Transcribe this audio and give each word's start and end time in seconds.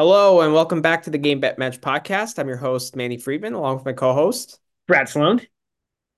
Hello 0.00 0.40
and 0.40 0.54
welcome 0.54 0.80
back 0.80 1.02
to 1.02 1.10
the 1.10 1.18
Game 1.18 1.40
Bet 1.40 1.58
Match 1.58 1.78
podcast. 1.78 2.38
I'm 2.38 2.48
your 2.48 2.56
host, 2.56 2.96
Manny 2.96 3.18
Friedman, 3.18 3.52
along 3.52 3.76
with 3.76 3.84
my 3.84 3.92
co-host. 3.92 4.58
Brad 4.88 5.10
Sloan. 5.10 5.42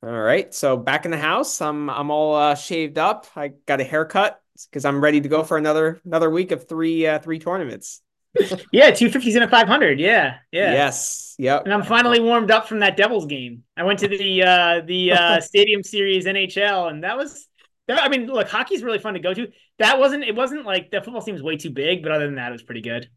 All 0.04 0.20
right, 0.20 0.54
so 0.54 0.76
back 0.76 1.04
in 1.04 1.10
the 1.10 1.18
house. 1.18 1.60
I'm 1.60 1.90
I'm 1.90 2.08
all 2.08 2.36
uh, 2.36 2.54
shaved 2.54 2.96
up. 2.96 3.26
I 3.34 3.48
got 3.66 3.80
a 3.80 3.84
haircut 3.84 4.40
because 4.70 4.84
I'm 4.84 5.00
ready 5.00 5.20
to 5.20 5.28
go 5.28 5.42
for 5.42 5.56
another 5.56 6.00
another 6.04 6.30
week 6.30 6.52
of 6.52 6.68
three 6.68 7.08
uh, 7.08 7.18
three 7.18 7.40
tournaments. 7.40 8.02
Yeah, 8.72 8.92
two 8.92 9.10
fifties 9.10 9.34
and 9.34 9.42
a 9.42 9.48
five 9.48 9.66
hundred. 9.66 9.98
Yeah, 9.98 10.36
yeah. 10.52 10.74
Yes. 10.74 11.34
Yep. 11.40 11.64
And 11.64 11.74
I'm 11.74 11.82
finally 11.82 12.20
warmed 12.20 12.52
up 12.52 12.68
from 12.68 12.78
that 12.78 12.96
Devils 12.96 13.26
game. 13.26 13.64
I 13.76 13.82
went 13.82 13.98
to 13.98 14.06
the 14.06 14.44
uh 14.44 14.82
the 14.86 15.10
uh 15.10 15.40
Stadium 15.40 15.82
Series 15.82 16.24
NHL, 16.24 16.88
and 16.88 17.02
that 17.02 17.16
was. 17.16 17.48
I 17.90 18.08
mean, 18.08 18.28
look, 18.28 18.48
hockey's 18.48 18.84
really 18.84 19.00
fun 19.00 19.14
to 19.14 19.20
go 19.20 19.34
to. 19.34 19.48
That 19.80 19.98
wasn't. 19.98 20.22
It 20.22 20.36
wasn't 20.36 20.66
like 20.66 20.92
the 20.92 21.02
football 21.02 21.20
seems 21.20 21.42
way 21.42 21.56
too 21.56 21.70
big, 21.70 22.04
but 22.04 22.12
other 22.12 22.26
than 22.26 22.36
that, 22.36 22.50
it 22.50 22.52
was 22.52 22.62
pretty 22.62 22.80
good. 22.80 23.10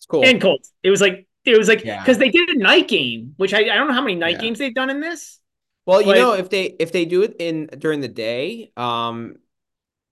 It's 0.00 0.06
cool. 0.06 0.24
And 0.24 0.40
cold. 0.40 0.64
It 0.82 0.90
was 0.90 1.00
like 1.00 1.26
it 1.44 1.56
was 1.56 1.68
like 1.68 1.84
Yeah. 1.84 2.00
because 2.02 2.18
they 2.18 2.30
did 2.30 2.48
a 2.50 2.58
night 2.58 2.88
game, 2.88 3.34
which 3.36 3.54
I, 3.54 3.60
I 3.60 3.74
don't 3.76 3.86
know 3.88 3.94
how 3.94 4.00
many 4.02 4.14
night 4.16 4.36
Yeah. 4.36 4.40
games 4.40 4.58
they've 4.58 4.74
done 4.74 4.90
in 4.90 5.00
this. 5.00 5.38
Well, 5.86 6.02
you 6.02 6.14
know, 6.14 6.34
if 6.34 6.50
they 6.50 6.64
if 6.64 6.92
they 6.92 7.04
do 7.04 7.22
it 7.22 7.36
in 7.38 7.66
during 7.78 8.00
the 8.00 8.08
day, 8.08 8.72
um, 8.76 9.36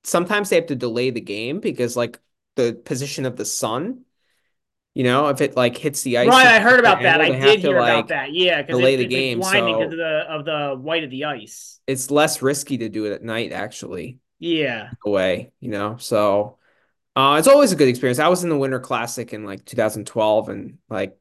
sometimes 0.05 0.51
they 0.51 0.57
have 0.57 0.67
to 0.67 0.77
delay 0.77 1.11
the 1.11 1.21
game 1.21 1.61
because 1.61 1.97
like 1.97 2.19
the 2.57 2.81
position 2.85 3.27
of 3.27 3.37
the 3.37 3.45
sun, 3.45 4.01
you 4.95 5.05
know, 5.05 5.29
if 5.29 5.41
it 5.41 5.57
like 5.57 5.77
hits 5.77 6.03
the 6.03 6.19
ice, 6.19 6.29
right, 6.29 6.47
I 6.47 6.59
heard 6.61 6.81
about 6.81 7.03
that. 7.03 7.21
I 7.21 7.31
did 7.31 7.63
to, 7.63 7.69
hear 7.69 7.81
like, 7.81 7.93
about 7.93 8.09
that. 8.09 8.33
Yeah, 8.33 8.63
because 8.63 8.79
delay 8.79 8.95
it, 8.95 8.97
the 8.99 9.05
it's 9.05 9.15
game, 9.15 9.39
blinding 9.41 9.75
so- 9.75 9.79
because 9.79 9.93
of 9.93 9.99
the 9.99 10.25
of 10.29 10.45
the 10.45 10.83
white 10.83 11.05
of 11.05 11.11
the 11.11 11.25
ice. 11.25 11.81
It's 11.87 12.11
less 12.11 12.43
risky 12.43 12.79
to 12.79 12.89
do 12.89 13.05
it 13.07 13.13
at 13.13 13.23
night, 13.23 13.53
actually. 13.53 14.19
Yeah. 14.39 14.91
Away, 15.07 15.53
you 15.61 15.71
know. 15.71 15.97
So, 15.99 16.58
uh, 17.19 17.37
it's 17.39 17.49
always 17.49 17.73
a 17.73 17.77
good 17.77 17.89
experience. 17.89 18.19
I 18.19 18.29
was 18.29 18.45
in 18.45 18.51
the 18.51 18.57
Winter 18.57 18.81
Classic 18.81 19.33
in 19.33 19.45
like 19.45 19.65
2012, 19.65 20.49
and 20.49 20.79
like, 20.89 21.19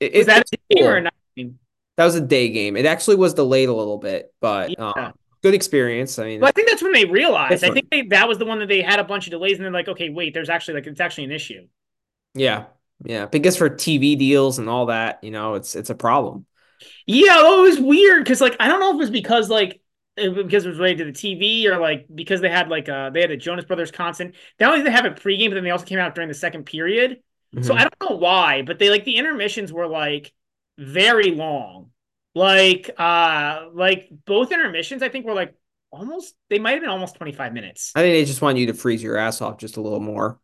it, 0.00 0.14
Is 0.14 0.26
that 0.26 0.44
a 0.52 0.74
game 0.74 0.84
or 0.84 0.88
cool. 0.88 0.96
a 0.98 1.00
night 1.02 1.12
game? 1.36 1.58
That 1.96 2.04
was 2.04 2.14
a 2.16 2.20
day 2.20 2.50
game. 2.50 2.76
It 2.76 2.84
actually 2.84 3.16
was 3.16 3.34
delayed 3.34 3.68
a 3.68 3.74
little 3.74 3.98
bit, 3.98 4.34
but 4.40 4.70
Yeah. 4.70 4.88
uh, 4.88 5.12
good 5.42 5.54
experience. 5.54 6.18
I 6.18 6.24
mean, 6.24 6.40
Well, 6.40 6.48
I 6.48 6.52
think 6.52 6.68
that's 6.68 6.82
when 6.82 6.92
they 6.92 7.04
realized. 7.04 7.64
I 7.64 7.70
think 7.70 7.88
they, 7.90 8.02
that 8.02 8.28
was 8.28 8.38
the 8.38 8.44
one 8.44 8.58
that 8.58 8.66
they 8.68 8.82
had 8.82 8.98
a 9.00 9.04
bunch 9.04 9.26
of 9.26 9.30
delays, 9.30 9.56
and 9.56 9.64
they're 9.64 9.72
like, 9.72 9.88
okay, 9.88 10.10
wait, 10.10 10.34
there's 10.34 10.50
actually 10.50 10.74
like 10.74 10.86
it's 10.86 11.00
actually 11.00 11.24
an 11.24 11.32
issue. 11.32 11.66
Yeah, 12.34 12.66
yeah. 13.04 13.26
Because 13.26 13.56
for 13.56 13.70
TV 13.70 14.16
deals 14.16 14.58
and 14.58 14.68
all 14.68 14.86
that, 14.86 15.22
you 15.22 15.30
know, 15.30 15.54
it's 15.54 15.74
it's 15.74 15.90
a 15.90 15.94
problem. 15.94 16.46
Yeah, 17.06 17.36
well, 17.42 17.60
it 17.64 17.68
was 17.68 17.80
weird 17.80 18.24
because 18.24 18.40
like 18.40 18.56
I 18.60 18.68
don't 18.68 18.80
know 18.80 18.90
if 18.90 18.94
it 18.96 18.98
was 18.98 19.10
because 19.10 19.48
like 19.48 19.80
because 20.16 20.64
it 20.64 20.68
was 20.68 20.78
related 20.78 20.98
to 20.98 21.04
the 21.06 21.12
TV 21.12 21.68
or 21.68 21.78
like 21.78 22.06
because 22.12 22.40
they 22.40 22.48
had 22.48 22.68
like 22.68 22.88
uh 22.88 23.10
they 23.10 23.20
had 23.20 23.30
a 23.30 23.36
Jonas 23.36 23.64
Brothers 23.64 23.90
concert. 23.90 24.34
Not 24.58 24.70
only 24.70 24.80
did 24.82 24.86
they 24.88 24.96
have 24.96 25.04
a 25.04 25.10
pregame, 25.10 25.48
but 25.48 25.54
then 25.54 25.64
they 25.64 25.70
also 25.70 25.84
came 25.84 25.98
out 25.98 26.14
during 26.14 26.28
the 26.28 26.34
second 26.34 26.64
period. 26.64 27.18
So 27.62 27.74
Mhm. 27.74 27.78
I 27.78 27.80
don't 27.82 28.10
know 28.10 28.16
why, 28.16 28.62
but 28.62 28.78
they 28.78 28.90
like 28.90 29.04
the 29.04 29.16
intermissions 29.16 29.72
were 29.72 29.86
like 29.86 30.32
very 30.78 31.30
long. 31.32 31.90
Like 32.34 32.90
uh 32.98 33.68
like 33.72 34.08
both 34.26 34.52
intermissions 34.52 35.02
I 35.02 35.08
think 35.08 35.26
were 35.26 35.34
like 35.34 35.54
almost 35.90 36.34
they 36.50 36.58
might 36.58 36.72
have 36.72 36.80
been 36.80 36.90
almost 36.90 37.16
25 37.16 37.52
minutes. 37.52 37.92
I 37.94 38.00
think 38.00 38.14
they 38.14 38.24
just 38.24 38.42
want 38.42 38.58
you 38.58 38.66
to 38.66 38.74
freeze 38.74 39.02
your 39.02 39.16
ass 39.16 39.40
off 39.40 39.58
just 39.58 39.76
a 39.76 39.80
little 39.80 40.00
more. 40.00 40.38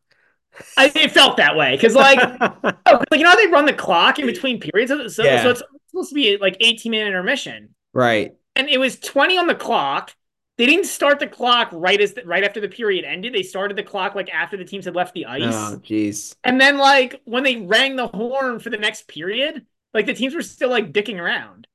I 0.76 0.92
it 0.94 1.12
felt 1.12 1.38
that 1.38 1.56
way 1.56 1.76
cuz 1.78 1.94
like 1.94 2.18
oh, 2.40 3.04
like 3.10 3.18
you 3.18 3.22
know 3.22 3.30
how 3.30 3.36
they 3.36 3.46
run 3.46 3.66
the 3.66 3.72
clock 3.72 4.18
in 4.18 4.26
between 4.26 4.60
periods 4.60 4.90
so, 4.90 5.08
so, 5.08 5.24
Yeah. 5.24 5.42
so 5.42 5.50
it's 5.50 5.62
supposed 5.88 6.10
to 6.10 6.14
be 6.14 6.36
like 6.38 6.56
18 6.60 6.90
minute 6.92 7.08
intermission. 7.08 7.74
right. 7.92 8.34
And 8.56 8.68
it 8.68 8.78
was 8.78 8.98
20 8.98 9.38
on 9.38 9.46
the 9.46 9.54
clock. 9.54 10.14
They 10.58 10.66
didn't 10.66 10.84
start 10.86 11.18
the 11.18 11.26
clock 11.26 11.70
right 11.72 12.00
as 12.00 12.14
right 12.24 12.44
after 12.44 12.60
the 12.60 12.68
period 12.68 13.04
ended. 13.04 13.32
They 13.34 13.42
started 13.42 13.76
the 13.76 13.82
clock 13.82 14.14
like 14.14 14.32
after 14.32 14.56
the 14.56 14.64
teams 14.64 14.84
had 14.84 14.94
left 14.94 15.14
the 15.14 15.26
ice. 15.26 15.54
Oh, 15.54 15.80
jeez. 15.82 16.36
And 16.44 16.60
then 16.60 16.78
like 16.78 17.20
when 17.24 17.42
they 17.42 17.56
rang 17.56 17.96
the 17.96 18.08
horn 18.08 18.58
for 18.60 18.70
the 18.70 18.76
next 18.76 19.08
period, 19.08 19.66
like 19.94 20.06
the 20.06 20.14
teams 20.14 20.34
were 20.34 20.42
still 20.42 20.70
like 20.70 20.92
dicking 20.92 21.18
around. 21.18 21.66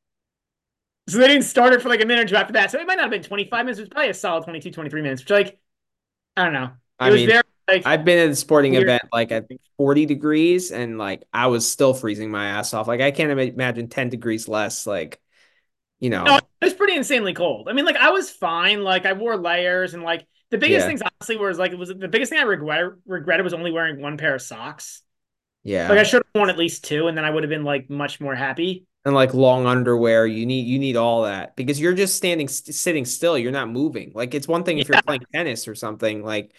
So 1.10 1.20
they 1.20 1.28
didn't 1.28 1.44
start 1.44 1.74
it 1.74 1.82
for 1.82 1.90
like 1.90 2.02
a 2.02 2.06
minute 2.06 2.26
or 2.26 2.28
two 2.28 2.36
after 2.36 2.54
that. 2.54 2.70
So 2.72 2.80
it 2.80 2.88
might 2.88 2.96
not 2.96 3.04
have 3.04 3.12
been 3.12 3.24
25 3.24 3.66
minutes. 3.66 3.80
It 3.80 3.84
was 3.84 3.90
probably 3.90 4.10
a 4.10 4.14
solid 4.14 4.44
22, 4.44 4.72
23 4.72 5.02
minutes, 5.02 5.22
which 5.22 5.30
like, 5.30 5.60
I 6.38 6.46
don't 6.46 6.54
know. 6.54 6.72
It 7.04 7.10
I 7.10 7.12
was 7.12 7.24
mean, 7.24 7.28
very 7.28 7.44
like, 7.68 7.84
I've 7.84 8.06
been 8.06 8.20
at 8.20 8.30
a 8.30 8.36
sporting 8.36 8.74
Weird. 8.74 8.84
event 8.84 9.04
like 9.14 9.32
I 9.32 9.42
think 9.42 9.62
40 9.78 10.06
degrees, 10.06 10.72
and 10.72 10.98
like 10.98 11.24
I 11.34 11.48
was 11.48 11.68
still 11.70 11.94
freezing 11.94 12.32
my 12.32 12.48
ass 12.48 12.74
off. 12.74 12.88
Like 12.88 13.02
I 13.02 13.12
can't 13.12 13.32
imagine 13.32 13.88
10 13.90 14.10
degrees 14.10 14.48
less. 14.48 14.88
Like, 14.88 15.20
you 16.00 16.10
know, 16.10 16.24
no, 16.24 16.38
it 16.38 16.44
was 16.62 16.74
pretty 16.74 16.96
insanely 16.96 17.34
cold. 17.34 17.68
I 17.70 17.74
mean, 17.74 17.86
like 17.86 17.96
I 17.96 18.12
was 18.12 18.30
fine. 18.30 18.84
Like 18.84 19.06
I 19.06 19.14
wore 19.14 19.38
layers 19.38 19.94
and 19.94 20.04
like 20.04 20.26
the 20.52 20.58
biggest 20.58 20.84
Yeah. 20.84 20.88
things 20.88 21.02
honestly 21.02 21.38
was 21.38 21.58
like, 21.60 21.72
it 21.72 21.78
was 21.78 21.90
the 21.90 22.08
biggest 22.08 22.32
thing 22.32 22.40
I 22.40 22.44
regret, 22.44 22.92
regretted 23.06 23.44
was 23.44 23.54
only 23.54 23.72
wearing 23.72 24.02
one 24.02 24.18
pair 24.18 24.36
of 24.36 24.42
socks. 24.42 25.02
yeah. 25.64 25.90
Like 25.90 26.00
I 26.00 26.04
should 26.04 26.18
have 26.24 26.26
worn 26.36 26.50
at 26.50 26.58
least 26.58 26.86
two 26.86 27.08
and 27.08 27.18
then 27.18 27.26
I 27.26 27.30
would 27.30 27.44
have 27.44 27.50
been 27.50 27.64
like 27.64 27.90
much 27.90 28.20
more 28.22 28.36
happy. 28.36 28.86
and 29.06 29.16
like 29.16 29.34
long 29.34 29.66
underwear 29.66 30.26
you 30.28 30.46
need 30.46 30.68
you 30.68 30.80
need 30.80 30.96
all 30.98 31.24
that 31.24 31.56
because 31.56 31.80
you're 31.80 31.94
just 31.94 32.16
standing 32.18 32.48
st- 32.50 32.76
sitting 32.76 33.06
still 33.06 33.38
you're 33.38 33.52
not 33.54 33.70
moving 33.70 34.12
like 34.14 34.34
it's 34.34 34.48
one 34.48 34.64
thing 34.64 34.80
if 34.80 34.90
Yeah. 34.90 34.96
you're 34.98 35.04
playing 35.04 35.22
tennis 35.34 35.68
or 35.68 35.76
something 35.76 36.24
like 36.24 36.54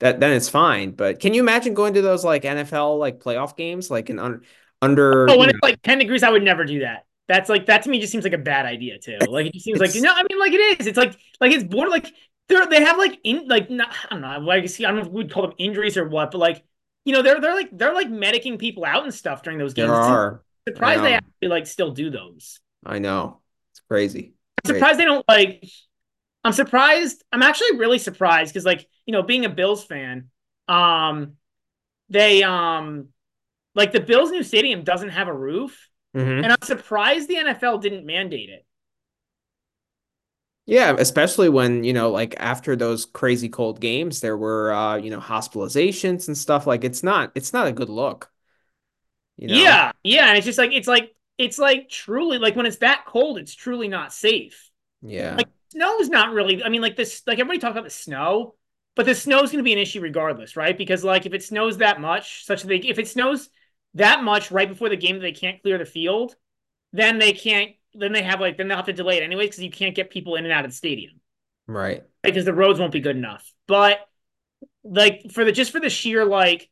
that 0.00 0.20
then 0.20 0.32
it's 0.32 0.50
fine 0.50 0.90
but 0.92 1.20
can 1.20 1.32
you 1.32 1.40
imagine 1.40 1.72
going 1.74 1.94
to 1.94 2.02
those 2.02 2.22
like 2.24 2.42
NFL 2.42 2.98
like 2.98 3.18
playoff 3.20 3.56
games 3.56 3.90
like 3.90 4.10
an 4.10 4.18
un- 4.18 4.42
under 4.82 5.26
Oh, 5.30 5.38
when 5.38 5.48
know, 5.48 5.54
it's 5.54 5.62
like 5.62 5.80
10 5.82 5.98
degrees, 5.98 6.22
I 6.22 6.28
would 6.30 6.42
never 6.42 6.64
do 6.66 6.80
that. 6.80 7.05
That's 7.28 7.48
like 7.48 7.66
that 7.66 7.82
to 7.82 7.90
me 7.90 8.00
just 8.00 8.12
seems 8.12 8.24
like 8.24 8.32
a 8.32 8.38
bad 8.38 8.66
idea 8.66 8.98
too. 8.98 9.18
Like 9.28 9.46
it 9.46 9.54
just 9.54 9.64
seems 9.64 9.80
like 9.80 9.94
you 9.94 10.00
know, 10.00 10.12
I 10.14 10.22
mean 10.22 10.38
like 10.38 10.52
it 10.52 10.80
is. 10.80 10.86
It's 10.86 10.98
like 10.98 11.16
like 11.40 11.52
it's 11.52 11.64
border 11.64 11.90
like 11.90 12.12
they're 12.48 12.66
they 12.66 12.84
have 12.84 12.98
like 12.98 13.18
in 13.24 13.48
like 13.48 13.68
not, 13.70 13.94
I 14.04 14.14
don't 14.14 14.20
know. 14.20 14.38
Like 14.38 14.68
see, 14.68 14.84
I 14.84 14.88
don't 14.88 15.00
know 15.00 15.06
if 15.06 15.12
we'd 15.12 15.32
call 15.32 15.42
them 15.42 15.54
injuries 15.58 15.96
or 15.96 16.08
what, 16.08 16.30
but 16.30 16.38
like 16.38 16.64
you 17.04 17.12
know 17.12 17.22
they're 17.22 17.40
they're 17.40 17.54
like 17.54 17.70
they're 17.72 17.94
like 17.94 18.08
medicing 18.08 18.58
people 18.58 18.84
out 18.84 19.04
and 19.04 19.14
stuff 19.14 19.42
during 19.42 19.58
those 19.58 19.74
games. 19.74 19.88
there 19.88 19.96
are 19.96 20.42
surprised 20.68 21.02
they 21.02 21.14
actually 21.14 21.48
like 21.48 21.66
still 21.66 21.90
do 21.90 22.10
those. 22.10 22.60
I 22.84 22.98
know 22.98 23.40
it's 23.72 23.80
crazy 23.88 24.34
I'm 24.64 24.74
surprised 24.74 24.98
they 24.98 25.04
don't 25.04 25.24
like. 25.28 25.64
I'm 26.44 26.52
surprised. 26.52 27.24
I'm 27.32 27.42
actually 27.42 27.76
really 27.76 27.98
surprised 27.98 28.52
because 28.52 28.64
like 28.64 28.86
you 29.04 29.12
know 29.12 29.22
being 29.22 29.44
a 29.44 29.48
Bills 29.48 29.84
fan, 29.84 30.30
um, 30.68 31.32
they 32.08 32.42
um 32.42 33.08
like 33.74 33.92
the 33.92 34.00
Bills' 34.00 34.30
new 34.30 34.42
stadium 34.42 34.84
doesn't 34.84 35.10
have 35.10 35.28
a 35.28 35.34
roof. 35.34 35.88
Mhm. 36.16 36.42
And 36.42 36.52
I'm 36.52 36.58
surprised 36.62 37.28
the 37.28 37.36
NFL 37.36 37.78
didn't 37.78 38.06
mandate 38.06 38.48
it. 38.50 38.66
yeah 40.66 40.94
especially 40.98 41.48
when 41.48 41.84
you 41.84 41.92
know 41.92 42.10
like 42.10 42.34
after 42.38 42.74
those 42.76 43.06
crazy 43.06 43.48
cold 43.48 43.80
games 43.80 44.20
there 44.20 44.36
were 44.36 44.72
uh 44.72 44.96
you 44.96 45.10
know 45.10 45.20
hospitalizations 45.20 46.26
and 46.28 46.36
stuff 46.36 46.66
like 46.66 46.84
it's 46.84 47.02
not 47.02 47.30
it's 47.34 47.52
not 47.52 47.66
a 47.66 47.72
good 47.72 47.88
look 47.88 48.30
you 49.36 49.48
know 49.48 49.78
Yeah, 49.78 49.92
yeah, 50.02 50.28
and 50.28 50.36
it's 50.38 50.46
just 50.46 50.58
like 50.58 50.72
it's 50.72 50.88
like 50.88 51.14
it's 51.38 51.58
like 51.58 51.88
truly 51.88 52.38
like 52.38 52.56
when 52.56 52.66
it's 52.66 52.78
that 52.78 53.04
cold, 53.06 53.38
it's 53.38 53.54
truly 53.54 53.88
not 53.88 54.12
safe. 54.12 54.70
yeah 55.02 55.38
Like 55.38 55.48
snow's 55.72 56.08
not 56.10 56.32
really. 56.32 56.64
I 56.64 56.70
mean, 56.70 56.82
like 56.82 56.96
this, 56.96 57.22
like 57.26 57.38
everybody 57.40 57.60
talks 57.60 57.72
about 57.72 57.84
the 57.84 57.90
snow, 57.90 58.56
but 58.96 59.06
the 59.06 59.14
snow's 59.14 59.50
going 59.52 59.58
to 59.58 59.64
be 59.64 59.72
an 59.74 59.78
issue 59.80 60.00
regardless, 60.00 60.56
right? 60.56 60.78
Because 60.78 61.04
like 61.04 61.26
if 61.26 61.34
it 61.34 61.44
snows 61.44 61.78
that 61.78 62.00
much, 62.00 62.44
such 62.46 62.62
that 62.64 62.86
if 62.86 62.98
it 62.98 63.08
snows 63.08 63.50
that 63.96 64.24
much 64.24 64.50
right 64.52 64.68
before 64.68 64.90
the 64.90 64.96
game 64.96 65.16
that 65.16 65.22
they 65.22 65.32
can't 65.32 65.62
clear 65.62 65.78
the 65.78 65.86
field, 65.86 66.36
then 66.92 67.18
they 67.18 67.32
can't. 67.34 67.72
Then 67.94 68.12
they 68.12 68.22
have 68.22 68.40
like 68.40 68.58
then 68.58 68.68
they'll 68.68 68.78
have 68.78 68.86
to 68.86 68.94
delay 68.94 69.18
it 69.18 69.24
anyway 69.24 69.46
because 69.46 69.60
you 69.60 69.70
can't 69.70 69.94
get 69.96 70.10
people 70.10 70.36
in 70.36 70.44
and 70.44 70.52
out 70.52 70.64
of 70.66 70.72
the 70.72 70.76
stadium. 70.76 71.20
right 71.66 72.04
because 72.22 72.44
the 72.44 72.54
roads 72.54 72.78
won't 72.78 72.92
be 72.92 73.00
good 73.00 73.16
enough. 73.16 73.50
But 73.66 74.00
like 74.84 75.32
for 75.32 75.44
the 75.44 75.52
just 75.52 75.72
for 75.72 75.80
the 75.80 75.90
sheer 75.90 76.24
like 76.24 76.70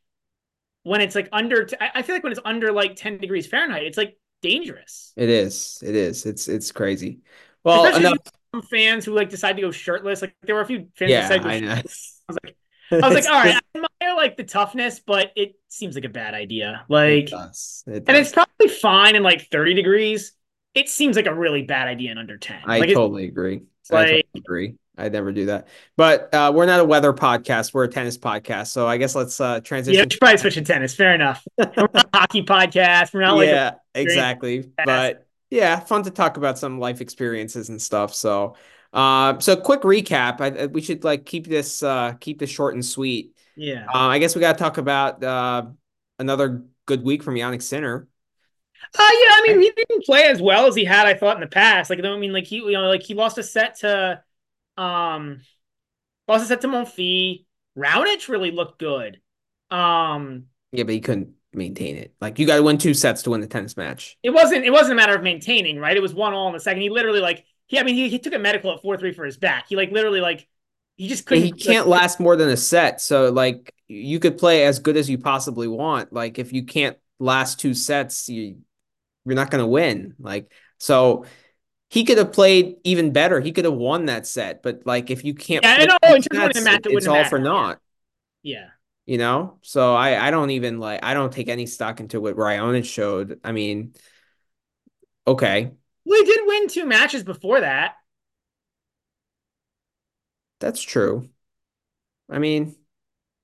when 0.85 1.01
it's 1.01 1.15
like 1.15 1.29
under, 1.33 1.65
t- 1.65 1.77
I 1.81 2.03
feel 2.03 2.17
like 2.17 2.23
when 2.25 2.33
it's 2.33 2.41
under 2.45 2.73
like 2.73 2.97
ten 2.97 3.19
degrees 3.19 3.47
Fahrenheit, 3.47 3.85
it's 3.85 3.99
like 3.99 4.19
dangerous. 4.43 5.13
It 5.17 5.29
is. 5.31 5.83
It 5.85 5.95
is. 5.95 6.27
It's 6.27 6.49
it's 6.49 6.73
crazy. 6.73 7.21
Well, 7.65 7.85
Especially 7.87 8.07
enough. 8.09 8.19
some 8.55 8.63
fans 8.63 9.05
who 9.05 9.15
like 9.15 9.31
decide 9.31 9.55
to 9.57 9.63
go 9.63 9.71
shirtless. 9.71 10.23
Like 10.23 10.37
there 10.43 10.55
were 10.55 10.61
a 10.63 10.67
few 10.67 10.89
fans 10.95 11.11
Yeah, 11.11 11.29
I 11.31 11.61
know. 11.61 11.73
I 11.73 11.83
was 12.29 12.39
like, 12.45 12.57
I 12.91 12.97
was 12.97 13.15
like, 13.15 13.27
all 13.27 13.43
right, 13.43 13.55
I 13.55 13.79
admire 13.79 14.17
like 14.17 14.37
the 14.37 14.45
toughness, 14.45 15.01
but 15.01 15.33
it 15.37 15.57
seems 15.69 15.95
like 15.95 16.05
a 16.05 16.09
bad 16.11 16.35
idea. 16.35 16.85
Like, 16.89 17.25
it 17.25 17.31
does. 17.31 17.85
It 17.87 18.05
and 18.07 18.17
it's 18.17 18.33
probably 18.33 18.69
fine 18.69 19.17
in 19.17 19.23
like 19.23 19.49
thirty 19.51 19.75
degrees. 19.75 20.33
It 20.75 20.89
seems 20.89 21.17
like 21.17 21.27
a 21.27 21.35
really 21.35 21.63
bad 21.63 21.89
idea 21.89 22.13
in 22.13 22.19
under 22.19 22.37
ten. 22.37 22.61
I 22.67 22.81
like, 22.81 22.89
totally 22.93 23.27
agree. 23.27 23.63
I 23.91 23.95
like- 23.95 24.07
totally 24.07 24.25
agree. 24.37 24.75
I'd 24.97 25.13
never 25.13 25.33
do 25.33 25.47
that. 25.47 25.69
But 25.97 26.33
uh, 26.33 26.53
we're 26.55 26.67
not 26.67 26.81
a 26.81 26.85
weather 26.85 27.13
podcast. 27.13 27.75
We're 27.75 27.85
a 27.85 27.89
tennis 27.89 28.17
podcast. 28.17 28.69
So 28.69 28.87
I 28.87 28.97
guess 28.97 29.15
let's 29.15 29.41
uh, 29.41 29.55
yeah, 29.55 29.61
transition. 29.61 30.05
we 30.05 30.11
should 30.11 30.21
probably 30.21 30.39
switch 30.39 30.55
to 30.55 30.63
tennis. 30.63 30.95
Fair 30.95 31.15
enough. 31.15 31.45
We're 31.59 31.89
not 31.93 32.09
a 32.13 32.17
hockey 32.17 32.43
podcast. 32.43 33.13
We're 33.13 33.23
not 33.23 33.37
like 33.37 33.49
yeah, 33.49 33.73
exactly. 33.95 34.71
But 34.85 35.27
yeah, 35.51 35.81
fun 35.81 36.05
to 36.05 36.11
talk 36.11 36.37
about 36.37 36.59
some 36.59 36.79
life 36.79 37.01
experiences 37.01 37.69
and 37.69 37.83
stuff. 37.83 38.15
So, 38.15 38.57
uh, 38.95 39.39
so 39.41 39.57
quick 39.57 39.83
recap. 39.83 40.41
I, 40.41 40.67
we 40.67 40.81
should 40.81 41.05
like 41.05 41.27
keep 41.27 41.47
this 41.47 41.83
uh, 41.83 42.15
keep 42.21 42.39
this 42.39 42.51
short 42.51 42.75
and 42.75 42.85
sweet. 42.85 43.37
yeah. 43.57 43.85
Um, 43.85 44.11
I 44.11 44.19
guess 44.19 44.35
we 44.35 44.41
got 44.41 44.53
to 44.53 44.59
talk 44.59 44.79
about 44.79 45.23
uh, 45.23 45.67
another 46.19 46.65
good 46.87 47.03
week 47.03 47.23
from 47.23 47.35
Jannik 47.35 47.63
Sinner. 47.63 48.09
Uh, 48.97 48.99
yeah, 48.99 49.31
I 49.33 49.45
mean, 49.47 49.61
he 49.61 49.71
didn't 49.71 50.05
play 50.05 50.25
as 50.25 50.41
well 50.41 50.67
as 50.67 50.75
he 50.75 50.85
had, 50.85 51.07
I 51.07 51.15
thought, 51.15 51.37
in 51.37 51.41
the 51.41 51.47
past. 51.47 51.91
Like, 51.91 52.05
I 52.05 52.17
mean, 52.17 52.33
like 52.33 52.45
he, 52.45 52.57
you 52.57 52.73
know, 52.73 52.89
like 52.89 53.03
he 53.03 53.15
lost 53.15 53.39
a 53.39 53.43
set 53.43 53.77
to, 53.77 54.23
um, 54.77 55.41
lost 56.29 56.45
a 56.45 56.47
set 56.47 56.61
to 56.63 56.69
Monfils. 56.69 57.45
Raonic 57.77 58.29
really 58.29 58.51
looked 58.51 58.79
good. 58.79 59.21
Um, 59.71 60.45
Yeah, 60.73 60.85
but 60.85 60.95
he 60.95 61.01
couldn't 61.01 61.31
maintain 61.53 61.97
it. 61.97 62.15
Like 62.21 62.39
you 62.39 62.47
got 62.47 62.57
to 62.57 62.63
win 62.63 62.79
two 62.79 62.95
sets 62.95 63.23
to 63.23 63.31
win 63.31 63.41
the 63.41 63.47
tennis 63.47 63.77
match. 63.77 64.17
It 64.23 64.31
wasn't. 64.31 64.65
It 64.65 64.71
wasn't 64.71 64.93
a 64.93 64.97
matter 64.97 65.15
of 65.15 65.23
maintaining, 65.23 65.79
right? 65.79 65.97
It 65.97 66.03
was 66.03 66.15
one 66.15 66.35
all 66.35 66.49
in 66.49 66.53
the 66.55 66.61
second. 66.61 66.83
He 66.83 66.91
literally 66.91 67.21
like 67.21 67.45
he. 67.67 67.79
I 67.79 67.83
mean, 67.83 67.95
he, 67.95 68.09
he 68.09 68.19
took 68.19 68.35
a 68.35 68.39
medical 68.39 68.73
at 68.73 68.83
four 68.83 68.97
three 68.97 69.13
for 69.13 69.25
his 69.25 69.37
back. 69.37 69.67
He 69.69 69.77
like 69.77 69.91
literally 69.91 70.21
like 70.21 70.47
he 70.97 71.09
just 71.09 71.27
couldn't. 71.27 71.45
He 71.45 71.53
can't 71.53 71.89
like, 71.89 72.01
last 72.01 72.21
more 72.21 72.37
than 72.37 72.49
a 72.49 72.57
set. 72.57 73.01
So 73.01 73.31
like 73.31 73.75
you 73.89 74.19
could 74.19 74.39
play 74.39 74.65
as 74.65 74.79
good 74.79 74.97
as 74.97 75.11
you 75.11 75.19
possibly 75.19 75.69
want. 75.69 76.13
Like 76.13 76.39
if 76.39 76.53
you 76.53 76.65
can't 76.65 76.97
last 77.19 77.61
two 77.61 77.75
sets, 77.75 78.29
you 78.29 78.59
you're 79.25 79.35
not 79.35 79.51
going 79.51 79.63
to 79.63 79.67
win. 79.67 80.15
Like 80.19 80.53
so 80.79 81.25
he 81.89 82.05
could 82.05 82.19
have 82.19 82.33
played 82.33 82.77
even 82.85 83.13
better. 83.13 83.41
He 83.41 83.53
could 83.53 83.65
have 83.65 83.75
won 83.75 84.07
that 84.07 84.27
set, 84.27 84.63
but 84.63 84.83
like 84.85 85.11
if 85.11 85.25
you 85.25 85.35
can't, 85.35 85.65
yeah, 85.65 85.77
I 85.81 85.85
know. 85.87 86.15
In 86.17 86.23
terms 86.23 86.65
match, 86.65 86.87
it 86.87 86.93
it's 86.93 87.07
all 87.07 87.25
for 87.25 87.39
naught. 87.39 87.81
Yeah. 88.43 88.69
You 89.07 89.19
know, 89.19 89.59
so 89.63 89.95
I 89.95 90.29
I 90.29 90.31
don't 90.31 90.51
even 90.51 90.81
like 90.81 91.05
I 91.05 91.15
don't 91.15 91.33
take 91.33 91.49
any 91.49 91.67
stock 91.67 92.01
into 92.01 92.21
what 92.21 92.37
Raonic 92.37 92.85
showed. 92.85 93.39
I 93.45 93.53
mean, 93.53 93.95
okay, 95.27 95.73
we 96.05 96.25
did 96.25 96.41
win 96.47 96.69
two 96.69 96.87
matches 96.87 97.23
before 97.23 97.61
that. 97.61 97.95
That's 100.61 100.83
true. 100.83 101.29
I 102.31 102.39
mean, 102.39 102.75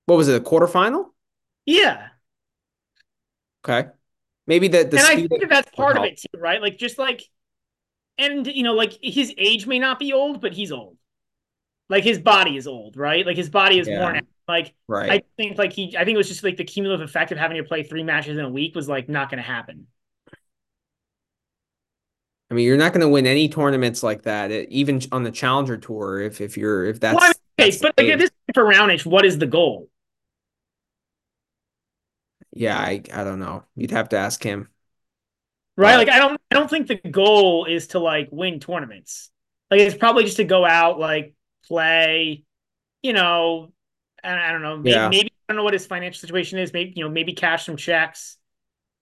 what 0.07 0.17
was 0.17 0.29
it? 0.29 0.41
A 0.41 0.45
quarterfinal? 0.45 1.07
Yeah. 1.67 2.09
Okay. 3.65 3.89
Maybe 4.47 4.69
the, 4.69 4.85
the 4.85 4.99
and 4.99 5.07
I 5.07 5.27
think 5.27 5.49
that's 5.49 5.71
part 5.73 5.97
of 5.97 6.05
it 6.05 6.19
too, 6.19 6.41
right? 6.41 6.61
Like 6.61 6.79
just 6.79 6.99
like, 6.99 7.23
and 8.19 8.47
you 8.47 8.63
know, 8.63 8.75
like 8.75 8.99
his 9.03 9.33
age 9.39 9.67
may 9.67 9.79
not 9.79 9.99
be 9.99 10.13
old, 10.13 10.41
but 10.41 10.53
he's 10.53 10.73
old. 10.73 10.97
Like 11.89 12.05
his 12.05 12.19
body 12.19 12.56
is 12.56 12.67
old, 12.67 12.97
right? 12.97 13.27
Like 13.27 13.37
his 13.37 13.51
body 13.51 13.79
is 13.79 13.87
yeah. 13.87 14.01
worn 14.01 14.17
out. 14.17 14.25
Like 14.49 14.75
right. 14.89 15.11
I 15.11 15.23
think 15.37 15.59
like 15.59 15.73
he, 15.73 15.97
I 15.97 16.05
think 16.05 16.15
it 16.15 16.19
was 16.19 16.29
just 16.29 16.43
like 16.43 16.56
the 16.56 16.65
cumulative 16.65 17.09
effect 17.09 17.31
of 17.31 17.39
having 17.39 17.59
to 17.59 17.65
play 17.65 17.83
three 17.83 18.03
matches 18.03 18.39
in 18.39 18.45
a 18.45 18.51
week 18.51 18.75
was 18.75 18.89
like 18.89 19.09
not 19.09 19.31
going 19.31 19.39
to 19.39 19.49
happen. 19.49 19.87
I 22.50 22.55
mean, 22.55 22.67
you're 22.67 22.76
not 22.76 22.93
going 22.93 23.02
to 23.02 23.08
win 23.08 23.26
any 23.26 23.49
tournaments 23.49 24.02
like 24.02 24.23
that, 24.23 24.50
even 24.50 25.00
on 25.12 25.23
the 25.23 25.31
Challenger 25.31 25.76
Tour. 25.76 26.20
If 26.20 26.41
if 26.41 26.56
you're 26.56 26.85
if 26.85 26.99
that's, 26.99 27.14
well, 27.14 27.25
I 27.25 27.62
mean, 27.62 27.70
that's 27.70 27.79
but 27.79 27.94
like 27.97 28.19
this 28.19 28.31
for 28.55 28.64
Raonic, 28.64 29.06
what 29.06 29.25
is 29.25 29.38
the 29.38 29.47
goal? 29.47 29.88
Yeah, 32.52 32.76
I 32.76 33.02
I 33.12 33.23
don't 33.23 33.38
know. 33.38 33.64
You'd 33.76 33.93
have 33.93 34.08
to 34.11 34.17
ask 34.17 34.43
him. 34.43 34.69
Right? 35.76 35.93
But, 35.93 36.08
like 36.08 36.08
I 36.08 36.19
don't 36.19 36.41
I 36.50 36.55
don't 36.56 36.69
think 36.69 36.88
the 36.88 36.97
goal 36.97 37.67
is 37.67 37.88
to 37.88 38.00
like 38.00 38.29
win 38.32 38.58
tournaments. 38.58 39.31
Like 39.70 39.81
it's 39.81 39.96
probably 39.96 40.25
just 40.25 40.38
to 40.38 40.44
go 40.44 40.67
out, 40.67 40.99
like 40.99 41.35
play, 41.67 42.43
you 43.03 43.12
know, 43.12 43.73
I, 44.25 44.49
I 44.49 44.53
don't 44.53 44.62
know. 44.62 44.76
Maybe, 44.76 44.91
yeah. 44.91 45.08
maybe 45.08 45.31
I 45.49 45.53
don't 45.53 45.56
know 45.56 45.62
what 45.62 45.75
his 45.75 45.87
financial 45.87 46.19
situation 46.19 46.58
is. 46.58 46.73
Maybe 46.73 46.94
you 46.96 47.05
know, 47.05 47.11
maybe 47.11 47.32
cash 47.32 47.67
some 47.67 47.76
checks. 47.76 48.37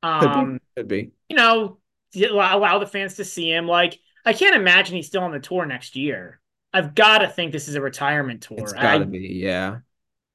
Um, 0.03 0.21
could 0.21 0.29
be. 0.29 0.39
Um, 0.39 0.61
could 0.77 0.89
be. 0.89 1.11
You 1.31 1.37
know, 1.37 1.79
allow 2.17 2.79
the 2.79 2.87
fans 2.87 3.15
to 3.15 3.25
see 3.25 3.51
him. 3.51 3.67
Like 3.67 3.99
I 4.25 4.33
can't 4.33 4.57
imagine 4.57 4.97
he's 4.97 5.07
still 5.07 5.23
on 5.23 5.33
the 5.33 5.41
tour 5.41 5.67
next 5.67 5.97
year. 5.97 6.41
I've 6.73 6.95
got 6.95 7.19
to 7.19 7.29
think 7.29 7.53
this 7.53 7.69
is 7.69 7.75
a 7.75 7.81
retirement 7.81 8.43
tour. 8.43 8.59
It's 8.61 8.73
got 8.73 8.99
to 8.99 9.07
be, 9.07 9.19
yeah, 9.19 9.79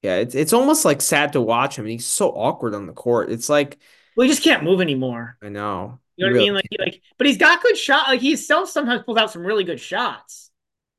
yeah. 0.02 0.16
It's 0.16 0.36
it's 0.36 0.54
almost 0.54 0.86
like 0.86 1.02
sad 1.02 1.34
to 1.34 1.42
watch 1.42 1.78
him. 1.78 1.86
He's 1.86 2.06
so 2.06 2.30
awkward 2.30 2.74
on 2.74 2.88
the 2.88 2.94
court. 2.94 3.31
It's 3.31 3.50
like 3.50 3.78
well, 4.16 4.25
he 4.25 4.30
just 4.31 4.44
can't 4.44 4.64
move 4.64 4.81
anymore. 4.81 5.38
I 5.42 5.50
know. 5.50 6.00
You 6.16 6.25
know 6.25 6.31
what 6.31 6.38
really 6.38 6.50
I 6.50 6.54
mean? 6.54 6.54
Like, 6.54 6.80
like, 6.80 7.02
but 7.18 7.28
he's 7.28 7.38
got 7.38 7.64
good 7.64 7.78
shot. 7.78 8.08
Like 8.08 8.22
he 8.22 8.36
still 8.36 8.68
sometimes 8.68 9.04
pulls 9.04 9.18
out 9.18 9.31
some 9.31 9.46
really 9.46 9.64
good 9.64 9.80
shots. 9.80 10.52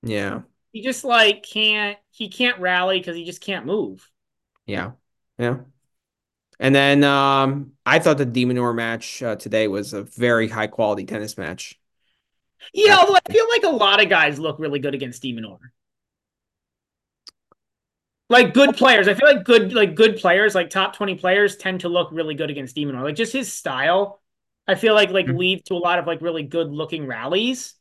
Yeah. 0.02 0.42
He 0.72 0.82
just 0.82 1.04
like 1.04 1.44
can't. 1.44 1.98
He 2.10 2.28
can't 2.28 2.58
rally 2.58 2.98
because 2.98 3.16
he 3.16 3.24
just 3.24 3.40
can't 3.40 3.66
move. 3.66 4.08
Yeah. 4.66 4.92
Yeah. 5.38 5.58
And 6.64 6.74
then 6.74 7.04
um, 7.04 7.72
I 7.84 7.98
thought 7.98 8.16
the 8.16 8.24
de 8.24 8.46
Minaur 8.46 8.74
match 8.74 9.22
uh, 9.22 9.36
today 9.36 9.68
was 9.68 9.92
a 9.92 10.02
very 10.02 10.48
high 10.48 10.66
quality 10.66 11.04
tennis 11.04 11.36
match. 11.36 11.78
Yeah, 12.72 12.96
although 12.96 13.16
I 13.16 13.30
feel 13.30 13.46
like 13.50 13.64
a 13.64 13.68
lot 13.68 14.02
of 14.02 14.08
guys 14.08 14.38
look 14.38 14.58
really 14.58 14.78
good 14.78 14.94
against 14.94 15.20
de 15.20 15.34
Minaur. 15.34 15.58
Like 18.30 18.54
good 18.54 18.78
players, 18.78 19.08
I 19.08 19.12
feel 19.12 19.28
like 19.28 19.44
good 19.44 19.74
like 19.74 19.94
good 19.94 20.16
players, 20.16 20.54
like 20.54 20.70
top 20.70 20.96
twenty 20.96 21.16
players, 21.16 21.58
tend 21.58 21.80
to 21.80 21.90
look 21.90 22.08
really 22.12 22.34
good 22.34 22.48
against 22.48 22.74
de 22.74 22.86
Minaur. 22.86 23.02
Like 23.02 23.16
just 23.16 23.34
his 23.34 23.52
style, 23.52 24.22
I 24.66 24.74
feel 24.74 24.94
like 24.94 25.10
like 25.10 25.26
mm-hmm. 25.26 25.36
leads 25.36 25.64
to 25.64 25.74
a 25.74 25.76
lot 25.76 25.98
of 25.98 26.06
like 26.06 26.22
really 26.22 26.44
good 26.44 26.70
looking 26.70 27.06
rallies. 27.06 27.74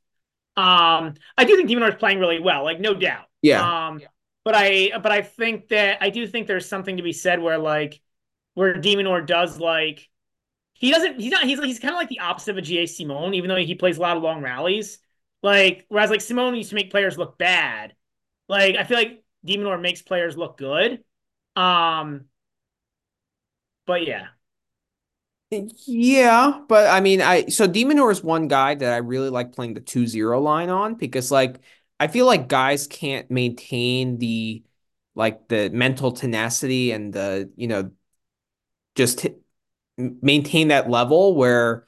Um, 0.58 1.14
I 1.38 1.46
do 1.46 1.56
think 1.56 1.70
de 1.70 1.76
Minaur 1.76 1.88
is 1.88 1.96
playing 1.96 2.20
really 2.20 2.42
well, 2.42 2.66
like 2.66 2.82
no 2.82 2.94
doubt. 2.94 3.28
Yeah. 3.42 3.88
Um, 3.88 4.02
but 4.44 4.56
I 4.58 4.92
but 5.02 5.14
I 5.14 5.22
think 5.22 5.70
that 5.70 6.00
I 6.02 6.10
do 6.10 6.28
think 6.28 6.48
there's 6.48 6.68
something 6.68 6.98
to 6.98 7.04
be 7.04 7.14
said 7.14 7.42
where 7.42 7.58
like 7.58 8.02
where 8.54 8.74
de 8.76 8.96
Minaur 8.96 9.26
does 9.26 9.60
like 9.60 10.10
he 10.74 10.92
doesn't 10.92 11.20
he's 11.20 11.32
not 11.32 11.44
he's 11.46 11.60
he's 11.64 11.80
kind 11.80 11.94
of 11.94 11.98
like 12.00 12.10
the 12.10 12.20
opposite 12.20 12.52
of 12.52 12.58
a 12.58 12.62
GA 12.62 12.86
Simon, 12.86 13.34
even 13.34 13.50
though 13.50 13.58
he 13.58 13.76
plays 13.76 13.98
a 13.98 14.02
lot 14.02 14.18
of 14.18 14.24
long 14.24 14.42
rallies. 14.42 15.00
Like 15.42 15.86
whereas 15.90 16.10
like 16.10 16.22
Simon 16.22 16.56
used 16.56 16.70
to 16.70 16.76
make 16.76 16.92
players 16.92 17.18
look 17.18 17.38
bad. 17.38 17.96
Like 18.50 18.76
I 18.76 18.84
feel 18.84 18.98
like 18.98 19.24
de 19.46 19.58
Minaur 19.58 19.82
makes 19.82 20.02
players 20.02 20.38
look 20.38 20.58
good. 20.58 21.04
Um 21.56 22.26
but 23.86 24.06
yeah. 24.08 24.28
Yeah, 25.86 26.62
but 26.68 26.88
I 26.90 27.00
mean 27.00 27.22
I 27.22 27.46
so 27.46 27.68
de 27.68 27.86
Minaur 27.86 28.12
is 28.12 28.24
one 28.24 28.48
guy 28.48 28.74
that 28.74 28.92
I 28.94 28.98
really 28.98 29.30
like 29.30 29.52
playing 29.54 29.76
the 29.76 29.82
2-0 29.82 30.40
line 30.40 30.70
on 30.70 30.96
because 30.96 31.30
like 31.32 31.60
I 32.00 32.08
feel 32.08 32.26
like 32.26 32.48
guys 32.48 32.88
can't 32.88 33.30
maintain 33.30 34.18
the 34.18 34.64
like 35.14 35.48
the 35.50 35.70
mental 35.70 36.12
tenacity 36.12 36.92
and 36.92 37.14
the 37.14 37.52
you 37.56 37.68
know 37.68 37.92
just 38.96 39.22
hit, 39.22 39.42
maintain 39.98 40.70
that 40.70 40.90
level 40.90 41.36
where 41.36 41.86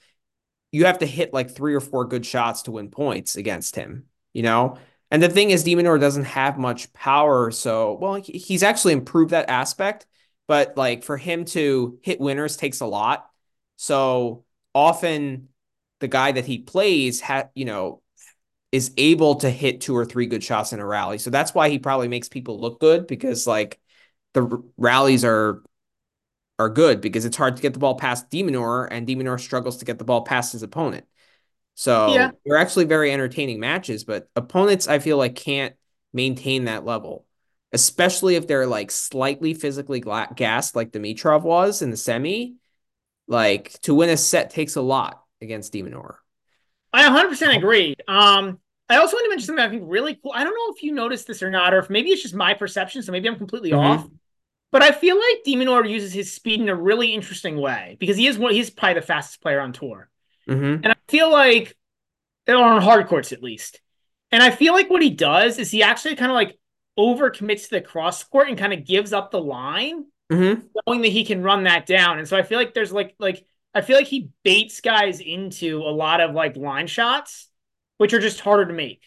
you 0.71 0.85
have 0.85 0.99
to 0.99 1.05
hit 1.05 1.33
like 1.33 1.51
three 1.51 1.73
or 1.73 1.79
four 1.79 2.05
good 2.05 2.25
shots 2.25 2.63
to 2.63 2.71
win 2.71 2.89
points 2.89 3.35
against 3.35 3.75
him, 3.75 4.05
you 4.33 4.43
know? 4.43 4.77
And 5.11 5.21
the 5.21 5.29
thing 5.29 5.51
is, 5.51 5.63
de 5.63 5.75
Minaur 5.75 5.99
doesn't 5.99 6.25
have 6.25 6.57
much 6.57 6.91
power. 6.91 7.51
So, 7.51 7.93
well, 7.93 8.15
he's 8.15 8.63
actually 8.63 8.93
improved 8.93 9.31
that 9.31 9.49
aspect, 9.49 10.05
but 10.47 10.75
like 10.75 11.03
for 11.03 11.17
him 11.17 11.45
to 11.45 11.99
hit 12.01 12.19
winners 12.19 12.57
takes 12.57 12.81
a 12.81 12.85
lot. 12.85 13.29
So 13.77 14.43
often 14.73 15.49
the 15.99 16.07
guy 16.07 16.33
that 16.33 16.45
he 16.45 16.59
plays, 16.59 17.21
ha- 17.21 17.49
you 17.53 17.65
know, 17.65 18.01
is 18.71 18.91
able 18.97 19.35
to 19.35 19.49
hit 19.49 19.79
two 19.79 19.95
or 19.95 20.03
three 20.03 20.25
good 20.25 20.43
shots 20.43 20.73
in 20.73 20.81
a 20.81 20.85
rally. 20.85 21.17
So 21.17 21.29
that's 21.29 21.53
why 21.53 21.69
he 21.69 21.79
probably 21.79 22.09
makes 22.09 22.27
people 22.27 22.59
look 22.59 22.81
good 22.81 23.07
because 23.07 23.47
like 23.47 23.79
the 24.33 24.43
r- 24.43 24.59
rallies 24.75 25.23
are 25.23 25.63
are 26.57 26.69
good 26.69 27.01
because 27.01 27.25
it's 27.25 27.37
hard 27.37 27.55
to 27.55 27.61
get 27.61 27.73
the 27.73 27.79
ball 27.79 27.95
past 27.95 28.29
de 28.29 28.43
Minaur, 28.43 28.87
and 28.89 29.05
de 29.05 29.15
Minaur 29.15 29.39
struggles 29.39 29.77
to 29.77 29.85
get 29.85 29.97
the 29.97 30.05
ball 30.05 30.21
past 30.21 30.53
his 30.53 30.63
opponent. 30.63 31.05
So 31.75 32.13
yeah. 32.13 32.31
they're 32.45 32.57
actually 32.57 32.85
very 32.85 33.11
entertaining 33.11 33.59
matches, 33.59 34.03
but 34.05 34.29
opponents 34.35 34.87
I 34.87 34.99
feel 34.99 35.17
like 35.17 35.35
can't 35.35 35.75
maintain 36.13 36.65
that 36.65 36.85
level, 36.85 37.25
especially 37.73 38.35
if 38.35 38.47
they're 38.47 38.67
like 38.67 38.91
slightly 38.91 39.53
physically 39.53 40.01
gassed, 40.35 40.75
like 40.75 40.91
Dimitrov 40.91 41.41
was 41.43 41.81
in 41.81 41.91
the 41.91 41.97
semi. 41.97 42.55
Like 43.27 43.73
to 43.81 43.95
win 43.95 44.09
a 44.09 44.17
set 44.17 44.51
takes 44.51 44.75
a 44.75 44.81
lot 44.81 45.21
against 45.41 45.73
de 45.73 45.81
Minaur. 45.81 46.15
I 46.93 47.03
100% 47.03 47.57
agree. 47.57 47.95
Um, 48.07 48.59
I 48.87 48.97
also 48.97 49.17
want 49.17 49.25
to 49.25 49.29
mention 49.29 49.47
something 49.47 49.65
I 49.65 49.69
think 49.69 49.83
really 49.87 50.15
cool. 50.15 50.31
I 50.33 50.43
don't 50.43 50.53
know 50.53 50.73
if 50.73 50.83
you 50.83 50.93
noticed 50.93 51.27
this 51.27 51.41
or 51.41 51.49
not, 51.49 51.73
or 51.73 51.79
if 51.79 51.89
maybe 51.89 52.11
it's 52.11 52.21
just 52.21 52.35
my 52.35 52.53
perception, 52.53 53.01
so 53.01 53.11
maybe 53.11 53.27
I'm 53.27 53.35
completely 53.35 53.71
mm-hmm. 53.71 53.79
off. 53.79 54.07
But 54.71 54.83
I 54.83 54.91
feel 54.91 55.15
like 55.15 55.43
de 55.45 55.55
Minaur 55.55 55.89
uses 55.89 56.13
his 56.13 56.33
speed 56.33 56.59
in 56.59 56.69
a 56.69 56.75
really 56.75 57.13
interesting 57.13 57.57
way 57.57 57.95
because 57.99 58.17
he 58.17 58.27
is 58.27 58.37
one. 58.37 58.53
He's 58.53 58.69
probably 58.69 58.95
the 58.95 59.05
fastest 59.05 59.41
player 59.41 59.61
on 59.61 59.71
tour, 59.71 60.09
mm-hmm. 60.49 60.83
and 60.83 60.87
I 60.87 60.95
feel 61.07 61.31
like, 61.31 61.75
on 62.47 62.81
hard 62.81 63.07
courts 63.07 63.31
at 63.31 63.43
least, 63.43 63.79
and 64.31 64.43
I 64.43 64.51
feel 64.51 64.73
like 64.73 64.89
what 64.89 65.01
he 65.01 65.11
does 65.11 65.59
is 65.59 65.71
he 65.71 65.81
actually 65.81 66.15
kind 66.15 66.31
of 66.31 66.35
like 66.35 66.57
overcommits 66.97 67.63
to 67.65 67.71
the 67.71 67.81
cross 67.81 68.23
court 68.23 68.49
and 68.49 68.57
kind 68.57 68.73
of 68.73 68.85
gives 68.85 69.13
up 69.13 69.31
the 69.31 69.39
line, 69.39 70.05
mm-hmm. 70.31 70.65
knowing 70.85 71.01
that 71.01 71.11
he 71.11 71.25
can 71.25 71.43
run 71.43 71.63
that 71.63 71.85
down. 71.85 72.19
And 72.19 72.27
so 72.27 72.37
I 72.37 72.43
feel 72.43 72.57
like 72.57 72.73
there's 72.73 72.91
like 72.91 73.15
like 73.19 73.45
I 73.73 73.81
feel 73.81 73.97
like 73.97 74.07
he 74.07 74.29
baits 74.43 74.79
guys 74.79 75.19
into 75.19 75.79
a 75.79 75.91
lot 75.91 76.21
of 76.21 76.33
like 76.33 76.55
line 76.55 76.87
shots, 76.87 77.49
which 77.97 78.13
are 78.13 78.19
just 78.19 78.39
harder 78.39 78.65
to 78.65 78.73
make. 78.73 79.03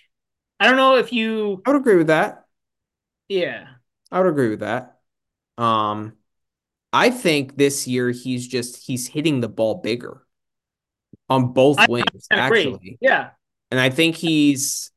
I 0.60 0.66
don't 0.66 0.76
know 0.76 0.96
if 0.96 1.12
you. 1.12 1.62
I 1.66 1.70
would 1.70 1.80
agree 1.80 1.96
with 1.96 2.08
that. 2.08 2.44
Yeah, 3.28 3.66
I 4.10 4.20
would 4.20 4.28
agree 4.28 4.50
with 4.50 4.60
that. 4.60 4.97
Um, 5.58 6.14
I 6.92 7.10
think 7.10 7.56
this 7.56 7.86
year 7.86 8.10
he's 8.10 8.46
just 8.46 8.86
he's 8.86 9.06
hitting 9.06 9.40
the 9.40 9.48
ball 9.48 9.76
bigger 9.82 10.22
on 11.28 11.52
both 11.52 11.76
wings, 11.88 12.26
actually. 12.30 12.98
Yeah. 13.00 13.30
And 13.70 13.78
I 13.78 13.90
think 13.90 14.16
he's 14.16 14.90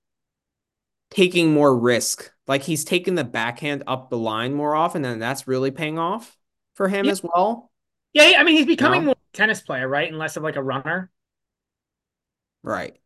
taking 1.10 1.54
more 1.54 1.78
risk. 1.78 2.32
Like 2.48 2.64
he's 2.64 2.86
taking 2.86 3.16
the 3.16 3.24
backhand 3.24 3.84
up 3.88 4.10
the 4.10 4.18
line 4.18 4.54
more 4.54 4.76
often, 4.76 5.04
and 5.04 5.22
that's 5.22 5.48
really 5.48 5.72
paying 5.72 6.00
off 6.00 6.38
for 6.76 6.88
him 6.88 7.06
yeah. 7.06 7.12
as 7.12 7.22
well. 7.22 7.70
Yeah, 8.14 8.34
I 8.38 8.44
mean 8.44 8.58
he's 8.58 8.66
becoming 8.66 9.02
you 9.02 9.06
know? 9.08 9.08
more 9.08 9.16
tennis 9.34 9.62
player, 9.62 9.88
right? 9.88 10.08
And 10.08 10.18
less 10.18 10.38
of 10.38 10.44
like 10.44 10.56
a 10.56 10.64
runner. 10.64 11.12
Right. 12.64 12.98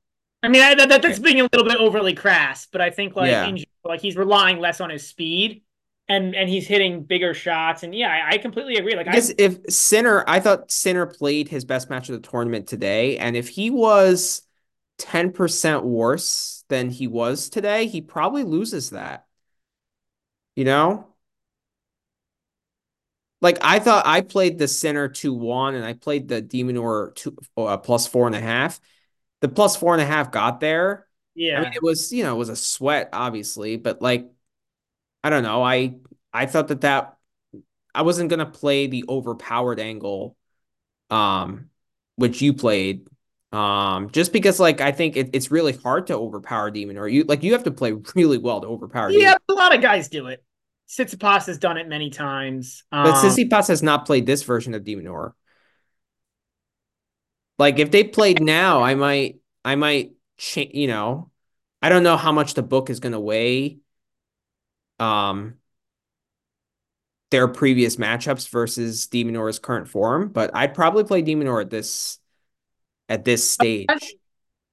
I 0.44 0.48
mean, 0.48 0.62
I, 0.62 0.76
that, 0.76 1.02
that's 1.02 1.18
being 1.18 1.40
a 1.40 1.50
little 1.52 1.64
bit 1.64 1.78
overly 1.78 2.14
crass, 2.14 2.68
but 2.72 2.80
I 2.80 2.92
think 2.92 3.16
like 3.16 3.32
yeah. 3.32 3.48
in, 3.48 3.64
like 3.84 4.02
he's 4.02 4.16
relying 4.16 4.60
less 4.60 4.80
on 4.80 4.92
his 4.92 5.08
speed 5.08 5.64
and 6.08 6.36
and 6.36 6.50
he's 6.50 6.68
hitting 6.68 7.04
bigger 7.04 7.34
shots. 7.34 7.84
And 7.84 7.94
yeah, 7.94 8.10
I, 8.10 8.36
I 8.36 8.38
completely 8.38 8.76
agree. 8.76 8.96
Like 8.96 9.08
I 9.08 9.12
guess 9.12 9.32
I, 9.32 9.36
if 9.38 9.60
Sinner, 9.70 10.24
I 10.28 10.40
thought 10.40 10.72
Sinner 10.72 11.06
played 11.06 11.48
his 11.48 11.66
best 11.66 11.90
match 11.90 12.10
of 12.10 12.22
the 12.22 12.28
tournament 12.28 12.68
today, 12.68 13.18
and 13.18 13.36
if 13.36 13.50
he 13.50 13.70
was 13.70 14.44
ten 14.98 15.32
percent 15.32 15.84
worse 15.84 16.64
than 16.70 16.90
he 16.90 17.08
was 17.08 17.50
today, 17.50 17.88
he 17.88 18.02
probably 18.02 18.44
loses 18.44 18.92
that. 18.92 19.26
You 20.56 20.64
know, 20.64 21.08
like 23.42 23.58
I 23.62 23.80
thought 23.80 24.06
I 24.08 24.22
played 24.22 24.58
the 24.58 24.68
Sinner 24.68 25.08
two 25.08 25.34
one, 25.34 25.76
and 25.76 25.86
I 25.86 25.94
played 25.94 26.28
the 26.28 26.42
de 26.42 26.64
Minaur 26.64 27.14
two 27.16 27.36
uh, 27.58 27.78
plus 27.78 28.08
four 28.08 28.28
and 28.28 28.36
a 28.36 28.42
half. 28.42 28.80
The 29.42 29.50
plus 29.50 29.76
four 29.76 29.94
and 29.94 30.02
a 30.02 30.06
half 30.06 30.32
got 30.32 30.60
there. 30.60 31.08
Yeah, 31.36 31.60
I 31.60 31.64
mean 31.64 31.74
it 31.74 31.84
was 31.84 32.12
you 32.12 32.24
know 32.24 32.36
it 32.36 32.40
was 32.40 32.50
a 32.50 32.56
sweat 32.56 33.10
obviously, 33.12 33.78
but 33.78 34.02
like 34.02 34.30
I 35.26 35.32
don't 35.32 35.42
know. 35.42 35.64
I 35.64 35.96
I 36.32 36.46
thought 36.46 36.68
that 36.68 36.82
that 36.82 37.18
I 37.96 38.04
wasn't 38.04 38.30
gonna 38.30 38.46
play 38.46 38.86
the 38.86 39.06
overpowered 39.10 39.80
angle, 39.80 40.38
um, 41.10 41.72
which 42.16 42.44
you 42.44 42.54
played, 42.54 43.08
um, 43.52 44.12
just 44.12 44.32
because 44.32 44.60
like 44.60 44.82
I 44.82 44.92
think 44.92 45.18
it, 45.18 45.32
it's 45.34 45.50
really 45.50 45.74
hard 45.74 46.06
to 46.08 46.16
overpower 46.16 46.70
de 46.70 46.86
Minaur 46.86 47.12
you 47.12 47.24
like 47.24 47.42
you 47.42 47.54
have 47.54 47.64
to 47.64 47.72
play 47.72 47.94
really 48.16 48.38
well 48.38 48.62
to 48.62 48.68
overpower. 48.68 49.10
Yeah, 49.10 49.20
demon. 49.20 49.40
a 49.50 49.54
lot 49.54 49.76
of 49.76 49.82
guys 49.82 50.10
do 50.10 50.28
it. 50.28 50.44
Tsitsipas 50.88 51.48
has 51.48 51.58
done 51.58 51.78
it 51.78 51.88
many 51.88 52.12
times, 52.12 52.84
um, 52.92 53.06
but 53.06 53.16
Tsitsipas 53.16 53.70
has 53.70 53.82
not 53.82 54.06
played 54.06 54.28
this 54.28 54.44
version 54.44 54.76
of 54.76 54.84
de 54.84 54.96
Minaur. 54.96 55.32
Like 57.58 57.80
if 57.80 57.90
they 57.90 58.04
played 58.04 58.44
now, 58.44 58.84
I 58.84 58.94
might, 58.94 59.38
I 59.64 59.74
might, 59.74 60.12
change. 60.38 60.76
you 60.76 60.86
know, 60.86 61.32
I 61.82 61.90
don't 61.90 62.04
know 62.04 62.16
how 62.16 62.32
much 62.32 62.54
the 62.54 62.62
book 62.62 62.92
is 62.92 63.00
gonna 63.00 63.20
weigh 63.20 63.80
um 65.00 65.56
their 67.32 67.48
previous 67.48 67.98
matchups 67.98 68.50
versus 68.50 69.08
de 69.08 69.24
Minaur's 69.24 69.60
current 69.60 69.88
form, 69.88 70.30
but 70.30 70.52
I'd 70.54 70.74
probably 70.74 71.04
play 71.04 71.22
de 71.22 71.36
Minaur 71.36 71.62
at 71.62 71.70
this 71.70 72.20
at 73.10 73.26
this 73.26 73.50
stage. 73.50 73.88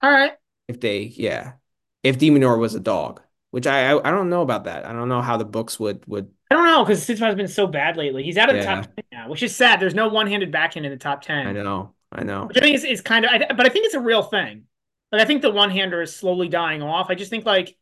All 0.01 0.11
right. 0.11 0.33
If 0.69 0.81
they 0.81 1.03
yeah. 1.03 1.55
If 2.03 2.19
de 2.19 2.31
Minaur 2.31 2.59
was 2.59 2.75
a 2.75 2.81
dog, 2.81 3.21
which 3.51 3.67
I, 3.67 3.93
I, 3.93 4.09
I 4.09 4.11
don't 4.11 4.31
know 4.31 4.43
about 4.43 4.65
that. 4.65 4.87
I 4.87 4.93
don't 4.93 5.09
know 5.09 5.23
how 5.23 5.37
the 5.37 5.45
books 5.45 5.81
would 5.81 6.05
would 6.07 6.31
I 6.51 6.55
don't 6.55 6.67
know 6.67 6.85
because 6.85 7.07
has 7.07 7.35
been 7.35 7.49
so 7.49 7.67
bad 7.67 7.97
lately. 7.97 8.23
He's 8.23 8.37
out 8.37 8.51
of 8.51 8.57
yeah. 8.57 8.63
the 8.63 8.83
top 8.83 8.95
10 8.95 9.05
now, 9.11 9.29
which 9.29 9.43
is 9.43 9.57
sad. 9.57 9.81
There's 9.81 9.95
no 9.95 10.09
one-handed 10.09 10.53
backhand 10.53 10.85
in 10.85 10.93
the 10.93 10.99
top 10.99 11.23
10. 11.23 11.47
I 11.47 11.53
know. 11.53 11.95
I 12.11 12.25
know. 12.25 12.45
Which 12.45 12.59
I 12.59 12.61
think 12.61 12.77
is, 12.77 12.85
is 12.85 13.01
kind 13.01 13.25
of 13.25 13.31
I, 13.31 13.39
but 13.55 13.65
I 13.65 13.71
think 13.71 13.87
it's 13.87 13.95
a 13.95 14.01
real 14.01 14.23
thing. 14.23 14.65
Like 15.11 15.23
I 15.23 15.25
think 15.25 15.43
the 15.43 15.51
one-hander 15.51 16.03
is 16.03 16.15
slowly 16.15 16.49
dying 16.49 16.83
off. 16.83 17.09
I 17.09 17.15
just 17.15 17.31
think 17.31 17.45
like 17.45 17.77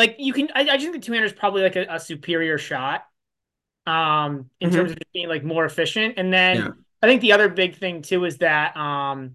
like 0.00 0.16
you 0.18 0.32
can 0.32 0.48
I, 0.54 0.62
I 0.62 0.76
just 0.78 0.80
think 0.80 0.94
the 0.94 1.00
two-hander 1.00 1.26
is 1.26 1.32
probably 1.32 1.62
like 1.62 1.76
a, 1.76 1.86
a 1.90 2.00
superior 2.00 2.56
shot 2.56 3.04
um 3.86 4.50
in 4.60 4.70
mm-hmm. 4.70 4.78
terms 4.78 4.92
of 4.92 4.98
being 5.12 5.28
like 5.28 5.44
more 5.44 5.64
efficient. 5.64 6.14
And 6.16 6.32
then 6.32 6.56
yeah. 6.56 6.68
I 7.02 7.06
think 7.06 7.20
the 7.20 7.32
other 7.32 7.48
big 7.48 7.76
thing 7.76 8.02
too 8.02 8.24
is 8.24 8.38
that 8.38 8.76
um 8.76 9.34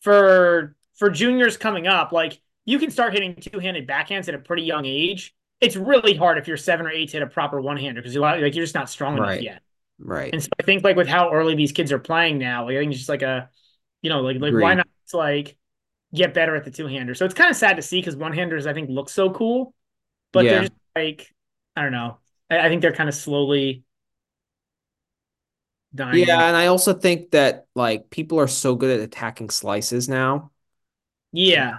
for 0.00 0.74
for 0.96 1.10
juniors 1.10 1.56
coming 1.56 1.86
up, 1.86 2.12
like 2.12 2.40
you 2.64 2.78
can 2.78 2.90
start 2.90 3.12
hitting 3.12 3.36
two-handed 3.36 3.86
backhands 3.86 4.28
at 4.28 4.34
a 4.34 4.38
pretty 4.38 4.62
young 4.62 4.86
age. 4.86 5.34
It's 5.60 5.76
really 5.76 6.14
hard 6.14 6.38
if 6.38 6.48
you're 6.48 6.56
seven 6.56 6.86
or 6.86 6.90
eight 6.90 7.10
to 7.10 7.18
hit 7.18 7.22
a 7.22 7.26
proper 7.26 7.60
one-hander 7.60 8.00
because 8.00 8.14
you're 8.14 8.22
like 8.22 8.40
you're 8.40 8.64
just 8.64 8.74
not 8.74 8.88
strong 8.88 9.18
right. 9.18 9.32
enough 9.32 9.44
yet. 9.44 9.62
Right. 9.98 10.32
And 10.32 10.42
so 10.42 10.48
I 10.58 10.62
think 10.62 10.82
like 10.82 10.96
with 10.96 11.08
how 11.08 11.30
early 11.30 11.54
these 11.54 11.72
kids 11.72 11.92
are 11.92 11.98
playing 11.98 12.38
now, 12.38 12.64
like 12.64 12.76
I 12.76 12.78
think 12.80 12.92
it's 12.92 13.00
just 13.00 13.10
like 13.10 13.22
a 13.22 13.50
you 14.00 14.08
know, 14.08 14.22
like 14.22 14.40
like 14.40 14.48
Agreed. 14.48 14.62
why 14.62 14.74
not 14.74 14.88
like 15.12 15.56
get 16.14 16.32
better 16.32 16.56
at 16.56 16.64
the 16.64 16.70
two-hander. 16.70 17.14
So 17.14 17.24
it's 17.24 17.34
kind 17.34 17.50
of 17.50 17.56
sad 17.56 17.76
to 17.76 17.82
see 17.82 18.00
because 18.00 18.16
one-handers 18.16 18.66
I 18.66 18.72
think 18.72 18.88
look 18.90 19.10
so 19.10 19.30
cool, 19.30 19.74
but 20.32 20.44
yeah. 20.44 20.50
they're 20.50 20.60
just 20.62 20.72
like 20.96 21.34
I 21.76 21.82
don't 21.82 21.92
know. 21.92 22.18
I, 22.50 22.60
I 22.60 22.68
think 22.68 22.82
they're 22.82 22.92
kind 22.92 23.08
of 23.08 23.14
slowly 23.14 23.84
dying. 25.94 26.26
Yeah, 26.26 26.46
and 26.46 26.56
I 26.56 26.66
also 26.66 26.92
think 26.94 27.30
that 27.30 27.66
like 27.74 28.10
people 28.10 28.38
are 28.40 28.48
so 28.48 28.74
good 28.74 28.98
at 28.98 29.04
attacking 29.04 29.50
slices 29.50 30.08
now. 30.08 30.50
Yeah. 31.32 31.78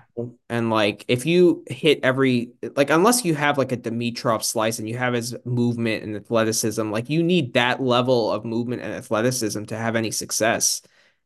And 0.50 0.70
like 0.70 1.04
if 1.10 1.26
you 1.26 1.64
hit 1.68 2.00
every 2.04 2.54
like 2.76 2.90
unless 2.90 3.26
you 3.26 3.36
have 3.36 3.58
like 3.58 3.74
a 3.74 3.78
Dimitrov 3.78 4.44
slice 4.44 4.80
and 4.80 4.88
you 4.88 4.98
have 4.98 5.14
his 5.14 5.36
movement 5.44 6.04
and 6.04 6.16
athleticism, 6.16 6.90
like 6.90 7.10
you 7.10 7.22
need 7.22 7.54
that 7.54 7.82
level 7.82 8.32
of 8.32 8.46
movement 8.46 8.82
and 8.82 8.94
athleticism 8.94 9.66
to 9.66 9.78
have 9.78 9.98
any 9.98 10.12
success 10.12 10.82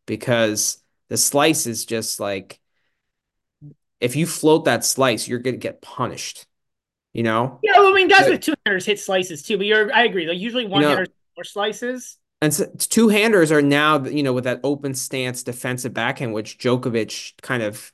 because 0.08 0.80
the 1.10 1.18
slice 1.18 1.68
is 1.68 1.86
just 1.86 2.20
like 2.20 2.60
if 4.00 4.16
you 4.16 4.26
float 4.26 4.66
that 4.66 4.84
slice, 4.84 5.28
you're 5.28 5.40
gonna 5.40 5.58
get 5.58 5.82
punished. 5.82 6.48
You 7.16 7.24
know? 7.24 7.60
Yeah, 7.64 7.78
well, 7.78 7.88
I 7.88 7.94
mean, 7.94 8.10
guys 8.10 8.24
but, 8.24 8.32
with 8.32 8.42
two 8.42 8.54
handers 8.66 8.86
hit 8.86 9.00
slices 9.00 9.42
too, 9.42 9.56
but 9.56 9.66
you're 9.66 9.92
I 9.94 10.04
agree. 10.04 10.28
Like 10.28 10.38
usually 10.38 10.68
one 10.68 10.82
you 10.82 10.90
know, 10.90 11.06
more 11.38 11.46
slices. 11.46 12.18
And 12.42 12.54
so, 12.54 12.66
two 12.78 13.08
handers 13.08 13.54
are 13.54 13.62
now, 13.62 14.04
you 14.04 14.22
know, 14.22 14.34
with 14.34 14.44
that 14.44 14.60
open 14.66 14.94
stance 14.94 15.42
defensive 15.42 15.94
backhand, 15.94 16.34
which 16.34 16.58
Djokovic 16.58 17.42
kind 17.42 17.64
of 17.64 17.94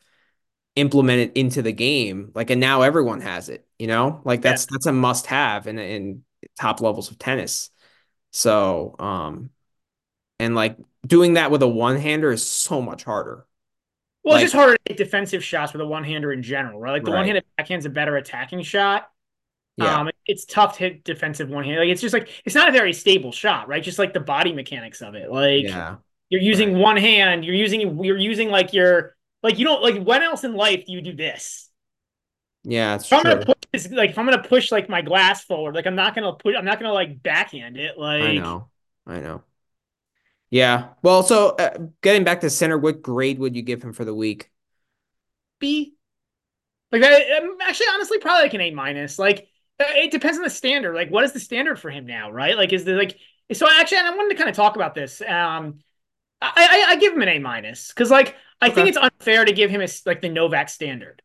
implemented 0.75 1.33
into 1.37 1.61
the 1.61 1.71
game. 1.71 2.31
Like, 2.33 2.49
and 2.49 2.59
now 2.59 2.81
everyone 2.81 3.21
has 3.21 3.47
it. 3.49 3.63
You 3.77 3.85
know, 3.85 4.21
like 4.25 4.41
that's 4.41 4.63
yeah. 4.63 4.69
that's 4.71 4.87
a 4.87 4.91
must 4.91 5.27
have 5.27 5.67
in 5.67 5.77
in 5.77 6.23
top 6.59 6.81
levels 6.81 7.11
of 7.11 7.19
tennis. 7.19 7.69
So, 8.31 8.95
um, 8.97 9.51
and 10.39 10.55
like 10.55 10.77
doing 11.05 11.35
that 11.35 11.51
with 11.51 11.61
a 11.61 11.67
one 11.67 11.97
hander 11.97 12.31
is 12.31 12.43
so 12.43 12.81
much 12.81 13.03
harder. 13.03 13.45
Well, 14.23 14.35
like, 14.35 14.43
it's 14.43 14.51
just 14.51 14.59
harder 14.59 14.75
to 14.75 14.81
hit 14.85 14.97
defensive 14.97 15.43
shots 15.43 15.73
with 15.73 15.81
a 15.81 15.87
one 15.87 16.03
hander 16.03 16.31
in 16.31 16.43
general, 16.43 16.79
right? 16.79 16.91
Like 16.91 17.03
the 17.03 17.11
right. 17.11 17.17
one 17.17 17.25
handed 17.25 17.43
backhand's 17.57 17.85
a 17.85 17.89
better 17.89 18.17
attacking 18.17 18.61
shot. 18.61 19.09
Yeah. 19.77 19.99
Um, 19.99 20.09
it's 20.25 20.45
tough 20.45 20.77
to 20.77 20.79
hit 20.79 21.03
defensive 21.03 21.49
one 21.49 21.63
hand. 21.63 21.79
Like 21.79 21.89
it's 21.89 22.01
just 22.01 22.13
like 22.13 22.29
it's 22.45 22.55
not 22.55 22.69
a 22.69 22.71
very 22.71 22.93
stable 22.93 23.31
shot, 23.31 23.67
right? 23.67 23.81
Just 23.81 23.97
like 23.97 24.13
the 24.13 24.19
body 24.19 24.53
mechanics 24.53 25.01
of 25.01 25.15
it. 25.15 25.31
Like 25.31 25.63
yeah. 25.63 25.95
you're 26.29 26.41
using 26.41 26.73
right. 26.73 26.81
one 26.81 26.97
hand, 26.97 27.45
you're 27.45 27.55
using 27.55 28.03
you're 28.03 28.17
using 28.17 28.49
like 28.49 28.73
your 28.73 29.15
like 29.41 29.57
you 29.57 29.65
don't 29.65 29.81
like 29.81 30.03
when 30.03 30.21
else 30.21 30.43
in 30.43 30.53
life 30.53 30.85
do 30.85 30.91
you 30.91 31.01
do 31.01 31.13
this? 31.13 31.69
Yeah, 32.63 32.95
it's 32.95 33.05
if 33.05 33.13
I'm 33.13 33.23
gonna 33.23 33.45
push 33.45 33.55
this, 33.71 33.89
like 33.89 34.11
if 34.11 34.19
I'm 34.19 34.25
gonna 34.25 34.43
push 34.43 34.71
like 34.71 34.87
my 34.87 35.01
glass 35.01 35.43
forward, 35.43 35.73
like 35.73 35.87
I'm 35.87 35.95
not 35.95 36.13
gonna 36.13 36.33
put 36.33 36.55
I'm 36.55 36.65
not 36.65 36.79
gonna 36.79 36.93
like 36.93 37.23
backhand 37.23 37.77
it. 37.77 37.97
Like 37.97 38.21
I 38.21 38.35
know, 38.35 38.69
I 39.07 39.19
know. 39.19 39.43
Yeah. 40.51 40.89
Well, 41.01 41.23
so 41.23 41.49
uh, 41.51 41.77
getting 42.01 42.25
back 42.25 42.41
to 42.41 42.49
Sinner, 42.49 42.77
what 42.77 43.01
grade 43.01 43.39
would 43.39 43.55
you 43.55 43.61
give 43.61 43.81
him 43.81 43.93
for 43.93 44.05
the 44.05 44.13
week? 44.13 44.51
B. 45.59 45.95
Like 46.91 47.01
that, 47.01 47.21
actually, 47.61 47.87
honestly, 47.93 48.19
probably 48.19 48.43
like 48.43 48.53
an 48.53 48.61
A 48.61 48.71
minus. 48.71 49.17
Like 49.17 49.47
uh, 49.79 49.85
it 49.87 50.11
depends 50.11 50.37
on 50.37 50.43
the 50.43 50.49
standard. 50.49 50.93
Like, 50.93 51.09
what 51.09 51.23
is 51.23 51.31
the 51.31 51.39
standard 51.39 51.79
for 51.79 51.89
him 51.89 52.05
now? 52.05 52.31
Right? 52.31 52.57
Like, 52.57 52.73
is 52.73 52.83
the 52.83 52.93
like 52.93 53.17
so? 53.53 53.65
Actually, 53.79 53.99
I 53.99 54.09
wanted 54.09 54.31
to 54.31 54.35
kind 54.35 54.49
of 54.49 54.55
talk 54.55 54.75
about 54.75 54.93
this. 54.93 55.21
Um, 55.21 55.79
I 56.41 56.51
I, 56.89 56.91
I 56.91 56.95
give 56.97 57.13
him 57.13 57.21
an 57.21 57.29
A 57.29 57.39
minus 57.39 57.87
because 57.87 58.11
like 58.11 58.35
I 58.59 58.67
okay. 58.67 58.75
think 58.75 58.87
it's 58.89 58.97
unfair 58.97 59.45
to 59.45 59.53
give 59.53 59.69
him 59.69 59.81
a, 59.81 59.87
like 60.05 60.21
the 60.21 60.27
Novak 60.27 60.67
standard. 60.67 61.21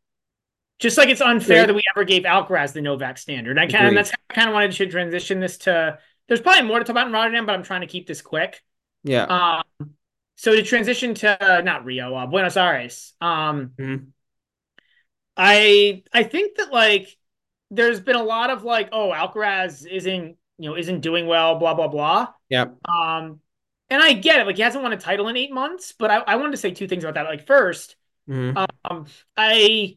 Just 0.78 0.98
like 0.98 1.08
it's 1.08 1.20
unfair 1.20 1.60
yeah. 1.60 1.66
that 1.66 1.74
we 1.74 1.82
ever 1.94 2.04
gave 2.04 2.22
Alcaraz 2.22 2.74
the 2.74 2.82
Novak 2.82 3.18
standard. 3.18 3.58
I 3.58 3.66
kind 3.66 3.88
of 3.88 3.94
that's 3.94 4.12
I 4.30 4.34
kind 4.34 4.48
of 4.48 4.54
wanted 4.54 4.70
to 4.72 4.86
transition 4.86 5.40
this 5.40 5.58
to. 5.58 5.98
There's 6.28 6.40
probably 6.40 6.62
more 6.62 6.78
to 6.78 6.84
talk 6.84 6.92
about 6.92 7.08
in 7.08 7.12
Rotterdam, 7.12 7.44
but 7.44 7.56
I'm 7.56 7.64
trying 7.64 7.80
to 7.80 7.86
keep 7.88 8.06
this 8.06 8.22
quick. 8.22 8.62
Yeah. 9.06 9.24
Um, 9.24 9.90
so 10.36 10.54
to 10.54 10.62
transition 10.62 11.14
to 11.14 11.58
uh, 11.58 11.60
not 11.62 11.84
Rio, 11.84 12.14
uh, 12.14 12.26
Buenos 12.26 12.56
Aires. 12.56 13.14
Um, 13.20 13.72
mm-hmm. 13.78 14.04
I 15.36 16.02
I 16.12 16.22
think 16.24 16.56
that 16.56 16.72
like 16.72 17.16
there's 17.70 18.00
been 18.00 18.16
a 18.16 18.22
lot 18.22 18.50
of 18.50 18.62
like, 18.62 18.90
oh, 18.92 19.12
Alcaraz 19.14 19.86
isn't 19.86 20.36
you 20.58 20.70
know 20.70 20.76
isn't 20.76 21.00
doing 21.00 21.26
well, 21.26 21.58
blah 21.58 21.74
blah 21.74 21.88
blah. 21.88 22.28
Yep. 22.48 22.76
Um, 22.86 23.40
and 23.88 24.02
I 24.02 24.14
get 24.14 24.40
it. 24.40 24.46
Like 24.46 24.56
he 24.56 24.62
hasn't 24.62 24.82
won 24.82 24.92
a 24.92 24.96
title 24.96 25.28
in 25.28 25.36
eight 25.36 25.52
months, 25.52 25.94
but 25.98 26.10
I, 26.10 26.16
I 26.18 26.36
wanted 26.36 26.52
to 26.52 26.56
say 26.58 26.72
two 26.72 26.88
things 26.88 27.04
about 27.04 27.14
that. 27.14 27.30
Like 27.30 27.46
1st 27.46 27.94
mm-hmm. 28.28 28.64
um, 28.90 29.06
I 29.36 29.96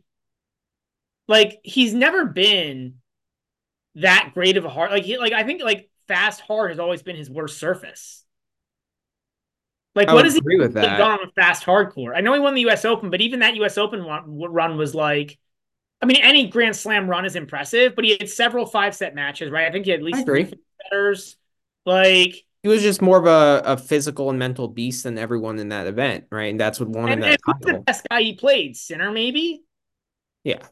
like 1.28 1.60
he's 1.63 1.94
never 1.94 2.25
been 2.25 2.96
that 3.96 4.32
great 4.34 4.58
of 4.58 4.66
a 4.66 4.70
hard. 4.70 4.92
Like 4.92 5.04
he 5.04 5.18
like 5.18 5.34
I 5.34 5.44
think 5.44 5.62
like 5.63 5.89
fast 6.08 6.42
hard 6.42 6.72
has 6.72 6.80
always 6.80 7.01
been 7.01 7.16
his 7.16 7.30
worst 7.30 7.58
surface. 7.58 8.24
Like, 10.00 10.08
I 10.08 10.13
what 10.13 10.24
does 10.24 10.36
he 10.36 10.41
with 10.58 10.75
that? 10.75 10.98
Gone 10.98 11.20
with 11.22 11.36
fast 11.36 11.65
hardcore. 11.65 12.15
I 12.15 12.22
know 12.22 12.34
he 12.34 12.39
won 12.39 12.53
the 12.53 12.62
U.S. 12.62 12.86
Open, 12.86 13.10
but 13.10 13.20
even 13.20 13.41
that 13.41 13.56
U.S. 13.56 13.77
Open 13.77 14.01
run 14.01 14.77
was 14.77 14.96
like, 14.96 15.38
I 16.01 16.06
mean, 16.06 16.22
any 16.22 16.48
Grand 16.48 16.74
Slam 16.74 17.10
run 17.10 17.25
is 17.25 17.36
impressive, 17.36 17.96
but 17.96 18.06
he 18.06 18.12
had 18.12 18.29
several 18.29 18.65
five 18.65 18.96
set 18.96 19.13
matches, 19.13 19.51
right? 19.51 19.68
I 19.68 19.72
think 19.72 19.84
he 19.84 19.91
had 19.91 20.00
at 20.00 20.06
least 20.06 20.25
three 20.25 20.50
setters. 20.84 21.36
Like 21.86 22.46
he 22.63 22.70
was 22.70 22.82
just 22.82 23.01
more 23.01 23.18
of 23.18 23.25
a, 23.25 23.62
a 23.74 23.75
physical 23.75 24.29
and 24.29 24.39
mental 24.39 24.70
beast 24.70 25.03
than 25.03 25.18
everyone 25.18 25.60
in 25.60 25.68
that 25.70 25.86
event, 25.86 26.27
right? 26.32 26.50
And 26.50 26.58
that's 26.58 26.79
what 26.79 26.88
won 26.88 27.10
and, 27.10 27.22
that 27.24 27.39
and 27.46 27.56
the 27.60 27.79
best 27.79 28.08
guy 28.10 28.22
he 28.22 28.36
played? 28.36 28.77
Sinner, 28.77 29.12
maybe. 29.12 29.63
Yeah. 30.46 30.65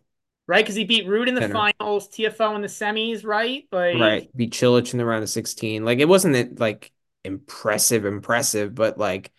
Right, 0.47 0.63
because 0.63 0.75
he 0.75 0.85
beat 0.85 1.05
Ruud 1.05 1.27
in 1.27 1.35
the 1.35 1.41
Sinner. 1.41 1.73
finals, 1.77 2.07
Tiafoe 2.07 2.55
in 2.55 2.61
the 2.61 2.69
semis, 2.69 3.25
right? 3.25 3.65
Like, 3.69 3.95
right, 3.95 4.29
beat 4.37 4.53
Cilic 4.53 4.93
in 4.93 4.97
the 4.97 5.03
round 5.05 5.21
of 5.23 5.29
sixteen. 5.29 5.83
Like, 5.83 5.99
it 5.99 6.07
wasn't 6.07 6.57
like 6.57 6.93
impressive, 7.27 8.05
impressive, 8.05 8.73
but 8.75 8.97
like, 8.97 9.31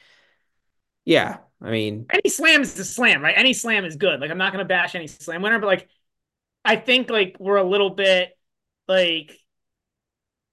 yeah, 1.04 1.38
I 1.60 1.70
mean, 1.70 2.12
any 2.12 2.28
slam 2.30 2.62
is 2.62 2.78
a 2.78 2.84
slam, 2.84 3.22
right? 3.22 3.36
Any 3.36 3.52
slam 3.52 3.84
is 3.84 3.96
good. 3.96 4.20
Like, 4.20 4.30
I'm 4.30 4.38
not 4.38 4.52
gonna 4.52 4.64
bash 4.64 4.94
any 4.94 5.06
slam 5.06 5.42
winner, 5.42 5.58
but 5.58 5.66
like, 5.66 5.88
I 6.64 6.76
think 6.76 7.10
like 7.10 7.36
we're 7.40 7.56
a 7.56 7.64
little 7.64 7.90
bit 7.90 8.36
like 8.88 9.38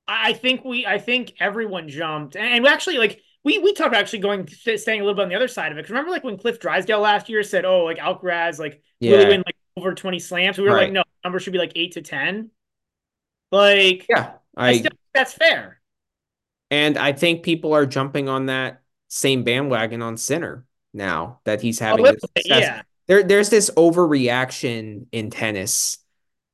I 0.08 0.34
think 0.34 0.64
we, 0.64 0.86
I 0.86 1.00
think 1.00 1.34
everyone 1.40 1.90
jumped, 1.90 2.36
and, 2.36 2.46
and 2.46 2.68
actually, 2.68 2.98
like 3.00 3.22
we 3.44 3.58
we 3.58 3.74
talked 3.74 3.88
about 3.90 4.02
actually 4.02 4.20
going 4.20 4.48
staying 4.48 5.02
a 5.02 5.04
little 5.04 5.16
bit 5.16 5.24
on 5.24 5.30
the 5.30 5.36
other 5.36 5.48
side 5.48 5.72
of 5.72 5.78
it. 5.78 5.82
Because 5.82 5.92
remember, 5.92 6.12
like 6.12 6.24
when 6.24 6.38
Cliff 6.38 6.60
Drysdale 6.60 7.00
last 7.00 7.28
year 7.30 7.42
said, 7.44 7.66
"Oh, 7.66 7.84
like 7.86 7.98
Alcaraz 7.98 8.60
like 8.60 8.82
Yeah. 9.00 9.12
really 9.12 9.26
win 9.26 9.44
like 9.46 9.56
over 9.78 9.96
twenty 9.96 10.20
slams," 10.20 10.58
we 10.60 10.64
were 10.66 10.74
Right. 10.74 10.84
like, 10.84 10.92
"No, 10.92 11.04
number 11.24 11.40
should 11.40 11.54
be 11.54 11.60
like 11.60 11.72
eight 11.76 11.94
to 11.94 12.02
10. 12.02 12.52
Like, 13.52 14.08
Yeah. 14.10 14.38
I 14.56 14.72
I 14.72 14.74
still 14.74 14.92
think 14.92 15.00
that's 15.14 15.34
fair. 15.34 15.82
And 16.72 16.98
I 16.98 17.14
think 17.14 17.44
people 17.44 17.74
are 17.74 17.86
jumping 17.86 18.30
on 18.30 18.48
that 18.48 18.82
same 19.08 19.44
bandwagon 19.44 20.02
on 20.02 20.18
Sinner 20.18 20.66
now 20.94 21.40
that 21.46 21.62
he's 21.62 21.80
having 21.80 22.06
success. 22.06 22.46
yeah. 22.46 22.82
There, 23.08 23.24
there's 23.24 23.50
this 23.50 23.70
overreaction 23.72 25.06
in 25.12 25.30
tennis 25.30 26.00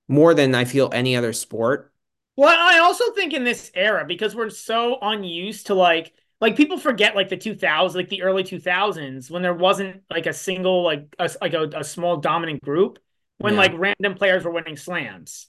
more 0.07 0.33
than 0.33 0.53
I 0.53 0.65
feel 0.65 0.89
any 0.93 1.15
other 1.15 1.33
sport. 1.33 1.91
Well, 2.35 2.49
I 2.49 2.79
also 2.79 3.11
think 3.13 3.33
in 3.33 3.43
this 3.43 3.71
era 3.73 4.05
because 4.05 4.35
we're 4.35 4.49
so 4.49 4.97
unused 5.01 5.67
to 5.67 5.75
like 5.75 6.13
like 6.39 6.55
people 6.55 6.77
forget 6.77 7.15
like 7.15 7.29
the 7.29 7.37
2000s, 7.37 7.95
like 7.95 8.09
the 8.09 8.23
early 8.23 8.43
2000s 8.43 9.29
when 9.29 9.41
there 9.43 9.53
wasn't 9.53 10.03
like 10.09 10.25
a 10.25 10.33
single 10.33 10.83
like 10.83 11.13
a, 11.19 11.29
like 11.41 11.53
a, 11.53 11.69
a 11.75 11.83
small 11.83 12.17
dominant 12.17 12.61
group 12.63 12.99
when 13.37 13.53
Yeah. 13.53 13.59
like 13.59 13.71
random 13.75 14.15
players 14.15 14.43
were 14.43 14.51
winning 14.51 14.77
slams. 14.77 15.47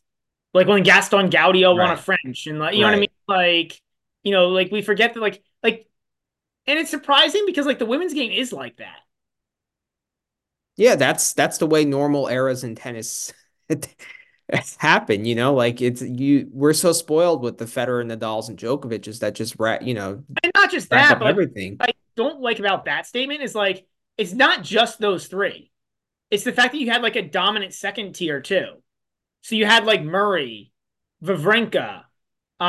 Like 0.54 0.66
when 0.66 0.82
Gaston 0.82 1.30
Gaudio 1.30 1.76
won 1.76 1.90
a 1.90 1.96
French 1.96 2.46
and 2.46 2.58
like 2.58 2.74
you 2.74 2.80
know 2.82 2.88
what 2.88 2.94
I 2.96 3.00
mean? 3.00 3.08
Like, 3.26 3.80
you 4.22 4.32
know, 4.32 4.48
like 4.48 4.70
we 4.70 4.82
forget 4.82 5.14
that 5.14 5.20
like 5.20 5.42
like 5.62 5.88
and 6.66 6.78
it's 6.78 6.90
surprising 6.90 7.44
because 7.46 7.66
like 7.66 7.78
the 7.78 7.86
women's 7.86 8.14
game 8.14 8.30
is 8.30 8.52
like 8.52 8.76
that. 8.76 8.98
Yeah, 10.76 10.96
that's 10.96 11.34
that's 11.34 11.58
the 11.58 11.66
way 11.66 11.84
normal 11.84 12.28
eras 12.28 12.64
in 12.64 12.74
tennis 12.74 13.32
happen, 14.78 15.24
you 15.24 15.34
know, 15.34 15.54
like 15.54 15.80
it's 15.80 16.02
you 16.02 16.48
we're 16.52 16.72
so 16.72 16.92
spoiled 16.92 17.42
with 17.42 17.58
the 17.58 17.64
Federer 17.64 18.00
and 18.00 18.10
Nadals 18.10 18.48
and 18.48 18.58
Djokovic's 18.58 19.18
that 19.20 19.34
just 19.34 19.56
ra 19.58 19.78
you 19.80 19.94
know, 19.94 20.24
And 20.42 20.52
not 20.54 20.70
just 20.70 20.90
that, 20.90 21.18
but 21.18 21.28
everything. 21.28 21.76
I 21.80 21.90
don't 22.16 22.40
like 22.40 22.58
about 22.58 22.86
that 22.86 23.06
statement 23.06 23.42
is 23.42 23.54
like 23.54 23.86
it's 24.16 24.32
not 24.32 24.62
just 24.62 24.98
those 24.98 25.26
three. 25.26 25.70
It's 26.30 26.44
the 26.44 26.52
fact 26.52 26.72
that 26.72 26.78
you 26.78 26.90
had 26.90 27.02
like 27.02 27.16
a 27.16 27.22
dominant 27.22 27.74
second 27.74 28.14
tier 28.14 28.40
too. 28.40 28.82
So 29.42 29.56
you 29.56 29.66
had 29.66 29.84
like 29.84 30.02
Murray, 30.02 30.72
Wawrinka, 31.22 32.04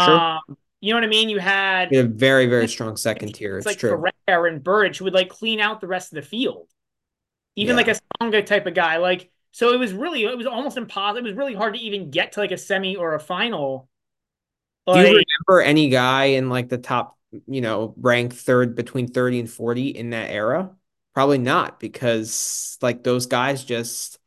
Sure. 0.02 0.20
Um, 0.20 0.58
you 0.84 0.94
know 0.94 0.98
what 0.98 1.04
I 1.06 1.08
mean? 1.08 1.30
You 1.30 1.40
had 1.40 1.92
a 1.92 2.04
very, 2.04 2.48
very 2.48 2.68
strong 2.68 2.98
second 2.98 3.34
tier. 3.34 3.58
it's 3.58 3.66
It's 3.66 3.66
like 3.66 3.80
true. 3.80 4.06
Ferrer 4.28 4.48
and 4.48 4.64
Berdych 4.64 4.98
who 4.98 5.06
would 5.06 5.14
like 5.14 5.30
clean 5.30 5.60
out 5.60 5.82
the 5.82 5.88
rest 5.88 6.12
of 6.12 6.16
the 6.18 6.22
field. 6.28 6.68
Even 7.56 7.76
Yeah. 7.76 7.78
like 7.78 7.90
a 7.90 7.96
Tsonga 8.22 8.46
type 8.46 8.68
of 8.68 8.74
guy. 8.76 8.98
Like 8.98 9.32
so 9.52 9.74
it 9.74 9.80
was 9.80 9.94
really 9.94 10.26
it 10.26 10.38
was 10.38 10.48
almost 10.48 10.78
impossible. 10.78 11.20
It 11.28 11.30
was 11.30 11.38
really 11.38 11.56
hard 11.56 11.76
to 11.76 11.82
even 11.82 12.12
get 12.12 12.34
to 12.34 12.42
like 12.42 12.52
a 12.52 12.58
semi 12.58 12.98
or 12.98 13.16
a 13.16 13.20
final. 13.20 13.90
Do 14.92 15.00
you 15.00 15.08
remember 15.48 15.62
any 15.62 15.90
guy 15.90 16.26
in 16.26 16.50
like 16.50 16.70
the 16.70 16.78
top, 16.78 17.18
you 17.48 17.62
know, 17.62 17.94
ranked 17.98 18.36
third 18.36 18.76
between 18.76 19.08
30 19.08 19.40
and 19.40 19.50
40 19.50 19.90
in 19.90 20.12
that 20.12 20.30
era? 20.30 20.76
Probably 21.14 21.38
not, 21.40 21.80
because 21.80 22.78
like 22.82 23.04
those 23.04 23.26
guys 23.26 23.64
just 23.64 24.20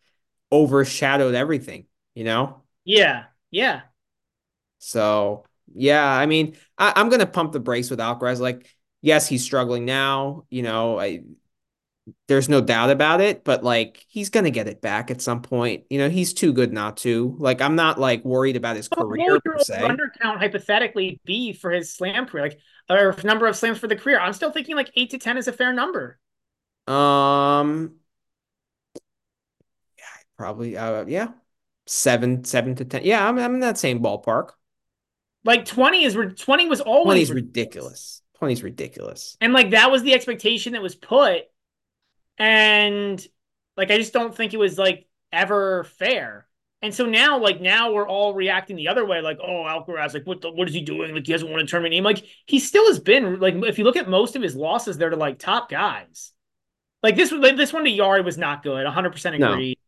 overshadowed 0.53 1.35
everything, 1.35 1.87
you 2.15 2.25
know? 2.25 2.63
yeah, 2.85 3.27
yeah. 3.51 3.83
So 4.79 5.45
yeah, 5.75 6.05
I 6.07 6.27
mean, 6.27 6.57
I, 6.79 6.93
I'm 6.97 7.09
gonna 7.09 7.27
pump 7.27 7.53
the 7.53 7.61
brakes 7.61 7.91
with 7.91 7.99
Alcaraz. 7.99 8.41
Like, 8.41 8.67
yes, 9.03 9.27
he's 9.29 9.45
struggling 9.45 9.85
now, 9.85 10.45
you 10.51 10.63
know, 10.63 10.99
I 10.99 11.23
there's 12.29 12.49
no 12.49 12.61
doubt 12.61 12.91
about 12.91 13.21
it, 13.21 13.43
but 13.45 13.65
like 13.65 14.05
he's 14.09 14.31
gonna 14.31 14.51
get 14.51 14.69
it 14.69 14.81
back 14.81 15.11
at 15.11 15.21
some 15.21 15.43
point. 15.43 15.85
You 15.91 15.99
know, 15.99 16.09
he's 16.09 16.33
too 16.33 16.53
good 16.53 16.73
not 16.73 16.99
to. 16.99 17.35
Like, 17.39 17.61
I'm 17.61 17.75
not 17.75 17.99
like 17.99 18.25
worried 18.25 18.57
about 18.57 18.77
his 18.77 18.89
What 18.89 19.09
career 19.09 19.41
per 19.41 19.59
se. 19.59 19.85
under 19.85 20.13
count 20.21 20.39
hypothetically 20.39 21.21
be 21.25 21.53
for 21.53 21.71
his 21.71 21.93
slam 21.93 22.27
career? 22.27 22.45
Like 22.45 22.61
or 22.89 23.17
number 23.25 23.47
of 23.47 23.57
slams 23.57 23.79
for 23.79 23.89
the 23.89 23.97
career? 23.97 24.21
I'm 24.21 24.33
still 24.33 24.53
thinking 24.53 24.77
like 24.77 24.91
eight 24.95 25.11
to 25.11 25.19
ten 25.19 25.37
is 25.37 25.49
a 25.49 25.53
fair 25.53 25.73
number. 25.73 26.19
Um, 26.87 27.97
yeah, 29.99 30.05
probably 30.37 30.77
uh 30.77 31.05
yeah. 31.07 31.33
Seven, 31.87 32.45
seven 32.45 32.75
to 32.77 32.85
ten. 32.85 33.05
Yeah, 33.05 33.27
I'm 33.29 33.39
I'm 33.39 33.55
in 33.55 33.61
that 33.61 33.79
same 33.79 34.01
ballpark. 34.03 34.51
Like 35.47 35.65
20 35.65 36.05
is 36.05 36.15
20 36.15 36.69
was 36.69 36.81
20 36.81 36.83
always 36.83 37.31
is 37.31 37.35
ridiculous. 37.35 38.23
20 38.39 38.53
is 38.53 38.63
ridiculous. 38.63 39.37
And 39.41 39.53
like 39.53 39.71
that 39.71 39.91
was 39.91 40.03
the 40.03 40.13
expectation 40.13 40.73
that 40.73 40.83
was 40.83 40.95
put. 40.95 41.45
And 42.37 43.25
like 43.77 43.91
I 43.91 43.97
just 43.97 44.13
don't 44.13 44.35
think 44.35 44.53
it 44.53 44.59
was 44.59 44.77
like 44.77 45.07
ever 45.33 45.85
fair. 45.85 46.47
And 46.83 46.95
so 46.95 47.07
now, 47.07 47.39
like 47.39 47.61
now 47.61 47.93
we're 47.93 48.07
all 48.07 48.35
reacting 48.35 48.77
the 48.77 48.89
other 48.89 49.07
way, 49.07 49.21
like, 49.21 49.39
oh, 49.43 49.65
Alcaraz, 49.65 50.13
like 50.15 50.27
what 50.27 50.43
the, 50.43 50.51
what 50.51 50.69
is 50.69 50.75
he 50.75 50.83
doing? 50.83 51.15
Like 51.15 51.27
he 51.27 51.33
hasn't 51.33 51.51
won 51.51 51.61
a 51.61 51.67
tournament 51.67 51.93
name. 51.93 52.05
Like 52.05 52.25
he 52.47 52.59
still 52.59 52.87
has 52.89 53.01
been 53.01 53.41
like 53.41 53.55
if 53.55 53.79
you 53.79 53.85
look 53.85 53.97
at 53.97 54.09
most 54.09 54.37
of 54.37 54.43
his 54.43 54.55
losses, 54.55 54.99
they're 54.99 55.11
to 55.11 55.17
like 55.17 55.39
top 55.39 55.71
guys. 55.71 56.33
Like 57.03 57.17
this 57.17 57.33
like, 57.33 57.57
this 57.57 57.73
one 57.73 57.85
to 57.85 57.97
Jarry 57.97 58.21
was 58.21 58.37
not 58.37 58.63
good, 58.63 58.85
100 58.85 59.11
percent 59.11 59.39
No. 59.39 59.53
agree. 59.53 59.79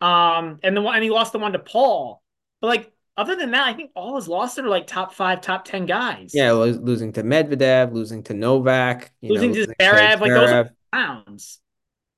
Um, 0.00 0.60
and 0.62 0.76
the 0.76 0.80
one 0.80 0.94
and 0.94 1.04
he 1.04 1.10
lost 1.10 1.32
the 1.32 1.38
one 1.38 1.52
to 1.52 1.58
Paul. 1.58 2.22
But 2.60 2.68
like 2.68 2.92
other 3.18 3.36
than 3.36 3.50
that, 3.50 3.66
I 3.66 3.74
think 3.74 3.90
all 3.94 4.16
his 4.16 4.28
losses 4.28 4.60
are 4.60 4.68
like 4.68 4.86
top 4.86 5.12
five, 5.12 5.40
top 5.40 5.64
ten 5.64 5.84
guys. 5.84 6.30
Yeah, 6.32 6.52
lo- 6.52 6.66
losing 6.66 7.12
to 7.14 7.22
Medvedev, 7.22 7.92
losing 7.92 8.22
to 8.24 8.34
Novak, 8.34 9.12
you 9.20 9.32
losing 9.32 9.52
know, 9.52 9.66
to 9.66 9.74
Zverev, 9.74 10.20
like 10.20 10.30
those 10.30 10.70
rounds. 10.92 11.58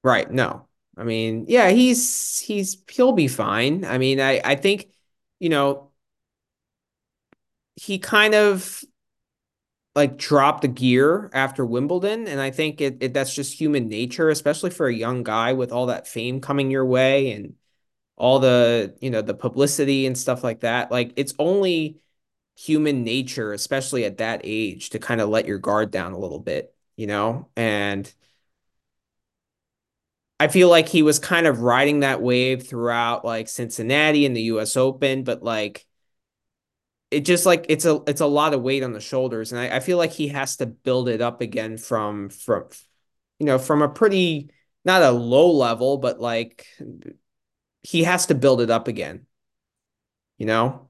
Right. 0.05 0.31
No. 0.31 0.69
I 0.97 1.05
mean, 1.05 1.47
yeah, 1.49 1.71
he's 1.71 2.39
he's 2.39 2.77
he'll 2.91 3.13
be 3.13 3.29
fine. 3.29 3.87
I 3.87 3.97
mean, 3.97 4.21
I 4.21 4.41
I 4.45 4.55
think, 4.57 4.89
you 5.39 5.49
know, 5.49 5.91
he 7.77 7.99
kind 7.99 8.35
of 8.35 8.85
like 9.95 10.19
dropped 10.19 10.63
the 10.63 10.69
gear 10.69 11.31
after 11.33 11.65
Wimbledon, 11.65 12.29
and 12.29 12.41
I 12.41 12.51
think 12.51 12.83
it, 12.83 12.99
it 13.01 13.15
that's 13.15 13.35
just 13.35 13.59
human 13.59 13.89
nature, 13.89 14.29
especially 14.29 14.71
for 14.71 14.87
a 14.87 14.95
young 14.95 15.23
guy 15.23 15.55
with 15.55 15.73
all 15.73 15.87
that 15.87 16.07
fame 16.07 16.41
coming 16.41 16.71
your 16.71 16.85
way 16.85 17.33
and 17.33 17.55
all 18.21 18.39
the, 18.39 18.95
you 19.01 19.11
know, 19.11 19.23
the 19.23 19.35
publicity 19.35 20.07
and 20.07 20.17
stuff 20.17 20.45
like 20.45 20.61
that. 20.61 20.91
Like 20.91 21.13
it's 21.17 21.35
only 21.39 22.01
human 22.57 23.05
nature, 23.05 23.53
especially 23.53 24.05
at 24.05 24.19
that 24.19 24.43
age, 24.45 24.91
to 24.91 24.99
kind 24.99 25.21
of 25.21 25.31
let 25.31 25.47
your 25.47 25.59
guard 25.59 25.91
down 25.91 26.13
a 26.13 26.19
little 26.19 26.39
bit, 26.39 26.75
you 26.97 27.07
know? 27.07 27.49
And 27.57 28.13
I 30.39 30.49
feel 30.49 30.69
like 30.71 30.89
he 30.89 31.03
was 31.03 31.19
kind 31.19 31.47
of 31.47 31.61
riding 31.61 32.01
that 32.01 32.23
wave 32.23 32.67
throughout 32.67 33.25
like 33.25 33.49
Cincinnati 33.49 34.25
and 34.25 34.35
the 34.35 34.43
US 34.43 34.77
Open, 34.77 35.23
but 35.23 35.43
like 35.43 35.87
it 37.11 37.21
just 37.25 37.45
like 37.47 37.67
it's 37.69 37.85
a 37.85 38.03
it's 38.07 38.21
a 38.21 38.27
lot 38.27 38.55
of 38.55 38.63
weight 38.63 38.83
on 38.83 38.93
the 38.93 39.01
shoulders. 39.01 39.53
And 39.53 39.61
I, 39.61 39.77
I 39.77 39.81
feel 39.81 39.99
like 39.99 40.13
he 40.13 40.29
has 40.29 40.57
to 40.57 40.67
build 40.67 41.09
it 41.09 41.21
up 41.21 41.41
again 41.41 41.77
from 41.77 42.31
from 42.31 42.69
you 43.39 43.47
know, 43.47 43.59
from 43.59 43.83
a 43.83 43.89
pretty 43.89 44.51
not 44.85 45.03
a 45.03 45.11
low 45.11 45.51
level, 45.53 45.99
but 45.99 46.21
like 46.21 46.67
he 47.83 48.05
has 48.05 48.27
to 48.27 48.35
build 48.35 48.61
it 48.61 48.71
up 48.71 48.89
again. 48.89 49.27
You 50.39 50.47
know? 50.47 50.89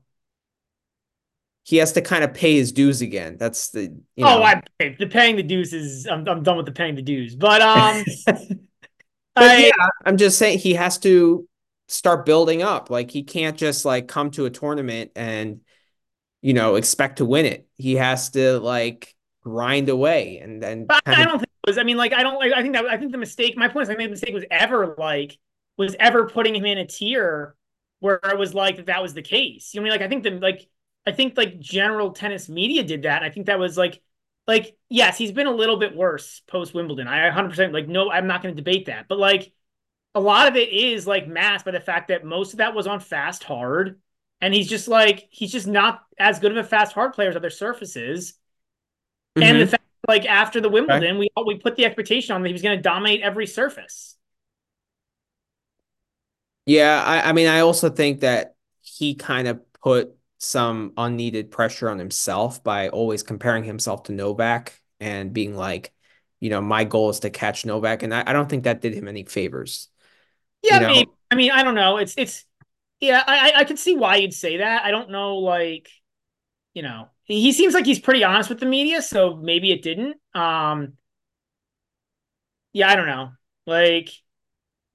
He 1.63 1.77
has 1.77 1.93
to 1.93 2.01
kind 2.01 2.25
of 2.25 2.35
pay 2.35 2.57
his 2.57 2.73
dues 2.73 3.01
again. 3.01 3.37
That's 3.39 3.71
the 3.71 3.83
you 4.17 4.25
know 4.25 4.41
Oh, 4.41 4.43
I 4.43 4.63
the 4.79 5.07
paying 5.07 5.37
the 5.37 5.43
dues 5.43 5.73
is 5.73 6.07
I'm 6.07 6.27
I'm 6.29 6.43
done 6.43 6.57
with 6.57 6.67
the 6.67 6.73
paying 6.73 6.95
the 6.95 7.03
dues. 7.03 7.37
But 7.37 7.63
um 7.63 8.05
But 9.35 9.45
I 9.45 9.67
yeah, 9.67 9.89
I'm 10.05 10.17
just 10.17 10.39
saying 10.39 10.59
he 10.59 10.75
has 10.75 10.99
to 10.99 11.49
start 11.89 12.27
building 12.27 12.63
up. 12.63 12.91
Like 12.91 13.11
he 13.11 13.23
can't 13.23 13.57
just 13.57 13.85
like 13.85 14.09
come 14.09 14.31
to 14.33 14.47
a 14.47 14.51
tournament 14.51 15.13
and 15.15 15.61
you 16.43 16.55
know 16.55 16.75
expect 16.75 17.19
to 17.19 17.25
win 17.25 17.47
it. 17.47 17.69
He 17.77 17.97
has 17.97 18.31
to 18.31 18.59
like 18.59 19.15
grind 19.43 19.89
away 19.89 20.39
and 20.39 20.63
then 20.63 20.85
but 20.85 21.03
kind 21.05 21.23
I 21.23 21.25
don't 21.25 21.39
think 21.39 21.49
it 21.65 21.71
was 21.71 21.79
I 21.79 21.83
mean 21.83 21.97
like 21.97 22.13
I 22.13 22.23
don't 22.23 22.35
like 22.35 22.53
I 22.53 22.63
think 22.63 22.75
that 22.75 22.87
I 22.87 22.97
think 22.97 23.13
the 23.13 23.19
mistake 23.19 23.57
my 23.57 23.69
point 23.69 23.85
is 23.85 23.91
I 23.91 23.95
think 23.95 24.09
the 24.09 24.11
mistake 24.11 24.35
was 24.35 24.45
ever 24.51 24.95
like 24.99 25.39
was 25.85 25.97
ever 25.99 26.29
putting 26.29 26.55
him 26.55 26.67
in 26.67 26.79
a 26.79 26.87
tier 26.87 27.55
where 28.01 28.21
it 28.25 28.39
was 28.39 28.55
like 28.55 28.87
that 28.87 29.03
was 29.03 29.15
the 29.15 29.23
case. 29.23 29.75
You 29.75 29.81
know 29.81 29.89
what 29.89 29.95
I 29.95 29.99
mean 29.99 30.01
like 30.01 30.07
I 30.07 30.09
think 30.09 30.23
the 30.25 30.47
like 30.47 30.69
I 31.07 31.13
think 31.13 31.37
like 31.37 31.59
general 31.61 32.13
tennis 32.13 32.49
media 32.49 32.83
did 32.85 33.03
that. 33.03 33.23
And 33.23 33.31
I 33.31 33.35
think 33.35 33.47
that 33.47 33.59
was 33.59 33.77
like 33.79 34.01
like 34.47 34.77
yes, 34.89 35.19
he's 35.19 35.33
been 35.33 35.47
a 35.47 35.53
little 35.53 35.77
bit 35.77 35.95
worse 35.97 36.43
post 36.47 36.75
Wimbledon. 36.75 37.09
I 37.09 37.25
100% 37.27 37.73
like 37.73 37.89
no 37.89 38.11
I'm 38.11 38.27
not 38.27 38.43
going 38.43 38.55
to 38.55 38.61
debate 38.61 38.87
that. 38.87 39.07
But 39.09 39.19
like 39.19 39.53
a 40.15 40.21
lot 40.21 40.49
of 40.49 40.57
it 40.57 40.71
is 40.71 41.07
like 41.07 41.29
masked 41.29 41.67
by 41.67 41.73
the 41.73 41.81
fact 41.81 42.09
that 42.09 42.25
most 42.25 42.53
of 42.55 42.59
that 42.59 42.75
was 42.75 42.87
on 42.87 43.01
fast 43.01 43.45
hard 43.45 44.01
and 44.41 44.55
he's 44.55 44.69
just 44.69 44.89
like 44.89 45.29
he's 45.31 45.53
just 45.53 45.67
not 45.67 46.03
as 46.19 46.39
good 46.41 46.53
of 46.53 46.59
a 46.59 46.65
fast 46.65 46.93
hard 46.93 47.13
player 47.13 47.31
as 47.31 47.37
other 47.37 47.51
surfaces. 47.51 48.35
And 49.37 49.57
Mhm. 49.57 49.61
the 49.61 49.67
fact 49.67 49.83
like 50.09 50.27
after 50.27 50.61
the 50.61 50.69
Wimbledon, 50.69 51.19
we 51.19 51.29
we 51.47 51.59
put 51.59 51.77
the 51.77 51.85
expectation 51.85 52.35
on 52.35 52.43
that 52.43 52.49
he 52.49 52.53
was 52.53 52.63
going 52.63 52.77
to 52.79 52.83
dominate 52.83 53.21
every 53.23 53.47
surface. 53.47 54.17
Yeah, 56.67 57.03
I, 57.05 57.31
I 57.31 57.33
mean 57.33 57.47
I 57.49 57.61
also 57.61 57.91
think 57.91 58.21
that 58.21 58.55
he 58.83 59.15
kind 59.15 59.49
of 59.49 59.61
put 59.83 60.15
some 60.39 60.93
unneeded 60.97 61.51
pressure 61.51 61.89
on 61.91 61.99
himself 61.99 62.63
by 62.63 62.89
always 62.89 63.23
comparing 63.23 63.65
himself 63.65 64.05
to 64.05 64.13
Novak 64.13 64.81
and 64.99 65.33
being 65.33 65.55
like, 65.55 65.93
you 66.41 66.51
know, 66.51 66.61
my 66.63 66.85
goal 66.85 67.11
is 67.11 67.21
to 67.21 67.31
catch 67.31 67.67
Novak. 67.67 68.03
And 68.03 68.15
I, 68.15 68.25
I 68.27 68.33
don't 68.33 68.49
think 68.49 68.65
that 68.65 68.81
did 68.81 68.95
him 68.95 69.09
any 69.09 69.25
favors. 69.25 69.89
Yeah, 70.63 70.77
You 70.77 70.81
know? 70.81 70.95
maybe. 70.95 71.11
I 71.31 71.35
mean, 71.37 71.51
I 71.53 71.63
don't 71.63 71.75
know. 71.75 71.97
It's 71.99 72.15
it's 72.17 72.45
yeah, 73.01 73.23
I 73.27 73.53
I- 73.53 73.61
I 73.61 73.65
can 73.65 73.77
see 73.77 73.97
why 73.97 74.17
you'd 74.17 74.35
say 74.35 74.59
that. 74.59 74.85
I 74.85 74.91
don't 74.91 75.11
know, 75.11 75.39
like 75.39 75.91
you 76.75 76.83
know, 76.83 77.09
he 77.25 77.53
seems 77.53 77.75
like 77.75 77.87
he's 77.87 78.01
pretty 78.01 78.25
honest 78.25 78.51
with 78.51 78.61
the 78.61 78.67
media, 78.67 79.03
so 79.03 79.37
maybe 79.37 79.73
it 79.73 79.83
didn't. 79.83 80.17
Um, 80.35 80.95
yeah, 82.73 82.89
I 82.91 82.97
don't 82.97 83.07
know. 83.07 83.31
Like 83.67 84.11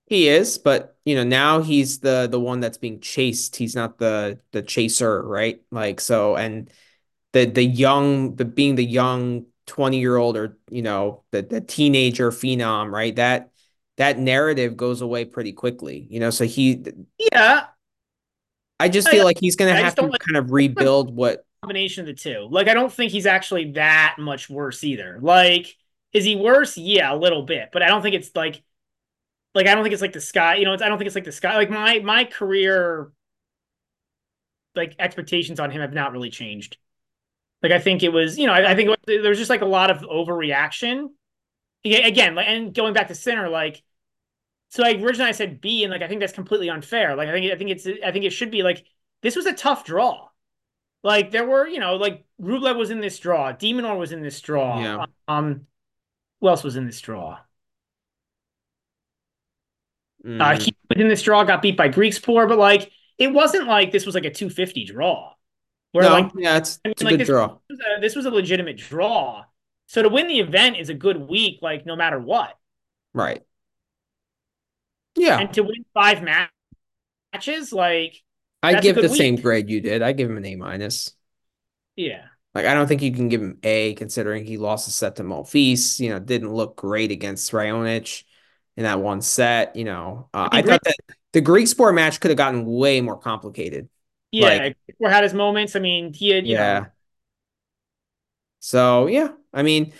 He 0.08 0.28
is, 0.28 0.58
but 0.60 0.98
you 1.04 1.16
know, 1.16 1.24
now 1.24 1.62
he's 1.62 2.00
the 2.00 2.28
the 2.30 2.40
one 2.40 2.60
that's 2.60 2.78
being 2.78 3.00
chased. 3.00 3.56
He's 3.56 3.76
not 3.76 3.98
the 3.98 4.40
the 4.52 4.62
chaser, 4.62 5.22
right? 5.24 5.62
Like 5.72 6.00
so 6.00 6.36
and 6.36 6.70
the 7.34 7.46
the 7.46 7.64
young 7.64 8.36
the 8.36 8.46
being 8.46 8.76
the 8.76 8.86
young 8.86 9.46
20 9.68 10.00
year 10.00 10.16
old 10.16 10.38
or 10.38 10.58
you 10.70 10.82
know 10.84 11.24
the 11.32 11.42
the 11.42 11.62
teenager 11.62 12.32
phenom, 12.32 12.92
right? 12.92 13.16
That 13.16 13.52
that 13.98 14.20
narrative 14.20 14.78
goes 14.78 15.02
away 15.02 15.26
pretty 15.26 15.54
quickly. 15.54 16.08
You 16.10 16.20
know, 16.20 16.30
so 16.30 16.46
he 16.46 16.84
yeah, 17.32 17.66
I 18.80 18.90
just 18.90 19.08
I, 19.08 19.12
feel 19.12 19.26
like 19.26 19.40
he's 19.40 19.56
gonna 19.56 19.72
I 19.72 19.78
have 19.78 19.96
to 19.96 20.06
like 20.06 20.22
kind 20.22 20.38
of 20.38 20.52
rebuild 20.52 21.16
what 21.16 21.46
combination 21.62 22.02
of 22.02 22.08
the 22.08 22.14
two. 22.14 22.48
Like 22.52 22.68
I 22.68 22.74
don't 22.74 22.94
think 22.94 23.12
he's 23.12 23.26
actually 23.26 23.72
that 23.72 24.18
much 24.20 24.50
worse 24.50 24.84
either. 24.84 25.18
Like 25.22 25.76
is 26.14 26.24
he 26.24 26.36
worse? 26.36 26.78
Yeah, 26.78 27.14
a 27.14 27.18
little 27.18 27.44
bit, 27.44 27.70
but 27.74 27.82
I 27.82 27.88
don't 27.88 28.02
think 28.02 28.16
it's 28.16 28.32
like 28.36 28.64
like 29.56 29.68
I 29.68 29.74
don't 29.74 29.84
think 29.84 29.94
it's 29.94 30.02
like 30.02 30.14
the 30.14 30.22
sky. 30.22 30.56
You 30.58 30.66
know, 30.66 30.74
it's, 30.74 30.84
I 30.84 30.90
don't 30.90 30.98
think 30.98 31.08
it's 31.08 31.16
like 31.16 31.24
the 31.24 31.32
sky. 31.32 31.56
Like 31.56 31.70
my 31.70 32.00
my 32.00 32.26
career 32.26 33.12
like 34.76 34.96
expectations 35.00 35.60
on 35.60 35.72
him 35.72 35.82
have 35.82 35.94
not 35.94 36.12
really 36.12 36.30
changed. 36.30 36.78
Like 37.64 37.72
I 37.72 37.80
think 37.80 38.04
it 38.04 38.10
was, 38.10 38.38
you 38.38 38.46
know, 38.46 38.54
I, 38.54 38.72
I 38.72 38.76
think 38.76 38.90
was, 38.90 38.98
there 39.08 39.30
was 39.30 39.38
just 39.40 39.50
like 39.50 39.62
a 39.62 39.66
lot 39.66 39.90
of 39.90 40.00
overreaction. 40.02 41.08
Again, 41.86 42.36
like 42.36 42.48
and 42.48 42.74
going 42.74 42.94
back 42.94 43.08
to 43.08 43.16
Sinner, 43.16 43.48
like 43.48 43.82
so 44.70 44.84
like 44.84 44.98
originally 44.98 45.30
I 45.30 45.34
said 45.34 45.62
B, 45.62 45.84
and 45.84 45.92
like 45.92 46.02
I 46.02 46.08
think 46.08 46.20
that's 46.20 46.34
completely 46.34 46.70
unfair. 46.70 47.16
Like 47.16 47.30
I 47.30 47.32
think 47.32 47.54
I 47.54 47.56
think 47.56 47.70
it's 47.70 47.88
I 47.88 48.12
think 48.12 48.26
it 48.26 48.32
should 48.32 48.52
be 48.52 48.62
like 48.62 48.86
this 49.22 49.36
was 49.36 49.46
a 49.46 49.54
tough 49.54 49.86
draw. 49.86 50.28
Like 51.02 51.32
there 51.32 51.48
were, 51.48 51.68
you 51.68 51.80
know, 51.80 51.96
like 51.96 52.26
Rublev 52.42 52.76
was 52.76 52.90
in 52.90 53.00
this 53.00 53.20
draw, 53.20 53.52
de 53.52 53.74
Minaur 53.74 53.98
was 53.98 54.12
in 54.12 54.22
this 54.22 54.42
draw. 54.42 54.82
yeah. 54.82 55.06
Um, 55.28 55.68
who 56.42 56.50
else 56.50 56.64
was 56.64 56.76
in 56.76 56.88
this 56.88 57.00
draw? 57.00 57.38
Uh, 60.40 60.56
Mm, 60.56 60.62
he 60.62 60.76
was 60.90 61.00
in 61.02 61.08
this 61.08 61.22
draw, 61.22 61.44
got 61.44 61.62
beat 61.62 61.78
by 61.78 61.90
Griekspoor, 61.90 62.48
but 62.48 62.58
like 62.58 62.92
it 63.18 63.28
wasn't 63.28 63.68
like 63.68 63.92
this 63.92 64.06
was 64.06 64.16
like 64.16 64.26
a 64.26 64.32
250 64.32 64.86
draw. 64.86 65.34
Where 65.92 66.06
no, 66.06 66.10
like 66.10 66.32
yeah, 66.38 66.58
it's 66.58 66.80
I 66.86 66.90
mean, 66.90 66.96
a 67.02 67.04
like 67.04 67.12
good 67.12 67.22
this, 67.22 67.28
draw. 67.28 67.58
was 67.70 67.80
a, 67.80 68.02
this 68.02 68.16
was 68.16 68.26
a 68.26 68.32
legitimate 68.32 68.78
draw. 68.78 69.46
So 69.88 70.02
to 70.02 70.10
win 70.10 70.28
the 70.28 70.40
event 70.40 70.78
is 70.78 70.90
a 70.90 70.94
good 70.94 71.18
week, 71.18 71.60
like 71.62 71.86
no 71.86 71.96
matter 71.96 72.20
what. 72.20 72.58
Right. 73.14 73.44
Yeah. 75.16 75.40
And 75.40 75.54
to 75.54 75.64
win 75.64 75.86
five 75.94 76.22
ma- 76.24 76.48
matches, 77.34 77.74
like 77.74 78.24
I 78.64 78.76
give 78.76 79.00
the 79.00 79.10
same 79.10 79.36
grade 79.38 79.70
you 79.70 79.80
did. 79.82 80.02
I 80.02 80.12
give 80.12 80.30
him 80.30 80.38
an 80.38 80.46
A 80.46 80.56
minus. 80.56 81.14
yeah, 81.96 82.28
Like 82.54 82.66
I 82.66 82.74
don't 82.74 82.88
think 82.88 83.02
you 83.02 83.12
can 83.12 83.28
give 83.30 83.42
him 83.42 83.60
A 83.64 83.94
considering 83.96 84.46
he 84.46 84.58
lost 84.58 84.88
a 84.88 84.92
set 84.92 85.18
to 85.18 85.24
Monfils, 85.24 86.00
you 86.00 86.10
know, 86.10 86.20
didn't 86.20 86.54
look 86.54 86.78
great 86.78 87.12
against 87.12 87.52
Raonic 87.52 88.24
in 88.78 88.84
that 88.84 89.00
one 89.00 89.22
set, 89.22 89.76
you 89.76 89.84
know. 89.86 90.30
Uh, 90.34 90.50
I 90.52 90.60
I 90.60 90.62
thought 90.62 90.84
that 90.84 90.96
the 91.34 91.42
Griekspoor 91.42 91.94
match 91.94 92.20
could 92.20 92.32
have 92.32 92.38
gotten 92.38 92.66
way 92.66 93.02
more 93.02 93.18
complicated. 93.18 93.90
yeah. 94.32 94.48
Like, 94.48 94.78
had 95.04 95.24
his 95.24 95.34
moments. 95.34 95.76
I 95.76 95.80
mean, 95.80 96.14
he 96.14 96.30
had, 96.30 96.46
you 96.46 96.54
yeah. 96.54 96.80
know, 96.80 96.86
So, 98.60 99.08
yeah, 99.08 99.30
I 99.54 99.64
mean, 99.64 99.94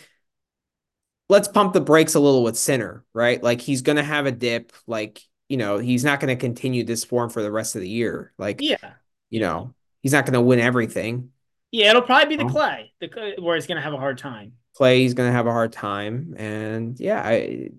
let's 1.28 1.48
pump 1.48 1.72
the 1.72 1.80
brakes 1.80 2.14
a 2.14 2.20
little 2.20 2.42
with 2.42 2.56
Sinner, 2.56 3.04
right? 3.12 3.42
Like 3.42 3.60
he's 3.60 3.82
going 3.82 3.96
to 3.96 4.02
have 4.02 4.26
a 4.26 4.32
dip, 4.32 4.72
like, 4.86 5.20
you 5.48 5.56
know, 5.56 5.78
he's 5.78 6.04
not 6.04 6.20
going 6.20 6.36
to 6.36 6.40
continue 6.40 6.84
this 6.84 7.04
form 7.04 7.30
for 7.30 7.42
the 7.42 7.50
rest 7.50 7.74
of 7.76 7.80
the 7.82 7.88
year. 7.88 8.32
Like, 8.38 8.60
yeah, 8.60 8.94
you 9.30 9.40
know, 9.40 9.74
he's 10.02 10.12
not 10.12 10.24
going 10.26 10.34
to 10.34 10.40
win 10.40 10.60
everything. 10.60 11.30
yeah. 11.72 11.90
It'll 11.90 12.02
probably 12.02 12.36
be 12.36 12.42
the 12.42 12.44
Oh. 12.44 12.50
clay, 12.50 12.92
the 13.00 13.34
where 13.38 13.56
he's 13.56 13.66
gonna 13.66 13.80
have 13.82 13.92
a 13.94 13.98
hard 13.98 14.18
time. 14.18 14.52
Clay, 14.74 15.00
he's 15.00 15.14
going 15.14 15.28
to 15.28 15.32
have 15.32 15.46
a 15.46 15.52
hard 15.52 15.72
time 15.72 16.34
and 16.36 16.98
yeah, 17.00 17.22
I 17.24 17.70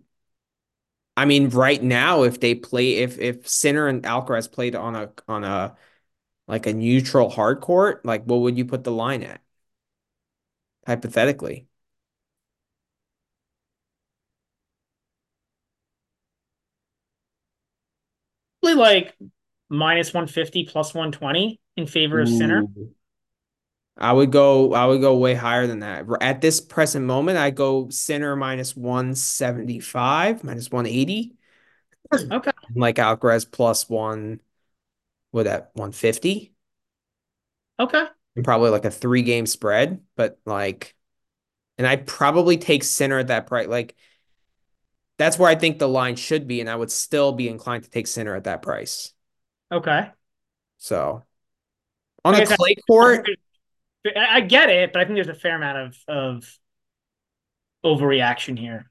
I 1.18 1.26
mean, 1.26 1.50
right 1.50 1.82
now, 1.84 2.24
if 2.24 2.40
they 2.40 2.56
play, 2.56 2.98
if 2.98 3.20
if 3.20 3.48
Sinner 3.48 3.88
and 3.88 4.04
Alcaraz 4.04 4.52
played 4.52 4.76
on 4.76 4.96
a 4.96 5.12
on 5.28 5.44
a 5.44 5.76
like 6.48 6.68
a 6.68 6.74
neutral 6.74 7.30
hard 7.30 7.62
court, 7.62 8.06
like 8.06 8.24
what 8.26 8.38
would 8.42 8.58
you 8.58 8.66
put 8.66 8.84
the 8.86 8.92
line 8.92 9.24
at? 9.24 9.42
Hypothetically, 10.88 11.68
Probably 18.62 18.80
like 18.80 19.16
minus 19.70 20.14
150 20.14 20.66
plus 20.66 20.94
120 20.94 21.60
in 21.76 21.88
favor 21.88 22.20
of 22.22 22.30
Sinner. 22.30 22.68
I 23.98 24.14
would 24.14 24.32
go. 24.32 24.74
I 24.74 24.86
would 24.86 25.02
go 25.02 25.18
way 25.18 25.34
higher 25.34 25.68
than 25.68 25.80
that. 25.80 26.06
At 26.22 26.42
this 26.42 26.62
present 26.62 27.06
moment, 27.06 27.38
I 27.38 27.50
go 27.50 27.90
Sinner 27.90 28.36
minus 28.36 28.76
one 28.76 29.16
seventy 29.16 29.80
five, 29.80 30.44
minus 30.44 30.70
one 30.72 30.86
eighty, 30.86 31.36
hmm, 32.12 32.32
Okay, 32.32 32.52
like 32.76 32.96
Alcaraz 32.98 33.50
plus 33.50 33.90
one. 33.90 34.40
What 35.32 35.44
that 35.44 35.72
one 35.76 35.92
fifty, 35.92 36.54
okay, 37.80 38.08
and 38.36 38.46
probably 38.46 38.70
like 38.70 38.86
a 38.86 38.92
three 38.92 39.22
game 39.22 39.46
spread. 39.46 40.02
But 40.16 40.40
like, 40.46 40.96
and 41.78 41.88
I'd 41.88 42.08
probably 42.08 42.58
take 42.58 42.84
Sinner 42.84 43.20
at 43.20 43.28
that 43.28 43.48
price. 43.48 43.68
Like 43.68 43.96
that's 45.18 45.40
where 45.40 45.50
I 45.50 45.56
think 45.56 45.80
the 45.80 45.88
line 45.88 46.16
should 46.16 46.48
be, 46.48 46.62
and 46.62 46.70
I 46.70 46.76
would 46.76 46.92
still 46.92 47.32
be 47.32 47.50
inclined 47.50 47.84
to 47.84 47.90
take 47.90 48.08
Sinner 48.08 48.36
at 48.36 48.44
that 48.46 48.62
price. 48.62 49.14
okay. 49.72 50.12
So 50.78 51.24
on 52.26 52.36
I 52.36 52.44
said, 52.44 52.58
clay 52.58 52.76
court, 52.88 53.28
I 54.16 54.42
get 54.42 54.70
it, 54.70 54.94
but 54.94 55.02
I 55.02 55.06
think 55.06 55.16
there's 55.16 55.28
a 55.30 55.34
fair 55.36 55.56
amount 55.56 55.78
of 55.78 55.98
of 56.08 56.60
overreaction 57.84 58.58
here. 58.58 58.90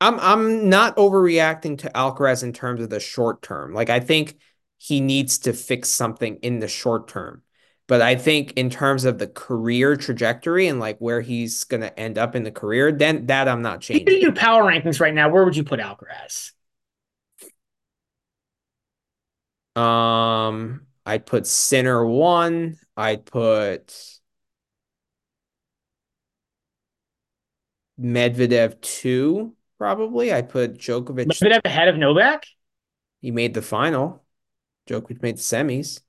I'm 0.00 0.18
I'm 0.20 0.68
not 0.68 0.96
overreacting 0.96 1.78
to 1.78 1.90
Alcaraz 1.90 2.42
in 2.42 2.52
terms 2.52 2.80
of 2.82 2.90
the 2.90 3.00
short 3.00 3.42
term. 3.42 3.74
Like 3.74 3.90
I 3.90 4.00
think 4.00 4.36
he 4.78 5.00
needs 5.00 5.38
to 5.40 5.52
fix 5.52 5.88
something 5.88 6.36
in 6.36 6.60
the 6.60 6.68
short 6.68 7.08
term. 7.08 7.42
But 7.88 8.02
I 8.02 8.16
think 8.16 8.52
in 8.52 8.70
terms 8.70 9.04
of 9.04 9.18
the 9.18 9.26
career 9.26 9.96
trajectory 9.96 10.68
and 10.68 10.78
like 10.78 10.98
where 10.98 11.20
he's 11.20 11.64
gonna 11.64 11.92
end 11.96 12.18
up 12.18 12.36
in 12.36 12.44
the 12.44 12.52
career, 12.52 12.92
then 12.92 13.26
that 13.26 13.48
I'm 13.48 13.62
not 13.62 13.80
If 13.90 14.02
you 14.06 14.20
changing. 14.20 14.20
do 14.20 14.32
power 14.32 14.64
rankings 14.64 15.00
right 15.00 15.14
now, 15.14 15.28
where 15.30 15.44
would 15.44 15.56
you 15.56 15.64
put 15.64 15.80
Alcaraz? 15.80 16.52
Um, 19.76 20.86
I'd 21.06 21.26
put 21.26 21.46
Sinner 21.46 22.04
one. 22.04 22.78
I'd 22.98 23.24
put 23.24 24.18
Medvedev 27.98 28.80
two, 28.80 29.54
probably. 29.78 30.32
I'd 30.32 30.48
put 30.48 30.78
Djokovic. 30.78 31.26
Medvedev 31.26 31.60
ahead 31.64 31.86
of 31.86 31.96
Novak? 31.96 32.44
He 33.20 33.30
made 33.30 33.54
the 33.54 33.62
final. 33.62 34.24
Djokovic 34.88 35.22
made 35.22 35.36
the 35.36 35.42
semis. 35.42 36.00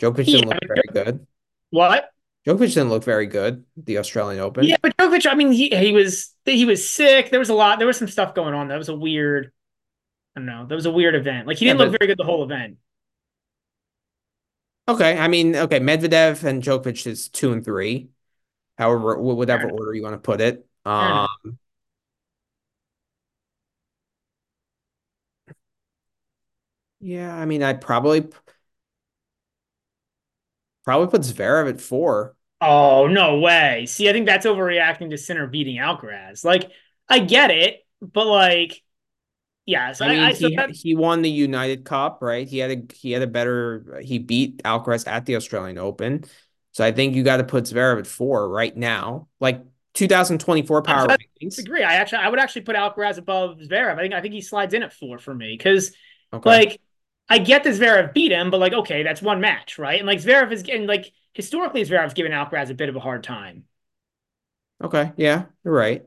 Djokovic 0.00 0.26
Yeah, 0.26 0.40
didn't 0.40 0.48
look 0.48 0.58
very 0.68 1.04
good. 1.04 1.26
what? 1.70 2.10
Djokovic 2.46 2.74
didn't 2.74 2.90
look 2.90 3.04
very 3.04 3.26
good 3.26 3.64
the 3.76 3.96
Australian 3.96 4.40
Open. 4.42 4.64
Yeah, 4.64 4.76
but 4.82 4.94
Djokovic, 4.98 5.26
I 5.30 5.34
mean, 5.34 5.50
he 5.50 5.70
he 5.70 5.92
was 5.92 6.34
he 6.44 6.66
was 6.66 6.88
sick. 6.88 7.30
There 7.30 7.40
was 7.40 7.48
a 7.48 7.54
lot. 7.54 7.78
There 7.78 7.86
was 7.86 7.96
some 7.96 8.08
stuff 8.08 8.34
going 8.34 8.52
on. 8.52 8.68
That 8.68 8.78
was 8.78 8.90
a 8.90 8.96
weird. 8.96 9.50
I 10.36 10.40
don't 10.40 10.46
know. 10.46 10.66
That 10.66 10.74
was 10.74 10.86
a 10.86 10.90
weird 10.90 11.14
event. 11.14 11.46
Like 11.46 11.56
he 11.56 11.64
didn't 11.64 11.78
look 11.78 11.92
but 11.92 11.98
very 12.00 12.08
good 12.08 12.18
the 12.18 12.24
whole 12.24 12.44
event. 12.44 12.76
Okay. 14.88 15.18
I 15.18 15.28
mean, 15.28 15.56
okay, 15.56 15.80
Medvedev 15.80 16.44
and 16.44 16.62
Djokovic 16.62 17.06
is 17.06 17.28
two 17.28 17.52
and 17.52 17.64
three. 17.64 18.10
However, 18.78 19.18
whatever 19.18 19.70
order 19.70 19.94
you 19.94 20.02
want 20.02 20.14
to 20.14 20.18
put 20.18 20.40
it. 20.40 20.66
Um, 20.84 21.28
yeah, 27.00 27.34
I 27.34 27.44
mean, 27.46 27.62
I'd 27.62 27.80
probably 27.80 28.28
probably 30.84 31.08
put 31.08 31.22
Zverev 31.22 31.68
at 31.68 31.80
four. 31.80 32.36
Oh 32.60 33.08
no 33.08 33.40
way! 33.40 33.86
See, 33.86 34.08
I 34.08 34.12
think 34.12 34.26
that's 34.26 34.46
overreacting 34.46 35.10
to 35.10 35.18
Sinner 35.18 35.46
beating 35.48 35.76
Alcaraz. 35.76 36.44
Like 36.44 36.70
I 37.08 37.18
get 37.18 37.50
it, 37.50 37.84
but 38.00 38.26
like, 38.26 38.82
yeah. 39.66 39.92
So 39.92 40.04
I 40.04 40.08
mean, 40.08 40.18
I, 40.20 40.30
I 40.30 40.32
he 40.32 40.64
he 40.68 40.94
won 40.96 41.22
the 41.22 41.30
United 41.30 41.84
Cup, 41.84 42.18
right? 42.22 42.48
He 42.48 42.58
had 42.58 42.70
a 42.70 42.94
he 42.94 43.12
had 43.12 43.22
a 43.22 43.26
better 43.26 44.00
he 44.02 44.18
beat 44.18 44.62
Alcaraz 44.64 45.06
at 45.06 45.26
the 45.26 45.36
Australian 45.36 45.78
Open. 45.78 46.24
So 46.72 46.84
I 46.84 46.90
think 46.92 47.14
you 47.14 47.22
got 47.22 47.36
to 47.36 47.44
put 47.44 47.64
Zverev 47.64 47.98
at 48.00 48.06
four 48.06 48.48
right 48.48 48.76
now. 48.76 49.28
Like 49.40 49.62
2024 49.94 50.82
power 50.82 51.08
I 51.08 51.16
rankings. 51.16 51.56
disagree. 51.56 51.82
I 51.82 51.94
actually 51.94 52.18
I 52.18 52.28
would 52.28 52.38
actually 52.38 52.62
put 52.62 52.76
Alcaraz 52.76 53.18
above 53.18 53.58
Zverev. 53.58 53.94
I 53.98 54.02
think 54.02 54.14
I 54.14 54.20
think 54.20 54.34
he 54.34 54.40
slides 54.40 54.74
in 54.74 54.82
at 54.82 54.92
four 54.92 55.18
for 55.18 55.34
me 55.34 55.56
because 55.56 55.92
Okay. 56.32 56.62
like 56.64 56.80
I 57.28 57.38
get 57.38 57.64
that 57.64 57.74
Zverev 57.74 58.12
beat 58.14 58.32
him, 58.32 58.50
but 58.50 58.60
like 58.60 58.72
okay, 58.72 59.02
that's 59.02 59.22
one 59.22 59.40
match, 59.40 59.78
right? 59.78 59.98
And 59.98 60.06
like 60.06 60.18
Zverev 60.20 60.52
is 60.52 60.62
getting 60.62 60.86
like 60.86 61.12
historically 61.34 61.82
Zverev's 61.84 62.14
given 62.14 62.32
Alcaraz 62.32 62.70
a 62.70 62.74
bit 62.74 62.88
of 62.88 62.96
a 62.96 63.00
hard 63.00 63.24
time. 63.24 63.64
Okay. 64.82 65.12
Yeah, 65.16 65.46
you're 65.64 65.74
right. 65.74 66.06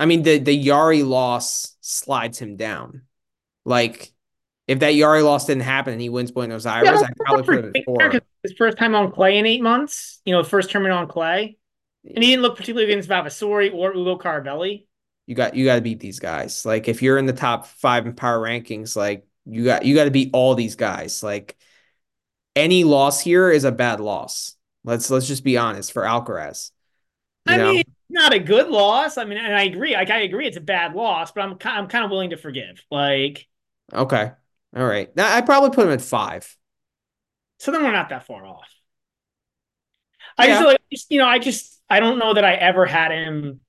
I 0.00 0.06
mean, 0.06 0.22
the 0.22 0.38
the 0.38 0.64
Jarry 0.64 1.02
loss 1.02 1.76
slides 1.82 2.38
him 2.38 2.56
down. 2.56 3.02
Like 3.66 4.12
if 4.66 4.78
that 4.78 4.94
Jarry 4.94 5.22
loss 5.22 5.44
didn't 5.44 5.62
happen 5.62 5.92
and 5.92 6.00
he 6.00 6.08
wins 6.08 6.30
Buenos 6.30 6.64
Aires, 6.64 6.88
Yeah, 6.88 7.06
I'd 7.06 7.16
probably 7.16 7.42
put 7.44 7.64
him 7.66 7.84
four. 7.84 8.20
His 8.42 8.54
first 8.56 8.78
time 8.78 8.94
on 8.94 9.12
clay 9.12 9.36
in 9.36 9.44
eight 9.44 9.62
months, 9.62 10.22
you 10.24 10.32
know, 10.32 10.42
first 10.42 10.70
tournament 10.70 10.94
on 10.94 11.06
clay. 11.06 11.58
And 12.02 12.24
he 12.24 12.30
didn't 12.30 12.40
look 12.40 12.56
particularly 12.56 12.90
against 12.90 13.10
Vavassori 13.10 13.74
or 13.74 13.94
Ugo 13.94 14.16
Carabelli. 14.16 14.86
You 15.26 15.34
got 15.34 15.54
you 15.54 15.66
got 15.66 15.74
to 15.74 15.82
beat 15.82 16.00
these 16.00 16.18
guys. 16.18 16.64
Like 16.64 16.88
if 16.88 17.02
you're 17.02 17.18
in 17.18 17.26
the 17.26 17.34
top 17.34 17.66
five 17.66 18.06
in 18.06 18.14
power 18.14 18.40
rankings, 18.40 18.96
like 18.96 19.26
you 19.44 19.64
got 19.64 19.84
you 19.84 19.94
got 19.94 20.04
to 20.04 20.10
beat 20.10 20.30
all 20.32 20.54
these 20.54 20.76
guys. 20.76 21.22
Like 21.22 21.58
any 22.56 22.84
loss 22.84 23.20
here 23.20 23.50
is 23.50 23.64
a 23.64 23.72
bad 23.72 24.00
loss. 24.00 24.56
Let's 24.82 25.10
let's 25.10 25.28
just 25.28 25.44
be 25.44 25.58
honest 25.58 25.92
for 25.92 26.04
Alcaraz. 26.04 26.70
I 27.46 27.58
know? 27.58 27.72
mean, 27.72 27.84
not 28.10 28.34
a 28.34 28.38
good 28.38 28.68
loss. 28.68 29.16
I 29.16 29.24
mean, 29.24 29.38
and 29.38 29.54
I 29.54 29.62
agree. 29.64 29.94
Like 29.94 30.10
I 30.10 30.20
agree, 30.20 30.46
it's 30.46 30.56
a 30.56 30.62
bad 30.62 30.94
loss, 30.94 31.32
but 31.32 31.42
I'm 31.42 31.56
I'm 31.64 31.88
kind 31.88 32.04
of 32.04 32.10
willing 32.10 32.30
to 32.30 32.36
forgive. 32.36 32.84
Like, 32.90 33.46
okay, 33.92 34.32
all 34.76 34.86
right. 34.86 35.14
Now 35.16 35.34
I 35.34 35.40
probably 35.40 35.70
put 35.70 35.86
him 35.86 35.92
at 35.92 36.02
five. 36.02 36.56
So 37.58 37.72
then 37.72 37.82
we're 37.82 37.92
not 37.92 38.08
that 38.08 38.26
far 38.26 38.44
off. 38.44 38.68
I 40.36 40.46
yeah. 40.46 40.54
just 40.54 40.66
like 40.66 40.80
you 41.08 41.18
know, 41.18 41.26
I 41.26 41.38
just 41.38 41.80
I 41.88 42.00
don't 42.00 42.18
know 42.18 42.34
that 42.34 42.44
I 42.44 42.54
ever 42.54 42.86
had 42.86 43.12
him 43.12 43.60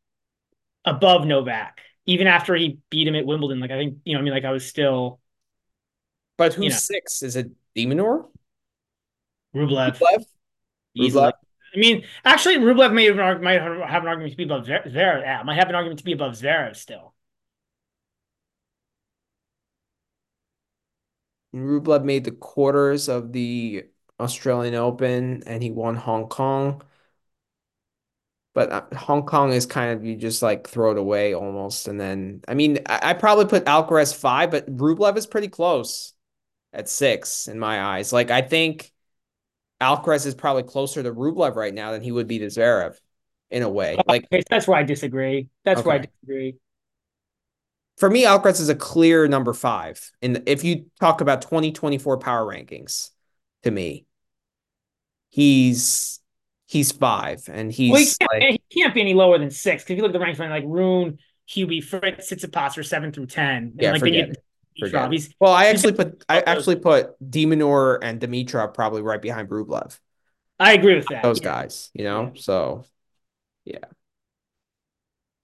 above 0.86 1.26
Novak, 1.26 1.82
even 2.06 2.28
after 2.28 2.56
he 2.56 2.80
beat 2.90 3.08
him 3.08 3.16
at 3.16 3.26
Wimbledon. 3.26 3.60
Like 3.60 3.72
I 3.72 3.78
think 3.78 3.98
you 4.06 4.14
know, 4.14 4.20
I 4.20 4.24
mean, 4.24 4.34
like 4.34 4.46
I 4.46 4.52
was 4.52 4.66
still. 4.66 5.20
But 6.38 6.54
who's 6.54 6.64
you 6.64 6.70
know, 6.70 6.76
six? 6.78 7.24
Is 7.24 7.36
it 7.36 7.52
de 7.76 7.86
Minaur? 7.86 8.28
Rublev. 9.56 9.98
Rublev. 9.98 10.26
Easily. 10.96 11.24
Rublev. 11.24 11.34
I 11.74 11.80
mean, 11.80 12.04
actually, 12.26 12.58
Rublev 12.58 12.94
may 12.94 13.06
have, 13.06 13.42
might 13.42 13.62
have 13.62 14.04
an 14.04 14.08
argument 14.10 14.32
to 14.32 14.38
be 14.38 14.44
above 14.44 14.66
Zverev. 14.66 15.22
Yeah, 15.22 15.42
might 15.44 15.56
have 15.56 15.70
an 15.70 15.76
argument 15.76 16.00
to 16.00 16.06
be 16.06 16.12
above 16.12 16.34
Zverev 16.34 16.76
still. 16.76 17.14
Rublev 21.54 22.04
made 22.04 22.24
the 22.26 22.32
quarters 22.32 23.08
of 23.10 23.32
the 23.34 23.86
Australian 24.20 24.76
Open 24.76 25.44
and 25.46 25.62
he 25.64 25.72
won 25.72 25.96
Hong 25.96 26.28
Kong. 26.28 26.82
But 28.54 28.72
uh, 28.72 28.96
Hong 28.98 29.26
Kong 29.26 29.54
is 29.54 29.66
kind 29.66 29.92
of 29.98 30.04
you 30.06 30.16
just 30.18 30.42
like 30.42 30.68
throw 30.68 30.92
it 30.92 30.98
away 30.98 31.34
almost, 31.34 31.88
and 31.88 32.00
then 32.00 32.42
I 32.48 32.54
mean 32.54 32.80
I, 32.86 33.12
I 33.12 33.14
probably 33.14 33.46
put 33.46 33.66
Alcaraz 33.66 34.14
five, 34.14 34.52
but 34.52 34.66
Rublev 34.76 35.16
is 35.18 35.26
pretty 35.28 35.48
close 35.48 36.14
at 36.74 36.90
six 36.90 37.48
in 37.48 37.60
my 37.60 37.82
eyes. 37.82 38.14
Like 38.14 38.32
I 38.32 38.42
think 38.44 38.94
Alcaraz 39.82 40.26
is 40.26 40.36
probably 40.36 40.64
closer 40.64 41.02
to 41.04 41.12
Rublev 41.12 41.56
right 41.56 41.74
now 41.74 41.92
than 41.92 42.02
he 42.02 42.12
would 42.12 42.28
be 42.28 42.40
to 42.40 42.46
Zverev 42.46 42.96
in 43.50 43.64
a 43.64 43.70
way. 43.70 43.98
Oh, 43.98 44.04
like 44.08 44.26
okay, 44.26 44.44
that's 44.50 44.68
where 44.68 44.78
I 44.78 44.84
disagree. 44.84 45.50
That's 45.66 45.80
okay. 45.80 45.88
where 45.88 45.96
I 45.96 46.00
disagree. 46.00 46.56
For 47.98 48.10
me, 48.10 48.24
Alcaraz 48.24 48.60
is 48.60 48.70
a 48.70 48.76
clear 48.76 49.28
number 49.28 49.54
five. 49.54 50.12
And 50.22 50.44
if 50.46 50.64
you 50.64 50.86
talk 51.00 51.22
about 51.22 51.42
2024 51.42 52.18
power 52.18 52.46
rankings, 52.46 53.10
to 53.64 53.72
me, 53.72 54.06
he's 55.30 56.20
he's 56.68 56.92
five, 56.92 57.44
and 57.52 57.72
he's 57.72 57.92
well, 57.92 58.02
he, 58.02 58.08
can't, 58.20 58.32
like, 58.32 58.62
he 58.70 58.82
can't 58.82 58.94
be 58.94 59.02
any 59.02 59.14
lower 59.14 59.38
than 59.38 59.52
six. 59.52 59.84
Because 59.84 59.94
if 59.94 59.98
you 59.98 60.04
look 60.04 60.12
at 60.12 60.14
the 60.14 60.20
ranks, 60.20 60.40
like 60.40 60.64
Rune, 60.66 61.18
Hubie, 61.50 61.84
Fritz, 61.84 62.32
Tsitsipas 62.32 62.78
are 62.78 62.84
seven 62.84 63.12
through 63.12 63.28
ten. 63.28 63.56
And 63.56 63.74
yeah, 63.80 63.92
like 63.92 64.00
forget 64.00 64.36
Dimitrov. 64.82 65.12
He's, 65.12 65.34
well, 65.40 65.54
I 65.54 65.68
actually 65.68 65.94
put 65.94 66.24
I 66.28 66.42
actually 66.42 66.78
put 66.78 67.16
de 67.28 67.46
Minaur 67.46 68.00
and 68.02 68.20
Dimitrov 68.20 68.74
probably 68.74 69.02
right 69.02 69.22
behind 69.22 69.50
Rublev. 69.50 69.98
I 70.60 70.74
agree 70.74 70.96
with 70.96 71.08
that. 71.08 71.24
Those 71.24 71.40
yeah. 71.40 71.44
guys, 71.44 71.90
you 71.94 72.04
know. 72.04 72.32
Yeah. 72.34 72.42
So, 72.42 72.86
yeah. 73.66 73.78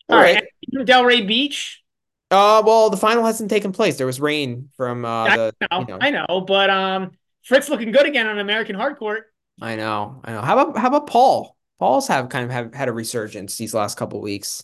All, 0.10 0.18
All 0.18 0.24
right. 0.24 0.36
right. 0.36 0.86
Delray 0.86 1.28
Beach. 1.28 1.84
Uh, 2.30 2.62
well, 2.66 2.90
the 2.90 2.98
final 2.98 3.26
hasn't 3.26 3.50
taken 3.50 3.72
place. 3.72 3.98
There 3.98 4.06
was 4.06 4.20
rain 4.20 4.70
from 4.76 5.06
uh, 5.06 5.24
I 5.24 5.38
the. 5.38 5.56
Know, 5.72 5.80
you 5.80 5.86
know. 5.88 5.98
I 6.02 6.10
know, 6.12 6.42
but 6.42 6.70
um, 6.70 7.12
Fritz 7.44 7.70
looking 7.70 7.92
good 7.92 8.06
again 8.06 8.28
on 8.28 8.38
American 8.40 8.76
hardcourt. 8.76 9.22
I 9.62 9.76
know, 9.76 10.22
I 10.24 10.34
know. 10.34 10.42
How 10.42 10.60
about 10.60 10.78
how 10.78 10.88
about 10.90 11.08
Paul? 11.08 11.56
Paul's 11.80 12.08
have 12.08 12.30
kind 12.30 12.46
of 12.46 12.52
have 12.52 12.74
had 12.74 12.90
a 12.90 12.92
resurgence 12.92 13.58
these 13.58 13.74
last 13.74 13.98
couple 13.98 14.20
weeks. 14.22 14.64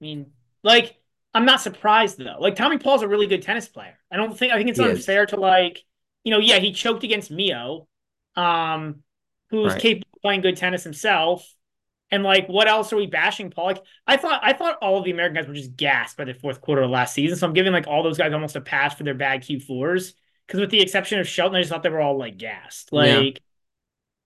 I 0.00 0.04
mean, 0.04 0.32
like 0.62 0.96
I'm 1.34 1.44
not 1.44 1.60
surprised 1.60 2.18
though. 2.18 2.36
Like 2.38 2.56
Tommy 2.56 2.78
Paul's 2.78 3.02
a 3.02 3.08
really 3.08 3.26
good 3.26 3.42
tennis 3.42 3.68
player. 3.68 3.98
I 4.10 4.16
don't 4.16 4.36
think 4.36 4.52
I 4.52 4.56
think 4.56 4.70
it's 4.70 4.78
he 4.78 4.84
unfair 4.84 5.24
is. 5.24 5.30
to 5.30 5.36
like, 5.36 5.82
you 6.24 6.30
know, 6.30 6.38
yeah, 6.38 6.58
he 6.58 6.72
choked 6.72 7.04
against 7.04 7.30
Mio, 7.30 7.88
um, 8.36 9.02
who's 9.50 9.72
right. 9.72 9.80
capable 9.80 10.08
of 10.14 10.22
playing 10.22 10.40
good 10.42 10.56
tennis 10.56 10.84
himself. 10.84 11.48
And 12.10 12.22
like, 12.22 12.46
what 12.46 12.68
else 12.68 12.92
are 12.92 12.96
we 12.96 13.06
bashing 13.06 13.50
Paul? 13.50 13.66
Like, 13.66 13.82
I 14.06 14.18
thought 14.18 14.40
I 14.42 14.52
thought 14.52 14.76
all 14.82 14.98
of 14.98 15.04
the 15.04 15.12
American 15.12 15.36
guys 15.36 15.48
were 15.48 15.54
just 15.54 15.76
gassed 15.76 16.18
by 16.18 16.24
the 16.24 16.34
fourth 16.34 16.60
quarter 16.60 16.82
of 16.82 16.90
last 16.90 17.14
season. 17.14 17.38
So 17.38 17.46
I'm 17.46 17.54
giving 17.54 17.72
like 17.72 17.86
all 17.86 18.02
those 18.02 18.18
guys 18.18 18.34
almost 18.34 18.56
a 18.56 18.60
pass 18.60 18.94
for 18.94 19.04
their 19.04 19.14
bad 19.14 19.42
Q4s. 19.42 20.12
Because 20.46 20.60
with 20.60 20.70
the 20.70 20.82
exception 20.82 21.18
of 21.18 21.26
Shelton, 21.26 21.56
I 21.56 21.60
just 21.60 21.70
thought 21.70 21.82
they 21.82 21.88
were 21.88 22.00
all 22.00 22.18
like 22.18 22.36
gassed. 22.36 22.92
Like, 22.92 23.06
yeah. 23.08 23.40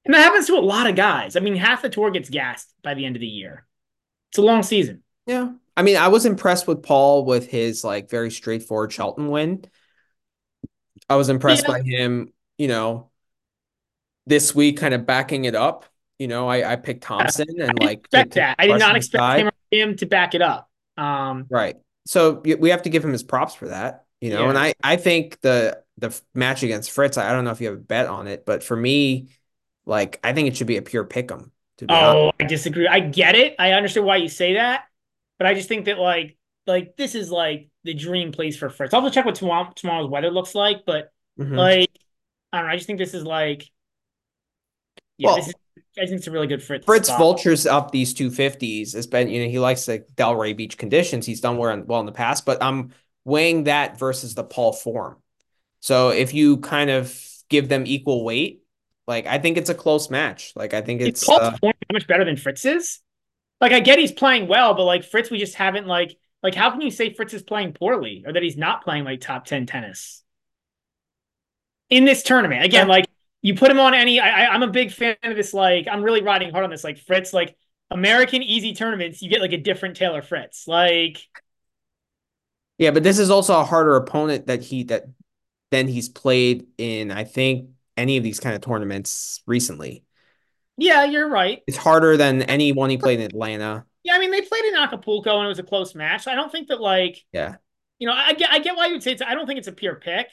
and 0.04 0.14
that 0.14 0.22
happens 0.22 0.48
to 0.48 0.54
a 0.54 0.58
lot 0.58 0.88
of 0.88 0.96
guys. 0.96 1.36
I 1.36 1.40
mean, 1.40 1.54
half 1.54 1.82
the 1.82 1.88
tour 1.88 2.10
gets 2.10 2.28
gassed 2.28 2.74
by 2.82 2.94
the 2.94 3.04
end 3.04 3.14
of 3.14 3.20
the 3.20 3.28
year. 3.28 3.64
It's 4.30 4.38
a 4.38 4.42
long 4.42 4.64
season. 4.64 5.04
Yeah. 5.26 5.50
I 5.76 5.82
mean, 5.82 5.96
I 5.96 6.08
was 6.08 6.24
impressed 6.24 6.66
with 6.66 6.82
Paul 6.82 7.24
with 7.24 7.48
his 7.48 7.84
like 7.84 8.08
very 8.08 8.30
straightforward 8.30 8.92
Shelton 8.92 9.28
win. 9.28 9.64
I 11.08 11.16
was 11.16 11.28
impressed 11.28 11.64
yeah. 11.68 11.74
by 11.74 11.82
him, 11.82 12.32
you 12.58 12.68
know, 12.68 13.10
this 14.26 14.54
week 14.54 14.78
kind 14.78 14.94
of 14.94 15.06
backing 15.06 15.44
it 15.44 15.54
up. 15.54 15.84
You 16.18 16.28
know, 16.28 16.48
I, 16.48 16.72
I 16.72 16.76
picked 16.76 17.02
Thompson 17.02 17.60
and 17.60 17.78
like 17.78 18.00
expect 18.00 18.34
that. 18.34 18.56
I 18.58 18.66
did 18.66 18.78
not 18.78 18.96
expect 18.96 19.40
him, 19.40 19.50
him, 19.70 19.96
to 19.96 20.06
back 20.06 20.34
it 20.34 20.40
up. 20.40 20.70
Um, 20.96 21.46
right. 21.50 21.76
So 22.06 22.40
we 22.40 22.70
have 22.70 22.82
to 22.82 22.88
give 22.88 23.04
him 23.04 23.12
his 23.12 23.22
props 23.22 23.54
for 23.54 23.68
that, 23.68 24.06
you 24.20 24.30
know. 24.30 24.44
Yeah. 24.44 24.48
And 24.48 24.58
I 24.58 24.74
I 24.82 24.96
think 24.96 25.40
the 25.42 25.82
the 25.98 26.18
match 26.34 26.62
against 26.62 26.90
Fritz, 26.90 27.18
I 27.18 27.32
don't 27.32 27.44
know 27.44 27.50
if 27.50 27.60
you 27.60 27.68
have 27.68 27.76
a 27.76 27.80
bet 27.80 28.06
on 28.06 28.28
it, 28.28 28.46
but 28.46 28.64
for 28.64 28.76
me, 28.76 29.28
like 29.84 30.18
I 30.24 30.32
think 30.32 30.48
it 30.48 30.56
should 30.56 30.66
be 30.66 30.78
a 30.78 30.82
pure 30.82 31.04
pick 31.04 31.30
'em. 31.30 31.52
oh, 31.88 31.94
honest. 31.94 32.34
I 32.40 32.44
disagree. 32.44 32.88
I 32.88 33.00
get 33.00 33.34
it. 33.34 33.54
I 33.58 33.72
understand 33.72 34.06
why 34.06 34.16
you 34.16 34.28
say 34.28 34.54
that. 34.54 34.84
But 35.38 35.46
I 35.46 35.54
just 35.54 35.68
think 35.68 35.86
that 35.86 35.98
like 35.98 36.36
like 36.66 36.96
this 36.96 37.14
is 37.14 37.30
like 37.30 37.68
the 37.84 37.94
dream 37.94 38.32
place 38.32 38.56
for 38.56 38.68
Fritz. 38.68 38.92
I'll 38.92 39.02
have 39.02 39.10
to 39.10 39.14
check 39.14 39.24
what 39.24 39.34
tomorrow, 39.34 39.70
tomorrow's 39.74 40.10
weather 40.10 40.30
looks 40.30 40.54
like, 40.54 40.84
but 40.86 41.10
mm-hmm. 41.38 41.54
like 41.54 41.90
I 42.52 42.58
don't 42.58 42.66
know. 42.66 42.72
I 42.72 42.76
just 42.76 42.86
think 42.86 42.98
this 42.98 43.14
is 43.14 43.24
like 43.24 43.68
yeah, 45.18 45.28
well, 45.28 45.36
this 45.36 45.48
is, 45.48 45.54
I 45.98 46.04
think 46.04 46.18
it's 46.18 46.26
a 46.26 46.30
really 46.30 46.46
good 46.46 46.62
Fritz. 46.62 46.84
Fritz 46.84 47.08
spot. 47.08 47.18
vultures 47.18 47.66
up 47.66 47.90
these 47.90 48.12
two 48.12 48.30
fifties. 48.30 48.92
Has 48.92 49.06
been 49.06 49.28
you 49.28 49.44
know 49.44 49.50
he 49.50 49.58
likes 49.58 49.86
the 49.86 50.00
Delray 50.14 50.56
Beach 50.56 50.76
conditions. 50.76 51.26
He's 51.26 51.40
done 51.40 51.56
well 51.56 51.72
in, 51.72 51.86
well 51.86 52.00
in 52.00 52.06
the 52.06 52.12
past, 52.12 52.44
but 52.44 52.62
I'm 52.62 52.92
weighing 53.24 53.64
that 53.64 53.98
versus 53.98 54.34
the 54.34 54.44
Paul 54.44 54.72
form. 54.72 55.16
So 55.80 56.10
if 56.10 56.34
you 56.34 56.58
kind 56.58 56.90
of 56.90 57.18
give 57.48 57.68
them 57.68 57.84
equal 57.86 58.24
weight, 58.24 58.62
like 59.06 59.26
I 59.26 59.38
think 59.38 59.56
it's 59.56 59.70
a 59.70 59.74
close 59.74 60.10
match. 60.10 60.52
Like 60.56 60.74
I 60.74 60.82
think 60.82 61.00
it's 61.00 61.24
Paul's 61.24 61.40
uh, 61.40 61.56
form 61.58 61.74
much 61.92 62.06
better 62.06 62.24
than 62.24 62.36
Fritz's. 62.36 63.00
Like 63.60 63.72
I 63.72 63.80
get 63.80 63.98
he's 63.98 64.12
playing 64.12 64.48
well, 64.48 64.74
but 64.74 64.84
like 64.84 65.04
Fritz, 65.04 65.30
we 65.30 65.38
just 65.38 65.54
haven't 65.54 65.86
like 65.86 66.16
like 66.42 66.54
how 66.54 66.70
can 66.70 66.80
you 66.80 66.90
say 66.90 67.12
Fritz 67.12 67.34
is 67.34 67.42
playing 67.42 67.72
poorly 67.72 68.24
or 68.26 68.32
that 68.32 68.42
he's 68.42 68.56
not 68.56 68.84
playing 68.84 69.04
like 69.04 69.20
top 69.20 69.46
ten 69.46 69.66
tennis 69.66 70.22
in 71.88 72.04
this 72.04 72.22
tournament? 72.22 72.64
Again, 72.64 72.88
like 72.88 73.06
you 73.42 73.54
put 73.54 73.70
him 73.70 73.80
on 73.80 73.94
any. 73.94 74.20
I, 74.20 74.46
I'm 74.46 74.62
a 74.62 74.68
big 74.68 74.92
fan 74.92 75.16
of 75.22 75.36
this. 75.36 75.54
Like 75.54 75.86
I'm 75.88 76.02
really 76.02 76.22
riding 76.22 76.50
hard 76.50 76.64
on 76.64 76.70
this. 76.70 76.84
Like 76.84 76.98
Fritz, 76.98 77.32
like 77.32 77.56
American 77.90 78.42
easy 78.42 78.74
tournaments, 78.74 79.22
you 79.22 79.30
get 79.30 79.40
like 79.40 79.52
a 79.52 79.58
different 79.58 79.96
Taylor 79.96 80.22
Fritz. 80.22 80.66
Like 80.66 81.22
yeah, 82.78 82.90
but 82.90 83.02
this 83.02 83.18
is 83.18 83.30
also 83.30 83.58
a 83.58 83.64
harder 83.64 83.96
opponent 83.96 84.46
that 84.46 84.62
he 84.62 84.84
that 84.84 85.06
than 85.70 85.88
he's 85.88 86.08
played 86.08 86.66
in. 86.78 87.10
I 87.10 87.24
think 87.24 87.70
any 87.96 88.16
of 88.16 88.24
these 88.24 88.40
kind 88.40 88.54
of 88.54 88.60
tournaments 88.60 89.42
recently. 89.46 90.04
Yeah, 90.76 91.04
you're 91.04 91.28
right. 91.28 91.62
It's 91.66 91.76
harder 91.76 92.16
than 92.16 92.42
anyone 92.42 92.90
he 92.90 92.98
played 92.98 93.20
in 93.20 93.26
Atlanta. 93.26 93.84
Yeah, 94.02 94.14
I 94.14 94.18
mean 94.18 94.30
they 94.30 94.42
played 94.42 94.64
in 94.64 94.74
Acapulco 94.74 95.36
and 95.38 95.46
it 95.46 95.48
was 95.48 95.58
a 95.58 95.64
close 95.64 95.94
match. 95.94 96.28
I 96.28 96.34
don't 96.34 96.52
think 96.52 96.68
that 96.68 96.80
like 96.80 97.24
yeah, 97.32 97.56
you 97.98 98.06
know, 98.06 98.14
I 98.14 98.34
get 98.34 98.50
I 98.50 98.58
get 98.58 98.76
why 98.76 98.86
you 98.86 98.92
would 98.92 99.02
say 99.02 99.12
it's. 99.12 99.22
I 99.22 99.34
don't 99.34 99.46
think 99.46 99.58
it's 99.58 99.68
a 99.68 99.72
pure 99.72 99.96
pick. 99.96 100.28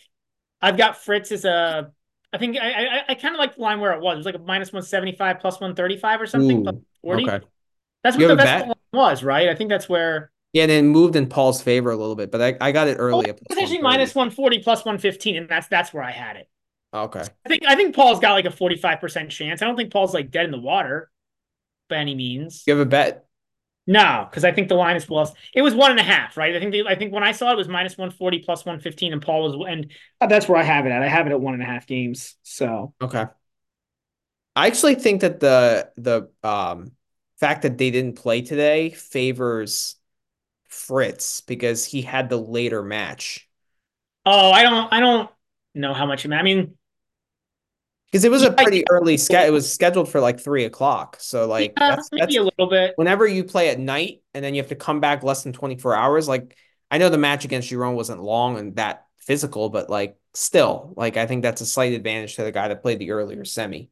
I've 0.62 0.78
got 0.78 1.02
Fritz 1.04 1.32
as 1.32 1.46
a. 1.46 1.92
I 2.32 2.38
think 2.38 2.58
I 2.58 2.70
I, 2.70 3.04
I 3.10 3.16
kind 3.16 3.36
of 3.36 3.40
like 3.40 3.56
the 3.56 3.62
line 3.62 3.80
where 3.80 3.94
it 3.94 4.02
was. 4.02 4.16
It 4.16 4.18
was 4.18 4.26
like 4.26 4.36
a 4.36 4.40
minus 4.40 4.74
one 4.74 4.84
seventy 4.84 5.14
five 5.14 5.40
plus 5.40 5.60
one 5.60 5.76
thirty 5.76 5.98
five 5.98 6.22
or 6.22 6.26
something. 6.26 6.68
Ooh, 6.68 6.84
forty. 7.02 7.24
Okay. 7.24 7.46
That's 8.04 8.18
what 8.18 8.28
the 8.28 8.36
best 8.36 8.68
line 8.68 8.76
was, 8.92 9.24
right? 9.24 9.50
I 9.50 9.56
think 9.56 9.70
that's 9.70 9.88
where. 9.88 10.32
Yeah, 10.52 10.64
and 10.64 10.72
then 10.72 10.88
moved 10.90 11.16
in 11.16 11.28
Paul's 11.28 11.64
favor 11.64 11.90
a 11.90 11.96
little 11.96 12.16
bit, 12.16 12.32
but 12.32 12.40
I, 12.40 12.56
I 12.62 12.72
got 12.72 12.88
it 12.88 12.98
early. 13.00 13.32
Oh, 13.32 13.36
it's 13.50 13.60
actually 13.60 13.82
minus 13.82 14.14
one 14.14 14.30
forty 14.30 14.60
plus 14.60 14.86
one 14.86 15.00
fifteen, 15.00 15.36
and 15.36 15.50
that's 15.50 15.68
that's 15.68 15.94
where 15.94 16.04
I 16.04 16.12
had 16.12 16.36
it. 16.36 16.48
Okay. 16.94 17.24
I 17.46 17.50
think 17.50 17.64
I 17.66 17.76
think 17.76 17.96
Paul's 17.96 18.20
got 18.20 18.34
like 18.34 18.46
a 18.46 18.50
45% 18.50 19.30
chance. 19.30 19.62
I 19.62 19.66
don't 19.66 19.76
think 19.76 19.92
Paul's 19.92 20.14
like 20.14 20.32
dead 20.32 20.46
in 20.46 20.52
the 20.52 20.60
water 20.60 21.10
by 21.90 21.98
any 21.98 22.16
means. 22.16 22.64
You 22.68 22.78
have 22.78 22.86
a 22.86 22.90
bet? 22.90 23.26
No, 23.86 24.26
because 24.30 24.46
I 24.46 24.54
think 24.54 24.70
the 24.70 24.76
line 24.76 24.96
is 24.96 25.06
plus. 25.06 25.34
It 25.54 25.62
was 25.62 25.76
one 25.76 25.92
and 25.92 26.00
a 26.00 26.04
half, 26.04 26.38
right? 26.38 26.56
I 26.56 26.60
think 26.60 26.72
the, 26.72 26.88
I 26.88 26.96
think 26.96 27.12
when 27.12 27.24
I 27.24 27.34
saw 27.34 27.50
it, 27.50 27.54
it 27.54 27.58
was 27.58 27.68
minus 27.68 27.98
140 27.98 28.40
plus 28.40 28.66
115, 28.66 29.12
and 29.12 29.22
Paul 29.22 29.44
was 29.44 29.68
and 29.68 29.92
that's 30.22 30.48
where 30.48 30.58
I 30.58 30.64
have 30.64 30.86
it 30.86 30.92
at. 30.92 31.02
I 31.02 31.08
have 31.08 31.28
it 31.28 31.32
at 31.32 31.42
one 31.42 31.54
and 31.54 31.64
a 31.64 31.66
half 31.66 31.86
games. 31.88 32.36
So 32.44 32.94
okay. 33.02 33.26
I 34.56 34.68
actually 34.68 34.96
think 34.96 35.22
that 35.22 35.40
the 35.40 35.90
the 35.98 36.30
um 36.48 36.92
fact 37.40 37.64
that 37.64 37.78
they 37.78 37.92
didn't 37.92 38.16
play 38.16 38.42
today 38.42 38.92
favors 38.92 39.96
Fritz 40.70 41.42
because 41.42 41.84
he 41.84 42.02
had 42.04 42.30
the 42.30 42.38
later 42.38 42.84
match. 42.84 43.50
Oh, 44.26 44.52
I 44.52 44.64
don't 44.64 44.94
I 44.94 45.00
don't 45.02 45.30
know 45.76 45.94
how 45.94 46.06
much. 46.06 46.26
I 46.26 46.42
mean, 46.42 46.78
because 48.14 48.26
it 48.26 48.30
was 48.30 48.44
a 48.44 48.52
pretty 48.52 48.84
early 48.92 49.18
schedule. 49.18 49.48
It 49.48 49.52
was 49.52 49.74
scheduled 49.74 50.08
for 50.08 50.22
like 50.22 50.40
three 50.40 50.66
o'clock. 50.66 51.18
So 51.20 51.48
like 51.48 51.74
yeah, 51.76 51.96
that's 51.96 52.10
maybe 52.12 52.22
that's 52.22 52.38
a 52.38 52.44
little 52.44 52.70
bit. 52.70 52.94
whenever 52.96 53.26
you 53.26 53.44
play 53.44 53.70
at 53.70 53.80
night 53.80 54.22
and 54.36 54.46
then 54.46 54.54
you 54.54 54.62
have 54.62 54.70
to 54.70 54.76
come 54.76 55.00
back 55.00 55.24
less 55.24 55.42
than 55.42 55.52
24 55.52 55.96
hours. 55.96 56.28
Like 56.28 56.56
I 56.92 57.00
know 57.00 57.10
the 57.10 57.18
match 57.18 57.44
against 57.44 57.72
Giron 57.72 57.96
wasn't 57.96 58.22
long 58.22 58.60
and 58.60 58.76
that 58.76 59.08
physical, 59.18 59.70
but 59.70 59.90
like 59.90 60.16
still, 60.36 60.94
like 60.96 61.18
I 61.18 61.26
think 61.26 61.42
that's 61.42 61.62
a 61.62 61.66
slight 61.66 61.94
advantage 61.94 62.36
to 62.36 62.44
the 62.44 62.52
guy 62.52 62.68
that 62.68 62.84
played 62.84 63.00
the 63.00 63.10
earlier 63.10 63.46
semi. 63.46 63.90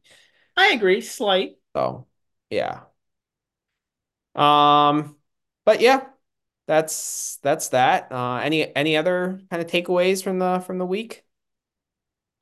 I 0.56 0.68
agree, 0.68 1.00
slight. 1.00 1.56
So 1.74 2.06
yeah. 2.48 2.82
Um, 4.36 5.16
but 5.64 5.80
yeah, 5.80 6.06
that's 6.68 7.40
that's 7.42 7.70
that. 7.70 8.12
Uh, 8.12 8.36
any 8.36 8.72
any 8.76 8.96
other 8.96 9.40
kind 9.50 9.60
of 9.60 9.68
takeaways 9.68 10.22
from 10.22 10.38
the 10.38 10.62
from 10.64 10.78
the 10.78 10.86
week? 10.86 11.24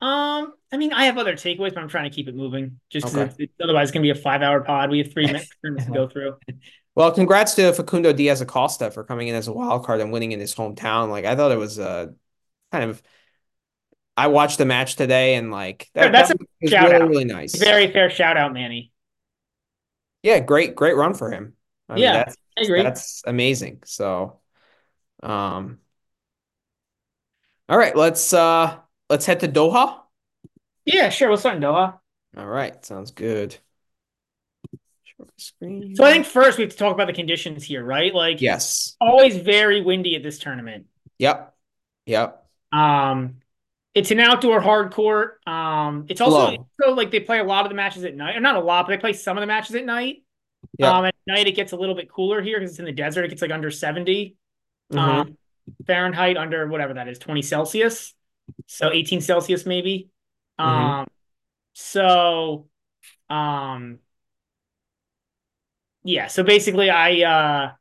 Um, 0.01 0.53
I 0.71 0.77
mean, 0.77 0.93
I 0.93 1.05
have 1.05 1.17
other 1.17 1.33
takeaways, 1.33 1.73
but 1.75 1.77
I'm 1.77 1.87
trying 1.87 2.09
to 2.09 2.15
keep 2.15 2.27
it 2.27 2.35
moving 2.35 2.79
just 2.89 3.05
because 3.07 3.17
Okay. 3.17 3.31
it's, 3.31 3.35
it's, 3.37 3.53
otherwise 3.61 3.89
it's 3.89 3.91
gonna 3.93 4.03
be 4.03 4.09
a 4.09 4.15
five 4.15 4.41
hour 4.41 4.61
pod. 4.61 4.89
We 4.89 4.99
have 4.99 5.13
three 5.13 5.27
minutes 5.27 5.49
to 5.85 5.91
go 5.91 6.07
through. 6.09 6.37
Well, 6.95 7.11
congrats 7.13 7.55
to 7.55 7.73
Facundo 7.73 8.13
Diaz 8.13 8.41
Acosta 8.41 8.91
for 8.91 9.03
coming 9.03 9.27
in 9.29 9.35
as 9.35 9.47
a 9.47 9.53
wild 9.53 9.85
card 9.85 10.01
and 10.01 10.11
winning 10.11 10.33
in 10.33 10.39
his 10.39 10.53
hometown. 10.55 11.09
Like 11.09 11.25
I 11.25 11.35
thought 11.35 11.51
it 11.51 11.57
was 11.57 11.79
uh 11.79 12.07
kind 12.71 12.89
of 12.89 13.01
I 14.17 14.27
watched 14.27 14.57
the 14.57 14.65
match 14.65 14.95
today 14.95 15.35
and 15.35 15.51
like 15.51 15.89
Sure, 16.01 16.11
that's 16.11 16.29
that 16.29 16.31
a 16.31 16.35
shout 16.65 16.91
really, 16.91 17.01
out. 17.01 17.09
really 17.09 17.25
nice. 17.25 17.55
Very 17.55 17.91
fair 17.91 18.09
shout 18.09 18.37
out, 18.37 18.53
Manny. 18.53 18.91
Yeah, 20.23 20.39
great, 20.39 20.75
great 20.75 20.95
run 20.95 21.13
for 21.13 21.31
him. 21.31 21.55
I 21.89 21.97
mean, 21.97 22.11
Yeah, 22.11 22.11
that's 22.11 22.37
I 22.57 22.61
agree. 22.63 22.97
that's 22.99 23.21
amazing. 23.25 23.81
So, 23.85 24.39
um, 25.23 25.79
all 27.69 27.77
right, 27.77 27.95
let's 27.95 28.33
uh 28.33 28.77
let's 29.11 29.25
head 29.25 29.41
to 29.41 29.47
Doha. 29.47 29.99
Yeah, 30.85 31.09
sure. 31.09 31.27
We'll 31.27 31.37
start 31.37 31.57
in 31.57 31.61
Doha. 31.61 31.99
All 32.35 32.47
right, 32.47 32.83
sounds 32.83 33.11
good. 33.11 33.57
Screen. 35.37 35.95
So 35.95 36.03
I 36.03 36.13
think 36.13 36.25
first 36.25 36.57
we 36.57 36.63
have 36.63 36.71
to 36.71 36.77
talk 36.77 36.93
about 36.93 37.07
the 37.07 37.13
conditions 37.13 37.63
here, 37.63 37.83
right? 37.83 38.13
Like, 38.13 38.41
yes. 38.41 38.95
always 38.99 39.37
very 39.37 39.81
windy 39.81 40.15
at 40.15 40.23
this 40.23 40.39
tournament. 40.39 40.85
Yep. 41.19 41.53
Yep. 42.07 42.43
Um, 42.71 43.35
it's 43.93 44.09
an 44.11 44.19
outdoor 44.19 44.61
hard 44.61 44.93
court. 44.93 45.39
Um, 45.45 46.05
it's 46.09 46.21
also 46.21 46.67
so 46.81 46.93
like 46.93 47.11
they 47.11 47.19
play 47.19 47.39
a 47.39 47.43
lot 47.43 47.65
of 47.65 47.69
the 47.69 47.75
matches 47.75 48.03
at 48.03 48.15
night, 48.15 48.35
or 48.35 48.39
not 48.39 48.55
a 48.55 48.61
lot, 48.61 48.87
but 48.87 48.91
they 48.91 48.97
play 48.97 49.13
some 49.13 49.37
of 49.37 49.41
the 49.41 49.47
matches 49.47 49.75
at 49.75 49.85
night. 49.85 50.23
Yep. 50.79 50.91
Um, 50.91 51.05
at 51.05 51.15
night 51.27 51.47
it 51.47 51.55
gets 51.55 51.73
a 51.73 51.75
little 51.75 51.95
bit 51.95 52.09
cooler 52.09 52.41
here 52.41 52.57
because 52.59 52.71
it's 52.71 52.79
in 52.79 52.85
the 52.85 52.91
desert. 52.91 53.25
It 53.25 53.29
gets 53.29 53.41
like 53.41 53.51
under 53.51 53.69
70 53.69 54.35
Mhm. 54.91 54.97
um, 54.97 55.37
Fahrenheit, 55.85 56.37
under 56.37 56.67
whatever 56.67 56.95
that 56.95 57.07
is, 57.07 57.19
20 57.19 57.41
Celsius. 57.41 58.13
So 58.67 58.91
18 58.91 59.21
Celsius 59.21 59.65
maybe. 59.65 60.09
Mhm. 60.59 60.65
Um, 60.65 61.07
so 61.73 62.67
um, 63.29 63.99
yeah. 66.03 66.27
So 66.27 66.43
basically, 66.43 66.89
I 66.89 67.21
uh, 67.21 67.71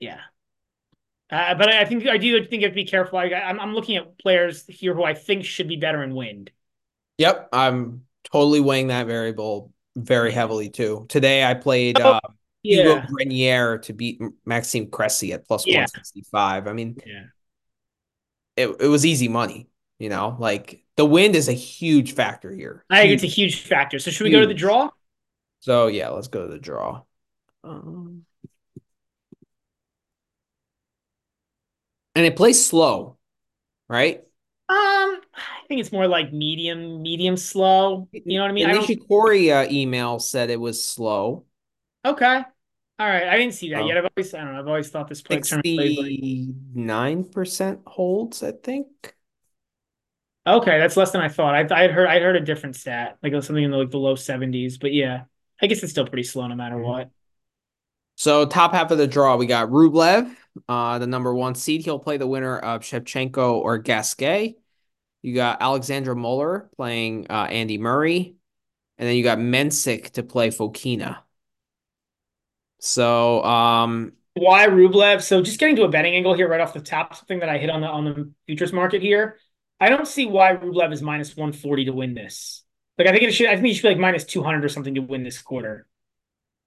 yeah. 0.00 0.20
Uh, 1.30 1.54
but 1.54 1.70
I 1.70 1.84
think 1.86 2.06
I 2.06 2.18
do 2.18 2.44
think 2.44 2.60
you 2.60 2.66
have 2.68 2.72
to 2.72 2.74
be 2.74 2.84
careful. 2.84 3.18
I, 3.18 3.24
I'm 3.24 3.58
I'm 3.58 3.74
looking 3.74 3.96
at 3.96 4.18
players 4.18 4.66
here 4.66 4.94
who 4.94 5.02
I 5.02 5.14
think 5.14 5.44
should 5.44 5.68
be 5.68 5.76
better 5.76 6.02
in 6.02 6.14
wind. 6.14 6.50
Yep. 7.18 7.48
I'm 7.52 8.04
totally 8.24 8.60
weighing 8.60 8.88
that 8.88 9.06
variable 9.06 9.72
very 9.96 10.32
heavily 10.32 10.68
too. 10.68 11.06
Today 11.08 11.44
I 11.44 11.54
played 11.54 12.00
Oh, 12.00 12.12
uh, 12.12 12.20
Hugo 12.62 13.02
Grenier 13.08 13.78
to 13.78 13.92
beat 13.92 14.20
Maxime 14.44 14.90
Cressy 14.90 15.32
at 15.32 15.46
plus 15.46 15.66
Yeah. 15.66 15.80
165. 15.80 16.66
I 16.66 16.72
mean, 16.72 16.96
Yeah. 17.06 17.24
It, 18.56 18.68
it 18.80 18.88
was 18.88 19.06
easy 19.06 19.28
money, 19.28 19.68
you 19.98 20.08
know, 20.08 20.36
like 20.38 20.84
the 20.96 21.04
wind 21.04 21.34
is 21.36 21.48
a 21.48 21.52
huge 21.52 22.14
factor 22.14 22.52
here. 22.54 22.84
I 22.90 23.00
think 23.00 23.12
it's 23.14 23.22
a 23.22 23.26
Huge. 23.26 23.34
huge 23.34 23.60
factor. 23.62 23.98
So 23.98 24.10
should 24.10 24.24
we 24.24 24.30
go 24.30 24.40
to 24.40 24.46
the 24.46 24.54
draw? 24.54 24.90
So 25.60 25.86
yeah, 25.86 26.08
let's 26.08 26.28
go 26.28 26.46
to 26.46 26.52
the 26.52 26.58
draw. 26.58 27.02
Um, 27.64 28.26
and 32.14 32.26
it 32.26 32.36
plays 32.36 32.64
slow, 32.64 33.18
right? 33.88 34.22
Um, 34.68 35.20
I 35.34 35.66
think 35.68 35.80
it's 35.80 35.92
more 35.92 36.06
like 36.06 36.32
medium, 36.32 37.02
medium 37.02 37.36
slow. 37.36 38.08
You 38.12 38.38
know 38.38 38.44
what 38.44 38.50
I 38.50 38.54
mean? 38.54 38.68
The 38.68 38.70
I 38.70 38.74
don't. 38.74 38.86
Nishikori 38.86 39.50
uh, 39.52 39.70
email 39.70 40.18
said 40.18 40.50
it 40.50 40.60
was 40.60 40.82
slow. 40.82 41.44
Okay. 42.04 42.44
All 43.02 43.08
right. 43.08 43.26
I 43.26 43.36
didn't 43.36 43.54
see 43.54 43.70
that 43.70 43.82
Oh. 43.82 43.88
yet. 43.88 43.96
I've 43.96 44.06
always, 44.16 44.32
I 44.32 44.44
don't 44.44 44.52
know. 44.52 44.60
I've 44.60 44.68
always 44.68 44.88
thought 44.88 45.08
this 45.08 45.22
play 45.22 45.38
like. 45.38 45.44
69% 45.44 47.80
holds, 47.84 48.44
I 48.44 48.52
think. 48.52 49.16
Okay, 50.46 50.78
that's 50.78 50.96
less 50.96 51.10
than 51.10 51.20
I 51.20 51.28
thought. 51.28 51.52
I, 51.52 51.66
I 51.76 51.82
had 51.82 51.90
heard, 51.90 52.06
I 52.06 52.20
heard 52.20 52.36
a 52.36 52.40
different 52.40 52.76
stat, 52.76 53.18
like 53.20 53.32
something 53.42 53.64
in 53.64 53.72
the, 53.72 53.76
like 53.76 53.90
the 53.90 53.98
low 53.98 54.14
seventies. 54.14 54.78
But 54.78 54.92
yeah, 54.92 55.24
I 55.60 55.66
guess 55.66 55.82
it's 55.82 55.90
still 55.90 56.06
pretty 56.06 56.22
slow 56.22 56.46
no 56.46 56.54
matter 56.54 56.78
what. 56.78 57.10
So 58.14 58.46
top 58.46 58.72
half 58.72 58.92
of 58.92 58.98
the 58.98 59.08
draw, 59.08 59.34
we 59.34 59.46
got 59.46 59.70
Rublev, 59.70 60.32
uh, 60.68 61.00
the 61.00 61.08
number 61.08 61.34
one 61.34 61.56
seed. 61.56 61.84
He'll 61.84 61.98
play 61.98 62.18
the 62.18 62.28
winner 62.28 62.56
of 62.56 62.82
Shevchenko 62.82 63.54
or 63.54 63.78
Gasquet. 63.78 64.54
You 65.22 65.34
got 65.34 65.60
Alexandre 65.60 66.14
Muller 66.14 66.70
playing 66.76 67.26
uh, 67.30 67.48
Andy 67.50 67.78
Murray, 67.78 68.36
and 68.96 69.08
then 69.08 69.16
you 69.16 69.24
got 69.24 69.38
Mensik 69.38 70.12
to 70.12 70.22
play 70.22 70.50
Fokina. 70.50 71.18
So 72.84 73.44
um, 73.44 74.12
Why 74.34 74.66
Rublev? 74.66 75.22
So 75.22 75.40
just 75.40 75.60
getting 75.60 75.76
to 75.76 75.84
a 75.84 75.88
betting 75.88 76.16
angle 76.16 76.34
here 76.34 76.48
right 76.48 76.60
off 76.60 76.74
the 76.74 76.80
top, 76.80 77.14
something 77.14 77.38
that 77.38 77.48
I 77.48 77.56
hit 77.56 77.70
on 77.70 77.80
the 77.80 77.86
on 77.86 78.04
the 78.04 78.32
futures 78.46 78.72
market 78.72 79.00
here. 79.00 79.38
I 79.78 79.88
don't 79.88 80.06
see 80.06 80.26
why 80.26 80.56
Rublev 80.56 80.92
is 80.92 81.00
minus 81.00 81.36
one 81.36 81.52
forty 81.52 81.84
to 81.84 81.92
win 81.92 82.14
this. 82.14 82.64
Like 82.98 83.06
I 83.06 83.12
think 83.12 83.22
it 83.22 83.32
should. 83.32 83.46
I 83.46 83.54
think 83.54 83.68
he 83.68 83.74
should 83.74 83.82
be 83.82 83.88
like 83.90 83.98
minus 83.98 84.24
two 84.24 84.42
hundred 84.42 84.64
or 84.64 84.68
something 84.68 84.96
to 84.96 85.00
win 85.00 85.22
this 85.22 85.40
quarter. 85.40 85.86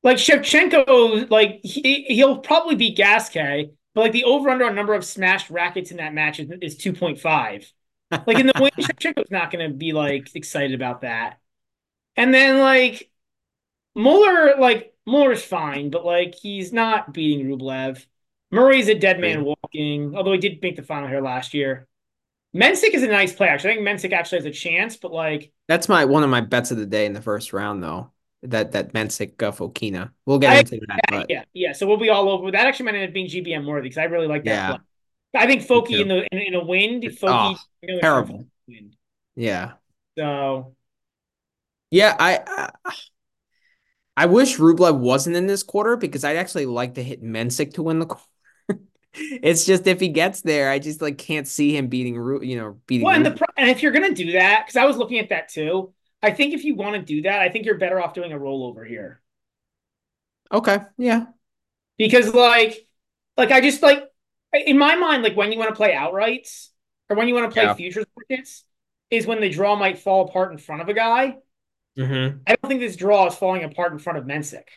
Like 0.04 0.15
Shevchenko, 0.15 1.30
like 1.30 1.60
he 1.63 2.04
he'll 2.04 2.38
probably 2.38 2.75
beat 2.75 2.95
Gasquet, 2.95 3.71
but 3.93 4.01
like 4.01 4.13
the 4.13 4.23
over 4.23 4.49
under 4.49 4.65
on 4.65 4.73
number 4.73 4.93
of 4.93 5.04
smashed 5.04 5.49
rackets 5.49 5.91
in 5.91 5.97
that 5.97 6.13
match 6.13 6.39
is, 6.39 6.49
is 6.62 6.78
two 6.78 6.93
point 6.93 7.19
five. 7.19 7.69
Like 8.25 8.39
in 8.39 8.47
the 8.47 8.54
win, 8.58 8.71
Shevchenko's 8.80 9.32
not 9.32 9.51
going 9.51 9.69
to 9.69 9.75
be 9.75 9.91
like 9.91 10.34
excited 10.34 10.75
about 10.75 11.01
that. 11.01 11.39
And 12.15 12.34
then 12.34 12.60
like 12.60 13.12
Muller, 13.95 14.56
like 14.58 14.94
Muller's 15.06 15.44
fine, 15.44 15.89
but 15.89 16.06
like 16.06 16.36
he's 16.36 16.74
not 16.74 17.13
beating 17.13 17.48
Rublev. 17.48 18.06
Murray's 18.52 18.88
a 18.88 18.96
dead 18.96 19.20
man 19.20 19.44
walking, 19.44 20.15
although 20.15 20.32
he 20.32 20.38
did 20.38 20.62
make 20.62 20.76
the 20.76 20.84
final 20.84 21.08
here 21.10 21.22
last 21.22 21.54
year. 21.54 21.88
Mensik 22.56 22.94
is 22.94 23.04
a 23.04 23.08
nice 23.08 23.34
play, 23.34 23.48
actually. 23.50 23.72
I 23.72 23.76
think 23.76 23.88
Mensik 23.88 24.13
actually 24.13 24.39
has 24.39 24.46
a 24.46 24.52
chance, 24.52 24.96
but 24.96 25.12
like 25.12 25.52
that's 25.68 25.89
my 25.89 26.06
one 26.06 26.24
of 26.24 26.30
my 26.30 26.41
bets 26.41 26.72
of 26.72 26.78
the 26.78 26.86
day 26.86 27.06
in 27.06 27.13
the 27.13 27.22
first 27.22 27.54
round, 27.54 27.84
though. 27.84 28.12
That 28.44 28.72
that 28.74 28.94
Mensik 28.94 29.41
uh, 29.44 29.52
Fokina. 29.52 30.12
We'll 30.26 30.39
get 30.39 30.56
I- 30.56 30.60
into 30.60 30.80
that, 30.88 31.00
but 31.10 31.30
yeah, 31.30 31.44
yeah. 31.54 31.74
So 31.74 31.88
we'll 31.88 31.98
be 31.98 32.10
all 32.10 32.30
over. 32.30 32.52
That 32.52 32.68
actually 32.68 32.86
might 32.86 32.96
end 32.96 33.10
up 33.10 33.13
being 33.13 33.28
GBM 33.28 33.65
worthy 33.65 33.89
because 33.89 33.98
I 33.98 34.06
really 34.06 34.28
like 34.28 34.46
that 34.46 34.52
Yeah. 34.52 34.68
play. 34.68 34.80
I 35.36 35.48
think 35.48 35.63
Foki 35.63 36.00
in 36.00 36.08
the 36.08 36.26
in, 36.32 36.39
in 36.39 36.56
a 36.56 36.63
wind, 36.63 37.04
Foki 37.04 37.56
Oh, 37.58 37.58
you 37.82 37.96
know, 37.96 38.00
terrible. 38.00 38.48
Wind. 38.68 38.96
yeah, 39.36 39.74
So 40.18 40.76
yeah. 41.91 42.15
I, 42.20 42.39
I 42.86 42.94
I 44.17 44.28
wish 44.28 44.58
Rublev 44.58 44.97
wasn't 44.97 45.36
in 45.36 45.47
this 45.47 45.63
quarter 45.63 45.97
because 45.97 46.23
I'd 46.23 46.38
actually 46.38 46.65
like 46.65 46.95
to 46.95 47.04
hit 47.04 47.21
Mensik 47.23 47.73
to 47.73 47.84
win 47.84 47.99
the 47.99 48.06
quarter. 48.06 48.23
it's 49.13 49.65
just 49.65 49.88
if 49.88 49.99
he 49.99 50.08
gets 50.10 50.41
there, 50.41 50.69
I 50.69 50.80
just 50.80 51.01
like 51.01 51.17
can't 51.17 51.47
see 51.47 51.75
him 51.75 51.88
beating 51.88 52.17
Ru. 52.17 52.41
You 52.41 52.58
know, 52.58 52.78
beating. 52.88 53.06
well, 53.06 53.15
and 53.15 53.25
the 53.25 53.32
pro- 53.32 53.47
and 53.58 53.69
if 53.69 53.84
you're 53.84 53.91
gonna 53.91 54.13
do 54.13 54.34
that, 54.34 54.63
because 54.65 54.78
I 54.78 54.86
was 54.86 54.97
looking 54.97 55.19
at 55.19 55.30
that 55.30 55.49
too. 55.49 55.93
I 56.21 56.32
think 56.32 56.54
if 56.54 56.63
you 56.63 56.75
want 56.75 56.95
to 56.95 57.01
do 57.01 57.21
that, 57.23 57.41
I 57.41 57.49
think 57.49 57.65
you're 57.65 57.78
better 57.78 58.01
off 58.01 58.13
doing 58.13 58.32
a 58.34 58.38
rollover 58.39 58.88
here. 58.88 59.21
okay, 60.51 60.80
yeah, 60.97 61.25
because 61.97 62.34
like 62.34 62.78
like 63.38 63.51
I 63.51 63.62
just 63.62 63.82
like 63.82 64.04
in 64.54 64.78
my 64.78 64.95
mind 64.95 65.23
like 65.23 65.36
when 65.36 65.51
you 65.51 65.60
want 65.60 65.69
to 65.69 65.75
play 65.75 65.93
outrights 65.93 66.69
or 67.10 67.17
when 67.17 67.28
you 67.28 67.34
want 67.36 67.49
to 67.49 67.54
play 67.54 67.63
Yeah. 67.63 67.73
futures 67.73 68.06
markets 68.15 68.63
is 69.12 69.27
when 69.27 69.42
the 69.42 69.50
draw 69.50 69.75
might 69.75 70.00
fall 70.00 70.27
apart 70.27 70.52
in 70.52 70.58
front 70.58 70.81
of 70.81 70.90
a 70.90 70.94
guy. 70.94 71.35
Mm-hmm. 71.98 72.39
I 72.48 72.56
don't 72.56 72.69
think 72.69 72.81
this 72.81 72.96
draw 72.96 73.27
is 73.27 73.35
falling 73.35 73.63
apart 73.63 73.93
in 73.93 74.00
front 74.00 74.19
of 74.19 74.25
Mensik. 74.25 74.67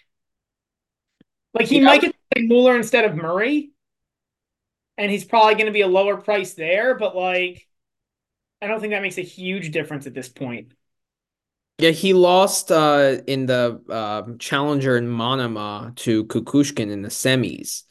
Like 1.54 1.66
he 1.66 1.78
Yeah. 1.78 1.86
might 1.86 2.00
get 2.00 2.12
to 2.12 2.18
play 2.34 2.46
Mueller 2.46 2.76
instead 2.76 3.04
of 3.04 3.16
Murray, 3.16 3.70
and 4.96 5.10
he's 5.10 5.24
probably 5.24 5.54
going 5.54 5.66
to 5.66 5.72
be 5.72 5.82
a 5.82 5.86
lower 5.88 6.16
price 6.16 6.54
there, 6.54 6.94
but 6.94 7.14
like 7.16 7.66
I 8.62 8.66
don't 8.66 8.80
think 8.80 8.92
that 8.92 9.02
makes 9.02 9.18
a 9.18 9.22
huge 9.22 9.70
difference 9.70 10.06
at 10.06 10.14
this 10.14 10.28
point. 10.28 10.72
Yeah, 11.78 11.90
he 11.90 12.12
lost 12.12 12.72
uh, 12.72 13.18
in 13.26 13.46
the 13.46 13.80
um 13.88 14.38
challenger 14.38 14.96
in 14.96 15.06
Manama 15.06 15.94
to 15.96 16.24
Kukushkin 16.24 16.90
in 16.90 17.02
the 17.02 17.08
semis. 17.08 17.84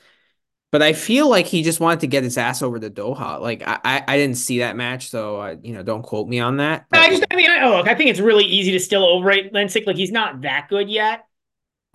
But 0.71 0.81
I 0.81 0.91
feel 0.93 1.29
like 1.29 1.45
he 1.45 1.63
just 1.63 1.79
wanted 1.79 2.01
to 2.01 2.07
get 2.07 2.23
his 2.23 2.37
ass 2.37 2.61
over 2.61 2.77
to 2.77 2.89
Doha. 2.89 3.39
Like 3.39 3.63
I, 3.65 3.79
I, 3.85 4.03
I 4.07 4.17
didn't 4.17 4.35
see 4.35 4.59
that 4.59 4.75
match, 4.75 5.09
so 5.09 5.39
uh, 5.39 5.55
you 5.61 5.73
know, 5.73 5.81
don't 5.81 6.01
quote 6.01 6.27
me 6.27 6.39
on 6.39 6.57
that. 6.57 6.85
I 6.91 7.09
just 7.09 7.23
I 7.31 7.35
mean 7.35 7.49
I, 7.49 7.63
oh, 7.63 7.77
look, 7.77 7.87
I 7.87 7.95
think 7.95 8.09
it's 8.09 8.19
really 8.19 8.43
easy 8.43 8.71
to 8.73 8.79
still 8.79 9.05
overrate 9.05 9.53
Mensik. 9.53 9.87
Like 9.87 9.95
he's 9.95 10.11
not 10.11 10.41
that 10.41 10.67
good 10.69 10.89
yet. 10.89 11.25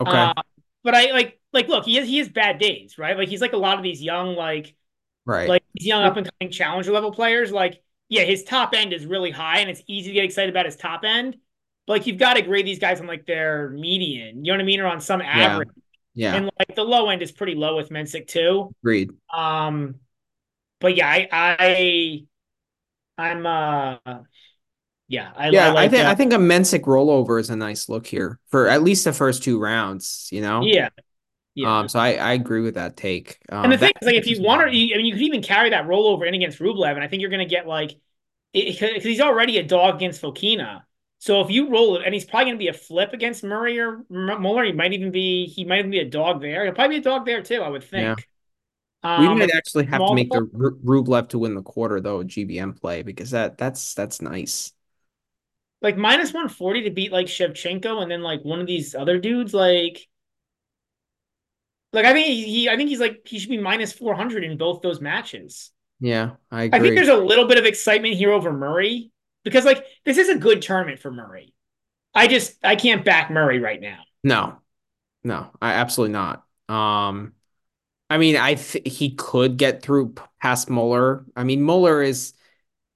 okay, 0.01 0.11
Uh, 0.11 0.33
but 0.83 0.95
I 0.95 1.11
like 1.11 1.39
like 1.51 1.67
look, 1.67 1.85
he 1.85 1.95
has 1.95 2.07
he 2.07 2.17
has 2.17 2.29
bad 2.29 2.57
days, 2.57 2.97
right? 2.97 3.15
Like 3.17 3.29
he's 3.29 3.41
like 3.41 3.53
a 3.53 3.57
lot 3.57 3.77
of 3.77 3.83
these 3.83 4.01
young 4.01 4.35
like 4.35 4.75
right. 5.25 5.47
like 5.47 5.63
these 5.75 5.87
young 5.87 6.03
up 6.03 6.17
and 6.17 6.29
coming 6.39 6.51
challenger 6.51 6.91
level 6.91 7.11
players. 7.11 7.51
Like 7.51 7.81
yeah, 8.09 8.23
his 8.23 8.43
top 8.43 8.73
end 8.75 8.91
is 8.93 9.05
really 9.05 9.31
high, 9.31 9.59
and 9.59 9.69
it's 9.69 9.83
easy 9.87 10.09
to 10.09 10.13
get 10.15 10.25
excited 10.25 10.49
about 10.49 10.65
his 10.65 10.75
top 10.75 11.03
end. 11.03 11.37
But 11.85 11.93
like 11.93 12.07
you've 12.07 12.17
got 12.17 12.35
to 12.35 12.41
grade 12.41 12.65
these 12.65 12.79
guys 12.79 12.99
on 12.99 13.07
like 13.07 13.25
their 13.25 13.69
median, 13.69 14.43
you 14.43 14.51
know 14.51 14.57
what 14.57 14.61
I 14.61 14.65
mean, 14.65 14.79
or 14.79 14.87
on 14.87 14.99
some 15.01 15.21
average. 15.21 15.69
Yeah. 15.75 15.82
And 16.17 16.49
like 16.59 16.75
the 16.75 16.83
low 16.83 17.09
end 17.09 17.21
is 17.21 17.31
pretty 17.31 17.55
low 17.55 17.75
with 17.75 17.89
Mensik 17.89 18.27
too. 18.27 18.73
Agreed. 18.81 19.11
Um, 19.33 19.95
but 20.79 20.95
yeah, 20.95 21.07
I, 21.07 21.27
I 21.31 22.23
I'm 23.17 23.45
uh 23.45 23.97
yeah, 25.07 25.31
I, 25.35 25.49
Yeah, 25.49 25.73
I 25.73 25.83
I 25.83 25.89
think 25.89 26.05
uh, 26.05 26.09
I 26.09 26.15
think 26.15 26.33
a 26.33 26.37
Mensik 26.37 26.81
rollover 26.81 27.39
is 27.39 27.49
a 27.49 27.55
nice 27.55 27.89
look 27.89 28.07
here 28.07 28.39
for 28.49 28.67
at 28.67 28.83
least 28.83 29.03
the 29.03 29.13
first 29.13 29.43
two 29.43 29.59
rounds, 29.59 30.29
you 30.31 30.41
know? 30.41 30.63
yeah, 30.63 30.89
yeah. 31.55 31.79
Um, 31.79 31.89
so 31.89 31.99
I, 31.99 32.15
I 32.15 32.33
agree 32.33 32.61
with 32.61 32.75
that 32.75 32.97
take. 32.97 33.37
Um, 33.49 33.65
and 33.65 33.73
the 33.73 33.77
thing 33.77 33.91
is, 34.01 34.05
like, 34.05 34.15
if 34.15 34.27
you 34.27 34.41
want 34.41 34.61
to, 34.61 34.67
I 34.67 34.71
mean, 34.71 35.05
you 35.05 35.13
could 35.13 35.21
even 35.21 35.43
carry 35.43 35.69
that 35.69 35.85
rollover 35.85 36.27
in 36.27 36.33
against 36.33 36.59
Rublev, 36.59 36.93
and 36.95 37.03
I 37.03 37.07
think 37.07 37.21
you're 37.21 37.29
going 37.29 37.47
to 37.47 37.53
get 37.53 37.67
like, 37.67 37.91
because 38.53 39.03
he's 39.03 39.21
already 39.21 39.57
a 39.57 39.63
dog 39.63 39.95
against 39.95 40.21
Fokina. 40.21 40.83
So 41.23 41.39
if 41.39 41.49
you 41.49 41.69
roll 41.69 41.95
it, 41.95 42.01
and 42.03 42.13
he's 42.13 42.25
probably 42.25 42.47
going 42.47 42.55
to 42.55 42.59
be 42.59 42.67
a 42.67 42.73
flip 42.73 43.13
against 43.13 43.45
Murray 43.45 43.79
or 43.79 44.03
Muller, 44.09 44.65
he 44.65 44.73
might 44.73 44.91
even 44.91 45.09
be, 45.09 45.45
he 45.45 45.63
might 45.63 45.79
even 45.79 45.89
be 45.89 45.99
a 45.99 46.09
dog 46.09 46.41
there. 46.41 46.65
He'll 46.65 46.73
probably 46.73 46.97
be 46.97 46.99
a 46.99 47.03
dog 47.03 47.25
there 47.25 47.41
too, 47.41 47.61
I 47.61 47.69
would 47.69 47.85
think. 47.85 48.27
we 49.05 49.09
Um, 49.09 49.39
might 49.39 49.55
actually 49.55 49.85
have 49.85 50.05
to 50.05 50.13
make 50.15 50.29
the 50.29 50.41
multiple- 50.41 50.71
Ru- 50.83 51.01
Rublev 51.01 51.29
to 51.29 51.39
win 51.39 51.55
the 51.55 51.61
quarter 51.61 52.01
though, 52.01 52.25
GBM 52.25 52.73
play 52.73 53.03
because 53.03 53.31
that 53.31 53.57
that's 53.57 53.93
that's 53.93 54.21
nice. 54.21 54.73
like 55.81 55.95
minus 55.95 56.33
140 56.33 56.83
to 56.83 56.89
beat 56.89 57.13
like 57.13 57.27
Shevchenko 57.27 58.01
and 58.01 58.11
then 58.11 58.21
like 58.21 58.43
one 58.43 58.59
of 58.59 58.67
these 58.67 58.93
other 58.93 59.17
dudes, 59.17 59.53
like, 59.53 60.05
like 61.93 62.03
I 62.03 62.11
think 62.11 62.27
he, 62.27 62.43
he 62.43 62.69
I 62.69 62.75
think 62.75 62.89
he's 62.89 62.99
like 62.99 63.25
he 63.25 63.39
should 63.39 63.49
be 63.49 63.57
minus 63.57 63.93
400 63.93 64.43
in 64.43 64.57
both 64.57 64.81
those 64.81 64.99
matches. 64.99 65.71
Yeah, 66.01 66.31
I 66.51 66.63
I 66.63 66.79
think 66.81 66.95
there's 66.95 67.07
a 67.07 67.15
little 67.15 67.47
bit 67.47 67.57
of 67.57 67.63
excitement 67.63 68.15
here 68.15 68.33
over 68.33 68.51
Murray 68.51 69.12
because 69.43 69.65
like 69.65 69.85
this 70.05 70.17
is 70.17 70.29
a 70.29 70.37
good 70.37 70.61
tournament 70.61 70.99
for 70.99 71.11
Murray. 71.11 71.53
I 72.15 72.27
just 72.27 72.55
I 72.63 72.75
can't 72.75 73.05
back 73.05 73.31
Murray 73.31 73.59
right 73.59 73.81
now. 73.81 73.99
No, 74.23 74.59
no, 75.23 75.51
I 75.61 75.73
absolutely 75.73 76.13
not. 76.13 76.45
Um, 76.69 77.33
I 78.09 78.17
mean, 78.19 78.37
I 78.37 78.55
th 78.55 78.83
he 78.91 79.15
could 79.15 79.57
get 79.57 79.83
through 79.83 80.15
past 80.41 80.69
Muller. 80.69 81.25
I 81.35 81.43
mean, 81.43 81.61
Muller 81.63 82.03
is 82.03 82.33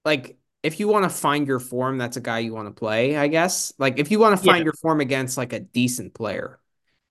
like 0.06 0.38
if 0.64 0.80
you 0.80 0.88
want 0.90 1.06
to 1.06 1.10
find 1.10 1.48
your 1.48 1.60
form, 1.60 1.98
that's 1.98 2.18
a 2.18 2.22
guy 2.22 2.40
you 2.40 2.54
want 2.54 2.68
to 2.70 2.80
play, 2.80 3.18
I 3.18 3.28
guess. 3.30 3.74
Like 3.80 4.00
if 4.00 4.12
you 4.12 4.20
want 4.20 4.38
to 4.38 4.44
find 4.44 4.64
Yeah. 4.64 4.66
your 4.66 4.74
form 4.76 5.02
against 5.02 5.38
like 5.38 5.54
a 5.54 5.60
decent 5.62 6.14
player, 6.16 6.60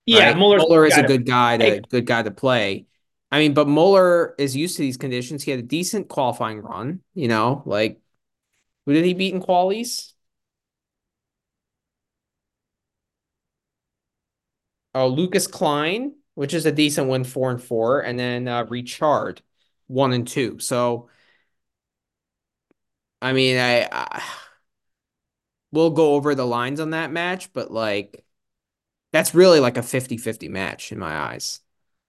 Yeah, 0.05 0.33
right? 0.33 0.35
Muller's 0.35 0.65
Muller 0.67 0.85
is 0.85 0.97
a 0.97 1.03
good 1.03 1.25
guy 1.25 1.57
to 1.57 1.81
good 1.81 2.05
guy 2.07 2.23
to 2.23 2.31
play. 2.31 2.87
I 3.31 3.39
mean, 3.39 3.53
but 3.55 3.67
Muller 3.67 4.35
is 4.39 4.55
used 4.55 4.77
to 4.77 4.83
these 4.83 4.97
conditions. 4.97 5.43
He 5.43 5.51
had 5.51 5.59
a 5.61 5.63
decent 5.63 6.09
qualifying 6.09 6.59
run, 6.61 7.01
you 7.15 7.27
know, 7.29 7.63
like 7.65 8.01
who 8.87 8.93
did 8.93 9.05
he 9.05 9.15
beat 9.15 9.35
in 9.35 9.41
qualies? 9.43 10.13
Oh, 14.95 15.07
Lukas 15.07 15.47
Klein, 15.47 16.15
which 16.35 16.53
is 16.53 16.65
a 16.65 16.71
decent 16.71 17.07
win, 17.09 17.23
four 17.23 17.51
and 17.51 17.61
four, 17.61 18.01
and 18.01 18.17
then 18.17 18.47
uh, 18.47 18.63
Richard, 18.65 19.41
one 19.87 20.13
and 20.13 20.27
two. 20.27 20.59
So, 20.59 21.09
I 23.21 23.33
mean, 23.33 23.57
I, 23.57 23.87
I 23.91 24.23
we'll 25.71 25.89
go 25.91 26.13
over 26.15 26.35
the 26.35 26.45
lines 26.45 26.79
on 26.79 26.91
that 26.91 27.11
match, 27.11 27.51
but 27.53 27.71
like 27.71 28.23
that's 29.13 29.35
really 29.35 29.59
like 29.59 29.77
a 29.77 29.83
50-50 29.83 30.49
match 30.49 30.91
in 30.91 30.99
my 30.99 31.17
eyes, 31.17 31.61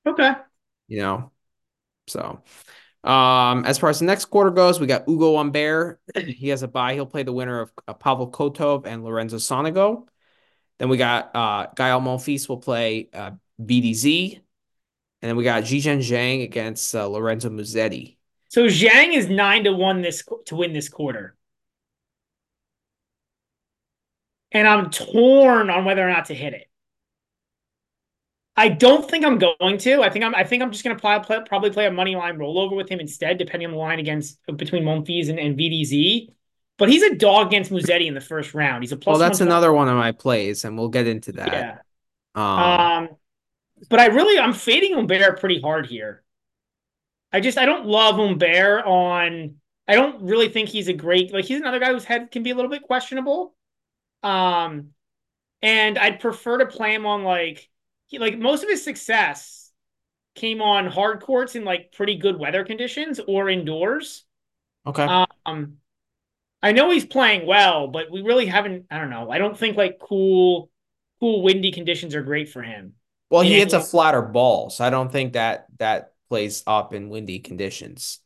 Okay. 0.06 0.34
you 0.88 1.00
know. 1.02 1.32
So, 2.08 2.42
um, 3.04 3.64
as 3.64 3.78
far 3.78 3.90
as 3.90 4.00
the 4.00 4.04
next 4.04 4.26
quarter 4.26 4.50
goes, 4.50 4.80
we 4.80 4.86
got 4.86 5.08
Ugo 5.08 5.36
Humbert. 5.36 6.00
he 6.16 6.48
has 6.48 6.62
a 6.62 6.68
bye. 6.68 6.94
He'll 6.94 7.06
play 7.06 7.22
the 7.22 7.32
winner 7.32 7.60
of 7.60 7.72
uh, 7.86 7.94
Pavel 7.94 8.30
Kotov 8.30 8.86
and 8.86 9.04
Lorenzo 9.04 9.36
Sonego. 9.36 10.06
Then 10.78 10.88
we 10.88 10.96
got 10.96 11.34
uh 11.34 11.66
Gael 11.74 12.00
Monfils 12.00 12.48
will 12.48 12.58
play 12.58 13.08
uh 13.12 13.32
BDZ. 13.60 14.40
And 15.20 15.28
then 15.28 15.36
we 15.36 15.42
got 15.42 15.64
Zhizhen 15.64 15.98
Zhang 15.98 16.44
against 16.44 16.94
uh, 16.94 17.08
Lorenzo 17.08 17.50
Musetti. 17.50 18.16
So 18.48 18.66
Zhang 18.66 19.14
is 19.14 19.28
nine 19.28 19.64
to 19.64 19.72
one 19.72 20.00
this 20.00 20.22
to 20.46 20.56
win 20.56 20.72
this 20.72 20.88
quarter. 20.88 21.36
And 24.52 24.66
I'm 24.66 24.90
torn 24.90 25.70
on 25.70 25.84
whether 25.84 26.06
or 26.06 26.10
not 26.10 26.26
to 26.26 26.34
hit 26.34 26.54
it. 26.54 26.67
I 28.58 28.68
don't 28.68 29.08
think 29.08 29.24
I'm 29.24 29.38
going 29.38 29.78
to. 29.78 30.02
I 30.02 30.10
think 30.10 30.24
I'm. 30.24 30.34
I 30.34 30.42
think 30.42 30.64
I'm 30.64 30.72
just 30.72 30.82
going 30.82 30.96
to 30.96 31.00
play, 31.00 31.16
play, 31.20 31.38
probably 31.46 31.70
play 31.70 31.86
a 31.86 31.92
money 31.92 32.16
line 32.16 32.38
rollover 32.38 32.74
with 32.76 32.88
him 32.88 32.98
instead, 32.98 33.38
depending 33.38 33.66
on 33.66 33.72
the 33.72 33.78
line 33.78 34.00
against 34.00 34.40
between 34.56 34.82
Monfils 34.82 35.28
and, 35.28 35.38
and 35.38 35.56
VDZ. 35.56 36.30
But 36.76 36.88
he's 36.88 37.04
a 37.04 37.14
dog 37.14 37.48
against 37.48 37.70
Musetti 37.70 38.08
in 38.08 38.14
the 38.14 38.20
first 38.20 38.54
round. 38.54 38.82
He's 38.82 38.90
a 38.90 38.96
plus. 38.96 39.14
Well, 39.14 39.20
that's 39.20 39.38
120 39.38 39.48
another 39.52 39.72
one 39.72 39.88
of 39.88 39.96
my 39.96 40.10
plays, 40.10 40.64
and 40.64 40.76
we'll 40.76 40.88
get 40.88 41.06
into 41.06 41.32
that. 41.32 41.52
Yeah. 41.52 41.78
Um, 42.34 42.44
Um, 42.44 43.08
but 43.90 44.00
I 44.00 44.06
really 44.06 44.38
I'm 44.38 44.52
fading 44.54 44.94
Humbert 44.94 45.40
pretty 45.40 45.60
hard 45.60 45.86
here. 45.86 46.24
I 47.32 47.40
just 47.40 47.58
I 47.58 47.66
don't 47.66 47.86
love 47.86 48.16
Humbert 48.16 48.84
on. 48.86 49.56
I 49.86 49.94
don't 49.94 50.22
really 50.22 50.48
think 50.48 50.68
he's 50.68 50.88
a 50.88 50.92
great 50.92 51.32
like 51.32 51.44
he's 51.44 51.60
another 51.60 51.78
guy 51.78 51.92
whose 51.92 52.04
head 52.04 52.30
can 52.30 52.42
be 52.42 52.50
a 52.50 52.54
little 52.54 52.70
bit 52.70 52.82
questionable. 52.82 53.54
Um, 54.22 54.90
and 55.62 55.98
I'd 55.98 56.20
prefer 56.20 56.58
to 56.58 56.66
play 56.66 56.94
him 56.94 57.06
on 57.06 57.24
like 57.24 57.68
he 58.08 58.18
like 58.20 58.38
most 58.38 58.64
of 58.64 58.70
his 58.70 58.84
success 58.84 59.72
came 60.34 60.62
on 60.62 60.86
hard 60.88 61.22
courts 61.22 61.56
in 61.56 61.64
like 61.64 61.92
pretty 61.92 62.16
good 62.16 62.38
weather 62.38 62.64
conditions 62.64 63.20
or 63.28 63.48
indoors. 63.50 64.24
okay. 64.86 65.12
Um, 65.46 65.78
I 66.62 66.72
know 66.72 66.90
he's 66.90 67.06
playing 67.06 67.46
well, 67.46 67.88
but 67.88 68.10
we 68.10 68.22
really 68.22 68.46
haven't. 68.46 68.86
I 68.90 68.98
don't 68.98 69.10
know. 69.10 69.30
I 69.30 69.38
don't 69.38 69.56
think 69.58 69.76
like 69.76 69.98
cool, 70.00 70.70
cool 71.20 71.42
windy 71.42 71.72
conditions 71.72 72.14
are 72.14 72.22
great 72.22 72.48
for 72.50 72.62
him. 72.62 72.94
well, 73.30 73.42
he 73.42 73.58
hits 73.58 73.72
a 73.74 73.80
flatter 73.80 74.22
ball, 74.22 74.70
so 74.70 74.84
I 74.84 74.90
don't 74.90 75.12
think 75.12 75.34
that 75.34 75.66
that 75.78 76.14
plays 76.28 76.62
up 76.66 76.94
in 76.94 77.08
windy 77.10 77.40
conditions. 77.40 78.20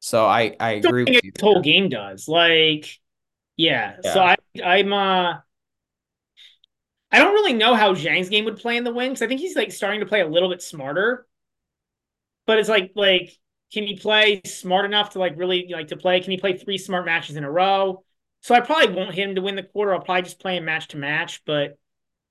So 0.00 0.26
I 0.26 0.56
I 0.60 0.72
don't 0.82 0.92
agree 0.92 1.06
think 1.06 1.16
with 1.16 1.24
you. 1.24 1.32
his 1.34 1.40
whole 1.40 1.60
game 1.60 1.88
does. 1.88 2.28
Like, 2.28 2.98
yeah. 3.56 3.98
So 4.02 4.20
I 4.20 4.36
I'm 4.64 4.92
uh 4.92 5.34
I 7.14 7.18
don't 7.18 7.32
really 7.32 7.52
know 7.52 7.74
how 7.76 7.94
Zhang's 7.94 8.28
game 8.28 8.44
would 8.44 8.56
play 8.56 8.76
in 8.76 8.82
the 8.82 8.92
win 8.92 9.10
because 9.10 9.22
I 9.22 9.28
think 9.28 9.40
he's 9.40 9.54
like 9.54 9.70
starting 9.70 10.00
to 10.00 10.06
play 10.06 10.20
a 10.20 10.26
little 10.26 10.48
bit 10.48 10.62
smarter. 10.62 11.26
But 12.46 12.58
it's 12.58 12.68
like 12.68 12.92
like 12.96 13.38
can 13.72 13.86
he 13.86 13.96
play 13.96 14.40
smart 14.44 14.84
enough 14.84 15.10
to 15.10 15.20
like 15.20 15.34
really 15.36 15.68
like 15.70 15.88
to 15.88 15.96
play? 15.96 16.20
Can 16.20 16.32
he 16.32 16.36
play 16.38 16.56
three 16.56 16.76
smart 16.78 17.06
matches 17.06 17.36
in 17.36 17.44
a 17.44 17.50
row? 17.50 18.04
So 18.40 18.54
I 18.54 18.60
probably 18.60 18.94
won't 18.94 19.14
hit 19.14 19.28
him 19.28 19.36
to 19.36 19.42
win 19.42 19.54
the 19.56 19.62
quarter. 19.62 19.94
I'll 19.94 20.00
probably 20.00 20.22
just 20.22 20.40
play 20.40 20.56
him 20.56 20.64
match 20.64 20.88
to 20.88 20.96
match. 20.96 21.44
But 21.44 21.78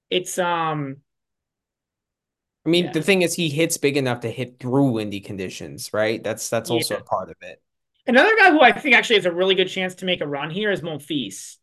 it's 0.09 0.37
um 0.37 0.97
I 2.65 2.69
mean, 2.69 2.85
Yeah. 2.85 2.91
the 2.91 3.01
thing 3.01 3.21
is, 3.23 3.33
he 3.33 3.49
hits 3.49 3.77
big 3.77 3.97
enough 3.97 4.21
to 4.21 4.31
hit 4.31 4.59
through 4.59 4.91
windy 4.91 5.19
conditions, 5.19 5.91
right? 5.93 6.23
That's 6.23 6.49
that's 6.49 6.69
also 6.69 6.95
Yeah. 6.95 7.01
a 7.01 7.03
part 7.03 7.29
of 7.29 7.35
it. 7.41 7.61
Another 8.05 8.35
guy 8.37 8.51
who 8.51 8.61
I 8.61 8.71
think 8.71 8.95
actually 8.95 9.17
has 9.17 9.25
a 9.25 9.31
really 9.31 9.55
good 9.55 9.69
chance 9.69 9.95
to 9.95 10.05
make 10.05 10.21
a 10.21 10.27
run 10.27 10.49
here 10.49 10.71
is 10.71 10.81
Monfils, 10.81 11.57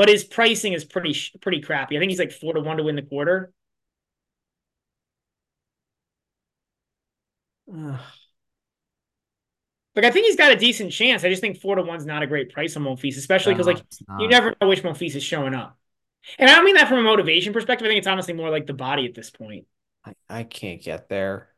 but 0.00 0.08
his 0.08 0.24
pricing 0.24 0.72
is 0.72 0.82
pretty 0.82 1.14
pretty 1.42 1.60
crappy. 1.60 1.94
I 1.94 2.00
think 2.00 2.08
he's 2.08 2.18
like 2.18 2.32
four 2.32 2.54
to 2.54 2.60
one 2.62 2.78
to 2.78 2.82
win 2.82 2.96
the 2.96 3.02
quarter. 3.02 3.52
Like 9.96 10.04
I 10.04 10.10
think 10.10 10.26
he's 10.26 10.36
got 10.36 10.52
a 10.52 10.56
decent 10.56 10.92
chance. 10.92 11.24
I 11.24 11.28
just 11.28 11.40
think 11.42 11.58
four 11.58 11.76
to 11.76 11.82
one's 11.82 12.06
not 12.06 12.22
a 12.22 12.26
great 12.26 12.50
price 12.52 12.76
on 12.76 12.84
Monfils, 12.84 13.16
especially 13.18 13.54
because 13.54 13.66
No, 13.66 13.74
like 13.74 13.82
you 14.16 14.28
never 14.28 14.54
know 14.60 14.68
which 14.68 14.82
Monfils 14.82 15.16
is 15.16 15.22
showing 15.22 15.54
up. 15.54 15.76
And 16.38 16.48
I 16.48 16.54
don't 16.54 16.64
mean 16.64 16.76
that 16.76 16.88
from 16.88 16.98
a 16.98 17.02
motivation 17.02 17.52
perspective. 17.52 17.86
I 17.86 17.90
think 17.90 17.98
it's 17.98 18.06
honestly 18.06 18.34
more 18.34 18.50
like 18.50 18.66
the 18.66 18.72
body 18.72 19.06
at 19.06 19.14
this 19.14 19.30
point. 19.30 19.66
I, 20.04 20.14
I 20.28 20.44
can't 20.44 20.82
get 20.82 21.08
there. 21.08 21.50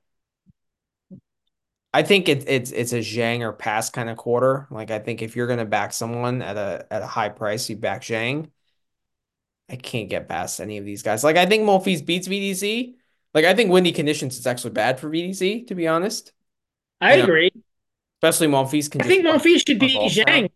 I 1.95 2.03
think 2.03 2.29
it, 2.29 2.45
it's 2.49 2.71
it's 2.71 2.93
a 2.93 2.99
Zhang 2.99 3.41
or 3.41 3.53
pass 3.53 3.91
kind 3.91 4.09
of 4.09 4.17
quarter. 4.17 4.67
Like 4.71 4.91
I 4.91 4.99
think 4.99 5.21
if 5.23 5.37
you're 5.37 5.47
gonna 5.47 5.67
back 5.67 5.93
someone 5.93 6.41
at 6.43 6.57
a 6.57 6.87
at 6.91 7.03
a 7.03 7.07
high 7.07 7.29
price, 7.29 7.69
you 7.69 7.77
back 7.77 8.03
Zhang. 8.03 8.51
I 9.69 9.77
can't 9.77 10.09
get 10.09 10.29
past 10.29 10.61
any 10.61 10.79
of 10.79 10.85
these 10.85 11.03
guys. 11.03 11.23
Like 11.25 11.37
I 11.37 11.47
think 11.47 11.65
Monfils 11.65 12.05
beats 12.05 12.29
VDZ. 12.29 12.95
Like 13.35 13.45
I 13.45 13.55
think 13.55 13.71
windy 13.71 13.93
conditions 13.93 14.39
is 14.39 14.47
actually 14.47 14.71
bad 14.73 15.01
for 15.01 15.09
VDZ, 15.11 15.67
to 15.69 15.75
be 15.75 15.87
honest. 15.89 16.33
I 17.01 17.17
Yeah. 17.17 17.25
agree. 17.25 17.51
Especially 18.23 18.47
Monfils 18.49 18.91
can 18.91 19.03
I 19.03 19.05
think 19.07 19.25
just 19.25 19.67
should 19.67 19.79
be 19.79 19.97
Zhang. 20.09 20.51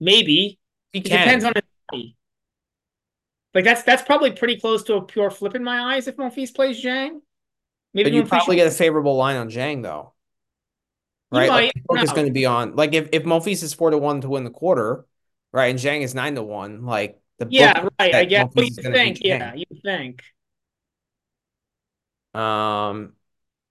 Maybe. 0.00 0.58
he 0.92 0.98
It 1.00 1.04
can. 1.04 1.18
depends 1.26 1.44
on 1.44 1.52
his 1.54 1.62
body. 1.90 2.16
Like 3.54 3.64
that's 3.64 3.82
that's 3.82 4.02
probably 4.02 4.32
pretty 4.32 4.58
close 4.60 4.82
to 4.84 4.94
a 4.94 5.02
pure 5.02 5.30
flip 5.30 5.54
in 5.54 5.64
my 5.64 5.94
eyes 5.94 6.08
if 6.08 6.16
Monfils 6.16 6.54
plays 6.54 6.82
Zhang. 6.82 7.20
Maybe 7.94 8.10
But 8.10 8.16
you 8.16 8.22
Monfils 8.22 8.28
probably 8.28 8.56
should- 8.56 8.64
get 8.64 8.66
a 8.72 8.76
favorable 8.76 9.16
line 9.16 9.36
on 9.36 9.48
Zhang 9.50 9.82
though. 9.82 10.12
Right? 11.30 11.48
might, 11.50 11.72
Like 11.72 11.74
the 11.74 11.80
book 11.88 12.02
is 12.02 12.10
no. 12.10 12.14
going 12.14 12.26
to 12.26 12.32
be 12.32 12.46
on 12.46 12.74
like 12.76 12.94
if 12.94 13.08
if 13.12 13.24
Monfils 13.24 13.62
is 13.62 13.74
four 13.74 13.90
to 13.90 13.98
one 13.98 14.20
to 14.22 14.28
win 14.28 14.44
the 14.44 14.50
quarter, 14.50 15.06
right? 15.52 15.66
And 15.68 15.78
Zhang 15.78 16.02
is 16.02 16.14
nine 16.14 16.34
to 16.36 16.42
one, 16.42 16.84
like 16.86 17.20
the 17.38 17.46
Yeah, 17.50 17.88
right. 18.00 18.14
I 18.14 18.24
guess 18.24 18.46
Monfils 18.54 18.78
you 18.78 18.92
think. 18.92 19.18
Yeah, 19.22 19.54
you 19.54 19.64
think. 19.82 20.22
Um, 22.34 23.14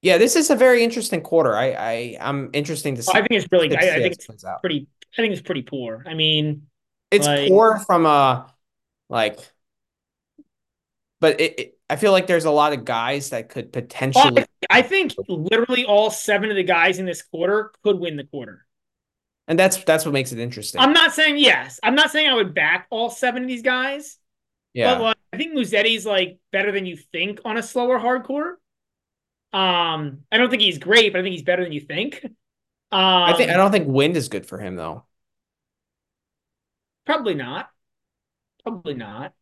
Yeah, 0.01 0.17
this 0.17 0.35
is 0.35 0.49
a 0.51 0.55
very 0.55 0.83
interesting 0.83 1.21
quarter. 1.21 1.55
I, 1.55 1.71
I 1.73 2.17
I'm 2.21 2.51
interesting 2.53 2.95
to 2.95 3.03
see. 3.03 3.11
I 3.13 3.21
think 3.21 3.31
it's 3.31 3.47
really. 3.51 3.75
I, 3.75 3.79
I 3.91 4.01
think 4.01 4.13
it's 4.13 4.27
pretty. 4.61 4.87
I 5.17 5.21
think 5.21 5.33
it's 5.33 5.41
pretty 5.41 5.63
poor. 5.63 6.03
I 6.07 6.13
mean, 6.13 6.67
It's 7.11 7.27
like, 7.27 7.49
poor 7.49 7.79
from 7.79 8.05
a 8.05 8.53
like, 9.09 9.39
but 11.19 11.39
it, 11.39 11.59
it 11.59 11.76
I 11.89 11.95
feel 11.95 12.11
like 12.11 12.27
there's 12.27 12.45
a 12.45 12.51
lot 12.51 12.73
of 12.73 12.83
guys 12.83 13.29
that 13.29 13.49
could 13.49 13.71
potentially. 13.71 14.45
I, 14.69 14.81
think 14.81 15.13
literally 15.27 15.85
all 15.85 16.11
seven 16.11 16.49
of 16.49 16.57
the 16.57 16.63
guys 16.63 16.99
in 16.99 17.05
this 17.05 17.21
quarter 17.21 17.71
could 17.83 17.97
win 17.97 18.17
the 18.17 18.25
quarter. 18.25 18.65
And 19.47 19.57
that's 19.57 19.77
that's 19.85 20.03
what 20.03 20.11
makes 20.11 20.33
it 20.33 20.39
interesting. 20.39 20.81
I'm 20.81 20.91
not 20.91 21.13
saying 21.13 21.37
yes. 21.37 21.79
I'm 21.81 21.95
not 21.95 22.11
saying 22.11 22.27
I 22.27 22.33
would 22.33 22.53
back 22.53 22.87
all 22.89 23.09
seven 23.09 23.43
of 23.43 23.47
these 23.47 23.61
guys. 23.61 24.17
yeah. 24.73 24.95
But 24.95 25.01
like, 25.01 25.17
I 25.31 25.37
think 25.37 25.53
Musetti's 25.53 26.05
like 26.05 26.39
better 26.51 26.73
than 26.73 26.85
you 26.85 26.97
think 26.97 27.39
on 27.45 27.55
a 27.55 27.63
slower 27.63 27.97
hardcore. 27.97 28.55
Um, 29.53 30.23
I 30.29 30.37
don't 30.37 30.49
think 30.49 30.61
he's 30.61 30.79
great, 30.79 31.13
but 31.13 31.19
I 31.19 31.21
think 31.23 31.31
he's 31.31 31.43
better 31.43 31.63
than 31.63 31.71
you 31.71 31.81
think. 31.81 32.21
Um, 32.89 33.01
I 33.01 33.33
think 33.33 33.51
I 33.51 33.57
don't 33.57 33.71
think 33.71 33.87
wind 33.87 34.15
is 34.15 34.29
good 34.29 34.45
for 34.45 34.57
him 34.59 34.75
though. 34.75 35.03
probably 37.05 37.33
not. 37.33 37.69
Probably 38.63 38.93
not. 38.93 39.33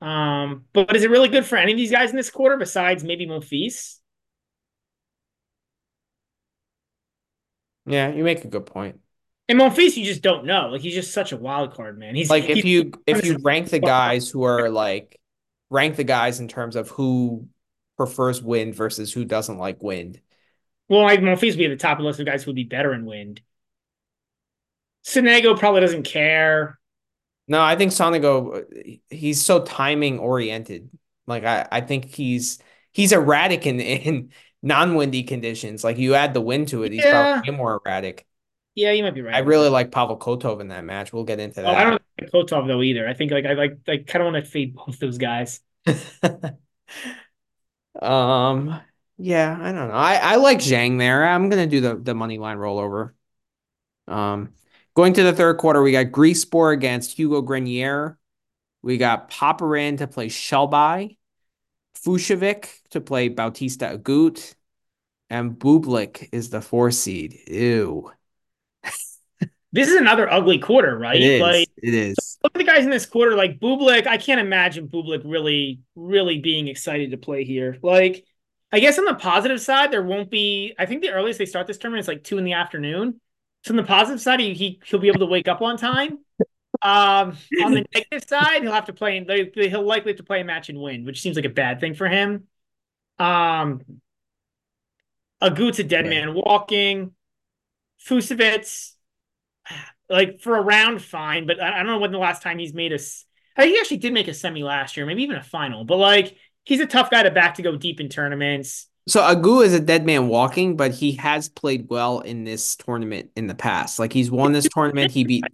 Um, 0.00 0.64
but, 0.72 0.86
but 0.86 0.96
is 0.96 1.02
it 1.02 1.10
really 1.10 1.28
good 1.28 1.44
for 1.44 1.56
any 1.56 1.72
of 1.72 1.78
these 1.78 1.90
guys 1.90 2.10
in 2.10 2.16
this 2.16 2.30
quarter 2.30 2.56
besides 2.56 3.02
maybe 3.02 3.26
Monfils? 3.26 3.96
Yeah, 7.86 8.10
you 8.10 8.22
make 8.22 8.44
a 8.44 8.48
good 8.48 8.66
point. 8.66 9.00
And 9.48 9.58
Monfils, 9.58 9.96
you 9.96 10.04
just 10.04 10.22
don't 10.22 10.44
know. 10.44 10.68
Like 10.68 10.82
he's 10.82 10.94
just 10.94 11.12
such 11.12 11.32
a 11.32 11.36
wild 11.36 11.72
card, 11.72 11.98
man. 11.98 12.14
He's 12.14 12.28
Like 12.28 12.44
if 12.44 12.56
he's, 12.56 12.64
you 12.64 12.92
if 13.06 13.24
you 13.24 13.38
rank 13.42 13.70
the 13.70 13.78
guys 13.78 14.28
who 14.28 14.42
are 14.42 14.68
like 14.68 15.18
rank 15.70 15.96
the 15.96 16.04
guys 16.04 16.38
in 16.38 16.48
terms 16.48 16.76
of 16.76 16.90
who 16.90 17.48
prefers 17.96 18.42
wind 18.42 18.74
versus 18.74 19.12
who 19.12 19.24
doesn't 19.24 19.58
like 19.58 19.82
wind. 19.82 20.20
well, 20.88 21.02
like 21.02 21.20
Monfils 21.20 21.50
would 21.50 21.58
be 21.58 21.64
at 21.64 21.70
the 21.70 21.76
top 21.76 21.98
of 21.98 22.02
the 22.02 22.08
list 22.08 22.20
of 22.20 22.26
guys 22.26 22.44
who 22.44 22.50
would 22.50 22.56
be 22.56 22.64
better 22.64 22.92
in 22.92 23.06
wind. 23.06 23.40
Sonego 25.04 25.58
probably 25.58 25.80
doesn't 25.80 26.04
care. 26.04 26.78
No, 27.48 27.62
I 27.62 27.76
think 27.76 27.92
Sonego 27.92 28.64
he's 29.10 29.44
so 29.44 29.64
timing 29.64 30.18
oriented. 30.18 30.90
Like 31.26 31.44
I, 31.44 31.66
I 31.70 31.80
think 31.80 32.06
he's 32.06 32.58
he's 32.92 33.12
erratic 33.12 33.66
in 33.66 33.80
in 33.80 34.32
non-windy 34.62 35.22
conditions. 35.24 35.84
Like 35.84 35.98
you 35.98 36.14
add 36.14 36.34
the 36.34 36.40
wind 36.40 36.68
to 36.68 36.82
it, 36.84 36.92
he's 36.92 37.04
Yeah. 37.04 37.40
probably 37.42 37.52
more 37.56 37.80
erratic. 37.84 38.26
Yeah, 38.74 38.92
you 38.92 39.02
might 39.02 39.14
be 39.14 39.22
right. 39.22 39.34
I 39.34 39.38
really 39.40 39.68
like 39.68 39.90
Pavel 39.90 40.18
Kotov 40.18 40.60
in 40.60 40.68
that 40.68 40.84
match. 40.84 41.12
We'll 41.12 41.24
get 41.24 41.40
into 41.40 41.64
Oh, 41.66 41.70
I 41.72 41.84
don't 41.84 42.02
like 42.20 42.30
Kotov 42.32 42.66
though 42.66 42.82
either. 42.82 43.08
I 43.08 43.14
think 43.14 43.32
like 43.32 43.44
I 43.44 43.54
like 43.54 43.78
like 43.86 44.06
kind 44.06 44.22
of 44.22 44.32
want 44.32 44.44
to 44.44 44.50
fade 44.50 44.74
both 44.74 44.98
those 44.98 45.18
guys. 45.18 45.60
um, 48.00 48.80
yeah, 49.16 49.56
I 49.60 49.72
don't 49.72 49.88
know. 49.88 49.94
I 49.94 50.14
I 50.16 50.36
like 50.36 50.58
Zhang 50.58 50.98
there. 50.98 51.24
I'm 51.26 51.48
gonna 51.48 51.66
do 51.66 51.80
the 51.80 51.96
the 51.96 52.14
money 52.14 52.38
line 52.38 52.58
rollover. 52.58 53.12
Um, 54.08 54.54
going 54.98 55.12
to 55.12 55.22
the 55.22 55.32
third 55.32 55.58
quarter, 55.58 55.80
we 55.80 55.92
got 55.92 56.06
Griekspoor 56.06 56.74
against 56.74 57.16
Hugo 57.16 57.40
Grenier. 57.40 58.18
We 58.82 58.96
got 58.96 59.30
Popyrin 59.30 59.98
to 59.98 60.08
play 60.08 60.26
Shelbayh, 60.26 61.16
Fucsovics 62.04 62.68
to 62.90 63.00
play 63.00 63.28
Bautista 63.28 63.96
Agut, 63.96 64.56
and 65.30 65.52
Bublik 65.52 66.28
is 66.32 66.50
the 66.50 66.60
four 66.60 66.90
seed. 66.90 67.38
Ew. 67.46 68.10
This 69.70 69.90
is 69.90 69.96
another 69.96 70.32
ugly 70.32 70.58
quarter, 70.58 70.98
right? 70.98 71.20
It 71.20 71.30
is. 71.30 71.40
Like 71.42 71.68
it 71.76 71.92
is. 71.92 72.38
look 72.42 72.52
at 72.54 72.58
the 72.58 72.64
guys 72.64 72.84
in 72.84 72.90
this 72.90 73.04
quarter, 73.04 73.36
like 73.36 73.60
Bublik. 73.60 74.06
I 74.06 74.16
can't 74.16 74.40
imagine 74.40 74.88
Bublik 74.88 75.20
really, 75.26 75.80
really 75.94 76.38
being 76.38 76.68
excited 76.68 77.10
to 77.10 77.18
play 77.18 77.44
here. 77.44 77.76
Like, 77.82 78.24
I 78.72 78.80
guess 78.80 78.98
on 78.98 79.04
the 79.04 79.14
positive 79.14 79.60
side, 79.60 79.92
there 79.92 80.02
won't 80.02 80.30
be. 80.30 80.74
I 80.78 80.86
think 80.86 81.02
the 81.02 81.10
earliest 81.10 81.38
they 81.38 81.44
start 81.44 81.66
this 81.66 81.76
tournament 81.76 82.00
is 82.00 82.08
like 82.08 82.24
two 82.24 82.38
in 82.38 82.44
the 82.44 82.54
afternoon. 82.54 83.20
On 83.70 83.76
the 83.76 83.82
positive 83.84 84.20
side, 84.20 84.40
he, 84.40 84.54
he 84.54 84.80
he'll 84.86 85.00
be 85.00 85.08
able 85.08 85.20
to 85.20 85.26
wake 85.26 85.48
up 85.48 85.60
on 85.62 85.76
time. 85.76 86.18
Um, 86.82 87.36
on 87.60 87.74
the 87.74 87.84
negative 87.94 88.28
side, 88.28 88.62
he'll 88.62 88.72
have 88.72 88.86
to 88.86 88.92
play. 88.92 89.24
He'll 89.54 89.82
likely 89.82 90.12
have 90.12 90.18
to 90.18 90.24
play 90.24 90.40
a 90.40 90.44
match 90.44 90.68
and 90.68 90.80
win, 90.80 91.04
which 91.04 91.20
seems 91.20 91.36
like 91.36 91.44
a 91.46 91.50
bad 91.50 91.80
thing 91.80 91.94
for 91.94 92.08
him. 92.08 92.48
Um, 93.18 93.82
Agut's 95.42 95.78
a 95.78 95.84
dead 95.84 96.06
man 96.06 96.34
walking. 96.34 97.12
Fucsovics, 98.06 98.92
like 100.08 100.40
for 100.40 100.56
a 100.56 100.60
round, 100.62 101.02
fine, 101.02 101.46
but 101.46 101.60
I, 101.60 101.74
I 101.74 101.76
don't 101.78 101.86
know 101.86 101.98
when 101.98 102.12
the 102.12 102.18
last 102.18 102.42
time 102.42 102.58
he's 102.58 102.72
made 102.74 102.92
a. 102.92 102.96
s- 102.96 103.24
I 103.56 103.62
think 103.62 103.74
he 103.74 103.80
actually 103.80 103.96
did 103.98 104.12
make 104.12 104.28
a 104.28 104.34
semi 104.34 104.62
last 104.62 104.96
year, 104.96 105.04
maybe 105.06 105.22
even 105.22 105.36
a 105.36 105.42
final. 105.42 105.84
But 105.84 105.96
like, 105.96 106.36
he's 106.64 106.80
a 106.80 106.86
tough 106.86 107.10
guy 107.10 107.22
to 107.24 107.30
back 107.30 107.54
to 107.56 107.62
go 107.62 107.76
deep 107.76 108.00
in 108.00 108.08
tournaments. 108.08 108.86
So 109.08 109.22
Agu 109.22 109.64
is 109.64 109.72
a 109.72 109.80
dead 109.80 110.04
man 110.04 110.28
walking, 110.28 110.76
but 110.76 110.92
he 110.92 111.12
has 111.12 111.48
played 111.48 111.88
well 111.88 112.20
in 112.20 112.44
this 112.44 112.76
tournament 112.76 113.30
in 113.36 113.46
the 113.46 113.54
past. 113.54 113.98
Like 113.98 114.12
he's 114.12 114.30
won 114.30 114.52
this 114.52 114.68
tournament. 114.68 115.10
He 115.10 115.24
beat 115.24 115.44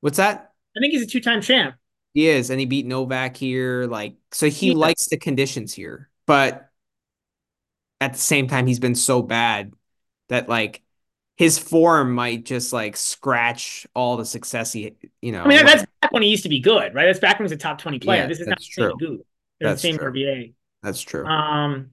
what's 0.00 0.18
that? 0.18 0.52
I 0.76 0.80
think 0.80 0.92
he's 0.92 1.02
a 1.02 1.06
two 1.06 1.20
time 1.20 1.42
champ. 1.42 1.74
He 2.14 2.28
is, 2.28 2.50
and 2.50 2.60
he 2.60 2.66
beat 2.66 2.86
Novak 2.86 3.36
here. 3.36 3.86
Like, 3.86 4.16
so 4.32 4.48
he 4.48 4.68
Yeah. 4.68 4.74
likes 4.74 5.08
the 5.08 5.16
conditions 5.16 5.72
here, 5.72 6.10
but 6.26 6.68
at 8.00 8.12
the 8.12 8.18
same 8.18 8.48
time, 8.48 8.66
he's 8.66 8.80
been 8.80 8.94
so 8.94 9.22
bad 9.22 9.72
that 10.28 10.48
like 10.48 10.82
his 11.36 11.58
form 11.58 12.14
might 12.14 12.44
just 12.44 12.72
like 12.72 12.96
scratch 12.96 13.86
all 13.94 14.16
the 14.16 14.26
success 14.26 14.72
he, 14.72 14.94
you 15.22 15.32
know. 15.32 15.42
I 15.42 15.48
mean, 15.48 15.64
that's 15.64 15.86
back 16.02 16.12
when 16.12 16.22
he 16.22 16.28
used 16.28 16.42
to 16.42 16.48
be 16.48 16.60
good, 16.60 16.94
right? 16.94 17.06
That's 17.06 17.20
back 17.20 17.38
when 17.38 17.44
he 17.44 17.52
was 17.52 17.52
a 17.52 17.56
top 17.56 17.78
twenty 17.78 17.98
player. 17.98 18.22
Yeah, 18.22 18.26
this 18.26 18.40
is 18.40 18.46
not 18.46 18.58
the 18.58 18.64
same 18.64 18.98
true. 18.98 19.24
That's 19.60 19.80
the 19.80 19.88
same 19.88 19.98
true. 19.98 20.12
RBA. 20.12 20.54
that's 20.82 21.00
true. 21.00 21.24
Um, 21.24 21.91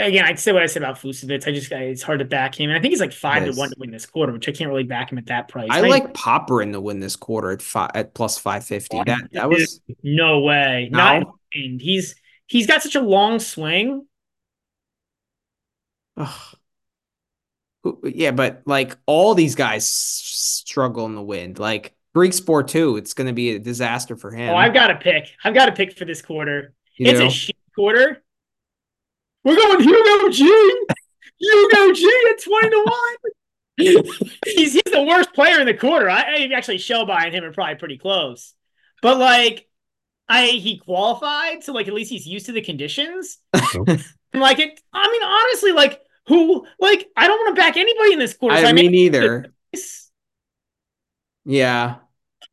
again, 0.00 0.24
I'd 0.24 0.38
say 0.38 0.52
what 0.52 0.62
I 0.62 0.66
said 0.66 0.82
about 0.82 0.96
Fucsovics. 0.96 1.46
I 1.46 1.52
just 1.52 1.70
it's 1.70 2.02
hard 2.02 2.18
to 2.18 2.24
back 2.24 2.58
him, 2.58 2.70
and 2.70 2.78
I 2.78 2.80
think 2.80 2.92
he's 2.92 3.00
like 3.00 3.12
five 3.12 3.44
to 3.44 3.52
one 3.52 3.70
to 3.70 3.76
win 3.78 3.90
this 3.90 4.06
quarter, 4.06 4.32
which 4.32 4.48
I 4.48 4.52
can't 4.52 4.68
really 4.68 4.84
back 4.84 5.12
him 5.12 5.18
at 5.18 5.26
that 5.26 5.48
price. 5.48 5.68
I 5.70 5.80
like 5.80 6.12
Popyrin 6.14 6.72
to 6.72 6.80
win 6.80 7.00
this 7.00 7.16
quarter 7.16 7.50
at 7.50 7.62
five 7.62 7.90
at 7.94 8.14
plus 8.14 8.38
five 8.38 8.64
fifty. 8.64 9.00
That 9.04 9.28
that 9.32 9.48
was 9.48 9.80
no 10.02 10.40
way, 10.40 10.88
No? 10.92 11.20
not. 11.20 11.34
He's 11.50 12.14
he's 12.46 12.66
got 12.66 12.82
such 12.82 12.94
a 12.94 13.00
long 13.00 13.38
swing. 13.38 14.06
Ugh. 16.16 16.56
Yeah, 18.04 18.32
but 18.32 18.62
like 18.66 18.96
all 19.06 19.34
these 19.34 19.54
guys 19.54 19.86
struggle 19.86 21.06
in 21.06 21.14
the 21.14 21.22
wind. 21.22 21.58
Like 21.58 21.94
Griekspoor 22.14 22.66
too, 22.66 22.96
it's 22.96 23.14
going 23.14 23.26
to 23.26 23.32
be 23.32 23.54
a 23.54 23.58
disaster 23.58 24.16
for 24.16 24.30
him. 24.30 24.50
Oh, 24.50 24.56
I've 24.56 24.74
got 24.74 24.88
to 24.88 24.96
pick. 24.96 25.28
I've 25.42 25.54
got 25.54 25.66
to 25.66 25.72
pick 25.72 25.96
for 25.96 26.04
this 26.04 26.20
quarter. 26.20 26.74
You 26.96 27.06
it's 27.06 27.20
know? 27.20 27.26
a 27.26 27.30
shit 27.30 27.56
quarter. 27.74 28.22
We're 29.44 29.56
going 29.56 29.80
Hugo 29.80 30.28
G. 30.30 30.44
Hugo 31.38 31.92
G 31.92 32.12
at 32.30 32.42
twenty 32.42 32.70
to 32.70 32.84
one. 32.86 33.16
he's 34.44 34.72
he's 34.74 34.82
the 34.92 35.02
worst 35.02 35.32
player 35.32 35.60
in 35.60 35.66
the 35.66 35.74
quarter. 35.74 36.08
I, 36.10 36.20
I 36.22 36.50
actually 36.54 36.78
Shelby 36.78 37.12
and 37.12 37.34
him 37.34 37.44
are 37.44 37.52
probably 37.52 37.76
pretty 37.76 37.98
close, 37.98 38.54
but 39.02 39.18
like 39.18 39.68
I 40.28 40.46
he 40.46 40.78
qualified, 40.78 41.64
so 41.64 41.72
like 41.72 41.88
at 41.88 41.94
least 41.94 42.10
he's 42.10 42.26
used 42.26 42.46
to 42.46 42.52
the 42.52 42.62
conditions. 42.62 43.38
And, 44.32 44.40
like 44.40 44.60
it, 44.60 44.80
I 44.92 45.10
mean, 45.10 45.22
honestly, 45.24 45.72
like 45.72 46.00
who, 46.28 46.64
like 46.78 47.08
I 47.16 47.26
don't 47.26 47.38
want 47.38 47.56
to 47.56 47.60
back 47.60 47.76
anybody 47.76 48.12
in 48.12 48.18
this 48.20 48.34
quarter. 48.36 48.58
so 48.58 48.66
I 48.66 48.72
mean, 48.72 48.92
neither. 48.92 49.52
Yeah, 51.44 51.96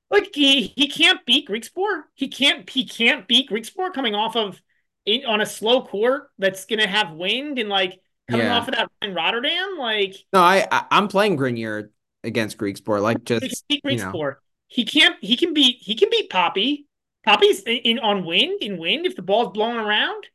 Like 0.09 0.29
he 0.33 0.73
he 0.75 0.87
can't 0.87 1.25
beat 1.25 1.47
Griekspoor. 1.49 2.03
He 2.15 2.29
can't 2.29 2.69
he 2.69 2.85
can't 2.85 3.27
beat 3.27 3.49
Griekspoor 3.49 3.93
coming 3.93 4.15
off 4.15 4.35
of 4.35 4.61
in, 5.07 5.25
on 5.25 5.41
a 5.41 5.45
slow 5.45 5.81
court 5.81 6.29
that's 6.37 6.65
gonna 6.65 6.85
have 6.85 7.13
wind 7.13 7.57
and 7.57 7.69
like 7.69 7.99
coming 8.29 8.45
Yeah. 8.45 8.57
off 8.57 8.67
of 8.67 8.75
that 8.75 8.91
in 9.01 9.15
Rotterdam. 9.15 9.77
Like 9.79 10.15
no, 10.31 10.41
I, 10.41 10.67
I 10.71 10.85
I'm 10.91 11.07
playing 11.07 11.37
Grenier 11.37 11.91
against 12.23 12.57
Griekspoor. 12.57 13.01
Like 13.01 13.19
he 13.19 13.39
can 13.39 13.49
just 13.49 13.65
Greek 13.67 13.81
you 13.85 14.05
know. 14.05 14.09
Sport. 14.09 14.41
He 14.67 14.85
can't. 14.85 15.15
He 15.21 15.37
can 15.37 15.53
beat. 15.53 15.77
He 15.79 15.95
can 15.95 16.09
beat 16.11 16.29
Poppy. 16.29 16.87
Poppy's 17.25 17.61
in, 17.61 17.77
in 17.77 17.99
on 17.99 18.25
wind 18.25 18.61
in 18.61 18.77
wind 18.77 19.05
if 19.05 19.15
the 19.15 19.21
ball's 19.21 19.53
blowing 19.53 19.77
around. 19.77 20.25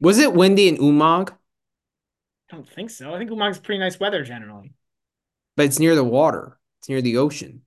Was 0.00 0.18
it 0.18 0.34
windy 0.34 0.68
in 0.68 0.76
Umag? 0.76 1.30
I 1.30 2.54
don't 2.54 2.68
think 2.68 2.90
so. 2.90 3.14
I 3.14 3.18
think 3.18 3.30
Umag's 3.30 3.58
pretty 3.58 3.78
nice 3.78 3.98
weather 3.98 4.22
generally. 4.22 4.72
But 5.56 5.66
it's 5.66 5.78
near 5.78 5.94
the 5.94 6.04
water. 6.04 6.58
It's 6.80 6.88
near 6.88 7.00
the 7.00 7.16
ocean. 7.16 7.62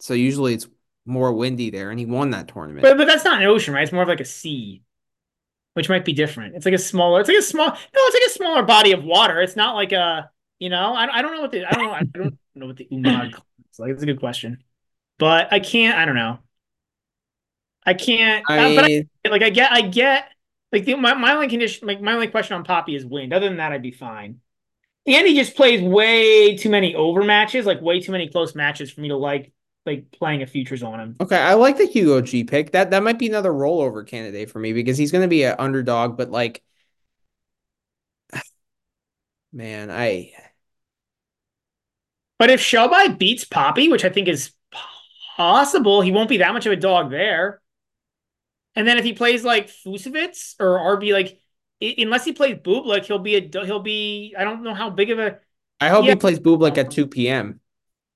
So 0.00 0.12
usually 0.12 0.54
it's 0.54 0.68
more 1.06 1.32
windy 1.32 1.70
there, 1.70 1.90
and 1.90 1.98
he 1.98 2.06
won 2.06 2.30
that 2.30 2.48
tournament. 2.48 2.82
But 2.82 2.98
but 2.98 3.06
that's 3.06 3.24
not 3.24 3.40
an 3.40 3.48
ocean, 3.48 3.72
right? 3.74 3.82
It's 3.82 3.92
more 3.92 4.02
of 4.02 4.08
like 4.08 4.20
a 4.20 4.24
sea, 4.26 4.82
which 5.74 5.88
might 5.88 6.04
be 6.04 6.12
different. 6.12 6.56
It's 6.56 6.64
like 6.64 6.74
a 6.74 6.78
smaller. 6.78 7.20
It's 7.20 7.28
like 7.28 7.38
a 7.38 7.42
small. 7.42 7.66
No, 7.66 7.74
it's 7.94 8.14
like 8.14 8.28
a 8.28 8.32
smaller 8.32 8.62
body 8.62 8.92
of 8.92 9.04
water. 9.04 9.40
It's 9.40 9.56
not 9.56 9.74
like 9.74 9.92
a. 9.92 10.30
You 10.60 10.70
know, 10.70 10.94
I, 10.94 11.18
I 11.18 11.22
don't 11.22 11.34
know 11.34 11.42
what 11.42 11.50
the 11.50 11.64
I 11.66 11.72
don't 11.72 11.84
know 11.84 11.92
I 11.92 12.02
don't 12.04 12.38
know 12.54 12.66
what 12.66 12.76
the 12.76 12.88
Umag 12.90 13.34
is 13.72 13.78
like. 13.78 13.90
It's 13.90 14.02
a 14.02 14.06
good 14.06 14.20
question, 14.20 14.62
but 15.18 15.52
I 15.52 15.60
can't. 15.60 15.98
I 15.98 16.04
don't 16.04 16.14
know. 16.14 16.38
I 17.84 17.94
can't. 17.94 18.44
I 18.48 18.72
uh, 18.72 18.74
but 18.76 18.84
I 18.84 19.28
like 19.28 19.42
I 19.42 19.50
get 19.50 19.72
I 19.72 19.82
get 19.82 20.30
like 20.72 20.84
the, 20.84 20.94
my 20.94 21.14
my 21.14 21.34
only 21.34 21.48
condition 21.48 21.86
like 21.86 22.00
my 22.00 22.12
only 22.12 22.28
question 22.28 22.56
on 22.56 22.64
Poppy 22.64 22.94
is 22.94 23.04
wind. 23.04 23.32
Other 23.32 23.48
than 23.48 23.58
that, 23.58 23.72
I'd 23.72 23.82
be 23.82 23.90
fine. 23.90 24.40
Andy 25.06 25.34
just 25.34 25.54
plays 25.54 25.82
way 25.82 26.56
too 26.56 26.70
many 26.70 26.94
over 26.94 27.22
matches, 27.22 27.66
like 27.66 27.82
way 27.82 28.00
too 28.00 28.12
many 28.12 28.28
close 28.28 28.54
matches 28.54 28.90
for 28.90 29.00
me 29.02 29.08
to 29.08 29.16
like 29.16 29.52
like 29.86 30.10
playing 30.12 30.42
a 30.42 30.46
futures 30.46 30.82
on 30.82 31.00
him. 31.00 31.16
Okay, 31.20 31.36
I 31.36 31.54
like 31.54 31.76
the 31.76 31.86
Hugo 31.86 32.20
G 32.20 32.44
pick. 32.44 32.72
That 32.72 32.90
that 32.90 33.02
might 33.02 33.18
be 33.18 33.28
another 33.28 33.52
rollover 33.52 34.06
candidate 34.06 34.50
for 34.50 34.58
me 34.58 34.72
because 34.72 34.96
he's 34.96 35.12
going 35.12 35.22
to 35.22 35.28
be 35.28 35.44
an 35.44 35.56
underdog, 35.58 36.16
but 36.16 36.30
like 36.30 36.62
man, 39.52 39.90
I 39.90 40.32
But 42.38 42.50
if 42.50 42.60
Shelby 42.60 43.14
beats 43.14 43.44
Poppy, 43.44 43.88
which 43.88 44.04
I 44.04 44.08
think 44.08 44.28
is 44.28 44.52
possible, 45.36 46.00
he 46.00 46.12
won't 46.12 46.28
be 46.28 46.38
that 46.38 46.52
much 46.52 46.66
of 46.66 46.72
a 46.72 46.76
dog 46.76 47.10
there. 47.10 47.60
And 48.74 48.88
then 48.88 48.98
if 48.98 49.04
he 49.04 49.12
plays 49.12 49.44
like 49.44 49.68
Fucsovics 49.68 50.54
or 50.58 50.78
RB, 50.98 51.12
like 51.12 51.38
unless 51.80 52.24
he 52.24 52.32
plays 52.32 52.56
Bublik, 52.56 53.04
he'll 53.04 53.18
be 53.18 53.36
a 53.36 53.64
he'll 53.64 53.80
be. 53.80 54.34
I 54.36 54.44
don't 54.44 54.62
know 54.62 54.74
how 54.74 54.90
big 54.90 55.10
of 55.10 55.18
a. 55.18 55.38
I 55.80 55.90
hope 55.90 56.04
yeah. 56.04 56.12
he 56.12 56.16
plays 56.16 56.40
Bublik 56.40 56.78
at 56.78 56.90
two 56.90 57.06
p.m. 57.06 57.60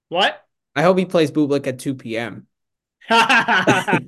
What? 0.08 0.42
I 0.78 0.82
hope 0.82 0.96
he 0.96 1.06
plays 1.06 1.32
Bublik 1.32 1.66
at 1.66 1.80
two 1.80 1.96
p.m. 1.96 2.46
yeah, 3.10 3.98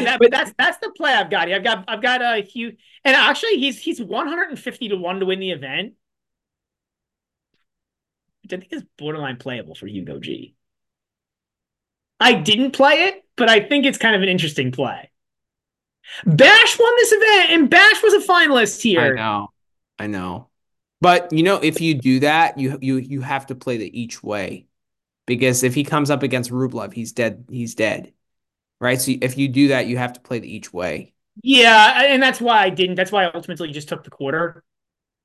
that, 0.00 0.16
but 0.18 0.30
that's 0.30 0.54
that's 0.56 0.78
the 0.78 0.90
play 0.96 1.12
I've 1.12 1.28
got. 1.28 1.52
I've 1.52 1.62
got 1.62 1.84
I've 1.86 2.00
got 2.00 2.22
a 2.22 2.42
huge, 2.42 2.78
and 3.04 3.14
actually 3.14 3.58
he's 3.58 3.78
he's 3.78 4.00
one 4.00 4.26
hundred 4.26 4.48
and 4.48 4.58
fifty 4.58 4.88
to 4.88 4.96
one 4.96 5.20
to 5.20 5.26
win 5.26 5.40
the 5.40 5.50
event, 5.50 5.92
which 8.42 8.54
I 8.54 8.56
think 8.56 8.72
is 8.72 8.84
borderline 8.96 9.36
playable 9.36 9.74
for 9.74 9.86
Hugo 9.86 10.18
G. 10.18 10.54
I 12.18 12.32
didn't 12.32 12.70
play 12.70 12.94
it, 12.94 13.22
but 13.36 13.50
I 13.50 13.60
think 13.60 13.84
it's 13.84 13.98
kind 13.98 14.16
of 14.16 14.22
an 14.22 14.30
interesting 14.30 14.72
play. 14.72 15.10
Bash 16.24 16.78
won 16.78 16.94
this 16.96 17.12
event, 17.12 17.50
and 17.50 17.68
Bash 17.68 18.02
was 18.02 18.14
a 18.14 18.26
finalist 18.26 18.80
here. 18.80 19.02
I 19.02 19.10
know, 19.10 19.48
I 19.98 20.06
know. 20.06 20.48
But 21.02 21.34
you 21.34 21.42
know, 21.42 21.56
if 21.56 21.82
you 21.82 21.92
do 21.92 22.20
that, 22.20 22.56
you 22.56 22.78
you 22.80 22.96
you 22.96 23.20
have 23.20 23.48
to 23.48 23.54
play 23.54 23.76
the 23.76 24.00
each 24.00 24.22
way, 24.22 24.68
because 25.26 25.62
if 25.62 25.74
he 25.74 25.84
comes 25.84 26.10
up 26.10 26.22
against 26.22 26.50
Rublev, 26.50 26.92
he's 26.92 27.12
dead. 27.12 27.46
He's 27.50 27.74
dead, 27.74 28.12
right? 28.80 29.00
So 29.00 29.12
if 29.20 29.38
you 29.38 29.48
do 29.48 29.68
that, 29.68 29.86
you 29.86 29.96
have 29.96 30.12
to 30.14 30.20
play 30.20 30.38
the 30.38 30.54
each 30.54 30.72
way. 30.72 31.14
Yeah, 31.42 32.04
and 32.04 32.22
that's 32.22 32.40
why 32.40 32.62
I 32.62 32.70
didn't. 32.70 32.94
That's 32.94 33.10
why 33.10 33.24
I 33.24 33.32
ultimately 33.32 33.72
just 33.72 33.88
took 33.88 34.04
the 34.04 34.10
quarter. 34.10 34.62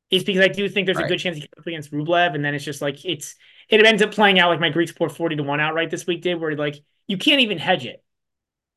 Is 0.10 0.24
because 0.24 0.44
I 0.44 0.48
do 0.48 0.68
think 0.68 0.88
there's 0.88 0.98
right. 0.98 1.06
a 1.06 1.10
good 1.10 1.20
chance 1.20 1.36
he 1.36 1.42
comes 1.42 1.60
up 1.60 1.68
against 1.68 1.92
Rublev, 1.92 2.34
and 2.34 2.44
then 2.44 2.56
it's 2.56 2.66
just 2.66 2.82
like 2.82 3.06
it's 3.06 3.36
it 3.70 3.86
ends 3.86 4.02
up 4.02 4.12
playing 4.12 4.40
out 4.40 4.50
like 4.50 4.60
my 4.60 4.72
Griekspoor 4.72 5.12
forty 5.12 5.36
to 5.36 5.44
one 5.44 5.60
outright 5.60 5.92
this 5.92 6.08
week 6.08 6.24
did, 6.24 6.40
where 6.40 6.56
like 6.56 6.78
you 7.08 7.18
can't 7.18 7.42
even 7.42 7.60
hedge 7.60 7.86
it. 7.86 8.04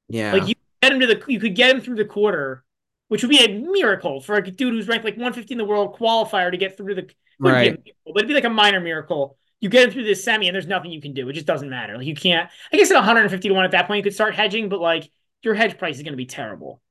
Yeah, 0.08 0.32
like 0.34 0.48
you 0.48 0.54
get 0.82 0.92
him 0.92 1.00
to 1.00 1.06
the 1.06 1.22
you 1.28 1.40
could 1.40 1.54
get 1.54 1.74
him 1.74 1.80
through 1.80 1.96
the 1.96 2.04
quarter, 2.04 2.64
which 3.08 3.22
would 3.22 3.30
be 3.30 3.42
a 3.42 3.48
miracle 3.48 4.20
for 4.20 4.34
a 4.34 4.50
dude 4.50 4.74
who's 4.74 4.88
ranked 4.88 5.06
like 5.06 5.14
150 5.14 5.54
in 5.54 5.58
the 5.58 5.64
world 5.64 5.96
qualifier 5.98 6.50
to 6.50 6.58
get 6.58 6.76
through 6.76 6.96
the 6.96 7.08
right. 7.38 7.62
Miracle, 7.62 7.92
but 8.06 8.16
it'd 8.16 8.28
be 8.28 8.34
like 8.34 8.44
a 8.44 8.50
minor 8.50 8.80
miracle. 8.80 9.38
You 9.62 9.70
get 9.70 9.84
him 9.84 9.90
through 9.92 10.04
this 10.04 10.22
semi, 10.22 10.48
and 10.48 10.54
there's 10.54 10.66
nothing 10.66 10.90
you 10.90 11.00
can 11.00 11.14
do. 11.14 11.26
It 11.28 11.32
just 11.32 11.46
doesn't 11.46 11.70
matter. 11.70 11.96
Like 11.96 12.06
you 12.06 12.14
can't. 12.14 12.50
I 12.70 12.76
guess 12.76 12.90
at 12.90 12.96
150 12.96 13.48
to 13.48 13.54
one 13.54 13.64
at 13.64 13.70
that 13.70 13.86
point, 13.86 13.98
you 13.98 14.02
could 14.02 14.12
start 14.12 14.34
hedging, 14.34 14.68
but 14.68 14.80
like 14.80 15.10
your 15.42 15.54
hedge 15.54 15.78
price 15.78 15.96
is 15.96 16.02
going 16.02 16.12
to 16.12 16.18
be 16.18 16.26
terrible. 16.26 16.82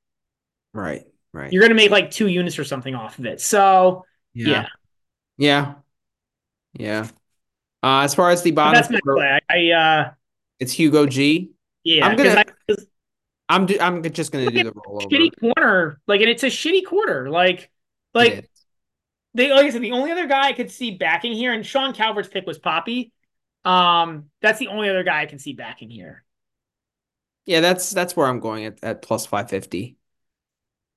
Right. 0.74 1.04
Right. 1.34 1.52
You're 1.52 1.62
going 1.62 1.70
to 1.70 1.76
make 1.76 1.92
like 1.92 2.10
two 2.10 2.28
units 2.28 2.58
or 2.58 2.64
something 2.64 2.96
off 2.96 3.20
of 3.20 3.26
it. 3.26 3.42
So 3.42 4.06
yeah. 4.34 4.68
Yeah. 5.38 5.76
Yeah. 6.74 7.08
Uh, 7.84 8.02
as 8.02 8.16
far 8.16 8.30
as 8.30 8.42
the 8.44 8.52
bottom, 8.52 8.76
that's 8.76 8.90
my 8.90 9.00
play. 9.04 9.40
I, 9.50 9.56
I 9.58 9.72
uh, 9.72 10.12
it's 10.60 10.72
Hugo 10.72 11.08
G. 11.08 11.52
Yeah, 11.84 12.06
I'm 12.06 12.16
gonna. 12.16 12.44
I, 12.70 12.76
I'm 13.50 13.66
do, 13.66 13.78
I'm 13.82 14.04
just 14.04 14.32
gonna 14.32 14.52
do 14.52 14.64
the 14.66 14.72
rollover. 14.72 15.12
Shitty 15.12 15.32
corner, 15.40 16.00
like, 16.06 16.22
and 16.22 16.30
it's 16.30 16.44
a 16.44 16.48
shitty 16.48 16.86
quarter. 16.86 17.30
Like, 17.30 17.72
like 18.14 18.51
they 19.34 19.52
like 19.52 19.66
I 19.66 19.70
said, 19.70 19.82
the 19.82 19.92
only 19.92 20.12
other 20.12 20.28
guy 20.28 20.48
I 20.48 20.54
could 20.54 20.72
see 20.72 20.92
backing 20.92 21.34
here, 21.34 21.54
and 21.54 21.66
Sean 21.66 21.94
Calvert's 21.94 22.30
pick 22.30 22.46
was 22.46 22.60
Poppy. 22.60 23.12
Um, 23.64 24.30
that's 24.42 24.60
the 24.60 24.68
only 24.68 24.90
other 24.90 25.04
guy 25.04 25.22
I 25.22 25.26
can 25.26 25.40
see 25.40 25.54
backing 25.54 25.90
here. 25.90 26.24
Yeah, 27.46 27.60
that's 27.60 27.92
that's 27.92 28.16
where 28.16 28.28
I'm 28.28 28.40
going 28.40 28.66
at 28.66 28.84
at 28.84 29.02
plus 29.02 29.26
five 29.26 29.50
fifty. 29.50 29.98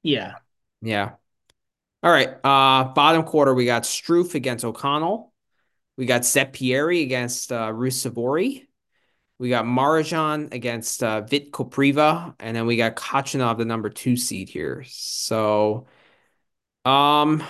Yeah. 0.02 0.34
Yeah. 0.82 1.12
All 2.02 2.10
right. 2.10 2.28
Uh 2.28 2.92
bottom 2.92 3.22
quarter, 3.24 3.54
we 3.54 3.64
got 3.64 3.84
Struff 3.84 4.34
against 4.34 4.64
O'Connell. 4.64 5.32
We 5.96 6.06
got 6.06 6.22
Seppieri 6.22 7.02
against 7.02 7.52
uh 7.52 7.70
Ruusuvuori. 7.70 8.66
We 9.38 9.48
got 9.48 9.64
Marozsan 9.64 10.54
against 10.54 11.02
uh, 11.02 11.22
Vit 11.22 11.50
Kopriva, 11.50 12.34
and 12.38 12.56
then 12.56 12.66
we 12.66 12.76
got 12.76 12.94
Khachanov, 12.94 13.58
the 13.58 13.64
number 13.64 13.90
two 13.90 14.16
seed 14.16 14.48
here. 14.48 14.84
So, 14.86 15.86
um, 16.84 17.42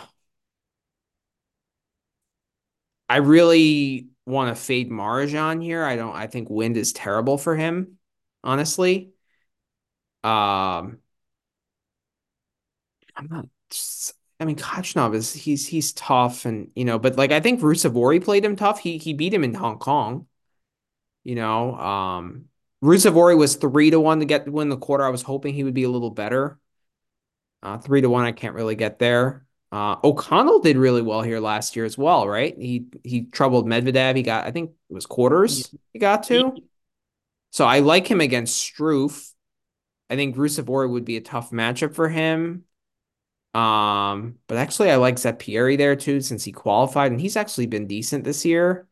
I 3.15 3.19
really 3.19 4.09
want 4.27 4.55
to 4.57 4.61
fade 4.61 4.91
Marozsan 4.91 5.63
here. 5.63 5.85
I 5.85 5.95
don't. 5.95 6.17
I 6.17 6.27
think 6.27 6.51
wind 6.51 6.77
is 6.77 6.93
terrible 6.93 7.39
for 7.39 7.55
him, 7.55 7.99
honestly. 8.43 9.13
Um, 10.23 11.01
I'm 13.17 13.29
not. 13.31 13.47
I 14.41 14.45
mean, 14.45 14.57
Khachanov 14.57 15.15
is 15.15 15.33
he's 15.33 15.67
he's 15.67 15.93
tough, 15.93 16.45
and 16.45 16.71
you 16.75 16.85
know, 16.85 16.99
but 16.99 17.17
like 17.17 17.33
I 17.33 17.41
think 17.41 17.61
Ruusuvuori 17.61 18.23
played 18.23 18.45
him 18.45 18.57
tough. 18.57 18.81
He 18.81 18.99
he 18.99 19.13
beat 19.15 19.33
him 19.33 19.45
in 19.45 19.55
Hong 19.55 19.79
Kong. 19.79 20.27
You 21.25 21.37
know, 21.37 21.77
um, 21.77 22.47
Ruusuvuori 22.83 23.39
was 23.39 23.57
three 23.57 23.91
to 23.91 24.01
one 24.01 24.21
to 24.21 24.27
get 24.27 24.49
win 24.51 24.69
the 24.71 24.79
quarter. 24.79 25.05
I 25.05 25.11
was 25.11 25.23
hoping 25.23 25.55
he 25.55 25.65
would 25.65 25.75
be 25.75 25.85
a 25.85 25.91
little 25.91 26.11
better. 26.11 26.59
Uh, 27.63 27.79
three 27.79 28.01
to 28.03 28.11
one, 28.11 28.25
I 28.25 28.33
can't 28.33 28.55
really 28.55 28.77
get 28.77 28.99
there. 28.99 29.44
Uh, 29.75 29.97
O'Connell 30.05 30.61
did 30.61 30.77
really 30.77 31.03
well 31.03 31.23
here 31.23 31.41
last 31.41 31.75
year 31.75 31.85
as 31.85 31.99
well, 31.99 32.29
right? 32.29 32.57
He 32.57 32.87
he 33.03 33.23
troubled 33.23 33.67
Medvedev. 33.67 34.15
He 34.15 34.23
got, 34.23 34.47
I 34.47 34.53
think 34.53 34.71
it 34.71 34.93
was 34.93 35.05
quarters 35.05 35.75
he 35.93 35.99
got 35.99 36.23
to. 36.25 36.55
So 37.51 37.65
I 37.65 37.81
like 37.81 38.07
him 38.07 38.21
against 38.21 38.63
Struff. 38.63 39.33
I 40.09 40.15
think 40.15 40.37
Ruusuvuori 40.37 40.89
would 40.89 41.05
be 41.05 41.17
a 41.17 41.21
tough 41.21 41.51
matchup 41.51 41.93
for 41.93 42.09
him. 42.09 42.63
Um, 43.53 44.39
but 44.47 44.59
actually, 44.59 44.93
I 44.93 44.97
like 44.97 45.17
Seppieri 45.17 45.77
there 45.77 45.97
too, 45.97 46.21
since 46.21 46.45
he 46.45 46.53
qualified, 46.53 47.11
and 47.11 47.21
he's 47.21 47.37
actually 47.37 47.67
been 47.67 47.89
decent 47.89 48.23
this 48.23 48.45
year. 48.45 48.87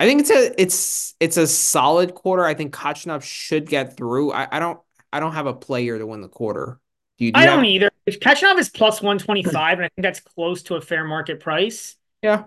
I 0.00 0.06
think 0.06 0.22
it's 0.22 0.30
a 0.30 0.60
it's 0.60 1.14
it's 1.20 1.36
a 1.36 1.46
solid 1.46 2.16
quarter. 2.16 2.44
I 2.44 2.54
think 2.54 2.74
Khachanov 2.74 3.22
should 3.22 3.68
get 3.68 3.96
through. 3.96 4.32
I, 4.32 4.48
I 4.56 4.58
don't 4.58 4.80
I 5.12 5.20
don't 5.20 5.34
have 5.34 5.46
a 5.46 5.54
player 5.54 6.00
to 6.00 6.06
win 6.06 6.20
the 6.20 6.28
quarter. 6.28 6.80
Do 7.18 7.24
you, 7.24 7.32
do 7.32 7.38
I 7.38 7.46
don't 7.46 7.58
have... 7.58 7.64
either. 7.64 7.90
Khachanov 8.08 8.58
is 8.58 8.68
plus 8.68 9.02
one 9.02 9.18
twenty 9.18 9.42
five, 9.42 9.78
and 9.78 9.84
I 9.84 9.88
think 9.88 10.04
that's 10.04 10.20
close 10.20 10.62
to 10.64 10.76
a 10.76 10.80
fair 10.80 11.04
market 11.04 11.40
price. 11.40 11.96
Yeah, 12.22 12.44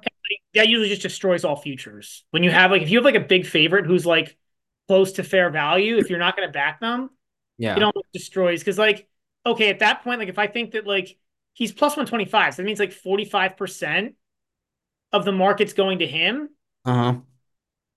that 0.53 0.67
usually 0.67 0.89
just 0.89 1.01
destroys 1.01 1.45
all 1.45 1.55
futures. 1.55 2.24
When 2.32 2.43
you 2.43 2.51
have 2.51 2.72
like 2.72 2.82
if 2.82 2.89
you 2.89 2.97
have 2.97 3.05
like 3.05 3.15
a 3.15 3.19
big 3.19 3.45
favorite 3.45 3.86
who's 3.86 4.05
like 4.05 4.38
close 4.88 5.13
to 5.13 5.24
fair 5.24 5.49
value, 5.49 5.97
if 5.97 6.09
you're 6.09 6.19
not 6.19 6.36
going 6.36 6.47
to 6.47 6.53
back 6.53 6.80
them, 6.80 7.09
yeah, 7.57 7.76
it 7.76 7.84
almost 7.84 8.11
destroys 8.13 8.61
because 8.61 8.78
like 8.78 9.07
okay 9.45 9.69
at 9.69 9.80
that 9.80 10.03
point 10.03 10.19
like 10.19 10.30
if 10.30 10.39
I 10.39 10.47
think 10.47 10.72
that 10.72 10.88
like 10.88 11.17
he's 11.53 11.72
plus 11.72 11.97
one 11.97 12.05
twenty 12.05 12.26
five, 12.26 12.53
so 12.53 12.61
that 12.61 12.65
means 12.65 12.80
like 12.80 12.93
forty 12.93 13.26
five 13.26 13.57
percent 13.57 14.15
of 15.11 15.26
the 15.26 15.32
market's 15.32 15.74
going 15.74 15.99
to 15.99 16.07
him. 16.07 16.49
Uh 16.86 16.93
huh 16.93 17.19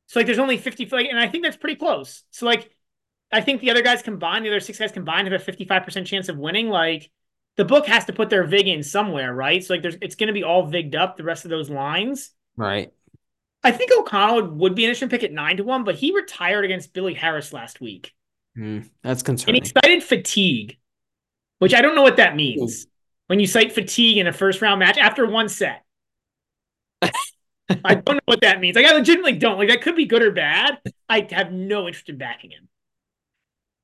so 0.06 0.20
like 0.20 0.26
there's 0.26 0.38
only 0.38 0.58
50 0.58 0.86
like, 0.86 1.08
and 1.08 1.18
I 1.18 1.28
think 1.28 1.44
that's 1.44 1.56
pretty 1.56 1.76
close. 1.76 2.24
So 2.30 2.46
like 2.46 2.73
I 3.34 3.40
think 3.40 3.60
the 3.60 3.70
other 3.70 3.82
guys 3.82 4.00
combined, 4.00 4.44
the 4.44 4.50
other 4.50 4.60
six 4.60 4.78
guys 4.78 4.92
combined 4.92 5.26
have 5.26 5.40
a 5.40 5.52
55% 5.52 6.06
chance 6.06 6.28
of 6.28 6.38
winning. 6.38 6.68
Like 6.68 7.10
the 7.56 7.64
book 7.64 7.86
has 7.86 8.04
to 8.04 8.12
put 8.12 8.30
their 8.30 8.44
vig 8.44 8.68
in 8.68 8.84
somewhere, 8.84 9.34
right? 9.34 9.62
So 9.62 9.74
like 9.74 9.82
there's 9.82 9.96
it's 10.00 10.14
gonna 10.14 10.32
be 10.32 10.44
all 10.44 10.68
vigged 10.68 10.94
up 10.94 11.16
the 11.16 11.24
rest 11.24 11.44
of 11.44 11.50
those 11.50 11.68
lines. 11.68 12.30
Right. 12.56 12.92
I 13.64 13.72
think 13.72 13.90
O'Connell 13.98 14.50
would 14.50 14.76
be 14.76 14.84
an 14.84 14.90
interesting 14.90 15.08
pick 15.08 15.24
at 15.24 15.32
nine 15.32 15.56
to 15.56 15.64
one, 15.64 15.82
but 15.82 15.96
he 15.96 16.14
retired 16.14 16.64
against 16.64 16.92
Billy 16.92 17.14
Harris 17.14 17.52
last 17.52 17.80
week. 17.80 18.12
Mm, 18.56 18.88
that's 19.02 19.22
concerning. 19.22 19.56
And 19.56 19.66
he 19.66 19.72
cited 19.82 20.02
fatigue, 20.04 20.78
which 21.58 21.74
I 21.74 21.82
don't 21.82 21.96
know 21.96 22.02
what 22.02 22.18
that 22.18 22.36
means. 22.36 22.86
When 23.26 23.40
you 23.40 23.48
cite 23.48 23.72
fatigue 23.72 24.18
in 24.18 24.28
a 24.28 24.32
first 24.32 24.62
round 24.62 24.78
match 24.78 24.96
after 24.98 25.26
one 25.26 25.48
set. 25.48 25.82
I 27.02 27.94
don't 27.94 28.16
know 28.16 28.20
what 28.26 28.42
that 28.42 28.60
means. 28.60 28.76
Like 28.76 28.86
I 28.86 28.92
legitimately 28.92 29.38
don't. 29.38 29.58
Like 29.58 29.70
that 29.70 29.82
could 29.82 29.96
be 29.96 30.04
good 30.04 30.22
or 30.22 30.30
bad. 30.30 30.78
I 31.08 31.26
have 31.32 31.50
no 31.50 31.88
interest 31.88 32.08
in 32.08 32.18
backing 32.18 32.52
him. 32.52 32.68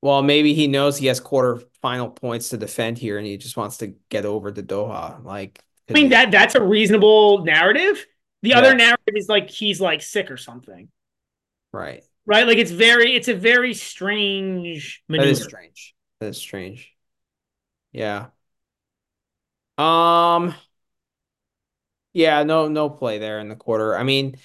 Well, 0.03 0.22
maybe 0.22 0.55
he 0.55 0.66
knows 0.66 0.96
he 0.96 1.07
has 1.07 1.20
quarter 1.20 1.62
final 1.82 2.09
points 2.09 2.51
to 2.51 2.57
defend 2.57 2.98
here, 2.98 3.18
and 3.18 3.26
he 3.26 3.36
just 3.36 3.57
wants 3.57 3.78
to 3.78 3.94
get 4.09 4.24
over 4.24 4.51
the 4.51 4.62
Doha. 4.62 5.22
Like, 5.24 5.62
I 5.88 5.92
mean 5.92 6.11
that 6.11 6.30
that's 6.30 6.55
a 6.55 6.62
reasonable 6.62 7.44
narrative. 7.44 8.07
The 8.42 8.51
yeah. 8.51 8.59
other 8.59 8.74
narrative 8.74 9.14
is 9.14 9.28
like 9.28 9.51
he's 9.51 9.80
like 9.80 10.01
sick 10.03 10.30
or 10.30 10.36
something. 10.36 10.88
Right. 11.72 12.03
Right. 12.24 12.46
Like 12.46 12.59
it's 12.59 12.70
very 12.70 13.14
it's 13.14 13.28
a 13.28 13.34
very 13.34 13.74
strange 13.74 15.03
maneuver. 15.09 15.26
That 15.26 15.32
is 15.32 15.42
strange. 15.42 15.94
That 16.20 16.26
is 16.28 16.38
strange. 16.38 16.92
Yeah. 17.92 18.26
Um. 19.76 20.55
Yeah, 22.12 22.42
no, 22.42 22.68
no 22.68 22.90
play 22.90 23.18
there 23.18 23.38
in 23.38 23.48
the 23.48 23.57
quarter. 23.57 23.96
I 23.96 24.03
mean, 24.03 24.36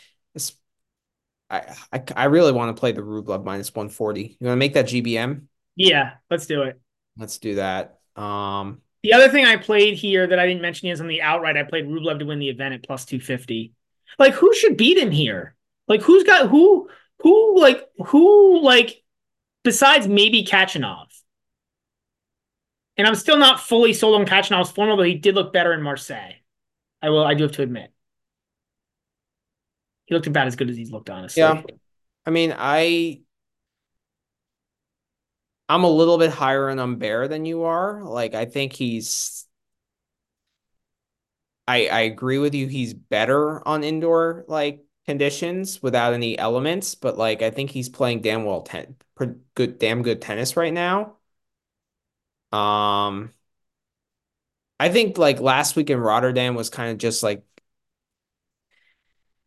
I, 1.50 1.76
I, 1.92 2.04
I 2.16 2.24
really 2.26 2.52
want 2.52 2.76
to 2.76 2.80
play 2.80 2.92
the 2.92 3.02
Rublev 3.02 3.44
minus 3.44 3.74
140. 3.74 4.38
You 4.40 4.48
want 4.48 4.54
to 4.54 4.60
make 4.60 4.74
that 4.74 4.86
GBM? 4.86 5.44
Yeah, 5.76 6.14
let's 6.30 6.46
do 6.46 6.64
it. 6.64 6.80
Let's 7.18 7.38
do 7.38 7.56
that. 7.56 8.00
Um, 8.16 8.82
the 9.04 9.14
other 9.14 9.30
thing 9.30 9.46
I 9.46 9.58
played 9.58 9.96
here 9.96 10.26
that 10.26 10.40
I 10.40 10.48
didn't 10.48 10.62
mention 10.62 10.90
is 10.90 11.00
on 11.00 11.08
the 11.08 11.22
outright. 11.22 11.58
I 11.58 11.64
played 11.64 11.86
Rublev 11.86 12.20
to 12.20 12.26
win 12.26 12.40
the 12.40 12.50
event 12.50 12.74
at 12.74 12.84
plus 12.84 13.06
250. 13.06 13.74
Like, 14.18 14.34
who 14.34 14.54
should 14.56 14.78
beat 14.78 14.98
him 14.98 15.12
here? 15.12 15.56
Like, 15.88 16.02
who's 16.02 16.24
got 16.24 16.50
who? 16.50 16.90
Who 17.20 17.60
like 17.60 17.82
who 18.08 18.62
like 18.62 19.04
besides 19.64 20.08
maybe 20.08 20.44
Khachanov? 20.44 21.08
And 22.98 23.08
I'm 23.08 23.16
still 23.16 23.38
not 23.38 23.60
fully 23.60 23.94
sold 23.94 24.20
on 24.20 24.26
Khachanov's 24.26 24.72
form, 24.72 24.90
although 24.90 25.04
he 25.04 25.16
did 25.16 25.36
look 25.36 25.54
better 25.54 25.74
in 25.74 25.82
Marseille. 25.82 26.34
I 27.02 27.10
will. 27.10 27.24
I 27.24 27.34
do 27.34 27.44
have 27.44 27.52
to 27.54 27.62
admit, 27.62 27.92
he 30.06 30.16
looked 30.16 30.28
about 30.28 30.48
as 30.48 30.56
good 30.56 30.70
as 30.70 30.78
he's 30.78 30.92
looked, 30.92 31.10
honestly. 31.10 31.42
Yeah. 31.42 31.64
I 32.26 32.32
mean, 32.32 32.54
I 32.58 33.22
I'm 35.68 35.84
a 35.84 35.90
little 35.90 36.18
bit 36.18 36.32
higher 36.32 36.70
on 36.70 36.78
Humbert 36.78 37.30
than 37.30 37.46
you 37.46 37.64
are. 37.64 38.04
Like, 38.04 38.36
I 38.36 38.46
think 38.46 38.74
he's 38.74 39.46
I 41.68 41.88
I 41.88 42.00
agree 42.02 42.38
with 42.38 42.54
you. 42.54 42.68
He's 42.68 42.94
better 42.94 43.66
on 43.68 43.84
indoor 43.84 44.46
like 44.48 44.84
conditions 45.06 45.82
without 45.82 46.14
any 46.14 46.38
elements, 46.38 46.96
but 46.96 47.18
like 47.18 47.42
I 47.42 47.52
think 47.52 47.72
he's 47.72 47.90
playing 47.90 48.22
damn 48.22 48.46
well 48.46 48.62
ten 48.62 48.96
good 49.56 49.80
damn 49.80 50.04
good 50.04 50.22
tennis 50.22 50.58
right 50.58 50.74
now. 50.74 51.18
Um, 52.52 53.34
I 54.80 54.90
think 54.90 55.18
like 55.18 55.40
last 55.40 55.76
week 55.76 55.90
in 55.90 56.00
Rotterdam 56.00 56.56
was 56.56 56.70
kind 56.70 56.92
of 56.92 56.98
just 56.98 57.24
like 57.24 57.44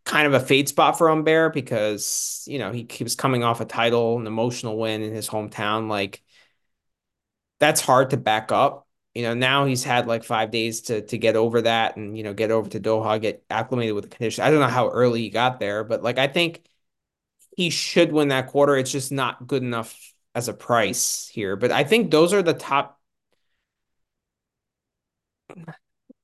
kind 0.09 0.26
of 0.26 0.32
a 0.32 0.40
fade 0.40 0.68
spot 0.70 0.96
for 0.96 1.09
Humbert 1.11 1.52
because 1.52 2.42
you 2.46 2.59
know 2.59 2.72
he, 2.72 2.88
was 3.02 3.14
coming 3.14 3.44
off 3.44 3.61
a 3.61 3.66
title, 3.66 4.18
an 4.18 4.26
emotional 4.26 4.78
win 4.78 5.02
in 5.02 5.14
his 5.14 5.28
hometown. 5.28 5.88
Like 5.88 6.22
that's 7.61 7.82
hard 7.82 8.11
to 8.11 8.16
back 8.16 8.50
up. 8.50 8.88
You 9.14 9.22
know, 9.24 9.34
now 9.34 9.66
he's 9.66 9.84
had 9.84 10.06
like 10.06 10.24
five 10.24 10.50
days 10.50 10.82
to 10.82 11.02
to 11.02 11.18
get 11.18 11.36
over 11.36 11.62
that 11.62 11.96
and 11.96 12.16
you 12.16 12.24
know 12.24 12.32
get 12.32 12.50
over 12.50 12.70
to 12.70 12.80
Doha, 12.80 13.20
get 13.20 13.44
acclimated 13.50 13.94
with 13.94 14.04
the 14.04 14.11
condition. 14.11 14.44
I 14.44 14.50
don't 14.50 14.61
know 14.61 14.66
how 14.68 14.88
early 14.88 15.20
he 15.20 15.30
got 15.30 15.61
there, 15.61 15.84
but 15.84 16.02
like 16.02 16.18
I 16.18 16.26
think 16.26 16.64
he 17.56 17.68
should 17.70 18.11
win 18.11 18.28
that 18.28 18.46
quarter. 18.48 18.76
It's 18.76 18.90
just 18.92 19.12
not 19.12 19.46
good 19.46 19.62
enough 19.62 19.94
as 20.34 20.48
a 20.48 20.54
price 20.54 21.28
here. 21.28 21.56
But 21.56 21.70
I 21.70 21.84
think 21.84 22.11
those 22.11 22.32
are 22.32 22.42
the 22.42 22.54
top 22.54 22.98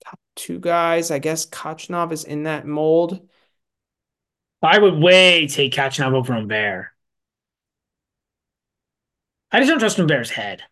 top 0.05 0.21
two 0.37 0.59
guys. 0.59 1.11
I 1.11 1.19
guess 1.19 1.47
Khachanov 1.47 2.13
is 2.13 2.25
in 2.25 2.45
that 2.45 2.67
mold. 2.67 3.29
I 4.65 4.79
would 4.79 4.95
way 4.95 5.47
take 5.47 5.73
Khachanov 5.73 6.15
over 6.15 6.33
Humbert. 6.35 6.89
I 9.53 9.59
just 9.61 9.71
don't 9.71 9.79
trust 9.79 9.97
Humbert's 9.97 10.29
head. 10.31 10.63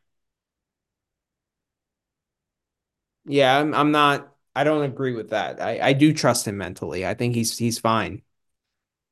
Yeah, 3.24 3.58
I'm, 3.58 3.74
I'm 3.74 3.92
not. 3.92 4.34
I 4.54 4.64
don't 4.64 4.82
agree 4.84 5.12
with 5.12 5.30
that. 5.30 5.60
I, 5.60 5.78
I 5.80 5.92
do 5.92 6.12
trust 6.12 6.46
him 6.46 6.58
mentally. 6.58 7.06
I 7.06 7.14
think 7.14 7.34
he's 7.34 7.56
he's 7.56 7.78
fine. 7.78 8.22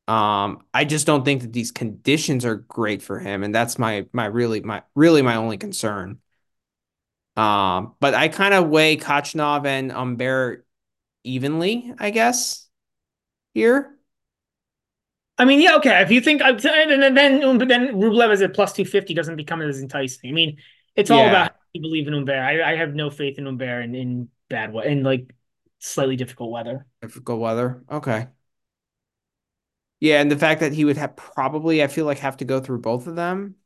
Um, 0.08 0.64
I 0.74 0.84
just 0.84 1.06
don't 1.06 1.24
think 1.24 1.42
that 1.42 1.52
these 1.52 1.72
conditions 1.72 2.44
are 2.44 2.56
great 2.56 3.02
for 3.02 3.20
him, 3.20 3.44
and 3.44 3.54
that's 3.54 3.78
my 3.78 4.06
my 4.12 4.26
really 4.26 4.60
my 4.60 4.82
really 4.94 5.22
my 5.22 5.36
only 5.36 5.58
concern. 5.58 6.20
Um, 7.36 7.94
but 8.00 8.14
I 8.14 8.28
kind 8.28 8.54
of 8.54 8.68
weigh 8.68 8.96
Khachanov 8.96 9.64
and 9.66 9.90
Humbert 9.92 10.66
evenly, 11.24 11.94
I 11.98 12.10
guess, 12.10 12.68
here. 13.54 13.99
I 15.40 15.44
mean, 15.46 15.60
yeah, 15.60 15.76
okay. 15.76 16.02
If 16.02 16.10
you 16.10 16.20
think, 16.20 16.42
uh, 16.42 16.48
and 16.64 17.02
then 17.02 17.14
then 17.14 17.58
but 17.58 17.68
then 17.68 17.94
Rublev 17.94 18.30
as 18.30 18.40
a 18.42 18.48
plus 18.48 18.72
two 18.72 18.84
fifty 18.84 19.14
doesn't 19.14 19.36
become 19.36 19.62
as 19.62 19.80
enticing. 19.80 20.30
I 20.30 20.32
mean, 20.34 20.58
it's 20.96 21.10
all 21.10 21.26
Yeah, 21.26 21.28
about 21.28 21.52
how 21.52 21.56
you 21.72 21.80
believe 21.80 22.06
in 22.06 22.12
Humbert. 22.14 22.36
I, 22.38 22.72
I 22.72 22.76
have 22.76 22.94
no 22.94 23.10
faith 23.10 23.38
in 23.38 23.46
Humbert 23.46 23.84
in, 23.84 23.94
in 23.94 24.28
bad 24.48 24.72
weather, 24.72 24.88
in 24.90 25.02
like 25.02 25.34
slightly 25.78 26.16
difficult 26.16 26.50
weather. 26.50 26.86
difficult 27.02 27.40
weather. 27.40 27.82
Okay. 27.90 28.28
Yeah, 30.00 30.20
and 30.20 30.30
the 30.30 30.36
fact 30.38 30.60
that 30.60 30.72
he 30.72 30.84
would 30.84 30.96
have 30.96 31.16
probably, 31.16 31.82
I 31.82 31.86
feel 31.88 32.06
like, 32.06 32.18
have 32.20 32.38
to 32.38 32.44
go 32.44 32.60
through 32.60 32.80
both 32.80 33.06
of 33.06 33.16
them. 33.16 33.56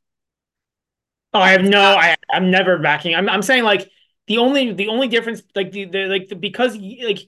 Oh, 1.33 1.39
I 1.39 1.51
have 1.51 1.63
no. 1.63 1.81
I 1.81 2.15
I'm 2.31 2.49
never 2.49 2.77
backing. 2.79 3.15
I'm 3.15 3.27
I'm 3.29 3.41
saying 3.41 3.63
like 3.63 3.89
the 4.27 4.37
only 4.37 4.73
the 4.73 4.87
only 4.87 5.07
difference 5.07 5.41
like 5.55 5.71
the, 5.71 5.85
the 5.85 6.05
like 6.07 6.27
the, 6.29 6.35
because 6.35 6.77
like 6.77 7.19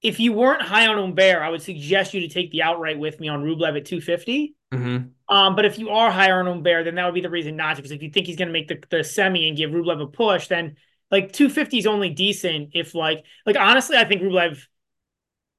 if 0.00 0.20
you 0.20 0.32
weren't 0.32 0.62
high 0.62 0.86
on 0.86 0.96
Humbert, 0.96 1.42
I 1.42 1.50
would 1.50 1.62
suggest 1.62 2.14
you 2.14 2.20
to 2.20 2.28
take 2.28 2.52
the 2.52 2.62
outright 2.62 2.98
with 2.98 3.18
me 3.18 3.28
on 3.28 3.42
Rublev 3.42 3.76
at 3.76 3.84
250. 3.84 4.54
Mm-hmm. 4.72 5.34
Um, 5.34 5.56
but 5.56 5.64
if 5.64 5.78
you 5.78 5.90
are 5.90 6.10
higher 6.10 6.38
on 6.38 6.46
Humbert, 6.46 6.84
then 6.84 6.94
that 6.94 7.04
would 7.04 7.14
be 7.14 7.20
the 7.20 7.30
reason 7.30 7.56
not 7.56 7.76
to. 7.76 7.82
Because 7.82 7.90
if 7.90 8.02
you 8.02 8.10
think 8.10 8.26
he's 8.26 8.36
going 8.36 8.48
to 8.48 8.52
make 8.52 8.68
the, 8.68 8.80
the 8.90 9.02
semi 9.02 9.48
and 9.48 9.56
give 9.56 9.70
Rublev 9.70 10.00
a 10.00 10.06
push, 10.06 10.46
then 10.48 10.76
like 11.10 11.32
250 11.32 11.78
is 11.78 11.86
only 11.86 12.10
decent 12.10 12.70
if 12.74 12.94
like 12.94 13.24
like 13.44 13.56
honestly, 13.56 13.96
I 13.96 14.04
think 14.04 14.22
Rublev. 14.22 14.62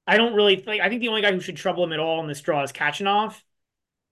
I 0.06 0.16
don't 0.16 0.34
really 0.34 0.62
like. 0.66 0.80
I 0.80 0.88
think 0.88 1.02
the 1.02 1.08
only 1.08 1.22
guy 1.22 1.32
who 1.32 1.40
should 1.40 1.56
trouble 1.56 1.84
him 1.84 1.92
at 1.92 2.00
all 2.00 2.20
in 2.20 2.26
this 2.26 2.40
draw 2.40 2.62
is 2.62 2.72
Khachanov. 2.72 3.34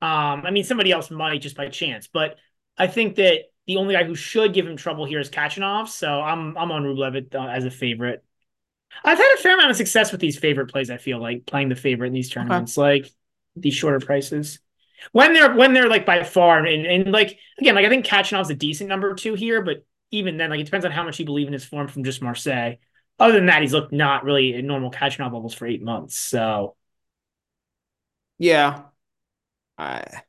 Um, 0.01 0.45
I 0.45 0.51
mean 0.51 0.65
somebody 0.65 0.93
else 0.93 1.11
might 1.11 1.41
just 1.41 1.57
by 1.57 1.69
chance, 1.69 2.07
but 2.07 2.37
I 2.77 2.87
think 2.87 3.17
that 3.17 3.45
the 3.67 3.79
only 3.79 3.95
guy 3.95 4.05
who 4.05 4.15
should 4.15 4.55
give 4.55 4.67
him 4.67 4.77
trouble 4.77 5.07
here 5.07 5.19
is 5.19 5.31
Khachanov. 5.31 5.89
So 5.89 6.09
I'm 6.09 6.57
I'm 6.57 6.71
on 6.71 6.85
Rublev 6.85 7.35
uh, 7.35 7.49
as 7.49 7.65
a 7.65 7.71
favorite. 7.71 8.25
I've 9.05 9.19
had 9.19 9.35
a 9.39 9.43
fair 9.43 9.55
amount 9.55 9.71
of 9.71 9.77
success 9.77 10.13
with 10.13 10.21
these 10.21 10.39
favorite 10.39 10.67
plays. 10.71 10.91
I 10.91 10.97
feel 10.97 11.21
like 11.21 11.47
playing 11.47 11.69
the 11.69 11.77
favorite 11.77 12.09
in 12.09 12.13
these 12.13 12.31
Okay. 12.41 12.61
tournaments, 12.61 12.77
like 12.77 13.11
these 13.57 13.75
shorter 13.75 14.05
prices. 14.05 14.59
When 15.13 15.33
they're 15.33 15.55
when 15.55 15.75
they're 15.75 15.89
like 15.89 16.05
by 16.07 16.25
far 16.25 16.65
and, 16.65 16.87
and 16.87 17.13
like 17.13 17.39
again, 17.59 17.75
like 17.75 17.87
I 17.87 17.89
think 17.89 18.05
Khachanov's 18.07 18.51
a 18.51 18.55
decent 18.55 18.89
number 18.89 19.15
two 19.15 19.35
here, 19.35 19.63
but 19.63 19.85
even 20.11 20.37
then, 20.37 20.51
like 20.51 20.61
it 20.61 20.65
depends 20.65 20.85
on 20.87 20.93
how 20.93 21.05
much 21.05 21.19
you 21.19 21.25
believe 21.25 21.47
in 21.47 21.53
his 21.53 21.65
form 21.65 21.87
from 21.89 22.05
just 22.05 22.23
Marseille. 22.23 22.75
Other 23.21 23.35
than 23.35 23.47
that, 23.47 23.63
he's 23.63 23.73
looked 23.73 23.93
not 23.93 24.25
really 24.25 24.55
at 24.55 24.65
normal 24.65 24.91
Kachanov 24.91 25.33
levels 25.33 25.55
for 25.55 25.67
eight 25.67 25.83
months. 25.83 26.17
So 26.19 26.77
Yeah. 28.39 28.91
I 29.79 30.25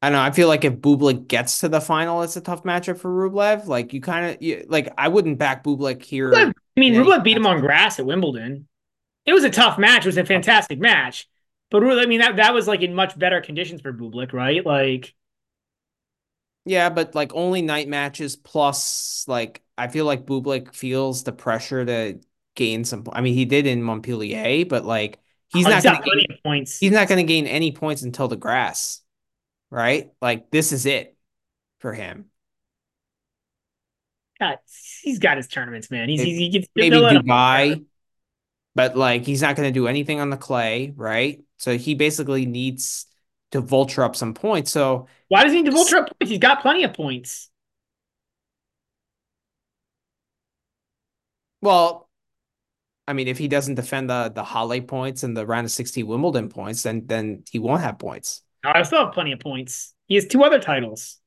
I 0.00 0.08
don't 0.10 0.14
know. 0.18 0.22
I 0.22 0.32
feel 0.32 0.48
like 0.48 0.64
if 0.64 0.74
Bublik 0.74 1.28
gets 1.28 1.60
to 1.60 1.68
the 1.68 1.80
final, 1.80 2.22
it's 2.22 2.36
a 2.36 2.40
tough 2.40 2.64
matchup 2.64 2.98
for 2.98 3.08
Rublev. 3.10 3.66
Like 3.66 3.92
you 3.92 4.00
kind 4.00 4.36
of 4.36 4.68
like 4.68 4.92
I 4.98 5.08
wouldn't 5.08 5.38
back 5.38 5.62
Bublik 5.62 6.02
here. 6.02 6.52
I 6.76 6.80
mean, 6.80 6.94
Yeah. 6.94 7.00
Rublev 7.00 7.24
beat 7.24 7.36
him 7.36 7.46
on 7.46 7.60
grass 7.60 7.98
at 7.98 8.06
Wimbledon. 8.06 8.68
It 9.26 9.32
was 9.32 9.44
a 9.44 9.50
tough 9.50 9.78
match. 9.78 10.04
It 10.04 10.08
was 10.08 10.16
a 10.16 10.24
fantastic 10.24 10.78
match. 10.78 11.28
But 11.70 11.84
I 11.84 12.06
mean, 12.06 12.20
that 12.20 12.36
that 12.36 12.52
was 12.54 12.68
like 12.68 12.82
in 12.82 12.94
much 12.94 13.18
better 13.18 13.40
conditions 13.40 13.80
for 13.80 13.92
Bublik, 13.92 14.32
right? 14.32 14.64
Like 14.64 15.14
Yeah, 16.64 16.90
but 16.90 17.14
like 17.14 17.34
only 17.34 17.62
night 17.62 17.88
matches 17.88 18.36
plus 18.36 19.24
like 19.26 19.62
I 19.76 19.88
feel 19.88 20.04
like 20.04 20.26
Bublik 20.26 20.74
feels 20.74 21.24
the 21.24 21.32
pressure 21.32 21.84
to 21.84 22.20
gain 22.54 22.84
some. 22.84 23.04
I 23.12 23.20
mean, 23.22 23.34
he 23.34 23.46
did 23.46 23.66
in 23.66 23.82
Montpellier, 23.82 24.66
but 24.66 24.84
like 24.84 25.18
he's 25.48 25.66
oh, 25.66 25.70
not 25.70 25.82
going 25.82 25.96
to 25.96 26.34
of 26.34 26.42
points. 26.42 26.78
he's 26.78 26.92
not 26.92 27.08
going 27.08 27.24
to 27.24 27.32
gain 27.32 27.46
any 27.46 27.72
points 27.72 28.02
until 28.02 28.28
the 28.28 28.36
grass, 28.36 29.00
right? 29.70 30.10
Like 30.20 30.50
this 30.50 30.72
is 30.72 30.84
it 30.86 31.16
for 31.78 31.94
him. 31.94 32.26
God, 34.42 34.58
he's 35.02 35.18
got 35.18 35.36
his 35.36 35.46
tournaments, 35.46 35.90
man. 35.90 36.08
He's, 36.08 36.20
he's 36.20 36.38
he 36.38 36.48
gets 36.48 36.68
Maybe 36.74 36.96
Dubai, 36.96 37.84
but 38.74 38.96
like 38.96 39.24
he's 39.24 39.40
not 39.40 39.54
going 39.56 39.68
to 39.68 39.72
do 39.72 39.86
anything 39.86 40.20
on 40.20 40.30
the 40.30 40.36
clay, 40.36 40.92
right? 40.96 41.42
So 41.58 41.78
he 41.78 41.94
basically 41.94 42.44
needs 42.44 43.06
to 43.52 43.60
vulture 43.60 44.02
up 44.02 44.16
some 44.16 44.34
points. 44.34 44.72
So 44.72 45.06
Why 45.28 45.44
does 45.44 45.52
he 45.52 45.62
need 45.62 45.70
to 45.70 45.76
vulture 45.76 45.98
up 45.98 46.08
points? 46.08 46.30
He's 46.30 46.40
got 46.40 46.60
plenty 46.62 46.82
of 46.82 46.92
points. 46.92 47.50
Well, 51.60 52.08
I 53.06 53.12
mean, 53.12 53.28
if 53.28 53.38
he 53.38 53.46
doesn't 53.46 53.76
defend 53.76 54.10
the 54.10 54.32
the 54.34 54.42
Halle 54.42 54.80
points 54.80 55.22
and 55.22 55.36
the 55.36 55.46
round 55.46 55.66
of 55.66 55.70
16 55.70 56.04
Wimbledon 56.04 56.48
points, 56.48 56.82
then 56.82 57.06
then 57.06 57.44
he 57.50 57.60
won't 57.60 57.82
have 57.82 57.98
points. 57.98 58.42
I 58.64 58.82
still 58.82 59.04
have 59.04 59.14
plenty 59.14 59.32
of 59.32 59.38
points. 59.38 59.94
He 60.06 60.16
has 60.16 60.26
two 60.26 60.42
other 60.42 60.58
titles. 60.58 61.18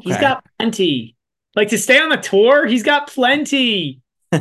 He's 0.00 0.16
got 0.16 0.44
plenty. 0.58 1.16
Like 1.54 1.68
to 1.68 1.78
stay 1.78 1.98
on 1.98 2.10
the 2.10 2.16
tour, 2.16 2.66
he's 2.66 2.82
got 2.82 3.08
plenty. 3.08 4.00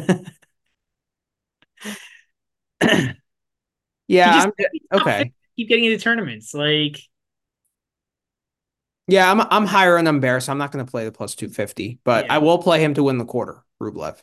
yeah, 4.08 4.50
okay. 4.94 5.34
Keep 5.58 5.70
getting 5.70 5.86
into 5.86 5.98
tournaments. 5.98 6.54
Like 6.54 7.00
Yeah, 9.08 9.32
I'm 9.32 9.42
I'm 9.42 9.66
higher 9.66 9.98
on 9.98 10.06
Humbert, 10.06 10.44
so 10.44 10.52
I'm 10.52 10.58
not 10.58 10.72
going 10.72 10.86
to 10.86 10.90
play 10.90 11.06
the 11.06 11.12
plus 11.12 11.36
250, 11.36 12.00
but 12.04 12.26
Yeah. 12.26 12.36
I 12.36 12.38
will 12.38 12.60
play 12.60 12.84
him 12.84 12.94
to 12.94 13.04
win 13.04 13.18
the 13.18 13.26
quarter, 13.26 13.64
Rublev. 13.82 14.22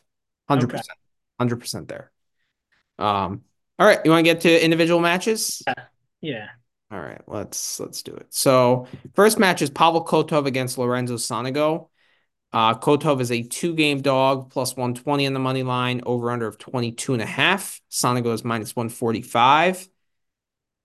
100%. 0.49 0.81
100% 1.41 1.89
there. 1.89 2.13
Um 2.99 3.43
all 3.79 3.87
right, 3.87 4.01
you 4.05 4.11
want 4.11 4.25
to 4.25 4.33
get 4.33 4.41
to 4.43 4.65
individual 4.65 5.01
matches? 5.01 5.63
yeah. 6.23 6.47
All 6.91 7.01
right, 7.01 7.21
let's 7.27 7.79
let's 7.81 8.03
do 8.03 8.15
it. 8.15 8.29
So, 8.31 8.87
first 9.15 9.39
match 9.39 9.61
is 9.61 9.71
Pavel 9.71 10.05
Kotov 10.05 10.47
against 10.47 10.79
Lorenzo 10.79 11.17
Sonego. 11.17 11.89
Uh, 12.53 12.75
Kotov 12.75 13.21
is 13.21 13.31
a 13.31 13.43
two-game 13.43 14.01
dog, 14.01 14.51
plus 14.51 14.77
120 14.77 15.27
on 15.27 15.33
the 15.33 15.39
money 15.39 15.63
line, 15.63 16.01
over 16.07 16.31
under 16.31 16.47
of 16.47 16.59
22 16.59 17.13
and 17.13 17.23
a 17.23 17.27
half. 17.27 17.81
Sonego 17.91 18.33
is 18.33 18.45
minus 18.45 18.75
145. 18.75 19.89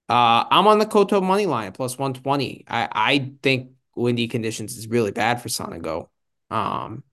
Uh, 0.09 0.43
I'm 0.51 0.68
on 0.68 0.80
the 0.80 0.86
Kotov 0.86 1.24
money 1.24 1.45
line 1.45 1.72
plus 1.72 1.97
120. 1.97 2.66
I, 2.68 2.89
I 2.91 3.32
think 3.41 3.72
windy 3.95 4.28
conditions 4.28 4.78
is 4.78 4.88
really 4.88 5.12
bad 5.12 5.41
for 5.41 5.47
Sonego. 5.47 6.09
Um, 6.49 7.03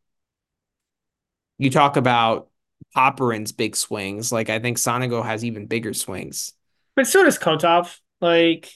you 1.58 1.70
talk 1.70 1.96
about 1.96 2.48
Popyrin's 2.96 3.52
big 3.52 3.76
swings. 3.76 4.32
Like, 4.32 4.50
I 4.50 4.58
think 4.58 4.78
Sonego 4.78 5.24
has 5.24 5.44
even 5.44 5.66
bigger 5.66 5.94
swings. 5.94 6.52
But 6.96 7.06
so 7.06 7.22
does 7.22 7.38
Kotov. 7.38 7.96
Like 8.20 8.72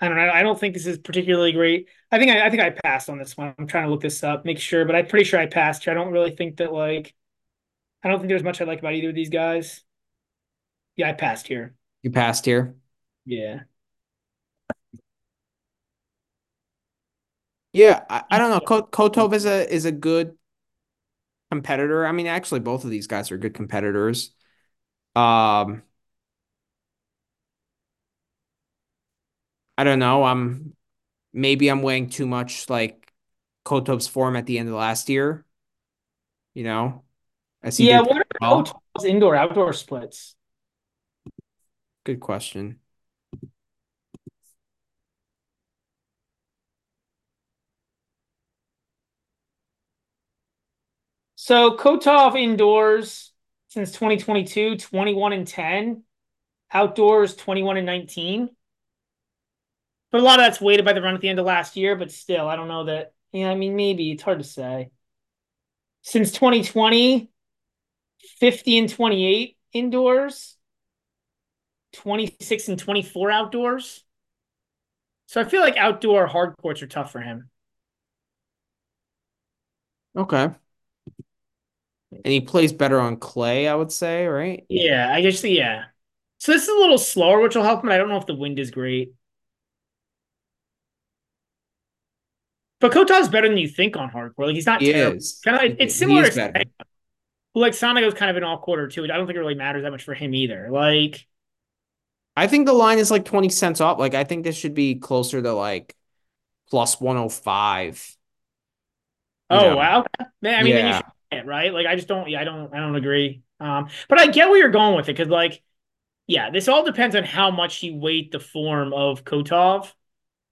I 0.00 0.08
don't 0.08 0.16
know. 0.16 0.30
I 0.30 0.42
don't 0.42 0.58
think 0.58 0.74
this 0.74 0.86
is 0.86 0.98
particularly 0.98 1.52
great. 1.52 1.88
I 2.10 2.18
think 2.18 2.30
I, 2.30 2.46
I 2.46 2.50
think 2.50 2.62
I 2.62 2.70
passed 2.70 3.10
on 3.10 3.18
this 3.18 3.36
one. 3.36 3.54
I'm 3.58 3.66
trying 3.66 3.84
to 3.84 3.90
look 3.90 4.00
this 4.00 4.22
up, 4.22 4.44
make 4.44 4.58
sure, 4.60 4.84
but 4.84 4.94
I'm 4.94 5.06
pretty 5.06 5.24
sure 5.24 5.40
I 5.40 5.46
passed 5.46 5.84
here. 5.84 5.92
I 5.92 5.94
don't 5.94 6.12
really 6.12 6.34
think 6.34 6.58
that 6.58 6.72
like 6.72 7.14
I 8.02 8.08
don't 8.08 8.18
think 8.18 8.28
there's 8.28 8.44
much 8.44 8.60
I 8.60 8.64
like 8.64 8.78
about 8.78 8.94
either 8.94 9.08
of 9.08 9.14
these 9.14 9.30
guys. 9.30 9.82
Yeah, 10.96 11.08
I 11.08 11.12
passed 11.12 11.48
here. 11.48 11.74
You 12.02 12.10
passed 12.10 12.44
here. 12.44 12.76
Yeah. 13.24 13.60
Yeah, 17.72 18.04
I, 18.08 18.24
I 18.30 18.38
don't 18.38 18.50
know. 18.50 18.60
Kotov 18.60 19.34
is 19.34 19.44
a 19.46 19.72
is 19.72 19.84
a 19.84 19.92
good 19.92 20.36
competitor. 21.50 22.06
I 22.06 22.12
mean, 22.12 22.26
actually, 22.26 22.60
both 22.60 22.84
of 22.84 22.90
these 22.90 23.06
guys 23.06 23.30
are 23.30 23.38
good 23.38 23.54
competitors. 23.54 24.30
Um, 25.14 25.82
I 29.78 29.84
don't 29.84 30.00
know. 30.00 30.24
I'm 30.24 30.74
maybe 31.32 31.68
I'm 31.68 31.82
weighing 31.82 32.10
too 32.10 32.26
much 32.26 32.68
like 32.68 33.12
Kotov's 33.64 34.08
form 34.08 34.34
at 34.34 34.44
the 34.44 34.58
end 34.58 34.68
of 34.68 34.74
last 34.74 35.08
year. 35.08 35.46
You 36.52 36.64
know, 36.64 37.04
I 37.62 37.70
see. 37.70 37.88
Yeah, 37.88 38.00
what 38.00 38.16
are 38.16 38.24
well. 38.40 38.64
Kotov's 38.64 39.04
indoor 39.04 39.36
outdoor 39.36 39.72
splits? 39.72 40.34
Good 42.02 42.18
question. 42.18 42.80
So 51.36 51.76
Kotov 51.76 52.36
indoors 52.36 53.30
since 53.68 53.92
2022, 53.92 54.76
21 54.76 55.32
and 55.32 55.46
10. 55.46 56.02
Outdoors, 56.72 57.36
21 57.36 57.76
and 57.76 57.86
19. 57.86 58.50
But 60.10 60.20
a 60.20 60.24
lot 60.24 60.40
of 60.40 60.46
that's 60.46 60.60
weighted 60.60 60.84
by 60.84 60.94
the 60.94 61.02
run 61.02 61.14
at 61.14 61.20
the 61.20 61.28
end 61.28 61.38
of 61.38 61.46
last 61.46 61.76
year, 61.76 61.94
but 61.96 62.10
still, 62.10 62.48
I 62.48 62.56
don't 62.56 62.68
know 62.68 62.84
that. 62.84 63.12
Yeah, 63.32 63.50
I 63.50 63.54
mean, 63.54 63.76
maybe 63.76 64.10
it's 64.10 64.22
hard 64.22 64.38
to 64.38 64.44
say. 64.44 64.90
Since 66.02 66.32
2020, 66.32 67.30
50 68.38 68.78
and 68.78 68.88
28 68.88 69.56
indoors, 69.72 70.56
26 71.92 72.68
and 72.68 72.78
24 72.78 73.30
outdoors. 73.30 74.04
So 75.26 75.42
I 75.42 75.44
feel 75.44 75.60
like 75.60 75.76
outdoor 75.76 76.26
hard 76.26 76.56
courts 76.56 76.80
are 76.82 76.86
tough 76.86 77.12
for 77.12 77.20
him. 77.20 77.50
Okay. 80.16 80.48
And 82.10 82.32
he 82.32 82.40
plays 82.40 82.72
better 82.72 82.98
on 82.98 83.18
clay, 83.18 83.68
I 83.68 83.74
would 83.74 83.92
say, 83.92 84.26
right? 84.26 84.64
Yeah, 84.68 85.12
I 85.12 85.20
guess 85.20 85.44
yeah. 85.44 85.84
So 86.38 86.52
this 86.52 86.62
is 86.62 86.68
a 86.68 86.80
little 86.80 86.98
slower, 86.98 87.40
which 87.40 87.54
will 87.54 87.64
help 87.64 87.84
him. 87.84 87.90
I 87.90 87.98
don't 87.98 88.08
know 88.08 88.16
if 88.16 88.26
the 88.26 88.34
wind 88.34 88.58
is 88.58 88.70
great. 88.70 89.12
But 92.80 92.92
Kotov's 92.92 93.28
better 93.28 93.48
than 93.48 93.58
you 93.58 93.68
think 93.68 93.96
on 93.96 94.10
hardcore. 94.10 94.46
Like 94.46 94.54
he's 94.54 94.66
not 94.66 94.80
he 94.80 94.92
terrible. 94.92 95.16
Is. 95.16 95.40
Kind 95.44 95.72
of, 95.72 95.76
it's 95.80 95.94
similar 95.94 96.28
to 96.28 96.34
better. 96.34 96.64
like 97.54 97.78
kind 97.78 98.30
of 98.30 98.36
an 98.36 98.44
all 98.44 98.58
quarter 98.58 98.86
too. 98.86 99.04
I 99.04 99.08
don't 99.08 99.26
think 99.26 99.36
it 99.36 99.40
really 99.40 99.54
matters 99.54 99.82
that 99.82 99.90
much 99.90 100.04
for 100.04 100.14
him 100.14 100.34
either. 100.34 100.68
Like 100.70 101.26
I 102.36 102.46
think 102.46 102.66
the 102.66 102.72
line 102.72 102.98
is 102.98 103.10
like 103.10 103.24
20 103.24 103.48
cents 103.48 103.80
off. 103.80 103.98
Like 103.98 104.14
I 104.14 104.22
think 104.22 104.44
this 104.44 104.56
should 104.56 104.74
be 104.74 104.94
closer 104.94 105.42
to 105.42 105.52
like 105.52 105.96
plus 106.70 107.00
105. 107.00 108.16
Oh 109.50 109.60
know? 109.60 109.76
wow. 109.76 110.04
Man, 110.40 110.60
I 110.60 110.62
mean 110.62 110.72
yeah. 110.72 110.76
then 110.76 110.86
you 110.86 110.92
should 110.94 111.04
it, 111.30 111.46
right? 111.46 111.72
Like 111.72 111.86
I 111.86 111.96
just 111.96 112.06
don't 112.06 112.28
yeah, 112.28 112.40
I 112.40 112.44
don't 112.44 112.72
I 112.72 112.78
don't 112.78 112.94
agree. 112.94 113.42
Um 113.58 113.88
but 114.08 114.20
I 114.20 114.28
get 114.28 114.48
where 114.48 114.58
you're 114.58 114.70
going 114.70 114.94
with 114.94 115.08
it 115.08 115.16
because 115.16 115.28
like 115.28 115.62
yeah, 116.28 116.50
this 116.50 116.68
all 116.68 116.84
depends 116.84 117.16
on 117.16 117.24
how 117.24 117.50
much 117.50 117.82
you 117.82 117.96
weight 117.96 118.30
the 118.30 118.38
form 118.38 118.92
of 118.92 119.24
Kotov. 119.24 119.90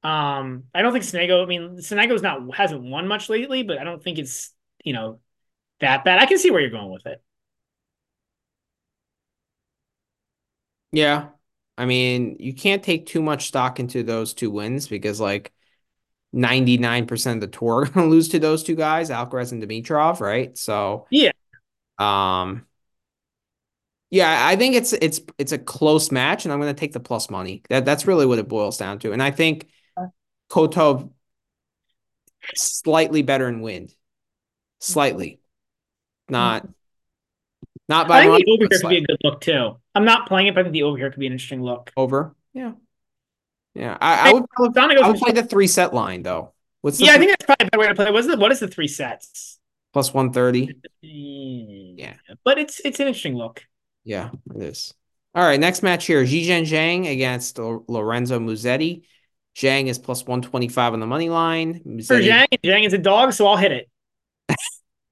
Um, 0.06 0.64
I 0.72 0.82
don't 0.82 0.92
think 0.92 1.04
Sonego. 1.04 1.42
I 1.42 1.46
mean, 1.46 1.78
Sonego's 1.78 2.22
not 2.22 2.54
hasn't 2.54 2.82
won 2.82 3.08
much 3.08 3.28
lately, 3.28 3.64
but 3.64 3.78
I 3.78 3.84
don't 3.84 4.00
think 4.00 4.18
it's 4.18 4.52
you 4.84 4.92
know 4.92 5.18
that 5.80 6.04
bad. 6.04 6.20
I 6.20 6.26
can 6.26 6.38
see 6.38 6.52
where 6.52 6.60
you're 6.60 6.70
going 6.70 6.92
with 6.92 7.06
it. 7.06 7.20
Yeah, 10.92 11.30
I 11.76 11.86
mean, 11.86 12.36
you 12.38 12.54
can't 12.54 12.84
take 12.84 13.06
too 13.06 13.20
much 13.20 13.48
stock 13.48 13.80
into 13.80 14.04
those 14.04 14.32
two 14.32 14.48
wins 14.50 14.86
because 14.86 15.20
like 15.20 15.52
99% 16.32 17.42
of 17.42 17.50
the 17.50 17.58
tour 17.58 17.82
are 17.82 17.86
going 17.86 18.06
to 18.06 18.10
lose 18.10 18.28
to 18.28 18.38
those 18.38 18.62
two 18.62 18.76
guys, 18.76 19.10
Alcaraz 19.10 19.50
and 19.50 19.60
Dimitrov, 19.62 20.20
right? 20.20 20.56
So, 20.56 21.06
yeah. 21.10 21.32
Um 21.98 22.66
yeah, 24.10 24.46
I 24.46 24.54
think 24.56 24.76
it's 24.76 24.92
it's 24.92 25.20
it's 25.36 25.52
a 25.52 25.58
close 25.58 26.12
match 26.12 26.44
and 26.44 26.52
I'm 26.52 26.60
going 26.60 26.72
to 26.74 26.78
take 26.78 26.92
the 26.92 27.00
plus 27.00 27.28
money. 27.28 27.62
That 27.70 27.84
that's 27.84 28.06
really 28.06 28.24
what 28.24 28.38
it 28.38 28.48
boils 28.48 28.78
down 28.78 29.00
to. 29.00 29.12
And 29.12 29.22
I 29.22 29.32
think 29.32 29.66
Kotov 30.50 31.10
slightly 32.54 33.22
better 33.22 33.48
in 33.48 33.60
wind. 33.60 33.94
Slightly. 34.80 35.40
Not 36.28 36.66
not 37.88 38.08
by 38.08 38.20
I 38.20 38.22
think 38.24 38.44
the 38.44 38.52
over 38.52 38.58
here 38.58 38.68
could 38.80 38.88
be 38.88 38.96
a 38.98 39.00
good 39.02 39.18
look 39.22 39.40
too. 39.40 39.76
I'm 39.94 40.04
not 40.04 40.28
playing 40.28 40.48
it, 40.48 40.54
but 40.54 40.60
I 40.60 40.62
think 40.64 40.72
the 40.72 40.82
over 40.82 40.96
here 40.96 41.10
could 41.10 41.20
be 41.20 41.26
an 41.26 41.32
interesting 41.32 41.62
look. 41.62 41.92
Over? 41.96 42.34
Yeah. 42.52 42.72
Yeah. 43.74 43.96
I, 44.00 44.30
I 44.30 44.32
would, 44.32 44.48
probably, 44.50 44.96
I 44.96 45.08
would 45.08 45.18
play 45.18 45.32
the 45.32 45.44
three 45.44 45.66
set 45.66 45.94
line 45.94 46.22
though. 46.22 46.52
What's 46.80 47.00
yeah, 47.00 47.12
I 47.12 47.18
think 47.18 47.30
that's 47.30 47.44
probably 47.44 47.66
a 47.66 47.70
better 47.70 47.80
way 47.80 47.88
to 47.88 47.94
play. 47.94 48.10
What's 48.10 48.26
the 48.26 48.36
what 48.36 48.52
is 48.52 48.60
the 48.60 48.68
three 48.68 48.88
sets? 48.88 49.58
Plus 49.92 50.12
one 50.12 50.32
thirty. 50.32 50.76
Mm. 51.04 51.94
Yeah. 51.98 52.14
But 52.44 52.58
it's 52.58 52.80
it's 52.84 53.00
an 53.00 53.08
interesting 53.08 53.34
look. 53.34 53.64
Yeah, 54.04 54.30
it 54.54 54.62
is. 54.62 54.94
All 55.34 55.44
right, 55.44 55.60
next 55.60 55.82
match 55.82 56.06
here. 56.06 56.24
Zhizhen 56.24 56.62
Zhang 56.62 57.10
against 57.10 57.58
Lorenzo 57.58 58.38
Musetti. 58.38 59.02
Zhang 59.56 59.86
is 59.86 59.98
plus 59.98 60.26
125 60.26 60.92
on 60.92 61.00
the 61.00 61.06
money 61.06 61.30
line. 61.30 61.80
Musetti... 61.86 62.06
For 62.06 62.20
Zhang, 62.20 62.46
Zhang 62.62 62.86
is 62.86 62.92
a 62.92 62.98
dog, 62.98 63.32
so 63.32 63.46
I'll 63.46 63.56
hit 63.56 63.72
it. 63.72 63.88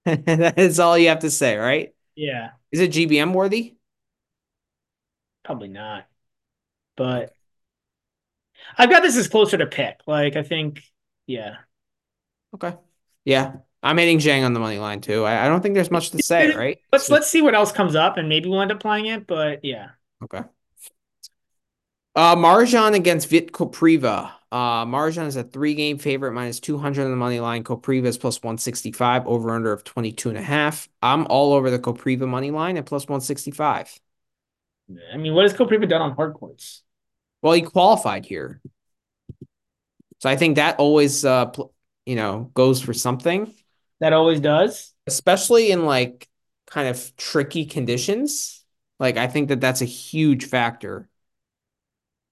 that 0.27 0.59
is 0.59 0.79
all 0.79 0.99
you 0.99 1.09
have 1.09 1.21
to 1.21 1.31
say, 1.31 1.57
right? 1.57 1.95
Yeah. 2.15 2.51
Is 2.71 2.81
it 2.81 2.93
GBM 2.93 3.33
worthy? 3.33 3.77
Probably 5.45 5.69
not. 5.69 6.05
But 6.95 7.33
I've 8.77 8.91
got 8.91 9.03
this 9.03 9.17
as 9.17 9.29
closer 9.29 9.57
to 9.57 9.67
pick. 9.67 10.01
Like, 10.07 10.37
I 10.37 10.43
think, 10.43 10.83
yeah. 11.27 11.57
Okay. 12.55 12.75
Yeah. 13.25 13.57
I'm 13.83 13.97
hitting 13.97 14.19
Zhang 14.19 14.45
on 14.45 14.53
the 14.53 14.61
money 14.61 14.79
line 14.79 15.01
too. 15.01 15.25
I, 15.25 15.47
I 15.47 15.49
don't 15.49 15.63
think 15.63 15.75
there's 15.75 15.91
much 15.91 16.11
to 16.11 16.23
say, 16.23 16.55
right? 16.55 16.79
Let's 16.93 17.11
let's 17.11 17.29
see 17.29 17.43
what 17.43 17.55
else 17.55 17.71
comes 17.71 17.95
up 17.95 18.17
and 18.17 18.31
maybe 18.31 18.49
we'll 18.49 18.63
end 18.63 18.73
up 18.73 18.81
playing 18.81 19.07
it, 19.07 19.27
but 19.27 19.63
yeah. 19.63 19.89
Okay. 20.23 20.41
Uh, 22.17 22.37
Marozsan 22.37 22.95
against 22.95 23.29
Vit 23.29 23.51
Kopriva. 23.51 24.31
Uh, 24.53 24.85
Marozsan 24.85 25.27
is 25.27 25.35
a 25.35 25.43
three 25.43 25.75
game 25.75 25.99
favorite, 25.99 26.33
minus 26.33 26.61
200 26.61 27.05
on 27.05 27.11
the 27.11 27.17
money 27.17 27.41
line. 27.41 27.65
Kopriva 27.65 28.05
is 28.05 28.17
plus 28.17 28.41
165, 28.41 29.27
over 29.27 29.51
under 29.51 29.73
of 29.73 29.83
22 29.83 30.29
and 30.29 30.39
a 30.39 30.43
half. 30.43 30.89
I'm 31.03 31.27
all 31.27 31.53
over 31.55 31.71
the 31.71 31.79
Kopriva 31.79 32.29
money 32.29 32.53
line 32.53 32.77
at 32.77 32.87
plus 32.87 33.05
165. 33.05 33.99
I 35.12 35.17
mean, 35.17 35.35
what 35.35 35.43
has 35.43 35.55
Kopriva 35.55 35.89
done 35.89 36.03
on 36.03 36.15
hard 36.15 36.35
courts? 36.35 36.83
Well, 37.43 37.53
he 37.53 37.62
qualified 37.62 38.27
here. 38.27 38.61
So 40.21 40.31
I 40.31 40.37
think 40.37 40.57
that 40.57 40.79
always, 40.79 41.25
uh, 41.25 41.51
you 42.07 42.15
know, 42.15 42.51
goes 42.55 42.81
for 42.81 42.95
something. 42.95 43.53
That 43.99 44.12
always 44.12 44.39
does. 44.39 44.93
Especially 45.09 45.73
in 45.73 45.85
like 45.85 46.29
kind 46.67 46.87
of 46.87 47.17
tricky 47.17 47.67
conditions. 47.67 48.62
Like, 49.01 49.17
I 49.17 49.27
think 49.27 49.49
that 49.49 49.61
that's 49.61 49.83
a 49.83 49.87
huge 49.87 50.45
factor 50.45 51.09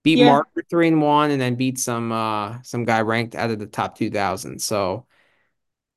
beat 0.03 0.19
yeah. 0.19 0.27
Mark 0.27 0.49
for 0.55 0.63
three 0.63 0.89
and 0.89 1.01
one, 1.01 1.31
and 1.31 1.41
then 1.41 1.55
beat 1.55 1.79
some 1.79 2.13
uh 2.13 2.61
some 2.63 2.85
guy 2.85 3.01
ranked 3.03 3.35
out 3.35 3.51
of 3.51 3.59
the 3.59 3.67
top 3.67 3.97
two 3.97 4.11
thousand. 4.11 4.61
So 4.61 5.07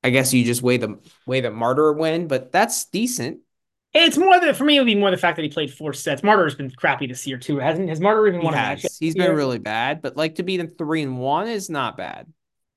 I 0.02 0.10
guess 0.10 0.32
you 0.32 0.44
just 0.44 0.62
weigh 0.62 0.76
the 0.76 0.98
weigh 1.26 1.40
the 1.40 1.50
Martyr 1.50 1.92
win, 1.92 2.28
but 2.28 2.52
that's 2.52 2.84
decent. 2.86 3.40
It's 3.92 4.18
more 4.18 4.38
the 4.38 4.52
for 4.52 4.64
me. 4.64 4.76
It 4.76 4.80
would 4.80 4.86
be 4.86 4.94
more 4.94 5.10
the 5.10 5.16
fact 5.16 5.36
that 5.36 5.42
he 5.42 5.48
played 5.48 5.72
four 5.72 5.92
sets. 5.92 6.22
Martyr's 6.22 6.54
been 6.54 6.70
crappy 6.70 7.06
this 7.06 7.26
year 7.26 7.38
too, 7.38 7.58
hasn't? 7.58 7.88
Has 7.88 8.00
Martyr 8.00 8.26
even 8.26 8.40
he 8.40 8.44
won 8.44 8.54
has. 8.54 8.80
a 8.80 8.82
match? 8.84 8.92
He's 9.00 9.14
been 9.14 9.34
really 9.34 9.58
bad, 9.58 10.02
but 10.02 10.16
like 10.16 10.36
to 10.36 10.42
beat 10.42 10.60
him 10.60 10.68
three 10.68 11.02
and 11.02 11.18
one 11.18 11.48
is 11.48 11.70
not 11.70 11.96
bad. 11.96 12.26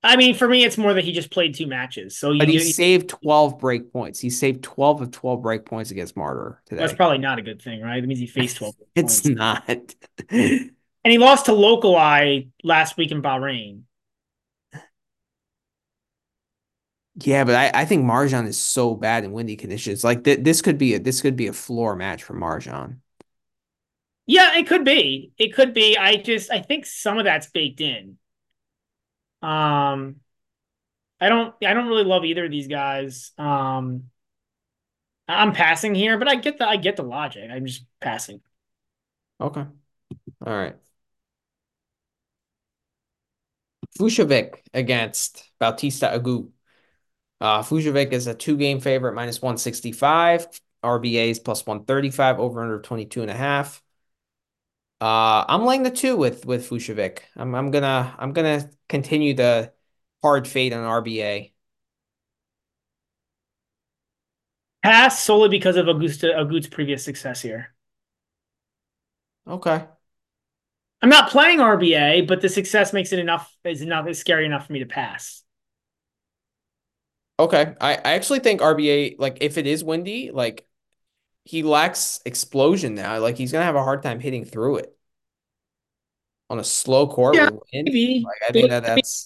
I 0.01 0.15
mean, 0.15 0.33
for 0.33 0.47
me, 0.47 0.63
it's 0.63 0.77
more 0.77 0.93
that 0.93 1.03
he 1.03 1.11
just 1.11 1.29
played 1.29 1.55
two 1.55 1.67
matches. 1.67 2.17
So, 2.17 2.37
but 2.37 2.47
you, 2.47 2.59
he 2.59 2.71
saved 2.71 3.09
twelve 3.09 3.59
break 3.59 3.91
points. 3.91 4.19
He 4.19 4.29
saved 4.29 4.63
twelve 4.63 5.01
of 5.01 5.11
twelve 5.11 5.41
break 5.41 5.65
points 5.65 5.91
against 5.91 6.15
Martyr 6.15 6.61
today. 6.65 6.79
That's 6.79 6.93
probably 6.93 7.17
not 7.17 7.37
a 7.37 7.41
good 7.41 7.61
thing, 7.61 7.81
right? 7.81 7.99
That 7.99 8.07
means 8.07 8.19
he 8.19 8.27
faced 8.27 8.57
twelve. 8.57 8.75
it's 8.95 9.21
points. 9.21 9.37
not. 9.37 9.95
And 11.03 11.11
he 11.11 11.17
lost 11.17 11.45
to 11.45 11.53
Local 11.53 11.95
Eye 11.95 12.47
last 12.63 12.97
week 12.97 13.11
in 13.11 13.21
Bahrain. 13.21 13.83
Yeah, 17.21 17.43
but 17.43 17.55
I, 17.55 17.81
I 17.81 17.85
think 17.85 18.05
Marozsan 18.05 18.47
is 18.47 18.59
so 18.59 18.95
bad 18.95 19.23
in 19.25 19.33
windy 19.33 19.55
conditions. 19.57 20.03
Like 20.03 20.23
th- 20.23 20.39
this 20.41 20.61
could 20.61 20.77
be 20.77 20.93
a 20.93 20.99
this 20.99 21.21
could 21.21 21.35
be 21.35 21.47
a 21.47 21.53
floor 21.53 21.95
match 21.95 22.23
for 22.23 22.33
Marozsan. 22.33 22.99
Yeah, 24.25 24.57
it 24.57 24.67
could 24.67 24.85
be. 24.85 25.31
It 25.37 25.53
could 25.53 25.73
be. 25.73 25.97
I 25.97 26.15
just 26.17 26.51
I 26.51 26.61
think 26.61 26.85
some 26.85 27.17
of 27.17 27.25
that's 27.25 27.47
baked 27.49 27.81
in. 27.81 28.17
Um 29.41 30.17
I 31.21 31.29
don't 31.29 31.55
I 31.65 31.73
don't 31.73 31.87
really 31.87 32.03
love 32.03 32.25
either 32.25 32.45
of 32.45 32.51
these 32.51 32.67
guys. 32.67 33.31
Um 33.37 34.09
I'm 35.27 35.53
passing 35.53 35.93
here, 35.95 36.17
but 36.17 36.27
I 36.27 36.35
get 36.35 36.57
the 36.57 36.67
I 36.67 36.77
get 36.77 36.95
the 36.95 37.03
logic. 37.03 37.49
I'm 37.51 37.65
just 37.65 37.85
passing. 37.99 38.41
Okay. 39.39 39.61
All 39.61 40.53
right. 40.57 40.77
Fucsovics 43.99 44.59
against 44.73 45.43
Bautista 45.59 46.07
Agu. 46.07 46.49
Uh, 47.41 47.61
Fucsovics 47.61 48.13
is 48.13 48.27
a 48.27 48.33
two 48.33 48.57
game 48.57 48.79
favorite, 48.79 49.13
minus 49.13 49.41
165. 49.41 50.47
RBA 50.83 51.29
is 51.31 51.39
plus 51.39 51.65
135, 51.65 52.39
over 52.39 52.61
under 52.61 52.79
22 52.81 53.21
and 53.21 53.31
a 53.31 53.35
half. 53.35 53.83
Uh, 55.01 55.45
I'm 55.47 55.65
laying 55.65 55.83
the 55.83 55.91
two 55.91 56.15
with 56.17 56.45
with 56.45 56.69
Fucsovics. 56.69 57.21
I'm 57.35 57.55
I'm 57.55 57.71
gonna 57.71 58.15
I'm 58.17 58.33
gonna 58.33 58.69
continue 58.87 59.33
the 59.33 59.73
hard 60.21 60.47
fade 60.47 60.73
on 60.73 60.83
RBA. 60.83 61.53
Pass 64.83 65.21
solely 65.21 65.49
because 65.49 65.77
of 65.77 65.85
Bautista 65.85 66.27
Agut's 66.37 66.67
previous 66.67 67.03
success 67.03 67.41
here. 67.41 67.73
Okay. 69.47 69.87
I'm 71.01 71.09
not 71.09 71.29
playing 71.29 71.59
RBA, 71.59 72.27
but 72.27 72.41
the 72.41 72.49
success 72.49 72.91
makes 72.91 73.13
it 73.13 73.19
enough 73.19 73.55
is 73.63 73.81
enough 73.81 74.07
is 74.07 74.19
scary 74.19 74.45
enough 74.45 74.67
for 74.67 74.73
me 74.73 74.79
to 74.79 74.85
pass. 74.85 75.43
Okay. 77.39 77.73
I, 77.79 77.93
I 77.95 78.13
actually 78.13 78.39
think 78.39 78.61
RBA, 78.61 79.15
like 79.17 79.37
if 79.41 79.57
it 79.57 79.65
is 79.65 79.83
windy, 79.83 80.29
like 80.31 80.67
he 81.45 81.63
lacks 81.63 82.19
explosion 82.25 82.95
now. 82.95 83.19
Like 83.19 83.37
he's 83.37 83.51
gonna 83.51 83.63
have 83.63 83.75
a 83.75 83.83
hard 83.83 84.03
time 84.03 84.19
hitting 84.19 84.43
through 84.43 84.77
it. 84.77 84.95
On 86.49 86.59
a 86.59 86.63
slow 86.63 87.07
court 87.07 87.35
Yeah, 87.35 87.49
maybe. 87.71 88.23
Like 88.25 88.49
I 88.49 88.51
think 88.51 88.69
that 88.69 88.83
that's 88.83 89.25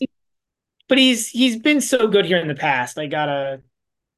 But 0.87 0.99
he's 0.99 1.29
he's 1.29 1.57
been 1.57 1.81
so 1.81 2.07
good 2.07 2.25
here 2.25 2.37
in 2.37 2.47
the 2.47 2.55
past. 2.55 2.99
I 2.99 3.07
gotta 3.07 3.61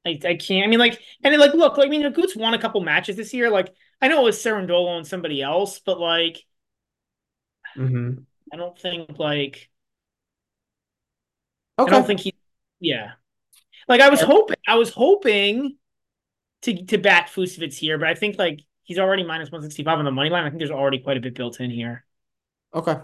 I, 0.05 0.19
I 0.25 0.35
can't 0.35 0.65
I 0.65 0.67
mean 0.67 0.79
like 0.79 1.01
and 1.23 1.33
then, 1.33 1.39
like 1.39 1.53
look, 1.53 1.77
like, 1.77 1.87
I 1.87 1.89
mean 1.89 2.03
Agut's 2.03 2.35
won 2.35 2.53
a 2.53 2.59
couple 2.59 2.81
matches 2.81 3.15
this 3.15 3.33
year. 3.33 3.49
Like 3.49 3.73
I 4.01 4.09
know 4.09 4.21
it 4.21 4.25
was 4.25 4.43
Cerundolo 4.43 4.97
and 4.97 5.07
somebody 5.07 5.41
else, 5.41 5.79
but 5.79 5.99
like 5.99 6.43
Mhm. 7.75 8.25
I 8.51 8.57
don't 8.57 8.77
think 8.77 9.17
like 9.19 9.69
I 11.77 11.89
don't 11.89 12.07
think 12.07 12.19
he 12.21 12.33
yeah. 12.79 13.13
Like 13.87 14.01
I 14.01 14.09
was 14.09 14.21
hoping 14.21 14.55
I 14.67 14.75
was 14.75 14.91
hoping 14.91 15.77
to 16.63 16.85
to 16.85 16.97
back 16.97 17.29
Fucsovics 17.29 17.75
here, 17.75 17.97
but 17.97 18.07
I 18.07 18.15
think 18.15 18.37
like 18.37 18.61
he's 18.83 18.99
already 18.99 19.23
minus 19.23 19.51
165 19.51 19.99
on 19.99 20.05
the 20.05 20.11
money 20.11 20.29
line. 20.29 20.43
I 20.45 20.49
think 20.49 20.59
there's 20.59 20.71
already 20.71 20.99
quite 20.99 21.17
a 21.17 21.21
bit 21.21 21.35
built 21.35 21.59
in 21.59 21.69
here. 21.69 22.05
Okay. 22.73 22.97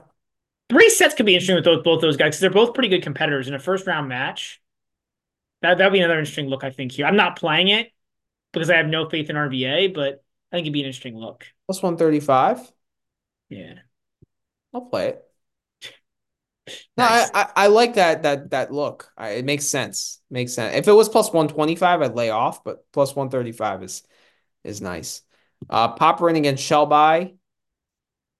Three 0.69 0.89
sets 0.89 1.15
could 1.15 1.25
be 1.25 1.33
interesting 1.33 1.55
with 1.55 1.65
those, 1.65 1.83
both 1.83 2.01
those 2.01 2.17
guys 2.17 2.29
because 2.29 2.39
they're 2.39 2.49
both 2.49 2.73
pretty 2.73 2.87
good 2.89 3.03
competitors 3.03 3.47
in 3.47 3.53
a 3.53 3.59
first 3.59 3.85
round 3.87 4.07
match. 4.07 4.61
That 5.61 5.77
that'd 5.77 5.93
be 5.93 5.99
another 5.99 6.17
interesting 6.17 6.47
look, 6.47 6.63
I 6.63 6.71
think, 6.71 6.93
here. 6.93 7.05
I'm 7.05 7.17
not 7.17 7.37
playing 7.37 7.67
it 7.67 7.91
because 8.53 8.69
I 8.69 8.77
have 8.77 8.87
no 8.87 9.09
faith 9.09 9.29
in 9.29 9.35
RBA, 9.35 9.93
but 9.93 10.23
I 10.51 10.55
think 10.55 10.65
it'd 10.65 10.73
be 10.73 10.81
an 10.81 10.87
interesting 10.87 11.17
look. 11.17 11.45
Plus 11.67 11.83
135. 11.83 12.71
Yeah. 13.49 13.73
I'll 14.73 14.81
play 14.81 15.09
it. 15.09 15.27
No, 16.97 17.05
Nice. 17.05 17.31
I, 17.33 17.41
I, 17.43 17.51
I 17.55 17.67
like 17.67 17.95
that 17.95 18.23
that 18.23 18.51
that 18.51 18.71
look. 18.71 19.11
I, 19.17 19.31
it 19.31 19.45
makes 19.45 19.65
sense. 19.65 20.21
Makes 20.29 20.53
sense. 20.53 20.75
If 20.75 20.87
it 20.87 20.91
was 20.93 21.09
plus 21.09 21.31
125, 21.33 22.01
I'd 22.01 22.15
lay 22.15 22.29
off, 22.29 22.63
but 22.63 22.85
plus 22.91 23.15
135 23.15 23.83
is 23.83 24.03
is 24.63 24.81
nice. 24.81 25.21
Uh 25.69 25.95
Popyrin 25.95 26.37
against 26.37 26.63
Shelbayh. 26.69 27.35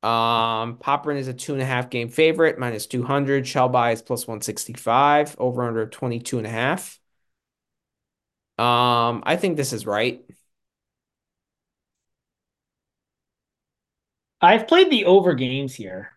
Um 0.04 0.78
Popyrin 0.80 1.18
is 1.18 1.28
a 1.28 1.34
two 1.34 1.54
and 1.54 1.62
a 1.62 1.66
half 1.66 1.90
game 1.92 2.10
favorite, 2.10 2.58
minus 2.58 2.88
200. 2.88 3.44
Shelbayh 3.46 3.94
is 3.94 4.02
plus 4.02 4.28
165, 4.28 5.36
over 5.40 5.64
under 5.64 5.86
22 5.86 6.40
and 6.40 6.48
a 6.48 6.50
half. 6.50 7.00
Um, 8.58 9.24
I 9.26 9.38
think 9.38 9.58
this 9.58 9.74
is 9.74 9.86
right. 9.86 10.24
I've 14.40 14.68
played 14.68 14.92
the 14.92 15.06
over 15.06 15.34
games 15.34 15.74
here. 15.76 16.12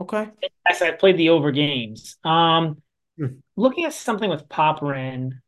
Okay. 0.00 0.30
Yes, 0.68 0.82
I've 0.82 0.98
played 0.98 1.16
the 1.16 1.30
over 1.30 1.50
games. 1.50 2.16
Um, 2.24 2.82
Hmm. 3.18 3.40
looking 3.56 3.84
at 3.84 3.92
something 3.92 4.30
with 4.30 4.48
Popyrin. 4.48 5.40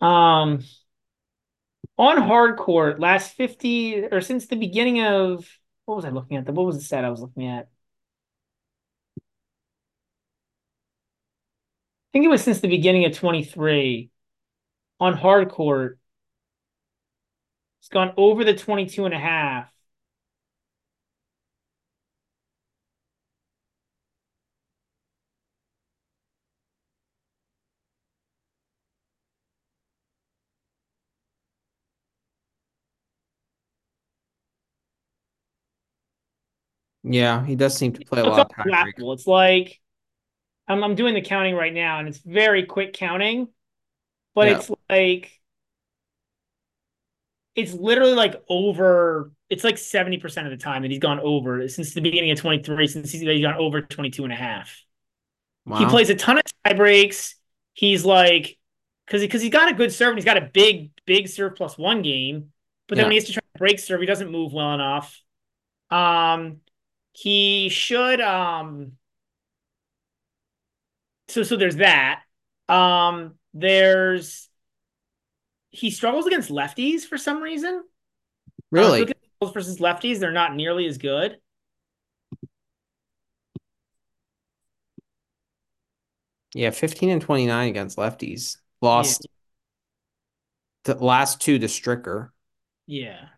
Um, 0.00 0.62
on 1.98 2.16
hard 2.22 2.56
court, 2.58 3.00
last 3.00 3.34
50 3.36 4.04
or 4.06 4.20
since 4.20 4.46
the 4.46 4.56
beginning 4.56 5.02
of 5.04 5.46
what 5.84 5.96
was 5.96 6.04
I 6.04 6.10
looking 6.10 6.36
at? 6.36 6.48
What 6.48 6.66
was 6.66 6.76
the 6.78 6.84
stat 6.84 7.04
I 7.04 7.10
was 7.10 7.20
looking 7.20 7.46
at? 7.46 7.64
I 7.64 7.68
think 12.12 12.24
it 12.24 12.28
was 12.28 12.42
since 12.42 12.60
the 12.60 12.68
beginning 12.68 13.04
of 13.06 13.16
23 13.16 14.10
on 15.02 15.14
hard 15.14 15.50
court. 15.50 15.98
It's 17.80 17.88
gone 17.88 18.14
over 18.16 18.44
the 18.44 18.54
22 18.54 19.04
and 19.04 19.12
a 19.12 19.18
half. 19.18 19.68
Yeah, 37.02 37.44
he 37.44 37.56
does 37.56 37.76
seem 37.76 37.92
to 37.94 38.04
play 38.04 38.20
a 38.20 38.24
lot 38.24 38.52
of 38.56 38.66
laughable. 38.66 39.12
It's 39.14 39.26
like 39.26 39.80
I'm 40.68 40.84
I'm 40.84 40.94
doing 40.94 41.14
the 41.14 41.22
counting 41.22 41.56
right 41.56 41.74
now, 41.74 41.98
and 41.98 42.06
it's 42.06 42.18
very 42.18 42.64
quick 42.64 42.92
counting, 42.92 43.48
but 44.36 44.46
Yeah. 44.46 44.58
it's 44.58 44.70
like 44.92 45.40
it's 47.54 47.72
literally 47.72 48.14
like 48.14 48.42
over 48.48 49.32
it's 49.50 49.64
like 49.64 49.76
70% 49.76 50.44
of 50.46 50.50
the 50.50 50.56
time 50.56 50.82
that 50.82 50.90
he's 50.90 51.00
gone 51.00 51.20
over 51.20 51.68
since 51.68 51.92
the 51.92 52.00
beginning 52.00 52.30
of 52.30 52.38
23, 52.38 52.86
since 52.86 53.12
he's, 53.12 53.22
gone 53.42 53.56
over 53.56 53.82
22 53.82 54.24
and 54.24 54.32
a 54.32 54.36
half. 54.36 54.82
Wow. 55.66 55.78
He 55.78 55.86
plays 55.86 56.08
a 56.08 56.14
ton 56.14 56.38
of 56.38 56.44
tie 56.64 56.72
breaks. 56.72 57.34
He's 57.74 58.04
like 58.04 58.58
because 59.06 59.20
because 59.20 59.42
he's 59.42 59.52
got 59.52 59.70
a 59.70 59.74
good 59.74 59.92
serve 59.92 60.10
and 60.10 60.18
he's 60.18 60.24
got 60.24 60.38
a 60.38 60.50
big, 60.52 60.90
big 61.06 61.28
serve 61.28 61.54
plus 61.56 61.76
one 61.76 62.02
game. 62.02 62.52
But 62.88 62.96
then 62.96 63.04
Yeah. 63.04 63.06
when 63.06 63.12
he 63.12 63.18
has 63.18 63.26
to 63.26 63.32
try 63.32 63.40
to 63.40 63.58
break 63.58 63.78
serve, 63.78 64.00
he 64.00 64.06
doesn't 64.06 64.30
move 64.30 64.52
well 64.52 64.74
enough. 64.74 65.20
Um 65.90 66.60
he 67.12 67.68
should 67.68 68.20
um 68.22 68.92
so 71.28 71.42
so 71.42 71.56
there's 71.56 71.76
that. 71.76 72.22
Um 72.68 73.34
there's 73.52 74.48
he 75.72 75.90
struggles 75.90 76.26
against 76.26 76.50
lefties 76.50 77.02
for 77.02 77.18
some 77.18 77.42
reason. 77.42 77.74
Uh, 77.76 77.82
Really? 78.70 79.12
versus 79.52 79.78
lefties, 79.80 80.20
they're 80.20 80.30
not 80.30 80.54
nearly 80.54 80.86
as 80.86 80.98
good. 80.98 81.36
Yeah, 86.54 86.70
15 86.70 87.10
and 87.10 87.22
29 87.22 87.68
against 87.68 87.96
lefties. 87.96 88.58
Lost 88.80 89.26
the 90.84 90.94
last 90.94 91.40
two 91.40 91.58
to 91.58 91.66
Stricker. 91.66 92.28
Yeah. 92.86 93.28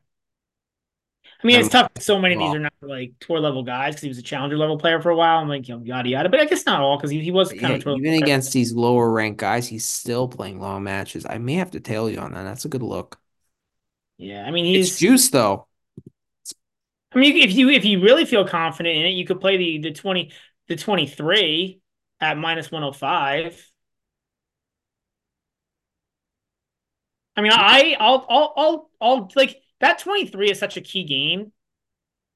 I 1.44 1.46
mean, 1.46 1.60
it's 1.60 1.68
tough. 1.68 1.90
So 1.98 2.18
many 2.18 2.34
of 2.34 2.38
these 2.40 2.54
are 2.54 2.58
not 2.58 2.72
like 2.80 3.12
tour 3.20 3.38
level 3.38 3.62
guys 3.62 3.94
because 3.94 4.02
he 4.02 4.08
was 4.08 4.18
a 4.18 4.22
challenger 4.22 4.56
level 4.56 4.78
player 4.78 5.00
for 5.02 5.10
a 5.10 5.16
while. 5.16 5.38
I'm 5.38 5.48
like, 5.48 5.68
you 5.68 5.76
know, 5.76 5.84
yada 5.84 6.08
yada. 6.08 6.28
But 6.30 6.40
I 6.40 6.46
guess 6.46 6.64
not 6.64 6.80
all 6.80 6.96
because 6.96 7.10
he, 7.10 7.20
he 7.20 7.30
was 7.30 7.52
kind 7.52 7.74
yeah, 7.74 7.74
of 7.74 7.82
tour 7.82 7.98
even 7.98 8.14
against 8.14 8.52
these 8.52 8.72
lower 8.72 9.10
ranked 9.10 9.38
guys, 9.38 9.68
he's 9.68 9.84
still 9.84 10.28
playing 10.28 10.60
long 10.60 10.82
matches. 10.84 11.26
I 11.28 11.38
may 11.38 11.54
have 11.54 11.70
to 11.72 11.80
tail 11.80 12.08
you 12.10 12.18
on 12.18 12.32
that. 12.32 12.44
That's 12.44 12.64
a 12.64 12.68
good 12.68 12.82
look. 12.82 13.20
Yeah, 14.18 14.44
I 14.46 14.50
mean, 14.50 14.64
It's 14.72 14.90
he's. 14.90 14.98
juice 14.98 15.30
though. 15.30 15.66
I 17.12 17.18
mean, 17.18 17.36
if 17.36 17.52
you 17.52 17.68
if 17.70 17.84
you 17.84 18.00
really 18.02 18.24
feel 18.24 18.46
confident 18.46 18.96
in 18.96 19.06
it, 19.06 19.10
you 19.10 19.24
could 19.24 19.40
play 19.40 19.56
the 19.56 19.78
the 19.78 19.92
twenty 19.92 20.32
the 20.68 20.76
twenty 20.76 21.06
three 21.06 21.80
at 22.20 22.36
minus 22.36 22.70
one 22.72 22.82
hundred 22.82 22.96
five. 22.98 23.70
I 27.36 27.40
mean, 27.42 27.52
I 27.52 27.96
I'll 27.98 28.24
I'll 28.28 28.52
I'll 28.56 28.90
I'll 29.00 29.30
like 29.34 29.60
that 29.84 29.98
twenty 29.98 30.26
three 30.26 30.50
is 30.50 30.58
such 30.58 30.76
a 30.76 30.80
key 30.80 31.04
game 31.04 31.52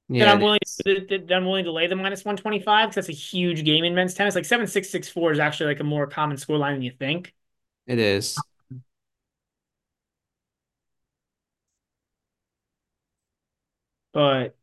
Yeah, 0.08 0.24
that 0.24 0.28
I'm 0.34 0.40
willing 0.40 0.60
to, 0.84 1.06
that, 1.10 1.32
I'm 1.32 1.44
willing 1.44 1.64
to 1.64 1.72
lay 1.72 1.86
the 1.86 1.96
minus 1.96 2.24
one 2.24 2.36
twenty 2.36 2.60
five 2.60 2.88
because 2.90 3.06
that's 3.06 3.16
a 3.16 3.20
huge 3.20 3.64
game 3.64 3.84
in 3.84 3.94
men's 3.94 4.14
tennis. 4.14 4.34
Like 4.34 4.44
seven 4.44 4.66
six 4.66 4.90
six 4.90 5.08
four 5.08 5.32
is 5.32 5.38
actually 5.38 5.66
like 5.66 5.80
a 5.80 5.84
more 5.84 6.06
common 6.06 6.36
score 6.36 6.58
line 6.58 6.74
than 6.74 6.82
you 6.82 6.92
think. 6.92 7.34
It 7.86 7.98
is. 7.98 8.44
But 14.12 14.56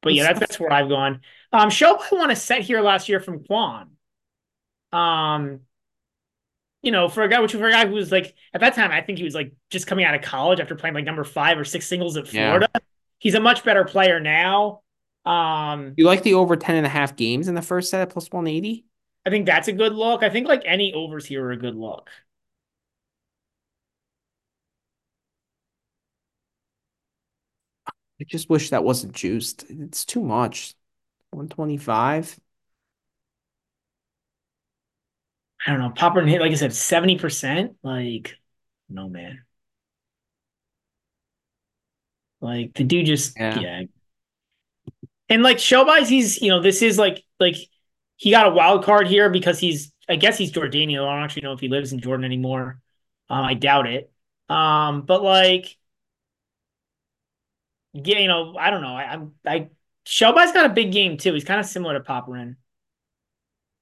but 0.00 0.14
yeah, 0.14 0.24
That's- 0.24 0.40
that's 0.40 0.60
where 0.60 0.72
I've 0.72 0.88
gone. 0.88 1.22
Um, 1.52 1.70
Show 1.70 1.96
I 1.98 2.08
won 2.14 2.30
a 2.30 2.36
set 2.36 2.62
here 2.62 2.80
last 2.80 3.08
year 3.08 3.20
from 3.20 3.44
Quan. 3.44 3.96
Um, 4.92 5.60
you 6.82 6.90
know, 6.90 7.08
for 7.08 7.22
a 7.22 7.28
guy, 7.28 7.40
which 7.40 7.52
for 7.52 7.66
a 7.66 7.70
guy 7.70 7.86
who 7.86 7.94
was 7.94 8.10
like 8.12 8.34
at 8.52 8.60
that 8.60 8.74
time, 8.74 8.90
I 8.90 9.00
think 9.00 9.18
he 9.18 9.24
was 9.24 9.34
like 9.34 9.54
just 9.70 9.86
coming 9.86 10.04
out 10.04 10.14
of 10.14 10.22
college 10.22 10.60
after 10.60 10.74
playing 10.74 10.94
like 10.94 11.04
number 11.04 11.24
five 11.24 11.58
or 11.58 11.64
six 11.64 11.86
singles 11.86 12.16
at 12.16 12.26
Florida. 12.28 12.68
Yeah. 12.74 12.80
He's 13.18 13.34
a 13.34 13.40
much 13.40 13.64
better 13.64 13.84
player 13.84 14.18
now. 14.18 14.82
Um, 15.24 15.92
You 15.96 16.04
like 16.06 16.22
the 16.22 16.34
over 16.34 16.56
10 16.56 16.76
and 16.76 16.86
a 16.86 16.88
half 16.88 17.16
games 17.16 17.48
in 17.48 17.54
the 17.54 17.62
first 17.62 17.90
set 17.90 18.00
at 18.02 18.10
plus 18.10 18.30
180? 18.32 18.84
I 19.24 19.30
think 19.30 19.46
that's 19.46 19.68
a 19.68 19.72
good 19.72 19.92
look. 19.94 20.22
I 20.22 20.30
think 20.30 20.48
like 20.48 20.62
any 20.64 20.92
overs 20.92 21.26
here 21.26 21.44
are 21.44 21.52
a 21.52 21.56
good 21.56 21.76
look. 21.76 22.10
I 28.20 28.24
just 28.24 28.48
wish 28.48 28.70
that 28.70 28.84
wasn't 28.84 29.14
juiced. 29.14 29.64
It's 29.68 30.04
too 30.04 30.22
much. 30.22 30.74
125. 31.30 32.38
I 35.66 35.70
don't 35.70 35.80
know. 35.80 35.90
Popper 35.90 36.20
and 36.20 36.28
hit, 36.28 36.40
like 36.40 36.52
I 36.52 36.56
said, 36.56 36.72
70%. 36.74 37.76
Like, 37.82 38.36
no, 38.88 39.08
man. 39.08 39.44
Like, 42.40 42.74
the 42.74 42.84
dude 42.84 43.06
just, 43.06 43.38
Yeah. 43.38 43.58
yeah. 43.58 43.82
And 45.28 45.42
like, 45.42 45.56
Shelbayh, 45.58 46.06
he's, 46.06 46.40
you 46.42 46.48
know, 46.50 46.60
this 46.60 46.82
is 46.82 46.98
like, 46.98 47.24
like, 47.40 47.56
he 48.16 48.30
got 48.30 48.46
a 48.46 48.50
wild 48.50 48.84
card 48.84 49.08
here 49.08 49.30
because 49.30 49.58
he's, 49.58 49.92
I 50.08 50.16
guess 50.16 50.36
he's 50.38 50.52
Jordanian. 50.52 51.00
I 51.06 51.14
don't 51.14 51.24
actually 51.24 51.42
know 51.42 51.52
if 51.52 51.60
he 51.60 51.68
lives 51.68 51.92
in 51.92 52.00
Jordan 52.00 52.24
anymore. 52.24 52.80
Um, 53.30 53.44
I 53.44 53.54
doubt 53.54 53.86
it. 53.86 54.12
Um, 54.48 55.02
but 55.02 55.22
like, 55.22 55.76
yeah, 57.92 58.18
you 58.18 58.28
know, 58.28 58.56
I 58.58 58.70
don't 58.70 58.82
know. 58.82 58.94
I, 58.94 59.04
I'm, 59.04 59.34
I, 59.46 59.70
Shelbayh's 60.06 60.52
got 60.52 60.66
a 60.66 60.74
big 60.74 60.92
game 60.92 61.16
too. 61.16 61.34
He's 61.34 61.44
kind 61.44 61.60
of 61.60 61.66
similar 61.66 61.94
to 61.94 62.00
Popyrin. 62.04 62.56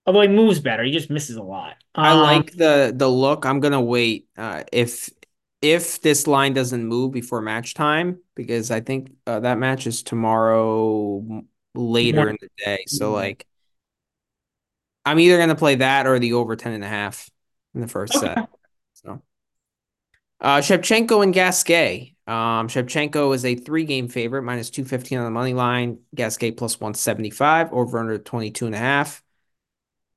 Although 0.07 0.23
he 0.23 0.29
moves 0.29 0.61
better, 0.61 0.83
he 0.85 0.91
just 0.91 1.11
misses 1.11 1.37
a 1.37 1.43
lot. 1.43 1.77
I 2.01 2.13
Um, 2.13 2.15
like 2.15 2.53
the 2.53 2.93
the 2.97 3.09
look. 3.09 3.45
I'm 3.45 3.61
gonna 3.61 3.81
wait 3.81 4.29
uh, 4.37 4.65
if 4.73 5.11
if 5.61 6.01
this 6.01 6.27
line 6.27 6.55
doesn't 6.55 6.87
move 6.87 7.13
before 7.13 7.43
match 7.43 7.75
time 7.75 8.21
because 8.35 8.71
I 8.71 8.81
think 8.81 9.13
uh, 9.27 9.41
that 9.41 9.59
match 9.59 9.87
is 9.87 10.03
tomorrow 10.03 11.23
later 11.75 12.29
in 12.31 12.39
the 12.41 12.49
day. 12.57 12.85
So 12.89 13.13
Mhm. 13.13 13.13
like 13.13 13.47
I'm 15.05 15.19
either 15.19 15.39
gonna 15.39 15.55
play 15.55 15.77
that 15.77 16.07
or 16.07 16.19
the 16.19 16.35
over 16.35 16.57
10 16.57 16.73
and 16.73 16.85
a 16.85 16.89
half 16.89 17.29
in 17.75 17.81
the 17.81 17.89
first 17.89 18.17
Okay. 18.17 18.19
set. 18.19 18.47
So 18.95 19.23
uh 20.41 20.59
Shevchenko 20.61 21.23
and 21.23 21.35
Gasquet. 21.35 22.15
Um 22.27 22.69
Shevchenko 22.69 23.35
is 23.35 23.45
a 23.45 23.55
three 23.55 23.85
game 23.85 24.09
favorite, 24.09 24.43
minus 24.43 24.71
215 24.71 25.19
on 25.19 25.25
the 25.25 25.31
money 25.31 25.55
line, 25.55 25.99
Gasquet 26.15 26.53
plus 26.53 26.81
175, 26.81 27.73
over 27.73 27.99
under 27.99 28.19
22 28.19 28.67
and 28.67 28.75
a 28.75 28.79
half. 28.79 29.23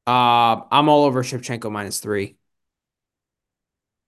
Uh, 0.06 0.62
I'm 0.72 0.90
all 0.90 1.06
over 1.06 1.24
Shevchenko 1.24 1.72
minus 1.72 2.00
three. 2.00 2.36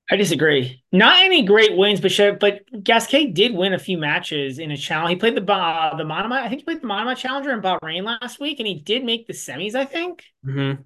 I 0.10 0.18
disagree. 0.18 0.84
Not 0.92 1.24
any 1.24 1.44
great 1.44 1.76
wins, 1.76 2.00
but 2.00 2.12
Chev, 2.12 2.38
but 2.38 2.62
Gasquet 2.84 3.28
did 3.32 3.56
win 3.56 3.74
a 3.74 3.80
few 3.80 3.98
matches 3.98 4.60
in 4.60 4.70
a 4.70 4.78
challenge. 4.78 5.10
He 5.10 5.16
played 5.16 5.36
the 5.36 5.52
uh, 5.52 5.96
the 5.96 6.04
Manama, 6.04 6.34
I 6.34 6.48
think 6.48 6.62
he 6.62 6.66
played 6.66 6.82
the 6.82 6.88
Manama 6.88 7.18
Challenger 7.18 7.52
in 7.52 7.62
Bahrain 7.62 8.04
last 8.04 8.40
week, 8.40 8.60
and 8.60 8.68
he 8.68 8.76
did 8.76 9.04
make 9.04 9.26
the 9.26 9.34
semis. 9.34 9.74
I 9.74 9.86
think 9.86 10.24
Mm-hmm. 10.46 10.82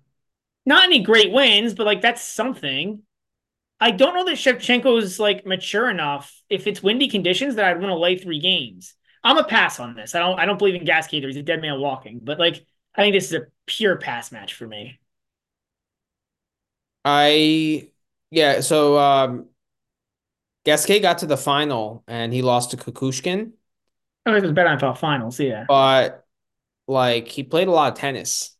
not 0.66 0.84
any 0.84 1.01
great 1.01 1.32
wins, 1.32 1.74
but 1.74 1.86
like 1.86 2.01
that's 2.01 2.22
something. 2.22 3.01
I 3.80 3.91
don't 3.91 4.14
know 4.16 4.26
that 4.26 4.36
Shevchenko's 4.36 5.20
like 5.20 5.45
mature 5.45 5.89
enough. 5.89 6.41
If 6.49 6.68
it's 6.68 6.84
windy 6.84 7.07
conditions, 7.10 7.55
that 7.55 7.66
I'd 7.66 7.80
want 7.82 7.91
to 7.91 7.97
lay 7.97 8.18
three 8.18 8.39
games. 8.39 8.93
I'm 9.24 9.38
a 9.38 9.43
pass 9.43 9.80
on 9.80 9.95
this. 9.95 10.16
I 10.16 10.20
don't. 10.20 10.39
I 10.39 10.45
don't 10.45 10.57
believe 10.60 10.76
in 10.76 10.86
Gasquet. 10.86 11.18
Either. 11.18 11.28
He's 11.28 11.38
a 11.38 11.43
dead 11.43 11.62
man 11.62 11.80
walking. 11.80 12.20
But 12.24 12.39
like, 12.39 12.66
I 13.00 13.04
think 13.04 13.14
this 13.16 13.28
is 13.28 13.34
a 13.34 13.47
pure 13.66 13.95
pass 13.95 14.30
match 14.30 14.54
for 14.54 14.68
me. 14.68 15.00
I 17.06 17.91
yeah, 18.32 18.62
so 18.62 18.97
um 18.97 19.50
Gasquet 20.66 21.00
got 21.00 21.20
to 21.20 21.26
the 21.26 21.38
final 21.38 22.04
and 22.08 22.34
he 22.34 22.41
lost 22.41 22.72
to 22.72 22.78
Kukushkin, 22.78 23.54
Oh, 24.26 24.36
it 24.36 24.43
was 24.43 24.52
better 24.52 24.70
NFL 24.70 24.95
finals. 24.95 25.39
Yeah. 25.39 25.66
but 25.68 26.26
like 26.88 27.28
he 27.30 27.43
played 27.43 27.68
a 27.68 27.72
lot 27.72 27.93
of 27.93 28.00
tennis, 28.00 28.56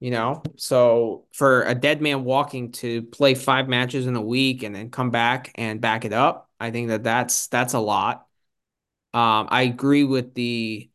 you 0.00 0.10
know? 0.10 0.42
So 0.56 1.26
for 1.32 1.62
a 1.62 1.74
dead 1.74 2.00
man 2.02 2.24
walking 2.24 2.72
to 2.72 3.02
play 3.02 3.34
five 3.34 3.68
matches 3.68 4.06
in 4.06 4.16
a 4.16 4.22
week 4.22 4.62
and 4.62 4.74
then 4.74 4.90
come 4.90 5.10
back 5.10 5.52
and 5.56 5.80
back 5.80 6.04
it 6.04 6.12
up, 6.12 6.50
I 6.60 6.70
think 6.70 6.88
that 6.88 7.04
that's 7.04 7.48
that's 7.48 7.74
a 7.74 7.80
lot. 7.80 8.26
Um, 9.14 9.48
I 9.50 9.62
agree 9.62 10.04
with 10.04 10.34
the 10.34 10.90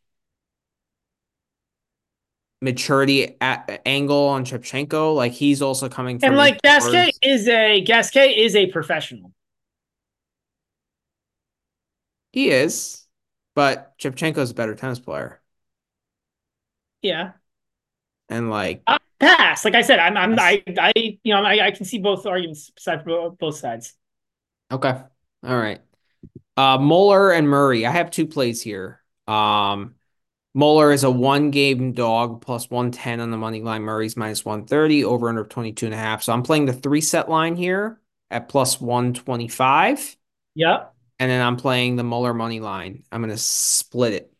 maturity 2.62 3.36
at, 3.41 3.82
angle 3.86 4.28
on 4.28 4.45
Shevchenko. 4.45 5.16
Like 5.16 5.34
he's 5.34 5.62
also 5.62 5.89
coming 5.89 6.20
from 6.20 6.30
And 6.30 6.38
like 6.38 6.62
Gasquet 6.62 7.12
is 7.22 7.47
a 7.47 7.82
Gasquet 7.82 8.38
is 8.38 8.55
a 8.55 8.68
professional. 8.68 9.34
He 12.32 12.49
is, 12.49 13.05
but 13.55 13.97
Shevchenko's 13.99 14.51
a 14.51 14.53
better 14.53 14.76
tennis 14.76 14.99
player. 14.99 15.41
Yeah. 17.01 17.34
And 18.30 18.49
like, 18.49 18.84
Uh, 18.88 18.99
pass. 19.20 19.66
Like 19.66 19.76
I 19.76 19.82
said, 19.82 19.99
I'm, 19.99 20.16
I'm, 20.16 20.39
I, 20.39 20.64
I, 20.80 20.93
you 20.95 21.34
know, 21.34 21.43
I, 21.43 21.68
I 21.68 21.72
can 21.72 21.86
see 21.86 21.99
both 21.99 22.26
arguments 22.26 22.72
side 22.78 23.03
bo- 23.05 23.32
both 23.32 23.57
sides. 23.57 23.93
okay, 24.72 25.01
all 25.43 25.57
right. 25.57 25.82
Uh, 26.57 26.78
Muller 26.78 27.32
and 27.32 27.49
Murray. 27.49 27.86
I 27.86 27.91
have 27.91 28.12
two 28.12 28.28
plays 28.28 28.62
here. 28.62 29.01
Um, 29.28 29.95
Muller 30.54 30.91
is 30.91 31.04
a 31.04 31.12
one 31.12 31.52
game 31.52 31.93
dog 31.93 32.41
plus 32.41 32.70
110 32.70 33.20
on 33.22 33.32
the 33.32 33.38
money 33.38 33.62
line. 33.62 33.84
Murray's 33.84 34.18
minus 34.18 34.43
130 34.43 35.06
over 35.06 35.30
under 35.30 35.45
22 35.45 35.86
and 35.86 35.95
a 35.95 35.97
half. 35.97 36.24
So 36.24 36.34
I'm 36.34 36.43
playing 36.43 36.66
the 36.66 36.74
three 36.74 37.02
set 37.02 37.30
line 37.30 37.56
here 37.56 37.99
at 38.30 38.49
plus 38.49 38.82
125. 38.82 40.18
Yep. 40.56 40.93
And 41.20 41.32
then 41.32 41.45
I'm 41.45 41.56
playing 41.56 41.95
the 41.95 42.04
Muller 42.04 42.34
money 42.34 42.60
line. 42.60 43.04
I'm 43.12 43.22
going 43.22 43.30
to 43.30 43.38
split 43.38 44.14
it. 44.14 44.34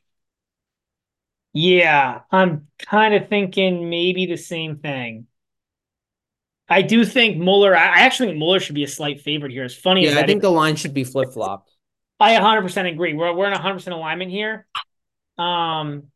Yeah, 1.53 2.22
I'm 2.32 2.68
kind 2.80 3.14
of 3.14 3.28
thinking 3.28 3.89
maybe 3.89 4.26
the 4.26 4.38
same 4.38 4.78
thing. 4.78 5.28
I 6.70 6.82
do 6.82 7.03
think 7.03 7.38
Muller. 7.38 7.76
I 7.76 7.99
actually 7.99 8.30
think 8.30 8.39
Muller 8.39 8.62
should 8.62 8.76
be 8.76 8.86
a 8.86 8.88
slight 8.88 9.20
favorite 9.20 9.51
here. 9.51 9.66
As 9.66 9.76
funny 9.76 10.07
as 10.07 10.14
Yeah, 10.14 10.22
I 10.22 10.26
think 10.26 10.41
the 10.41 10.49
line 10.49 10.78
should 10.78 10.93
be 10.93 11.03
flip 11.03 11.34
flopped. 11.34 11.70
I 12.20 12.36
100% 12.36 12.89
agree. 12.89 13.14
We're 13.14 13.34
we're 13.34 13.51
in 13.51 13.53
100% 13.53 13.91
alignment 13.91 14.32
here. 14.32 14.66
Um, 15.38 16.11